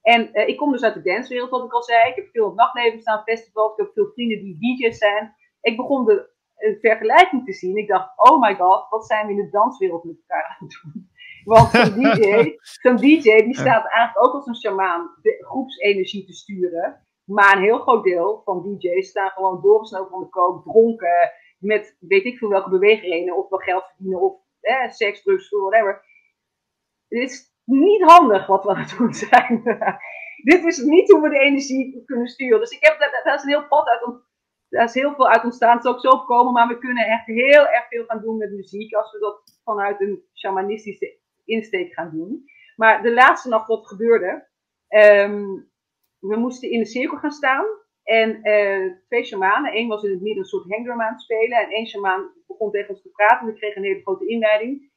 En 0.01 0.33
ik 0.47 0.57
kom 0.57 0.71
dus 0.71 0.83
uit 0.83 0.93
de 0.93 1.01
dancewereld, 1.01 1.49
wat 1.49 1.65
ik 1.65 1.73
al 1.73 1.83
zei. 1.83 2.09
Ik 2.09 2.15
heb 2.15 2.27
veel 2.31 2.45
op 2.45 2.55
nachtleven 2.55 2.99
staan, 2.99 3.23
festivals. 3.23 3.71
Ik 3.71 3.85
heb 3.85 3.93
veel 3.93 4.11
vrienden 4.13 4.43
die 4.43 4.57
DJ's 4.59 4.97
zijn. 4.97 5.35
Ik 5.61 5.77
begon 5.77 6.05
de 6.05 6.32
vergelijking 6.81 7.45
te 7.45 7.53
zien. 7.53 7.77
Ik 7.77 7.87
dacht, 7.87 8.11
oh 8.15 8.41
my 8.41 8.55
god, 8.55 8.89
wat 8.89 9.05
zijn 9.05 9.25
we 9.27 9.31
in 9.31 9.37
de 9.37 9.49
danswereld 9.49 10.03
met 10.03 10.15
elkaar 10.19 10.43
aan 10.43 10.67
het 10.67 10.79
doen? 10.83 11.11
Want 11.43 11.69
zo'n 11.69 11.93
DJ, 12.01 12.55
zo'n 12.61 12.95
DJ 12.95 13.43
die 13.43 13.57
staat 13.57 13.87
eigenlijk 13.87 14.25
ook 14.25 14.33
als 14.33 14.45
een 14.45 14.55
shamaan 14.55 15.09
groepsenergie 15.39 16.25
te 16.25 16.33
sturen. 16.33 17.05
Maar 17.23 17.57
een 17.57 17.63
heel 17.63 17.79
groot 17.79 18.03
deel 18.03 18.41
van 18.45 18.61
DJ's 18.61 19.09
staan 19.09 19.29
gewoon 19.29 19.61
doorgesnopen 19.61 20.11
van 20.11 20.19
de 20.19 20.29
kook, 20.29 20.63
dronken, 20.63 21.31
met 21.59 21.97
weet 21.99 22.25
ik 22.25 22.37
veel 22.37 22.49
welke 22.49 22.69
bewegingen, 22.69 23.37
of 23.37 23.49
wel 23.49 23.59
geld 23.59 23.85
verdienen, 23.85 24.21
of 24.21 24.35
eh, 24.59 24.89
seks, 24.89 25.23
drugs, 25.23 25.49
whatever. 25.49 26.05
Het 27.07 27.29
is 27.29 27.53
niet 27.65 28.01
handig 28.01 28.47
wat 28.47 28.63
we 28.63 28.69
aan 28.69 28.79
het 28.79 28.97
doen 28.97 29.13
zijn. 29.13 29.61
Dit 30.43 30.63
is 30.63 30.77
niet 30.77 31.11
hoe 31.11 31.21
we 31.21 31.29
de 31.29 31.39
energie 31.39 32.03
kunnen 32.05 32.27
sturen. 32.27 32.59
Dus 32.59 32.71
ik 32.71 32.83
heb, 32.85 33.21
dat 33.23 33.35
is 33.35 33.43
een 33.43 33.49
heel 33.49 33.67
pad 33.67 33.87
uit, 33.87 34.21
daar 34.73 34.83
is 34.83 34.93
heel 34.93 35.15
veel 35.15 35.29
uit 35.29 35.43
ontstaan. 35.43 35.75
Het 35.75 35.85
is 35.85 35.91
ook 35.91 35.99
zo 35.99 36.09
opkomen, 36.09 36.53
maar 36.53 36.67
we 36.67 36.77
kunnen 36.77 37.05
echt 37.05 37.25
heel 37.25 37.67
erg 37.67 37.87
veel 37.87 38.05
gaan 38.05 38.21
doen 38.21 38.37
met 38.37 38.51
muziek 38.51 38.93
als 38.93 39.11
we 39.11 39.19
dat 39.19 39.61
vanuit 39.63 40.01
een 40.01 40.23
shamanistische 40.33 41.17
insteek 41.45 41.93
gaan 41.93 42.09
doen. 42.11 42.43
Maar 42.75 43.01
de 43.01 43.13
laatste 43.13 43.49
nacht 43.49 43.67
wat 43.67 43.87
gebeurde, 43.87 44.47
um, 44.89 45.71
we 46.19 46.35
moesten 46.35 46.71
in 46.71 46.79
de 46.79 46.85
cirkel 46.85 47.17
gaan 47.17 47.31
staan. 47.31 47.65
En 48.03 48.47
uh, 48.47 48.93
twee 49.07 49.23
shamanen, 49.23 49.71
één 49.71 49.87
was 49.87 50.03
in 50.03 50.11
het 50.11 50.21
midden 50.21 50.43
een 50.43 50.49
soort 50.49 50.69
hangdrum 50.69 51.01
aan 51.01 51.11
het 51.11 51.21
spelen. 51.21 51.57
En 51.57 51.69
één 51.69 51.87
shamaan 51.87 52.31
begon 52.47 52.71
tegen 52.71 52.89
ons 52.89 53.01
te 53.01 53.09
praten. 53.09 53.47
We 53.47 53.53
kregen 53.53 53.77
een 53.77 53.87
hele 53.87 54.01
grote 54.01 54.27
inleiding. 54.27 54.91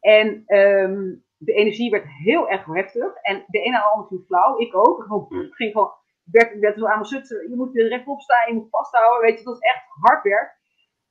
En 0.00 0.56
um, 0.58 1.24
de 1.36 1.52
energie 1.52 1.90
werd 1.90 2.04
heel 2.06 2.48
erg 2.48 2.64
heftig. 2.64 3.14
En 3.14 3.44
de 3.46 3.58
ene 3.58 3.76
en 3.76 3.80
de 3.80 3.90
ander 3.90 4.08
viel 4.08 4.24
flauw. 4.26 4.58
Ik 4.58 4.76
ook. 4.76 5.02
Gewoon, 5.02 5.26
ging 5.30 5.72
gewoon, 5.72 5.92
werd, 6.30 6.76
mijn 6.76 7.04
zutsen. 7.04 7.48
Je 7.48 7.56
moet 7.56 7.78
er 7.78 7.88
rechtop 7.88 8.20
staan, 8.20 8.48
je 8.48 8.54
moet 8.54 8.70
vasthouden. 8.70 9.22
Weet 9.22 9.38
je, 9.38 9.44
dat 9.44 9.54
was 9.54 9.62
echt 9.62 9.84
hard 10.00 10.22
werk. 10.22 10.62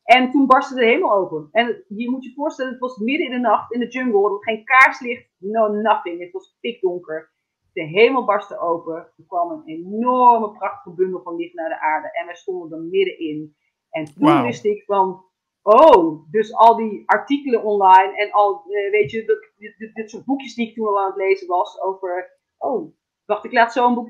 En 0.03 0.31
toen 0.31 0.45
barstte 0.45 0.75
de 0.75 0.85
hemel 0.85 1.13
open. 1.13 1.49
En 1.51 1.83
je 1.87 2.09
moet 2.09 2.23
je 2.23 2.33
voorstellen, 2.33 2.71
het 2.71 2.79
was 2.79 2.97
midden 2.97 3.25
in 3.25 3.31
de 3.31 3.39
nacht 3.39 3.71
in 3.71 3.79
de 3.79 3.87
jungle. 3.87 4.23
Er 4.23 4.29
was 4.29 4.43
geen 4.43 4.63
kaarslicht, 4.63 5.29
no 5.37 5.67
nothing. 5.67 6.19
Het 6.19 6.31
was 6.31 6.57
pikdonker. 6.59 7.31
De 7.73 7.83
hemel 7.83 8.25
barstte 8.25 8.59
open. 8.59 8.95
Er 8.95 9.25
kwam 9.27 9.51
een 9.51 9.63
enorme 9.65 10.51
prachtige 10.51 10.95
bundel 10.95 11.21
van 11.21 11.35
licht 11.35 11.53
naar 11.53 11.69
de 11.69 11.79
aarde. 11.79 12.11
En 12.11 12.25
wij 12.25 12.35
stonden 12.35 12.77
er 12.77 12.83
middenin. 12.83 13.55
En 13.89 14.05
toen 14.05 14.41
wist 14.41 14.65
ik 14.65 14.83
van, 14.83 15.25
oh, 15.61 16.31
dus 16.31 16.53
al 16.53 16.75
die 16.75 17.03
artikelen 17.05 17.63
online 17.63 18.17
en 18.17 18.31
al, 18.31 18.63
eh, 18.67 18.91
weet 18.91 19.11
je, 19.11 19.25
dit, 19.57 19.75
dit, 19.77 19.95
dit, 19.95 20.09
soort 20.09 20.25
boekjes 20.25 20.55
die 20.55 20.67
ik 20.67 20.75
toen 20.75 20.87
al 20.87 20.99
aan 20.99 21.05
het 21.07 21.15
lezen 21.15 21.47
was 21.47 21.81
over, 21.81 22.39
oh, 22.57 22.93
wacht, 23.25 23.45
ik 23.45 23.51
laat 23.51 23.73
zo 23.73 23.87
een 23.87 23.93
boek. 23.93 24.09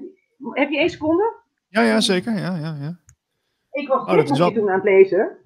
Heb 0.52 0.70
je 0.70 0.78
één 0.78 0.90
seconde? 0.90 1.42
Ja, 1.68 1.82
ja, 1.82 2.00
zeker. 2.00 2.34
Ja, 2.34 2.56
ja, 2.56 2.78
ja. 2.80 3.00
Ik 3.72 3.88
was 3.88 4.02
oh, 4.02 4.14
dit 4.14 4.28
boekje 4.28 4.54
toen 4.54 4.70
aan 4.70 4.76
het 4.76 4.84
lezen. 4.84 5.38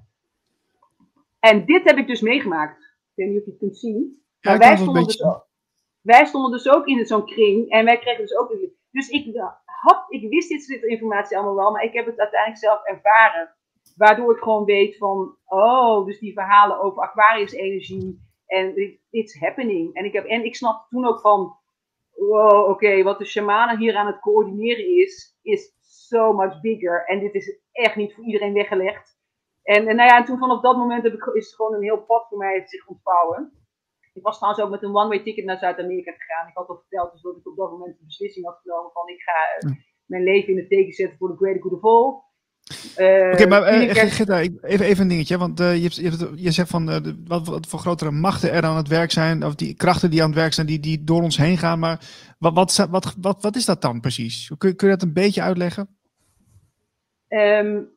En 1.40 1.66
dit 1.66 1.84
heb 1.84 1.98
ik 1.98 2.08
dus 2.08 2.22
meegemaakt. 2.22 2.78
Ik 2.78 3.12
weet 3.16 3.28
niet 3.28 3.40
of 3.40 3.46
je 3.46 3.52
het 3.52 3.60
kunt 3.60 3.78
zien. 3.78 4.22
Maar 4.42 4.58
wij, 4.58 4.78
stonden 4.78 5.04
dus 5.04 5.24
ook, 5.24 5.48
wij 6.02 6.26
stonden 6.26 6.52
dus 6.52 6.70
ook 6.70 6.88
in 6.88 7.06
zo'n 7.06 7.26
kring. 7.26 7.70
En 7.70 7.86
wij 7.86 8.00
kregen 8.00 8.22
dus 8.22 8.36
ook. 8.38 8.56
Dus 8.92 9.10
ik, 9.10 9.36
had, 9.66 10.06
ik 10.10 10.30
wist 10.30 10.50
dit 10.50 10.64
soort 10.64 10.84
informatie 10.84 11.38
allemaal 11.38 11.56
wel. 11.56 11.72
Maar 11.72 11.84
ik 11.84 11.94
heb 11.94 12.06
het 12.06 12.20
uiteindelijk 12.20 12.62
zelf 12.62 12.84
ervaren. 12.84 13.56
Waardoor 13.96 14.36
ik 14.36 14.44
gewoon 14.44 14.66
weet 14.66 14.98
van. 14.98 15.36
Oh, 15.46 16.06
dus 16.06 16.20
die 16.20 16.34
verhalen 16.34 16.82
over 16.82 17.02
Aquarius-energie. 17.02 18.26
En 18.46 18.98
it's 19.10 19.40
happening. 19.40 19.94
En 19.94 20.06
ik, 20.06 20.14
heb, 20.14 20.26
en 20.26 20.46
ik 20.46 20.56
snap 20.56 20.88
toen 20.90 21.06
ook 21.06 21.20
van. 21.20 21.56
Wow, 22.18 22.70
oké, 22.70 23.04
wat 23.04 23.18
de 23.18 23.26
shamanen 23.26 23.78
hier 23.78 23.96
aan 23.96 24.08
het 24.08 24.20
coördineren 24.20 24.88
is. 24.88 25.38
Is 25.42 25.76
so 25.82 26.34
much 26.34 26.62
bigger. 26.62 27.06
En 27.06 27.20
dit 27.20 27.34
is 27.34 27.60
echt 27.72 27.96
niet 27.96 28.14
voor 28.14 28.24
iedereen 28.24 28.54
weggelegd. 28.54 29.18
En, 29.64 29.88
en, 29.88 29.96
nou 29.96 30.10
ja, 30.10 30.18
en 30.18 30.26
toen 30.26 30.38
vanaf 30.38 30.62
dat 30.62 30.78
moment 30.78 31.04
heb 31.04 31.14
ik, 31.14 31.26
is 31.26 31.46
het 31.46 31.56
gewoon 31.56 31.74
een 31.74 31.82
heel 31.82 32.06
pad 32.06 32.28
voor 32.28 32.38
mij 32.38 32.64
zich 32.68 32.88
ontvouwen. 32.88 33.52
Ik 34.14 34.24
was 34.24 34.38
trouwens 34.38 34.64
ook 34.64 34.70
met 34.70 34.84
een 34.84 34.96
one-way 34.96 35.24
ticket 35.24 35.46
naar 35.46 35.58
Zuid-Amerika 35.58 36.12
gegaan. 36.12 36.48
Ik 36.48 36.56
had 36.56 36.68
al 36.68 36.78
verteld 36.78 37.12
dus 37.12 37.22
dat 37.22 37.38
ik 37.38 37.48
op 37.48 37.56
dat 37.56 37.72
moment 37.72 37.98
de 37.98 38.06
beslissing 38.06 38.46
had 38.46 38.60
genomen 38.62 38.92
van 38.92 39.08
ik 39.08 39.22
ga 39.22 39.58
eh, 39.58 39.72
mijn 40.06 40.24
leven 40.24 40.50
in 40.50 40.58
het 40.58 40.70
teken 40.70 40.94
zetten 40.94 41.18
voor 41.18 41.30
de 41.30 41.36
greater 41.36 41.62
good 41.62 41.74
of 41.74 41.84
all. 41.84 42.22
Uh, 42.98 43.32
Oké, 43.32 43.48
maar 43.48 43.84
uh, 43.84 43.94
Gitta, 43.94 44.40
even, 44.40 44.86
even 44.86 45.02
een 45.02 45.08
dingetje. 45.08 45.38
Want 45.38 45.60
uh, 45.60 45.84
je, 45.84 45.90
je, 46.02 46.32
je, 46.36 46.52
zegt 46.52 46.70
van 46.70 46.90
uh, 46.90 46.98
wat, 47.28 47.48
wat, 47.48 47.68
voor 47.68 47.80
grotere 47.80 48.12
machten 48.12 48.52
er 48.52 48.64
aan 48.64 48.78
het 48.78 48.88
werk 48.88 49.12
zijn, 49.12 49.46
of 49.46 49.56
die 49.56 49.76
krachten 49.76 50.10
die 50.10 50.22
aan 50.22 50.30
het 50.30 50.38
werk 50.38 50.54
zijn, 50.54 50.68
die, 50.68 50.80
die 50.80 51.04
door 51.04 51.22
ons 51.22 51.38
heen 51.38 51.58
gaan. 51.58 51.80
Maar 51.80 52.00
wat, 52.40 52.54
wat, 52.54 52.88
wat, 52.90 53.16
wat, 53.22 53.42
wat 53.42 53.56
is 53.56 53.66
dat 53.66 53.82
dan 53.82 54.00
precies? 54.00 54.52
Kun, 54.58 54.76
kun 54.76 54.88
je 54.88 54.94
dat 54.94 55.04
een 55.04 55.14
beetje 55.14 55.42
uitleggen? 55.42 55.98
Um, 57.30 57.96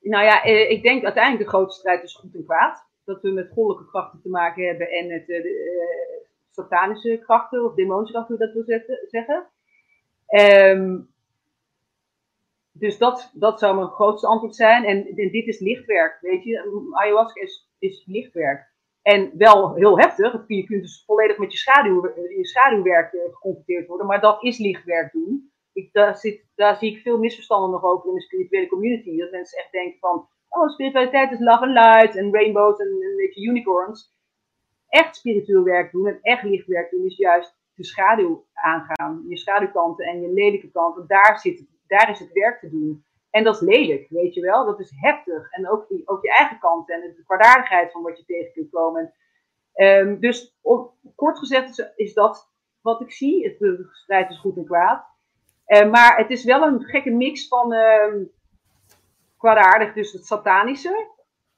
nou 0.00 0.24
ja, 0.24 0.42
eh, 0.42 0.70
ik 0.70 0.82
denk 0.82 1.04
uiteindelijk 1.04 1.44
de 1.44 1.56
grootste 1.56 1.80
strijd 1.80 2.02
is 2.02 2.14
goed 2.14 2.34
en 2.34 2.44
kwaad. 2.44 2.86
Dat 3.04 3.22
we 3.22 3.30
met 3.30 3.50
goddelijke 3.52 3.90
krachten 3.90 4.20
te 4.22 4.28
maken 4.28 4.66
hebben 4.66 4.90
en 4.90 5.06
met 5.06 5.28
uh, 5.28 5.44
satanische 6.50 7.22
krachten 7.24 7.64
of 7.64 7.74
demonische 7.74 8.12
krachten, 8.12 8.36
hoe 8.36 8.46
dat 8.46 8.54
wil 8.54 8.80
zeggen. 9.08 9.46
Um, 10.76 11.14
dus 12.78 12.98
dat, 12.98 13.30
dat 13.34 13.58
zou 13.58 13.76
mijn 13.76 13.88
grootste 13.88 14.26
antwoord 14.26 14.54
zijn. 14.54 14.84
En, 14.84 15.14
dit 15.14 15.46
is 15.46 15.58
lichtwerk, 15.58 16.18
weet 16.20 16.44
je. 16.44 16.88
Ayahuasca 16.92 17.40
is, 17.40 17.70
is 17.78 18.04
lichtwerk. 18.06 18.74
En 19.02 19.32
wel 19.38 19.74
heel 19.74 19.98
heftig. 19.98 20.44
Je 20.46 20.64
kunt 20.64 20.82
dus 20.82 21.02
volledig 21.06 21.38
met 21.38 21.52
je, 21.52 21.58
schaduw, 21.58 22.12
je 22.36 22.46
schaduwwerk 22.46 23.10
geconfronteerd 23.10 23.86
worden. 23.86 24.06
Maar 24.06 24.20
dat 24.20 24.42
is 24.42 24.58
lichtwerk 24.58 25.12
doen 25.12 25.50
ik, 25.76 25.92
daar, 25.92 26.16
zit, 26.16 26.44
daar 26.54 26.76
zie 26.76 26.92
ik 26.92 27.02
veel 27.02 27.18
misverstanden 27.18 27.70
nog 27.70 27.84
over 27.84 28.08
in 28.08 28.14
de 28.14 28.20
spirituele 28.20 28.66
community. 28.66 29.18
Dat 29.18 29.30
mensen 29.30 29.58
echt 29.58 29.72
denken 29.72 29.98
van, 29.98 30.28
oh, 30.48 30.68
spiritualiteit 30.68 31.32
is 31.32 31.38
love 31.38 31.64
and 31.64 31.72
light 31.72 32.16
en 32.16 32.32
rainbows 32.32 32.78
en 32.78 32.86
een 32.86 33.16
beetje 33.16 33.46
unicorns. 33.46 34.14
Echt 34.88 35.16
spiritueel 35.16 35.62
werk 35.62 35.92
doen 35.92 36.06
en 36.06 36.18
echt 36.22 36.42
lichtwerk 36.42 36.90
doen 36.90 37.04
is 37.04 37.16
juist 37.16 37.56
de 37.74 37.84
schaduw 37.84 38.46
aangaan. 38.52 39.24
Je 39.28 39.36
schaduwkanten 39.36 40.06
en 40.06 40.20
je 40.20 40.32
lelijke 40.32 40.70
kanten, 40.70 41.06
daar, 41.06 41.38
zit, 41.38 41.66
daar 41.86 42.10
is 42.10 42.18
het 42.18 42.32
werk 42.32 42.60
te 42.60 42.70
doen. 42.70 43.04
En 43.30 43.44
dat 43.44 43.54
is 43.54 43.60
lelijk, 43.60 44.06
weet 44.08 44.34
je 44.34 44.40
wel. 44.40 44.64
Dat 44.64 44.80
is 44.80 44.92
heftig. 44.94 45.50
En 45.50 45.70
ook, 45.70 45.86
ook 46.04 46.22
je 46.22 46.30
eigen 46.30 46.58
kant 46.58 46.90
en 46.90 47.00
de 47.00 47.22
kwaadaardigheid 47.26 47.92
van 47.92 48.02
wat 48.02 48.18
je 48.18 48.24
tegen 48.24 48.52
kunt 48.52 48.70
komen. 48.70 49.14
Um, 49.74 50.20
dus 50.20 50.56
kort 51.14 51.38
gezegd 51.38 51.92
is, 51.96 52.14
dat 52.14 52.50
wat 52.80 53.00
ik 53.00 53.12
zie. 53.12 53.44
Het, 53.44 53.86
strijd 53.92 54.30
is 54.30 54.38
goed 54.38 54.56
en 54.56 54.64
kwaad. 54.64 55.04
Uh, 55.66 55.90
maar 55.90 56.16
het 56.16 56.30
is 56.30 56.44
wel 56.44 56.62
een 56.62 56.82
gekke 56.82 57.10
mix 57.10 57.48
van 57.48 57.72
uh, 57.72 58.14
kwaadaardig, 59.38 59.92
dus 59.92 60.12
het 60.12 60.26
satanische, 60.26 61.08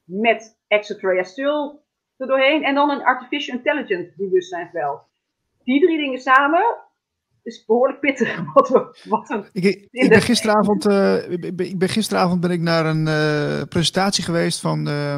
met 0.05 0.59
extraterrestrial 0.67 1.83
er 2.17 2.27
doorheen. 2.27 2.65
En 2.65 2.75
dan 2.75 2.91
een 2.91 3.05
artificial 3.05 3.57
intelligence 3.57 4.13
bewustzijnsveld. 4.17 5.01
Die 5.65 5.81
drie 5.81 5.99
dingen 5.99 6.19
samen 6.19 6.88
is 7.43 7.65
behoorlijk 7.67 8.01
pittig. 8.01 8.43
Wat 8.55 8.69
we, 8.69 8.99
wat 9.09 9.31
een, 9.31 9.45
ik, 9.53 9.89
ik, 9.91 10.09
ben 10.09 10.23
gisteravond, 10.23 10.87
uh, 10.87 11.31
ik, 11.31 11.79
ben, 11.79 11.89
gisteravond 11.89 12.41
ben 12.41 12.51
ik 12.51 12.61
naar 12.61 12.87
een 12.87 13.07
uh, 13.07 13.63
presentatie 13.69 14.25
geweest 14.25 14.61
van, 14.61 14.89
uh, 14.89 15.15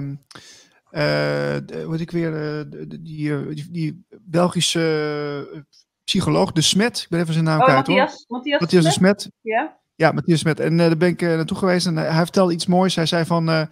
hoe 0.90 1.90
heet 1.90 2.01
ik 2.01 2.10
weer, 2.10 2.64
die, 2.68 2.98
die, 3.02 3.68
die 3.70 4.05
Belgische 4.20 5.64
psycholoog, 6.05 6.52
de 6.52 6.60
Smet. 6.60 7.01
Ik 7.01 7.09
ben 7.09 7.20
even 7.20 7.32
zijn 7.32 7.44
naam 7.44 7.59
oh, 7.59 7.64
kwijt 7.64 7.78
Matthias, 7.78 8.10
hoor. 8.26 8.36
Matthias, 8.36 8.60
Matthias 8.60 8.84
de 8.84 8.90
Smet. 8.90 9.30
Ja? 9.40 9.78
Ja, 9.94 10.12
Matthias 10.12 10.40
Smet. 10.40 10.60
En 10.60 10.76
daar 10.76 10.97
ben 10.97 11.09
ik 11.09 11.20
naartoe 11.20 11.56
geweest 11.56 11.86
en 11.86 11.97
hij 11.97 12.22
vertelde 12.22 12.52
iets 12.52 12.66
moois. 12.66 12.97
Hij 12.97 13.06
zei 13.06 13.24
van, 13.24 13.68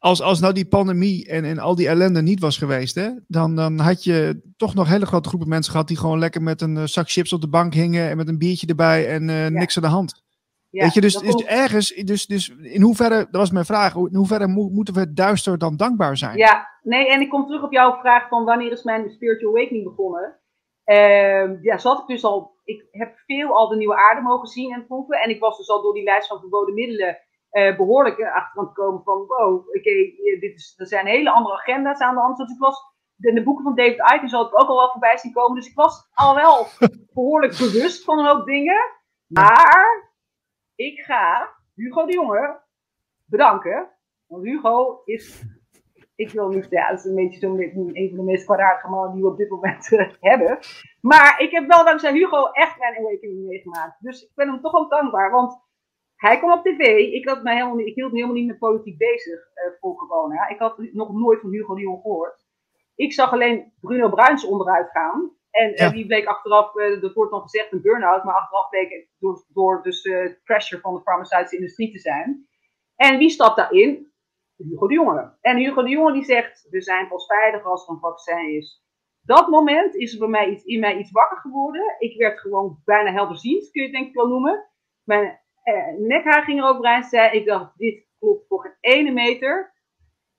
als, 0.00 0.22
als 0.22 0.40
nou 0.40 0.52
die 0.52 0.68
pandemie 0.68 1.28
en, 1.28 1.44
en 1.44 1.58
al 1.58 1.74
die 1.74 1.88
ellende 1.88 2.22
niet 2.22 2.40
was 2.40 2.58
geweest, 2.58 2.94
hè, 2.94 3.10
dan, 3.26 3.56
dan 3.56 3.78
had 3.78 4.04
je 4.04 4.40
toch 4.56 4.74
nog 4.74 4.88
hele 4.88 5.06
grote 5.06 5.28
groepen 5.28 5.48
mensen 5.48 5.72
gehad 5.72 5.88
die 5.88 5.96
gewoon 5.96 6.18
lekker 6.18 6.42
met 6.42 6.60
een 6.60 6.88
zak 6.88 7.10
chips 7.10 7.32
op 7.32 7.40
de 7.40 7.48
bank 7.48 7.74
hingen 7.74 8.08
en 8.08 8.16
met 8.16 8.28
een 8.28 8.38
biertje 8.38 8.66
erbij 8.66 9.08
en 9.08 9.28
ja. 9.28 9.48
niks 9.48 9.76
aan 9.76 9.82
de 9.82 9.88
hand. 9.88 10.22
Ja, 10.70 10.84
Weet 10.84 10.94
je, 10.94 11.00
dus, 11.00 11.14
dus 11.14 11.44
ergens, 11.44 11.94
dus, 11.94 12.26
dus 12.26 12.48
in 12.48 12.82
hoeverre, 12.82 13.16
dat 13.16 13.40
was 13.40 13.50
mijn 13.50 13.64
vraag, 13.64 13.94
in 13.94 14.14
hoeverre 14.14 14.46
mo 14.46 14.68
moeten 14.68 14.94
we 14.94 15.12
duister 15.12 15.58
dan 15.58 15.76
dankbaar 15.76 16.16
zijn? 16.16 16.36
Ja, 16.36 16.68
nee, 16.82 17.10
en 17.10 17.20
ik 17.20 17.28
kom 17.28 17.46
terug 17.46 17.62
op 17.62 17.72
jouw 17.72 17.98
vraag 18.00 18.28
van 18.28 18.44
wanneer 18.44 18.72
is 18.72 18.82
mijn 18.82 19.10
spiritual 19.10 19.56
awakening 19.56 19.84
begonnen? 19.84 20.38
Uh, 20.84 21.62
ja, 21.62 21.78
zat 21.78 22.00
ik 22.00 22.06
dus 22.06 22.24
al. 22.24 22.58
Ik 22.64 22.88
heb 22.90 23.18
veel 23.26 23.56
al 23.56 23.68
de 23.68 23.76
nieuwe 23.76 23.96
aarde 23.96 24.20
mogen 24.20 24.48
zien 24.48 24.72
en 24.72 24.86
proeven. 24.86 25.20
En 25.20 25.30
ik 25.30 25.40
was 25.40 25.56
dus 25.56 25.68
al 25.68 25.82
door 25.82 25.94
die 25.94 26.02
lijst 26.02 26.28
van 26.28 26.40
verboden 26.40 26.74
middelen 26.74 27.18
uh, 27.52 27.76
behoorlijk 27.76 28.20
achter 28.20 28.60
aan 28.60 28.64
het 28.64 28.74
komen 28.74 29.02
van 29.02 29.26
wow, 29.26 29.54
oké, 29.54 29.78
okay, 29.78 30.16
dit 30.40 30.54
is, 30.54 30.74
er 30.76 30.86
zijn 30.86 31.06
hele 31.06 31.30
andere 31.30 31.54
agenda's 31.54 32.00
aan 32.00 32.14
de 32.14 32.20
hand. 32.20 32.36
Dus 32.36 32.50
ik 32.50 32.58
was 32.58 32.90
in 33.18 33.34
de 33.34 33.42
boeken 33.42 33.64
van 33.64 33.74
David 33.74 34.12
Icke 34.14 34.28
zal 34.28 34.46
ik 34.46 34.60
ook 34.60 34.68
al 34.68 34.76
wel 34.76 34.90
voorbij 34.90 35.18
zien 35.18 35.32
komen. 35.32 35.56
Dus 35.56 35.68
ik 35.68 35.74
was 35.74 36.08
al 36.14 36.34
wel 36.34 36.66
behoorlijk 37.14 37.58
bewust 37.58 38.04
van 38.04 38.18
een 38.18 38.26
hoop 38.26 38.46
dingen. 38.46 38.80
Maar 39.26 40.12
ik 40.74 41.00
ga 41.00 41.54
Hugo 41.74 42.06
de 42.06 42.12
Jonge 42.12 42.60
bedanken. 43.26 43.90
Want 44.26 44.44
Hugo 44.44 45.02
is 45.04 45.44
Ik 46.14 46.30
wil 46.30 46.48
niet, 46.48 46.66
ja, 46.70 46.90
dat 46.90 46.98
is 46.98 47.04
een 47.04 47.14
beetje 47.14 47.38
zo 47.38 47.54
een 47.56 48.08
van 48.08 48.16
de 48.16 48.22
meest 48.22 48.44
kwaadaardige 48.44 48.88
mannen 48.88 49.12
die 49.12 49.22
we 49.22 49.28
op 49.28 49.36
dit 49.36 49.50
moment 49.50 49.90
uh, 49.90 50.10
hebben. 50.20 50.58
Maar 51.00 51.40
ik 51.40 51.50
heb 51.50 51.66
wel 51.66 51.84
dankzij 51.84 52.12
Hugo 52.12 52.44
echt 52.44 52.78
mijn 52.78 52.96
awakening 52.96 53.46
meegemaakt. 53.46 53.96
Dus 54.00 54.22
ik 54.22 54.30
ben 54.34 54.48
hem 54.48 54.60
toch 54.60 54.74
ook 54.74 54.90
dankbaar. 54.90 55.30
Want 55.30 55.69
hij 56.20 56.38
kwam 56.38 56.52
op 56.52 56.64
tv. 56.64 56.80
Ik, 57.12 57.28
had 57.28 57.42
mij 57.42 57.54
helemaal 57.54 57.76
niet, 57.76 57.86
ik 57.86 57.94
hield 57.94 58.10
me 58.10 58.16
helemaal 58.16 58.36
niet 58.36 58.46
met 58.46 58.58
politiek 58.58 58.98
bezig 58.98 59.38
uh, 59.38 59.78
voor 59.80 59.94
corona. 59.94 60.48
Ik 60.48 60.58
had 60.58 60.78
nog 60.92 61.12
nooit 61.12 61.40
van 61.40 61.50
Hugo 61.50 61.74
de 61.74 61.80
Jong 61.80 62.00
gehoord. 62.02 62.46
Ik 62.94 63.12
zag 63.12 63.32
alleen 63.32 63.72
Bruno 63.80 64.08
Bruins 64.08 64.44
onderuit 64.44 64.90
gaan. 64.90 65.38
En 65.50 65.72
ja. 65.74 65.90
die 65.90 66.06
bleek 66.06 66.26
achteraf, 66.26 66.74
uh, 66.74 67.00
dat 67.00 67.14
wordt 67.14 67.30
dan 67.30 67.40
gezegd 67.40 67.72
een 67.72 67.82
burn-out, 67.82 68.24
maar 68.24 68.34
achteraf 68.34 68.68
bleek 68.68 69.08
door, 69.18 69.44
door 69.48 69.82
dus 69.82 70.08
pressure 70.44 70.80
van 70.80 70.94
de 70.94 71.00
farmaceutische 71.00 71.56
industrie 71.56 71.92
te 71.92 71.98
zijn. 71.98 72.48
En 72.96 73.18
wie 73.18 73.30
stapt 73.30 73.56
daarin? 73.56 74.12
Hugo 74.56 74.86
de 74.86 74.94
Jonge. 74.94 75.36
En 75.40 75.56
Hugo 75.56 75.82
de 75.82 75.88
Jonge 75.88 76.12
die 76.12 76.24
zegt, 76.24 76.66
we 76.70 76.82
zijn 76.82 77.08
pas 77.08 77.26
veilig 77.26 77.64
als 77.64 77.86
er 77.86 77.94
een 77.94 78.00
vaccin 78.00 78.56
is. 78.56 78.84
Dat 79.20 79.48
moment 79.48 79.94
is 79.94 80.12
er 80.12 80.18
bij 80.18 80.28
mij 80.28 80.50
iets, 80.50 80.64
in 80.64 80.80
mij 80.80 80.98
iets 80.98 81.10
wakker 81.10 81.38
geworden. 81.38 81.96
Ik 81.98 82.16
werd 82.16 82.40
gewoon 82.40 82.80
bijna 82.84 83.12
helderziend, 83.12 83.70
kun 83.70 83.82
je 83.82 83.88
het 83.88 83.96
denk 83.96 84.08
ik 84.08 84.14
wel 84.14 84.28
noemen. 84.28 84.70
Mijn 85.04 85.24
eh, 85.26 85.34
nekhaar 85.98 86.42
ging 86.42 86.60
er 86.60 86.68
overeind 86.68 87.06
zei, 87.06 87.38
ik 87.38 87.46
dacht, 87.46 87.78
dit 87.78 88.06
klopt 88.18 88.46
voor 88.48 88.62
geen 88.62 88.92
ene 88.92 89.10
meter. 89.10 89.72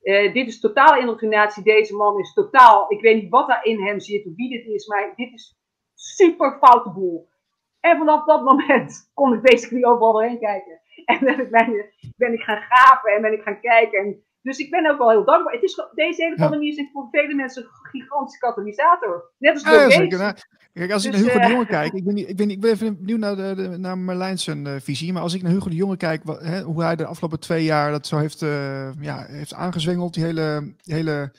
Uh, 0.01 0.33
dit 0.33 0.47
is 0.47 0.59
totale 0.59 0.99
indoctrinatie. 0.99 1.63
Deze 1.63 1.95
man 1.95 2.19
is 2.19 2.33
totaal. 2.33 2.91
Ik 2.91 3.01
weet 3.01 3.21
niet 3.21 3.29
wat 3.29 3.47
daar 3.47 3.65
in 3.65 3.81
hem 3.81 3.99
zit 3.99 4.25
of 4.25 4.35
wie 4.35 4.49
dit 4.49 4.65
is, 4.65 4.87
maar 4.87 5.13
dit 5.15 5.33
is 5.33 5.59
super 5.93 6.57
foute 6.61 6.89
boel. 6.89 7.29
En 7.79 7.97
vanaf 7.97 8.25
dat 8.25 8.43
moment 8.43 8.93
kon 9.13 9.33
ik 9.33 9.41
basically 9.41 9.83
overal 9.83 10.11
doorheen 10.11 10.39
kijken. 10.39 10.81
En 11.05 11.19
ben 11.25 11.75
ik, 11.75 12.13
ben 12.17 12.33
ik 12.33 12.41
gaan 12.41 12.61
gapen 12.69 13.13
en 13.13 13.21
ben 13.21 13.33
ik 13.33 13.41
gaan 13.41 13.59
kijken. 13.59 13.99
En, 13.99 14.23
dus 14.41 14.57
ik 14.57 14.69
ben 14.69 14.91
ook 14.91 14.97
wel 14.97 15.09
heel 15.09 15.25
dankbaar. 15.25 15.53
Het 15.53 15.63
is, 15.63 15.85
deze 15.93 16.23
hele 16.23 16.35
pandemie 16.35 16.77
is 16.77 16.89
voor 16.93 17.07
vele 17.11 17.35
mensen 17.35 17.63
een 17.63 17.69
gigantische 17.91 18.39
katalysator. 18.39 19.31
Net 19.37 19.53
als 19.53 19.63
ja, 19.63 19.89
zeker. 19.89 20.17
Nou, 20.17 20.35
kijk, 20.73 20.91
als 20.91 21.05
ik 21.05 21.11
dus, 21.11 21.21
naar 21.21 21.29
Hugo 21.29 21.39
uh, 21.39 21.47
de 21.47 21.53
Jonge 21.53 21.65
kijk, 21.65 21.93
ik 21.93 22.03
ben, 22.03 22.29
ik 22.29 22.35
ben, 22.35 22.49
ik 22.49 22.59
ben 22.59 22.71
even 22.71 22.97
benieuwd 22.97 23.19
naar, 23.19 23.35
de, 23.35 23.75
naar 23.77 23.97
Marlijn's 23.97 24.47
uh, 24.47 24.75
visie, 24.79 25.13
maar 25.13 25.21
als 25.21 25.33
ik 25.33 25.41
naar 25.41 25.51
Hugo 25.51 25.69
de 25.69 25.75
Jonge 25.75 25.97
kijk, 25.97 26.23
wat, 26.23 26.41
hè, 26.41 26.61
hoe 26.61 26.83
hij 26.83 26.95
de 26.95 27.05
afgelopen 27.05 27.39
twee 27.39 27.63
jaar 27.63 27.91
dat 27.91 28.07
zo 28.07 28.17
heeft, 28.17 28.41
uh, 28.41 28.89
ja, 28.99 29.25
heeft 29.25 29.53
aangezwengeld, 29.53 30.13
die 30.13 30.23
hele, 30.23 30.73
die 30.81 30.93
hele 30.93 31.33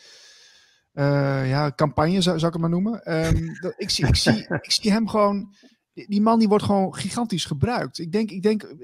ja, 1.47 1.73
campagne 1.77 2.21
zou, 2.21 2.39
zou 2.39 2.55
ik 2.55 2.61
het 2.61 2.71
maar 2.71 2.81
noemen. 2.81 3.27
Um, 3.27 3.59
dat, 3.61 3.75
ik, 3.77 3.91
zie, 3.91 4.07
ik, 4.07 4.17
zie, 4.17 4.47
ik 4.61 4.71
zie 4.71 4.93
hem 4.93 5.09
gewoon, 5.09 5.55
die, 5.93 6.09
die 6.09 6.21
man 6.21 6.39
die 6.39 6.49
wordt 6.49 6.65
gewoon 6.65 6.95
gigantisch 6.95 7.45
gebruikt. 7.45 7.99
Ik 7.99 8.13
denk, 8.13 8.31
ik 8.31 8.43
denk 8.43 8.75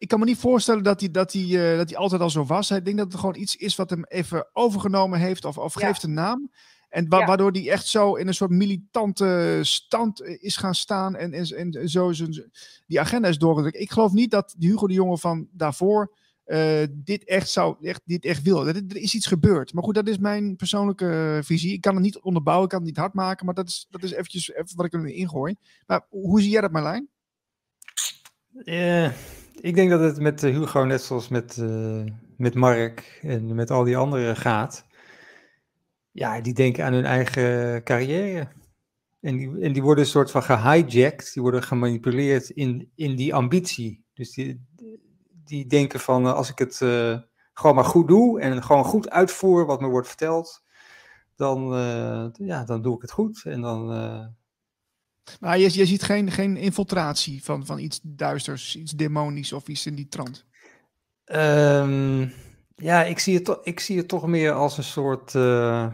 ik 0.00 0.08
kan 0.08 0.18
me 0.18 0.24
niet 0.24 0.38
voorstellen 0.38 0.82
dat 0.82 1.00
hij, 1.00 1.10
dat, 1.10 1.32
hij, 1.32 1.42
uh, 1.42 1.76
dat 1.76 1.88
hij 1.88 1.98
altijd 1.98 2.20
al 2.20 2.30
zo 2.30 2.44
was. 2.44 2.70
Ik 2.70 2.84
denk 2.84 2.96
dat 2.96 3.06
het 3.06 3.20
gewoon 3.20 3.36
iets 3.36 3.56
is 3.56 3.76
wat 3.76 3.90
hem 3.90 4.04
even 4.04 4.48
overgenomen 4.52 5.18
heeft 5.18 5.44
of, 5.44 5.58
of 5.58 5.72
geeft 5.72 6.02
een 6.02 6.14
naam. 6.14 6.50
En 6.88 7.08
wa 7.08 7.18
ja. 7.18 7.26
waardoor 7.26 7.50
hij 7.50 7.70
echt 7.70 7.86
zo 7.86 8.14
in 8.14 8.26
een 8.26 8.34
soort 8.34 8.50
militante 8.50 9.58
stand 9.62 10.22
is 10.22 10.56
gaan 10.56 10.74
staan 10.74 11.16
en, 11.16 11.32
en, 11.32 11.70
en 11.70 11.88
zo 11.88 12.12
zijn, 12.12 12.50
die 12.86 13.00
agenda 13.00 13.28
is 13.28 13.38
doorgedrukt. 13.38 13.80
Ik 13.80 13.90
geloof 13.90 14.12
niet 14.12 14.30
dat 14.30 14.54
die 14.58 14.70
Hugo 14.70 14.86
de 14.86 14.94
Jonge 14.94 15.18
van 15.18 15.48
daarvoor 15.52 16.16
uh, 16.46 16.82
dit 16.90 17.24
echt 17.24 17.50
zou, 17.50 17.76
echt, 17.86 18.00
dit 18.04 18.24
echt 18.24 18.42
wil. 18.42 18.68
Er, 18.68 18.76
er, 18.76 18.96
is 18.96 19.14
iets 19.14 19.26
gebeurd. 19.26 19.72
Maar 19.72 19.82
goed, 19.82 19.94
dat 19.94 20.08
is 20.08 20.18
mijn 20.18 20.56
persoonlijke 20.56 21.40
visie. 21.44 21.72
Ik 21.72 21.80
kan 21.80 21.94
het 21.94 22.02
niet 22.02 22.20
onderbouwen, 22.20 22.64
ik 22.64 22.70
kan 22.70 22.80
het 22.80 22.88
niet 22.88 22.98
hard 22.98 23.14
maken, 23.14 23.46
maar 23.46 23.54
dat 23.54 23.68
is, 23.68 23.86
dat 23.90 24.02
is 24.02 24.10
eventjes 24.10 24.52
even 24.52 24.76
wat 24.76 24.86
ik 24.86 24.92
er 24.92 25.06
ingooi. 25.06 25.54
Maar 25.86 26.06
hoe 26.08 26.40
zie 26.40 26.50
jij 26.50 26.60
dat, 26.60 26.72
Marlijn? 26.72 27.08
Uh, 28.64 29.10
ik 29.60 29.74
denk 29.74 29.90
dat 29.90 30.00
het 30.00 30.20
met 30.20 30.40
Hugo 30.40 30.84
net 30.84 31.02
zoals 31.02 31.28
met, 31.28 31.56
uh, 31.56 32.04
met 32.36 32.54
Mark 32.54 33.18
en 33.22 33.54
met 33.54 33.70
al 33.70 33.84
die 33.84 33.96
anderen 33.96 34.36
gaat. 34.36 34.86
Ja, 36.10 36.40
die 36.40 36.54
denken 36.54 36.84
aan 36.84 36.92
hun 36.92 37.04
eigen 37.04 37.82
carrière. 37.82 38.48
En 39.20 39.36
die, 39.36 39.60
en 39.60 39.72
die 39.72 39.82
worden 39.82 40.04
een 40.04 40.10
soort 40.10 40.30
van 40.30 40.42
gehijacked, 40.42 41.30
die 41.32 41.42
worden 41.42 41.62
gemanipuleerd 41.62 42.50
in, 42.50 42.90
in 42.94 43.16
die 43.16 43.34
ambitie. 43.34 44.04
Dus 44.14 44.34
die, 44.34 44.66
die 45.44 45.66
denken 45.66 46.00
van 46.00 46.26
uh, 46.26 46.32
als 46.32 46.50
ik 46.50 46.58
het 46.58 46.76
gewoon 47.52 47.74
maar 47.74 47.84
goed 47.84 48.08
doe 48.08 48.40
en 48.40 48.62
gewoon 48.62 48.84
goed 48.84 49.10
uitvoer 49.10 49.66
wat 49.66 49.80
me 49.80 49.88
wordt 49.88 50.08
verteld, 50.08 50.62
dan, 51.36 51.72
ja, 52.32 52.64
dan 52.64 52.82
doe 52.82 52.94
ik 52.94 53.02
het 53.02 53.10
goed. 53.10 53.42
En 53.44 53.60
dan, 53.60 53.90
maar 55.40 55.58
je, 55.58 55.86
ziet 55.86 56.02
geen, 56.02 56.30
geen 56.30 56.56
infiltratie 56.56 57.44
van, 57.44 57.66
van 57.66 57.78
iets 57.78 58.00
duisters, 58.02 58.76
iets 58.76 58.92
demonisch 58.92 59.52
of 59.52 59.68
iets 59.68 59.86
in 59.86 59.94
die 59.94 60.08
trant. 60.08 60.46
Um, 61.24 62.32
ja, 62.76 63.04
ik 63.04 63.18
zie, 63.18 63.38
het 63.38 63.58
ik 63.62 63.80
zie 63.80 63.96
het 63.96 64.08
toch 64.08 64.26
meer 64.26 64.52
als 64.52 64.76
een 64.76 64.84
soort. 64.84 65.34
Uh, 65.34 65.92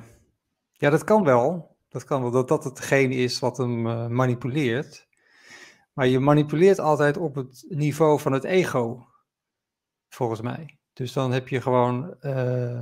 ja, 0.73 0.91
dat 0.91 1.05
kan 1.05 1.25
wel. 1.25 1.77
Dat 1.89 2.05
kan 2.05 2.23
wel, 2.23 2.31
dat 2.31 2.49
dat 2.49 2.65
hetgeen 2.65 3.13
is 3.13 3.39
wat 3.39 3.57
hem 3.57 3.87
uh, 3.87 4.07
manipuleert. 4.07 5.09
Maar 5.93 6.07
je 6.07 6.19
manipuleert 6.19 6.79
altijd 6.79 7.17
op 7.17 7.35
het 7.35 7.65
niveau 7.69 8.21
van 8.21 8.33
het 8.33 8.45
ego, 8.45 9.07
volgens 10.09 10.41
mij. 10.41 10.79
Dus 10.93 11.13
dan 11.13 11.33
heb 11.33 11.49
je 11.49 11.61
gewoon. 11.61 12.17
Uh, 12.21 12.81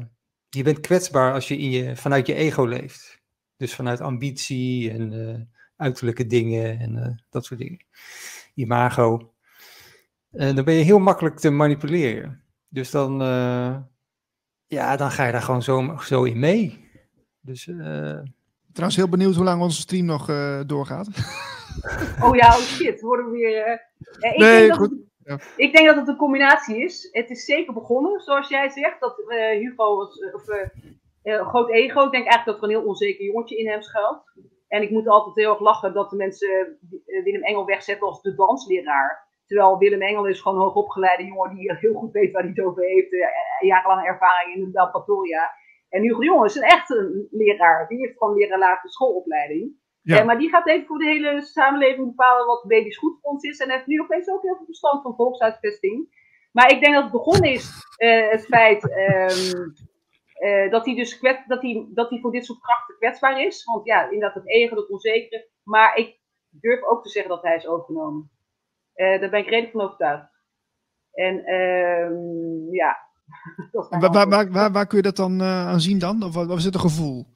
je 0.49 0.63
bent 0.63 0.81
kwetsbaar 0.81 1.33
als 1.33 1.49
je, 1.49 1.59
in 1.59 1.71
je 1.71 1.97
vanuit 1.97 2.27
je 2.27 2.35
ego 2.35 2.65
leeft. 2.65 3.23
Dus 3.57 3.75
vanuit 3.75 4.01
ambitie 4.01 4.91
en 4.91 5.13
uiterlijke 5.77 6.27
dingen 6.27 6.79
en 6.79 6.97
uh, 6.97 7.07
dat 7.31 7.45
soort 7.45 7.61
dingen. 7.61 7.85
Imago. 8.55 9.33
En 10.31 10.55
dan 10.55 10.65
ben 10.65 10.75
je 10.75 10.85
heel 10.85 10.99
makkelijk 10.99 11.37
te 11.37 11.51
manipuleren. 11.51 12.43
Dus 12.69 12.91
dan, 12.91 13.23
uh, 13.23 13.77
ja, 14.67 14.97
dan 14.97 15.11
ga 15.11 15.27
je 15.27 15.33
daar 15.33 15.43
gewoon 15.43 15.63
zo, 15.63 15.97
zo 15.99 16.25
in 16.25 16.39
mee. 16.39 16.91
Dus, 17.41 17.67
uh... 17.67 18.19
Trouwens, 18.73 18.97
heel 18.97 19.09
benieuwd 19.09 19.35
hoe 19.35 19.45
lang 19.45 19.63
onze 19.63 19.81
stream 19.81 20.05
nog 20.05 20.27
doorgaat. 20.67 21.09
Oh 22.21 22.37
ja, 22.37 22.49
oh 22.49 22.61
shit, 22.61 23.01
worden 23.01 23.31
we 23.31 23.31
weer. 23.31 23.89
ik, 24.19 24.39
nee, 24.39 24.67
denk 24.67 24.75
goed. 24.75 24.91
Dat 24.91 24.99
ja. 25.25 25.39
ik 25.57 25.73
denk 25.73 25.87
dat 25.87 25.97
het 25.97 26.09
een 26.09 26.17
combinatie 26.17 26.85
is. 26.85 27.09
Het 27.13 27.31
is 27.31 27.45
zeker 27.45 27.73
begonnen, 27.73 28.21
zoals 28.21 28.49
jij 28.49 28.71
zegt, 28.71 29.01
dat 29.01 29.25
Hugo 29.59 29.97
was, 29.97 30.19
of 30.33 30.49
een 31.23 31.45
groot 31.45 31.71
ego. 31.71 32.05
Ik 32.05 32.13
denk 32.13 32.27
eigenlijk 32.27 32.45
dat 32.45 32.57
er 32.57 32.63
een 32.63 32.81
heel 32.81 32.89
onzeker 32.89 33.25
jongetje 33.25 33.57
in 33.57 33.69
hem 33.69 33.83
schuilt. 33.83 34.23
En 34.69 34.83
ik 34.83 34.91
moet 34.91 35.09
altijd 35.09 35.37
heel 35.37 35.51
erg 35.51 35.61
lachen 35.61 35.95
dat 35.95 36.11
de 36.11 36.17
mensen 36.17 36.79
Willem 37.05 37.43
Engel 37.43 37.65
wegzetten 37.65 38.07
als 38.07 38.23
de 38.23 38.35
dansleraar. 38.35 39.33
Terwijl 39.47 39.79
Willem 39.79 40.03
Engel 40.03 40.27
is 40.27 40.41
gewoon 40.41 40.59
een 40.59 40.65
hoogopgeleide 40.65 41.25
jongen 41.25 41.55
die 41.55 41.77
heel 41.77 41.95
goed 41.95 42.13
weet 42.13 42.33
waar 42.33 42.43
hij 42.43 42.53
het 42.55 42.65
over 42.65 42.83
heeft. 42.83 43.09
Jarenlange 43.61 44.07
ervaring 44.07 44.57
in 44.57 44.65
de 44.65 44.71
laboratoria. 44.73 45.51
En 45.89 46.03
Hugo 46.03 46.21
de 46.21 46.45
is 46.45 46.55
een 46.55 46.63
echte 46.63 47.27
leraar. 47.31 47.89
Die 47.89 47.99
heeft 47.99 48.19
gewoon 48.19 48.35
leren 48.35 48.59
lagere 48.59 48.89
schoolopleiding. 48.89 49.73
Ja. 50.03 50.19
En, 50.19 50.27
maar 50.27 50.39
die 50.39 50.49
gaat 50.49 50.69
even 50.69 50.87
voor 50.87 50.99
de 50.99 51.05
hele 51.05 51.43
samenleving 51.43 52.07
bepalen 52.07 52.47
wat 52.47 52.65
baby's 52.69 52.99
goed 52.99 53.19
voor 53.21 53.31
ons 53.31 53.43
is. 53.43 53.59
En 53.59 53.71
heeft 53.71 53.87
nu 53.87 54.01
opeens 54.01 54.29
ook 54.29 54.43
heel 54.43 54.57
veel 54.57 54.65
verstand 54.65 55.03
van 55.03 55.15
volksuitvesting. 55.15 56.23
Maar 56.53 56.71
ik 56.71 56.81
denk 56.81 56.95
dat 56.95 57.03
het 57.03 57.13
begonnen 57.13 57.51
is, 57.51 57.71
uh, 57.99 58.31
het 58.31 58.47
feit 58.47 58.83
um, 58.85 59.73
uh, 60.39 60.71
dat, 60.71 60.85
hij 60.85 60.95
dus 60.95 61.19
kwet, 61.19 61.45
dat, 61.47 61.63
hij, 61.63 61.87
dat 61.95 62.11
hij 62.11 62.19
voor 62.19 62.33
dit 62.33 62.45
soort 62.45 62.61
krachten 62.61 62.97
kwetsbaar 62.97 63.41
is. 63.41 63.65
Want 63.65 63.87
ja, 63.87 64.05
inderdaad 64.05 64.35
het 64.35 64.49
ego, 64.49 64.75
dat 64.75 64.89
onzekere. 64.89 65.49
Maar 65.63 65.97
ik 65.97 66.19
durf 66.49 66.83
ook 66.83 67.03
te 67.03 67.09
zeggen 67.09 67.31
dat 67.31 67.43
hij 67.43 67.57
is 67.57 67.67
overgenomen. 67.67 68.31
Uh, 68.95 69.21
daar 69.21 69.31
ben 69.31 69.41
ik 69.41 69.49
redelijk 69.49 69.73
van 69.73 69.81
overtuigd. 69.81 70.33
En 71.13 71.55
um, 71.55 72.73
ja. 72.73 72.97
waar, 74.01 74.13
waar, 74.13 74.29
waar, 74.29 74.51
waar, 74.51 74.73
waar 74.73 74.87
kun 74.87 74.97
je 74.97 75.03
dat 75.03 75.17
dan 75.17 75.41
uh, 75.41 75.67
aan 75.67 75.81
zien 75.81 75.99
dan? 75.99 76.23
Of 76.23 76.35
wat 76.35 76.47
was 76.47 76.65
het 76.65 76.75
een 76.75 76.81
gevoel? 76.81 77.27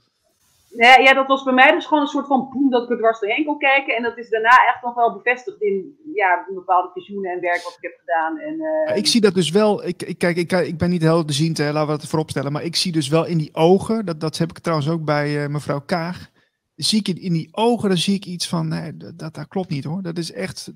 Ja, 0.71 0.97
ja, 0.97 1.15
dat 1.15 1.27
was 1.27 1.43
bij 1.43 1.53
mij 1.53 1.73
dus 1.73 1.87
gewoon 1.87 2.03
een 2.03 2.09
soort 2.09 2.27
van 2.27 2.49
boem 2.53 2.71
dat 2.71 2.83
ik 2.83 2.91
er 2.91 2.97
dwars 2.97 3.21
doorheen 3.21 3.45
kon 3.45 3.59
kijken. 3.59 3.97
En 3.97 4.03
dat 4.03 4.19
is 4.19 4.29
daarna 4.29 4.67
echt 4.69 4.83
nog 4.83 4.95
wel 4.95 5.13
bevestigd 5.13 5.63
in 5.63 5.97
ja, 6.15 6.47
bepaalde 6.55 6.91
visioenen 6.93 7.33
en 7.33 7.41
werk 7.41 7.63
wat 7.63 7.77
ik 7.81 7.91
heb 7.91 7.99
gedaan. 7.99 8.39
En, 8.39 8.55
uh, 8.89 8.97
ik 8.97 9.07
zie 9.07 9.21
dat 9.21 9.35
dus 9.35 9.51
wel, 9.51 9.87
ik, 9.87 10.03
ik, 10.03 10.19
kijk, 10.19 10.37
ik, 10.37 10.53
ik 10.53 10.79
ben 10.79 10.91
niet 10.91 11.03
heel 11.03 11.25
te 11.25 11.33
zien, 11.33 11.55
laten 11.59 11.87
we 11.87 11.93
het 11.93 12.09
voorop 12.09 12.31
stellen. 12.31 12.53
Maar 12.53 12.65
ik 12.65 12.77
zie 12.77 12.93
dus 12.93 13.09
wel 13.09 13.27
in 13.27 13.39
die 13.39 13.55
ogen, 13.55 14.05
dat, 14.05 14.21
dat 14.21 14.39
heb 14.39 14.51
ik 14.51 14.59
trouwens 14.59 14.89
ook 14.89 15.05
bij 15.05 15.43
uh, 15.43 15.49
mevrouw 15.49 15.81
Kaag. 15.81 16.31
Zie 16.75 16.99
ik 16.99 17.09
in 17.09 17.33
die 17.33 17.49
ogen, 17.53 17.89
dan 17.89 17.99
zie 17.99 18.15
ik 18.15 18.25
iets 18.25 18.49
van, 18.49 18.69
nee, 18.69 18.97
dat, 18.97 19.35
dat 19.35 19.49
klopt 19.49 19.69
niet 19.69 19.85
hoor. 19.85 20.03
Dat 20.03 20.19
is 20.19 20.33
echt, 20.33 20.73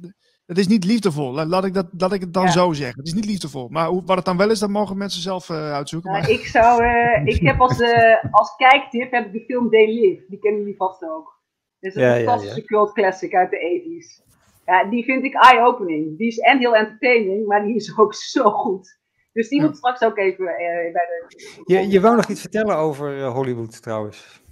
het 0.47 0.59
is 0.59 0.67
niet 0.67 0.85
liefdevol. 0.85 1.33
Laat 1.33 1.65
ik, 1.65 1.75
dat, 1.75 1.87
laat 1.99 2.13
ik 2.13 2.21
het 2.21 2.35
dan 2.35 2.45
ja. 2.45 2.51
zo 2.51 2.73
zeggen. 2.73 2.99
Het 2.99 3.07
is 3.07 3.15
niet 3.15 3.25
liefdevol. 3.25 3.69
Maar 3.69 3.87
hoe, 3.87 4.03
wat 4.05 4.17
het 4.17 4.25
dan 4.25 4.37
wel 4.37 4.51
is, 4.51 4.59
dat 4.59 4.69
mogen 4.69 4.97
mensen 4.97 5.23
zelf 5.23 5.49
uh, 5.49 5.73
uitzoeken. 5.73 6.13
Nou, 6.13 6.33
ik, 6.33 6.47
zou, 6.47 6.85
uh, 6.85 7.27
ik 7.27 7.43
heb 7.43 7.61
als, 7.61 7.81
uh, 7.81 8.25
als 8.31 8.57
kijktip 8.57 9.11
heb 9.11 9.27
ik 9.27 9.33
de 9.33 9.45
film 9.45 9.71
They 9.71 9.87
Live. 9.87 10.25
Die 10.29 10.39
kennen 10.39 10.61
jullie 10.61 10.77
vast 10.77 11.03
ook. 11.03 11.41
Dat 11.81 11.91
is 11.91 11.97
een 11.97 12.03
ja, 12.03 12.15
fantastische 12.15 12.61
ja, 12.61 12.65
cult 12.67 12.93
classic 12.93 13.35
uit 13.35 13.51
de 13.51 13.83
80s. 13.83 14.31
Ja, 14.67 14.85
die 14.85 15.05
vind 15.05 15.25
ik 15.25 15.35
eye-opening. 15.35 16.19
Die 16.19 16.27
is 16.27 16.39
en 16.39 16.59
heel 16.59 16.77
entertaining, 16.77 17.47
maar 17.47 17.65
die 17.65 17.75
is 17.75 17.99
ook 17.99 18.15
zo 18.35 18.51
goed. 18.51 19.01
Dus 19.33 19.49
die 19.49 19.61
moet 19.61 19.77
straks 19.77 20.03
ook 20.03 20.19
even 20.19 20.45
bij 20.45 20.93
de... 20.93 21.63
Je, 21.65 21.89
je 21.89 22.01
wou 22.01 22.17
nog 22.17 22.29
iets 22.29 22.41
vertellen 22.41 22.77
over 22.77 23.25
Hollywood 23.25 23.83
trouwens. 23.83 24.43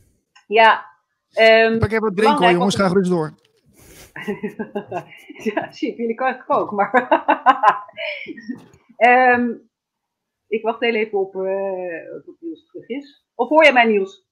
Ja. 0.46 0.84
Um, 1.40 1.82
ik 1.82 1.90
heb 1.90 2.00
wat 2.00 2.16
drinken 2.16 2.44
hoor, 2.44 2.52
jongens. 2.52 2.74
Ga 2.74 2.88
gerust 2.88 3.10
door. 3.10 3.34
ja, 5.54 5.72
shit, 5.72 5.96
jullie 5.96 6.14
kan 6.14 6.34
ik 6.34 6.44
ook, 6.46 6.70
maar. 6.70 7.08
um, 8.98 9.68
Ik 10.50 10.62
wacht 10.62 10.80
heel 10.80 10.94
even 10.94 11.18
op 11.18 11.34
uh, 11.34 12.24
tot 12.24 12.36
Niels 12.40 12.66
terug 12.66 12.88
is. 12.88 13.24
Of 13.34 13.48
hoor 13.48 13.62
jij 13.64 13.72
mij, 13.72 13.86
Niels? 13.86 14.28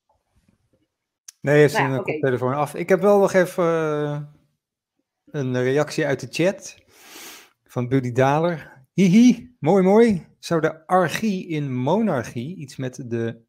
Nee, 1.41 1.59
heeft 1.59 1.75
nou, 1.75 1.89
zijn 1.89 2.01
okay. 2.01 2.19
telefoon 2.19 2.55
af. 2.55 2.75
Ik 2.75 2.89
heb 2.89 3.01
wel 3.01 3.19
nog 3.19 3.33
even 3.33 3.65
uh, 3.65 4.21
een 5.25 5.63
reactie 5.63 6.07
uit 6.07 6.21
de 6.21 6.27
chat 6.31 6.77
van 7.65 7.89
Buddy 7.89 8.13
Daler. 8.13 8.87
Hihi, 8.93 9.57
mooi 9.59 9.83
mooi. 9.83 10.27
Zou 10.39 10.61
de 10.61 10.87
argie 10.87 11.49
in 11.49 11.75
monarchie 11.75 12.57
iets 12.57 12.77
met 12.77 13.11
de 13.11 13.43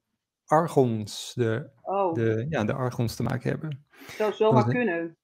argons, 0.45 1.33
de, 1.35 1.69
oh. 1.81 2.13
de, 2.13 2.45
ja, 2.49 2.63
de 2.63 2.73
argons 2.73 3.15
te 3.15 3.23
maken 3.23 3.49
hebben? 3.49 3.85
Zou 4.17 4.33
zomaar 4.33 4.67
kunnen. 4.67 5.17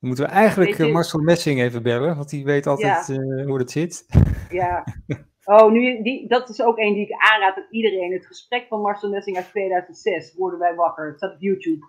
Dan 0.00 0.08
moeten 0.08 0.24
we 0.24 0.30
eigenlijk 0.30 0.76
je... 0.76 0.92
Marcel 0.92 1.20
Messing 1.20 1.60
even 1.60 1.82
bellen, 1.82 2.16
want 2.16 2.30
die 2.30 2.44
weet 2.44 2.66
altijd 2.66 3.08
uh, 3.08 3.46
hoe 3.46 3.58
het 3.58 3.70
zit. 3.70 4.06
Ja. 4.50 4.84
Oh, 5.46 5.70
nu, 5.70 6.02
die, 6.02 6.28
dat 6.28 6.48
is 6.48 6.62
ook 6.62 6.78
een 6.78 6.94
die 6.94 7.04
ik 7.04 7.12
aanraad 7.12 7.56
aan 7.56 7.66
iedereen. 7.70 8.12
Het 8.12 8.26
gesprek 8.26 8.66
van 8.68 8.80
Marcel 8.80 9.10
Messing 9.10 9.36
uit 9.36 9.48
2006 9.48 10.34
worden 10.34 10.58
wij 10.58 10.74
wakker. 10.74 11.06
Het 11.06 11.16
staat 11.16 11.34
op 11.34 11.40
YouTube. 11.40 11.86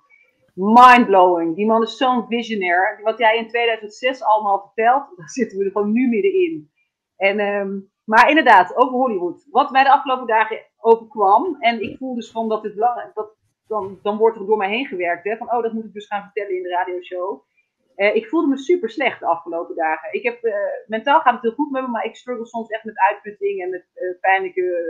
Mindblowing. 0.53 1.55
Die 1.55 1.65
man 1.65 1.81
is 1.81 1.97
zo'n 1.97 2.27
visionair. 2.27 2.99
Wat 3.03 3.17
jij 3.17 3.37
in 3.37 3.47
2006 3.47 4.23
allemaal 4.23 4.59
vertelt, 4.61 5.07
daar 5.17 5.29
zitten 5.29 5.57
we 5.57 5.63
er 5.65 5.71
gewoon 5.71 5.91
nu 5.91 6.07
middenin. 6.07 6.71
En, 7.15 7.39
um, 7.39 7.91
maar 8.03 8.29
inderdaad, 8.29 8.75
over 8.75 8.93
Hollywood. 8.93 9.47
Wat 9.51 9.71
mij 9.71 9.83
de 9.83 9.91
afgelopen 9.91 10.27
dagen 10.27 10.65
overkwam. 10.77 11.55
En 11.59 11.81
ik 11.81 11.97
voel 11.97 12.15
dus 12.15 12.31
van 12.31 12.49
dat 12.49 12.63
dit 12.63 12.75
dat, 13.13 13.35
dan, 13.67 13.99
dan 14.01 14.17
wordt 14.17 14.37
er 14.37 14.45
door 14.45 14.57
mij 14.57 14.69
heen 14.69 14.85
gewerkt. 14.85 15.23
Hè, 15.23 15.37
van, 15.37 15.51
oh, 15.51 15.63
dat 15.63 15.73
moet 15.73 15.85
ik 15.85 15.93
dus 15.93 16.07
gaan 16.07 16.23
vertellen 16.23 16.55
in 16.55 16.63
de 16.63 16.69
radioshow. 16.69 17.41
Uh, 17.97 18.15
ik 18.15 18.27
voelde 18.27 18.47
me 18.47 18.57
super 18.57 18.89
slecht 18.89 19.19
de 19.19 19.25
afgelopen 19.25 19.75
dagen. 19.75 20.13
Ik 20.13 20.23
heb, 20.23 20.43
uh, 20.43 20.53
mentaal 20.87 21.19
gaat 21.21 21.33
het 21.33 21.41
heel 21.41 21.51
goed 21.51 21.71
met 21.71 21.81
me, 21.81 21.87
maar 21.87 22.05
ik 22.05 22.15
struggle 22.15 22.45
soms 22.45 22.69
echt 22.69 22.83
met 22.83 22.99
uitputting 22.99 23.61
en 23.61 23.69
met 23.69 23.85
uh, 23.95 24.19
pijnlijke, 24.19 24.85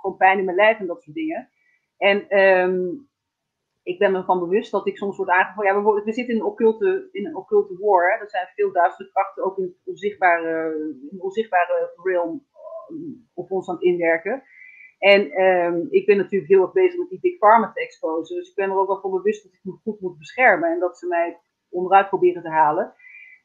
gewoon 0.00 0.16
pijn 0.16 0.38
in 0.38 0.44
mijn 0.44 0.56
lijf 0.56 0.78
en 0.78 0.86
dat 0.86 1.02
soort 1.02 1.16
dingen. 1.16 1.48
En 1.96 2.38
um, 2.38 3.08
ik 3.82 3.98
ben 3.98 4.12
me 4.12 4.24
van 4.24 4.38
bewust 4.38 4.70
dat 4.70 4.86
ik 4.86 4.96
soms 4.96 5.16
word 5.16 5.28
aangevallen. 5.28 5.74
Ja, 5.74 6.02
we, 6.04 6.12
zitten 6.12 6.34
in 6.34 6.40
een 6.40 6.46
occulte, 6.46 7.08
in 7.12 7.26
een 7.26 7.36
occulte 7.36 7.76
war. 7.78 8.12
Hè. 8.12 8.20
Er 8.20 8.30
zijn 8.30 8.46
veel 8.54 8.72
duistere 8.72 9.10
krachten 9.10 9.44
ook 9.44 9.58
in 9.58 9.64
het 9.64 9.76
onzichtbare, 9.84 10.74
onzichtbare 11.18 11.92
realm 12.02 12.46
op 13.34 13.50
ons 13.50 13.68
aan 13.68 13.74
het 13.74 13.84
inwerken. 13.84 14.42
En 14.98 15.42
um, 15.42 15.86
ik 15.90 16.06
ben 16.06 16.16
natuurlijk 16.16 16.50
heel 16.50 16.62
erg 16.62 16.72
bezig 16.72 16.98
met 16.98 17.08
die 17.08 17.20
big 17.20 17.38
pharma 17.38 17.72
te 17.72 17.80
exposen. 17.80 18.36
Dus 18.36 18.48
ik 18.48 18.54
ben 18.54 18.70
er 18.70 18.78
ook 18.78 18.86
wel 18.86 19.00
van 19.00 19.10
bewust 19.10 19.42
dat 19.42 19.52
ik 19.52 19.60
me 19.62 19.72
goed 19.82 20.00
moet 20.00 20.18
beschermen. 20.18 20.70
En 20.70 20.78
dat 20.78 20.98
ze 20.98 21.06
mij 21.06 21.40
onderuit 21.74 22.08
proberen 22.08 22.42
te 22.42 22.48
halen. 22.48 22.94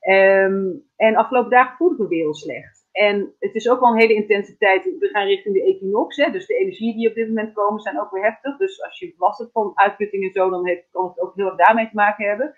Um, 0.10 0.84
en 0.96 1.16
afgelopen 1.16 1.52
dagen 1.52 1.78
voelde 1.78 1.94
ik 1.94 2.00
me 2.00 2.08
weer 2.08 2.24
heel 2.24 2.36
slecht. 2.36 2.88
En 2.92 3.36
het 3.40 3.56
is 3.56 3.70
ook 3.70 3.80
wel 3.80 3.92
een 3.92 4.00
hele 4.00 4.14
intensiteit. 4.14 4.84
We 4.84 5.08
gaan 5.08 5.28
richting 5.28 5.56
de 5.56 5.64
equinox. 5.64 6.16
Hè, 6.16 6.32
dus 6.32 6.46
de 6.46 6.58
energie 6.58 6.96
die 6.96 7.10
op 7.10 7.16
dit 7.16 7.28
moment 7.28 7.54
komen 7.54 7.82
zijn 7.82 8.00
ook 8.00 8.12
weer 8.12 8.24
heftig. 8.24 8.58
Dus 8.58 8.84
als 8.84 9.00
je 9.00 9.14
last 9.18 9.40
hebt 9.40 9.52
van 9.52 9.72
uitputting 9.74 10.24
en 10.24 10.32
zo, 10.32 10.50
dan 10.50 10.64
kan 10.92 11.08
het 11.08 11.22
ook 11.22 11.36
heel 11.36 11.46
erg 11.46 11.56
daarmee 11.56 11.90
te 11.90 11.96
maken 11.96 12.28
hebben. 12.28 12.56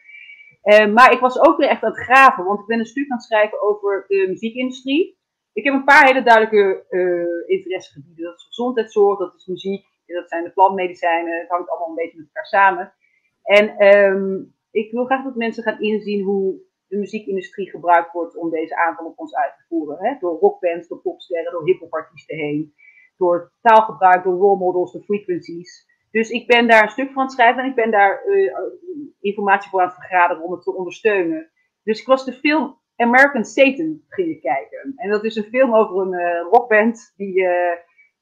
Uh, 0.63 0.93
maar 0.93 1.11
ik 1.11 1.19
was 1.19 1.39
ook 1.39 1.57
weer 1.57 1.69
echt 1.69 1.83
aan 1.83 1.91
het 1.91 2.03
graven. 2.03 2.45
Want 2.45 2.59
ik 2.59 2.65
ben 2.65 2.79
een 2.79 2.85
stuk 2.85 3.09
aan 3.09 3.17
het 3.17 3.25
schrijven 3.25 3.61
over 3.61 4.05
de 4.07 4.25
muziekindustrie. 4.27 5.19
Ik 5.53 5.63
heb 5.63 5.73
een 5.73 5.83
paar 5.83 6.05
hele 6.05 6.23
duidelijke 6.23 6.85
uh, 6.89 7.49
interessegebieden. 7.55 8.25
Dat 8.25 8.37
is 8.37 8.45
gezondheidszorg, 8.45 9.19
dat 9.19 9.35
is 9.35 9.45
muziek, 9.45 9.85
dat 10.05 10.29
zijn 10.29 10.43
de 10.43 10.51
plantmedicijnen. 10.51 11.39
Het 11.39 11.49
hangt 11.49 11.69
allemaal 11.69 11.89
een 11.89 11.95
beetje 11.95 12.17
met 12.17 12.27
elkaar 12.27 12.45
samen. 12.45 12.93
En 13.43 13.87
um, 13.87 14.53
ik 14.71 14.91
wil 14.91 15.05
graag 15.05 15.23
dat 15.23 15.35
mensen 15.35 15.63
gaan 15.63 15.81
inzien 15.81 16.23
hoe 16.23 16.59
de 16.87 16.97
muziekindustrie 16.97 17.69
gebruikt 17.69 18.11
wordt 18.11 18.37
om 18.37 18.49
deze 18.49 18.75
aanval 18.75 19.05
op 19.05 19.19
ons 19.19 19.35
uit 19.35 19.53
te 19.57 19.63
voeren. 19.67 19.97
Hè? 19.99 20.15
Door 20.19 20.39
rockbands, 20.39 20.87
door 20.87 21.01
popsterren, 21.01 21.51
door 21.51 21.65
hiphopartiesten 21.65 22.37
heen. 22.37 22.73
Door 23.17 23.51
taalgebruik, 23.61 24.23
door 24.23 24.37
role 24.37 24.57
models, 24.57 24.91
door 24.91 25.01
frequencies. 25.01 25.89
Dus 26.11 26.29
ik 26.29 26.47
ben 26.47 26.67
daar 26.67 26.83
een 26.83 26.89
stuk 26.89 27.11
van 27.11 27.23
het 27.23 27.31
schrijven 27.31 27.63
en 27.63 27.69
ik 27.69 27.75
ben 27.75 27.91
daar 27.91 28.25
uh, 28.27 28.53
informatie 29.19 29.69
voor 29.69 29.79
aan 29.81 29.87
het 29.87 29.95
vergaderen 29.95 30.43
om 30.43 30.51
het 30.51 30.63
te 30.63 30.75
ondersteunen. 30.75 31.51
Dus 31.83 31.99
ik 31.99 32.07
was 32.07 32.25
de 32.25 32.33
film 32.33 32.79
American 32.95 33.45
Satan 33.45 34.01
gingen 34.07 34.39
kijken. 34.39 34.93
En 34.95 35.09
dat 35.09 35.23
is 35.23 35.35
een 35.35 35.43
film 35.43 35.75
over 35.75 36.01
een 36.01 36.13
uh, 36.13 36.41
rockband 36.51 37.13
die... 37.15 37.41
Uh, 37.41 37.49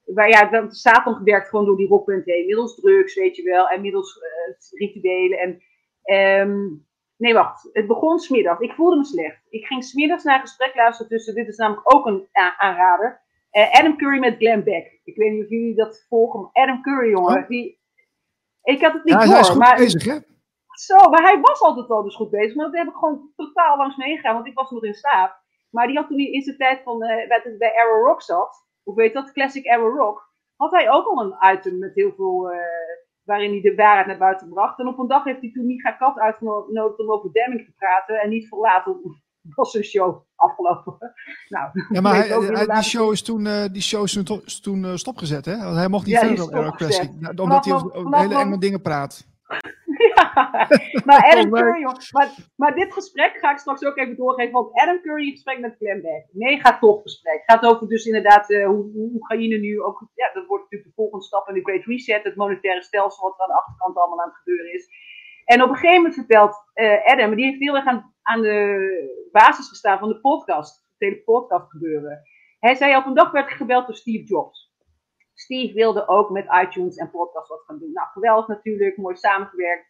waar 0.06 0.30
ja, 0.30 0.70
Satan 0.70 1.24
werkt 1.24 1.50
gewoon 1.50 1.66
door 1.66 1.78
die 1.78 1.88
rockband 1.88 2.26
heen. 2.26 2.46
Middels 2.46 2.76
drugs, 2.76 3.16
weet 3.16 3.36
je 3.36 3.44
wel. 3.44 3.68
En 3.68 3.82
middels 3.82 4.20
rituelen. 4.70 5.40
En 5.40 5.62
Um, 6.12 6.88
nee, 7.18 7.34
wacht. 7.34 7.70
Het 7.74 7.88
begon 7.88 8.20
smiddag. 8.20 8.60
Ik 8.60 8.74
voelde 8.74 8.98
me 8.98 9.06
slecht. 9.06 9.46
Ik 9.50 9.66
ging 9.66 9.84
smiddags 9.84 10.24
naar 10.24 10.36
een 10.36 10.42
gesprek 10.42 10.76
luisteren 10.76 11.12
tussen. 11.12 11.36
Dit 11.36 11.48
is 11.48 11.58
namelijk 11.58 11.94
ook 11.94 12.06
een 12.06 12.28
aanrader. 12.58 13.22
Uh, 13.52 13.72
Adam 13.72 13.98
Curry 13.98 14.20
met 14.20 14.38
Glenn 14.38 14.64
Beck. 14.64 15.00
Ik 15.04 15.16
weet 15.16 15.32
niet 15.32 15.44
of 15.44 15.50
jullie 15.50 15.76
dat 15.76 16.06
volgen. 16.10 16.50
Adam 16.54 16.82
Curry, 16.82 17.10
jongen. 17.10 17.46
Die, 17.48 17.82
ik 18.64 18.82
had 18.82 18.94
het 18.94 19.04
niet 19.04 19.14
ja, 19.14 19.20
door. 19.20 19.30
Hij 19.30 19.40
is 19.40 19.50
goed 19.50 19.60
maar, 19.60 19.78
bezig, 19.78 20.04
hè? 20.06 20.18
Zo, 20.70 21.10
maar 21.10 21.24
hij 21.24 21.40
was 21.42 21.62
altijd 21.62 21.90
al 21.90 22.04
dus 22.04 22.16
goed 22.16 22.30
bezig. 22.30 22.56
Maar 22.56 22.66
dat 22.66 22.78
heb 22.78 22.88
ik 22.88 22.94
gewoon 22.94 23.32
totaal 23.36 23.78
langs 23.78 23.96
meegegaan. 23.96 24.34
Want 24.34 24.48
ik 24.48 24.54
was 24.54 24.72
nog 24.72 24.84
in 24.84 24.94
slaap. 24.94 25.42
Maar 25.70 25.88
die 25.88 25.98
had 25.98 26.08
toen 26.08 26.18
in 26.20 26.42
zijn 26.42 26.58
tijd 26.58 26.84
van, 26.84 27.04
uh, 27.04 27.28
bij, 27.28 27.56
bij 27.58 27.74
Arrow 27.76 28.06
Rock 28.06 28.22
zat. 28.22 28.68
Hoe 28.84 28.96
weet 28.96 29.14
dat? 29.14 29.32
Classic 29.32 29.68
Arrow 29.68 29.98
Rock. 29.98 30.28
Had 30.56 30.72
hij 30.72 30.92
ook 30.92 31.08
al 31.08 31.22
een 31.22 31.56
item 31.56 31.80
met 31.80 31.96
heel 31.96 32.14
veel... 32.16 32.52
Uh, 32.52 32.58
waarin 33.30 33.52
hij 33.52 33.62
de 33.62 33.76
waarheid 33.76 34.08
naar 34.08 34.18
buiten 34.18 34.50
bracht. 34.50 34.80
En 34.80 34.88
op 34.88 35.00
een 35.00 35.08
dag 35.08 35.24
heeft 35.24 35.42
hij 35.42 35.52
toen 35.52 35.66
Micha 35.66 35.92
Kat 35.92 36.20
uitgenodigd 36.20 37.00
om 37.00 37.12
over 37.12 37.32
Demming 37.32 37.66
te 37.66 37.74
praten. 37.78 38.22
En 38.22 38.30
niet 38.30 38.48
voor 38.48 38.60
later 38.60 38.96
was 39.56 39.72
zijn 39.76 39.84
show 39.84 40.24
afgelopen. 40.36 40.98
nou, 41.50 41.70
ja, 41.90 42.02
maar 42.02 42.16
hij, 42.28 42.66
die 42.66 42.84
show 42.84 43.12
is 43.12 43.22
toen, 43.22 43.46
uh, 43.46 43.66
die 43.72 43.82
show 43.82 44.04
is 44.04 44.60
toen, 44.62 44.84
uh, 44.84 44.96
stopgezet, 44.96 45.46
hè? 45.46 45.58
Want 45.58 45.76
hij 45.76 45.88
mocht 45.88 46.06
niet 46.06 46.16
ja, 46.16 46.28
verder 46.28 46.54
Eric 46.54 46.76
Classic. 46.76 47.10
Omdat 47.36 47.66
hij 47.66 47.74
over 47.74 48.18
hele 48.20 48.40
enge 48.40 48.58
dingen 48.58 48.82
praat. 48.82 49.28
maar 51.08 51.26
Adam 51.32 51.52
Curry, 51.52 51.84
maar, 52.12 52.30
maar 52.56 52.76
dit 52.76 52.94
gesprek 52.94 53.38
ga 53.38 53.52
ik 53.52 53.58
straks 53.58 53.86
ook 53.86 53.98
even 53.98 54.16
doorgeven. 54.16 54.52
Want 54.52 54.74
Adam 54.74 55.02
Curry 55.02 55.30
gesprek 55.30 55.60
met 55.60 55.76
Glenn 55.78 56.02
Beck. 56.02 56.26
Mega 56.32 56.80
tof 56.80 57.02
gesprek. 57.02 57.42
Gaat 57.46 57.66
over 57.66 57.88
dus 57.88 58.06
inderdaad 58.06 58.50
uh, 58.50 58.66
hoe, 58.66 58.92
hoe 58.92 59.12
Oekraïne 59.14 59.58
nu 59.58 59.82
ook. 59.82 60.10
Ja, 60.14 60.32
dat 60.34 60.46
wordt 60.46 60.64
natuurlijk 60.64 60.90
de 60.90 61.02
volgende 61.02 61.26
stap 61.26 61.48
in 61.48 61.54
de 61.54 61.64
Great 61.64 61.86
Reset. 61.86 62.24
Het 62.24 62.36
monetaire 62.36 62.84
stelsel 62.84 63.24
wat 63.24 63.38
er 63.38 63.44
aan 63.44 63.50
de 63.50 63.62
achterkant 63.62 63.98
allemaal 63.98 64.22
aan 64.22 64.30
het 64.30 64.38
gebeuren 64.38 64.74
is. 64.74 64.88
En 65.46 65.64
op 65.64 65.70
een 65.70 65.76
gegeven 65.76 65.96
moment 65.96 66.16
vertelt 66.16 66.56
uh, 66.74 67.06
Adam, 67.06 67.36
die 67.36 67.46
heeft 67.46 67.60
heel 67.60 67.76
erg 67.76 67.86
aan, 67.86 68.14
aan 68.22 68.42
de 68.42 69.30
basis 69.32 69.68
gestaan 69.68 70.00
van 70.00 70.10
de 70.10 70.20
podcast. 70.20 70.88
Het 70.98 71.10
hele 71.10 71.24
podcast 71.24 71.70
gebeuren. 71.70 72.22
Hij 72.60 72.76
zei 72.76 72.96
op 72.96 73.06
een 73.06 73.14
dag 73.14 73.32
werd 73.32 73.52
gebeld 73.52 73.86
door 73.86 73.96
Steve 73.96 74.24
Jobs. 74.24 74.70
Steve 75.34 75.74
wilde 75.74 76.08
ook 76.08 76.30
met 76.30 76.46
iTunes 76.64 76.96
en 76.96 77.12
podcast 77.12 77.50
wat 77.50 77.64
gaan 77.66 77.80
doen. 77.80 77.92
Nou, 77.94 78.08
geweldig 78.08 78.48
natuurlijk, 78.48 78.98
mooi 78.98 79.16
samengewerkt. 79.16 79.86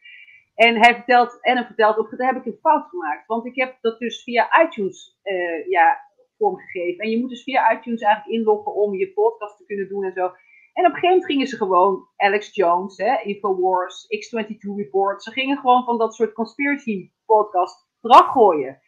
En 0.65 0.75
hij 0.77 0.93
vertelt, 0.95 1.37
en 1.41 1.55
hij 1.55 1.65
vertelt 1.65 1.97
ook, 1.97 2.09
dat 2.09 2.19
heb 2.19 2.35
ik 2.35 2.45
een 2.45 2.59
fout 2.61 2.89
gemaakt. 2.89 3.27
Want 3.27 3.45
ik 3.45 3.55
heb 3.55 3.77
dat 3.81 3.99
dus 3.99 4.23
via 4.23 4.63
iTunes 4.63 5.19
uh, 5.23 5.69
ja, 5.69 5.99
vormgegeven. 6.37 7.03
En 7.03 7.09
je 7.09 7.19
moet 7.19 7.29
dus 7.29 7.43
via 7.43 7.71
iTunes 7.71 8.01
eigenlijk 8.01 8.35
inloggen 8.35 8.73
om 8.73 8.95
je 8.95 9.13
podcast 9.13 9.57
te 9.57 9.65
kunnen 9.65 9.87
doen 9.87 10.03
en 10.03 10.13
zo. 10.13 10.25
En 10.73 10.85
op 10.85 10.91
een 10.91 10.99
gegeven 10.99 11.09
moment 11.09 11.25
gingen 11.25 11.47
ze 11.47 11.57
gewoon 11.57 12.07
Alex 12.15 12.55
Jones, 12.55 12.97
hè, 12.97 13.21
Infowars, 13.21 14.05
X22 14.05 14.75
Report. 14.75 15.23
Ze 15.23 15.31
gingen 15.31 15.57
gewoon 15.57 15.83
van 15.83 15.97
dat 15.97 16.15
soort 16.15 16.33
conspiracy 16.33 17.11
podcast 17.25 17.87
eraf 18.01 18.27
gooien. 18.27 18.81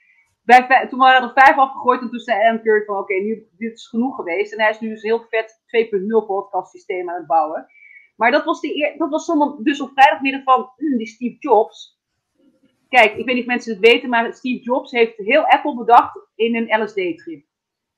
Toen 0.90 1.00
waren 1.00 1.24
er 1.24 1.44
vijf 1.44 1.58
afgegooid 1.58 2.02
en 2.02 2.10
toen 2.10 2.20
zei 2.20 2.42
Adam 2.42 2.62
Curry 2.62 2.86
van 2.86 2.98
oké, 2.98 3.14
nu 3.14 3.48
dit 3.58 3.74
is 3.74 3.88
genoeg 3.88 4.16
geweest. 4.16 4.54
En 4.54 4.62
hij 4.62 4.70
is 4.70 4.80
nu 4.80 4.90
dus 4.90 5.02
heel 5.02 5.26
vet 5.30 5.62
2.0 6.22 6.26
podcast 6.26 6.72
systeem 6.72 7.10
aan 7.10 7.18
het 7.18 7.28
bouwen. 7.28 7.68
Maar 8.22 8.32
dat 8.32 8.44
was, 8.44 8.62
de 8.62 8.94
dat 8.98 9.10
was 9.10 9.32
dus 9.64 9.82
op 9.82 9.92
vrijdagmiddag 9.94 10.44
van 10.44 10.72
hm, 10.76 10.98
die 10.98 11.08
Steve 11.08 11.36
Jobs. 11.40 12.00
Kijk, 12.90 13.16
ik 13.16 13.26
weet 13.26 13.36
niet 13.36 13.44
of 13.44 13.50
mensen 13.50 13.74
het 13.74 13.82
weten, 13.82 14.10
maar 14.10 14.34
Steve 14.34 14.64
Jobs 14.64 14.92
heeft 14.92 15.18
heel 15.18 15.46
Apple 15.46 15.76
bedacht 15.76 16.28
in 16.36 16.56
een 16.56 16.84
LSD-trip. 16.84 17.46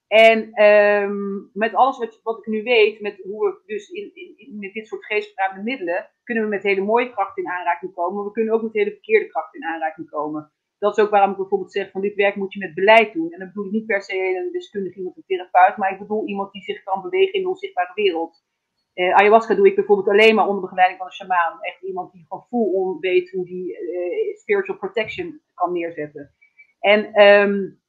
En 0.07 0.63
um, 0.63 1.49
met 1.53 1.73
alles 1.73 1.97
wat, 1.97 2.19
wat 2.23 2.37
ik 2.37 2.45
nu 2.45 2.63
weet, 2.63 3.01
met 3.01 3.21
hoe 3.23 3.45
we 3.45 3.73
dus 3.73 3.89
in, 3.89 4.11
in, 4.13 4.57
met 4.59 4.73
dit 4.73 4.87
soort 4.87 5.05
geestverruimde 5.05 5.63
middelen, 5.63 6.09
kunnen 6.23 6.43
we 6.43 6.49
met 6.49 6.63
hele 6.63 6.81
mooie 6.81 7.11
krachten 7.11 7.43
in 7.43 7.49
aanraking 7.49 7.93
komen. 7.93 8.15
Maar 8.15 8.25
we 8.25 8.31
kunnen 8.31 8.53
ook 8.53 8.61
met 8.61 8.73
hele 8.73 8.91
verkeerde 8.91 9.27
krachten 9.27 9.59
in 9.59 9.67
aanraking 9.67 10.09
komen. 10.09 10.51
Dat 10.77 10.97
is 10.97 11.03
ook 11.03 11.09
waarom 11.09 11.31
ik 11.31 11.37
bijvoorbeeld 11.37 11.71
zeg 11.71 11.91
van 11.91 12.01
dit 12.01 12.15
werk 12.15 12.35
moet 12.35 12.53
je 12.53 12.59
met 12.59 12.73
beleid 12.73 13.13
doen. 13.13 13.31
En 13.31 13.39
dan 13.39 13.47
bedoel 13.47 13.65
ik 13.65 13.71
niet 13.71 13.85
per 13.85 14.01
se 14.01 14.35
een 14.35 14.51
deskundige 14.51 14.97
iemand, 14.97 15.17
een 15.17 15.23
therapeut, 15.25 15.77
maar 15.77 15.91
ik 15.91 15.99
bedoel 15.99 16.27
iemand 16.27 16.51
die 16.51 16.61
zich 16.61 16.83
kan 16.83 17.01
bewegen 17.01 17.33
in 17.33 17.41
de 17.41 17.49
onzichtbare 17.49 17.91
wereld. 17.93 18.43
Uh, 18.95 19.15
ayahuasca 19.15 19.55
doe 19.55 19.67
ik 19.67 19.75
bijvoorbeeld 19.75 20.07
alleen 20.07 20.35
maar 20.35 20.47
onder 20.47 20.61
begeleiding 20.61 20.97
van 20.97 21.07
een 21.07 21.13
shamaan. 21.13 21.61
Echt 21.61 21.81
iemand 21.81 22.11
die 22.11 22.25
gewoon 22.27 22.45
full-on 22.49 22.99
weet 22.99 23.31
hoe 23.31 23.45
die 23.45 23.81
uh, 23.81 24.35
spiritual 24.37 24.77
protection 24.77 25.41
kan 25.53 25.71
neerzetten. 25.71 26.31
En, 26.79 27.21
um, 27.21 27.81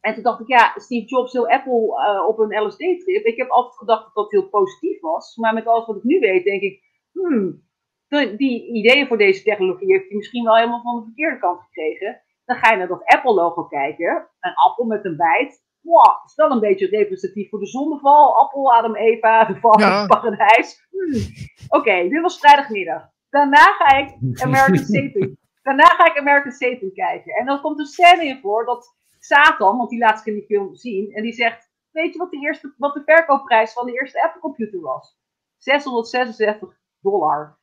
en 0.00 0.14
toen 0.14 0.22
dacht 0.22 0.40
ik, 0.40 0.48
ja, 0.48 0.72
Steve 0.76 1.06
Jobs 1.06 1.32
heel 1.32 1.48
Apple 1.48 1.80
uh, 1.80 2.28
op 2.28 2.38
een 2.38 2.62
LSD-trip. 2.62 3.24
Ik 3.24 3.36
heb 3.36 3.48
altijd 3.48 3.76
gedacht 3.76 4.04
dat 4.04 4.14
dat 4.14 4.30
heel 4.30 4.48
positief 4.48 5.00
was. 5.00 5.36
Maar 5.36 5.54
met 5.54 5.66
alles 5.66 5.86
wat 5.86 5.96
ik 5.96 6.02
nu 6.02 6.18
weet, 6.18 6.44
denk 6.44 6.62
ik, 6.62 6.82
hmm, 7.12 7.62
die 8.36 8.66
ideeën 8.66 9.06
voor 9.06 9.18
deze 9.18 9.42
technologie 9.42 9.92
heeft 9.92 10.08
hij 10.08 10.16
misschien 10.16 10.44
wel 10.44 10.56
helemaal 10.56 10.82
van 10.82 10.96
de 10.96 11.04
verkeerde 11.04 11.38
kant 11.38 11.60
gekregen. 11.60 12.20
Dan 12.44 12.56
ga 12.56 12.70
je 12.70 12.76
naar 12.76 12.88
dat 12.88 13.04
Apple-logo 13.04 13.64
kijken. 13.64 14.28
Een 14.40 14.54
appel 14.54 14.84
met 14.84 15.04
een 15.04 15.16
bijt. 15.16 15.62
Wow, 15.84 16.24
is 16.26 16.34
wel 16.34 16.50
een 16.50 16.60
beetje 16.60 16.86
representatief 16.86 17.50
voor 17.50 17.58
de 17.58 17.66
zondeval. 17.66 18.40
Appel, 18.40 18.72
Adam, 18.74 18.94
Eva, 18.96 19.44
de 19.50 19.56
val 19.60 19.80
Ja. 19.80 19.98
het 20.00 20.08
paradijs. 20.08 20.86
Hmm. 20.90 21.22
Oké, 21.68 22.08
dit 22.08 22.20
was 22.20 22.38
vrijdagmiddag. 22.38 23.08
Daarna 23.30 23.62
ga 23.78 23.96
ik 23.96 24.14
American 24.42 24.84
Satan. 24.94 25.36
Daarna 25.62 25.84
ga 25.86 26.06
ik 26.06 26.18
American 26.18 26.52
Satan 26.52 26.92
kijken. 26.92 27.32
En 27.34 27.46
dan 27.46 27.60
komt 27.60 27.78
een 27.78 27.86
scène 27.86 28.24
in 28.26 28.40
voor 28.40 28.64
dat 28.64 28.94
Satan, 29.18 29.76
want 29.76 29.90
die 29.90 29.98
laat 29.98 30.16
zich 30.18 30.26
in 30.26 30.34
die 30.34 30.44
film 30.46 30.74
zien, 30.74 31.12
en 31.12 31.22
die 31.22 31.32
zegt: 31.32 31.70
Weet 31.90 32.12
je 32.12 32.18
wat 32.18 32.30
de, 32.30 32.38
eerste, 32.38 32.74
wat 32.76 32.94
de 32.94 33.02
verkoopprijs 33.04 33.72
van 33.72 33.86
de 33.86 33.92
eerste 33.92 34.22
Apple 34.22 34.40
computer 34.40 34.80
was? 34.80 35.18
666 35.58 36.78
dollar. 37.00 37.58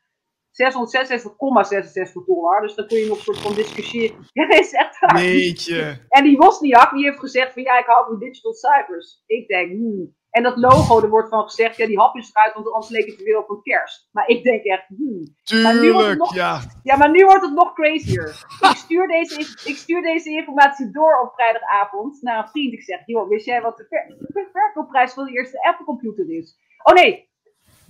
666,66 0.52 2.26
dollar. 2.26 2.61
Dus 2.61 2.76
dan 2.76 2.88
kun 2.88 2.98
je 2.98 3.07
nog 3.07 3.18
een 3.18 3.23
soort 3.23 3.38
van 3.40 3.53
discussiëren. 3.53 4.15
Ja, 4.34 4.48
dat 4.48 4.60
is 4.60 4.72
echt 4.73 4.99
waar. 4.99 5.23
Jeetje. 5.23 6.06
En 6.10 6.23
die 6.23 6.38
Wozniak, 6.38 6.91
die 6.94 7.03
heeft 7.06 7.19
gezegd 7.19 7.53
van 7.53 7.64
ja, 7.64 7.80
ik 7.80 7.86
hou 7.86 8.06
van 8.06 8.19
digital 8.19 8.53
cijfers. 8.53 9.23
Ik 9.26 9.48
denk, 9.48 9.72
hmm. 9.72 10.15
En 10.30 10.44
dat 10.44 10.57
logo, 10.57 11.02
er 11.02 11.10
wordt 11.10 11.30
van 11.30 11.44
gezegd, 11.44 11.78
ja, 11.78 11.86
die 11.86 11.98
hap 11.99 12.15
is 12.15 12.30
eruit, 12.34 12.53
want 12.53 12.72
anders 12.72 12.90
leek 12.91 13.06
het 13.06 13.23
weer 13.23 13.38
op 13.38 13.49
een 13.49 13.61
kerst. 13.61 14.07
Maar 14.11 14.28
ik 14.28 14.44
denk 14.44 14.64
echt, 14.64 14.88
hmm. 14.88 15.36
Maar 15.64 15.73
nu 15.80 15.91
wordt 15.91 16.07
het 16.07 16.18
Tuurlijk, 16.18 16.18
nog- 16.19 16.36
ja. 16.36 16.60
Ja, 16.84 16.98
maar 16.98 17.11
nu 17.11 17.26
wordt 17.26 17.41
het 17.41 17.53
nog 17.53 17.73
crazier. 17.73 18.45
Ik 18.69 18.76
stuur 18.76 19.07
deze, 19.07 19.40
ik 19.69 19.76
stuur 19.76 20.02
deze 20.02 20.30
informatie 20.30 20.91
door 20.91 21.22
op 21.22 21.34
vrijdagavond 21.34 22.22
naar 22.22 22.44
een 22.44 22.49
vriend. 22.49 22.73
Ik 22.73 22.84
zeg, 22.84 22.99
joh, 23.06 23.30
wist 23.30 23.45
jij 23.45 23.61
wat 23.61 23.78
de, 23.78 23.86
ver- 23.90 24.15
de 24.18 24.49
verkoopprijs 24.52 25.14
van 25.14 25.26
de 25.26 25.32
eerste 25.32 25.64
Apple 25.64 25.86
computer 25.86 26.30
is? 26.30 26.57
Oh 26.84 26.94
nee, 26.95 27.30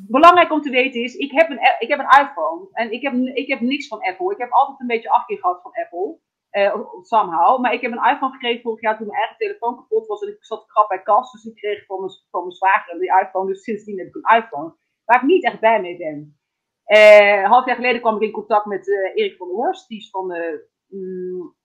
belangrijk 0.08 0.52
om 0.52 0.62
te 0.62 0.70
weten 0.70 1.02
is, 1.02 1.16
ik 1.16 1.32
heb 1.32 1.50
een, 1.50 1.60
ik 1.80 1.88
heb 1.88 2.00
een 2.00 2.26
iPhone. 2.26 2.68
En 2.72 2.92
ik 2.92 3.02
heb, 3.02 3.14
ik 3.14 3.48
heb 3.48 3.60
niks 3.60 3.88
van 3.88 4.02
Apple. 4.02 4.32
Ik 4.32 4.38
heb 4.38 4.52
altijd 4.52 4.80
een 4.80 4.88
beetje 4.88 5.10
afkeer 5.10 5.38
gehad 5.38 5.62
van 5.62 5.72
Apple. 5.74 6.20
eh, 6.50 6.80
somehow. 7.02 7.62
Maar 7.62 7.74
ik 7.74 7.82
heb 7.82 7.92
een 7.92 8.12
iPhone 8.14 8.32
gekregen 8.32 8.62
vorig 8.62 8.82
jaar 8.82 8.98
toen 8.98 9.08
mijn 9.08 9.20
eigen 9.20 9.38
telefoon 9.38 9.76
kapot 9.76 10.08
was. 10.08 10.22
En 10.22 10.28
ik 10.28 10.46
zat 10.46 10.66
krap 10.66 10.88
bij 10.88 11.02
kast. 11.02 11.32
Dus 11.32 11.46
ik 11.46 11.56
kreeg 11.56 11.86
van 11.86 12.00
mijn, 12.00 12.12
van 12.32 12.42
mijn 12.42 12.56
zwager 12.56 13.00
die 13.00 13.20
iPhone. 13.22 13.48
Dus 13.48 13.64
sindsdien 13.64 13.98
heb 13.98 14.08
ik 14.08 14.16
een 14.16 14.38
iPhone. 14.38 14.74
Waar 15.06 15.22
ik 15.22 15.28
niet 15.28 15.44
echt 15.44 15.60
blij 15.60 15.82
mee 15.82 15.98
ben. 15.98 16.40
Een 16.86 17.46
half 17.46 17.66
jaar 17.66 17.76
geleden 17.76 18.02
kwam 18.02 18.16
ik 18.16 18.22
in 18.22 18.32
contact 18.32 18.66
met 18.66 18.90
eh, 18.90 19.16
Erik 19.16 19.38
van 19.38 19.48
der 19.48 19.56
Horst. 19.56 19.88
Die 19.88 19.98
is 19.98 20.10
van 20.10 20.28
de 20.28 20.70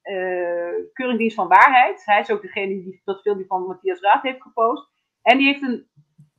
eh, 0.03 0.93
Keuringdienst 0.93 1.37
van 1.37 1.49
Waarheid. 1.49 2.05
Hij 2.05 2.21
is 2.21 2.31
ook 2.31 2.43
degene 2.43 2.83
die 2.83 3.01
dat 3.05 3.21
filmpje 3.21 3.47
van 3.47 3.67
Matthias 3.67 4.01
Raad 4.01 4.23
heeft 4.23 4.43
gepost. 4.43 4.91
En 5.23 5.39
die 5.39 5.47
heeft 5.47 5.63
een 5.63 5.89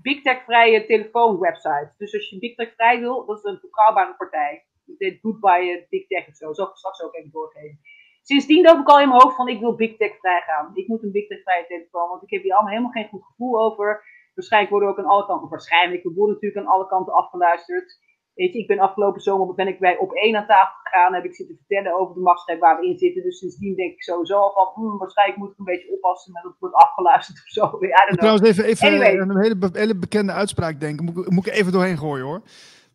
Big 0.01 0.21
Tech 0.23 0.43
vrije 0.43 0.85
telefoonwebsite. 0.85 1.93
Dus 1.97 2.13
als 2.13 2.29
je 2.29 2.39
Big 2.39 2.55
Tech 2.55 2.73
vrij 2.73 2.99
wil, 2.99 3.25
dat 3.25 3.37
is 3.37 3.43
een 3.43 3.59
betrouwbare 3.61 4.15
partij. 4.15 4.65
Dit 4.85 5.21
doet 5.21 5.39
bij 5.39 5.87
Big 5.89 6.07
Tech 6.07 6.27
of 6.27 6.35
zo. 6.35 6.63
Ik 6.63 6.75
straks 6.75 7.01
ook 7.01 7.15
even 7.15 7.31
doorgeven. 7.31 7.79
Sindsdien 8.21 8.63
loop 8.63 8.79
ik 8.79 8.87
al 8.87 8.99
in 8.99 9.09
mijn 9.09 9.21
hoofd 9.21 9.35
van 9.35 9.47
ik 9.47 9.59
wil 9.59 9.75
Big 9.75 9.97
Tech 9.97 10.17
vrij 10.17 10.41
gaan. 10.41 10.71
Ik 10.73 10.87
moet 10.87 11.03
een 11.03 11.11
Big 11.11 11.27
Tech 11.27 11.41
vrije 11.41 11.65
telefoon, 11.67 12.09
want 12.09 12.23
ik 12.23 12.29
heb 12.29 12.41
hier 12.41 12.53
allemaal 12.53 12.71
helemaal 12.71 12.91
geen 12.91 13.07
goed 13.07 13.25
gevoel 13.25 13.61
over. 13.61 14.03
Waarschijnlijk 14.35 14.71
worden 14.71 14.89
we 14.89 14.95
ook 14.95 15.03
aan 15.03 15.11
alle 15.11 15.25
kanten, 15.25 15.49
waarschijnlijk, 15.49 16.03
we 16.03 16.13
worden 16.13 16.33
natuurlijk 16.33 16.65
aan 16.65 16.73
alle 16.73 16.87
kanten 16.87 17.13
afgeluisterd. 17.13 17.99
Weet 18.38 18.53
je, 18.53 18.59
ik 18.59 18.68
ben 18.68 18.80
afgelopen 18.80 19.22
zomer 19.22 19.55
ben 19.55 19.68
ik 19.68 19.80
bij 19.80 19.97
op 19.97 20.11
één 20.14 20.35
aan 20.35 20.45
tafel 20.47 20.76
gegaan, 20.84 21.14
heb 21.14 21.23
ik 21.26 21.35
zitten 21.35 21.55
vertellen 21.57 21.99
over 21.99 22.14
de 22.15 22.19
machtsgreep 22.22 22.59
waar 22.59 22.80
we 22.80 22.85
in 22.88 22.97
zitten. 22.97 23.23
Dus 23.23 23.38
sindsdien 23.39 23.76
denk 23.76 23.93
ik 23.93 24.03
sowieso 24.03 24.38
al 24.38 24.51
van, 24.53 24.68
hmm, 24.84 24.97
waarschijnlijk 24.97 25.39
moet 25.39 25.51
ik 25.51 25.57
een 25.57 25.65
beetje 25.65 25.91
oppassen 25.93 26.31
met 26.34 26.43
dat 26.43 26.51
het 26.51 26.61
wordt 26.61 26.76
afgeluisterd 26.76 27.38
of 27.38 27.47
zo. 27.47 27.68
Know. 27.77 28.14
Trouwens, 28.18 28.47
even, 28.47 28.64
even 28.65 28.88
Anyway. 28.88 29.14
een 29.18 29.39
hele, 29.41 29.69
hele 29.73 29.95
bekende 29.95 30.31
uitspraak 30.31 30.80
denken. 30.80 31.05
Moet, 31.05 31.18
ik- 31.18 31.30
moet 31.31 31.47
ik 31.47 31.53
even 31.53 31.72
doorheen 31.72 31.97
gooien 31.97 32.26
hoor. 32.26 32.41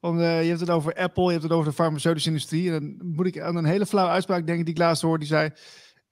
Want 0.01 0.21
eh, 0.21 0.43
je 0.43 0.49
hebt 0.49 0.61
het 0.61 0.71
over 0.71 0.95
Apple, 0.95 1.25
je 1.25 1.31
hebt 1.31 1.43
het 1.43 1.53
over 1.53 1.65
de 1.69 1.73
farmaceutische 1.73 2.29
industrie. 2.29 2.73
En 2.73 2.97
dan 2.99 3.13
moet 3.15 3.27
ik 3.27 3.41
aan 3.41 3.57
een 3.57 3.65
hele 3.65 3.87
flauwe 3.87 4.11
uitspraak 4.13 4.47
denken 4.47 4.65
die 4.65 4.75
ik 4.75 4.81
laatst 4.81 5.03
hoorde. 5.03 5.19
Die 5.19 5.29
zei, 5.29 5.51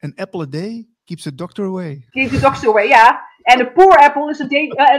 an 0.00 0.12
apple 0.16 0.42
a 0.42 0.46
day 0.46 0.88
keeps 1.04 1.22
the 1.22 1.34
doctor 1.34 1.64
away. 1.66 2.04
Keep 2.10 2.28
the 2.30 2.40
doctor 2.40 2.68
away, 2.68 2.86
ja. 2.88 3.28
En 3.42 3.58
de 3.58 3.72
poor 3.72 3.96
apple 3.96 4.30
is 4.30 4.40
a 4.40 4.46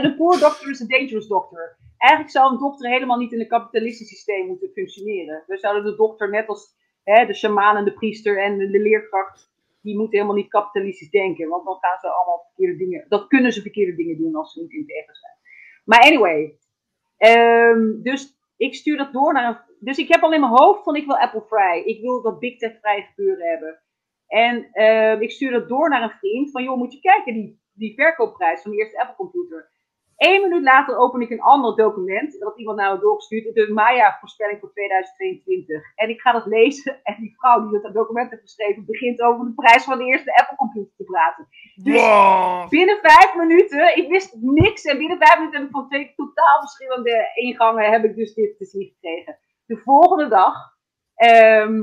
de 0.00 0.14
poor 0.18 0.38
doctor 0.38 0.70
is 0.70 0.82
a 0.82 0.86
dangerous 0.86 1.26
doctor. 1.26 1.76
Eigenlijk 2.02 2.32
zou 2.32 2.52
een 2.52 2.58
dokter 2.58 2.90
helemaal 2.90 3.18
niet 3.18 3.32
in 3.32 3.40
een 3.40 3.48
kapitalistisch 3.48 4.08
systeem 4.08 4.46
moeten 4.46 4.70
functioneren. 4.72 5.44
We 5.46 5.58
zouden 5.58 5.84
de 5.84 5.96
dokter 5.96 6.30
net 6.30 6.48
als 6.48 6.74
hè, 7.04 7.26
de 7.26 7.34
shamaan 7.34 7.76
en 7.76 7.84
de 7.84 7.92
priester 7.92 8.42
en 8.42 8.58
de, 8.58 8.80
leerkracht, 8.80 9.52
die 9.82 9.96
moeten 9.96 10.18
helemaal 10.18 10.36
niet 10.36 10.50
kapitalistisch 10.50 11.10
denken. 11.10 11.48
Want 11.48 11.64
dan 11.64 11.76
gaan 11.80 11.98
ze 12.00 12.08
allemaal 12.08 12.44
verkeerde 12.46 12.76
dingen, 12.78 13.04
dat 13.08 13.26
kunnen 13.26 13.52
ze 13.52 13.60
verkeerde 13.60 13.94
dingen 13.94 14.16
doen 14.16 14.34
als 14.34 14.52
ze 14.52 14.60
niet 14.60 14.72
integer 14.72 15.16
zijn. 15.16 15.36
Maar 15.84 16.00
anyway, 16.00 16.58
ehm, 17.16 18.02
dus 18.02 18.38
ik 18.56 18.74
stuur 18.74 18.96
dat 18.96 19.12
door 19.12 19.32
naar 19.32 19.48
een, 19.48 19.76
dus 19.78 19.98
ik 19.98 20.08
heb 20.08 20.22
al 20.22 20.32
in 20.32 20.40
mijn 20.40 20.52
hoofd 20.52 20.82
van 20.82 20.96
ik 20.96 21.06
wil 21.06 21.18
Apple 21.18 21.44
vrij. 21.48 21.82
Ik 21.84 22.00
wil 22.00 22.22
dat 22.22 22.38
Big 22.38 22.58
Tech 22.58 22.78
vrij 22.80 23.02
gebeuren 23.02 23.48
hebben. 23.48 23.82
En 24.26 24.68
ehm, 24.72 25.20
ik 25.20 25.30
stuur 25.30 25.50
dat 25.50 25.68
door 25.68 25.88
naar 25.88 26.02
een 26.02 26.18
vriend 26.18 26.50
van, 26.50 26.62
joh, 26.62 26.76
moet 26.76 26.92
je 26.92 27.00
kijken, 27.00 27.34
die, 27.34 27.60
die 27.72 27.94
verkoopprijs 27.94 28.62
van 28.62 28.70
de 28.70 28.76
eerste 28.76 29.00
Apple 29.00 29.16
computer. 29.16 29.71
Eén 30.16 30.40
minuut 30.42 30.62
later 30.62 30.96
open 30.96 31.20
ik 31.20 31.30
een 31.30 31.40
ander 31.40 31.76
document, 31.76 32.38
dat 32.38 32.58
iemand 32.58 32.78
nou 32.78 33.00
doorgestuurd, 33.00 33.54
de 33.54 33.72
Maya-voorspelling 33.72 34.60
voor 34.60 34.72
2022. 34.72 35.82
En 35.94 36.08
ik 36.08 36.20
ga 36.20 36.32
dat 36.32 36.46
lezen 36.46 37.00
en 37.02 37.16
die 37.18 37.34
vrouw 37.38 37.68
die 37.68 37.80
dat 37.80 37.94
document 37.94 38.30
heeft 38.30 38.42
geschreven, 38.42 38.84
begint 38.86 39.20
over 39.20 39.44
de 39.44 39.52
prijs 39.54 39.84
van 39.84 39.98
de 39.98 40.04
eerste 40.04 40.36
Apple 40.36 40.56
computer 40.56 40.92
te 40.96 41.04
praten. 41.04 41.48
Dus 41.74 42.00
Wow. 42.00 42.68
binnen 42.68 42.98
vijf 43.02 43.34
minuten, 43.36 43.96
ik 43.96 44.08
wist 44.08 44.36
niks 44.40 44.84
en 44.84 44.98
binnen 44.98 45.18
vijf 45.18 45.38
minuten 45.38 45.58
heb 45.58 45.68
ik 45.68 45.74
van 45.74 45.88
twee 45.88 46.12
totaal 46.16 46.60
verschillende 46.60 47.30
ingangen 47.34 47.90
heb 47.90 48.04
ik 48.04 48.14
dus 48.16 48.34
dit 48.34 48.56
te 48.58 48.64
zien 48.64 48.92
gekregen. 48.94 49.38
De 49.66 49.76
volgende 49.76 50.28
dag 50.28 50.54
ehm, 51.14 51.82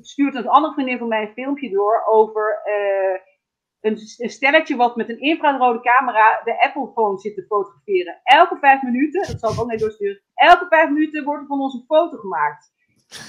stuurt 0.00 0.34
een 0.34 0.48
andere 0.48 0.72
vriendin 0.72 0.98
van 0.98 1.08
mij 1.08 1.22
een 1.22 1.32
filmpje 1.32 1.70
door 1.70 2.02
over 2.06 2.60
eh, 2.64 3.25
een, 3.86 3.98
een 4.16 4.30
stelletje 4.30 4.76
wat 4.76 4.96
met 4.96 5.08
een 5.08 5.20
infrarode 5.20 5.80
camera 5.80 6.40
de 6.44 6.62
Apple 6.62 6.90
phone 6.94 7.18
zit 7.18 7.34
te 7.34 7.44
fotograferen. 7.46 8.20
Elke 8.22 8.56
vijf 8.60 8.82
minuten, 8.82 9.26
dat 9.26 9.40
zal 9.40 9.52
ik 9.52 9.60
ook 9.60 9.70
niet 9.70 9.80
doorsturen, 9.80 10.22
elke 10.34 10.66
vijf 10.68 10.88
minuten 10.90 11.24
wordt 11.24 11.40
er 11.40 11.46
van 11.46 11.60
ons 11.60 11.74
een 11.74 11.84
foto 11.86 12.16
gemaakt. 12.16 12.74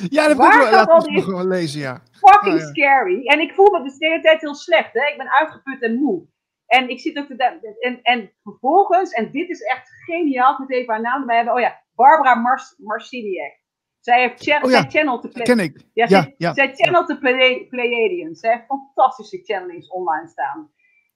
Ja, 0.10 0.28
dat 0.28 0.38
Waar 0.38 0.54
staat 0.54 0.72
laten 0.72 0.94
al 0.94 1.12
nog 1.12 1.26
wel 1.26 1.48
lezen, 1.48 1.80
ja. 1.80 2.02
fucking 2.12 2.54
Oh, 2.54 2.60
ja. 2.60 2.68
scary. 2.68 3.26
En 3.26 3.40
ik 3.40 3.54
voel 3.54 3.72
me 3.72 3.84
dus 3.84 3.98
de 3.98 4.08
hele 4.08 4.22
tijd 4.22 4.42
heel 4.42 4.56
slecht. 4.56 4.94
Hè? 4.94 5.08
Ik 5.08 5.18
ben 5.18 5.32
uitgeput 5.32 5.82
en 5.82 5.96
moe. 5.96 6.28
En 6.68 6.90
ik 6.90 7.00
zit 7.00 7.18
ook 7.18 7.28
te 7.28 7.76
en, 7.80 8.02
en 8.02 8.32
vervolgens, 8.44 9.12
en 9.12 9.32
dit 9.32 9.50
is 9.50 9.62
echt 9.62 9.90
geniaal, 10.06 10.52
ik 10.52 10.58
moet 10.58 10.72
even 10.72 10.94
haar 10.94 11.02
naam 11.02 11.20
erbij 11.20 11.36
hebben. 11.36 11.54
Oh 11.54 11.60
ja, 11.60 11.82
Barbara 11.96 12.36
Mars 12.36 12.76
Marciniak. 12.78 13.60
Zij 14.00 14.20
heeft 14.22 14.44
cha 14.44 14.62
Oh 14.62 14.72
ja, 14.72 14.82
zij 14.82 14.90
channelt 14.90 15.22
de 15.34 15.44
Ken 15.44 15.60
ik. 15.60 15.78
ja, 15.78 15.86
Ja, 15.94 16.08
zij, 16.22 16.36
ja. 16.38 16.54
zij 16.54 16.74
channelt 16.76 17.08
de 17.08 17.18
Play- 17.18 17.66
Pleiadians. 17.70 18.40
Zij 18.40 18.52
heeft 18.52 18.66
fantastische 18.66 19.40
channelings 19.44 19.88
online 19.90 20.28
staan. 20.28 20.72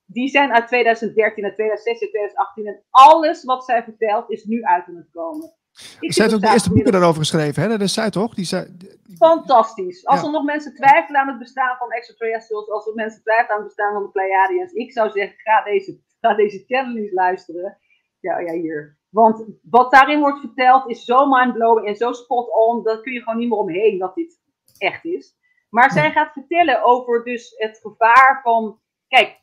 Die 0.05 0.29
zijn 0.29 0.51
uit 0.53 0.67
2013, 0.67 1.43
uit 1.43 1.53
2016, 1.53 2.09
2018. 2.09 2.67
En 2.67 2.83
alles 2.89 3.43
wat 3.43 3.65
zij 3.65 3.83
vertelt 3.83 4.29
is 4.31 4.43
nu 4.43 4.63
uit 4.63 4.87
aan 4.87 4.95
het 4.95 5.09
komen. 5.11 5.53
Ik 5.99 6.13
Zij 6.13 6.23
heeft 6.25 6.35
ook 6.35 6.41
de 6.41 6.49
eerste 6.51 6.73
boeken 6.73 6.91
daarover 6.91 7.21
geschreven, 7.21 7.63
hè? 7.63 7.69
Dat 7.69 7.81
is 7.81 7.93
zij 7.93 8.09
toch? 8.09 8.33
Die 8.33 8.45
zei, 8.45 8.77
Fantastisch. 9.17 10.05
Als 10.05 10.19
Ja. 10.19 10.25
er 10.25 10.31
nog 10.31 10.43
mensen 10.43 10.75
twijfelen 10.75 11.21
aan 11.21 11.27
het 11.27 11.39
bestaan 11.39 11.77
van 11.77 11.91
extraterrestrials, 11.91 12.69
als 12.69 12.87
er 12.87 12.93
mensen 12.93 13.21
twijfelen 13.21 13.51
aan 13.51 13.57
het 13.63 13.67
bestaan 13.67 13.93
van 13.93 14.03
de 14.03 14.09
Pleiadians, 14.09 14.71
ik 14.71 14.91
zou 14.91 15.09
zeggen, 15.11 15.39
ga 15.39 15.63
deze, 15.63 15.99
ga 16.21 16.33
deze 16.35 16.63
channel 16.67 16.95
eens 16.97 17.11
luisteren. 17.11 17.77
Ja, 18.19 18.39
ja, 18.39 18.53
hier. 18.53 18.99
Want 19.11 19.45
wat 19.69 19.91
daarin 19.91 20.19
wordt 20.19 20.39
verteld 20.39 20.89
is 20.89 21.05
zo 21.05 21.25
mindblowing 21.25 21.87
en 21.87 21.95
zo 21.95 22.11
spot 22.11 22.49
on, 22.49 22.83
daar 22.83 23.01
kun 23.01 23.13
je 23.13 23.21
gewoon 23.21 23.39
niet 23.39 23.49
meer 23.49 23.57
omheen 23.57 23.97
dat 23.97 24.15
dit 24.15 24.39
echt 24.77 25.05
is. 25.05 25.35
Maar 25.69 25.91
zij 25.91 26.11
gaat 26.11 26.33
vertellen 26.33 26.83
over 26.83 27.23
dus 27.23 27.53
het 27.57 27.79
gevaar 27.81 28.39
van, 28.43 28.79
kijk, 29.07 29.39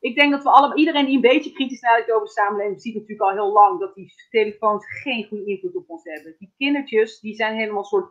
ik 0.00 0.14
denk 0.14 0.32
dat 0.32 0.42
we 0.42 0.50
allemaal, 0.50 0.76
iedereen 0.76 1.04
die 1.04 1.14
een 1.14 1.20
beetje 1.20 1.52
kritisch 1.52 1.80
nadenkt 1.80 2.12
over 2.12 2.26
de 2.26 2.32
samenleving, 2.32 2.80
ziet 2.80 2.94
natuurlijk 2.94 3.20
al 3.20 3.30
heel 3.30 3.52
lang 3.52 3.80
dat 3.80 3.94
die 3.94 4.12
telefoons 4.30 4.86
geen 5.02 5.26
goede 5.28 5.44
invloed 5.44 5.76
op 5.76 5.90
ons 5.90 6.04
hebben. 6.04 6.34
Die 6.38 6.54
kindertjes, 6.56 7.20
die 7.20 7.34
zijn 7.34 7.56
helemaal 7.56 7.84
soort 7.84 8.10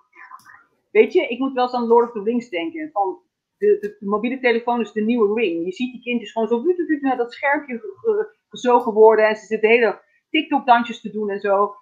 Weet 0.95 1.13
je, 1.13 1.27
ik 1.27 1.39
moet 1.39 1.53
wel 1.53 1.63
eens 1.63 1.73
aan 1.73 1.87
Lord 1.87 2.07
of 2.07 2.13
the 2.13 2.23
Rings 2.23 2.49
denken. 2.49 2.89
Van 2.91 3.19
de, 3.57 3.77
de, 3.79 3.95
de 3.99 4.05
mobiele 4.05 4.39
telefoon 4.39 4.81
is 4.81 4.91
de 4.91 5.01
nieuwe 5.01 5.41
ring. 5.41 5.65
Je 5.65 5.71
ziet 5.71 5.91
die 5.91 6.01
kindjes 6.01 6.31
gewoon 6.31 6.47
zo 6.47 6.63
naar 6.99 7.17
dat 7.17 7.33
schermpje 7.33 7.79
ge- 7.79 7.93
ge- 8.01 8.35
gezogen 8.49 8.93
worden. 8.93 9.27
En 9.27 9.35
ze 9.35 9.45
zitten 9.45 9.69
hele 9.69 10.01
TikTok-dansjes 10.35 11.01
te 11.01 11.11
doen 11.11 11.29
en 11.29 11.39
zo. 11.39 11.75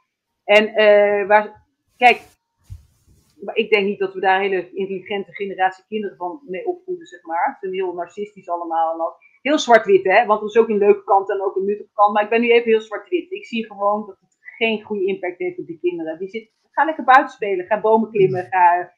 En 0.43 0.67
eh, 0.67 1.27
waar, 1.27 1.65
kijk, 1.97 2.21
maar 3.43 3.55
ik 3.55 3.69
denk 3.69 3.85
niet 3.85 3.99
dat 3.99 4.13
we 4.13 4.19
daar 4.19 4.35
een 4.35 4.49
hele 4.49 4.73
intelligente 4.73 5.33
generatie 5.33 5.83
kinderen 5.87 6.17
van 6.17 6.41
mee 6.45 6.67
opvoeden, 6.67 7.07
zeg 7.07 7.23
maar. 7.23 7.47
Ze 7.51 7.57
zijn 7.59 7.73
heel 7.73 7.93
narcistisch 7.93 8.49
allemaal. 8.49 8.93
En 8.93 8.99
al. 8.99 9.15
Heel 9.41 9.59
zwart-wit, 9.59 10.03
hè. 10.03 10.25
Want 10.25 10.41
er 10.41 10.47
is 10.47 10.57
ook 10.57 10.69
een 10.69 10.77
leuke 10.77 11.03
kant 11.03 11.29
en 11.29 11.41
ook 11.41 11.55
een 11.55 11.65
nuttige 11.65 11.89
kant. 11.93 12.13
Maar 12.13 12.23
ik 12.23 12.29
ben 12.29 12.41
nu 12.41 12.51
even 12.51 12.71
heel 12.71 12.81
zwart-wit. 12.81 13.31
Ik 13.31 13.45
zie 13.45 13.65
gewoon 13.65 14.05
dat 14.05 14.17
het 14.19 14.37
geen 14.57 14.81
goede 14.81 15.05
impact 15.05 15.37
heeft 15.37 15.59
op 15.59 15.65
die 15.65 15.79
kinderen. 15.79 16.19
Die 16.19 16.29
zitten, 16.29 16.51
ga 16.71 16.85
lekker 16.85 17.03
buiten 17.03 17.33
spelen. 17.33 17.65
Ga 17.65 17.81
bomen 17.81 18.09
klimmen. 18.11 18.47
Ga, 18.49 18.93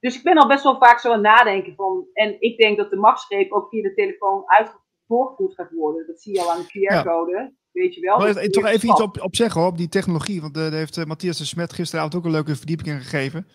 dus 0.00 0.16
ik 0.16 0.22
ben 0.22 0.38
al 0.38 0.48
best 0.48 0.64
wel 0.64 0.78
vaak 0.78 0.98
zo 0.98 1.08
aan 1.08 1.14
het 1.14 1.22
nadenken 1.22 1.74
van. 1.74 2.06
En 2.12 2.40
ik 2.40 2.58
denk 2.58 2.76
dat 2.76 2.90
de 2.90 2.96
machtsgreep 2.96 3.52
ook 3.52 3.68
via 3.68 3.82
de 3.82 3.94
telefoon 3.94 4.42
uit, 4.46 4.74
doorgevoerd 5.06 5.54
gaat 5.54 5.72
worden. 5.72 6.06
Dat 6.06 6.20
zie 6.20 6.34
je 6.34 6.40
al 6.40 6.50
aan 6.50 6.60
de 6.60 7.02
QR-code. 7.02 7.54
Weet 7.76 7.94
je 7.94 8.00
wel. 8.00 8.18
Maar 8.18 8.46
toch 8.46 8.66
even 8.66 8.88
iets 8.88 9.00
op, 9.00 9.20
op 9.20 9.36
zeggen 9.36 9.60
hoor, 9.60 9.70
op 9.70 9.78
die 9.78 9.88
technologie. 9.88 10.40
Want 10.40 10.56
eh, 10.56 10.62
daar 10.62 10.72
heeft 10.72 10.96
eh, 10.96 11.04
Matthias 11.04 11.38
de 11.38 11.44
Smet 11.44 11.72
gisteravond 11.72 12.14
ook 12.14 12.24
een 12.24 12.30
leuke 12.30 12.56
verdieping 12.56 12.88
in 12.88 13.00
gegeven. 13.00 13.46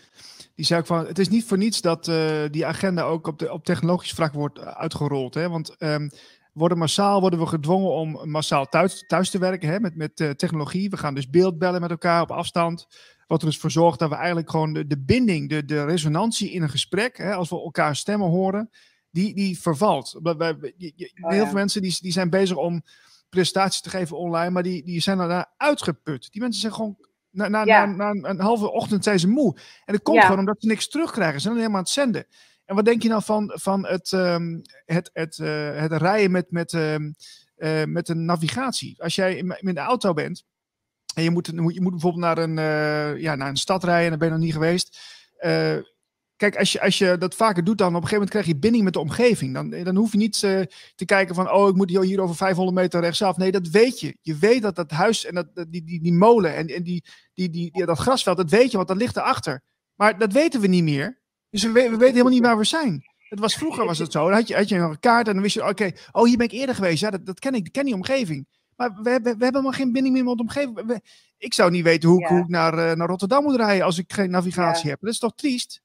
Die 0.56 0.66
zei 0.66 0.80
ook 0.80 0.86
van, 0.86 1.06
het 1.06 1.20
is 1.20 1.30
niet 1.30 1.46
voor 1.46 1.58
niets 1.58 1.82
dat 1.82 2.08
eh, 2.08 2.42
die 2.52 2.66
agenda 2.66 3.04
ook 3.04 3.28
op, 3.28 3.40
de, 3.40 3.52
op 3.52 3.66
technologisch 3.66 4.12
vlak 4.12 4.34
wordt 4.34 4.60
uitgerold. 4.60 5.34
Hè? 5.34 5.50
Want 5.50 5.76
ehm, 5.78 6.10
worden 6.54 6.78
massaal 6.78 7.22
worden 7.22 7.40
we 7.40 7.46
gedwongen 7.46 7.92
om 7.92 8.30
massaal 8.30 8.66
thuis, 8.66 9.04
thuis 9.08 9.30
te 9.30 9.40
werken 9.40 9.70
hè, 9.70 9.80
met, 9.80 9.96
met 9.96 10.20
uh, 10.20 10.30
technologie. 10.30 10.90
We 10.90 10.98
gaan 10.98 11.16
dus 11.16 11.30
beeldbellen 11.30 11.82
met 11.82 11.92
elkaar 11.92 12.22
op 12.22 12.32
afstand. 12.32 12.88
Wat 13.28 13.42
er 13.42 13.48
dus 13.48 13.58
voor 13.58 13.72
zorgt 13.72 14.00
dat 14.00 14.10
we 14.10 14.16
eigenlijk 14.16 14.50
gewoon 14.50 14.74
de, 14.74 14.88
de 14.88 15.00
binding, 15.00 15.50
de, 15.50 15.66
de 15.66 15.86
resonantie 15.86 16.52
in 16.52 16.62
een 16.62 16.70
gesprek, 16.70 17.18
hè, 17.18 17.34
als 17.34 17.50
we 17.50 17.62
elkaar 17.62 17.96
stemmen 17.96 18.30
horen, 18.30 18.70
die, 19.12 19.36
die 19.36 19.60
vervalt. 19.60 20.20
Wij, 20.24 20.36
wij, 20.36 20.54
oh, 21.22 21.30
heel 21.30 21.46
veel 21.46 21.54
mensen 21.54 21.82
die, 21.82 21.98
die 22.02 22.12
zijn 22.12 22.30
bezig 22.30 22.58
om 22.58 22.84
presentaties 23.32 23.82
te 23.82 23.90
geven 23.90 24.18
online, 24.18 24.50
maar 24.50 24.64
die, 24.64 24.84
die 24.84 25.02
zijn 25.02 25.18
daarna 25.18 25.52
uitgeput. 25.58 26.32
Die 26.32 26.42
mensen 26.42 26.62
zijn 26.62 26.74
gewoon 26.74 26.98
na, 27.30 27.48
na, 27.48 27.64
na, 27.64 27.86
na, 27.86 28.30
een 28.30 28.40
halve 28.40 28.72
ochtend 28.72 29.04
zijn 29.04 29.20
ze 29.20 29.28
moe. 29.28 29.56
En 29.86 29.94
dat 29.94 30.02
komt 30.02 30.22
gewoon 30.22 30.40
omdat 30.40 30.56
ze 30.60 30.68
niks 30.68 30.90
terugkrijgen. 30.90 31.36
Ze 31.36 31.42
zijn 31.42 31.56
helemaal 31.56 31.78
aan 31.78 31.84
het 31.84 31.94
zenden. 31.94 32.26
En 32.66 32.76
wat 32.76 32.86
denk 32.86 33.02
je 33.02 33.10
nou 33.10 33.24
van, 33.24 33.52
van 33.54 33.86
het, 33.86 34.12
um, 34.12 34.62
het, 34.86 35.10
het, 35.14 35.38
uh, 35.38 35.76
het 35.76 35.92
rijden 35.92 36.32
met, 36.32 36.52
met, 36.52 36.74
um, 36.74 37.16
uh, 37.58 37.84
met 37.84 38.10
een 38.10 38.26
navigatie? 38.26 39.04
Als 39.04 39.16
jij 39.16 39.36
in, 39.36 39.58
in 39.60 39.74
de 39.74 39.80
auto 39.80 40.14
bent 40.14 40.46
en 41.16 41.24
je 41.24 41.30
moet, 41.30 41.46
je 41.48 41.82
moet 41.82 41.92
bijvoorbeeld 41.92 42.24
naar 42.24 42.38
een, 42.38 42.58
uh, 42.58 43.22
ja, 43.22 43.36
naar 43.36 43.50
een 43.50 43.58
stad 43.58 43.84
rijden 43.84 44.04
en 44.04 44.10
dan 44.10 44.20
ben 44.20 44.28
je 44.28 44.34
nog 44.34 44.44
niet 44.44 44.54
geweest. 44.54 45.00
Kijk, 46.42 46.58
als 46.58 46.72
je, 46.72 46.82
als 46.82 46.98
je 46.98 47.18
dat 47.18 47.36
vaker 47.36 47.64
doet, 47.64 47.78
dan 47.78 47.88
op 47.88 47.94
een 47.94 48.08
gegeven 48.08 48.18
moment 48.18 48.32
krijg 48.32 48.46
je 48.46 48.60
binding 48.60 48.84
met 48.84 48.94
de 48.94 49.00
omgeving. 49.00 49.54
Dan, 49.54 49.70
dan 49.70 49.96
hoef 49.96 50.12
je 50.12 50.18
niet 50.18 50.42
uh, 50.42 50.62
te 50.96 51.06
kijken 51.06 51.36
van, 51.36 51.52
oh, 51.52 51.70
ik 51.70 51.76
moet 51.76 51.90
hier 51.90 52.22
over 52.22 52.36
500 52.36 52.78
meter 52.78 53.02
rechtsaf. 53.02 53.38
Nee, 53.38 53.52
dat 53.52 53.68
weet 53.68 54.00
je. 54.00 54.18
Je 54.22 54.36
weet 54.36 54.62
dat 54.62 54.76
dat 54.76 54.92
huis 54.92 55.26
en 55.26 55.36
dat, 55.36 55.48
die, 55.54 55.84
die, 55.84 56.02
die 56.02 56.14
molen 56.14 56.56
en, 56.56 56.68
en 56.68 56.84
die, 56.84 57.04
die, 57.34 57.50
die, 57.50 57.72
die, 57.72 57.86
dat 57.86 57.98
grasveld, 57.98 58.38
dat 58.38 58.50
weet 58.50 58.72
je, 58.72 58.78
want 58.78 58.90
dat 58.90 58.98
ligt 58.98 59.18
erachter. 59.18 59.62
Maar 59.96 60.18
dat 60.18 60.34
weten 60.34 60.62
we 60.62 60.68
niet 60.68 60.84
meer. 60.84 61.22
Dus 61.50 61.64
we, 61.64 61.72
we 61.72 61.82
weten 61.90 62.06
helemaal 62.06 62.32
niet 62.32 62.42
waar 62.42 62.58
we 62.58 62.64
zijn. 62.64 63.04
Het 63.18 63.40
was, 63.40 63.56
vroeger 63.56 63.86
was 63.86 64.00
het 64.00 64.12
zo. 64.12 64.24
Dan 64.26 64.34
had 64.34 64.48
je, 64.48 64.56
had 64.56 64.70
je 64.70 64.76
een 64.76 65.00
kaart 65.00 65.28
en 65.28 65.34
dan 65.34 65.42
wist 65.42 65.56
je, 65.56 65.68
oké, 65.68 65.92
oh, 66.12 66.26
hier 66.26 66.38
ben 66.38 66.46
ik 66.46 66.52
eerder 66.52 66.76
geweest. 66.76 67.02
Ja, 67.02 67.10
dat, 67.10 67.26
dat 67.26 67.40
ken 67.40 67.54
ik, 67.54 67.66
ik 67.66 67.72
ken 67.72 67.86
die 67.86 67.94
omgeving. 67.94 68.48
Maar 68.76 68.94
we, 68.94 69.02
we, 69.02 69.20
we 69.22 69.28
hebben 69.30 69.46
helemaal 69.46 69.72
geen 69.72 69.92
binding 69.92 70.16
meer 70.16 70.24
met 70.24 70.38
de 70.38 70.44
omgeving. 70.44 71.02
ik 71.38 71.54
zou 71.54 71.72
niet 71.72 71.84
weten 71.84 72.10
hoe, 72.10 72.20
ja. 72.20 72.28
hoe 72.28 72.40
ik 72.40 72.48
naar, 72.48 72.74
uh, 72.74 72.92
naar 72.92 73.08
Rotterdam 73.08 73.44
moet 73.44 73.56
rijden 73.56 73.86
als 73.86 73.98
ik 73.98 74.14
geen 74.14 74.30
navigatie 74.30 74.86
ja. 74.86 74.90
heb. 74.90 75.00
Dat 75.02 75.10
is 75.10 75.20
toch 75.20 75.36
triest? 75.36 75.82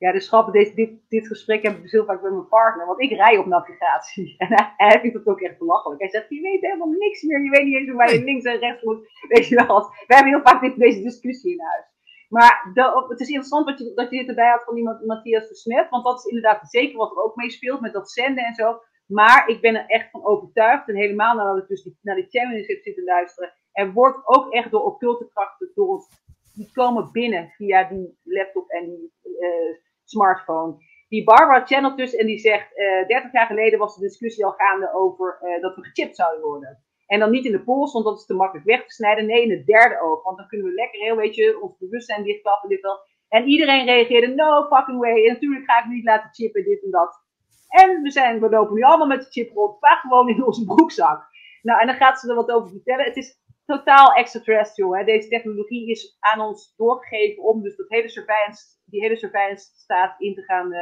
Ja, 0.00 0.12
dus 0.12 0.28
grappig, 0.28 0.52
dit, 0.52 0.74
dit, 0.74 0.90
dit 1.08 1.26
gesprek 1.26 1.62
heb 1.62 1.76
ik 1.76 1.82
dus 1.82 1.92
heel 1.92 2.04
vaak 2.04 2.22
met 2.22 2.32
mijn 2.32 2.48
partner, 2.48 2.86
want 2.86 3.00
ik 3.00 3.10
rij 3.10 3.36
op 3.36 3.46
navigatie. 3.46 4.34
En 4.42 4.46
hij, 4.48 4.72
hij 4.76 5.00
vindt 5.00 5.16
het 5.16 5.26
ook 5.26 5.40
echt 5.40 5.58
belachelijk. 5.58 6.00
Hij 6.00 6.10
zegt, 6.10 6.28
je 6.28 6.40
weet 6.40 6.60
helemaal 6.60 6.88
niks 6.88 7.22
meer, 7.22 7.44
je 7.44 7.50
weet 7.50 7.64
niet 7.64 7.76
eens 7.76 7.90
waar 7.90 8.12
je 8.12 8.24
links 8.24 8.44
en 8.44 8.58
rechts 8.58 8.82
moet. 8.82 9.00
Weet 9.32 9.48
je 9.48 9.54
wel, 9.54 9.80
we 10.06 10.14
hebben 10.14 10.32
heel 10.32 10.42
vaak 10.42 10.60
dit, 10.60 10.76
deze 10.76 11.02
discussie 11.02 11.52
in 11.52 11.60
huis. 11.60 11.84
Maar 12.28 12.70
de, 12.74 13.04
het 13.08 13.20
is 13.20 13.28
interessant 13.28 13.66
dat 13.66 13.78
je, 13.78 13.92
dat 13.94 14.10
je 14.10 14.18
dit 14.18 14.28
erbij 14.28 14.50
had 14.50 14.64
van 14.64 14.74
die 14.74 14.84
Matthias 15.06 15.48
de 15.48 15.54
Smet, 15.54 15.88
want 15.88 16.04
dat 16.04 16.18
is 16.18 16.24
inderdaad 16.24 16.70
zeker 16.70 16.96
wat 16.96 17.10
er 17.10 17.22
ook 17.22 17.36
meespeelt 17.36 17.80
met 17.80 17.92
dat 17.92 18.10
zenden 18.10 18.44
en 18.44 18.54
zo. 18.54 18.80
Maar 19.06 19.48
ik 19.48 19.60
ben 19.60 19.74
er 19.74 19.86
echt 19.86 20.10
van 20.10 20.24
overtuigd, 20.24 20.88
en 20.88 20.96
helemaal 20.96 21.34
nadat 21.34 21.62
ik 21.62 21.68
dus 21.68 21.82
die, 21.82 21.98
naar 22.02 22.16
die 22.16 22.28
channels 22.28 22.66
heb 22.66 22.82
zitten 22.82 23.04
luisteren, 23.04 23.52
er 23.72 23.92
wordt 23.92 24.18
ook 24.24 24.52
echt 24.52 24.70
door 24.70 24.84
occulte 24.84 25.28
krachten 25.28 25.70
door 25.74 25.88
ons, 25.88 26.08
die 26.54 26.70
komen 26.72 27.12
binnen 27.12 27.48
via 27.48 27.88
die 27.88 28.18
laptop 28.22 28.68
en 28.68 28.84
die 28.84 29.12
uh, 29.40 29.76
smartphone. 30.10 30.76
Die 31.08 31.24
Barbara 31.24 31.66
channelt 31.66 31.96
dus 31.96 32.14
en 32.14 32.26
die 32.26 32.38
zegt, 32.38 32.76
uh, 32.76 33.06
30 33.06 33.32
jaar 33.32 33.46
geleden 33.46 33.78
was 33.78 33.94
de 33.94 34.00
discussie 34.00 34.44
al 34.44 34.54
gaande 34.56 34.94
over 34.94 35.38
uh, 35.42 35.62
dat 35.62 35.76
we 35.76 35.82
gechipt 35.82 36.16
zouden 36.16 36.40
worden. 36.40 36.78
En 37.06 37.18
dan 37.18 37.30
niet 37.30 37.44
in 37.44 37.52
de 37.52 37.64
pols, 37.64 37.92
want 37.92 38.04
dat 38.04 38.18
is 38.18 38.26
te 38.26 38.34
makkelijk 38.34 38.66
weg 38.66 38.86
te 38.86 38.94
snijden. 38.94 39.26
Nee, 39.26 39.42
in 39.42 39.50
het 39.50 39.66
derde 39.66 40.00
oog. 40.00 40.22
Want 40.22 40.36
dan 40.36 40.46
kunnen 40.46 40.66
we 40.66 40.74
lekker 40.74 41.00
heel, 41.00 41.16
weet 41.16 41.34
je, 41.34 41.60
ons 41.60 41.78
bewustzijn 41.78 42.24
dichtklappen, 42.24 42.68
dit 42.68 42.80
wel. 42.80 42.98
En 43.28 43.46
iedereen 43.46 43.84
reageerde, 43.84 44.34
no 44.34 44.66
fucking 44.66 45.00
way. 45.00 45.26
En 45.26 45.32
natuurlijk 45.32 45.70
ga 45.70 45.78
ik 45.78 45.90
niet 45.90 46.04
laten 46.04 46.30
chippen, 46.32 46.64
dit 46.64 46.84
en 46.84 46.90
dat. 46.90 47.22
En 47.68 48.02
we, 48.02 48.10
zijn, 48.10 48.40
we 48.40 48.48
lopen 48.48 48.74
nu 48.74 48.82
allemaal 48.82 49.06
met 49.06 49.22
de 49.22 49.30
chip 49.30 49.52
rond, 49.54 49.78
vaak 49.78 50.00
gewoon 50.00 50.28
in 50.28 50.44
onze 50.44 50.64
broekzak. 50.64 51.28
Nou, 51.62 51.80
en 51.80 51.86
dan 51.86 51.96
gaat 51.96 52.20
ze 52.20 52.28
er 52.28 52.34
wat 52.34 52.50
over 52.50 52.70
vertellen. 52.70 53.04
Het 53.04 53.16
is 53.16 53.39
totaal 53.76 54.12
extraterrestrial. 54.12 54.96
Hè. 54.96 55.04
Deze 55.04 55.28
technologie 55.28 55.90
is 55.90 56.16
aan 56.20 56.40
ons 56.40 56.74
doorgegeven 56.76 57.42
om 57.42 57.62
dus 57.62 57.76
dat 57.76 57.88
hele 57.88 58.08
surveillance, 58.08 58.64
die 58.84 59.00
hele 59.00 59.16
surveillance 59.16 59.64
staat 59.74 60.20
in 60.20 60.34
te 60.34 60.42
gaan 60.42 60.72
uh, 60.72 60.80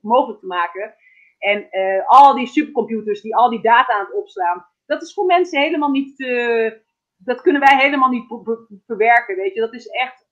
mogelijk 0.00 0.40
te 0.40 0.46
maken. 0.46 0.94
En 1.38 1.68
uh, 1.70 2.08
al 2.08 2.34
die 2.34 2.46
supercomputers 2.46 3.20
die 3.20 3.36
al 3.36 3.50
die 3.50 3.62
data 3.62 3.92
aan 3.92 4.04
het 4.04 4.14
opslaan, 4.14 4.66
dat 4.86 5.02
is 5.02 5.14
voor 5.14 5.26
mensen 5.26 5.60
helemaal 5.60 5.90
niet, 5.90 6.18
dat 7.16 7.40
kunnen 7.40 7.60
wij 7.60 7.78
helemaal 7.78 8.08
niet 8.08 8.26
verwerken, 8.86 9.36
weet 9.36 9.54
je. 9.54 9.60
Dat 9.60 9.74
is 9.74 9.86
echt 9.86 10.26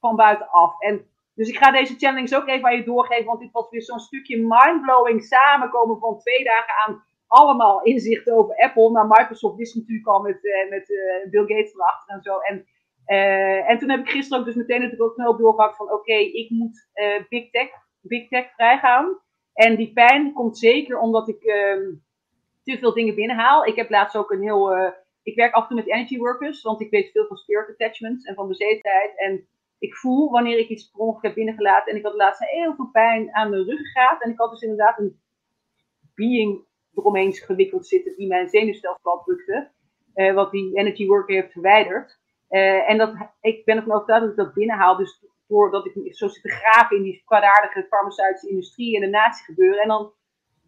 van 0.00 0.16
buitenaf. 0.16 0.80
En 0.80 1.06
dus 1.34 1.48
ik 1.48 1.56
ga 1.56 1.70
deze 1.70 1.96
challenge 1.96 2.36
ook 2.36 2.48
even 2.48 2.64
aan 2.64 2.76
je 2.76 2.84
doorgeven, 2.84 3.24
want 3.24 3.40
dit 3.40 3.52
was 3.52 3.70
weer 3.70 3.82
zo'n 3.82 3.98
stukje 3.98 4.36
mindblowing 4.36 5.22
samenkomen 5.22 5.98
van 5.98 6.18
twee 6.18 6.44
dagen 6.44 6.74
aan 6.86 7.04
allemaal 7.26 7.82
inzichten 7.82 8.36
over 8.36 8.56
Apple. 8.56 8.90
Nou, 8.90 9.06
Microsoft 9.08 9.56
wist 9.56 9.74
natuurlijk 9.74 10.06
al 10.06 10.20
met, 10.20 10.44
uh, 10.44 10.70
met 10.70 10.88
uh, 10.88 11.30
Bill 11.30 11.46
Gates 11.46 11.74
erachter 11.74 12.14
en 12.14 12.22
zo. 12.22 12.38
En, 12.38 12.66
uh, 13.06 13.70
en 13.70 13.78
toen 13.78 13.90
heb 13.90 14.00
ik 14.00 14.10
gisteren 14.10 14.38
ook 14.38 14.46
dus 14.46 14.54
meteen 14.54 14.80
natuurlijk 14.80 15.10
ook 15.10 15.14
snel 15.14 15.36
doorgehakt 15.36 15.76
van 15.76 15.92
oké, 15.92 16.14
ik 16.14 16.50
moet 16.50 16.88
Big 17.28 17.50
Tech, 17.50 17.68
Big 18.00 18.28
Tech 18.28 18.52
vrijgaan. 18.54 19.20
En 19.52 19.76
die 19.76 19.92
pijn 19.92 20.32
komt 20.32 20.58
zeker 20.58 20.98
omdat 20.98 21.28
ik 21.28 21.42
ehm, 21.42 21.94
te 22.62 22.78
veel 22.78 22.94
dingen 22.94 23.14
binnenhaal. 23.14 23.64
Ik 23.64 23.76
heb 23.76 23.90
laatst 23.90 24.16
ook 24.16 24.30
een 24.30 24.42
heel. 24.42 24.92
ik 25.22 25.36
werk 25.36 25.54
af 25.54 25.62
en 25.62 25.68
toe 25.68 25.76
met 25.76 25.88
energy 25.88 26.18
workers, 26.18 26.62
want 26.62 26.80
ik 26.80 26.90
weet 26.90 27.10
veel 27.10 27.26
van 27.26 27.36
spirit 27.36 27.68
attachments 27.68 28.24
en 28.24 28.34
van 28.34 28.48
bezetenheid. 28.48 29.18
En 29.18 29.48
ik 29.78 29.94
voel 29.96 30.30
wanneer 30.30 30.58
ik 30.58 30.68
iets 30.68 30.90
per 30.90 31.18
heb 31.20 31.34
binnengelaten. 31.34 31.92
En 31.92 31.98
ik 31.98 32.04
had 32.04 32.14
laatst 32.14 32.50
heel 32.50 32.74
veel 32.74 32.90
pijn 32.92 33.34
aan 33.34 33.50
mijn 33.50 33.64
ruggengraat. 33.64 34.22
En 34.22 34.30
ik 34.30 34.38
had 34.38 34.50
dus 34.50 34.62
inderdaad 34.62 34.98
een 34.98 35.20
being 36.14 36.65
eromheen 36.96 37.32
gewikkeld 37.32 37.86
zitten 37.86 38.16
die 38.16 38.28
mijn 38.28 38.48
zenuwstelsel 38.48 39.22
drukte. 39.24 39.70
Uh, 40.14 40.34
wat 40.34 40.50
die 40.50 40.76
energy 40.76 41.06
worker 41.06 41.34
heeft 41.34 41.52
verwijderd. 41.52 42.18
Uh, 42.50 42.90
en 42.90 42.98
dat, 42.98 43.14
ik 43.40 43.64
ben 43.64 43.76
ervan 43.76 43.92
overtuigd 43.92 44.22
dat 44.22 44.30
ik 44.30 44.36
dat 44.36 44.54
binnenhaal. 44.54 44.96
Dus 44.96 45.24
doordat 45.48 45.86
ik 45.86 46.14
zo 46.14 46.28
zit 46.28 46.42
te 46.42 46.48
graven 46.48 46.96
in 46.96 47.02
die 47.02 47.22
kwaadaardige 47.24 47.86
farmaceutische 47.88 48.48
industrie 48.48 48.94
en 48.94 49.00
de 49.00 49.08
natie 49.08 49.44
gebeuren. 49.44 49.82
En 49.82 49.88
dan, 49.88 50.12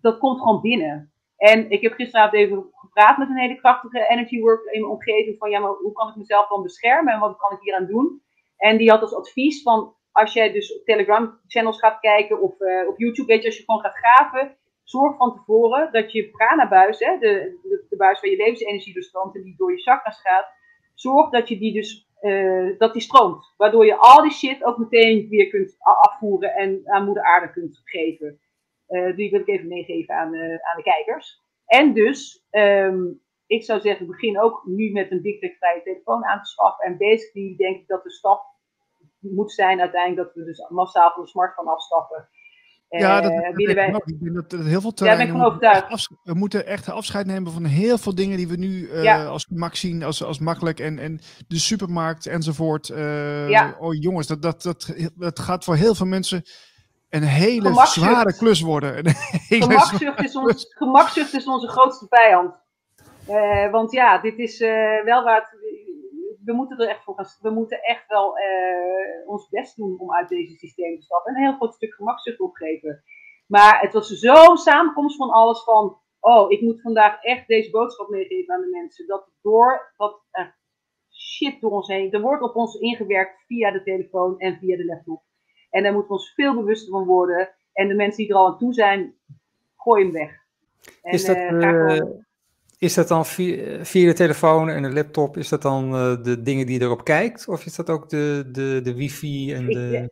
dat 0.01 0.19
komt 0.19 0.39
gewoon 0.39 0.61
binnen. 0.61 1.13
En 1.37 1.71
ik 1.71 1.83
heb 1.83 1.93
gisteravond 1.93 2.35
even 2.35 2.71
gepraat 2.73 3.19
met 3.19 3.29
een 3.29 3.39
hele 3.39 3.61
krachtige 3.61 4.09
energy 4.09 4.41
worker 4.41 4.73
in 4.73 4.81
mijn 4.81 4.93
omgeving. 4.93 5.39
Van 5.39 5.51
ja, 5.51 5.61
maar 5.61 5.71
hoe 5.71 5.93
kan 5.93 6.09
ik 6.09 6.17
mezelf 6.17 6.49
dan 6.49 6.63
beschermen 6.63 7.13
en 7.13 7.21
wat 7.21 7.37
kan 7.37 7.53
ik 7.53 7.61
hier 7.61 7.75
aan 7.75 7.87
doen? 7.87 8.23
En 8.57 8.77
die 8.77 8.91
had 8.91 9.01
als 9.01 9.15
advies 9.15 9.63
van 9.63 9.97
als 10.13 10.33
jij 10.33 10.53
dus 10.53 10.77
op 10.77 10.85
Telegram 10.85 11.41
channels 11.47 11.79
gaat 11.79 12.01
kijken 12.01 12.41
of 12.41 12.61
uh, 12.61 12.89
op 12.89 12.99
YouTube, 12.99 13.29
weet 13.29 13.41
je, 13.41 13.47
als 13.47 13.57
je 13.57 13.65
gewoon 13.65 13.81
gaat 13.81 13.97
graven, 13.97 14.57
zorg 14.91 15.17
van 15.17 15.35
tevoren 15.35 15.93
dat 15.93 16.13
je 16.13 16.31
prana-buis, 16.31 16.99
hè, 16.99 17.19
de, 17.19 17.59
de, 17.63 17.87
de, 17.89 17.97
buis 17.97 18.21
waar 18.21 18.31
je 18.31 18.37
levensenergie 18.37 18.95
doorstroomt 18.95 19.35
en 19.35 19.43
die 19.43 19.57
door 19.57 19.73
je 19.73 19.83
chakras 19.83 20.21
gaat, 20.21 20.53
zorg 20.95 21.31
dat 21.31 21.49
je 21.49 21.59
die 21.59 21.73
dus, 21.73 22.09
uh, 22.21 22.79
dat 22.79 22.93
die 22.93 23.03
stroomt. 23.03 23.55
Waardoor 23.57 23.87
je 23.87 23.97
al 23.97 24.23
die 24.23 24.33
shit 24.33 24.65
ook 24.65 24.79
meteen 24.79 25.29
weer 25.29 25.49
kunt 25.49 25.77
afvoeren 25.79 26.55
en 26.55 26.83
aan 26.85 27.05
moeder 27.05 27.23
aarde 27.23 27.53
kunt 27.53 27.81
geven. 27.85 28.41
Uh, 28.89 29.17
die 29.17 29.31
wil 29.31 29.41
ik 29.41 29.49
even 29.49 29.69
meegeven 29.69 30.15
aan, 30.15 30.35
uh, 30.35 30.43
aan 30.43 30.77
de 30.77 30.83
kijkers. 30.83 31.43
En 31.67 31.93
dus, 31.95 32.47
um, 32.51 33.21
ik 33.47 33.65
zou 33.65 33.81
zeggen, 33.81 34.07
begin 34.07 34.41
ook 34.41 34.63
nu 34.67 34.93
met 34.93 35.11
een 35.11 35.23
Big 35.23 35.39
Tech-vrije 35.41 35.83
telefoon 35.83 36.25
aan 36.25 36.43
te 36.43 36.49
schaffen. 36.49 36.85
En 36.85 36.97
basically 36.97 37.57
denk 37.57 37.77
ik 37.77 37.87
dat 37.87 38.03
de 38.03 38.11
stap 38.11 38.43
moet 39.19 39.53
zijn 39.53 39.81
uiteindelijk 39.81 40.27
dat 40.27 40.35
we 40.35 40.45
dus 40.45 40.69
massaal 40.69 41.11
van 41.11 41.23
de 41.23 41.29
smartphone 41.29 41.71
afstappen. 41.71 42.29
Ja, 42.89 43.21
dat, 43.21 43.33
uh, 43.33 43.43
dat 43.43 43.75
wij... 43.75 43.89
ik 44.05 44.21
denk 44.21 44.51
dat, 44.51 44.61
heel 44.61 44.81
veel 44.81 44.93
terreinen... 44.93 45.27
Ja, 45.27 45.33
van 45.33 45.45
overtuigd. 45.45 46.09
We 46.23 46.35
moeten 46.35 46.67
echt 46.67 46.91
afscheid 46.91 47.27
nemen 47.27 47.53
van 47.53 47.65
heel 47.65 47.99
veel 47.99 48.15
dingen 48.15 48.37
die 48.37 48.49
we 48.49 48.57
nu 48.57 48.89
uh, 48.89 49.03
ja. 49.03 49.25
als 49.25 49.45
gemak 49.45 49.75
zien, 49.75 50.03
als, 50.03 50.25
als 50.25 50.39
makkelijk. 50.39 50.81
En, 50.81 50.99
en 50.99 51.21
de 51.49 51.59
supermarkt 51.59 52.27
enzovoort. 52.27 52.89
Uh, 52.89 53.49
ja. 53.49 53.77
Oh 53.79 53.95
jongens, 53.95 54.27
dat, 54.27 54.43
dat, 54.43 54.63
dat, 54.63 54.95
dat 55.17 55.39
gaat 55.39 55.65
voor 55.65 55.77
heel 55.77 55.95
veel 55.95 56.07
mensen 56.07 56.43
een 57.09 57.23
hele 57.23 57.87
zware 57.87 58.37
klus 58.37 58.61
worden. 58.61 58.99
Een 58.99 59.15
hele 59.49 59.63
gemakzucht, 59.63 60.25
is 60.25 60.37
ons, 60.37 60.67
gemakzucht 60.69 61.35
is 61.35 61.47
onze 61.47 61.69
grootste 61.69 62.07
vijand. 62.09 62.67
Uh, 63.29 63.71
want 63.71 63.93
ja, 63.93 64.19
dit 64.19 64.39
is 64.39 64.59
wel 65.05 65.25
waar 65.25 65.35
het, 65.35 65.58
we 66.49 66.55
moeten 66.55 66.79
er 66.79 66.89
echt 66.89 67.05
voor 67.05 67.15
gaan. 67.15 67.27
We 67.41 67.51
moeten 67.51 67.83
echt 67.83 68.09
wel 68.09 68.39
uh, 68.39 69.29
ons 69.29 69.49
best 69.49 69.77
doen 69.77 69.99
om 69.99 70.13
uit 70.13 70.29
deze 70.29 70.55
systeem 70.57 70.97
te 70.97 71.03
stappen. 71.03 71.31
En 71.31 71.39
een 71.39 71.49
heel 71.49 71.57
groot 71.57 71.75
stuk 71.75 71.95
gemakzucht 71.95 72.41
opgeven. 72.41 73.03
Maar 73.47 73.81
het 73.81 73.93
was 73.93 74.09
zo'n 74.09 74.57
samenkomst 74.57 75.17
van 75.17 75.31
alles 75.31 75.65
van. 75.65 75.99
Oh, 76.21 76.51
ik 76.51 76.61
moet 76.61 76.81
vandaag 76.81 77.23
echt 77.23 77.47
deze 77.47 77.71
boodschap 77.71 78.09
meegeven 78.09 78.55
aan 78.55 78.61
de 78.61 78.69
mensen. 78.69 79.07
Dat 79.07 79.31
door 79.43 79.93
wat 79.97 80.23
er 80.31 80.57
shit 81.13 81.61
door 81.61 81.71
ons 81.71 81.89
heen. 81.89 82.13
Er 82.13 82.21
wordt 82.21 82.43
op 82.43 82.57
ons 82.57 82.75
ingewerkt 82.75 83.45
via 83.47 83.71
de 83.71 83.83
telefoon 83.83 84.39
en 84.39 84.59
via 84.59 84.77
de 84.77 84.85
laptop. 84.85 85.23
En 85.71 85.83
daar 85.83 85.93
moeten 85.93 86.11
we 86.11 86.17
ons 86.17 86.35
veel 86.35 86.55
bewuster 86.55 86.91
van 86.91 87.05
worden. 87.05 87.55
En 87.73 87.89
de 87.89 87.95
mensen 87.95 88.23
die 88.23 88.33
er 88.33 88.39
al 88.39 88.47
aan 88.47 88.59
toe 88.59 88.73
zijn, 88.73 89.15
gooi 89.77 90.03
hem 90.03 90.13
weg. 90.13 90.31
En, 91.03 91.13
is 91.13 91.25
dat, 91.25 91.37
uh, 91.37 92.01
is 92.79 92.95
dat 92.95 93.09
dan 93.09 93.27
via, 93.27 93.85
via, 93.85 94.07
de 94.07 94.15
telefoon 94.15 94.69
en 94.69 94.83
de 94.83 94.93
laptop, 94.93 95.37
is 95.37 95.49
dat 95.49 95.63
dan 95.63 95.95
uh, 95.95 96.23
de 96.23 96.43
dingen 96.43 96.67
die 96.67 96.79
je 96.79 96.85
erop 96.85 97.05
kijkt? 97.05 97.49
Of 97.49 97.65
is 97.65 97.77
dat 97.77 97.91
ook 97.91 98.09
de, 98.09 98.49
de, 98.53 98.81
de 98.83 98.95
wifi 98.95 99.53
en 99.53 99.67
de... 99.67 100.11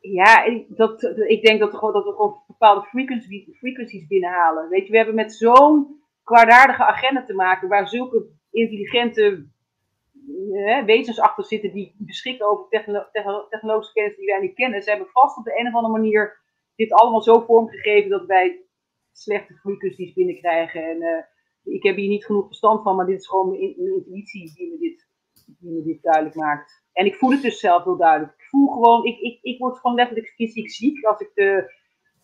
Ja, 0.00 0.64
dat, 0.68 1.02
ik 1.26 1.42
denk 1.42 1.60
dat, 1.60 1.70
we 1.70 1.76
gewoon, 1.76 1.94
dat 1.94 2.04
we 2.04 2.10
gewoon 2.10 2.42
bepaalde 2.46 2.86
frequencies, 2.86 3.58
frequencies 3.58 4.06
binnenhalen. 4.06 4.68
Weet 4.68 4.86
je, 4.86 4.90
we 4.90 4.96
hebben 4.96 5.14
met 5.14 5.34
zo'n 5.34 6.00
kwaadaardige 6.24 6.84
agenda 6.84 7.24
te 7.24 7.34
maken, 7.34 7.68
waar 7.68 7.88
zulke 7.88 8.26
intelligente 8.50 9.46
eh, 10.52 10.84
wezens 10.84 11.20
achter 11.20 11.44
zitten 11.44 11.72
die 11.72 11.94
beschikken 11.98 12.50
over 12.50 12.68
technologische 13.50 13.92
kennis 13.92 14.16
die 14.16 14.26
wij 14.26 14.40
niet 14.40 14.54
kennen. 14.54 14.82
Ze 14.82 14.90
hebben 14.90 15.08
vast 15.12 15.36
op 15.36 15.44
de 15.44 15.58
een 15.60 15.66
of 15.66 15.74
andere 15.74 15.92
manier 15.92 16.40
dit 16.76 16.92
allemaal 16.92 17.22
zo 17.22 17.40
vormgegeven 17.40 18.10
dat 18.10 18.26
wij 18.26 18.65
slechte 19.16 19.54
frequencies 19.54 20.12
binnenkrijgen. 20.12 20.84
En 20.84 21.02
uh, 21.02 21.74
ik 21.74 21.82
heb 21.82 21.96
hier 21.96 22.08
niet 22.08 22.24
genoeg 22.24 22.46
verstand 22.46 22.82
van, 22.82 22.96
maar 22.96 23.06
dit 23.06 23.20
is 23.20 23.28
gewoon 23.28 23.50
mijn, 23.50 23.76
intuïtie 23.76 24.54
die 24.54 24.70
me, 24.70 24.78
dit, 24.78 25.08
die 25.58 25.72
me 25.72 25.82
dit 25.82 26.02
duidelijk 26.02 26.34
maakt. 26.34 26.84
En 26.92 27.06
ik 27.06 27.14
voel 27.14 27.30
het 27.30 27.42
dus 27.42 27.60
zelf 27.60 27.84
heel 27.84 27.96
duidelijk. 27.96 28.32
Ik 28.32 28.48
voel 28.48 28.68
gewoon, 28.68 29.04
ik, 29.04 29.18
ik, 29.18 29.38
ik 29.42 29.58
word 29.58 29.78
gewoon 29.78 29.96
letterlijk 29.96 30.28
fysiek 30.28 30.70
ziek 30.70 31.04
als 31.04 31.20
ik 31.20 31.30
te, 31.34 31.74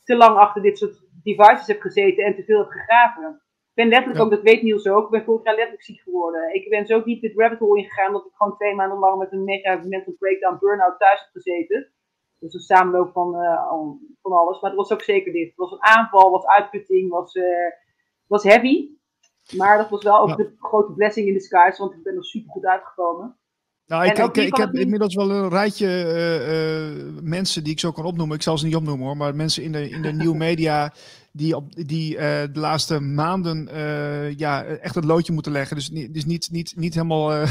te 0.05 0.17
lang 0.17 0.37
achter 0.37 0.63
dit 0.63 0.79
soort 0.79 1.07
devices 1.23 1.67
heb 1.67 1.81
gezeten 1.81 2.25
en 2.25 2.35
te 2.35 2.45
veel 2.45 2.59
heb 2.59 2.71
gegraven. 2.71 3.43
Ik 3.75 3.83
ben 3.83 3.89
letterlijk 3.89 4.21
ook, 4.21 4.31
dat 4.31 4.43
weet 4.43 4.63
Niels 4.63 4.89
ook, 4.89 5.05
ik 5.05 5.11
ben 5.11 5.25
vorig 5.25 5.45
jaar 5.45 5.55
letterlijk 5.55 5.85
ziek 5.85 6.01
geworden. 6.01 6.55
Ik 6.55 6.69
ben 6.69 6.87
zo 6.87 7.03
diep 7.03 7.21
dit 7.21 7.39
rabbit 7.39 7.59
hole 7.59 7.79
ingegaan 7.79 8.13
dat 8.13 8.27
ik 8.27 8.33
gewoon 8.35 8.57
twee 8.57 8.75
maanden 8.75 8.99
lang 8.99 9.19
met 9.19 9.33
een 9.33 9.45
mega 9.45 9.83
mental 9.85 10.13
breakdown, 10.19 10.59
burn-out 10.59 10.99
thuis 10.99 11.21
heb 11.21 11.29
gezeten. 11.33 11.93
Dus 12.43 12.55
een 12.55 12.61
samenloop 12.61 13.13
van, 13.13 13.35
uh, 13.35 13.71
van 14.23 14.33
alles. 14.33 14.61
Maar 14.61 14.71
het 14.71 14.79
was 14.79 14.93
ook 14.93 15.03
zeker 15.03 15.33
dit. 15.33 15.47
Het 15.47 15.57
was 15.57 15.73
een 15.73 15.83
aanval, 15.83 16.31
was 16.31 16.47
uitputting, 16.47 17.11
was, 17.11 17.35
uh, 17.35 17.45
was 18.27 18.43
heavy. 18.43 18.89
Maar 19.57 19.79
dat 19.79 19.91
was 19.91 20.03
wel 20.03 20.21
ook 20.21 20.37
de 20.37 20.55
grote 20.59 20.93
blessing 20.93 21.27
in 21.27 21.33
disguise, 21.33 21.83
want 21.83 21.93
ik 21.95 22.03
ben 22.03 22.17
er 22.17 22.25
super 22.25 22.51
goed 22.51 22.67
uitgekomen. 22.67 23.37
Nou, 23.87 24.05
ik, 24.05 24.19
ik, 24.19 24.37
ik 24.37 24.57
heb 24.57 24.75
inmiddels 24.75 25.15
wel 25.15 25.31
een 25.31 25.49
rijtje 25.49 25.87
uh, 25.87 27.23
mensen 27.23 27.65
die 27.65 27.73
ik 27.73 27.81
zo 27.81 27.93
kan 27.93 28.05
opnoemen. 28.05 28.37
Ik 28.37 28.43
zal 28.43 28.59
ze 28.59 28.67
niet 28.67 28.77
opnoemen 28.77 29.07
hoor, 29.07 29.17
maar 29.17 29.35
mensen 29.35 29.63
in 29.63 29.73
de, 29.73 29.89
in 29.89 30.03
de 30.03 30.13
nieuwe 30.23 30.37
media 30.37 30.93
die, 31.33 31.57
op, 31.57 31.73
die 31.73 32.15
uh, 32.15 32.21
de 32.21 32.61
laatste 32.61 33.01
maanden 33.01 33.69
ja, 34.37 34.65
echt 34.65 34.95
het 34.95 35.05
loodje 35.05 35.33
moeten 35.33 35.53
leggen. 35.53 35.77
Dus, 35.77 35.89
dus 35.89 36.25
niet, 36.25 36.49
niet, 36.51 36.73
niet 36.77 36.95
helemaal 36.95 37.47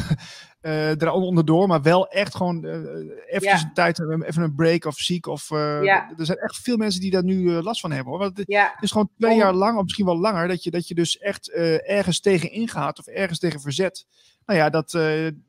uh, 0.61 1.01
er 1.01 1.11
onderdoor, 1.11 1.67
maar 1.67 1.81
wel 1.81 2.07
echt 2.07 2.35
gewoon 2.35 2.65
even 2.65 3.47
ja. 3.47 3.53
een 3.53 3.73
tijd, 3.73 3.99
even 3.99 4.43
een 4.43 4.55
break 4.55 4.85
of 4.85 4.97
ziek. 4.97 5.25
Of, 5.25 5.49
ja. 5.49 6.13
Er 6.17 6.25
zijn 6.25 6.37
echt 6.37 6.57
veel 6.57 6.77
mensen 6.77 7.01
die 7.01 7.11
daar 7.11 7.23
nu 7.23 7.51
last 7.51 7.81
van 7.81 7.91
hebben. 7.91 8.09
Hoor. 8.09 8.19
Want 8.19 8.37
het 8.37 8.47
ja. 8.47 8.75
is 8.79 8.91
gewoon 8.91 9.09
twee 9.17 9.37
jaar 9.37 9.53
lang, 9.53 9.77
of 9.77 9.83
misschien 9.83 10.05
wel 10.05 10.19
langer, 10.19 10.47
dat 10.47 10.63
je, 10.63 10.71
dat 10.71 10.87
je 10.87 10.95
dus 10.95 11.17
echt 11.17 11.51
ergens 11.51 12.19
tegen 12.19 12.51
ingaat 12.51 12.99
of 12.99 13.07
ergens 13.07 13.39
tegen 13.39 13.61
verzet. 13.61 14.05
Nou 14.45 14.59
ja, 14.59 14.69
dat, 14.69 14.91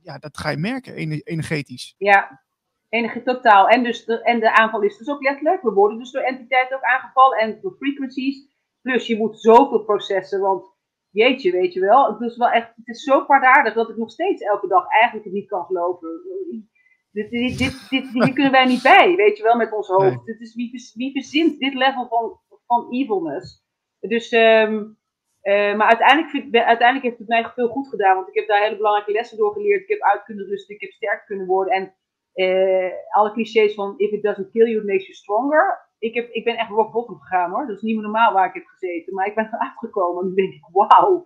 ja, 0.02 0.18
dat 0.18 0.38
ga 0.38 0.48
je 0.48 0.56
merken 0.56 0.94
energetisch. 1.24 1.94
Ja, 1.98 2.42
Enige 2.92 3.22
totaal. 3.22 3.68
En, 3.68 3.82
dus 3.84 4.04
de, 4.04 4.22
en 4.22 4.40
de 4.40 4.54
aanval 4.54 4.82
is 4.82 4.98
dus 4.98 5.08
ook 5.08 5.22
letterlijk. 5.22 5.62
We 5.62 5.72
worden 5.72 5.98
dus 5.98 6.10
door 6.10 6.22
entiteiten 6.22 6.76
ook 6.76 6.82
aangevallen 6.82 7.38
en 7.38 7.58
door 7.62 7.76
frequencies. 7.78 8.46
Plus 8.82 9.06
je 9.06 9.16
moet 9.16 9.40
zoveel 9.40 9.84
processen, 9.84 10.40
want 10.40 10.64
jeetje, 11.12 11.50
weet 11.50 11.72
je 11.72 11.80
wel. 11.80 12.12
Het 12.12 12.30
is 12.30 12.36
wel 12.36 12.50
echt, 12.50 12.72
het 12.76 12.88
is 12.88 13.02
zo 13.02 13.24
kwaadaardig 13.24 13.74
dat 13.74 13.88
ik 13.88 13.96
nog 13.96 14.10
steeds 14.10 14.42
elke 14.42 14.66
dag 14.66 14.86
eigenlijk 14.88 15.24
het 15.24 15.34
niet 15.34 15.48
kan 15.48 15.64
geloven. 15.64 16.08
Dit, 17.10 17.30
dit, 17.30 17.58
dit, 17.58 17.90
dit, 17.90 18.08
hier 18.12 18.32
kunnen 18.32 18.52
wij 18.52 18.66
niet 18.66 18.82
bij, 18.82 19.16
weet 19.16 19.36
je 19.36 19.42
wel, 19.42 19.56
met 19.56 19.72
ons 19.72 19.88
hoofd. 19.88 20.26
Nee. 20.26 20.36
is, 20.38 20.54
wie, 20.54 20.92
wie 20.94 21.12
verzint 21.12 21.58
dit 21.58 21.74
level 21.74 22.08
van, 22.08 22.40
van 22.66 22.86
evilness? 22.90 23.64
Dus, 24.00 24.32
um, 24.32 24.98
uh, 25.42 25.74
maar 25.74 25.88
uiteindelijk, 25.88 26.30
vind, 26.30 26.54
uiteindelijk 26.56 27.02
heeft 27.02 27.18
het 27.18 27.28
mij 27.28 27.50
veel 27.54 27.68
goed 27.68 27.88
gedaan, 27.88 28.14
want 28.14 28.28
ik 28.28 28.34
heb 28.34 28.48
daar 28.48 28.62
hele 28.62 28.76
belangrijke 28.76 29.12
lessen 29.12 29.38
door 29.38 29.52
geleerd. 29.52 29.82
Ik 29.82 29.88
heb 29.88 30.00
uit 30.00 30.24
kunnen 30.24 30.46
rusten, 30.46 30.74
ik 30.74 30.80
heb 30.80 30.90
sterk 30.90 31.26
kunnen 31.26 31.46
worden. 31.46 31.74
En 31.74 31.94
uh, 32.34 32.92
alle 33.10 33.32
clichés 33.32 33.74
van 33.74 33.94
if 33.96 34.10
it 34.10 34.22
doesn't 34.22 34.50
kill 34.50 34.66
you, 34.66 34.78
it 34.78 34.86
makes 34.86 35.06
you 35.06 35.14
stronger. 35.14 35.90
Ik, 36.08 36.14
heb, 36.14 36.28
ik 36.30 36.44
ben 36.44 36.56
echt 36.56 36.70
rock 36.70 36.92
bottom 36.92 37.18
gegaan 37.20 37.50
hoor. 37.50 37.66
Dat 37.66 37.76
is 37.76 37.82
niet 37.82 37.94
meer 37.94 38.02
normaal 38.02 38.32
waar 38.32 38.48
ik 38.48 38.54
heb 38.54 38.66
gezeten. 38.66 39.14
Maar 39.14 39.26
ik 39.26 39.34
ben 39.34 39.48
eruit 39.52 39.78
gekomen 39.78 40.20
en 40.20 40.26
dan 40.26 40.34
denk 40.34 40.52
ik, 40.52 40.68
wauw. 40.72 41.22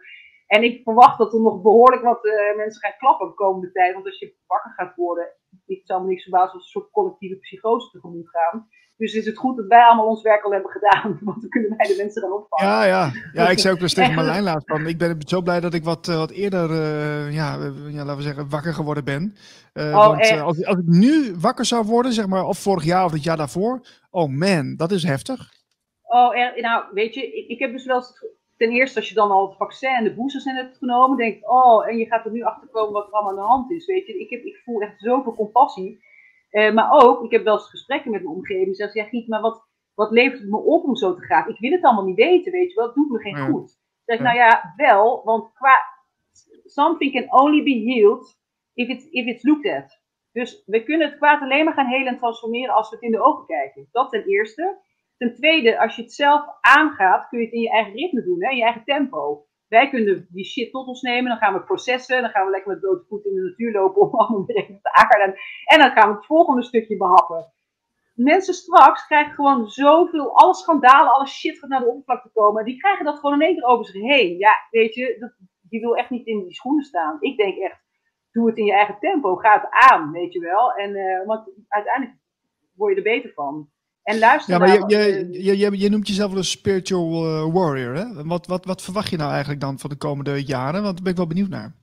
En 0.46 0.62
ik 0.62 0.82
verwacht 0.82 1.18
dat 1.18 1.32
er 1.32 1.40
nog 1.40 1.62
behoorlijk 1.62 2.02
wat 2.02 2.24
uh, 2.24 2.56
mensen 2.56 2.80
gaan 2.80 2.98
klappen 2.98 3.28
de 3.28 3.34
komende 3.34 3.72
tijd. 3.72 3.94
Want 3.94 4.06
als 4.06 4.18
je 4.18 4.34
wakker 4.46 4.72
gaat 4.72 4.96
worden, 4.96 5.28
ik 5.66 5.80
zou 5.84 6.02
me 6.02 6.08
niks 6.08 6.22
verbazen 6.22 6.52
als 6.52 6.62
een 6.62 6.80
soort 6.80 6.90
collectieve 6.90 7.36
psychose 7.36 7.90
tegemoet 7.90 8.28
gaan. 8.30 8.68
Dus 8.96 9.14
is 9.14 9.26
het 9.26 9.36
goed 9.36 9.56
dat 9.56 9.66
wij 9.66 9.82
allemaal 9.82 10.06
ons 10.06 10.22
werk 10.22 10.44
al 10.44 10.52
hebben 10.52 10.70
gedaan. 10.70 11.18
Want 11.24 11.40
dan 11.40 11.50
kunnen 11.50 11.76
wij 11.76 11.86
de 11.86 11.94
mensen 11.96 12.22
gaan 12.22 12.32
opvangen. 12.32 12.72
Ja, 12.72 12.84
ja. 12.84 13.10
ja 13.32 13.48
ik 13.48 13.58
zei 13.58 13.74
ook 13.74 13.80
dus 13.80 13.94
tegen 13.98 14.14
Marlijn 14.14 14.42
laatst 14.42 14.68
van. 14.68 14.86
Ik 14.86 14.98
ben 14.98 15.16
zo 15.18 15.42
blij 15.42 15.60
dat 15.60 15.74
ik 15.74 15.84
wat, 15.84 16.06
wat 16.06 16.30
eerder, 16.30 16.70
uh, 16.70 17.34
ja, 17.34 17.58
ja, 17.88 18.04
laten 18.04 18.16
we 18.16 18.22
zeggen, 18.22 18.48
wakker 18.48 18.74
geworden 18.74 19.04
ben. 19.04 19.36
Uh, 19.74 19.84
oh, 19.84 20.06
want 20.06 20.30
als, 20.30 20.64
als 20.64 20.78
ik 20.78 20.86
nu 20.86 21.34
wakker 21.40 21.64
zou 21.64 21.84
worden, 21.84 22.12
zeg 22.12 22.26
maar, 22.26 22.44
of 22.44 22.58
vorig 22.58 22.84
jaar 22.84 23.04
of 23.04 23.12
het 23.12 23.22
jaar 23.22 23.36
daarvoor. 23.36 23.80
Oh 24.20 24.28
man, 24.28 24.76
dat 24.76 24.90
is 24.90 25.02
heftig. 25.02 25.40
Oh, 26.02 26.38
er, 26.38 26.60
nou, 26.60 26.84
weet 26.92 27.14
je, 27.14 27.36
ik, 27.36 27.48
ik 27.48 27.58
heb 27.58 27.72
dus 27.72 27.86
wel 27.86 28.02
ten 28.56 28.70
eerste 28.70 28.98
als 28.98 29.08
je 29.08 29.14
dan 29.14 29.30
al 29.30 29.48
het 29.48 29.56
vaccin 29.56 29.90
en 29.90 30.04
de 30.04 30.14
boosters 30.14 30.44
hebt 30.44 30.76
genomen, 30.76 31.16
denk 31.16 31.36
ik, 31.36 31.50
oh, 31.50 31.88
en 31.88 31.96
je 31.96 32.06
gaat 32.06 32.24
er 32.24 32.32
nu 32.32 32.42
achter 32.42 32.68
komen 32.68 32.92
wat 32.92 33.06
er 33.06 33.12
allemaal 33.12 33.30
aan 33.30 33.44
de 33.44 33.48
hand 33.48 33.70
is. 33.70 33.86
Weet 33.86 34.06
je, 34.06 34.20
ik, 34.20 34.30
heb, 34.30 34.44
ik 34.44 34.56
voel 34.64 34.80
echt 34.80 35.00
zoveel 35.00 35.34
compassie. 35.34 36.04
Uh, 36.50 36.72
maar 36.72 36.90
ook, 36.92 37.24
ik 37.24 37.30
heb 37.30 37.44
wel 37.44 37.54
eens 37.54 37.70
gesprekken 37.70 38.10
met 38.10 38.22
mijn 38.22 38.34
omgeving. 38.34 38.76
Zeggen 38.76 39.02
ja, 39.02 39.08
Giet, 39.08 39.28
maar 39.28 39.40
wat, 39.40 39.66
wat 39.94 40.10
levert 40.10 40.40
het 40.40 40.50
me 40.50 40.58
op 40.58 40.84
om 40.84 40.96
zo 40.96 41.14
te 41.14 41.24
gaan? 41.24 41.48
Ik 41.48 41.58
wil 41.58 41.70
het 41.70 41.82
allemaal 41.82 42.04
niet 42.04 42.16
weten, 42.16 42.52
weet 42.52 42.68
je 42.68 42.74
wel. 42.74 42.86
Het 42.86 42.94
doet 42.94 43.10
me 43.10 43.18
geen 43.18 43.36
ja. 43.36 43.46
goed. 43.46 43.78
Zeg, 44.04 44.18
ja. 44.18 44.24
nou 44.24 44.36
ja, 44.36 44.72
wel, 44.76 45.24
want 45.24 45.52
qua 45.52 45.78
something 46.64 47.12
can 47.12 47.40
only 47.40 47.62
be 47.62 47.92
healed 47.92 48.38
if 48.74 48.88
it's, 48.88 49.04
if 49.10 49.26
it's 49.26 49.42
looked 49.42 49.72
at. 49.72 50.04
Dus 50.38 50.62
we 50.66 50.82
kunnen 50.82 51.08
het 51.08 51.16
kwaad 51.16 51.40
alleen 51.40 51.64
maar 51.64 51.74
gaan 51.74 51.86
helen 51.86 52.06
en 52.06 52.18
transformeren 52.18 52.74
als 52.74 52.88
we 52.88 52.94
het 52.94 53.04
in 53.04 53.10
de 53.10 53.22
ogen 53.22 53.46
kijken. 53.46 53.88
Dat 53.92 54.10
ten 54.10 54.24
eerste. 54.24 54.78
Ten 55.16 55.34
tweede, 55.34 55.80
als 55.80 55.96
je 55.96 56.02
het 56.02 56.12
zelf 56.12 56.44
aangaat, 56.60 57.28
kun 57.28 57.38
je 57.38 57.44
het 57.44 57.54
in 57.54 57.60
je 57.60 57.70
eigen 57.70 57.92
ritme 57.92 58.22
doen, 58.24 58.42
hè, 58.42 58.50
in 58.50 58.56
je 58.56 58.62
eigen 58.62 58.84
tempo. 58.84 59.46
Wij 59.68 59.88
kunnen 59.88 60.26
die 60.30 60.44
shit 60.44 60.70
tot 60.70 60.86
ons 60.86 61.00
nemen, 61.00 61.28
dan 61.28 61.38
gaan 61.38 61.52
we 61.52 61.62
processen, 61.62 62.20
dan 62.22 62.30
gaan 62.30 62.44
we 62.44 62.50
lekker 62.50 62.70
met 62.70 62.80
blote 62.80 63.04
voet 63.08 63.24
in 63.24 63.34
de 63.34 63.40
natuur 63.40 63.72
lopen 63.72 64.02
om 64.02 64.14
allemaal 64.18 64.44
te 64.46 64.92
aarden. 64.92 65.34
En 65.64 65.78
dan 65.78 65.90
gaan 65.90 66.08
we 66.08 66.16
het 66.16 66.26
volgende 66.26 66.62
stukje 66.62 66.96
behappen. 66.96 67.52
Mensen 68.14 68.54
straks 68.54 69.06
krijgen 69.06 69.34
gewoon 69.34 69.68
zoveel, 69.68 70.36
alle 70.36 70.54
schandalen, 70.54 71.12
alle 71.12 71.26
shit 71.26 71.58
gaat 71.58 71.70
naar 71.70 71.80
de 71.80 71.88
oppervlakte 71.88 72.30
komen. 72.32 72.64
Die 72.64 72.78
krijgen 72.78 73.04
dat 73.04 73.18
gewoon 73.18 73.40
in 73.40 73.46
één 73.46 73.54
keer 73.54 73.64
over 73.64 73.86
zich 73.86 74.02
heen. 74.02 74.38
Ja, 74.38 74.52
weet 74.70 74.94
je, 74.94 75.16
dat, 75.18 75.32
die 75.68 75.80
wil 75.80 75.96
echt 75.96 76.10
niet 76.10 76.26
in 76.26 76.42
die 76.42 76.54
schoenen 76.54 76.84
staan. 76.84 77.16
Ik 77.20 77.36
denk 77.36 77.58
echt, 77.58 77.85
doe 78.36 78.46
het 78.48 78.58
in 78.58 78.64
je 78.64 78.72
eigen 78.72 78.96
tempo, 79.00 79.36
ga 79.36 79.52
het 79.60 79.90
aan, 79.90 80.10
weet 80.10 80.32
je 80.32 80.40
wel. 80.40 80.72
En, 80.72 80.90
uh, 80.96 81.26
want 81.26 81.50
uiteindelijk 81.68 82.18
word 82.74 82.90
je 82.90 82.96
er 82.96 83.12
beter 83.12 83.32
van. 83.34 83.70
En 84.02 84.18
luister 84.18 84.52
ja, 84.52 84.58
maar 84.58 84.68
je, 84.68 84.84
je, 84.86 85.28
je, 85.42 85.58
je, 85.58 85.78
je 85.78 85.88
noemt 85.90 86.08
jezelf 86.08 86.34
een 86.34 86.44
spiritual 86.44 87.24
uh, 87.24 87.54
warrior. 87.54 87.94
Hè? 87.94 88.24
Wat, 88.24 88.46
wat, 88.46 88.64
wat 88.64 88.82
verwacht 88.82 89.10
je 89.10 89.16
nou 89.16 89.30
eigenlijk 89.30 89.60
dan 89.60 89.78
van 89.78 89.90
de 89.90 89.96
komende 89.96 90.44
jaren? 90.44 90.82
Want 90.82 90.94
daar 90.94 91.02
ben 91.02 91.12
ik 91.12 91.18
wel 91.18 91.34
benieuwd 91.34 91.48
naar. 91.48 91.74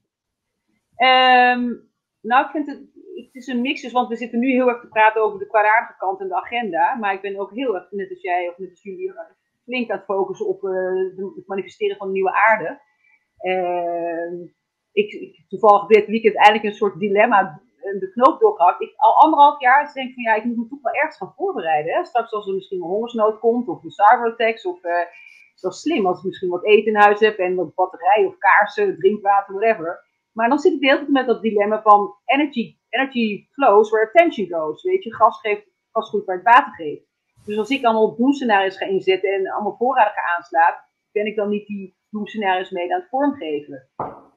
Um, 1.54 1.92
nou, 2.22 2.46
ik 2.46 2.52
vind 2.52 2.68
het, 2.68 2.80
het 3.16 3.36
is 3.42 3.48
een 3.48 3.62
mix, 3.62 3.82
dus, 3.82 3.92
want 3.92 4.10
we 4.10 4.16
zitten 4.16 4.40
nu 4.40 4.52
heel 4.52 4.68
erg 4.68 4.82
te 4.82 4.88
praten 4.88 5.24
over 5.24 5.40
de 5.40 5.48
kwaadaardige 5.48 5.98
kant 5.98 6.20
en 6.20 6.28
de 6.28 6.36
agenda. 6.36 6.96
Maar 6.96 7.14
ik 7.14 7.22
ben 7.22 7.40
ook 7.40 7.52
heel 7.52 7.76
erg, 7.76 7.92
net 7.92 8.10
als 8.10 8.22
jij 8.22 8.50
of 8.50 8.58
net 8.58 8.70
als 8.70 8.84
jullie, 8.84 9.14
flink 9.64 9.90
aan 9.90 9.98
het 9.98 10.06
focussen 10.06 10.48
op 10.48 10.64
uh, 10.64 10.72
het 11.36 11.48
manifesteren 11.48 11.98
van 11.98 12.08
de 12.08 12.14
nieuwe 12.14 12.34
aarde. 12.34 12.80
Uh, 13.42 14.50
ik, 14.94 15.44
toevallig 15.48 15.86
dit 15.86 16.08
weekend 16.08 16.36
eigenlijk 16.36 16.66
een 16.66 16.80
soort 16.80 17.00
dilemma 17.00 17.62
de 18.00 18.12
knoop 18.12 18.40
doorgehakt. 18.40 18.82
Ik 18.82 18.94
al 18.96 19.16
anderhalf 19.16 19.60
jaar 19.60 19.94
denk 19.94 20.08
ik 20.10 20.14
van 20.14 20.24
ja, 20.24 20.34
ik 20.34 20.44
moet 20.44 20.58
me 20.58 20.68
toch 20.68 20.82
wel 20.82 20.94
ergens 20.94 21.18
gaan 21.18 21.34
voorbereiden. 21.36 21.94
Hè? 21.94 22.06
Straks 22.06 22.32
als 22.32 22.48
er 22.48 22.54
misschien 22.54 22.82
een 22.82 22.88
hongersnood 22.88 23.40
komt 23.40 23.68
of 23.68 23.84
een 23.84 23.92
cyberattacks 23.92 24.66
of 24.66 24.84
uh, 24.84 25.00
is 25.56 25.62
wel 25.62 25.72
slim 25.72 26.06
als 26.06 26.18
ik 26.18 26.24
misschien 26.24 26.50
wat 26.50 26.66
eten 26.66 26.94
in 26.94 27.00
huis 27.00 27.20
heb 27.20 27.38
en 27.38 27.56
wat 27.56 27.76
batterijen 27.76 28.28
of 28.28 28.38
kaarsen, 28.38 28.98
drinkwater, 28.98 29.56
whatever. 29.56 30.12
Maar 30.32 30.50
dan 30.50 30.60
zit 30.60 30.74
ik 30.74 30.80
de 30.80 30.86
hele 30.86 30.98
tijd 30.98 31.10
met 31.10 31.28
dat 31.28 31.42
dilemma 31.42 31.82
van 31.82 32.14
energy, 32.26 32.78
energy 32.90 33.48
flows 33.52 33.90
where 33.90 34.08
attention 34.08 34.48
goes. 34.48 34.84
Weet 34.84 35.04
je, 35.04 35.16
gas 35.16 35.40
geeft 35.40 35.72
gas 35.92 36.10
goed 36.10 36.26
waar 36.26 36.36
het 36.36 36.46
water 36.46 36.74
geeft. 36.74 37.06
Dus 37.46 37.58
als 37.58 37.70
ik 37.70 37.84
allemaal 37.84 38.16
doemscenario's 38.16 38.78
ga 38.78 38.86
inzetten 38.86 39.34
en 39.34 39.52
allemaal 39.52 39.76
voorraden 39.78 40.14
ga 40.14 40.36
aanslaan, 40.36 40.74
ben 41.12 41.26
ik 41.26 41.36
dan 41.36 41.50
niet 41.50 41.68
die 41.68 41.98
doemscenario's 42.10 42.70
mee 42.70 42.94
aan 42.94 43.00
het 43.00 43.10
vormgeven. 43.10 43.90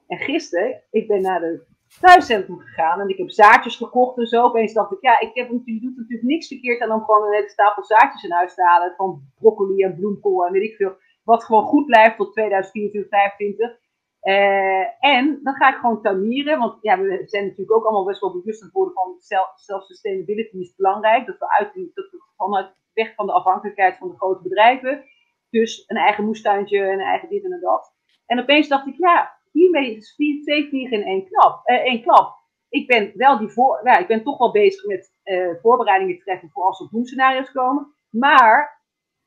En 0.07 0.17
gisteren, 0.17 0.83
ik 0.91 1.07
ben 1.07 1.21
naar 1.21 1.39
de 1.39 1.65
thuiscentrum 1.99 2.59
gegaan 2.59 2.99
en 2.99 3.09
ik 3.09 3.17
heb 3.17 3.29
zaadjes 3.29 3.75
gekocht 3.75 4.17
en 4.17 4.25
zo. 4.25 4.43
Opeens 4.43 4.73
dacht 4.73 4.91
ik, 4.91 5.01
ja, 5.01 5.19
ik 5.19 5.31
heb 5.33 5.49
je 5.65 5.79
doet 5.79 5.97
natuurlijk 5.97 6.27
niks 6.27 6.47
verkeerd 6.47 6.81
aan 6.81 6.91
om 6.91 7.03
gewoon 7.03 7.27
een 7.27 7.33
hele 7.33 7.49
stapel 7.49 7.83
zaadjes 7.83 8.23
in 8.23 8.31
huis 8.31 8.55
te 8.55 8.63
halen. 8.63 8.93
Van 8.95 9.21
broccoli 9.39 9.83
en 9.83 9.95
bloemkool 9.95 10.45
en 10.45 10.51
weet 10.51 10.69
ik 10.69 10.75
veel. 10.75 10.95
Wat 11.23 11.43
gewoon 11.43 11.63
goed 11.63 11.85
blijft 11.85 12.17
tot 12.17 12.33
2024, 12.33 13.09
2025. 13.09 13.85
Uh, 14.21 15.11
en 15.15 15.39
dan 15.43 15.53
ga 15.53 15.69
ik 15.69 15.79
gewoon 15.79 16.01
tuinieren, 16.01 16.59
want 16.59 16.77
ja, 16.81 16.99
we 16.99 17.21
zijn 17.25 17.43
natuurlijk 17.43 17.77
ook 17.77 17.83
allemaal 17.83 18.05
best 18.05 18.21
wel 18.21 18.31
bewust 18.31 18.61
aan 18.61 18.67
het 18.67 18.75
worden 18.75 18.93
van 18.93 19.15
self-sustainability 19.55 20.57
is 20.57 20.75
belangrijk. 20.75 21.25
Dat 21.25 21.37
we, 21.37 21.49
uit, 21.49 21.73
dat 21.93 22.09
we 22.11 22.23
vanuit 22.37 22.73
weg 22.93 23.15
van 23.15 23.25
de 23.25 23.31
afhankelijkheid 23.31 23.97
van 23.97 24.07
de 24.07 24.15
grote 24.15 24.41
bedrijven. 24.41 25.03
Dus 25.49 25.83
een 25.87 25.97
eigen 25.97 26.25
moestuintje, 26.25 26.79
een 26.79 26.99
eigen 26.99 27.29
dit 27.29 27.43
en 27.43 27.59
dat. 27.61 27.95
En 28.25 28.39
opeens 28.39 28.67
dacht 28.67 28.87
ik, 28.87 28.95
ja, 28.97 29.36
hiermee 29.57 29.95
is 29.95 30.15
twee 30.15 30.67
vliegen 30.69 30.99
in 30.99 31.03
één 31.03 31.27
klap. 31.27 31.65
Eh, 31.65 31.75
één 31.75 32.01
klap. 32.01 32.35
ik 32.69 32.87
ben 32.87 33.11
wel 33.15 33.37
die 33.37 33.49
voor, 33.49 33.81
ja, 33.83 33.97
ik 33.97 34.07
ben 34.07 34.23
toch 34.23 34.37
wel 34.37 34.51
bezig 34.51 34.85
met 34.85 35.13
uh, 35.23 35.49
voorbereidingen 35.61 36.19
treffen 36.19 36.49
voor 36.49 36.63
als 36.63 36.79
er 36.79 36.87
doemscenario's 36.91 37.51
komen. 37.51 37.95
Maar 38.09 38.81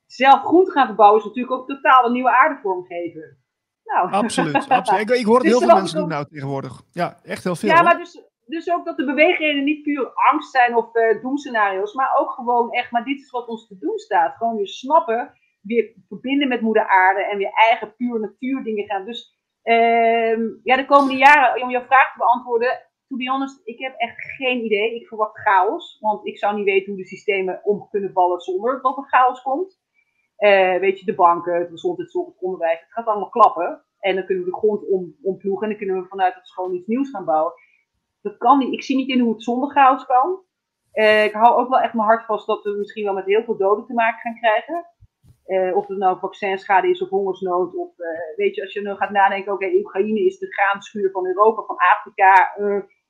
zelf 0.07 0.43
groente 0.43 0.71
gaan 0.71 0.87
verbouwen 0.87 1.21
is 1.21 1.27
natuurlijk 1.27 1.55
ook 1.55 1.69
totaal 1.69 2.05
een 2.05 2.13
nieuwe 2.13 2.37
aarde 2.37 2.61
vormgeven. 2.63 3.39
Nou. 3.85 4.11
Absoluut, 4.11 4.69
absoluut. 4.79 5.11
Ik, 5.11 5.17
ik 5.17 5.25
hoor 5.25 5.35
het 5.35 5.45
dus 5.45 5.59
heel 5.59 5.69
veel 5.69 5.77
mensen 5.77 5.99
doen 5.99 6.09
nou 6.09 6.27
tegenwoordig. 6.27 6.83
Ja, 6.91 7.21
echt 7.23 7.45
heel 7.45 7.57
veel. 7.57 7.69
Ja, 7.69 7.83
maar 7.83 7.99
dus, 7.99 8.23
dus 8.47 8.71
ook 8.71 8.85
dat 8.85 8.97
de 8.97 9.05
beweegredenen 9.05 9.65
niet 9.65 9.83
puur 9.83 10.13
angst 10.31 10.51
zijn 10.51 10.77
of 10.77 10.97
uh, 10.97 11.23
doemscenario's, 11.23 11.95
maar 11.95 12.17
ook 12.19 12.31
gewoon 12.31 12.73
echt, 12.73 12.91
maar 12.91 13.05
dit 13.05 13.21
is 13.21 13.31
wat 13.31 13.49
ons 13.49 13.67
te 13.67 13.79
doen 13.79 13.99
staat. 13.99 14.37
Gewoon 14.37 14.57
weer 14.57 14.69
snappen, 14.69 15.33
weer 15.61 15.93
verbinden 16.09 16.49
met 16.49 16.61
moeder 16.61 16.87
aarde 16.87 17.25
en 17.25 17.39
weer 17.39 17.53
eigen 17.53 17.95
puur 17.97 18.21
natuurdingen 18.21 18.85
gaan. 18.85 19.05
Dus 19.05 19.40
uh, 19.65 20.39
ja, 20.63 20.77
de 20.77 20.87
komende 20.87 21.17
jaren, 21.17 21.63
om 21.63 21.71
jouw 21.71 21.85
vraag 21.85 22.13
te 22.13 22.19
beantwoorden, 22.19 22.89
to 23.09 23.17
be 23.17 23.31
honest, 23.31 23.61
ik 23.65 23.79
heb 23.79 23.95
echt 23.97 24.21
geen 24.21 24.65
idee. 24.65 24.95
Ik 24.95 25.09
verwacht 25.09 25.39
chaos, 25.39 25.99
want 26.01 26.27
ik 26.27 26.39
zou 26.39 26.57
niet 26.57 26.65
weten 26.65 26.93
hoe 26.93 27.03
de 27.03 27.09
systemen 27.09 27.61
om 27.65 27.89
kunnen 27.91 28.13
vallen 28.13 28.41
zonder 28.41 28.83
dat 28.83 28.97
er 28.97 29.09
chaos 29.09 29.43
komt. 29.43 29.79
Uh, 30.39 30.77
weet 30.77 30.99
je, 30.99 31.05
de 31.05 31.15
banken, 31.15 31.55
het 31.55 31.71
gezondheidszorg, 31.71 32.27
het 32.27 32.41
onderwijs, 32.41 32.81
het 32.81 32.93
gaat 32.93 33.07
allemaal 33.07 33.29
klappen. 33.29 33.85
En 33.99 34.15
dan 34.15 34.25
kunnen 34.25 34.45
we 34.45 34.51
de 34.51 34.57
grond 34.57 34.89
om, 34.89 35.17
omploegen 35.23 35.63
en 35.63 35.69
dan 35.69 35.79
kunnen 35.79 36.03
we 36.03 36.09
vanuit 36.09 36.35
het 36.35 36.47
schoon 36.47 36.75
iets 36.75 36.87
nieuws 36.87 37.11
gaan 37.11 37.25
bouwen. 37.25 37.53
Dat 38.23 38.39
kan 38.39 38.59
niet. 38.59 38.73
Ik 38.73 38.83
zie 38.83 38.97
niet 38.97 39.09
in 39.09 39.21
hoe 39.21 39.33
het 39.33 39.43
zonder 39.43 39.71
chaos 39.71 40.07
kan. 40.07 40.41
Uh, 40.93 41.25
ik 41.25 41.33
hou 41.33 41.57
ook 41.61 41.69
wel 41.69 41.81
echt 41.81 41.95
mijn 41.95 42.09
hart 42.09 42.25
vast 42.25 42.47
dat 42.47 42.63
we 42.63 42.71
misschien 42.71 43.05
wel 43.05 43.15
met 43.15 43.25
heel 43.25 43.45
veel 43.45 43.57
doden 43.57 43.87
te 43.87 43.95
maken 43.95 44.21
gaan 44.21 44.39
krijgen. 44.39 44.87
Uh, 45.51 45.77
of 45.77 45.87
het 45.87 45.99
nou 45.99 46.19
vaccinschade 46.19 46.91
is 46.91 47.03
of 47.03 47.09
hongersnood. 47.09 47.75
Of 47.75 47.91
weet 48.37 48.55
je, 48.55 48.63
als 48.63 48.73
je 48.73 48.81
nu 48.81 48.95
gaat 48.95 49.11
nadenken, 49.11 49.53
oké, 49.53 49.65
okay, 49.65 49.79
Oekraïne 49.79 50.25
is 50.25 50.39
de 50.39 50.53
graanschuur 50.53 51.11
van 51.11 51.27
Europa, 51.27 51.63
van 51.63 51.77
Afrika. 51.77 52.55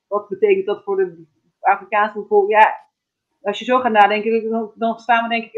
wat 0.08 0.28
betekent 0.28 0.66
dat 0.66 0.82
voor 0.84 0.96
de 0.96 1.26
Afrikaanse 1.60 2.18
bevolking? 2.18 2.60
Ja, 2.60 2.88
als 3.42 3.58
je 3.58 3.64
zo 3.64 3.78
gaat 3.78 3.92
nadenken, 3.92 4.50
dan, 4.50 4.72
dan 4.74 4.98
staan 4.98 5.22
we 5.22 5.28
denk 5.28 5.44
ik 5.44 5.52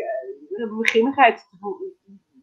de 0.49 0.77
beginnigheid 0.79 1.49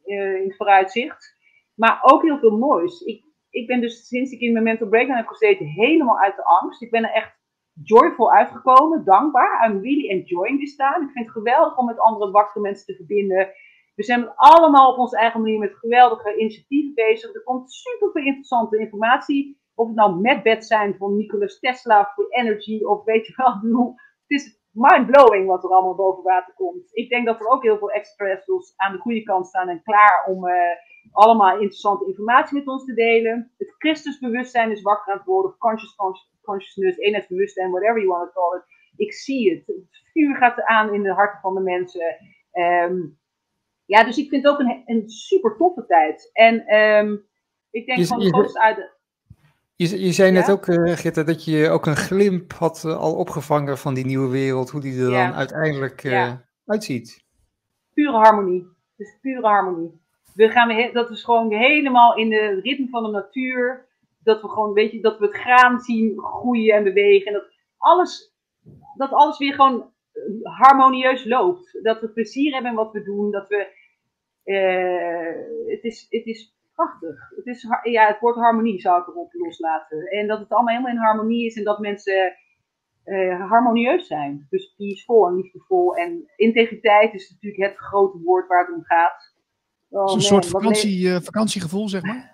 in 0.03 0.43
het 0.43 0.55
vooruitzicht. 0.55 1.37
Maar 1.75 1.99
ook 2.01 2.21
heel 2.21 2.39
veel 2.39 2.57
moois. 2.57 3.01
Ik, 3.01 3.23
ik 3.49 3.67
ben 3.67 3.81
dus 3.81 4.07
sinds 4.07 4.31
ik 4.31 4.39
in 4.39 4.51
mijn 4.51 4.63
mental 4.63 4.87
breakdown 4.87 5.17
heb 5.17 5.27
gezeten 5.27 5.65
helemaal 5.65 6.19
uit 6.19 6.35
de 6.35 6.43
angst. 6.43 6.81
Ik 6.81 6.91
ben 6.91 7.03
er 7.03 7.13
echt 7.13 7.37
joyful 7.83 8.31
uitgekomen, 8.31 9.05
dankbaar. 9.05 9.69
I'm 9.69 9.81
really 9.81 10.09
enjoying 10.09 10.59
this 10.59 10.75
time. 10.75 11.05
Ik 11.05 11.11
vind 11.11 11.25
het 11.25 11.33
geweldig 11.33 11.77
om 11.77 11.85
met 11.85 11.99
andere 11.99 12.31
wakkere 12.31 12.59
mensen 12.59 12.85
te 12.85 12.95
verbinden. 12.95 13.49
We 13.99 14.05
zijn 14.05 14.33
allemaal 14.35 14.91
op 14.91 14.97
onze 14.97 15.17
eigen 15.17 15.41
manier 15.41 15.59
met 15.59 15.75
geweldige 15.75 16.37
initiatieven 16.37 16.93
bezig. 16.93 17.33
Er 17.33 17.43
komt 17.43 17.73
super 17.73 18.11
veel 18.11 18.23
interessante 18.23 18.79
informatie. 18.79 19.59
Of 19.75 19.87
het 19.87 19.95
nou 19.95 20.21
met 20.21 20.43
bed 20.43 20.65
zijn 20.65 20.95
van 20.97 21.15
Nicolas 21.17 21.59
Tesla 21.59 22.11
voor 22.15 22.29
Energy 22.29 22.83
of 22.83 23.03
weet 23.03 23.27
je 23.27 23.33
wel. 23.35 23.95
Het 24.27 24.39
is 24.39 24.59
mind-blowing 24.71 25.47
wat 25.47 25.63
er 25.63 25.69
allemaal 25.69 25.95
boven 25.95 26.23
water 26.23 26.53
komt. 26.53 26.89
Ik 26.91 27.09
denk 27.09 27.25
dat 27.25 27.39
er 27.39 27.47
ook 27.47 27.63
heel 27.63 27.77
veel 27.77 27.91
extraterrestrials 27.91 28.73
aan 28.75 28.91
de 28.91 28.99
goede 28.99 29.23
kant 29.23 29.47
staan 29.47 29.69
en 29.69 29.83
klaar 29.83 30.25
om 30.27 30.47
uh, 30.47 30.53
allemaal 31.11 31.53
interessante 31.53 32.05
informatie 32.05 32.57
met 32.57 32.67
ons 32.67 32.85
te 32.85 32.93
delen. 32.93 33.51
Het 33.57 33.75
Christusbewustzijn 33.77 34.71
is 34.71 34.81
wakker 34.81 35.11
aan 35.11 35.17
het 35.17 35.27
worden, 35.27 35.51
of 35.51 35.57
conscious, 35.57 35.95
consciousness, 36.41 36.97
eenheidsbewustzijn, 36.97 37.71
whatever 37.71 38.01
you 38.01 38.07
want 38.07 38.33
to 38.33 38.41
call 38.41 38.57
it. 38.57 38.63
Ik 38.95 39.13
zie 39.13 39.53
het. 39.53 39.67
Het 39.67 40.11
vuur 40.11 40.35
gaat 40.35 40.61
aan 40.61 40.93
in 40.93 41.03
de 41.03 41.13
harten 41.13 41.39
van 41.39 41.53
de 41.53 41.61
mensen. 41.61 42.15
Um, 42.53 43.18
ja, 43.89 44.03
dus 44.03 44.17
ik 44.17 44.29
vind 44.29 44.43
het 44.43 44.53
ook 44.53 44.59
een, 44.59 44.83
een 44.85 45.09
super 45.09 45.55
toffe 45.57 45.85
tijd. 45.85 46.29
En 46.33 46.75
um, 46.75 47.25
ik 47.71 47.85
denk 47.85 48.05
van 48.05 48.19
de 48.19 48.27
grootste 48.27 48.59
uit. 48.59 48.97
Je, 49.75 49.99
je 50.05 50.11
zei 50.11 50.31
net 50.31 50.51
ook, 50.51 50.67
uh, 50.67 50.95
Gitta, 50.95 51.23
dat 51.23 51.45
je 51.45 51.69
ook 51.69 51.85
een 51.85 51.95
glimp 51.95 52.53
had 52.53 52.83
uh, 52.85 52.97
al 52.97 53.15
opgevangen 53.15 53.77
van 53.77 53.93
die 53.93 54.05
nieuwe 54.05 54.29
wereld, 54.29 54.69
hoe 54.69 54.81
die 54.81 55.01
er 55.01 55.11
ja. 55.11 55.27
dan 55.27 55.35
uiteindelijk 55.35 56.03
uh, 56.03 56.11
ja. 56.11 56.45
uitziet. 56.65 57.23
Pure 57.93 58.17
harmonie. 58.17 58.67
Dus 58.95 59.17
pure 59.21 59.47
harmonie. 59.47 60.01
We 60.33 60.49
gaan 60.49 60.67
weer, 60.67 60.93
dat 60.93 61.09
is 61.09 61.23
gewoon 61.23 61.53
helemaal 61.53 62.15
in 62.15 62.29
de 62.29 62.59
ritme 62.63 62.87
van 62.89 63.03
de 63.03 63.09
natuur. 63.09 63.87
Dat 64.23 64.41
we 64.41 64.49
gewoon, 64.49 64.73
weet 64.73 64.91
je, 64.91 65.01
dat 65.01 65.19
we 65.19 65.25
het 65.25 65.35
graan 65.35 65.79
zien 65.79 66.19
groeien 66.19 66.75
en 66.75 66.83
bewegen. 66.83 67.27
En 67.27 67.33
dat 67.33 67.47
alles, 67.77 68.33
dat 68.97 69.11
alles 69.11 69.37
weer 69.37 69.53
gewoon 69.53 69.91
harmonieus 70.43 71.25
loopt. 71.25 71.79
Dat 71.83 72.01
we 72.01 72.09
plezier 72.09 72.53
hebben 72.53 72.71
in 72.71 72.77
wat 72.77 72.91
we 72.91 73.03
doen. 73.03 73.31
Dat 73.31 73.47
we, 73.47 73.77
het 75.67 75.83
is, 75.83 76.05
het 76.09 76.25
is 76.25 76.57
prachtig. 76.73 77.29
Het, 77.35 77.45
is, 77.45 77.67
ja, 77.83 78.07
het 78.07 78.19
woord 78.19 78.35
harmonie 78.35 78.79
zou 78.79 79.01
ik 79.01 79.07
erop 79.07 79.33
loslaten. 79.33 80.05
En 80.05 80.27
dat 80.27 80.39
het 80.39 80.49
allemaal 80.49 80.75
helemaal 80.75 80.95
in 80.95 81.07
harmonie 81.07 81.45
is 81.45 81.55
en 81.55 81.63
dat 81.63 81.79
mensen 81.79 82.37
uh, 83.05 83.49
harmonieus 83.49 84.07
zijn. 84.07 84.47
Dus 84.49 84.73
peaceful 84.77 85.27
en 85.27 85.35
liefdevol. 85.35 85.95
En 85.95 86.31
integriteit 86.35 87.13
is 87.13 87.29
natuurlijk 87.29 87.71
het 87.71 87.77
grote 87.77 88.17
woord 88.23 88.47
waar 88.47 88.65
het 88.65 88.75
om 88.75 88.83
gaat. 88.83 89.33
Oh, 89.89 90.13
een 90.13 90.21
soort 90.21 90.45
vakantie, 90.45 91.07
uh, 91.07 91.19
vakantiegevoel, 91.19 91.89
zeg 91.89 92.03
maar? 92.03 92.33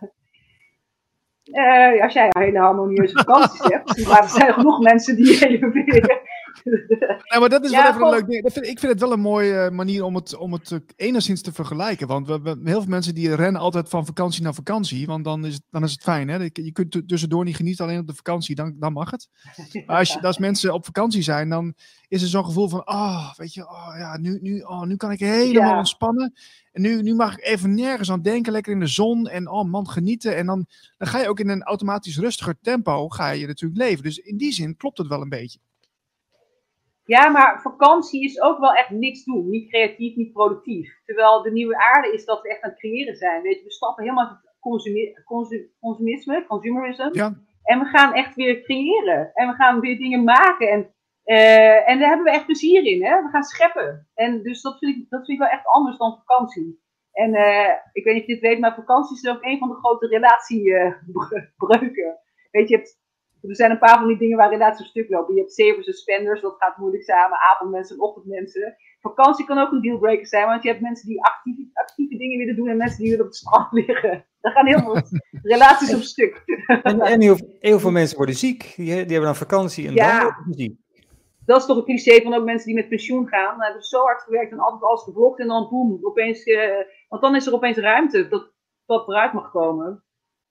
Uh, 1.43 2.01
als 2.03 2.13
jij 2.13 2.25
een 2.29 2.41
hele 2.41 2.59
harmonieuze 2.59 3.17
vakanties 3.17 3.63
hebt, 3.63 3.97
er 3.97 4.29
zijn 4.29 4.53
genoeg 4.53 4.79
mensen 4.79 5.15
die 5.15 5.47
even 5.47 5.71
maar 7.39 7.49
dat 7.49 7.63
is 7.65 7.71
wel 7.71 7.87
even 7.87 8.01
een 8.01 8.09
leuk 8.09 8.27
ding. 8.27 8.45
ik 8.45 8.79
vind 8.79 8.91
het 8.91 8.99
wel 8.99 9.11
een 9.11 9.19
mooie 9.19 9.71
manier 9.71 10.03
om 10.03 10.15
het, 10.15 10.35
om 10.35 10.53
het 10.53 10.79
enigszins 10.95 11.41
te 11.41 11.53
vergelijken. 11.53 12.07
Want 12.07 12.27
we, 12.27 12.41
we, 12.41 12.59
heel 12.63 12.81
veel 12.81 12.89
mensen 12.89 13.15
die 13.15 13.35
rennen 13.35 13.61
altijd 13.61 13.89
van 13.89 14.05
vakantie 14.05 14.43
naar 14.43 14.53
vakantie. 14.53 15.05
Want 15.05 15.23
dan 15.23 15.45
is 15.45 15.53
het, 15.53 15.63
dan 15.69 15.83
is 15.83 15.91
het 15.91 16.01
fijn. 16.01 16.27
Hè? 16.27 16.49
Je 16.53 16.71
kunt 16.71 17.01
tussendoor 17.07 17.43
niet 17.43 17.55
genieten 17.55 17.85
alleen 17.85 17.99
op 17.99 18.07
de 18.07 18.15
vakantie. 18.15 18.55
Dan, 18.55 18.75
dan 18.79 18.93
mag 18.93 19.11
het. 19.11 19.27
Maar 19.85 19.97
als, 19.97 20.13
je, 20.13 20.21
als 20.21 20.37
mensen 20.37 20.73
op 20.73 20.85
vakantie 20.85 21.21
zijn, 21.21 21.49
dan 21.49 21.73
is 22.07 22.21
er 22.21 22.27
zo'n 22.27 22.45
gevoel 22.45 22.69
van... 22.69 22.87
Oh, 22.87 23.33
weet 23.35 23.53
je, 23.53 23.69
oh, 23.69 23.93
ja, 23.97 24.17
nu, 24.17 24.39
nu, 24.41 24.59
oh, 24.59 24.81
nu 24.81 24.95
kan 24.95 25.11
ik 25.11 25.19
helemaal 25.19 25.71
ja. 25.71 25.77
ontspannen. 25.77 26.33
En 26.71 26.81
nu, 26.81 27.01
nu 27.01 27.15
mag 27.15 27.37
ik 27.37 27.45
even 27.45 27.73
nergens 27.73 28.11
aan 28.11 28.21
denken. 28.21 28.51
Lekker 28.51 28.73
in 28.73 28.79
de 28.79 28.87
zon. 28.87 29.27
En 29.27 29.49
oh 29.49 29.69
man, 29.69 29.89
genieten. 29.89 30.35
En 30.35 30.45
dan, 30.45 30.65
dan 30.97 31.07
ga 31.07 31.19
je 31.19 31.29
ook 31.29 31.39
in 31.39 31.49
een 31.49 31.63
automatisch 31.63 32.17
rustiger 32.17 32.55
tempo 32.61 33.09
ga 33.09 33.29
je 33.29 33.47
natuurlijk 33.47 33.81
leven. 33.81 34.03
Dus 34.03 34.17
in 34.17 34.37
die 34.37 34.51
zin 34.51 34.77
klopt 34.77 34.97
het 34.97 35.07
wel 35.07 35.21
een 35.21 35.29
beetje. 35.29 35.59
Ja, 37.05 37.29
maar 37.29 37.61
vakantie 37.61 38.23
is 38.23 38.41
ook 38.41 38.59
wel 38.59 38.73
echt 38.73 38.89
niks 38.89 39.23
doen. 39.23 39.49
Niet 39.49 39.69
creatief, 39.69 40.15
niet 40.15 40.31
productief. 40.31 41.01
Terwijl 41.05 41.41
de 41.41 41.51
nieuwe 41.51 41.77
aarde 41.77 42.13
is 42.13 42.25
dat 42.25 42.41
we 42.41 42.49
echt 42.49 42.61
aan 42.61 42.69
het 42.69 42.79
creëren 42.79 43.15
zijn. 43.15 43.41
Weet 43.41 43.57
je, 43.57 43.63
we 43.63 43.71
stappen 43.71 44.03
helemaal 44.03 44.27
uit 44.27 44.37
het 44.41 44.55
consumi 44.59 45.13
consum 45.25 45.69
consumisme, 45.79 46.45
consumerism. 46.47 47.09
Ja. 47.11 47.33
En 47.63 47.79
we 47.79 47.85
gaan 47.85 48.13
echt 48.13 48.35
weer 48.35 48.61
creëren. 48.61 49.31
En 49.33 49.47
we 49.47 49.53
gaan 49.53 49.79
weer 49.79 49.97
dingen 49.97 50.23
maken. 50.23 50.69
En, 50.69 50.93
uh, 51.25 51.89
en 51.89 51.99
daar 51.99 52.07
hebben 52.07 52.25
we 52.25 52.31
echt 52.31 52.45
plezier 52.45 52.85
in. 52.85 53.03
Hè? 53.05 53.21
We 53.21 53.29
gaan 53.29 53.43
scheppen. 53.43 54.07
En 54.13 54.43
dus 54.43 54.61
dat 54.61 54.77
vind 54.77 54.95
ik, 54.95 55.09
dat 55.09 55.25
vind 55.25 55.39
ik 55.39 55.43
wel 55.43 55.53
echt 55.53 55.65
anders 55.65 55.97
dan 55.97 56.23
vakantie. 56.25 56.83
En 57.11 57.33
uh, 57.33 57.73
ik 57.91 58.03
weet 58.03 58.13
niet 58.13 58.23
of 58.23 58.27
je 58.27 58.33
dit 58.33 58.41
weet, 58.41 58.59
maar 58.59 58.75
vakantie 58.75 59.15
is 59.15 59.29
ook 59.29 59.43
een 59.43 59.57
van 59.57 59.69
de 59.69 59.75
grote 59.75 60.07
relatiebreuken. 60.07 62.05
Uh, 62.05 62.13
weet 62.51 62.69
je, 62.69 62.75
je 62.75 62.75
hebt 62.75 63.03
er 63.47 63.55
zijn 63.55 63.71
een 63.71 63.79
paar 63.79 63.97
van 63.97 64.07
die 64.07 64.17
dingen 64.17 64.37
waar 64.37 64.49
relaties 64.49 64.85
op 64.85 64.91
stuk 64.91 65.09
lopen. 65.09 65.33
Je 65.33 65.39
hebt 65.39 65.53
savers 65.53 65.87
en 65.87 65.93
spenders, 65.93 66.41
dat 66.41 66.55
gaat 66.57 66.77
moeilijk 66.77 67.03
samen. 67.03 67.37
Avondmensen 67.39 67.95
en 67.95 68.01
ochtendmensen. 68.01 68.75
Vakantie 68.99 69.45
kan 69.45 69.57
ook 69.57 69.71
een 69.71 69.81
dealbreaker 69.81 70.27
zijn, 70.27 70.45
want 70.45 70.63
je 70.63 70.69
hebt 70.69 70.81
mensen 70.81 71.07
die 71.07 71.23
actieve, 71.23 71.69
actieve 71.73 72.17
dingen 72.17 72.37
willen 72.37 72.55
doen 72.55 72.67
en 72.67 72.77
mensen 72.77 72.99
die 72.99 73.09
willen 73.09 73.25
op 73.25 73.31
het 73.31 73.39
strand 73.39 73.71
liggen. 73.79 74.25
Daar 74.41 74.51
gaan 74.51 74.67
heel 74.67 74.79
veel 74.79 75.01
relaties 75.53 75.95
op 75.95 76.01
stuk. 76.01 76.43
En, 76.83 77.01
en 77.01 77.21
heel, 77.21 77.37
heel, 77.59 77.79
veel 77.79 77.91
mensen 77.91 78.17
worden 78.17 78.35
ziek. 78.35 78.73
Die, 78.75 78.85
die 78.85 78.93
hebben 78.93 79.21
dan 79.21 79.35
vakantie 79.35 79.87
en 79.87 79.93
ja. 79.93 80.19
dan 80.19 80.33
worden 80.33 80.53
ziek. 80.53 80.83
Dat 81.45 81.59
is 81.59 81.65
toch 81.65 81.77
een 81.77 81.83
cliché 81.83 82.21
van 82.21 82.33
ook 82.33 82.45
mensen 82.45 82.65
die 82.65 82.75
met 82.75 82.89
pensioen 82.89 83.27
gaan. 83.27 83.57
Nou, 83.57 83.63
hebben 83.63 83.81
zo 83.81 84.01
hard 84.01 84.21
gewerkt 84.21 84.51
en 84.51 84.59
altijd 84.59 84.83
alles 84.83 85.03
geblokt 85.03 85.39
en 85.39 85.47
dan 85.47 85.67
boem, 85.69 85.99
opeens, 86.01 86.45
uh, 86.45 86.59
want 87.09 87.21
dan 87.21 87.35
is 87.35 87.45
er 87.45 87.53
opeens 87.53 87.77
ruimte 87.77 88.27
dat 88.27 88.53
dat 88.85 89.07
eruit 89.07 89.33
mag 89.33 89.51
komen. 89.51 90.03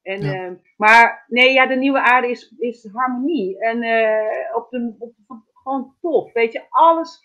En, 0.05 0.21
ja. 0.21 0.45
uh, 0.45 0.51
maar 0.77 1.25
nee, 1.27 1.53
ja, 1.53 1.67
de 1.67 1.75
nieuwe 1.75 2.01
aarde 2.01 2.29
is, 2.29 2.55
is 2.57 2.89
harmonie. 2.93 3.59
En 3.59 3.83
uh, 3.83 4.55
op 4.55 4.69
de, 4.69 4.95
op, 4.99 5.13
op, 5.27 5.37
gewoon 5.53 5.95
tof. 6.01 6.33
Weet 6.33 6.53
je, 6.53 6.61
alles, 6.69 7.23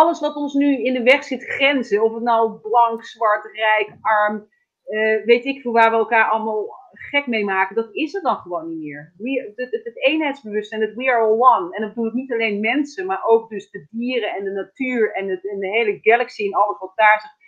alles 0.00 0.20
wat 0.20 0.36
ons 0.36 0.54
nu 0.54 0.84
in 0.84 0.92
de 0.92 1.02
weg 1.02 1.24
zit, 1.24 1.44
grenzen. 1.44 2.02
Of 2.02 2.14
het 2.14 2.22
nou 2.22 2.60
blank, 2.60 3.04
zwart, 3.04 3.54
rijk, 3.54 3.96
arm. 4.00 4.48
Uh, 4.86 5.24
weet 5.24 5.44
ik 5.44 5.62
voor 5.62 5.72
waar 5.72 5.90
we 5.90 5.96
elkaar 5.96 6.30
allemaal 6.30 6.78
gek 6.92 7.26
mee 7.26 7.44
maken. 7.44 7.76
Dat 7.76 7.94
is 7.94 8.14
er 8.14 8.22
dan 8.22 8.36
gewoon 8.36 8.68
niet 8.68 8.78
meer. 8.78 9.14
We, 9.16 9.52
het, 9.56 9.70
het, 9.70 9.84
het 9.84 10.06
eenheidsbewustzijn, 10.06 10.80
het 10.80 10.94
we 10.94 11.12
are 11.12 11.24
all 11.24 11.38
one. 11.38 11.76
En 11.76 11.82
dat 11.82 11.94
doe 11.94 12.06
ik 12.06 12.12
niet 12.12 12.32
alleen 12.32 12.60
mensen, 12.60 13.06
maar 13.06 13.24
ook 13.24 13.50
dus 13.50 13.70
de 13.70 13.86
dieren 13.90 14.34
en 14.34 14.44
de 14.44 14.50
natuur 14.50 15.12
en, 15.12 15.28
het, 15.28 15.48
en 15.48 15.58
de 15.58 15.68
hele 15.68 15.98
galaxy 16.00 16.46
en 16.46 16.54
alles 16.54 16.78
wat 16.78 16.92
daar 16.94 17.20
zich 17.20 17.39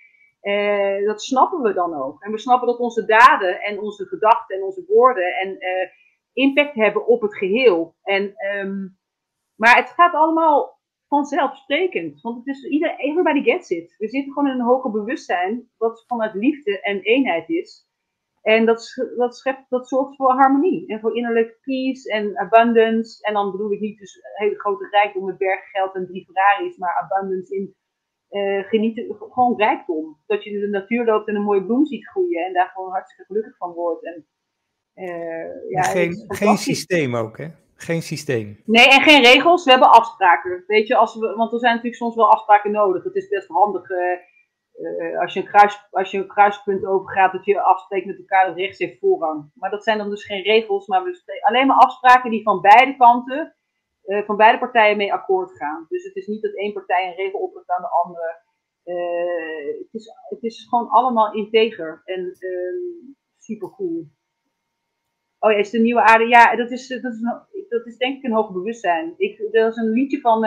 uh, 0.42 1.06
dat 1.06 1.22
snappen 1.22 1.60
we 1.60 1.72
dan 1.72 1.94
ook. 1.94 2.22
En 2.22 2.32
we 2.32 2.38
snappen 2.38 2.68
dat 2.68 2.78
onze 2.78 3.04
daden 3.04 3.60
en 3.60 3.80
onze 3.80 4.06
gedachten 4.06 4.56
en 4.56 4.62
onze 4.62 4.84
woorden 4.88 5.34
en 5.34 5.48
uh, 5.48 5.88
impact 6.32 6.74
hebben 6.74 7.06
op 7.06 7.22
het 7.22 7.36
geheel. 7.36 7.94
En, 8.02 8.34
um, 8.56 8.98
maar 9.54 9.76
het 9.76 9.88
gaat 9.88 10.14
allemaal 10.14 10.80
vanzelfsprekend. 11.08 12.20
Want 12.20 12.36
het 12.36 12.56
is 12.56 12.64
ieder, 12.64 12.96
everybody 12.96 13.42
gets 13.42 13.70
it. 13.70 13.94
We 13.98 14.08
zitten 14.08 14.32
gewoon 14.32 14.48
in 14.48 14.58
een 14.58 14.66
hoger 14.66 14.90
bewustzijn, 14.90 15.70
wat 15.76 16.04
vanuit 16.06 16.34
liefde 16.34 16.80
en 16.80 17.00
eenheid 17.00 17.48
is. 17.48 17.90
En 18.42 18.66
dat, 18.66 19.10
dat, 19.16 19.36
schept, 19.36 19.64
dat 19.68 19.88
zorgt 19.88 20.16
voor 20.16 20.30
harmonie 20.30 20.86
en 20.86 21.00
voor 21.00 21.16
innerlijke 21.16 21.58
peace 21.62 22.12
en 22.12 22.38
abundance. 22.38 23.22
En 23.26 23.34
dan 23.34 23.50
bedoel 23.50 23.72
ik 23.72 23.80
niet 23.80 23.98
dus 23.98 24.20
hele 24.34 24.58
grote 24.58 24.88
rijkdom 24.90 25.24
met 25.24 25.38
berggeld 25.38 25.94
en 25.94 26.06
drie 26.06 26.24
Ferraris, 26.24 26.76
maar 26.76 27.08
abundance 27.10 27.54
in 27.54 27.74
uh, 28.32 28.64
genieten, 28.68 29.16
gewoon 29.30 29.56
rijkdom. 29.56 30.18
Dat 30.26 30.44
je 30.44 30.50
in 30.50 30.60
de 30.60 30.68
natuur 30.68 31.04
loopt 31.04 31.28
en 31.28 31.34
een 31.34 31.42
mooie 31.42 31.64
bloem 31.64 31.86
ziet 31.86 32.08
groeien 32.08 32.46
en 32.46 32.52
daar 32.52 32.70
gewoon 32.74 32.90
hartstikke 32.90 33.24
gelukkig 33.24 33.56
van 33.56 33.72
wordt. 33.72 34.04
En, 34.04 34.26
uh, 34.94 35.70
ja, 35.70 35.82
geen, 35.82 36.24
geen 36.28 36.56
systeem 36.56 37.16
ook, 37.16 37.38
hè? 37.38 37.46
Geen 37.74 38.02
systeem. 38.02 38.62
Nee, 38.64 38.88
en 38.88 39.00
geen 39.00 39.22
regels. 39.22 39.64
We 39.64 39.70
hebben 39.70 39.90
afspraken. 39.90 40.64
Weet 40.66 40.86
je, 40.86 40.96
als 40.96 41.14
we, 41.14 41.34
want 41.36 41.52
er 41.52 41.58
zijn 41.58 41.74
natuurlijk 41.74 42.02
soms 42.02 42.14
wel 42.14 42.30
afspraken 42.30 42.70
nodig. 42.70 43.04
Het 43.04 43.14
is 43.14 43.28
best 43.28 43.48
handig. 43.48 43.90
Uh, 43.90 43.98
uh, 44.80 45.20
als, 45.20 45.32
je 45.32 45.40
een 45.40 45.46
kruis, 45.46 45.88
als 45.90 46.10
je 46.10 46.18
een 46.18 46.26
kruispunt 46.26 46.84
overgaat, 46.84 47.32
dat 47.32 47.44
je 47.44 47.60
afspreekt 47.60 48.06
met 48.06 48.18
elkaar 48.18 48.46
dat 48.46 48.56
rechts 48.56 48.78
heeft 48.78 48.98
voorrang. 48.98 49.50
Maar 49.54 49.70
dat 49.70 49.84
zijn 49.84 49.98
dan 49.98 50.10
dus 50.10 50.24
geen 50.24 50.42
regels, 50.42 50.86
maar 50.86 51.04
we 51.04 51.40
alleen 51.40 51.66
maar 51.66 51.76
afspraken 51.76 52.30
die 52.30 52.42
van 52.42 52.60
beide 52.60 52.96
kanten, 52.96 53.56
uh, 54.06 54.24
van 54.24 54.36
beide 54.36 54.58
partijen 54.58 54.96
mee 54.96 55.12
akkoord 55.12 55.56
gaan. 55.56 55.86
Dus 55.88 56.04
het 56.04 56.16
is 56.16 56.26
niet 56.26 56.42
dat 56.42 56.54
één 56.54 56.72
partij 56.72 57.06
een 57.06 57.14
regel 57.14 57.40
oplegt 57.40 57.70
aan 57.70 57.82
de 57.82 57.88
andere. 57.88 58.40
Uh, 58.84 59.78
het, 59.78 59.92
is, 59.92 60.12
het 60.28 60.42
is 60.42 60.66
gewoon 60.68 60.88
allemaal 60.88 61.34
integer 61.34 62.02
en 62.04 62.36
ehm, 62.38 63.12
super 63.38 63.70
cool. 63.70 64.06
Oh 65.38 65.50
ja, 65.50 65.56
is 65.56 65.70
de 65.70 65.78
nieuwe 65.78 66.02
aarde? 66.02 66.26
Ja, 66.28 66.56
dat 66.56 66.70
is, 66.70 66.88
dat 66.88 67.12
is, 67.12 67.20
dat 67.68 67.86
is 67.86 67.96
denk 67.96 68.16
ik 68.16 68.22
een 68.22 68.32
hoog 68.32 68.52
bewustzijn. 68.52 69.14
Ik, 69.16 69.38
er 69.38 69.68
is 69.68 69.76
een 69.76 69.90
liedje 69.90 70.20
van 70.20 70.40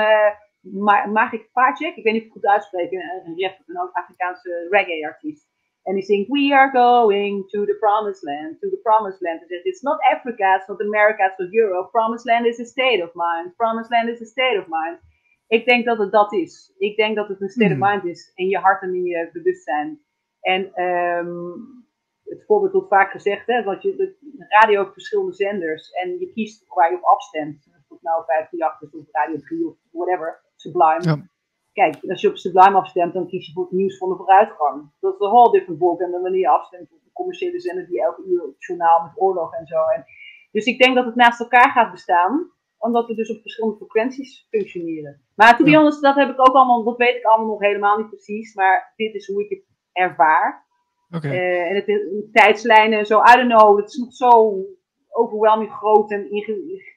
Magic 1.11 1.51
Pacek, 1.51 1.95
ik 1.95 2.03
weet 2.03 2.13
niet 2.13 2.21
of 2.21 2.27
ik 2.27 2.33
het 2.33 2.41
goed 2.41 2.51
uitspreek, 2.51 2.91
een, 2.91 3.51
een 3.65 3.89
Afrikaanse 3.91 4.67
reggae-artiest. 4.69 5.47
En 5.85 5.93
die 5.93 6.03
zingt, 6.03 6.29
we 6.29 6.53
are 6.53 6.71
going 6.71 7.49
to 7.49 7.65
the 7.65 7.77
promised 7.79 8.23
land, 8.23 8.59
to 8.59 8.69
the 8.69 8.79
promised 8.83 9.21
land. 9.21 9.41
It's 9.47 9.81
not 9.81 10.01
Africa, 10.01 10.55
it's 10.57 10.67
not 10.67 10.81
America, 10.81 11.25
it's 11.25 11.37
not 11.37 11.51
Europe. 11.51 11.91
Promised 11.91 12.25
land 12.25 12.45
is 12.45 12.59
a 12.59 12.65
state 12.65 13.03
of 13.03 13.13
mind. 13.13 13.55
Promised 13.55 13.91
land 13.91 14.09
is 14.09 14.21
a 14.21 14.25
state 14.25 14.57
of 14.57 14.65
mind. 14.67 14.99
Ik 15.47 15.65
denk 15.65 15.85
dat 15.85 15.97
het 15.97 16.11
dat 16.11 16.33
is. 16.33 16.73
Ik 16.77 16.95
denk 16.95 17.15
dat 17.15 17.27
het 17.27 17.41
een 17.41 17.49
state 17.49 17.73
of 17.73 17.79
hmm. 17.79 17.89
mind 17.89 18.05
is 18.05 18.31
in 18.35 18.47
je 18.47 18.57
hart 18.57 18.81
en 18.81 18.95
in 18.95 19.03
je 19.03 19.29
bewustzijn. 19.31 20.01
En 20.41 20.83
um, 20.83 21.85
het 22.23 22.45
voorbeeld 22.45 22.71
wordt 22.71 22.87
vaak 22.87 23.11
gezegd, 23.11 23.47
hè, 23.47 23.63
want 23.63 23.81
je, 23.81 23.95
de 23.95 24.45
radio 24.47 24.81
heeft 24.81 24.93
verschillende 24.93 25.33
zenders 25.33 25.91
en 25.91 26.19
je 26.19 26.31
kiest 26.33 26.67
waar 26.67 26.91
je 26.91 26.97
op 26.97 27.03
afstemt. 27.03 27.67
Of 27.87 28.01
nou 28.01 28.23
538 28.25 28.81
is 28.81 28.99
of 28.99 29.11
Radio 29.11 29.37
3 29.37 29.67
of 29.67 29.75
whatever. 29.91 30.41
Sublime. 30.55 31.01
Ja. 31.01 31.34
Kijk, 31.79 31.95
als 32.07 32.21
je 32.21 32.29
op 32.29 32.37
Sublime 32.37 32.77
afstemt, 32.77 33.13
dan 33.13 33.27
kies 33.27 33.45
je 33.45 33.53
voor 33.53 33.63
het 33.63 33.71
nieuws 33.71 33.97
van 33.97 34.09
de 34.09 34.15
vooruitgang. 34.15 34.91
Dat 34.99 35.13
is 35.13 35.19
een 35.19 35.31
whole 35.31 35.51
different 35.51 35.79
book. 35.79 36.01
En 36.01 36.11
dan 36.11 36.21
wanneer 36.21 36.39
je 36.39 36.49
afstemt 36.49 36.91
op 36.91 37.03
de 37.03 37.11
commerciële 37.13 37.59
zender 37.59 37.87
die 37.87 38.01
elke 38.01 38.23
uur 38.27 38.41
het 38.41 38.65
journaal 38.65 39.03
met 39.03 39.21
oorlog 39.21 39.53
en 39.53 39.65
zo. 39.65 39.81
En, 39.95 40.05
dus 40.51 40.65
ik 40.65 40.79
denk 40.79 40.95
dat 40.95 41.05
het 41.05 41.15
naast 41.15 41.39
elkaar 41.39 41.71
gaat 41.71 41.91
bestaan, 41.91 42.51
omdat 42.77 43.07
we 43.07 43.15
dus 43.15 43.29
op 43.29 43.41
verschillende 43.41 43.77
frequenties 43.77 44.47
functioneren. 44.49 45.21
Maar 45.35 45.57
toen 45.57 45.69
ja. 45.69 45.99
dat 45.99 46.15
heb 46.15 46.29
ik 46.29 46.39
ook 46.39 46.55
allemaal, 46.55 46.83
dat 46.83 46.97
weet 46.97 47.15
ik 47.15 47.23
allemaal 47.23 47.47
nog 47.47 47.59
helemaal 47.59 47.97
niet 47.97 48.09
precies, 48.09 48.53
maar 48.53 48.93
dit 48.95 49.13
is 49.13 49.27
hoe 49.27 49.43
ik 49.43 49.49
het 49.49 49.63
ervaar. 49.91 50.65
Okay. 51.09 51.31
Uh, 51.31 51.69
en 51.69 51.75
het, 51.75 52.33
tijdslijnen 52.33 52.99
en 52.99 53.05
zo, 53.05 53.19
I 53.19 53.35
don't 53.35 53.53
know, 53.53 53.77
het 53.77 53.87
is 53.87 53.97
nog 53.97 54.13
zo 54.13 54.63
overwhelming 55.09 55.71
groot 55.71 56.11
en 56.11 56.31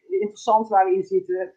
interessant 0.09 0.69
waar 0.69 0.87
we 0.87 0.95
in 0.95 1.05
zitten. 1.05 1.53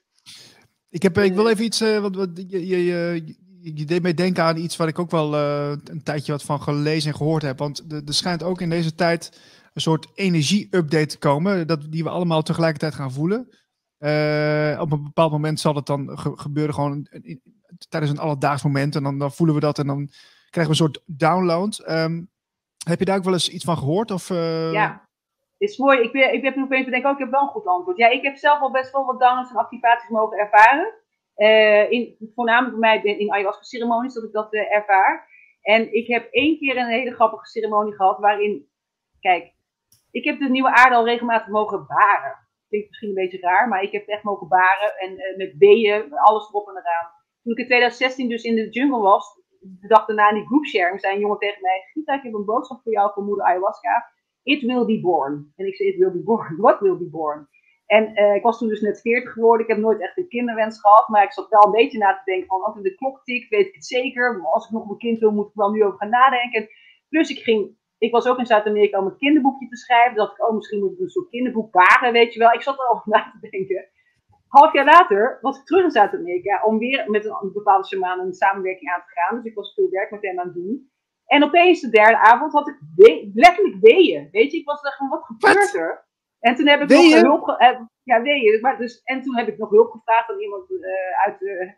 Ik, 0.92 1.02
heb, 1.02 1.18
ik 1.18 1.34
wil 1.34 1.50
even 1.50 1.66
iets, 1.66 1.82
uh, 1.82 2.00
wat, 2.00 2.16
wat, 2.16 2.30
je, 2.34 2.68
je, 2.68 2.86
je, 2.86 3.24
je, 3.62 3.86
deed 3.86 4.02
mij 4.02 4.14
denken 4.14 4.44
aan 4.44 4.58
iets 4.58 4.78
waar 4.78 4.88
ik 4.88 5.00
ook 5.00 5.12
wel 5.12 5.34
uh, 5.34 5.72
een 5.84 6.04
tijdje 6.04 6.32
wat 6.32 6.44
van 6.44 6.62
gelezen 6.62 7.12
en 7.12 7.18
gehoord 7.18 7.42
heb. 7.42 7.58
Want 7.58 7.84
er 7.92 8.14
schijnt 8.14 8.44
ook 8.44 8.62
in 8.62 8.70
deze 8.70 8.96
tijd 8.96 9.40
een 9.74 9.82
soort 9.82 10.08
energie-update 10.14 11.06
te 11.06 11.18
komen, 11.18 11.68
dat, 11.68 11.92
die 11.92 12.04
we 12.04 12.10
allemaal 12.10 12.42
tegelijkertijd 12.42 12.96
gaan 12.96 13.12
voelen. 13.12 13.48
Uh, 14.00 14.78
op 14.80 14.92
een 14.92 15.04
bepaald 15.04 15.32
moment 15.32 15.60
zal 15.60 15.76
het 15.76 15.86
dan 15.86 16.20
ge 16.20 16.32
gebeuren 16.36 16.74
gewoon 16.74 17.08
in, 17.22 17.42
tijdens 17.90 18.12
een 18.12 18.20
alledaags 18.20 18.64
moment. 18.64 18.96
En 18.96 19.04
dan, 19.04 19.18
dan, 19.18 19.32
voelen 19.32 19.56
we 19.56 19.62
dat 19.62 19.80
en 19.80 19.88
dan 19.88 20.10
krijgen 20.50 20.74
we 20.74 20.82
een 20.82 20.92
soort 20.92 21.02
download. 21.06 21.84
Um, 21.90 22.30
heb 22.86 23.00
je 23.00 23.06
daar 23.06 23.18
ook 23.18 23.24
wel 23.24 23.34
eens 23.34 23.50
iets 23.50 23.64
van 23.64 23.78
gehoord? 23.78 24.12
Of, 24.12 24.28
Ja, 24.28 25.10
is 25.62 25.78
mooi. 25.78 26.00
Ik, 26.00 26.12
ben, 26.12 26.34
ik 26.34 26.44
heb 26.44 26.56
nu 26.56 26.64
opeens 26.64 26.86
bedenken, 26.86 27.10
ook 27.10 27.16
oh, 27.16 27.22
ik 27.22 27.26
heb 27.26 27.34
wel 27.34 27.48
een 27.48 27.54
goed 27.54 27.66
antwoord. 27.66 27.98
Ja, 27.98 28.08
ik 28.08 28.24
heb 28.24 28.36
zelf 28.36 28.60
al 28.60 28.72
best 28.72 28.92
wel 28.92 29.06
wat 29.06 29.20
downloads 29.20 29.50
en 29.50 29.56
activaties 29.56 30.10
mogen 30.10 30.38
ervaren. 30.38 30.94
Uh, 31.36 31.92
in, 31.92 32.32
voornamelijk 32.36 32.80
bij 32.80 33.02
mij 33.04 33.16
in 33.18 33.32
ayahuasca 33.32 33.64
ceremonies, 33.64 34.14
dat 34.14 34.24
ik 34.24 34.32
dat 34.32 34.54
uh, 34.54 34.76
ervaar. 34.76 35.28
En 35.62 35.94
ik 35.94 36.08
heb 36.08 36.28
één 36.32 36.58
keer 36.58 36.78
een 36.78 36.88
hele 36.88 37.14
grappige 37.14 37.46
ceremonie 37.46 37.96
gehad, 37.96 38.20
waarin, 38.20 38.70
kijk, 39.20 39.54
ik 40.12 40.24
heb 40.24 40.40
de 40.40 40.50
nieuwe 40.50 40.76
aarde 40.76 40.96
al 40.96 41.06
regelmatig 41.06 41.48
mogen 41.48 41.86
baren. 41.88 42.38
Klinkt 42.68 42.88
misschien 42.88 43.10
een 43.10 43.16
beetje 43.16 43.40
raar, 43.40 43.68
maar 43.68 43.84
ik 43.84 43.92
heb 43.92 44.02
het 44.02 44.10
echt 44.10 44.24
mogen 44.24 44.48
baren. 44.48 44.98
En 44.98 45.12
uh, 45.12 45.38
met 45.38 45.58
weeën, 45.58 46.14
alles 46.14 46.50
erop 46.50 46.68
en 46.68 46.78
eraan. 46.78 47.12
Toen 47.44 47.52
ik 47.52 47.58
in 47.58 47.66
2016 47.66 48.30
dus 48.30 48.44
in 48.44 48.56
de 48.56 48.70
jungle 48.70 49.00
was, 49.00 49.40
de 49.60 49.88
dag 49.88 50.06
daarna 50.06 50.30
in 50.30 50.36
die 50.36 50.48
groupsharing, 50.48 51.00
zei 51.00 51.14
een 51.14 51.20
jongen 51.20 51.38
tegen 51.38 51.62
mij, 51.62 51.82
Gita, 51.94 52.14
ik 52.14 52.24
heb 52.24 52.34
een 52.34 52.46
boodschap 52.46 52.82
voor 52.84 52.92
jou 52.92 53.12
voor 53.14 53.24
moeder 53.24 53.46
ayahuasca. 53.46 54.12
It 54.44 54.62
will 54.62 54.86
be 54.86 55.00
born. 55.00 55.54
En 55.56 55.66
ik 55.66 55.76
zei, 55.76 55.90
it 55.90 55.98
will 55.98 56.12
be 56.12 56.24
born. 56.24 56.56
What 56.66 56.80
will 56.80 56.98
be 56.98 57.10
born? 57.10 57.48
En 57.86 58.20
uh, 58.20 58.36
ik 58.36 58.44
was 58.44 58.58
toen 58.58 58.68
dus 58.68 58.82
net 58.82 59.02
40 59.02 59.34
geworden. 59.34 59.66
Ik 59.66 59.72
heb 59.72 59.82
nooit 59.82 60.02
echt 60.02 60.18
een 60.18 60.28
kinderwens 60.28 60.80
gehad. 60.80 61.08
Maar 61.08 61.24
ik 61.24 61.34
zat 61.34 61.50
wel 61.50 61.66
een 61.66 61.72
beetje 61.72 61.98
na 61.98 62.14
te 62.14 62.32
denken 62.32 62.48
van, 62.48 62.62
als 62.62 62.82
de 62.82 62.96
klok 62.96 63.24
tikt, 63.24 63.50
weet 63.50 63.68
ik 63.68 63.74
het 63.74 63.86
zeker. 63.86 64.38
Maar 64.38 64.52
als 64.52 64.66
ik 64.66 64.72
nog 64.72 64.90
een 64.90 64.98
kind 64.98 65.20
wil, 65.20 65.32
moet 65.32 65.48
ik 65.48 65.54
wel 65.54 65.72
nu 65.72 65.84
over 65.84 65.98
gaan 65.98 66.10
nadenken. 66.10 66.70
Plus 67.10 67.30
ik 67.30 67.44
ging, 67.44 67.78
ik 67.98 68.12
was 68.12 68.28
ook 68.28 68.38
in 68.38 68.46
Zuid-Amerika 68.46 69.00
om 69.00 69.06
een 69.06 69.18
kinderboekje 69.18 69.68
te 69.68 69.76
schrijven. 69.76 70.16
Dat 70.16 70.32
ik, 70.32 70.48
oh, 70.48 70.56
misschien 70.56 70.80
moet 70.80 70.92
ik 70.92 71.00
een 71.00 71.10
soort 71.10 71.30
kinderboek 71.30 71.72
baren, 71.72 72.14
weet 72.14 72.34
je 72.34 72.40
wel. 72.40 72.54
Ik 72.54 72.62
zat 72.62 72.80
erover 72.80 73.10
na 73.12 73.38
te 73.42 73.50
denken. 73.50 73.90
Half 74.48 74.74
jaar 74.74 74.86
later 74.86 75.38
was 75.42 75.60
ik 75.60 75.66
terug 75.66 75.84
in 75.84 75.92
Zuid-Amerika 75.92 76.64
om 76.64 76.78
weer 76.78 77.10
met 77.10 77.26
een, 77.26 77.52
bepaalde 77.54 77.88
shaman 77.88 78.20
een 78.20 78.34
samenwerking 78.34 78.92
aan 78.92 79.04
te 79.06 79.12
gaan. 79.12 79.36
Dus 79.36 79.46
ik 79.46 79.56
was 79.56 79.74
veel 79.74 79.90
werk 79.90 80.12
met 80.12 80.22
hem 80.22 80.40
aan 80.40 80.46
het 80.46 80.56
doen. 80.56 80.92
En 81.32 81.44
opeens 81.44 81.82
de 81.82 81.90
derde 81.90 82.18
avond 82.18 82.54
had 82.54 82.68
ik 82.68 82.80
we 82.96 83.32
letterlijk 83.34 83.76
weeën. 83.82 84.28
Weet 84.32 84.52
je, 84.52 84.58
ik 84.58 84.66
was 84.66 84.82
echt 84.82 84.98
van, 84.98 85.10
wat 85.10 85.24
gebeurt 85.24 85.74
er? 85.74 86.06
En 86.40 86.56
toen 86.56 86.68
heb 86.68 86.82
ik 86.82 86.90
nog 86.90 87.22
hulp... 87.22 87.48
Uh, 87.62 87.80
ja, 88.04 88.22
weeën. 88.22 88.62
Maar 88.62 88.78
dus, 88.78 89.02
en 89.04 89.22
toen 89.22 89.38
heb 89.38 89.48
ik 89.48 89.58
nog 89.58 89.70
hulp 89.70 89.92
gevraagd 89.92 90.30
aan 90.30 90.40
iemand 90.40 90.72
uh, 90.72 91.26
uit 91.26 91.40
de, 91.40 91.76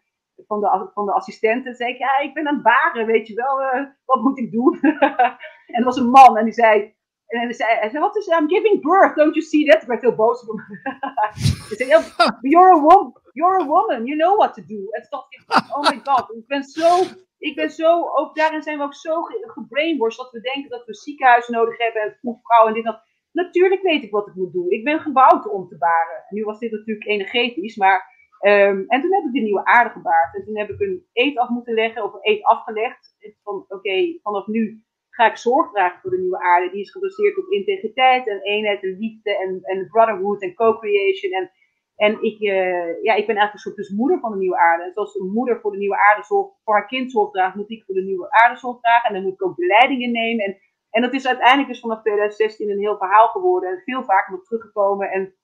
van, 0.48 0.60
de, 0.60 0.90
van 0.94 1.06
de 1.06 1.12
assistenten. 1.12 1.76
zei 1.76 1.92
ik, 1.92 1.98
ja, 1.98 2.20
ik 2.20 2.34
ben 2.34 2.48
aan 2.48 2.54
het 2.54 2.64
baren, 2.64 3.06
weet 3.06 3.28
je 3.28 3.34
wel. 3.34 3.62
Uh, 3.62 3.86
wat 4.06 4.22
moet 4.22 4.38
ik 4.38 4.52
doen? 4.52 4.80
en 5.74 5.80
er 5.80 5.84
was 5.84 5.98
een 5.98 6.10
man 6.10 6.38
en 6.38 6.44
die 6.44 6.54
zei... 6.54 6.96
En 7.28 7.40
hij 7.40 7.54
zei, 7.54 7.78
hij 7.80 7.90
zei, 7.90 8.04
wat 8.04 8.18
is, 8.18 8.28
I'm 8.28 8.50
giving 8.50 8.82
birth, 8.82 9.16
don't 9.16 9.36
you 9.36 9.46
see 9.46 9.66
that? 9.66 9.82
Ik 9.82 9.88
werd 9.88 10.02
heel 10.02 10.16
boos 10.16 10.42
op 10.42 10.58
hem. 10.58 10.80
hij 11.70 11.78
zei, 11.78 11.90
you're 12.42 12.76
a 12.76 12.80
woman, 12.80 13.14
you're 13.32 13.62
a 13.62 13.66
woman, 13.66 14.06
you 14.06 14.18
know 14.18 14.38
what 14.38 14.54
to 14.54 14.64
do. 14.66 14.88
En 14.90 15.02
toen 15.02 15.10
dacht 15.10 15.34
ik, 15.34 15.76
oh 15.76 15.90
my 15.90 16.00
god, 16.04 16.36
ik 16.36 16.48
ben 16.48 16.64
zo 16.64 17.04
ik 17.44 17.56
ben 17.56 17.70
zo, 17.70 18.10
ook 18.16 18.36
daarin 18.36 18.62
zijn 18.62 18.78
we 18.78 18.84
ook 18.84 18.96
zo 18.96 19.22
gebrainwashed 19.42 20.18
dat 20.18 20.32
we 20.32 20.42
denken 20.42 20.70
dat 20.70 20.86
we 20.86 20.94
ziekenhuis 20.94 21.48
nodig 21.48 21.78
hebben 21.78 22.02
en 22.02 22.18
vroegvrouw 22.20 22.68
en 22.68 22.74
dit 22.74 22.84
dat. 22.84 23.02
Natuurlijk 23.32 23.82
weet 23.82 24.04
ik 24.04 24.12
wat 24.12 24.28
ik 24.28 24.36
moet 24.36 24.54
doen. 24.54 24.70
Ik 24.70 24.84
ben 24.84 25.00
gebouwd 25.00 25.50
om 25.50 25.68
te 25.68 25.78
baren. 25.78 26.26
nu 26.30 26.44
was 26.44 26.60
dit 26.60 26.72
natuurlijk 26.72 27.08
energetisch, 27.08 27.76
maar. 27.76 28.12
Um, 28.46 28.86
en 28.88 29.02
toen 29.02 29.14
heb 29.14 29.24
ik 29.24 29.34
de 29.34 29.40
nieuwe 29.40 29.66
aarde 29.66 29.90
gebaard. 29.90 30.36
En 30.36 30.46
toen 30.46 30.58
heb 30.58 30.70
ik 30.70 30.80
een 30.80 31.06
eet 31.14 31.38
af 31.38 31.50
moeten 31.50 31.74
leggen, 31.74 32.04
of 32.04 32.14
een 32.14 32.32
eet 32.32 32.44
afgelegd. 32.44 33.16
Van 33.44 33.66
oké, 33.68 34.20
vanaf 34.22 34.48
nu 34.48 34.84
ga 35.10 35.30
ik 35.30 35.38
zorg 35.38 35.72
dragen 35.72 36.00
voor 36.02 36.12
de 36.12 36.20
nieuwe 36.20 36.40
aarde. 36.40 36.72
Die 36.72 36.82
is 36.82 36.92
gebaseerd 36.92 37.38
op 37.38 37.52
integriteit 37.52 38.28
en 38.28 38.42
eenheid 38.42 38.84
en 38.84 38.98
liefde 39.00 39.38
en, 39.38 39.60
en 39.62 39.88
brotherhood 39.88 40.42
en 40.42 40.54
co-creation. 40.54 41.32
En 41.32 41.52
en 41.96 42.24
ik, 42.24 42.40
uh, 42.40 43.04
ja, 43.04 43.14
ik 43.14 43.28
ben 43.28 43.36
eigenlijk 43.38 43.54
een 43.54 43.60
soort 43.60 43.76
dus 43.76 43.90
moeder 43.90 44.20
van 44.20 44.32
de 44.32 44.38
nieuwe 44.38 44.58
aarde. 44.58 44.92
Zoals 44.94 45.16
een 45.16 45.32
moeder 45.32 45.60
voor 45.60 45.72
de 45.72 45.78
nieuwe 45.78 45.98
aarde 46.10 46.24
zorgt, 46.24 46.56
voor 46.64 46.74
haar 46.74 46.88
kind 46.88 47.12
zorg 47.12 47.32
draagt, 47.32 47.56
moet 47.56 47.72
ik 47.72 47.84
voor 47.86 47.96
de 47.96 48.04
nieuwe 48.04 48.32
aarde 48.32 48.60
zorg 48.60 48.80
dragen. 48.80 49.08
En 49.08 49.14
dan 49.14 49.24
moet 49.24 49.34
ik 49.34 49.44
ook 49.44 49.56
de 49.56 49.98
innemen. 50.00 50.46
En, 50.46 50.58
en 50.90 51.02
dat 51.02 51.14
is 51.14 51.28
uiteindelijk 51.28 51.68
dus 51.68 51.80
vanaf 51.80 52.02
2016 52.02 52.70
een 52.70 52.80
heel 52.80 52.98
verhaal 52.98 53.28
geworden. 53.28 53.70
En 53.70 53.82
veel 53.84 54.04
vaker 54.04 54.32
nog 54.32 54.44
teruggekomen. 54.44 55.12
En, 55.12 55.36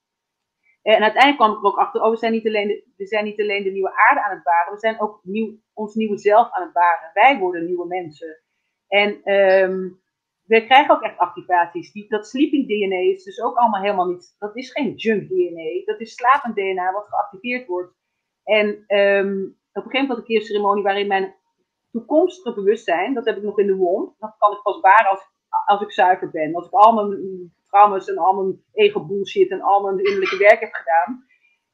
en 0.82 1.02
uiteindelijk 1.02 1.36
kwam 1.36 1.52
ik 1.52 1.58
er 1.58 1.64
ook 1.64 1.78
achter, 1.78 2.02
oh, 2.02 2.10
we 2.10 2.16
zijn, 2.16 2.32
niet 2.32 2.46
alleen 2.46 2.68
de, 2.68 2.92
we 2.96 3.06
zijn 3.06 3.24
niet 3.24 3.40
alleen 3.40 3.62
de 3.62 3.70
nieuwe 3.70 3.96
aarde 4.08 4.24
aan 4.24 4.34
het 4.34 4.42
baren, 4.42 4.72
we 4.72 4.78
zijn 4.78 5.00
ook 5.00 5.20
nieuw, 5.22 5.58
ons 5.72 5.94
nieuwe 5.94 6.18
zelf 6.18 6.50
aan 6.50 6.62
het 6.62 6.72
baren. 6.72 7.10
Wij 7.12 7.38
worden 7.38 7.66
nieuwe 7.66 7.86
mensen. 7.86 8.42
En 8.88 9.34
um, 9.34 10.00
we 10.50 10.64
krijgen 10.64 10.94
ook 10.94 11.02
echt 11.02 11.18
activaties. 11.18 11.92
Die, 11.92 12.08
dat 12.08 12.28
sleeping 12.28 12.66
DNA 12.66 12.96
is 12.96 13.24
dus 13.24 13.40
ook 13.40 13.56
allemaal 13.56 13.80
helemaal 13.80 14.06
niet. 14.06 14.36
Dat 14.38 14.56
is 14.56 14.70
geen 14.72 14.94
junk 14.94 15.28
DNA. 15.28 15.84
Dat 15.84 16.00
is 16.00 16.14
slapend 16.14 16.54
DNA 16.54 16.92
wat 16.92 17.08
geactiveerd 17.08 17.66
wordt. 17.66 17.94
En 18.44 18.66
um, 18.68 19.58
op 19.72 19.84
een 19.84 19.90
gegeven 19.90 20.00
moment 20.00 20.08
had 20.08 20.18
ik 20.18 20.28
een 20.28 20.42
ceremonie 20.42 20.82
waarin 20.82 21.06
mijn 21.06 21.34
toekomstige 21.90 22.54
bewustzijn, 22.54 23.14
dat 23.14 23.24
heb 23.24 23.36
ik 23.36 23.42
nog 23.42 23.58
in 23.58 23.66
de 23.66 23.76
wond. 23.76 24.14
Dat 24.18 24.34
kan 24.38 24.52
ik 24.52 24.62
pas 24.62 24.80
baren 24.80 25.10
als, 25.10 25.20
als 25.66 25.80
ik 25.80 25.92
zuiver 25.92 26.30
ben. 26.30 26.54
Als 26.54 26.66
ik 26.66 26.72
al 26.72 26.92
mijn 26.94 27.52
trauma's 27.66 28.08
en 28.08 28.18
al 28.18 28.42
mijn 28.42 28.62
ego 28.72 29.06
bullshit 29.06 29.50
en 29.50 29.60
al 29.60 29.82
mijn 29.82 29.98
innerlijke 29.98 30.38
werk 30.38 30.60
heb 30.60 30.72
gedaan. 30.72 31.24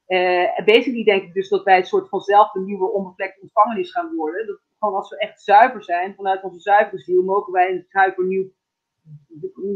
Uh, 0.06 0.64
basically 0.64 1.04
denk 1.04 1.22
ik 1.22 1.34
dus 1.34 1.48
dat 1.48 1.64
wij 1.64 1.76
een 1.76 1.86
soort 1.86 2.08
van 2.08 2.20
zelf 2.20 2.54
een 2.54 2.64
nieuwe 2.64 2.92
onbevlekte 2.92 3.40
ontvangenis 3.40 3.92
gaan 3.92 4.14
worden. 4.16 4.46
Dat, 4.46 4.60
gewoon 4.78 4.94
als 4.94 5.10
we 5.10 5.18
echt 5.18 5.42
zuiver 5.42 5.84
zijn, 5.84 6.14
vanuit 6.14 6.42
onze 6.42 6.60
zuivere 6.60 6.98
ziel, 6.98 7.22
mogen 7.22 7.52
wij 7.52 7.70
een 7.70 7.84
zuiver 7.88 8.26
nieuw 8.26 8.54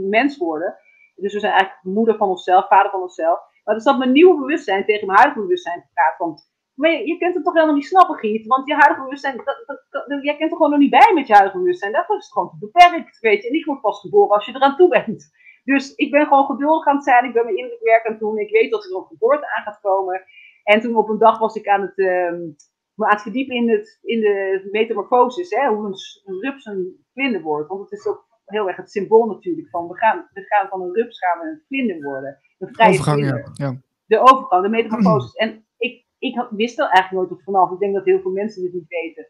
mens 0.09 0.37
worden. 0.37 0.77
Dus 1.15 1.33
we 1.33 1.41
zijn 1.41 1.53
eigenlijk 1.53 1.83
moeder 1.83 2.17
van 2.17 2.29
onszelf, 2.29 2.69
vader 2.69 2.91
van 2.91 3.03
onszelf. 3.03 3.41
Maar 3.65 3.77
is 3.77 3.85
dat 3.85 3.99
mijn 3.99 4.13
nieuwe 4.13 4.41
bewustzijn 4.41 4.85
tegen 4.85 5.07
mijn 5.07 5.19
huidige 5.19 5.43
bewustzijn 5.43 5.89
praat. 5.95 6.19
Want 6.19 6.49
maar 6.81 6.91
je, 6.91 7.19
kunt 7.19 7.35
het 7.35 7.45
toch 7.45 7.55
helemaal 7.55 7.75
niet 7.75 7.87
snappen, 7.87 8.19
Giet. 8.19 8.47
Want 8.47 8.67
je 8.67 8.75
huidige 8.75 9.03
bewustzijn, 9.03 9.37
dat, 9.37 9.85
dat, 9.91 10.23
jij 10.23 10.37
kunt 10.37 10.51
er 10.51 10.57
gewoon 10.57 10.71
nog 10.71 10.81
niet 10.81 10.91
bij 10.91 11.13
met 11.15 11.27
je 11.27 11.33
huidige 11.33 11.59
bewustzijn. 11.59 11.93
Dat 11.93 12.11
is 12.11 12.33
gewoon 12.33 12.51
te 12.51 12.57
beperkt, 12.59 13.19
weet 13.19 13.43
je. 13.43 13.49
En 13.49 13.55
ik 13.55 13.65
word 13.65 13.81
pas 13.81 14.01
geboren 14.01 14.35
als 14.35 14.47
je 14.47 14.55
eraan 14.55 14.77
toe 14.77 14.89
bent. 14.89 15.31
Dus 15.65 15.95
ik 15.95 16.11
ben 16.11 16.27
gewoon 16.27 16.47
geduldig 16.47 16.87
aan 16.87 16.95
het 16.95 17.05
zijn. 17.05 17.25
Ik 17.25 17.33
ben 17.33 17.45
mijn 17.45 17.57
innerlijk 17.57 17.83
werk 17.83 18.07
aan 18.07 18.13
het 18.13 18.21
doen. 18.21 18.39
Ik 18.39 18.51
weet 18.51 18.71
dat 18.71 18.85
er 18.85 18.97
een 18.97 19.07
geboorte 19.07 19.55
aan 19.57 19.65
gaat 19.65 19.81
komen. 19.81 20.25
En 20.65 20.81
toen 20.81 20.97
op 20.97 21.09
een 21.09 21.19
dag 21.19 21.39
was 21.39 21.55
ik 21.55 21.69
aan 21.69 21.81
het, 21.81 21.99
uh, 21.99 22.27
aan 22.27 22.57
het 22.97 23.23
verdiepen 23.23 23.57
in, 23.57 23.71
het, 23.71 23.99
in 24.03 24.21
de 24.21 24.69
metamorfosis. 24.71 25.51
Hè, 25.51 25.69
hoe 25.69 25.87
een, 25.87 25.95
een 26.25 26.41
rups 26.41 26.65
een 26.65 27.07
vlinder 27.13 27.43
wordt. 27.43 27.69
Want 27.69 27.81
het 27.81 27.99
is 27.99 28.07
ook 28.07 28.30
heel 28.51 28.69
erg 28.69 28.77
het 28.77 28.91
symbool 28.91 29.27
natuurlijk 29.27 29.69
van 29.71 29.89
we 29.89 29.97
gaan, 29.97 30.29
we 30.33 30.43
gaan 30.43 30.69
van 30.69 30.83
een 30.83 30.95
rups 30.95 31.19
gaan 31.19 31.41
we 31.41 31.47
een 31.47 31.63
vlinder 31.67 32.03
worden. 32.03 32.39
Een 32.59 32.75
vrije 32.75 32.91
overgang, 32.91 33.25
ja. 33.25 33.51
ja. 33.53 33.81
De 34.07 34.19
overgang, 34.19 34.63
de 34.63 34.69
metamorfosis. 34.69 35.35
En 35.35 35.65
ik, 35.79 36.05
ik 36.19 36.47
wist 36.51 36.79
er 36.79 36.89
eigenlijk 36.89 37.13
nooit 37.13 37.29
wat 37.31 37.43
vanaf. 37.43 37.71
Ik 37.71 37.79
denk 37.79 37.95
dat 37.95 38.05
heel 38.05 38.21
veel 38.21 38.31
mensen 38.31 38.63
dit 38.63 38.73
niet 38.73 38.89
weten. 38.89 39.27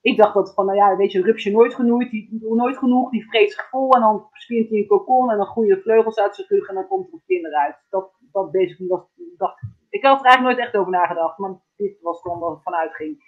Ik 0.00 0.16
dacht 0.16 0.34
dat 0.34 0.54
van, 0.54 0.66
nou 0.66 0.78
ja, 0.78 0.96
weet 0.96 1.12
je, 1.12 1.18
een 1.18 1.24
rupsje 1.24 1.50
nooit 1.50 1.74
genoeg, 1.74 2.10
die, 2.10 2.38
nooit 2.40 2.78
genoeg, 2.78 3.10
die 3.10 3.28
vreet 3.28 3.52
zich 3.52 3.68
vol 3.68 3.92
en 3.92 4.00
dan 4.00 4.26
spint 4.32 4.68
hij 4.68 4.78
een 4.78 4.86
kokon 4.86 5.30
en 5.30 5.36
dan 5.36 5.46
groeien 5.46 5.76
de 5.76 5.82
vleugels 5.82 6.18
uit 6.18 6.34
zijn 6.34 6.48
rug 6.48 6.68
en 6.68 6.74
dan 6.74 6.86
komt 6.86 7.06
er 7.06 7.12
een 7.12 7.22
vlinder 7.24 7.54
uit. 7.54 7.76
Dat, 7.90 8.12
dat 8.32 8.52
basically 8.52 8.88
was, 8.88 9.02
dacht 9.36 9.62
ik. 9.90 10.02
had 10.04 10.18
er 10.18 10.24
eigenlijk 10.24 10.56
nooit 10.56 10.66
echt 10.66 10.76
over 10.76 10.92
nagedacht, 10.92 11.38
maar 11.38 11.60
dit 11.76 12.00
was 12.00 12.20
gewoon 12.20 12.38
waar 12.38 12.50
het 12.50 12.62
vanuit 12.62 12.94
ging. 12.94 13.22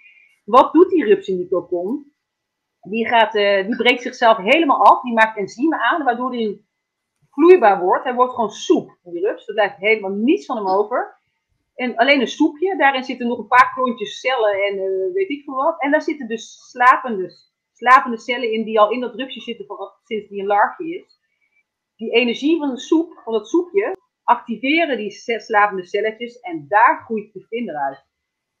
Wat 0.45 0.73
doet 0.73 0.89
die 0.89 1.05
rups 1.05 1.27
in 1.27 1.37
die 1.37 1.47
kokon? 1.47 2.11
Die, 2.89 3.07
gaat, 3.07 3.35
uh, 3.35 3.65
die 3.65 3.75
breekt 3.75 4.01
zichzelf 4.01 4.37
helemaal 4.37 4.85
af, 4.85 5.01
die 5.01 5.13
maakt 5.13 5.37
enzymen 5.37 5.79
aan, 5.79 6.03
waardoor 6.03 6.31
hij 6.31 6.61
vloeibaar 7.29 7.79
wordt. 7.79 8.03
Hij 8.03 8.13
wordt 8.13 8.33
gewoon 8.33 8.49
soep, 8.49 8.97
die 9.03 9.25
rups. 9.25 9.47
Er 9.47 9.53
blijft 9.53 9.77
helemaal 9.77 10.11
niets 10.11 10.45
van 10.45 10.55
hem 10.55 10.67
over. 10.67 11.17
En 11.75 11.95
alleen 11.95 12.21
een 12.21 12.27
soepje, 12.27 12.77
daarin 12.77 13.03
zitten 13.03 13.27
nog 13.27 13.37
een 13.37 13.47
paar 13.47 13.71
klontjes 13.73 14.19
cellen 14.19 14.53
en 14.53 14.75
uh, 14.75 15.13
weet 15.13 15.29
ik 15.29 15.43
veel 15.43 15.55
wat. 15.55 15.81
En 15.81 15.91
daar 15.91 16.01
zitten 16.01 16.27
dus 16.27 16.69
slapende, 16.69 17.31
slapende 17.73 18.17
cellen 18.17 18.51
in 18.51 18.63
die 18.63 18.79
al 18.79 18.91
in 18.91 18.99
dat 18.99 19.15
rupsje 19.15 19.39
zitten 19.39 19.65
van, 19.65 19.77
sinds 20.03 20.29
die 20.29 20.39
een 20.39 20.47
larfje 20.47 20.95
is. 20.95 21.19
Die 21.95 22.11
energie 22.11 22.57
van 22.57 22.69
de 22.69 22.79
soep, 22.79 23.21
van 23.23 23.33
dat 23.33 23.47
soepje, 23.47 23.97
activeren 24.23 24.97
die 24.97 25.11
slapende 25.39 25.85
celletjes 25.85 26.39
en 26.39 26.65
daar 26.67 27.03
groeit 27.05 27.33
de 27.33 27.45
vinder 27.49 27.75
uit. 27.75 28.05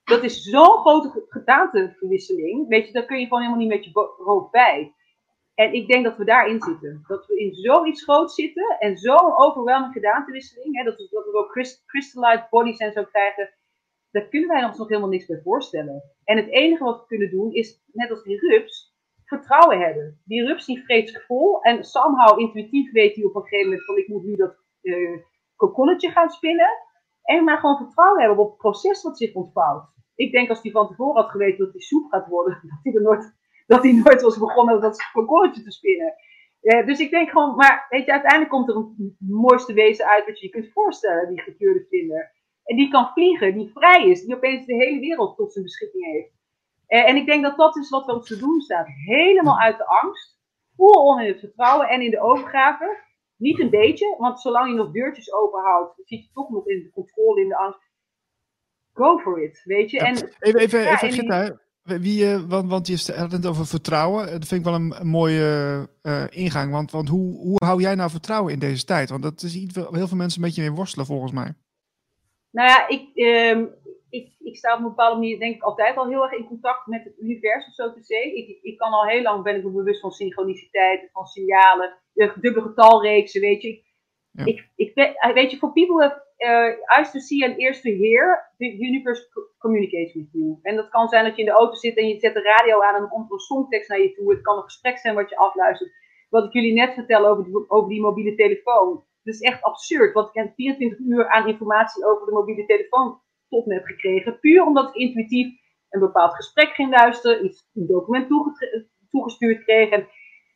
Dat 0.07 0.23
is 0.23 0.41
zo'n 0.41 0.77
grote 0.77 1.25
gedaanteverwisseling, 1.29 2.67
weet 2.67 2.87
je, 2.87 2.93
daar 2.93 3.05
kun 3.05 3.19
je 3.19 3.23
gewoon 3.23 3.41
helemaal 3.41 3.61
niet 3.61 3.69
met 3.69 3.85
je 3.85 3.91
hoofd 4.23 4.51
bij. 4.51 4.93
En 5.53 5.73
ik 5.73 5.87
denk 5.87 6.03
dat 6.03 6.17
we 6.17 6.25
daarin 6.25 6.61
zitten. 6.61 7.03
Dat 7.07 7.25
we 7.27 7.39
in 7.39 7.53
zoiets 7.53 8.03
groot 8.03 8.31
zitten 8.31 8.77
en 8.79 8.97
zo'n 8.97 9.37
overweldigende 9.37 9.99
gedaantewisseling, 9.99 10.77
hè, 10.77 10.83
dat, 10.83 10.97
we, 10.97 11.07
dat 11.11 11.33
ook 11.33 11.51
crystallized 11.85 12.49
bodies 12.49 12.77
en 12.77 12.91
zo 12.91 13.03
krijgen, 13.03 13.49
daar 14.11 14.27
kunnen 14.27 14.49
wij 14.49 14.63
ons 14.63 14.77
nog 14.77 14.87
helemaal 14.87 15.09
niks 15.09 15.25
bij 15.25 15.41
voorstellen. 15.43 16.03
En 16.23 16.37
het 16.37 16.49
enige 16.49 16.83
wat 16.83 16.99
we 16.99 17.05
kunnen 17.05 17.29
doen 17.29 17.53
is, 17.53 17.83
net 17.91 18.09
als 18.09 18.23
die 18.23 18.39
rups, 18.39 18.95
vertrouwen 19.25 19.79
hebben. 19.79 20.21
Die 20.25 20.45
rups 20.45 20.65
die 20.65 20.83
vreet 20.83 21.09
zich 21.09 21.25
vol 21.25 21.61
en 21.61 21.83
somehow 21.83 22.39
intuïtief 22.39 22.91
weet 22.91 23.15
hij 23.15 23.25
op 23.25 23.35
een 23.35 23.41
gegeven 23.41 23.69
moment 23.69 23.85
van 23.85 23.97
ik 23.97 24.07
moet 24.07 24.23
nu 24.23 24.35
dat 24.35 24.55
uh, 24.81 25.19
kokonnetje 25.55 26.11
gaan 26.11 26.29
spinnen. 26.29 26.69
En 27.23 27.43
maar 27.43 27.57
gewoon 27.57 27.77
vertrouwen 27.77 28.19
hebben 28.19 28.39
op 28.39 28.49
het 28.49 28.57
proces 28.57 29.03
wat 29.03 29.17
zich 29.17 29.33
ontvouwt. 29.33 29.95
Ik 30.17 30.31
denk 30.31 30.49
als 30.49 30.61
hij 30.61 30.71
van 30.71 30.87
tevoren 30.87 31.21
had 31.21 31.31
geweten 31.31 31.65
dat 31.65 31.73
die 31.73 31.81
soep 31.81 32.09
gaat 32.09 32.27
worden, 32.27 32.59
dat 32.83 32.93
hij 32.93 33.01
nooit 33.01 33.35
dat 33.67 33.83
hij 33.83 33.91
nooit 33.91 34.21
was 34.21 34.37
begonnen 34.37 34.81
dat 34.81 35.11
kokonnetje 35.13 35.63
te 35.63 35.71
spinnen. 35.71 36.13
dus 36.61 36.99
ik 36.99 37.09
denk 37.09 37.29
gewoon, 37.29 37.55
maar 37.55 37.85
weet 37.89 38.05
je, 38.05 38.11
uiteindelijk 38.11 38.51
komt 38.51 38.69
er 38.69 38.75
een 38.75 39.15
mooiste 39.19 39.73
wezen 39.73 40.05
uit 40.05 40.25
wat 40.25 40.39
je 40.39 40.45
je 40.45 40.51
kunt 40.51 40.71
voorstellen, 40.71 41.29
die 41.29 41.41
gekleurde 41.41 41.85
vlinder. 41.87 42.35
En 42.63 42.75
die 42.75 42.89
kan 42.89 43.11
vliegen, 43.13 43.53
die 43.53 43.71
vrij 43.73 44.09
is, 44.09 44.25
die 44.25 44.35
opeens 44.35 44.65
de 44.65 44.73
hele 44.73 44.99
wereld 44.99 45.37
tot 45.37 45.51
zijn 45.51 45.63
beschikking 45.63 46.05
heeft. 46.05 46.31
en 46.87 47.15
ik 47.15 47.25
denk 47.25 47.43
dat 47.43 47.57
dat 47.57 47.77
is 47.77 47.89
wat 47.89 48.05
we 48.05 48.13
ons 48.13 48.27
te 48.27 48.37
doen 48.37 48.61
staat. 48.61 48.87
Helemaal 49.05 49.59
uit 49.59 49.77
de 49.77 49.85
angst, 49.85 50.39
full 50.75 51.01
on 51.01 51.21
in 51.21 51.27
het 51.27 51.39
vertrouwen 51.39 51.87
en 51.87 52.01
in 52.01 52.11
de 52.11 52.21
overgave. 52.21 53.05
Niet 53.37 53.59
een 53.59 53.69
beetje, 53.69 54.15
want 54.17 54.41
zolang 54.41 54.69
je 54.69 54.75
nog 54.75 54.91
deurtjes 54.91 55.33
open 55.33 55.61
houdt, 55.61 55.93
zit 55.95 56.23
je 56.23 56.31
toch 56.33 56.49
nog 56.49 56.67
in 56.67 56.83
de 56.83 56.91
controle, 56.91 57.41
in 57.41 57.47
de 57.47 57.57
angst. 57.57 57.79
Go 58.97 59.17
for 59.17 59.43
it, 59.43 59.61
weet 59.65 59.91
je. 59.91 59.99
En, 59.99 60.15
even, 60.39 60.59
even, 60.59 60.81
ja, 60.81 61.01
even 61.01 61.59
wie, 61.87 62.23
uh, 62.23 62.39
want, 62.47 62.69
want 62.69 62.87
je 62.87 63.13
had 63.15 63.31
het 63.31 63.47
over 63.47 63.65
vertrouwen. 63.65 64.25
Dat 64.25 64.47
vind 64.47 64.59
ik 64.59 64.65
wel 64.65 64.75
een, 64.75 65.07
mooie 65.07 65.87
uh, 66.03 66.23
ingang. 66.29 66.71
Want, 66.71 66.91
want 66.91 67.09
hoe, 67.09 67.37
hoe 67.37 67.65
hou 67.65 67.81
jij 67.81 67.95
nou 67.95 68.09
vertrouwen 68.09 68.53
in 68.53 68.59
deze 68.59 68.85
tijd? 68.85 69.09
Want 69.09 69.23
dat 69.23 69.41
is 69.41 69.55
iets 69.55 69.75
waar 69.75 69.87
heel 69.91 70.07
veel 70.07 70.17
mensen 70.17 70.41
een 70.41 70.47
beetje 70.47 70.61
mee 70.61 70.71
worstelen, 70.71 71.05
volgens 71.05 71.31
mij. 71.31 71.53
Nou 72.51 72.69
ja, 72.69 72.87
ik, 72.87 73.09
um, 73.15 73.73
ik, 74.09 74.35
ik 74.39 74.57
sta 74.57 74.73
op 74.73 74.79
een 74.79 74.85
bepaalde 74.85 75.19
manier 75.19 75.39
denk 75.39 75.55
ik 75.55 75.61
altijd 75.61 75.97
al 75.97 76.07
heel 76.07 76.23
erg 76.23 76.39
in 76.39 76.47
contact 76.47 76.87
met 76.87 77.03
het 77.03 77.19
universum, 77.19 77.73
zo 77.73 77.93
te 77.93 78.03
zeggen. 78.03 78.37
Ik, 78.37 78.59
ik 78.61 78.77
kan 78.77 78.91
al 78.91 79.05
heel 79.05 79.21
lang, 79.21 79.43
ben 79.43 79.55
ik 79.55 79.63
me 79.63 79.71
bewust 79.71 80.01
van 80.01 80.11
synchroniciteiten, 80.11 81.09
van 81.11 81.25
signalen, 81.25 81.97
dubbele 82.13 82.61
getalreeksen, 82.61 83.41
weet 83.41 83.61
je. 83.61 83.85
Ja. 84.31 84.45
Ik, 84.45 84.69
ik, 84.75 84.91
weet 85.33 85.51
je, 85.51 85.57
voor 85.57 85.73
people 85.73 86.01
have 86.03 86.26
uh, 86.39 86.71
eyes 86.93 87.11
to 87.11 87.19
see 87.19 87.43
and 87.43 87.59
ears 87.59 87.81
to 87.81 87.89
hear, 87.89 88.39
the 88.59 88.67
universe 88.67 89.21
communicates 89.59 90.13
with 90.13 90.29
you. 90.31 90.59
En 90.61 90.75
dat 90.75 90.89
kan 90.89 91.07
zijn 91.07 91.23
dat 91.23 91.35
je 91.35 91.41
in 91.41 91.47
de 91.47 91.57
auto 91.57 91.75
zit 91.75 91.97
en 91.97 92.07
je 92.07 92.19
zet 92.19 92.33
de 92.33 92.41
radio 92.41 92.81
aan 92.81 92.93
en 92.93 92.99
dan 92.99 93.09
komt 93.09 93.27
er 93.27 93.33
een 93.33 93.39
songtekst 93.39 93.89
naar 93.89 94.01
je 94.01 94.13
toe. 94.13 94.31
Het 94.31 94.41
kan 94.41 94.57
een 94.57 94.63
gesprek 94.63 94.97
zijn 94.97 95.15
wat 95.15 95.29
je 95.29 95.37
afluistert. 95.37 95.91
Wat 96.29 96.45
ik 96.45 96.53
jullie 96.53 96.73
net 96.73 96.93
vertel 96.93 97.27
over 97.27 97.43
die, 97.43 97.69
over 97.69 97.89
die 97.89 98.01
mobiele 98.01 98.35
telefoon. 98.35 99.03
Het 99.23 99.35
is 99.35 99.41
echt 99.41 99.63
absurd, 99.63 100.13
want 100.13 100.27
ik 100.27 100.33
heb 100.33 100.53
24 100.55 100.99
uur 100.99 101.29
aan 101.29 101.47
informatie 101.47 102.05
over 102.05 102.25
de 102.25 102.31
mobiele 102.31 102.65
telefoon 102.65 103.21
tot 103.49 103.65
me 103.65 103.73
heb 103.73 103.85
gekregen. 103.85 104.39
Puur 104.39 104.65
omdat 104.65 104.87
ik 104.87 104.95
intuïtief 104.95 105.47
een 105.89 105.99
bepaald 105.99 106.33
gesprek 106.33 106.69
ging 106.69 106.91
luisteren, 106.91 107.45
iets, 107.45 107.69
een 107.73 107.87
document 107.87 108.27
toegestuurd 109.09 109.63
kreeg. 109.63 109.89
En, 109.89 110.07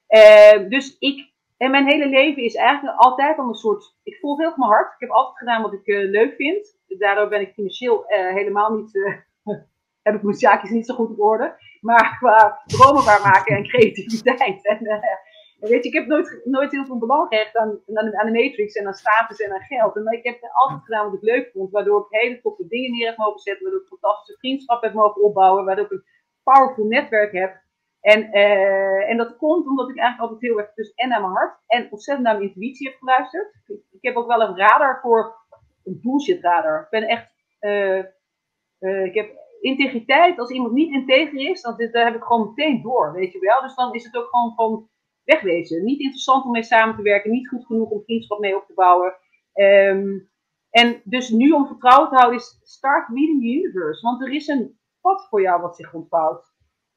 uh, 0.10 0.70
dus 0.70 0.98
ik 1.00 1.31
en 1.64 1.72
mijn 1.72 1.88
hele 1.88 2.08
leven 2.08 2.44
is 2.44 2.56
eigenlijk 2.56 2.98
altijd 2.98 3.38
al 3.38 3.48
een 3.48 3.54
soort. 3.54 3.96
Ik 4.04 4.18
volg 4.20 4.40
heel 4.40 4.54
mijn 4.56 4.70
hart. 4.70 4.94
Ik 4.94 5.00
heb 5.00 5.10
altijd 5.10 5.38
gedaan 5.38 5.62
wat 5.62 5.74
ik 5.74 5.88
uh, 5.88 6.10
leuk 6.10 6.36
vind. 6.36 6.78
Daardoor 6.88 7.28
ben 7.28 7.42
ik 7.42 7.54
financieel 7.54 8.12
uh, 8.12 8.34
helemaal 8.34 8.76
niet. 8.76 8.96
Uh, 8.96 9.16
heb 10.08 10.16
ik 10.16 10.24
mijn 10.24 10.36
zaakjes 10.36 10.70
niet 10.70 10.86
zo 10.86 10.96
goed 10.96 11.10
op 11.10 11.20
orde. 11.20 11.56
Maar 11.82 12.16
qua 12.20 12.62
dromen 12.66 13.06
waarmaken 13.06 13.56
en 13.56 13.68
creativiteit. 13.68 14.66
En, 15.60 15.70
weet 15.70 15.84
je, 15.84 15.90
ik 15.90 15.96
heb 15.96 16.08
nooit, 16.08 16.42
nooit 16.44 16.72
heel 16.72 16.86
veel 16.86 16.98
belang 16.98 17.28
gehecht 17.28 17.58
aan, 17.58 17.80
aan, 17.94 18.18
aan, 18.18 18.32
de 18.32 18.40
matrix 18.44 18.74
en 18.76 18.88
aan 18.88 18.94
status 18.94 19.40
en 19.40 19.54
aan 19.54 19.62
geld. 19.62 19.96
En 19.96 20.12
ik 20.12 20.24
heb 20.24 20.38
altijd 20.52 20.84
gedaan 20.84 21.06
wat 21.06 21.14
ik 21.14 21.22
leuk 21.22 21.50
vond. 21.54 21.72
Waardoor 21.72 22.00
ik 22.00 22.20
hele 22.20 22.42
toffe 22.42 22.68
dingen 22.68 22.92
neer 22.92 23.08
heb 23.08 23.18
mogen 23.18 23.40
zetten. 23.40 23.64
Waardoor 23.64 23.82
ik 23.82 23.88
fantastische 23.88 24.40
vriendschap 24.40 24.82
heb 24.82 24.94
mogen 24.94 25.24
opbouwen. 25.24 25.66
Waardoor 25.66 25.86
ik 25.86 25.92
een 25.92 26.04
powerful 26.44 26.86
netwerk 26.86 27.32
heb. 27.32 27.61
En, 28.02 28.38
uh, 28.38 29.10
en 29.10 29.18
dat 29.18 29.38
komt 29.38 29.68
omdat 29.68 29.90
ik 29.90 29.98
eigenlijk 29.98 30.32
altijd 30.32 30.52
heel 30.52 30.60
erg 30.60 30.74
dus 30.74 30.94
en 30.94 31.10
naar 31.10 31.22
mijn 31.22 31.34
hart 31.34 31.60
en 31.68 31.92
ontzettend 31.92 32.28
naar 32.28 32.38
mijn 32.38 32.48
intuïtie 32.48 32.88
heb 32.88 32.98
geluisterd. 32.98 33.54
Ik, 33.92 34.02
heb 34.02 34.16
ook 34.16 34.28
wel 34.28 34.42
een 34.42 34.58
radar 34.58 35.00
voor 35.02 35.36
een 35.84 36.00
bullshit 36.02 36.42
radar. 36.42 36.82
Ik 36.82 36.90
ben 36.90 37.08
echt, 37.08 37.32
uh, 37.60 38.04
uh, 38.80 39.06
ik 39.06 39.14
heb 39.14 39.30
integriteit. 39.60 40.40
Als 40.40 40.50
iemand 40.50 40.74
niet 40.74 40.94
integer 40.94 41.50
is, 41.50 41.62
dan 41.62 41.90
daar 41.92 42.06
heb 42.06 42.16
ik 42.16 42.24
gewoon 42.24 42.48
meteen 42.48 42.82
door, 42.82 43.14
weet 43.14 43.32
je 43.32 43.40
wel. 43.40 43.62
Dus 43.62 43.76
dan 43.76 43.94
is 43.94 44.04
het 44.04 44.18
ook 44.18 44.30
gewoon 44.30 44.54
van 44.56 44.90
wegwezen. 45.24 45.84
Niet 45.84 46.00
interessant 46.00 46.46
om 46.46 46.52
mee 46.52 46.64
samen 46.64 46.96
te 46.96 47.02
werken, 47.02 47.32
niet 47.32 47.48
goed 47.48 47.66
genoeg 47.66 47.90
om 47.90 48.04
vriendschap 48.04 48.40
mee 48.40 48.56
op 48.56 48.66
te 48.66 48.74
bouwen. 48.74 49.16
Um, 49.54 50.30
en 50.70 51.02
dus 51.04 51.30
nu 51.30 51.52
om 51.52 51.68
vertrouwen 51.68 52.10
te 52.10 52.16
houden 52.16 52.40
is 52.40 52.60
start 52.64 53.08
reading 53.08 53.42
the 53.42 53.48
universe. 53.48 54.02
Want 54.02 54.22
er 54.22 54.34
is 54.34 54.48
een 54.48 54.80
pad 55.02 55.28
voor 55.30 55.42
jou 55.42 55.62
wat 55.62 55.76
zich 55.76 55.94
ontvouwt. 55.94 56.51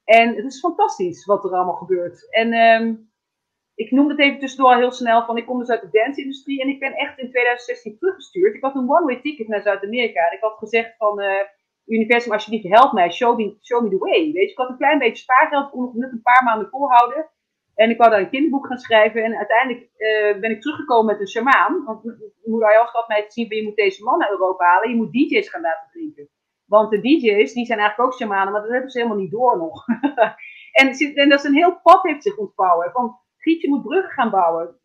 En 0.05 0.35
het 0.35 0.45
is 0.45 0.59
fantastisch 0.59 1.25
wat 1.25 1.43
er 1.43 1.51
allemaal 1.51 1.75
gebeurt. 1.75 2.29
En 2.29 2.53
um, 2.53 3.11
ik 3.75 3.91
noem 3.91 4.09
het 4.09 4.19
even 4.19 4.39
tussendoor 4.39 4.75
heel 4.75 4.91
snel 4.91 5.25
van 5.25 5.37
ik 5.37 5.45
kom 5.45 5.59
dus 5.59 5.69
uit 5.69 5.81
de 5.81 5.99
dance-industrie 5.99 6.61
en 6.61 6.67
ik 6.67 6.79
ben 6.79 6.93
echt 6.93 7.19
in 7.19 7.29
2016 7.29 7.97
teruggestuurd. 7.97 8.55
Ik 8.55 8.63
had 8.63 8.75
een 8.75 8.89
one-way 8.89 9.21
ticket 9.21 9.47
naar 9.47 9.61
Zuid-Amerika 9.61 10.27
en 10.27 10.37
ik 10.37 10.43
had 10.43 10.57
gezegd 10.57 10.95
van 10.97 11.21
uh, 11.21 11.29
universum 11.85 12.31
alsjeblieft 12.31 12.75
help 12.75 12.93
mij, 12.93 13.11
show 13.11 13.37
me, 13.37 13.57
show 13.61 13.83
me 13.83 13.89
the 13.89 13.97
way. 13.97 14.31
Weet 14.31 14.33
je, 14.33 14.51
ik 14.51 14.57
had 14.57 14.69
een 14.69 14.77
klein 14.77 14.99
beetje 14.99 15.23
spaargeld 15.23 15.71
om 15.71 15.91
net 15.93 16.11
een 16.11 16.21
paar 16.21 16.43
maanden 16.43 16.69
volhouden. 16.69 17.29
En 17.75 17.89
ik 17.89 17.97
wou 17.97 18.09
daar 18.09 18.19
een 18.19 18.29
kinderboek 18.29 18.67
gaan 18.67 18.77
schrijven. 18.77 19.23
En 19.23 19.37
uiteindelijk 19.37 19.89
uh, 19.97 20.39
ben 20.39 20.51
ik 20.51 20.61
teruggekomen 20.61 21.05
met 21.05 21.19
een 21.19 21.27
shamaan. 21.27 21.83
Want 21.83 22.03
moeder 22.43 22.69
Ayos 22.69 22.91
had 22.91 23.07
mij 23.07 23.23
te 23.23 23.31
zien, 23.31 23.55
je 23.55 23.63
moet 23.63 23.75
deze 23.75 24.03
man 24.03 24.17
naar 24.17 24.31
Europa 24.31 24.65
halen. 24.65 24.89
Je 24.89 24.95
moet 24.95 25.11
DJ's 25.11 25.49
gaan 25.49 25.61
laten 25.61 25.89
drinken. 25.91 26.29
Want 26.65 26.91
de 26.91 27.01
DJ's, 27.01 27.53
die 27.53 27.65
zijn 27.65 27.79
eigenlijk 27.79 28.09
ook 28.09 28.19
shamanen, 28.19 28.51
maar 28.51 28.61
dat 28.61 28.71
hebben 28.71 28.89
ze 28.89 28.97
helemaal 28.97 29.19
niet 29.19 29.31
door 29.31 29.57
nog. 29.57 29.85
en, 30.81 30.89
en 31.15 31.29
dat 31.29 31.39
is 31.39 31.45
een 31.45 31.55
heel 31.55 31.79
pad 31.83 32.03
heeft 32.03 32.23
zich 32.23 32.37
ontvouwen. 32.37 32.91
Van, 32.91 33.17
Gietje 33.37 33.69
moet 33.69 33.81
bruggen 33.81 34.11
gaan 34.11 34.29
bouwen. 34.29 34.75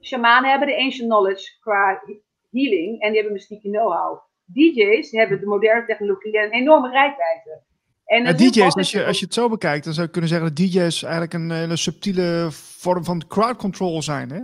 Shamanen 0.00 0.50
hebben 0.50 0.68
de 0.68 0.78
ancient 0.78 1.08
knowledge 1.08 1.58
qua 1.60 2.02
healing 2.50 3.00
en 3.00 3.08
die 3.08 3.16
hebben 3.16 3.32
mystieke 3.32 3.70
know-how. 3.70 4.18
DJ's 4.44 5.10
hebben 5.10 5.40
de 5.40 5.46
moderne 5.46 5.86
technologie 5.86 6.38
en 6.38 6.44
een 6.44 6.52
enorme 6.52 6.90
rijkwijde. 6.90 7.62
En 8.04 8.24
ja, 8.24 8.32
DJ's, 8.32 8.76
als 8.76 8.90
je, 8.90 9.04
als 9.04 9.18
je 9.18 9.24
het 9.24 9.34
zo 9.34 9.48
bekijkt, 9.48 9.84
dan 9.84 9.92
zou 9.92 10.06
je 10.06 10.12
kunnen 10.12 10.30
zeggen 10.30 10.48
dat 10.48 10.56
DJ's 10.56 11.02
eigenlijk 11.02 11.32
een 11.32 11.50
hele 11.50 11.76
subtiele 11.76 12.48
vorm 12.50 13.04
van 13.04 13.26
crowd 13.26 13.56
control 13.56 14.02
zijn. 14.02 14.30
Hè? 14.30 14.40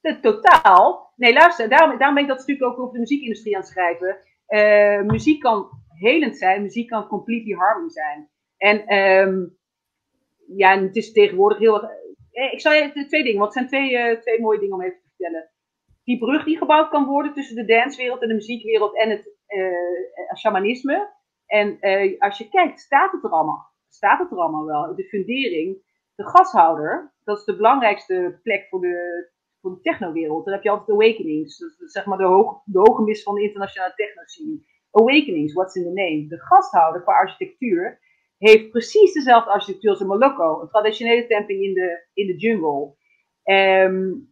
De, 0.00 0.20
totaal. 0.20 1.12
Nee, 1.16 1.32
luister, 1.32 1.68
daarom, 1.68 1.98
daarom 1.98 2.14
ben 2.14 2.22
ik 2.22 2.28
dat 2.28 2.38
natuurlijk 2.38 2.72
ook 2.72 2.78
over 2.78 2.92
de 2.92 2.98
muziekindustrie 2.98 3.54
aan 3.54 3.60
het 3.60 3.70
schrijven. 3.70 4.16
Uh, 4.48 5.10
muziek 5.10 5.40
kan 5.40 5.68
helend 6.00 6.36
zijn, 6.36 6.62
muziek 6.62 6.88
kan 6.88 7.06
completely 7.06 7.54
harming 7.54 7.92
zijn. 7.92 8.28
En 8.56 8.96
um, 8.96 9.58
ja, 10.56 10.80
het 10.80 10.96
is 10.96 11.12
tegenwoordig 11.12 11.58
heel 11.58 11.82
erg. 11.82 11.92
Eh, 12.30 12.52
ik 12.52 12.60
zal 12.60 12.72
je 12.72 13.06
twee 13.06 13.22
dingen, 13.22 13.38
want 13.38 13.54
het 13.54 13.68
zijn 13.68 13.68
twee, 13.68 14.12
uh, 14.12 14.20
twee 14.20 14.40
mooie 14.40 14.58
dingen 14.58 14.74
om 14.74 14.82
even 14.82 15.00
te 15.00 15.08
vertellen. 15.08 15.50
Die 16.04 16.18
brug 16.18 16.44
die 16.44 16.58
gebouwd 16.58 16.88
kan 16.88 17.06
worden 17.06 17.32
tussen 17.32 17.56
de 17.56 17.64
dancewereld 17.64 18.22
en 18.22 18.28
de 18.28 18.34
muziekwereld 18.34 18.96
en 18.96 19.10
het 19.10 19.30
uh, 19.48 20.36
shamanisme. 20.36 21.18
En 21.46 21.78
als 22.18 22.38
je 22.38 22.48
kijkt, 22.48 22.80
staat 22.80 23.12
het 23.12 23.24
er 23.24 23.30
allemaal. 23.30 23.70
Staat 23.88 24.18
het 24.18 24.30
er 24.30 24.38
allemaal 24.38 24.66
wel. 24.66 24.94
De 24.94 25.04
fundering, 25.04 25.82
de 26.14 26.28
gashouder, 26.28 27.12
dat 27.24 27.38
is 27.38 27.44
de 27.44 27.56
belangrijkste 27.56 28.38
plek 28.42 28.66
voor 28.68 28.80
de, 28.80 29.28
voor 29.60 29.70
de 29.70 29.80
technowereld. 29.80 30.44
Daar 30.44 30.54
heb 30.54 30.62
je 30.62 30.70
altijd 30.70 30.90
awakenings. 30.90 31.58
Dat 31.58 31.90
zeg 31.90 32.06
maar 32.06 32.18
de, 32.18 32.24
hoog, 32.24 32.62
de 32.64 32.78
hoge 32.78 33.02
mis 33.02 33.22
van 33.22 33.34
de 33.34 33.42
internationale 33.42 33.94
techno-scene. 33.94 34.60
Awakenings, 34.90 35.52
what's 35.52 35.74
in 35.74 35.82
the 35.82 36.02
name? 36.02 36.26
De 36.28 36.38
gasthouder 36.38 37.02
qua 37.02 37.12
architectuur 37.12 38.00
heeft 38.38 38.70
precies 38.70 39.12
dezelfde 39.12 39.50
architectuur 39.50 39.90
als 39.90 40.00
in 40.00 40.06
Moloko. 40.06 40.60
Een 40.60 40.68
traditionele 40.68 41.26
temping 41.26 41.62
in 41.62 41.74
de, 41.74 42.06
in 42.14 42.26
de 42.26 42.36
jungle. 42.36 42.94
Um, 43.44 44.28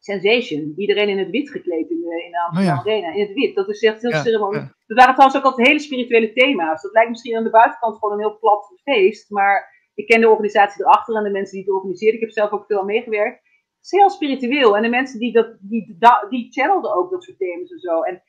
Sensation, 0.00 0.72
iedereen 0.76 1.08
in 1.08 1.18
het 1.18 1.30
wit 1.30 1.50
gekleed 1.50 1.90
in 1.90 2.00
de, 2.00 2.22
in 2.24 2.30
de 2.30 2.44
Amsterdam 2.46 2.78
oh 2.78 2.80
Arena, 2.80 3.12
in 3.12 3.20
het 3.20 3.32
wit. 3.32 3.54
Dat 3.54 3.68
is 3.68 3.82
echt 3.82 4.02
heel 4.02 4.10
ja, 4.10 4.22
ceremonie. 4.22 4.60
Ja. 4.60 4.74
Dat 4.86 4.96
waren 4.96 5.14
trouwens 5.14 5.38
ook 5.38 5.44
altijd 5.44 5.66
hele 5.66 5.78
spirituele 5.78 6.32
thema's. 6.32 6.82
Dat 6.82 6.92
lijkt 6.92 7.10
misschien 7.10 7.36
aan 7.36 7.44
de 7.44 7.50
buitenkant 7.50 7.98
gewoon 7.98 8.14
een 8.14 8.26
heel 8.26 8.38
plat 8.38 8.80
feest, 8.82 9.30
maar 9.30 9.76
ik 9.94 10.06
ken 10.06 10.20
de 10.20 10.28
organisatie 10.28 10.84
erachter 10.84 11.16
en 11.16 11.24
de 11.24 11.30
mensen 11.30 11.54
die 11.56 11.64
het 11.64 11.74
organiseren. 11.74 12.14
Ik 12.14 12.20
heb 12.20 12.30
zelf 12.30 12.50
ook 12.50 12.66
veel 12.66 12.78
aan 12.78 12.86
meegewerkt. 12.86 13.36
Het 13.76 13.84
is 13.84 13.90
heel 13.90 14.10
spiritueel 14.10 14.76
en 14.76 14.82
de 14.82 14.88
mensen 14.88 15.18
die 15.18 15.32
dat, 15.32 15.56
die, 15.60 15.86
die, 15.86 16.28
die 16.28 16.52
channelden 16.52 16.94
ook 16.94 17.10
dat 17.10 17.22
soort 17.22 17.38
thema's 17.38 17.70
en 17.70 17.78
zo. 17.78 18.02
En 18.02 18.22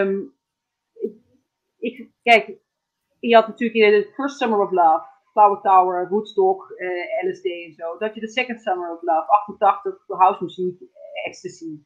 um, 0.00 0.35
ik, 1.78 2.10
kijk, 2.22 2.58
je 3.18 3.34
had 3.34 3.46
natuurlijk 3.46 4.06
de 4.06 4.12
First 4.14 4.36
Summer 4.36 4.60
of 4.60 4.70
Love, 4.70 5.04
Flower 5.32 5.60
Tower, 5.60 6.08
Woodstock, 6.08 6.74
uh, 6.76 7.30
LSD 7.30 7.44
en 7.44 7.72
zo. 7.72 7.98
Dat 7.98 8.14
je 8.14 8.20
de 8.20 8.28
Second 8.28 8.60
Summer 8.60 8.92
of 8.94 9.02
Love, 9.02 9.26
88, 9.26 10.04
house 10.06 10.42
muziek, 10.42 10.80
ecstasy. 11.24 11.80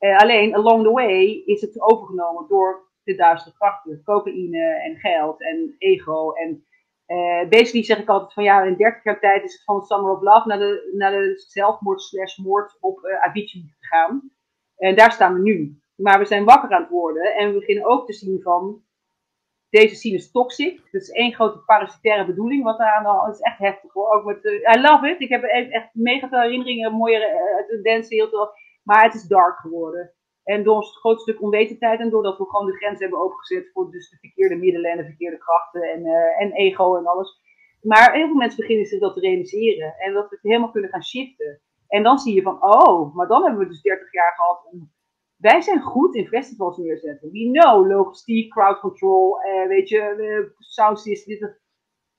Uh, 0.00 0.18
alleen, 0.18 0.54
along 0.54 0.82
the 0.82 0.90
way 0.90 1.42
is 1.44 1.60
het 1.60 1.80
overgenomen 1.80 2.48
door 2.48 2.88
de 3.02 3.14
duistere 3.14 3.54
krachten. 3.54 4.02
Cocaïne 4.04 4.80
en 4.84 4.96
geld 4.96 5.40
en 5.40 5.74
ego. 5.78 6.32
En 6.32 6.64
uh, 7.06 7.48
basically 7.48 7.84
zeg 7.84 7.98
ik 7.98 8.08
altijd 8.08 8.32
van 8.32 8.44
ja, 8.44 8.62
in 8.62 8.76
30 8.76 9.04
jaar 9.04 9.20
tijd 9.20 9.44
is 9.44 9.52
het 9.52 9.64
van 9.64 9.82
Summer 9.82 10.12
of 10.12 10.20
Love 10.20 10.48
naar 10.48 10.58
de, 10.58 10.92
naar 10.96 11.10
de 11.10 11.32
zelfmoord 11.36 12.00
slash 12.00 12.36
moord 12.36 12.76
op 12.80 13.04
uh, 13.04 13.22
Avicii 13.26 13.74
gegaan. 13.78 14.30
En 14.76 14.96
daar 14.96 15.12
staan 15.12 15.34
we 15.34 15.40
nu. 15.40 15.80
Maar 15.96 16.18
we 16.18 16.24
zijn 16.24 16.44
wakker 16.44 16.70
aan 16.70 16.82
het 16.82 16.90
worden 16.90 17.34
en 17.34 17.52
we 17.52 17.58
beginnen 17.58 17.84
ook 17.84 18.06
te 18.06 18.12
zien 18.12 18.42
van 18.42 18.82
deze 19.70 20.14
is 20.14 20.30
toxic. 20.30 20.80
Het 20.90 21.02
is 21.02 21.10
één 21.10 21.32
grote 21.32 21.58
parasitaire 21.58 22.26
bedoeling 22.26 22.64
wat 22.64 22.78
daar 22.78 23.04
aan 23.04 23.30
is. 23.30 23.40
echt 23.40 23.58
heftig 23.58 23.92
hoor. 23.92 24.12
Ook 24.12 24.24
met, 24.24 24.44
uh, 24.44 24.52
I 24.52 24.80
love 24.80 25.08
it. 25.08 25.20
Ik 25.20 25.28
heb 25.28 25.42
echt 25.42 25.88
mega 25.92 26.28
veel 26.28 26.40
herinneringen, 26.40 26.92
mooie 26.92 27.66
uh, 27.70 27.82
dansen, 27.82 28.16
heel. 28.16 28.52
Maar 28.82 29.04
het 29.04 29.14
is 29.14 29.26
dark 29.26 29.58
geworden. 29.58 30.12
En 30.44 30.62
door 30.62 30.76
een 30.76 30.82
groot 30.82 31.20
stuk 31.20 31.42
onwetendheid 31.42 32.00
en 32.00 32.10
doordat 32.10 32.38
we 32.38 32.44
gewoon 32.44 32.66
de 32.66 32.76
grens 32.76 33.00
hebben 33.00 33.20
opengezet 33.20 33.70
voor 33.72 33.90
dus 33.90 34.10
de 34.10 34.16
verkeerde 34.16 34.56
middelen 34.56 34.90
en 34.90 34.96
de 34.96 35.04
verkeerde 35.04 35.38
krachten 35.38 35.82
en, 35.82 36.00
uh, 36.00 36.40
en 36.40 36.52
ego 36.52 36.96
en 36.96 37.06
alles. 37.06 37.40
Maar 37.82 38.12
heel 38.12 38.26
veel 38.26 38.36
mensen 38.36 38.60
beginnen 38.60 38.86
zich 38.86 39.00
dat 39.00 39.14
te 39.14 39.20
realiseren 39.20 39.94
en 39.98 40.12
dat 40.12 40.28
we 40.28 40.34
het 40.34 40.44
helemaal 40.44 40.70
kunnen 40.70 40.90
gaan 40.90 41.04
shiften. 41.04 41.60
En 41.88 42.02
dan 42.02 42.18
zie 42.18 42.34
je 42.34 42.42
van, 42.42 42.62
oh, 42.62 43.14
maar 43.14 43.26
dan 43.26 43.42
hebben 43.42 43.60
we 43.60 43.68
dus 43.68 43.82
30 43.82 44.12
jaar 44.12 44.32
gehad 44.32 44.68
om 44.72 44.90
wij 45.40 45.60
zijn 45.60 45.80
goed 45.80 46.14
in 46.14 46.26
festivals 46.26 46.76
neerzetten. 46.76 47.30
We 47.30 47.50
know 47.52 47.86
logistiek, 47.86 48.50
crowd 48.50 48.80
control, 48.80 49.38
uh, 49.44 49.68
weet 49.68 49.88
je, 49.88 50.14
uh, 50.18 50.56
sound 50.58 51.00
system. 51.00 51.56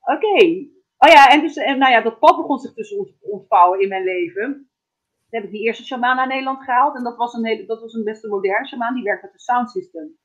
Oké. 0.00 0.68
Oh 0.98 1.10
ja, 1.10 1.28
en, 1.28 1.40
dus, 1.40 1.56
en 1.56 1.78
nou 1.78 1.92
ja, 1.92 2.00
dat 2.00 2.18
pad 2.18 2.36
begon 2.36 2.58
zich 2.58 2.74
dus 2.74 2.94
ontvouwen 3.20 3.80
in 3.80 3.88
mijn 3.88 4.04
leven. 4.04 4.52
Toen 4.52 5.40
heb 5.40 5.44
ik 5.44 5.50
die 5.50 5.62
eerste 5.62 5.84
shaman 5.84 6.16
naar 6.16 6.26
Nederland 6.26 6.64
gehaald. 6.64 6.96
En 6.96 7.02
dat 7.02 7.16
was 7.16 7.32
een, 7.32 7.46
hele, 7.46 7.66
dat 7.66 7.80
was 7.80 7.94
een 7.94 8.04
best 8.04 8.24
moderne 8.26 8.66
shaman. 8.66 8.94
Die 8.94 9.02
werkt 9.02 9.22
met 9.22 9.32
een 9.32 9.38
sound 9.38 9.70
system. 9.70 10.16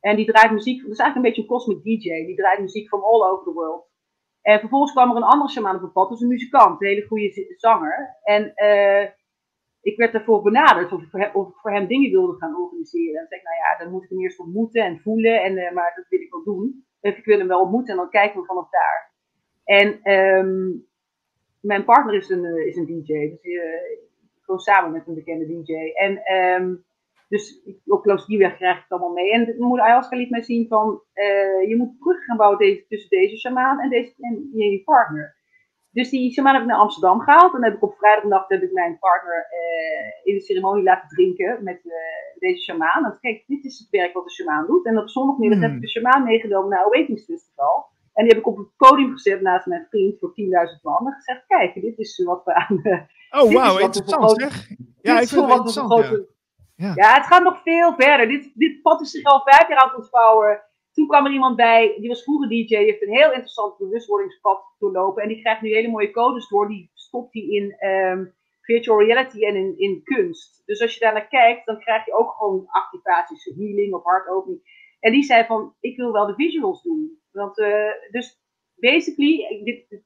En 0.00 0.16
die 0.16 0.26
draait 0.26 0.52
muziek, 0.52 0.82
dat 0.82 0.90
is 0.90 0.98
eigenlijk 0.98 1.16
een 1.16 1.22
beetje 1.22 1.42
een 1.42 1.58
cosmic 1.58 1.82
DJ. 1.82 2.26
Die 2.26 2.36
draait 2.36 2.60
muziek 2.60 2.88
van 2.88 3.02
all 3.02 3.22
over 3.30 3.44
the 3.44 3.52
world. 3.52 3.86
En 4.42 4.60
vervolgens 4.60 4.92
kwam 4.92 5.10
er 5.10 5.16
een 5.16 5.22
andere 5.22 5.50
shaman 5.50 5.76
op 5.76 5.82
het 5.82 5.92
pad. 5.92 6.10
Is 6.10 6.20
een 6.20 6.28
muzikant, 6.28 6.80
een 6.80 6.88
hele 6.88 7.06
goede 7.06 7.54
zanger. 7.56 8.18
En... 8.22 8.52
Uh, 8.56 9.22
ik 9.84 9.96
werd 9.96 10.14
ervoor 10.14 10.42
benaderd 10.42 10.92
of 10.92 11.02
ik 11.02 11.08
voor, 11.10 11.70
hem, 11.70 11.82
ik 11.82 11.88
dingen 11.88 12.10
wilde 12.10 12.36
gaan 12.38 12.56
organiseren. 12.56 13.20
En 13.20 13.26
zei 13.28 13.40
ik, 13.40 13.46
nou 13.46 13.56
ja, 13.56 13.78
dan 13.78 13.92
moet 13.92 14.02
ik 14.02 14.08
hem 14.08 14.20
eerst 14.20 14.38
ontmoeten 14.38 14.82
en 14.84 15.00
voelen, 15.00 15.42
en, 15.42 15.52
uh, 15.52 15.72
maar 15.72 15.92
dat 15.96 16.08
wil 16.08 16.20
ik 16.20 16.30
wel 16.30 16.44
doen. 16.44 16.84
Dus 17.00 17.16
ik 17.16 17.24
wil 17.24 17.38
hem 17.38 17.48
wel 17.48 17.60
ontmoeten 17.60 17.90
en 17.90 17.96
dan 17.96 18.10
kijken 18.10 18.40
we 18.40 18.46
vanaf 18.46 18.70
daar. 18.70 19.12
En 19.64 20.12
um, 20.12 20.86
mijn 21.60 21.84
partner 21.84 22.14
is 22.14 22.28
een, 22.28 22.44
uh, 22.44 22.66
is 22.66 22.76
een 22.76 22.86
DJ, 22.86 23.28
dus 23.30 23.44
uh, 23.44 23.62
gewoon 24.40 24.60
samen 24.60 24.92
met 24.92 25.06
een 25.06 25.14
bekende 25.14 25.46
DJ. 25.46 25.72
En 25.94 26.34
um, 26.34 26.84
dus 27.28 27.62
op 27.86 28.04
langs 28.04 28.26
die 28.26 28.38
weg 28.38 28.56
krijg 28.56 28.76
ik 28.76 28.82
het 28.82 28.90
allemaal 28.90 29.12
mee. 29.12 29.32
En 29.32 29.44
mijn 29.44 29.56
moeder 29.58 29.84
Ayahuasca 29.84 30.16
liet 30.16 30.30
mij 30.30 30.42
zien 30.42 30.68
van, 30.68 31.02
je 31.68 31.74
moet 31.78 31.98
bruggen 31.98 32.24
gaan 32.24 32.36
bouwen 32.36 32.84
tussen 32.88 33.10
deze 33.10 33.36
shamaan 33.36 33.80
en, 33.80 33.90
deze, 33.90 34.14
en 34.20 34.48
je 34.52 34.82
partner. 34.84 35.36
Dus 35.94 36.10
die 36.10 36.32
shaman 36.32 36.52
heb 36.52 36.62
ik 36.62 36.68
naar 36.68 36.84
Amsterdam 36.86 37.20
gehaald. 37.20 37.54
En 37.54 37.60
dan 37.60 37.68
heb 37.70 37.74
ik 37.74 37.82
op 37.82 37.96
vrijdagnacht 37.96 38.48
heb 38.48 38.62
ik 38.62 38.72
mijn 38.72 38.98
partner 38.98 39.46
uh, 39.50 40.28
in 40.28 40.34
de 40.34 40.40
ceremonie 40.40 40.82
laten 40.82 41.08
drinken 41.08 41.64
met 41.64 41.80
uh, 41.84 41.92
deze 42.38 42.62
shaman. 42.62 43.04
En 43.04 43.18
kijk, 43.20 43.44
dit 43.46 43.64
is 43.64 43.78
het 43.78 43.88
werk 43.90 44.12
wat 44.14 44.24
de 44.24 44.30
shaman 44.30 44.66
doet. 44.66 44.86
En 44.86 44.98
op 44.98 45.08
zondagmiddag 45.08 45.60
heb 45.60 45.72
ik 45.72 45.80
de 45.80 45.88
shaman 45.88 46.22
meegenomen 46.22 46.70
naar 46.70 46.84
Awakenings 46.84 47.24
Festival. 47.24 47.86
En 48.12 48.24
die 48.24 48.32
heb 48.32 48.42
ik 48.42 48.46
op 48.46 48.56
het 48.56 48.76
podium 48.76 49.12
gezet 49.12 49.40
naast 49.40 49.66
mijn 49.66 49.86
vriend 49.90 50.18
voor 50.18 50.30
10.000 50.30 50.80
man. 50.82 51.06
En 51.06 51.12
gezegd, 51.12 51.46
kijk, 51.46 51.74
dit 51.74 51.98
is 51.98 52.22
wat 52.24 52.44
we 52.44 52.54
aan... 52.54 52.80
Uh, 52.82 53.42
oh, 53.42 53.52
wauw, 53.52 53.78
interessant 53.78 54.40
zeg. 54.40 54.68
Ja, 55.00 55.20
ik 55.20 55.28
vind 55.28 55.40
het 55.40 55.50
interessant, 55.50 55.92
grote, 55.92 56.28
ja. 56.76 56.92
ja. 56.94 57.14
het 57.14 57.26
gaat 57.26 57.42
nog 57.42 57.62
veel 57.62 57.94
verder. 57.96 58.28
Dit, 58.28 58.50
dit 58.54 58.82
pad 58.82 59.00
is 59.00 59.10
zich 59.10 59.24
al 59.24 59.42
vijf 59.44 59.68
jaar 59.68 59.78
aan 59.78 59.88
het 59.88 59.96
ontvouwen. 59.96 60.62
Toen 60.94 61.06
kwam 61.06 61.26
er 61.26 61.32
iemand 61.32 61.56
bij, 61.56 61.96
die 61.98 62.08
was 62.08 62.22
vroeger 62.22 62.48
DJ, 62.48 62.66
die 62.66 62.76
heeft 62.76 63.02
een 63.02 63.16
heel 63.16 63.32
interessant 63.32 63.78
bewustwordingspad 63.78 64.74
doorlopen. 64.78 65.22
En 65.22 65.28
die 65.28 65.40
krijgt 65.40 65.62
nu 65.62 65.74
hele 65.74 65.88
mooie 65.88 66.10
codes 66.10 66.48
door, 66.48 66.68
die 66.68 66.90
stopt 66.94 67.32
die 67.32 67.54
in 67.54 67.88
um, 67.88 68.34
virtual 68.60 69.02
reality 69.02 69.44
en 69.44 69.56
in, 69.56 69.78
in 69.78 70.02
kunst. 70.02 70.62
Dus 70.66 70.82
als 70.82 70.94
je 70.94 71.00
daar 71.00 71.12
naar 71.12 71.28
kijkt, 71.28 71.66
dan 71.66 71.78
krijg 71.78 72.06
je 72.06 72.14
ook 72.14 72.30
gewoon 72.32 72.66
activaties, 72.66 73.44
healing 73.44 73.94
of 73.94 74.04
hartopening. 74.04 74.60
En 75.00 75.12
die 75.12 75.22
zei 75.22 75.44
van, 75.44 75.74
ik 75.80 75.96
wil 75.96 76.12
wel 76.12 76.26
de 76.26 76.34
visuals 76.34 76.82
doen. 76.82 77.20
Want, 77.30 77.58
uh, 77.58 77.92
dus 78.10 78.40
basically, 78.74 79.60
dit, 79.64 80.02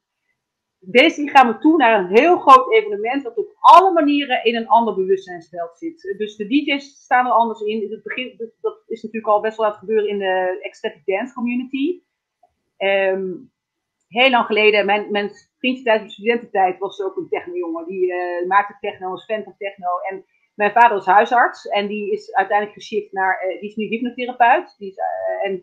Basically 0.79 1.29
gaan 1.29 1.47
we 1.47 1.57
toe 1.57 1.77
naar 1.77 1.99
een 1.99 2.17
heel 2.17 2.37
groot 2.37 2.71
evenement 2.73 3.23
dat 3.23 3.37
op 3.37 3.55
alle 3.59 3.91
manieren 3.91 4.43
in 4.43 4.55
een 4.55 4.67
ander 4.67 4.95
bewustzijnsveld 4.95 5.77
zit. 5.77 6.15
Dus 6.17 6.35
de 6.35 6.47
DJ's 6.47 7.03
staan 7.03 7.25
er 7.25 7.31
anders 7.31 7.61
in. 7.61 7.91
Het 7.91 8.03
begin, 8.03 8.51
dat 8.61 8.83
is 8.87 9.03
natuurlijk 9.03 9.33
al 9.33 9.41
best 9.41 9.57
wel 9.57 9.65
aan 9.65 9.71
het 9.71 9.79
gebeuren 9.79 10.09
in 10.09 10.19
de 10.19 10.59
ecstatic 10.61 11.01
dance 11.05 11.33
community. 11.33 12.01
Um, 12.77 13.51
heel 14.07 14.29
lang 14.29 14.45
geleden, 14.45 14.85
mijn, 14.85 15.11
mijn 15.11 15.31
vriendje 15.57 15.83
tijdens 15.83 16.01
mijn 16.01 16.11
studententijd 16.11 16.79
was 16.79 17.01
ook 17.01 17.17
een 17.17 17.29
techno-jongen. 17.29 17.85
Die 17.85 18.05
uh, 18.05 18.47
maakte 18.47 18.77
techno, 18.79 19.09
was 19.09 19.25
fan 19.25 19.43
van 19.43 19.55
techno. 19.57 19.97
En 20.09 20.25
mijn 20.55 20.71
vader 20.71 20.97
is 20.97 21.05
huisarts 21.05 21.67
en 21.67 21.87
die 21.87 22.11
is 22.11 22.33
uiteindelijk 22.33 22.77
geshift 22.77 23.11
naar, 23.11 23.45
uh, 23.45 23.59
die 23.59 23.69
is 23.69 23.75
nu 23.75 23.85
hypnotherapeut. 23.85 24.75
Die 24.77 24.89
is, 24.89 24.97
uh, 24.97 25.49
en 25.49 25.61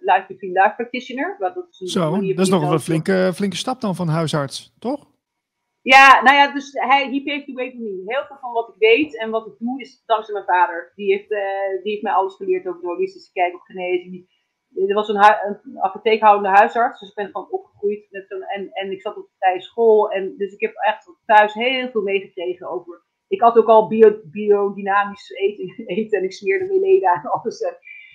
live 0.00 0.24
between 0.28 0.52
live 0.52 0.72
practitioner. 0.76 1.36
Dat 1.38 1.66
is 1.70 1.92
Zo, 1.92 2.10
dat 2.10 2.38
is 2.38 2.48
nog 2.48 2.62
wel 2.62 2.72
een 2.72 2.80
flinke, 2.80 3.30
flinke 3.34 3.56
stap 3.56 3.80
dan 3.80 3.94
van 3.94 4.08
huisarts, 4.08 4.74
toch? 4.78 5.12
Ja, 5.84 6.22
nou 6.22 6.36
ja, 6.36 6.52
dus 6.52 6.72
hij, 6.72 7.02
he 7.10 7.22
paved 7.22 7.46
the 7.46 7.52
way 7.52 7.70
for 7.70 7.80
me. 7.80 8.02
Heel 8.06 8.24
veel 8.26 8.36
van 8.40 8.52
wat 8.52 8.68
ik 8.68 8.74
weet 8.78 9.18
en 9.18 9.30
wat 9.30 9.46
ik 9.46 9.54
doe 9.58 9.80
is 9.80 10.02
dankzij 10.06 10.34
mijn 10.34 10.46
vader. 10.46 10.92
Die 10.94 11.12
heeft, 11.12 11.30
uh, 11.30 11.82
die 11.82 11.92
heeft 11.92 12.02
mij 12.02 12.12
alles 12.12 12.34
geleerd 12.34 12.66
over 12.66 12.80
de 12.80 12.86
holistische 12.86 13.32
kijk 13.32 13.54
op 13.54 13.60
genezing. 13.60 14.32
Er 14.88 14.94
was 14.94 15.08
een, 15.08 15.16
een 15.16 15.82
apotheekhoudende 15.82 16.58
huisarts, 16.58 17.00
dus 17.00 17.08
ik 17.08 17.14
ben 17.14 17.26
gewoon 17.26 17.50
opgegroeid 17.50 18.06
met 18.10 18.24
zo'n, 18.28 18.42
en, 18.42 18.70
en 18.72 18.90
ik 18.90 19.00
zat 19.00 19.16
op 19.16 19.22
de 19.22 19.34
vrije 19.38 19.60
school. 19.60 20.10
En, 20.10 20.34
dus 20.36 20.52
ik 20.52 20.60
heb 20.60 20.74
echt 20.74 21.10
thuis 21.26 21.54
heel 21.54 21.90
veel 21.90 22.02
meegekregen 22.02 22.70
over. 22.70 23.02
Ik 23.28 23.40
had 23.40 23.56
ook 23.56 23.68
al 23.68 23.88
bio, 23.88 24.20
biodynamisch 24.24 25.30
eten, 25.30 25.86
eten 25.96 26.18
en 26.18 26.24
ik 26.24 26.32
smeerde 26.32 26.66
mijn 26.66 26.80
leden 26.80 27.08
aan 27.08 27.30
alles. 27.30 27.64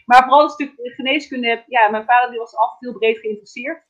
Maar 0.10 0.24
vooral 0.24 0.44
een 0.44 0.50
stuk 0.50 0.74
geneeskunde. 0.76 1.64
Ja, 1.68 1.90
mijn 1.90 2.06
vader 2.06 2.30
die 2.30 2.40
was 2.40 2.56
altijd 2.56 2.80
heel 2.80 3.00
breed 3.00 3.18
geïnteresseerd. 3.18 3.84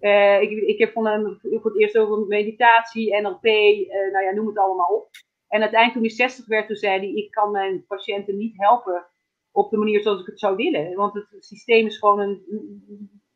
Uh, 0.00 0.40
ik, 0.40 0.50
ik 0.50 0.78
heb 0.78 0.92
van 0.92 1.06
hem 1.06 1.38
voor 1.40 1.70
het 1.70 1.80
eerst 1.80 1.98
over 1.98 2.26
meditatie, 2.26 3.20
NLP, 3.20 3.44
uh, 3.44 3.80
eh, 3.80 4.12
nou 4.12 4.24
ja, 4.24 4.32
noem 4.32 4.46
het 4.46 4.58
allemaal 4.58 4.94
op. 4.94 5.08
En 5.48 5.60
uiteindelijk 5.60 5.92
toen 5.92 6.02
hij 6.02 6.28
60 6.28 6.46
werd, 6.46 6.66
toen 6.66 6.76
zei 6.76 6.98
hij, 6.98 7.08
ik 7.08 7.30
kan 7.30 7.50
mijn 7.50 7.84
patiënten 7.86 8.36
niet 8.36 8.54
helpen 8.56 9.06
op 9.52 9.70
de 9.70 9.76
manier 9.76 10.02
zoals 10.02 10.20
ik 10.20 10.26
het 10.26 10.40
zou 10.40 10.56
willen. 10.56 10.94
Want 10.94 11.14
het, 11.14 11.26
systeem 11.44 11.86
is 11.86 11.98
gewoon 11.98 12.20
een, 12.20 12.42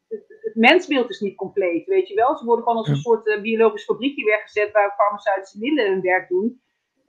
het, 0.08 0.54
mensbeeld 0.54 1.10
is 1.10 1.20
niet 1.20 1.36
compleet, 1.36 1.86
weet 1.86 2.08
je 2.08 2.14
wel. 2.14 2.36
Ze 2.36 2.44
worden 2.44 2.64
gewoon 2.64 2.78
als 2.78 2.88
een 2.88 2.96
soort 2.96 3.26
uh, 3.26 3.40
biologisch 3.40 3.84
fabriekje 3.84 4.24
weggezet 4.24 4.72
waar 4.72 4.94
farmaceutische 4.96 5.58
middelen 5.58 5.92
hun 5.92 6.00
werk 6.00 6.28
doen. 6.28 6.60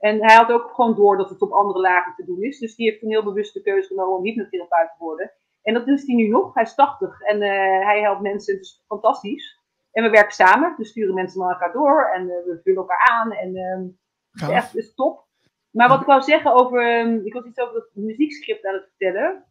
En 0.02 0.22
hij 0.22 0.36
had 0.36 0.50
ook 0.50 0.70
gewoon 0.74 0.94
door 0.94 1.16
dat 1.16 1.30
het 1.30 1.42
op 1.42 1.52
andere 1.52 1.80
lagen 1.80 2.14
te 2.14 2.24
doen 2.24 2.42
is. 2.42 2.58
Dus 2.58 2.74
die 2.74 2.90
heeft 2.90 3.02
een 3.02 3.10
heel 3.10 3.24
bewuste 3.24 3.62
keuze 3.62 3.88
genomen 3.88 4.16
om 4.16 4.24
hypnotherapeut 4.24 4.88
te 4.88 5.04
worden. 5.04 5.32
En 5.62 5.74
dat 5.74 5.88
is 5.88 6.06
hij 6.06 6.14
nu 6.14 6.28
nog. 6.28 6.54
Hij 6.54 6.62
is 6.62 6.74
80 6.74 7.20
en 7.20 7.36
uh, 7.36 7.86
hij 7.86 8.00
helpt 8.00 8.20
mensen. 8.20 8.54
Het 8.54 8.62
is 8.62 8.84
fantastisch. 8.86 9.60
En 9.92 10.02
we 10.02 10.10
werken 10.10 10.34
samen. 10.34 10.74
We 10.76 10.84
sturen 10.84 11.14
mensen 11.14 11.40
naar 11.40 11.50
elkaar 11.50 11.72
door 11.72 12.10
en 12.14 12.22
uh, 12.22 12.28
we 12.28 12.60
vullen 12.62 12.80
elkaar 12.80 13.08
aan. 13.10 13.32
En 13.32 13.54
het 14.30 14.42
is 14.42 14.54
echt 14.54 14.76
is 14.76 14.94
top. 14.94 15.26
Maar 15.70 15.88
wat 15.88 16.00
ik 16.00 16.06
wou 16.06 16.22
zeggen 16.22 16.52
over. 16.52 17.00
Um, 17.00 17.26
ik 17.26 17.32
was 17.32 17.44
iets 17.44 17.58
over 17.58 17.74
het 17.74 17.90
muziekscript 17.92 18.66
aan 18.66 18.74
het 18.74 18.88
vertellen. 18.88 19.44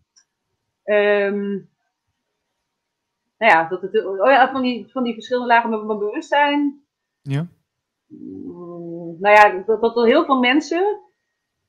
Um, 0.84 1.70
nou 3.38 3.52
ja, 3.52 3.68
dat 3.68 3.82
het, 3.82 4.06
oh 4.06 4.30
ja, 4.30 4.52
van, 4.52 4.62
die, 4.62 4.92
van 4.92 5.04
die 5.04 5.14
verschillende 5.14 5.48
lagen 5.48 5.70
van 5.70 6.00
bewustzijn. 6.00 6.84
Ja. 7.22 7.48
Nou 9.22 9.36
ja, 9.36 9.64
dat, 9.66 9.82
dat 9.82 10.06
heel 10.06 10.26
veel 10.26 10.40
mensen. 10.40 11.00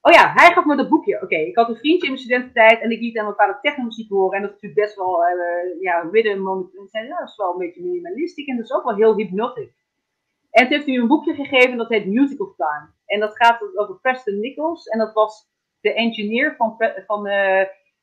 Oh 0.01 0.13
ja, 0.13 0.33
hij 0.35 0.53
gaf 0.53 0.65
me 0.65 0.77
dat 0.77 0.89
boekje. 0.89 1.23
Oké, 1.23 1.37
ik 1.37 1.57
had 1.57 1.69
een 1.69 1.77
vriendje 1.77 2.07
in 2.07 2.13
mijn 2.13 2.25
studententijd 2.25 2.81
en 2.81 2.91
ik 2.91 3.01
liet 3.01 3.17
hem 3.17 3.25
een 3.25 3.31
bepaalde 3.31 3.59
technomuziek 3.61 4.11
horen. 4.11 4.37
En 4.37 4.43
dat 4.43 4.51
is 4.51 4.61
natuurlijk 4.61 4.81
best 4.81 4.97
wel, 4.97 5.25
uh, 5.25 5.81
ja, 5.81 6.09
rhythm, 6.13 6.43
ja, 6.91 7.19
dat 7.19 7.29
is 7.29 7.37
wel 7.37 7.53
een 7.53 7.59
beetje 7.59 7.83
minimalistisch 7.83 8.47
en 8.47 8.57
dat 8.57 8.65
is 8.65 8.73
ook 8.73 8.85
wel 8.85 8.97
heel 8.97 9.17
hypnotic. 9.17 9.73
En 10.51 10.63
toen 10.63 10.73
heeft 10.73 10.87
hij 10.87 10.95
een 10.95 11.07
boekje 11.07 11.35
gegeven 11.35 11.77
dat 11.77 11.89
heet 11.89 12.07
Music 12.07 12.41
of 12.41 12.55
Time. 12.57 12.89
En 13.07 13.21
dat 13.21 13.37
gaat 13.37 13.77
over 13.77 13.99
Preston 14.01 14.41
Nichols 14.41 14.87
en 14.87 14.99
dat 14.99 15.13
was 15.13 15.51
de 15.81 15.95
engineer 15.95 16.55
van, 16.57 16.77
van 17.07 17.27
uh, 17.27 17.63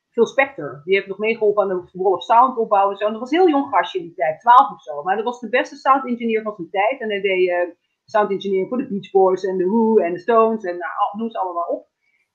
Phil 0.09 0.25
Spector. 0.25 0.81
Die 0.83 0.95
heeft 0.95 1.07
nog 1.07 1.17
meegeholpen 1.17 1.63
aan 1.63 1.89
de 1.91 2.01
Wall 2.01 2.11
of 2.11 2.23
Sound 2.23 2.57
opbouwen 2.57 2.91
en 2.91 2.97
zo. 2.97 3.05
En 3.05 3.11
dat 3.11 3.21
was 3.21 3.31
een 3.31 3.39
heel 3.39 3.49
jong 3.49 3.69
gastje 3.69 3.99
in 3.99 4.05
die 4.05 4.13
tijd, 4.13 4.39
12 4.39 4.71
of 4.71 4.81
zo. 4.81 5.03
Maar 5.03 5.15
dat 5.15 5.25
was 5.25 5.39
de 5.39 5.49
beste 5.49 5.75
sound 5.75 6.05
engineer 6.05 6.41
van 6.41 6.55
zijn 6.55 6.69
tijd. 6.69 7.01
En 7.01 7.09
hij 7.09 7.21
deed 7.21 7.49
uh, 7.49 7.75
sound 8.09 8.31
engineering 8.31 8.69
voor 8.69 8.77
de 8.77 8.87
Beach 8.87 9.11
Boys 9.11 9.43
en 9.43 9.57
de 9.57 9.65
Who 9.65 9.97
en 9.97 10.13
de 10.13 10.19
Stones 10.19 10.63
en 10.63 10.77
nou, 10.77 11.17
noem 11.17 11.29
ze 11.29 11.39
allemaal 11.39 11.67
op. 11.67 11.87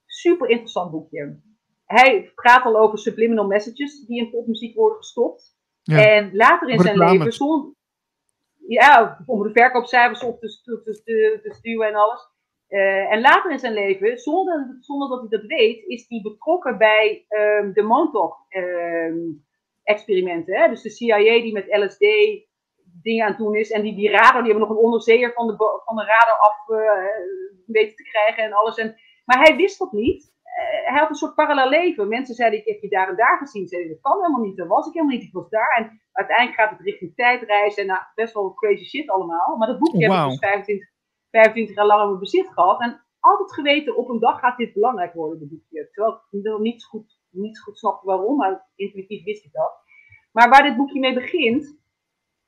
Super 0.07 0.49
interessant 0.49 0.91
boekje. 0.91 1.41
Hij 1.85 2.33
praat 2.35 2.65
al 2.65 2.77
over 2.77 2.99
subliminal 2.99 3.47
messages 3.47 4.07
die 4.07 4.19
in 4.19 4.31
popmuziek 4.31 4.75
worden 4.75 4.99
gestopt. 4.99 5.57
Ja. 5.83 5.99
En 5.99 6.37
later 6.37 6.69
in 6.69 6.81
zijn 6.81 6.99
leven, 6.99 7.33
zonder, 7.33 7.75
ja, 8.67 9.23
om 9.27 9.43
de 9.43 9.53
verkoopcijfers 9.53 10.23
op 10.23 10.41
te, 10.41 10.61
te, 10.63 11.03
te, 11.05 11.41
te 11.43 11.55
stuwen 11.55 11.89
en 11.89 11.95
alles. 11.95 12.33
Uh, 12.69 13.13
en 13.13 13.21
later 13.21 13.51
in 13.51 13.59
zijn 13.59 13.73
leven, 13.73 14.19
zonder, 14.19 14.77
zonder 14.81 15.09
dat 15.09 15.21
hij 15.21 15.29
dat 15.29 15.47
weet, 15.47 15.85
is 15.87 16.05
hij 16.09 16.21
betrokken 16.23 16.79
bij 16.79 17.27
um, 17.29 17.73
de 17.73 17.83
Montauk-experimenten. 17.83 20.63
Um, 20.63 20.71
dus 20.71 20.83
de 20.83 20.91
CIA 20.91 21.43
die 21.43 21.53
met 21.53 21.77
LSD 21.77 22.05
dingen 23.03 23.25
aan 23.25 23.31
het 23.31 23.39
doen 23.39 23.57
is. 23.57 23.71
En 23.71 23.83
die, 23.83 23.95
die 23.95 24.11
radar, 24.11 24.43
die 24.43 24.51
hebben 24.51 24.69
nog 24.69 24.71
een 24.71 24.85
onderzeeër 24.85 25.33
van 25.33 25.47
de, 25.47 25.57
van 25.85 25.97
de 25.97 26.05
radar 26.05 26.39
af 26.39 26.69
uh, 26.69 26.79
weten 27.67 27.97
te 27.97 28.03
krijgen 28.03 28.45
en 28.45 28.53
alles. 28.53 28.77
En, 28.77 28.97
maar 29.25 29.39
hij 29.39 29.57
wist 29.57 29.79
dat 29.79 29.93
niet. 29.93 30.33
Uh, 30.45 30.89
hij 30.91 31.01
had 31.01 31.09
een 31.09 31.15
soort 31.15 31.35
parallel 31.35 31.69
leven. 31.69 32.09
Mensen 32.09 32.35
zeiden, 32.35 32.59
ik 32.59 32.67
heb 32.67 32.81
je 32.81 32.89
daar 32.89 33.09
en 33.09 33.17
daar 33.17 33.39
gezien. 33.39 33.69
Zeiden, 33.69 33.91
dat 33.91 34.01
kan 34.01 34.21
helemaal 34.21 34.47
niet. 34.47 34.57
Dat 34.57 34.69
was 34.69 34.87
ik 34.87 34.93
helemaal 34.93 35.17
niet. 35.17 35.27
Ik 35.27 35.33
was 35.33 35.49
daar. 35.49 35.77
En 35.77 36.01
uiteindelijk 36.13 36.59
gaat 36.61 36.71
het 36.71 36.81
richting 36.81 37.15
tijdreizen. 37.15 37.83
En 37.83 37.89
nou, 37.89 38.01
best 38.15 38.35
wel 38.35 38.55
crazy 38.55 38.85
shit 38.85 39.11
allemaal. 39.11 39.57
Maar 39.57 39.69
dat 39.69 39.79
boekje 39.79 40.07
wow. 40.07 40.17
heb 40.17 40.25
ik 40.25 40.31
dus 40.31 40.39
25 40.39 40.93
25 41.31 41.77
jaar 41.77 41.87
lang 41.87 42.01
in 42.01 42.09
mijn 42.09 42.19
bezit 42.19 42.49
gehad. 42.53 42.81
En 42.81 43.05
altijd 43.21 43.53
geweten, 43.55 43.97
op 43.97 44.09
een 44.09 44.19
dag 44.19 44.39
gaat 44.39 44.57
dit 44.57 44.73
belangrijk 44.73 45.15
worden, 45.15 45.39
de 45.39 45.47
boekje. 45.47 45.89
Terwijl 45.91 46.23
ik 46.31 46.43
nog 46.43 46.61
niet 46.61 46.85
goed, 46.85 47.19
niet 47.31 47.61
goed 47.61 47.79
snapte 47.79 48.07
waarom, 48.07 48.37
maar 48.37 48.69
intuïtief 48.75 49.25
wist 49.25 49.45
ik 49.45 49.53
dat. 49.53 49.73
Maar 50.33 50.49
waar 50.49 50.63
dit 50.63 50.77
boekje 50.77 51.01
mee 51.01 51.15
begint, 51.15 51.79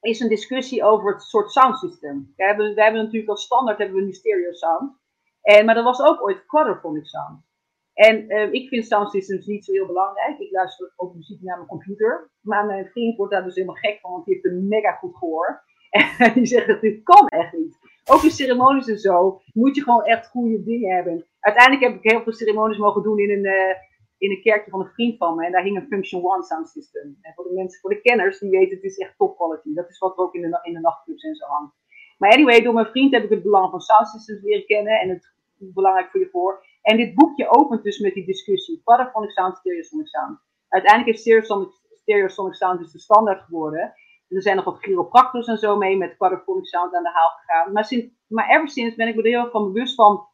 is 0.00 0.20
een 0.20 0.28
discussie 0.28 0.84
over 0.84 1.12
het 1.12 1.22
soort 1.22 1.50
soundsystem. 1.50 2.32
We 2.36 2.44
hebben, 2.44 2.74
we 2.74 2.82
hebben 2.82 3.02
natuurlijk 3.02 3.30
als 3.30 3.44
standaard 3.44 3.78
hebben 3.78 3.96
we 3.96 4.02
nu 4.02 4.12
stereo 4.12 4.52
sound. 4.52 4.96
En, 5.42 5.64
maar 5.64 5.74
dat 5.74 5.84
was 5.84 6.00
ook 6.00 6.22
ooit 6.22 6.46
quadraphonic 6.46 7.06
sound. 7.06 7.44
En 7.92 8.32
uh, 8.32 8.52
ik 8.52 8.68
vind 8.68 8.86
sound 8.86 9.10
systems 9.10 9.46
niet 9.46 9.64
zo 9.64 9.72
heel 9.72 9.86
belangrijk. 9.86 10.38
Ik 10.38 10.50
luister 10.50 10.92
ook 10.96 11.14
muziek 11.14 11.42
naar 11.42 11.56
mijn 11.56 11.68
computer. 11.68 12.30
Maar 12.40 12.66
mijn 12.66 12.86
vriend 12.86 13.16
wordt 13.16 13.32
daar 13.32 13.44
dus 13.44 13.54
helemaal 13.54 13.76
gek 13.76 13.98
van, 14.00 14.10
want 14.10 14.24
die 14.24 14.34
heeft 14.34 14.46
een 14.46 14.68
mega 14.68 14.92
goed 14.92 15.16
gehoor. 15.16 15.64
En 16.18 16.32
die 16.32 16.46
zegt 16.46 16.66
dat 16.66 16.80
dit 16.80 17.02
kan 17.02 17.26
echt 17.26 17.52
niet 17.52 17.78
ook 18.06 18.22
in 18.22 18.30
ceremonies 18.30 18.88
en 18.88 18.98
zo, 18.98 19.40
moet 19.52 19.76
je 19.76 19.82
gewoon 19.82 20.04
echt 20.04 20.26
goede 20.26 20.62
dingen 20.62 20.94
hebben. 20.94 21.26
Uiteindelijk 21.40 21.84
heb 21.84 21.94
ik 21.94 22.10
heel 22.10 22.22
veel 22.22 22.32
ceremonies 22.32 22.78
mogen 22.78 23.02
doen 23.02 23.18
in 23.18 23.30
een, 23.30 23.44
uh, 23.44 23.74
in 24.18 24.30
een 24.30 24.42
kerkje 24.42 24.70
van 24.70 24.80
een 24.80 24.92
vriend 24.92 25.16
van 25.16 25.36
me. 25.36 25.46
En 25.46 25.52
daar 25.52 25.62
hing 25.62 25.76
een 25.76 25.86
Function 25.86 26.24
One 26.24 26.42
sound 26.42 26.68
system. 26.68 27.18
En 27.20 27.32
voor 27.34 27.44
de 27.44 27.54
mensen, 27.54 27.80
voor 27.80 27.90
de 27.90 28.00
kenners, 28.00 28.38
die 28.38 28.50
weten, 28.50 28.76
het 28.76 28.84
is 28.84 28.98
echt 28.98 29.16
top 29.16 29.36
quality. 29.36 29.74
Dat 29.74 29.88
is 29.88 29.98
wat 29.98 30.18
er 30.18 30.24
ook 30.24 30.34
in 30.34 30.40
de, 30.40 30.58
in 30.62 30.72
de 30.72 30.80
nachtclubs 30.80 31.22
en 31.22 31.34
zo 31.34 31.46
hangt. 31.46 31.74
Maar 32.18 32.30
anyway, 32.30 32.62
door 32.62 32.74
mijn 32.74 32.86
vriend 32.86 33.12
heb 33.12 33.24
ik 33.24 33.30
het 33.30 33.42
belang 33.42 33.70
van 33.70 33.80
sound 33.80 34.08
systems 34.08 34.42
leren 34.42 34.66
kennen. 34.66 35.00
En 35.00 35.08
het 35.08 35.34
is 35.58 35.72
belangrijk 35.72 36.10
voor 36.10 36.20
je 36.20 36.28
voor. 36.30 36.66
En 36.82 36.96
dit 36.96 37.14
boekje 37.14 37.48
opent 37.48 37.82
dus 37.82 37.98
met 37.98 38.14
die 38.14 38.26
discussie. 38.26 38.80
Paraphonic 38.84 39.30
sound, 39.30 39.56
stereosonic 39.56 40.08
sound. 40.08 40.38
Uiteindelijk 40.68 41.12
heeft 41.12 41.24
stereosonic, 41.24 41.68
stereosonic 41.92 42.54
sound 42.54 42.78
dus 42.78 42.92
de 42.92 42.98
standaard 42.98 43.42
geworden. 43.42 43.94
Er 44.28 44.42
zijn 44.42 44.56
nog 44.56 44.64
wat 44.64 44.78
chiropractors 44.78 45.46
en 45.46 45.58
zo 45.58 45.76
mee 45.76 45.96
met 45.96 46.16
quadraphonic 46.16 46.66
sound 46.66 46.94
aan 46.94 47.02
de 47.02 47.10
haal 47.10 47.28
gegaan. 47.28 47.72
Maar, 47.72 47.84
sinds, 47.84 48.06
maar 48.26 48.48
ever 48.48 48.68
sinds 48.68 48.94
ben 48.94 49.08
ik 49.08 49.16
er 49.16 49.24
heel 49.24 49.40
erg 49.40 49.50
van 49.50 49.72
bewust 49.72 49.94
van. 49.94 50.26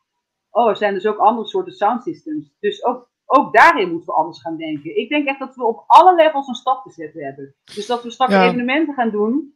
Oh, 0.50 0.68
er 0.68 0.76
zijn 0.76 0.94
dus 0.94 1.06
ook 1.06 1.18
andere 1.18 1.48
soorten 1.48 1.72
sound 1.72 2.02
systems. 2.02 2.54
Dus 2.60 2.84
ook, 2.84 3.08
ook 3.26 3.52
daarin 3.52 3.88
moeten 3.88 4.06
we 4.06 4.20
anders 4.20 4.40
gaan 4.40 4.56
denken. 4.56 4.96
Ik 4.96 5.08
denk 5.08 5.26
echt 5.26 5.38
dat 5.38 5.54
we 5.54 5.64
op 5.64 5.84
alle 5.86 6.14
levels 6.14 6.48
een 6.48 6.54
stap 6.54 6.82
te 6.82 6.90
zetten 6.90 7.24
hebben. 7.24 7.54
Dus 7.74 7.86
dat 7.86 8.02
we 8.02 8.10
straks 8.10 8.34
evenementen 8.34 8.94
gaan 8.94 9.10
doen 9.10 9.54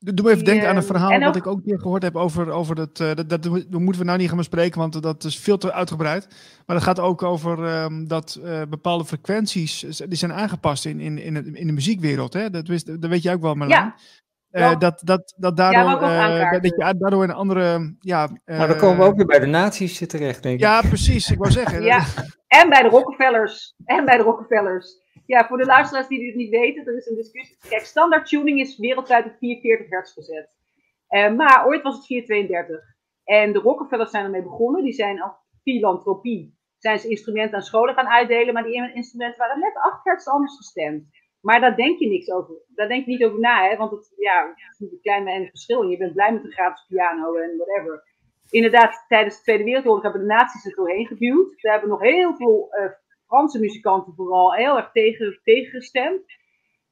Doe 0.00 0.30
even 0.30 0.44
denken 0.44 0.68
aan 0.68 0.76
een 0.76 0.82
ehm, 0.82 0.92
verhaal 0.92 1.20
wat 1.20 1.36
ik 1.36 1.46
ook 1.46 1.60
weer 1.64 1.80
gehoord 1.80 2.02
heb 2.02 2.16
over, 2.16 2.50
over 2.50 2.74
dat, 2.74 3.00
uh, 3.00 3.14
dat, 3.14 3.28
dat, 3.28 3.42
dat. 3.42 3.70
moeten 3.70 4.00
we 4.00 4.04
nou 4.04 4.18
niet 4.18 4.28
gaan 4.28 4.36
bespreken, 4.36 4.80
want 4.80 5.02
dat 5.02 5.24
is 5.24 5.38
veel 5.38 5.58
te 5.58 5.72
uitgebreid. 5.72 6.28
Maar 6.66 6.76
dat 6.76 6.84
gaat 6.84 7.00
ook 7.00 7.22
over 7.22 7.82
um, 7.82 8.08
dat 8.08 8.40
uh, 8.42 8.62
bepaalde 8.68 9.04
frequenties. 9.04 9.80
die 9.80 10.18
zijn 10.18 10.32
aangepast 10.32 10.84
in, 10.84 11.00
in, 11.00 11.18
in, 11.18 11.34
de, 11.34 11.50
in 11.52 11.66
de 11.66 11.72
muziekwereld. 11.72 12.32
Hè? 12.32 12.50
Dat, 12.50 12.68
wist, 12.68 12.86
dat 12.86 13.10
weet 13.10 13.22
jij 13.22 13.34
ook 13.34 13.42
wel, 13.42 13.54
Marlijn. 13.54 13.80
Ja. 13.80 13.94
Uh, 14.52 14.78
dat, 14.78 15.00
dat, 15.04 15.34
dat 15.36 15.56
daardoor, 15.56 16.08
ja, 16.08 16.50
dat 16.50 16.64
je 16.64 16.94
daardoor 16.98 17.22
een 17.22 17.30
andere. 17.30 17.96
Ja, 18.00 18.28
maar 18.44 18.68
dan 18.68 18.78
komen 18.78 18.96
we 18.98 19.04
ook 19.04 19.16
weer 19.16 19.26
bij 19.26 19.38
de 19.38 19.46
nazi's 19.46 20.06
terecht, 20.06 20.42
denk 20.42 20.54
ik. 20.54 20.60
Ja, 20.60 20.80
precies. 20.80 21.30
Ik 21.30 21.38
wou 21.38 21.50
zeggen. 21.50 21.82
ja. 21.82 22.04
En 22.48 22.68
bij 22.68 22.82
de 22.82 22.88
Rockefellers. 22.88 23.74
En 23.84 24.04
bij 24.04 24.16
de 24.16 24.22
Rockefellers. 24.22 25.06
Ja, 25.26 25.46
voor 25.46 25.58
de 25.58 25.64
luisteraars 25.64 26.08
die 26.08 26.18
dit 26.18 26.34
niet 26.34 26.50
weten, 26.50 26.86
er 26.86 26.96
is 26.96 27.06
een 27.06 27.16
discussie. 27.16 27.56
Kijk, 27.68 27.84
standaard 27.84 28.28
tuning 28.28 28.60
is 28.60 28.78
wereldwijd 28.78 29.26
op 29.26 29.36
440 29.38 29.90
hertz 29.90 30.12
gezet. 30.12 30.50
Uh, 31.08 31.32
maar 31.36 31.66
ooit 31.66 31.82
was 31.82 31.96
het 31.96 32.06
432. 32.06 32.96
En 33.24 33.52
de 33.52 33.58
Rockefellers 33.58 34.10
zijn 34.10 34.24
ermee 34.24 34.42
begonnen. 34.42 34.84
Die 34.84 34.92
zijn 34.92 35.22
als 35.22 35.32
filantropie. 35.62 36.56
Zijn 36.78 36.98
ze 36.98 37.08
instrumenten 37.08 37.56
aan 37.56 37.62
scholen 37.62 37.94
gaan 37.94 38.08
uitdelen. 38.08 38.54
Maar 38.54 38.62
die 38.62 38.94
instrumenten 38.94 39.38
waren 39.38 39.60
net 39.60 39.76
8 39.76 40.04
hertz 40.04 40.26
anders 40.26 40.56
gestemd. 40.56 41.04
Maar 41.48 41.60
daar 41.60 41.76
denk 41.76 41.98
je 41.98 42.08
niks 42.08 42.30
over. 42.30 42.54
Daar 42.68 42.88
denk 42.88 43.04
je 43.04 43.10
niet 43.10 43.24
over 43.24 43.40
na, 43.40 43.68
hè? 43.68 43.76
Want 43.76 43.90
het, 43.90 44.12
ja, 44.16 44.54
het 44.56 44.80
is 44.80 44.92
een 44.92 45.00
klein 45.00 45.28
en 45.28 45.48
verschil. 45.48 45.82
Je 45.82 45.96
bent 45.96 46.12
blij 46.12 46.32
met 46.32 46.44
een 46.44 46.52
gratis 46.52 46.86
piano 46.88 47.34
en 47.34 47.56
whatever. 47.56 48.04
Inderdaad, 48.50 49.04
tijdens 49.08 49.36
de 49.36 49.42
Tweede 49.42 49.64
Wereldoorlog 49.64 50.02
hebben 50.02 50.20
de 50.20 50.26
nazi's 50.26 50.64
er 50.64 50.74
doorheen 50.74 51.06
geduwd. 51.06 51.52
Ze 51.56 51.70
hebben 51.70 51.88
nog 51.88 52.00
heel 52.00 52.36
veel 52.36 52.68
uh, 52.70 52.90
Franse 53.26 53.60
muzikanten 53.60 54.14
vooral 54.14 54.52
heel 54.52 54.76
erg 54.76 54.90
tegen, 54.92 55.40
tegengestemd. 55.42 56.22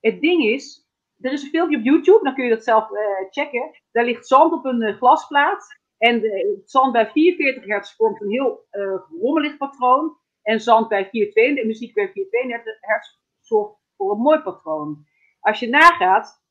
Het 0.00 0.20
ding 0.20 0.44
is, 0.44 0.88
er 1.20 1.32
is 1.32 1.42
een 1.42 1.50
filmpje 1.50 1.76
op 1.76 1.84
YouTube, 1.84 2.24
dan 2.24 2.34
kun 2.34 2.44
je 2.44 2.50
dat 2.50 2.64
zelf 2.64 2.90
uh, 2.90 2.98
checken. 3.30 3.70
Daar 3.92 4.04
ligt 4.04 4.26
zand 4.26 4.52
op 4.52 4.64
een 4.64 4.82
uh, 4.82 4.96
glasplaat. 4.96 5.66
En 5.98 6.20
de, 6.20 6.62
zand 6.64 6.92
bij 6.92 7.10
44 7.10 7.64
hertz 7.64 7.96
vormt 7.96 8.20
een 8.20 8.30
heel 8.30 8.66
rommelig 9.20 9.56
patroon. 9.56 10.16
En 10.42 10.60
zand 10.60 10.88
bij 10.88 11.08
432, 11.08 11.62
de 11.62 11.66
muziek 11.66 11.94
bij 11.94 12.12
432 12.12 12.76
hertz 12.80 13.08
zorgt 13.40 13.84
voor 13.96 14.12
een 14.12 14.20
mooi 14.20 14.38
patroon. 14.40 15.04
Als 15.40 15.58
je 15.58 15.68
nagaat, 15.68 16.44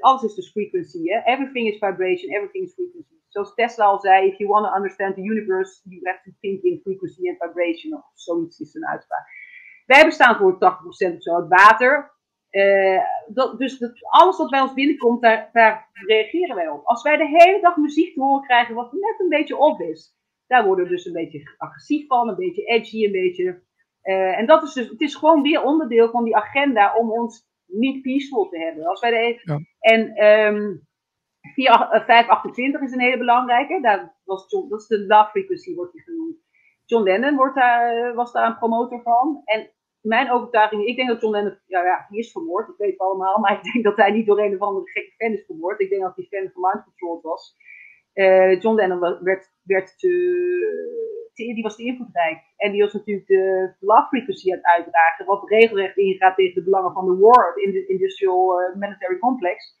alles 0.00 0.22
is 0.22 0.34
dus 0.34 0.50
frequency. 0.50 1.04
Hè? 1.04 1.32
Everything 1.32 1.68
is 1.68 1.78
vibration, 1.78 2.30
everything 2.30 2.64
is 2.64 2.74
frequency. 2.74 3.18
Zoals 3.28 3.54
Tesla 3.54 3.84
al 3.84 4.00
zei, 4.00 4.26
if 4.26 4.38
you 4.38 4.50
want 4.50 4.66
to 4.66 4.74
understand 4.74 5.14
the 5.14 5.22
universe, 5.22 5.80
you 5.84 6.00
have 6.04 6.20
to 6.24 6.30
think 6.40 6.62
in 6.62 6.80
frequency 6.82 7.28
and 7.28 7.38
vibration. 7.38 7.94
Of 7.94 8.04
zoiets 8.14 8.60
is 8.60 8.74
een 8.74 8.86
uitspraak. 8.86 9.26
Wij 9.86 10.04
bestaan 10.04 10.36
voor 10.36 10.54
80% 10.54 10.58
of 11.16 11.22
zo 11.22 11.34
uit 11.34 11.48
water. 11.48 12.16
Uh, 12.50 13.00
dat, 13.26 13.58
dus 13.58 13.78
dat, 13.78 13.92
alles 14.00 14.36
wat 14.36 14.50
bij 14.50 14.60
ons 14.60 14.74
binnenkomt, 14.74 15.22
daar, 15.22 15.50
daar, 15.52 15.90
reageren 15.92 16.56
wij 16.56 16.68
op. 16.68 16.84
Als 16.84 17.02
wij 17.02 17.16
de 17.16 17.26
hele 17.26 17.60
dag 17.60 17.76
muziek 17.76 18.14
te 18.14 18.20
horen 18.20 18.46
krijgen 18.46 18.74
wat 18.74 18.92
net 18.92 19.20
een 19.20 19.28
beetje 19.28 19.56
op 19.56 19.80
is, 19.80 20.16
daar 20.46 20.66
worden 20.66 20.84
we 20.84 20.90
dus 20.90 21.04
een 21.04 21.12
beetje 21.12 21.54
agressief 21.56 22.06
van, 22.06 22.28
een 22.28 22.36
beetje 22.36 22.64
edgy, 22.64 23.04
een 23.04 23.12
beetje. 23.12 23.62
Uh, 24.08 24.38
en 24.38 24.46
dat 24.46 24.62
is 24.62 24.72
dus, 24.72 24.88
het 24.88 25.00
is 25.00 25.14
gewoon 25.14 25.42
weer 25.42 25.62
onderdeel 25.62 26.10
van 26.10 26.24
die 26.24 26.36
agenda 26.36 26.94
om 26.94 27.10
ons 27.10 27.46
niet 27.66 28.02
peaceful 28.02 28.48
te 28.48 28.58
hebben. 28.58 28.86
Als 28.86 29.00
wij 29.00 29.10
de, 29.10 29.40
ja. 29.44 29.60
En 29.78 30.24
um, 30.24 30.86
528 31.54 32.80
is 32.80 32.92
een 32.92 33.00
hele 33.00 33.18
belangrijke. 33.18 33.80
Daar 33.80 34.16
was 34.24 34.50
John, 34.50 34.68
dat 34.68 34.80
is 34.80 34.86
de 34.86 35.06
love 35.06 35.30
frequency, 35.30 35.74
wordt 35.74 35.92
die 35.92 36.02
genoemd. 36.02 36.36
John 36.84 37.04
Lennon 37.04 37.36
wordt 37.36 37.54
daar, 37.54 38.14
was 38.14 38.32
daar 38.32 38.46
een 38.46 38.58
promotor 38.58 39.02
van. 39.02 39.42
En 39.44 39.70
mijn 40.00 40.30
overtuiging, 40.30 40.86
ik 40.86 40.96
denk 40.96 41.08
dat 41.08 41.20
John 41.20 41.34
Lennon, 41.34 41.58
ja, 41.66 41.84
ja, 41.84 42.06
die 42.08 42.18
is 42.18 42.32
vermoord, 42.32 42.66
dat 42.66 42.76
weten 42.76 42.96
we 42.96 43.04
allemaal. 43.04 43.38
Maar 43.42 43.52
ik 43.52 43.72
denk 43.72 43.84
dat 43.84 43.96
hij 43.96 44.10
niet 44.10 44.26
door 44.26 44.40
een 44.40 44.54
of 44.54 44.60
andere 44.60 44.90
gekke 44.90 45.14
fan 45.16 45.32
is 45.32 45.44
vermoord. 45.46 45.80
Ik 45.80 45.90
denk 45.90 46.02
dat 46.02 46.16
hij 46.16 46.26
fan 46.30 46.50
van 46.52 46.62
Mind 46.62 46.84
Control 46.84 47.20
was. 47.22 47.56
Uh, 48.14 48.60
John 48.60 48.76
Lennon 48.76 48.98
werd, 49.20 49.52
werd 49.62 49.98
te 49.98 50.08
die 51.46 51.62
was 51.62 51.76
te 51.76 51.84
invloedrijk. 51.84 52.42
En 52.56 52.72
die 52.72 52.82
was 52.82 52.92
natuurlijk 52.92 53.26
de 53.26 53.74
love 53.80 54.06
frequency 54.08 54.50
aan 54.50 54.56
het 54.56 54.66
uitdragen, 54.66 55.26
wat 55.26 55.48
regelrecht 55.48 55.96
ingaat 55.96 56.36
tegen 56.36 56.54
de 56.54 56.62
belangen 56.62 56.92
van 56.92 57.06
de 57.06 57.16
war, 57.16 57.54
de 57.54 57.86
industrial 57.86 58.60
uh, 58.60 58.76
military 58.76 59.18
complex. 59.18 59.76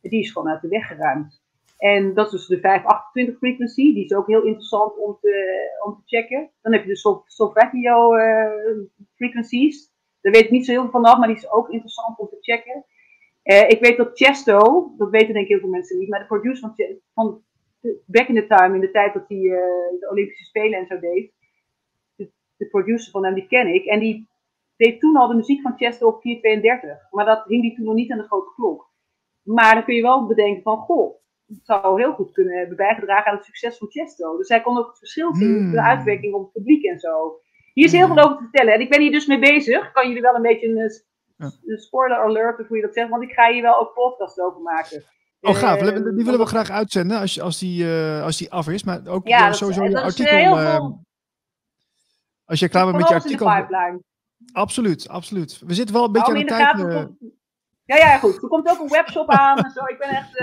Die 0.00 0.20
is 0.20 0.30
gewoon 0.32 0.48
uit 0.48 0.60
de 0.60 0.68
weg 0.68 0.86
geruimd. 0.86 1.42
En 1.78 2.14
dat 2.14 2.26
is 2.26 2.32
dus 2.32 2.46
de 2.46 2.60
528 2.60 3.38
frequency, 3.38 3.94
die 3.94 4.04
is 4.04 4.14
ook 4.14 4.26
heel 4.26 4.42
interessant 4.42 4.98
om 4.98 5.18
te, 5.20 5.60
om 5.84 5.94
te 5.94 6.02
checken. 6.04 6.50
Dan 6.62 6.72
heb 6.72 6.82
je 6.82 6.88
de 6.88 7.22
Solfeggio 7.26 8.16
uh, 8.16 8.50
frequencies, 9.14 9.92
daar 10.20 10.32
weet 10.32 10.44
ik 10.44 10.50
niet 10.50 10.64
zo 10.64 10.72
heel 10.72 10.80
veel 10.80 10.90
vanaf, 10.90 11.18
maar 11.18 11.28
die 11.28 11.36
is 11.36 11.50
ook 11.50 11.68
interessant 11.68 12.18
om 12.18 12.28
te 12.28 12.36
checken. 12.40 12.84
Ik 13.42 13.80
weet 13.80 13.96
dat 13.96 14.10
Chesto, 14.14 14.92
dat 14.96 15.10
weten 15.10 15.32
denk 15.32 15.44
ik 15.44 15.50
heel 15.50 15.60
veel 15.60 15.68
mensen 15.68 15.98
niet, 15.98 16.08
maar 16.08 16.20
de 16.20 16.26
producer 16.26 16.60
van, 16.60 16.74
van 17.14 17.42
back 18.06 18.28
in 18.28 18.34
the 18.34 18.46
time, 18.46 18.74
in 18.74 18.80
de 18.80 18.90
tijd 18.90 19.14
dat 19.14 19.28
hij 19.28 19.38
uh, 19.38 19.52
de 20.00 20.08
Olympische 20.10 20.44
Spelen 20.44 20.78
en 20.78 20.86
zo 20.86 20.98
deed, 20.98 21.32
de, 22.14 22.30
de, 22.56 22.66
producer 22.66 23.10
van 23.10 23.24
hem, 23.24 23.34
die 23.34 23.46
ken 23.46 23.74
ik. 23.74 23.84
En 23.84 23.98
die 24.00 24.28
deed 24.76 25.00
toen 25.00 25.16
al 25.16 25.28
de 25.28 25.34
muziek 25.34 25.60
van 25.60 25.76
Chesto 25.76 26.06
op 26.06 26.20
432. 26.20 27.10
Maar 27.10 27.24
dat 27.24 27.44
hing 27.46 27.62
die 27.62 27.74
toen 27.74 27.84
nog 27.84 27.94
niet 27.94 28.12
aan 28.12 28.18
de 28.18 28.26
grote 28.26 28.52
klok. 28.54 28.88
Maar 29.42 29.74
dan 29.74 29.84
kun 29.84 29.94
je 29.94 30.02
wel 30.02 30.26
bedenken 30.26 30.62
van, 30.62 30.78
goh, 30.78 31.14
het 31.46 31.64
zou 31.64 32.00
heel 32.00 32.12
goed 32.12 32.32
kunnen 32.32 32.58
hebben 32.58 32.76
bijgedragen 32.76 33.30
aan 33.30 33.36
het 33.36 33.44
succes 33.44 33.78
van 33.78 33.90
Chesto. 33.90 34.36
Dus 34.36 34.48
hij 34.48 34.60
kon 34.60 34.78
ook 34.78 34.88
het 34.88 34.98
verschil 34.98 35.34
zien, 35.34 35.56
hmm. 35.56 35.70
de 35.70 35.82
uitwerking 35.82 36.34
op 36.34 36.42
het 36.42 36.52
publiek 36.52 36.84
en 36.84 36.98
zo. 36.98 37.40
Hier 37.74 37.84
is 37.84 37.92
heel 37.92 38.06
veel 38.06 38.18
over 38.18 38.36
te 38.36 38.42
vertellen. 38.42 38.74
En 38.74 38.80
ik 38.80 38.90
ben 38.90 39.00
hier 39.00 39.12
dus 39.12 39.26
mee 39.26 39.38
bezig. 39.38 39.92
Kan 39.92 40.06
jullie 40.06 40.22
wel 40.22 40.34
een 40.34 40.42
beetje 40.42 40.68
een, 40.68 40.90
een 41.64 41.78
spoiler 41.78 42.18
alert, 42.18 42.60
of 42.60 42.68
hoe 42.68 42.76
je 42.76 42.82
dat 42.82 42.94
zegt, 42.94 43.08
want 43.08 43.22
ik 43.22 43.32
ga 43.32 43.52
hier 43.52 43.62
wel 43.62 43.80
ook 43.80 43.94
podcast 43.94 44.40
over 44.40 44.60
maken. 44.60 45.04
Oh, 45.40 45.54
gaaf. 45.54 45.78
Die 45.78 45.92
willen 45.92 46.24
we 46.24 46.30
ehm, 46.30 46.44
graag 46.44 46.70
uitzenden 46.70 47.18
als, 47.18 47.40
als, 47.40 47.58
die, 47.58 47.84
uh, 47.84 48.22
als 48.22 48.36
die 48.36 48.52
af 48.52 48.68
is. 48.68 48.84
Maar 48.84 49.06
ook 49.06 49.28
ja, 49.28 49.48
uh, 49.48 49.52
sowieso 49.52 49.84
je 49.84 50.00
artikel. 50.00 50.60
Uh, 50.60 50.90
als 52.44 52.60
je 52.60 52.68
klaar 52.68 52.84
bent 52.84 52.96
met 52.96 53.08
je 53.08 53.14
artikel. 53.14 53.46
Absoluut, 54.52 55.08
absoluut. 55.08 55.58
We 55.66 55.74
zitten 55.74 55.94
wel 55.94 56.04
een 56.04 56.12
beetje 56.12 56.32
aan 56.32 56.38
de 56.38 56.44
tijd. 56.44 56.78
Eh, 56.78 57.04
ja, 57.84 57.96
ja, 57.96 58.18
goed. 58.18 58.42
Er 58.42 58.48
komt 58.48 58.68
ook 58.68 58.78
een 58.80 58.88
webshop 58.88 59.28
aan 59.40 59.58
en 59.58 59.70
zo. 59.70 59.84
Ik 59.84 59.98
ben 59.98 60.08
echt, 60.08 60.40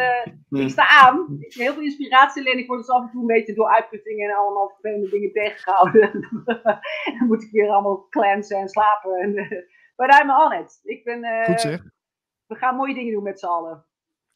uh, 0.49 0.63
ik 0.63 0.69
sta 0.69 0.87
aan. 0.89 1.37
Ik 1.39 1.53
heb 1.53 1.63
heel 1.63 1.73
veel 1.73 1.83
inspiratie 1.83 2.41
alleen. 2.41 2.57
Ik 2.57 2.67
word 2.67 2.79
dus 2.79 2.89
af 2.89 3.03
en 3.03 3.09
toe 3.11 3.21
een 3.21 3.27
beetje 3.27 3.53
door 3.53 3.67
uitputtingen 3.67 4.29
en 4.29 4.35
allemaal 4.35 4.69
vervelende 4.69 5.09
dingen 5.09 5.31
tegengehouden. 5.31 6.11
dan 7.19 7.27
moet 7.27 7.43
ik 7.43 7.51
weer 7.51 7.69
allemaal 7.69 8.07
cleansen 8.09 8.57
en 8.57 8.69
slapen. 8.69 9.15
En, 9.15 9.33
but 9.95 10.21
I'm 10.21 10.29
on 10.29 10.53
it. 10.53 10.79
Ik 10.83 11.03
ben, 11.03 11.23
uh, 11.23 11.45
goed 11.45 11.61
zeg. 11.61 11.83
We 12.45 12.55
gaan 12.55 12.75
mooie 12.75 12.93
dingen 12.93 13.13
doen 13.13 13.23
met 13.23 13.39
z'n 13.39 13.45
allen. 13.45 13.85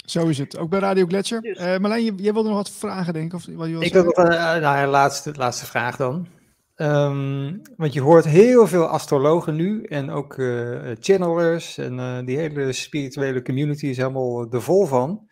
Zo 0.06 0.28
is 0.28 0.38
het. 0.38 0.58
Ook 0.58 0.70
bij 0.70 0.80
Radio 0.80 1.06
Gletscher. 1.06 1.42
Dus. 1.42 1.60
Uh, 1.60 1.78
Marlijn, 1.78 2.16
jij 2.16 2.34
wilde 2.34 2.50
nog 2.50 2.58
wat 2.58 2.72
vragen, 2.72 3.14
denk 3.14 3.26
ik? 3.26 3.34
Of 3.34 3.46
wat 3.56 3.68
je 3.68 3.80
ik 3.80 3.94
wil 3.94 4.04
nog 4.04 4.16
een 4.16 4.62
nou, 4.62 4.88
laatste, 4.88 5.34
laatste 5.36 5.66
vraag 5.66 5.96
dan. 5.96 6.28
Um, 6.76 7.62
want 7.78 7.94
je 7.94 8.02
hoort 8.02 8.26
heel 8.26 8.68
veel 8.68 8.86
astrologen 8.86 9.56
nu 9.56 9.84
en 9.84 10.10
ook 10.10 10.38
uh, 10.38 10.92
channelers 11.00 11.78
en 11.78 11.98
uh, 11.98 12.20
die 12.26 12.38
hele 12.38 12.72
spirituele 12.72 13.42
community 13.42 13.88
is 13.88 13.98
helemaal 13.98 14.52
er 14.52 14.62
vol 14.62 14.86
van. 14.86 15.30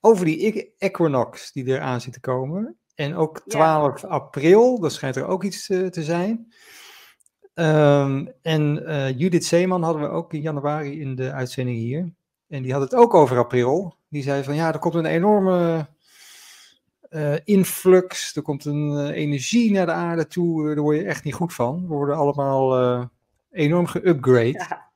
Over 0.00 0.24
die 0.24 0.74
equinox 0.78 1.52
die 1.52 1.66
eraan 1.66 2.00
zit 2.00 2.12
te 2.12 2.20
komen. 2.20 2.76
En 2.94 3.14
ook 3.14 3.42
12 3.46 4.02
ja. 4.02 4.08
april, 4.08 4.80
dat 4.80 4.92
schijnt 4.92 5.16
er 5.16 5.26
ook 5.26 5.44
iets 5.44 5.68
uh, 5.68 5.86
te 5.86 6.02
zijn. 6.02 6.54
Um, 7.54 8.32
en 8.42 8.84
Judith 9.16 9.44
Zeeman 9.44 9.82
hadden 9.82 10.02
we 10.02 10.08
ook 10.08 10.32
in 10.32 10.40
januari 10.40 11.00
in 11.00 11.14
de 11.14 11.32
uitzending 11.32 11.78
hier. 11.78 12.14
En 12.48 12.62
die 12.62 12.72
had 12.72 12.80
het 12.80 12.94
ook 12.94 13.14
over 13.14 13.38
april. 13.38 13.94
Die 14.08 14.22
zei 14.22 14.44
van 14.44 14.54
ja, 14.54 14.72
er 14.72 14.78
komt 14.78 14.94
een 14.94 15.06
enorme 15.06 15.88
uh, 17.10 17.34
influx, 17.44 18.36
er 18.36 18.42
komt 18.42 18.64
een 18.64 18.90
uh, 18.90 19.16
energie 19.16 19.72
naar 19.72 19.86
de 19.86 19.92
aarde 19.92 20.26
toe, 20.26 20.62
uh, 20.62 20.74
daar 20.74 20.84
word 20.84 20.96
je 20.96 21.04
echt 21.04 21.24
niet 21.24 21.34
goed 21.34 21.54
van. 21.54 21.88
We 21.88 21.94
worden 21.94 22.16
allemaal 22.16 23.08
enorm 23.50 23.86
geupgrade. 23.86 24.52
Ja. 24.52 24.90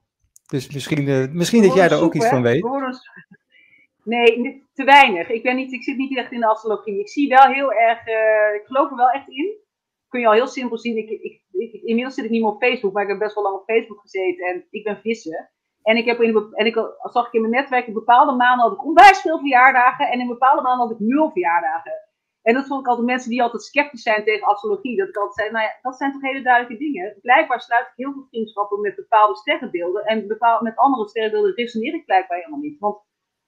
Dus 0.47 0.73
misschien, 0.73 1.31
misschien 1.37 1.63
dat 1.63 1.75
jij 1.75 1.89
daar 1.89 2.01
ook 2.01 2.15
iets 2.15 2.29
van 2.29 2.43
weet. 2.43 2.67
Nee, 4.05 4.65
te 4.73 4.85
weinig. 4.85 5.29
Ik, 5.29 5.43
ben 5.43 5.57
niet, 5.57 5.73
ik 5.73 5.83
zit 5.83 5.97
niet 5.97 6.17
echt 6.17 6.33
in 6.33 6.41
de 6.41 6.47
astrologie. 6.47 7.01
Ik 7.01 7.09
zie 7.09 7.29
wel 7.29 7.47
heel 7.47 7.73
erg, 7.73 7.99
ik 8.61 8.67
geloof 8.67 8.91
er 8.91 8.97
wel 8.97 9.11
echt 9.11 9.29
in. 9.29 9.59
Kun 10.09 10.21
je 10.21 10.27
al 10.27 10.33
heel 10.33 10.47
simpel 10.47 10.79
zien. 10.79 10.97
Ik, 10.97 11.11
ik, 11.11 11.43
ik, 11.51 11.73
inmiddels 11.83 12.15
zit 12.15 12.25
ik 12.25 12.31
niet 12.31 12.43
meer 12.43 12.51
op 12.51 12.63
Facebook, 12.63 12.93
maar 12.93 13.03
ik 13.03 13.09
heb 13.09 13.19
best 13.19 13.35
wel 13.35 13.45
lang 13.45 13.57
op 13.57 13.65
Facebook 13.65 14.01
gezeten 14.01 14.47
en 14.47 14.65
ik 14.71 14.85
ben 14.85 15.01
vissen. 15.01 15.51
En 15.83 15.97
ik, 15.97 16.05
heb 16.05 16.21
in, 16.21 16.49
en 16.53 16.67
ik 16.67 16.75
zag 17.01 17.27
ik 17.27 17.33
in 17.33 17.41
mijn 17.41 17.53
netwerk, 17.53 17.87
in 17.87 17.93
bepaalde 17.93 18.33
maanden 18.33 18.65
had 18.65 18.73
ik 18.73 18.85
onwijs 18.85 19.21
veel 19.21 19.39
verjaardagen. 19.39 20.09
En 20.09 20.21
in 20.21 20.27
bepaalde 20.27 20.63
maanden 20.63 20.87
had 20.87 20.97
ik 20.97 21.07
nul 21.07 21.31
verjaardagen. 21.31 21.93
En 22.43 22.55
dat 22.55 22.67
vond 22.67 22.81
ik 22.81 22.87
altijd 22.87 23.07
mensen 23.07 23.31
die 23.31 23.43
altijd 23.43 23.63
sceptisch 23.63 24.03
zijn 24.03 24.25
tegen 24.25 24.47
astrologie. 24.47 24.97
Dat 24.97 25.09
ik 25.09 25.17
altijd 25.17 25.35
zei, 25.35 25.51
nou 25.51 25.65
ja, 25.65 25.79
dat 25.83 25.97
zijn 25.97 26.13
toch 26.13 26.23
hele 26.23 26.43
duidelijke 26.43 26.85
dingen. 26.85 27.19
Blijkbaar 27.21 27.61
sluit 27.61 27.87
ik 27.87 27.93
heel 27.97 28.13
veel 28.13 28.27
vriendschappen 28.29 28.81
met 28.81 28.95
bepaalde 28.95 29.37
sterrenbeelden. 29.37 30.05
En 30.05 30.27
met 30.61 30.77
andere 30.77 31.09
sterrenbeelden 31.09 31.55
resoneer 31.55 31.95
ik 31.95 32.05
blijkbaar 32.05 32.39
helemaal 32.39 32.61
niet. 32.61 32.79
Want, 32.79 32.99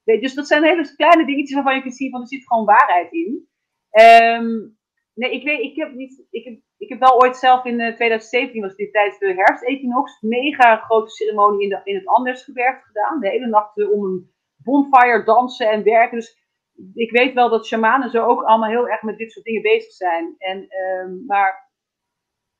dus 0.04 0.34
dat 0.34 0.46
zijn 0.46 0.64
hele 0.64 0.94
kleine 0.96 1.26
dingetjes 1.26 1.54
waarvan 1.54 1.74
je 1.74 1.82
kunt 1.82 1.96
zien 1.96 2.10
van 2.10 2.20
er 2.20 2.26
zit 2.26 2.46
gewoon 2.46 2.64
waarheid 2.64 3.12
in. 3.12 3.48
Um, 4.00 4.78
nee, 5.14 5.32
ik 5.32 5.44
weet, 5.44 5.60
ik 5.60 5.76
heb 5.76 5.92
niet, 5.92 6.26
ik 6.30 6.44
heb, 6.44 6.58
ik 6.82 6.88
heb 6.88 6.98
wel 6.98 7.20
ooit 7.22 7.36
zelf 7.36 7.64
in 7.64 7.76
2017, 7.76 8.54
eh, 8.54 8.68
was 8.68 8.76
dit 8.76 8.92
tijdens 8.92 9.18
de 9.18 9.34
herfstequinox, 9.34 10.20
mega 10.20 10.76
grote 10.76 11.10
ceremonie 11.10 11.62
in, 11.62 11.68
de, 11.68 11.80
in 11.84 11.94
het 11.94 12.06
Andersgebergte 12.06 12.86
gedaan. 12.86 13.20
De 13.20 13.28
hele 13.28 13.46
nacht 13.46 13.78
eh, 13.78 13.90
om 13.90 14.04
een 14.04 14.30
bonfire 14.56 15.24
dansen 15.24 15.70
en 15.70 15.82
werken. 15.82 16.18
Dus 16.18 16.38
ik 16.94 17.10
weet 17.10 17.34
wel 17.34 17.50
dat 17.50 17.66
shamanen 17.66 18.10
zo 18.10 18.24
ook 18.24 18.42
allemaal 18.42 18.68
heel 18.68 18.88
erg 18.88 19.02
met 19.02 19.18
dit 19.18 19.32
soort 19.32 19.44
dingen 19.44 19.62
bezig 19.62 19.92
zijn. 19.92 20.34
En, 20.38 20.66
um, 20.70 21.24
maar, 21.26 21.70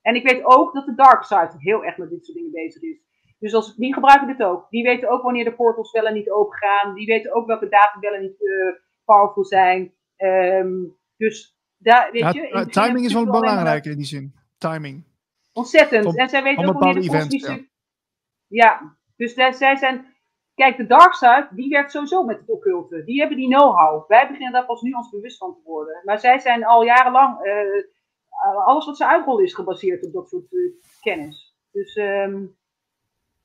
en 0.02 0.14
ik 0.14 0.28
weet 0.28 0.44
ook 0.44 0.74
dat 0.74 0.86
de 0.86 0.94
dark 0.94 1.22
side 1.22 1.54
heel 1.56 1.84
erg 1.84 1.96
met 1.96 2.10
dit 2.10 2.24
soort 2.24 2.36
dingen 2.36 2.52
bezig 2.52 2.82
is. 2.82 3.00
Dus 3.38 3.54
als, 3.54 3.76
die 3.76 3.94
gebruiken 3.94 4.26
dit 4.26 4.42
ook. 4.42 4.70
Die 4.70 4.84
weten 4.84 5.08
ook 5.08 5.22
wanneer 5.22 5.44
de 5.44 5.54
portals 5.54 5.92
wel 5.92 6.06
en 6.06 6.14
niet 6.14 6.30
open 6.30 6.58
gaan. 6.58 6.94
Die 6.94 7.06
weten 7.06 7.34
ook 7.34 7.46
welke 7.46 7.68
data 7.68 8.00
wel 8.00 8.12
en 8.12 8.22
niet 8.22 8.40
uh, 8.40 8.74
powerful 9.04 9.44
zijn. 9.44 9.94
Um, 10.16 10.96
dus 11.16 11.56
daar, 11.82 12.10
weet 12.12 12.34
je, 12.34 12.66
timing 12.70 13.04
is 13.04 13.12
wel 13.12 13.24
belangrijk 13.24 13.84
in 13.84 13.96
die 13.96 14.06
zin. 14.06 14.34
Timing. 14.58 15.04
Ontzettend. 15.52 16.18
en 16.18 16.28
zij 16.28 16.42
weten 16.42 16.68
ook 16.68 16.78
wanneer 16.78 17.02
de 17.02 17.08
kosmische... 17.08 17.52
Ja. 17.52 17.58
ja, 18.46 18.96
dus 19.16 19.34
zij 19.34 19.76
zijn 19.76 20.12
Kijk, 20.54 20.76
de 20.76 20.86
dark 20.86 21.14
side, 21.14 21.48
die 21.50 21.68
werkt 21.68 21.90
sowieso 21.90 22.24
met 22.24 22.38
het 22.38 22.50
occulte. 22.50 23.04
Die 23.04 23.18
hebben 23.18 23.36
die 23.36 23.48
know-how. 23.48 24.08
Wij 24.08 24.26
beginnen 24.26 24.52
daar 24.52 24.66
pas 24.66 24.82
nu 24.82 24.92
ons 24.92 25.10
bewust 25.10 25.38
van 25.38 25.54
te 25.54 25.60
worden. 25.64 26.00
Maar 26.04 26.20
zij 26.20 26.38
zijn 26.38 26.64
al 26.64 26.82
jarenlang, 26.82 27.44
uh, 27.44 28.66
alles 28.66 28.86
wat 28.86 28.96
ze 28.96 29.06
uitrollen 29.06 29.44
is 29.44 29.54
gebaseerd 29.54 30.04
op 30.06 30.12
dat 30.12 30.28
soort 30.28 30.52
uh, 30.52 30.72
kennis. 31.00 31.56
Dus 31.70 31.96
um, 31.96 32.56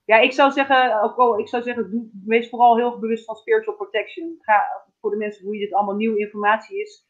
ja, 0.06 0.18
ik 0.18 0.32
zou 0.32 0.52
zeggen, 0.52 1.02
ook 1.02 1.18
al, 1.18 1.40
ik 1.40 1.48
zou 1.48 1.64
zeggen, 1.64 2.12
wees 2.26 2.50
vooral 2.50 2.78
heel 2.78 3.00
bewust 3.00 3.26
van 3.26 3.36
spiritual 3.36 3.76
protection. 3.76 4.38
Ga, 4.42 4.66
voor 5.00 5.12
de 5.12 5.18
mensen 5.18 5.42
voor 5.42 5.52
wie 5.52 5.60
dit 5.60 5.74
allemaal 5.74 5.96
nieuwe 5.96 6.20
informatie 6.20 6.82
is, 6.82 7.07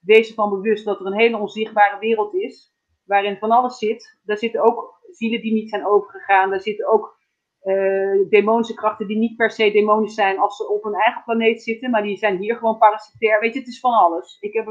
wees 0.00 0.28
ervan 0.28 0.50
bewust 0.50 0.84
dat 0.84 1.00
er 1.00 1.06
een 1.06 1.18
hele 1.18 1.36
onzichtbare 1.36 1.98
wereld 1.98 2.34
is, 2.34 2.74
waarin 3.04 3.38
van 3.38 3.50
alles 3.50 3.78
zit. 3.78 4.18
Daar 4.22 4.38
zitten 4.38 4.62
ook 4.62 5.00
zielen 5.10 5.40
die 5.40 5.52
niet 5.52 5.68
zijn 5.70 5.86
overgegaan, 5.86 6.50
daar 6.50 6.60
zitten 6.60 6.88
ook 6.88 7.18
uh, 7.62 8.28
demonische 8.28 8.74
krachten 8.74 9.06
die 9.06 9.18
niet 9.18 9.36
per 9.36 9.50
se 9.50 9.70
demonisch 9.70 10.14
zijn 10.14 10.38
als 10.38 10.56
ze 10.56 10.68
op 10.68 10.84
een 10.84 10.94
eigen 10.94 11.22
planeet 11.24 11.62
zitten, 11.62 11.90
maar 11.90 12.02
die 12.02 12.16
zijn 12.16 12.38
hier 12.38 12.56
gewoon 12.56 12.78
parasitair. 12.78 13.40
Weet 13.40 13.52
je, 13.52 13.58
het 13.58 13.68
is 13.68 13.80
van 13.80 13.92
alles. 13.92 14.36
Ik 14.40 14.52
heb, 14.52 14.66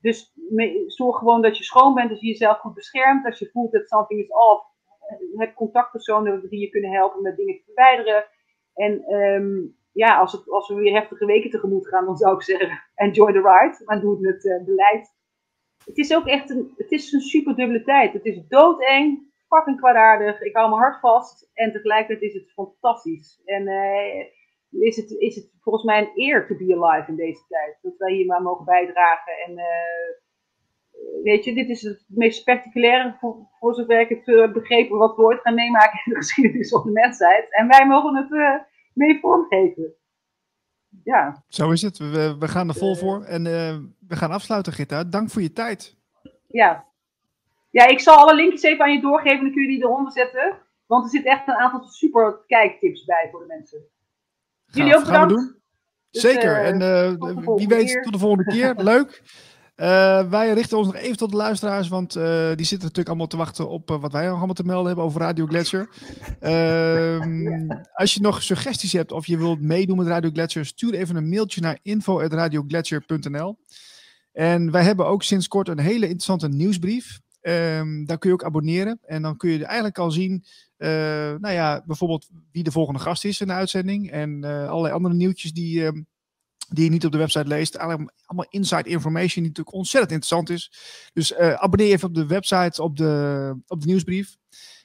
dus 0.00 0.32
zorg 0.86 1.18
gewoon 1.18 1.42
dat 1.42 1.56
je 1.56 1.64
schoon 1.64 1.94
bent, 1.94 2.10
dat 2.10 2.20
je 2.20 2.26
jezelf 2.26 2.58
goed 2.58 2.74
beschermt. 2.74 3.26
Als 3.26 3.38
je 3.38 3.50
voelt 3.52 3.72
dat 3.72 3.88
something 3.88 4.20
is 4.20 4.30
off, 4.30 4.64
heb 5.36 5.54
contactpersonen 5.54 6.48
die 6.48 6.60
je 6.60 6.70
kunnen 6.70 6.90
helpen 6.90 7.22
met 7.22 7.36
dingen 7.36 7.54
te 7.54 7.62
verwijderen. 7.64 8.24
En 8.74 9.14
um, 9.14 9.75
ja, 9.96 10.18
als, 10.18 10.32
het, 10.32 10.50
als 10.50 10.68
we 10.68 10.74
weer 10.74 10.92
heftige 10.92 11.26
weken 11.26 11.50
tegemoet 11.50 11.88
gaan, 11.88 12.04
dan 12.04 12.16
zou 12.16 12.34
ik 12.34 12.42
zeggen, 12.42 12.82
enjoy 12.94 13.32
the 13.32 13.40
ride, 13.40 13.82
maar 13.84 14.00
doe 14.00 14.10
het 14.10 14.20
met 14.20 14.44
uh, 14.44 14.64
beleid. 14.64 15.14
Het 15.84 15.98
is 15.98 16.14
ook 16.14 16.26
echt 16.26 16.50
een, 16.50 16.72
het 16.76 16.90
is 16.90 17.12
een 17.12 17.20
super 17.20 17.56
dubbele 17.56 17.82
tijd. 17.82 18.12
Het 18.12 18.24
is 18.24 18.46
doodeng, 18.48 19.32
fucking 19.48 19.76
kwaadaardig. 19.76 20.40
Ik 20.40 20.56
hou 20.56 20.68
mijn 20.68 20.80
hart 20.80 21.00
vast. 21.00 21.50
En 21.54 21.72
tegelijkertijd 21.72 22.22
is 22.22 22.34
het 22.34 22.52
fantastisch. 22.52 23.42
En 23.44 23.62
uh, 23.68 24.84
is, 24.86 24.96
het, 24.96 25.10
is 25.10 25.34
het 25.34 25.50
volgens 25.60 25.84
mij 25.84 25.98
een 26.00 26.12
eer 26.14 26.46
to 26.46 26.56
be 26.56 26.76
alive 26.80 27.10
in 27.10 27.16
deze 27.16 27.44
tijd. 27.48 27.78
Dat 27.82 27.96
wij 27.96 28.12
hier 28.12 28.26
maar 28.26 28.42
mogen 28.42 28.64
bijdragen. 28.64 29.32
En 29.46 29.52
uh, 29.52 31.22
weet 31.22 31.44
je, 31.44 31.54
dit 31.54 31.68
is 31.68 31.82
het 31.82 32.04
meest 32.08 32.40
spectaculaire, 32.40 33.16
voor, 33.20 33.74
zover 33.74 34.00
ik 34.00 34.08
het 34.08 34.52
begrepen, 34.52 34.98
wat 34.98 35.16
we 35.16 35.22
ooit 35.22 35.40
gaan 35.40 35.54
meemaken 35.54 36.00
in 36.04 36.12
de 36.12 36.18
geschiedenis 36.24 36.70
van 36.70 36.82
de 36.84 36.90
mensheid. 36.90 37.46
En 37.54 37.68
wij 37.68 37.86
mogen 37.86 38.16
het 38.16 38.66
mee 38.96 39.18
vormgeven. 39.20 39.94
Ja. 41.04 41.44
Zo 41.48 41.70
is 41.70 41.82
het. 41.82 41.98
We, 41.98 42.36
we 42.38 42.48
gaan 42.48 42.68
er 42.68 42.74
vol 42.74 42.94
voor. 42.94 43.22
En 43.22 43.42
we 44.08 44.16
gaan 44.16 44.30
afsluiten, 44.30 44.72
Gitta. 44.72 45.04
Dank 45.04 45.30
voor 45.30 45.42
je 45.42 45.52
tijd. 45.52 45.96
Ja, 46.46 46.86
ja, 47.76 47.86
ik 47.86 48.00
zal 48.00 48.16
alle 48.16 48.34
linkjes 48.34 48.62
even 48.62 48.84
aan 48.84 48.92
je 48.92 49.00
doorgeven, 49.00 49.40
dan 49.40 49.52
kun 49.52 49.62
je 49.62 49.68
die 49.68 49.82
eronder 49.82 50.12
zetten. 50.12 50.56
Want 50.86 51.04
er 51.04 51.10
zit 51.10 51.24
echt 51.24 51.48
een 51.48 51.54
aantal 51.54 51.88
super 51.88 52.38
kijktips 52.46 53.04
bij 53.04 53.28
voor 53.30 53.40
de 53.40 53.46
mensen. 53.46 53.78
Jullie 54.66 54.96
ook 54.96 55.04
bedankt. 55.04 55.18
Gaan 55.18 55.28
we 55.28 55.34
doen. 55.34 55.60
Dus, 56.10 56.22
Zeker. 56.22 56.50
Uh, 56.50 56.68
en 56.68 56.80
uh, 56.80 57.56
wie 57.56 57.68
weet, 57.68 58.02
tot 58.02 58.12
de 58.12 58.18
volgende 58.18 58.44
keer. 58.44 58.74
Leuk. 58.76 59.22
Uh, 59.76 60.30
wij 60.30 60.52
richten 60.52 60.78
ons 60.78 60.86
nog 60.86 60.96
even 60.96 61.16
tot 61.16 61.30
de 61.30 61.36
luisteraars, 61.36 61.88
want 61.88 62.16
uh, 62.16 62.22
die 62.46 62.66
zitten 62.66 62.78
natuurlijk 62.78 63.08
allemaal 63.08 63.26
te 63.26 63.36
wachten 63.36 63.68
op 63.68 63.90
uh, 63.90 64.00
wat 64.00 64.12
wij 64.12 64.26
nog 64.26 64.36
allemaal 64.36 64.54
te 64.54 64.64
melden 64.64 64.86
hebben 64.86 65.04
over 65.04 65.20
Radio 65.20 65.46
Gletscher. 65.46 65.88
Ehm, 66.40 67.70
als 67.92 68.14
je 68.14 68.20
nog 68.20 68.42
suggesties 68.42 68.92
hebt 68.92 69.12
of 69.12 69.26
je 69.26 69.38
wilt 69.38 69.60
meedoen 69.60 69.96
met 69.96 70.06
Radio 70.06 70.30
Gletscher, 70.32 70.66
stuur 70.66 70.94
even 70.94 71.16
een 71.16 71.28
mailtje 71.28 71.60
naar 71.60 71.78
info.radiogletscher.nl. 71.82 73.58
En 74.32 74.70
wij 74.70 74.82
hebben 74.82 75.06
ook 75.06 75.22
sinds 75.22 75.48
kort 75.48 75.68
een 75.68 75.78
hele 75.78 76.04
interessante 76.04 76.48
nieuwsbrief. 76.48 77.20
Um, 77.40 78.06
daar 78.06 78.18
kun 78.18 78.28
je 78.28 78.34
ook 78.34 78.44
abonneren 78.44 78.98
en 79.02 79.22
dan 79.22 79.36
kun 79.36 79.50
je 79.50 79.64
eigenlijk 79.64 79.98
al 79.98 80.10
zien, 80.10 80.44
nou 80.78 81.50
ja, 81.50 81.82
bijvoorbeeld 81.86 82.28
wie 82.52 82.62
de 82.62 82.72
volgende 82.72 83.00
gast 83.00 83.24
is 83.24 83.40
in 83.40 83.46
de 83.46 83.52
uitzending 83.52 84.10
en 84.10 84.44
allerlei 84.44 84.94
andere 84.94 85.14
nieuwtjes 85.14 85.52
die 85.52 85.84
um, 85.84 86.06
die 86.68 86.84
je 86.84 86.90
niet 86.90 87.04
op 87.04 87.12
de 87.12 87.18
website 87.18 87.46
leest. 87.46 87.78
Allemaal 87.78 88.46
inside 88.48 88.88
information 88.88 89.42
die 89.42 89.48
natuurlijk 89.48 89.76
ontzettend 89.76 90.12
interessant 90.12 90.50
is. 90.50 90.72
Dus 91.12 91.32
uh, 91.32 91.52
abonneer 91.52 91.92
even 91.92 92.08
op 92.08 92.14
de 92.14 92.26
website, 92.26 92.82
op 92.82 92.96
de, 92.96 93.54
op 93.66 93.80
de 93.80 93.86
nieuwsbrief. 93.86 94.36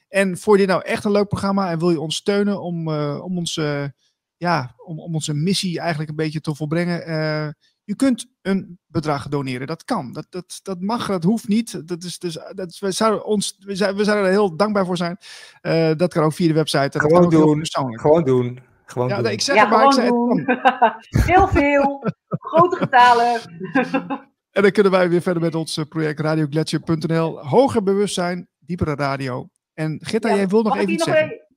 En 0.07 0.37
voor 0.37 0.53
je 0.53 0.59
dit 0.59 0.69
nou 0.69 0.83
echt 0.83 1.05
een 1.05 1.11
leuk 1.11 1.27
programma 1.27 1.71
en 1.71 1.79
wil 1.79 1.91
je 1.91 1.99
ons 1.99 2.15
steunen 2.15 2.61
om, 2.61 2.87
uh, 2.87 3.19
om, 3.23 3.37
onze, 3.37 3.93
ja, 4.37 4.75
om, 4.85 4.99
om 4.99 5.13
onze 5.13 5.33
missie 5.33 5.79
eigenlijk 5.79 6.09
een 6.09 6.15
beetje 6.15 6.41
te 6.41 6.55
volbrengen. 6.55 7.09
Uh, 7.09 7.47
je 7.83 7.95
kunt 7.95 8.27
een 8.41 8.79
bedrag 8.87 9.27
doneren. 9.27 9.67
Dat 9.67 9.83
kan. 9.83 10.13
Dat, 10.13 10.25
dat, 10.29 10.59
dat 10.63 10.81
mag, 10.81 11.07
dat 11.07 11.23
hoeft 11.23 11.47
niet. 11.47 11.87
Dat 11.87 12.03
is, 12.03 12.19
dus, 12.19 12.37
dat 12.53 12.69
is, 12.69 12.79
we, 12.79 12.91
zouden 12.91 13.25
ons, 13.25 13.55
we, 13.59 13.75
zijn, 13.75 13.95
we 13.95 14.03
zouden 14.03 14.25
er 14.25 14.31
heel 14.31 14.55
dankbaar 14.55 14.85
voor 14.85 14.97
zijn. 14.97 15.17
dat 15.97 16.13
kan 16.13 16.23
ook 16.23 16.33
via 16.33 16.47
de 16.47 16.53
website. 16.53 16.89
Dat 16.89 17.01
gewoon 17.01 17.29
doen. 17.29 17.65
Gewoon 17.99 18.23
doen. 18.23 18.69
Gewoon 18.91 19.07
ja, 19.07 19.15
doen. 19.15 19.23
Nee, 19.23 19.33
ik 19.33 19.41
zeg 19.41 19.55
ja, 19.55 19.61
het 19.61 19.71
maar, 19.71 19.85
ik 19.85 19.93
zeg 19.93 20.07
doen. 20.07 20.45
Heel 21.33 21.47
veel, 21.47 22.03
grote 22.27 22.75
getalen. 22.75 23.41
en 24.57 24.61
dan 24.61 24.71
kunnen 24.71 24.91
wij 24.91 25.09
weer 25.09 25.21
verder 25.21 25.43
met 25.43 25.55
ons 25.55 25.83
project 25.89 26.19
radiogletscher.nl. 26.19 27.39
Hoger 27.47 27.83
bewustzijn, 27.83 28.47
diepere 28.59 28.95
radio. 28.95 29.47
En 29.73 29.99
Gitta, 30.01 30.29
Ja, 30.29 30.35
jij 30.35 30.47
wil 30.47 30.61
nog 30.61 30.75
even 30.75 30.87
hier 30.87 30.95
iets 30.95 31.05
nog 31.05 31.15
zeggen. 31.15 31.49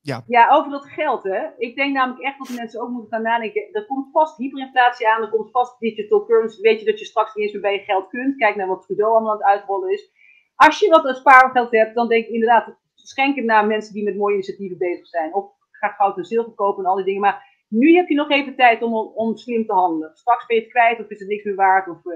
Ja. 0.00 0.22
Ja, 0.26 0.50
over 0.50 0.70
dat 0.70 0.86
geld, 0.86 1.22
hè. 1.22 1.46
Ik 1.58 1.76
denk 1.76 1.94
namelijk 1.94 2.24
echt 2.24 2.38
dat 2.38 2.56
mensen 2.56 2.80
ook 2.80 2.90
moeten 2.90 3.12
gaan 3.12 3.22
nadenken. 3.22 3.68
Er 3.72 3.86
komt 3.86 4.08
vast 4.12 4.36
hyperinflatie 4.36 5.08
aan, 5.08 5.22
er 5.22 5.30
komt 5.30 5.50
vast 5.50 5.78
digital 5.78 6.24
currency. 6.24 6.60
Weet 6.60 6.80
je 6.80 6.86
dat 6.86 6.98
je 6.98 7.04
straks 7.04 7.34
niet 7.34 7.44
eens 7.44 7.52
meer 7.52 7.62
bij 7.62 7.72
je 7.72 7.84
geld 7.84 8.08
kunt. 8.08 8.36
Kijk 8.36 8.56
naar 8.56 8.66
wat 8.66 8.82
Trudeau 8.82 9.12
allemaal 9.12 9.32
aan 9.32 9.38
het 9.38 9.46
uitrollen 9.46 9.92
is. 9.92 10.10
Als 10.54 10.78
je 10.78 10.88
wat 10.88 11.16
spaargeld 11.16 11.70
hebt, 11.70 11.94
dan 11.94 12.08
denk 12.08 12.24
ik 12.24 12.32
inderdaad, 12.32 12.76
schenk 12.94 13.36
het 13.36 13.44
naar 13.44 13.66
mensen 13.66 13.94
die 13.94 14.04
met 14.04 14.16
mooie 14.16 14.34
initiatieven 14.34 14.78
bezig 14.78 15.06
zijn. 15.06 15.34
Of 15.34 15.55
ga 15.78 15.88
goud 15.88 16.16
en 16.16 16.24
zilver 16.24 16.52
kopen 16.52 16.84
en 16.84 16.90
al 16.90 16.96
die 16.96 17.04
dingen. 17.04 17.20
Maar 17.20 17.64
nu 17.68 17.94
heb 17.94 18.08
je 18.08 18.14
nog 18.14 18.30
even 18.30 18.56
tijd 18.56 18.82
om, 18.82 18.94
om 18.94 19.36
slim 19.36 19.66
te 19.66 19.72
handelen. 19.72 20.16
Straks 20.16 20.46
ben 20.46 20.56
je 20.56 20.62
het 20.62 20.70
kwijt 20.70 21.00
of 21.00 21.08
is 21.08 21.18
het 21.18 21.28
niks 21.28 21.44
meer 21.44 21.54
waard. 21.54 21.88
Of, 21.88 22.06
eh, 22.06 22.12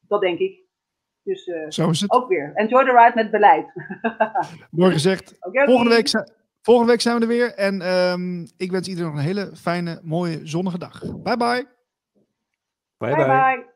dat 0.00 0.20
denk 0.20 0.38
ik. 0.38 0.62
Dus 1.22 1.46
eh, 1.46 1.64
Zo 1.68 1.90
is 1.90 2.00
het. 2.00 2.10
ook 2.12 2.28
weer. 2.28 2.52
Enjoy 2.54 2.84
the 2.84 2.90
ride 2.92 3.12
met 3.14 3.30
beleid. 3.30 3.66
Mooi 4.70 4.92
gezegd. 4.92 5.36
Volgende 5.64 5.94
week, 5.94 6.08
zijn- 6.08 6.32
volgende 6.62 6.90
week 6.90 7.00
zijn 7.00 7.16
we 7.16 7.22
er 7.22 7.28
weer. 7.28 7.54
En 7.54 7.80
ehm, 7.80 8.40
ik 8.56 8.70
wens 8.70 8.88
iedereen 8.88 9.10
nog 9.10 9.18
een 9.20 9.26
hele 9.26 9.50
fijne, 9.56 10.00
mooie, 10.02 10.40
zonnige 10.46 10.78
dag. 10.78 11.00
Bye 11.00 11.36
bye. 11.36 11.66
Bye 12.96 13.14
Bye 13.14 13.14
bye. 13.14 13.26
bye. 13.26 13.73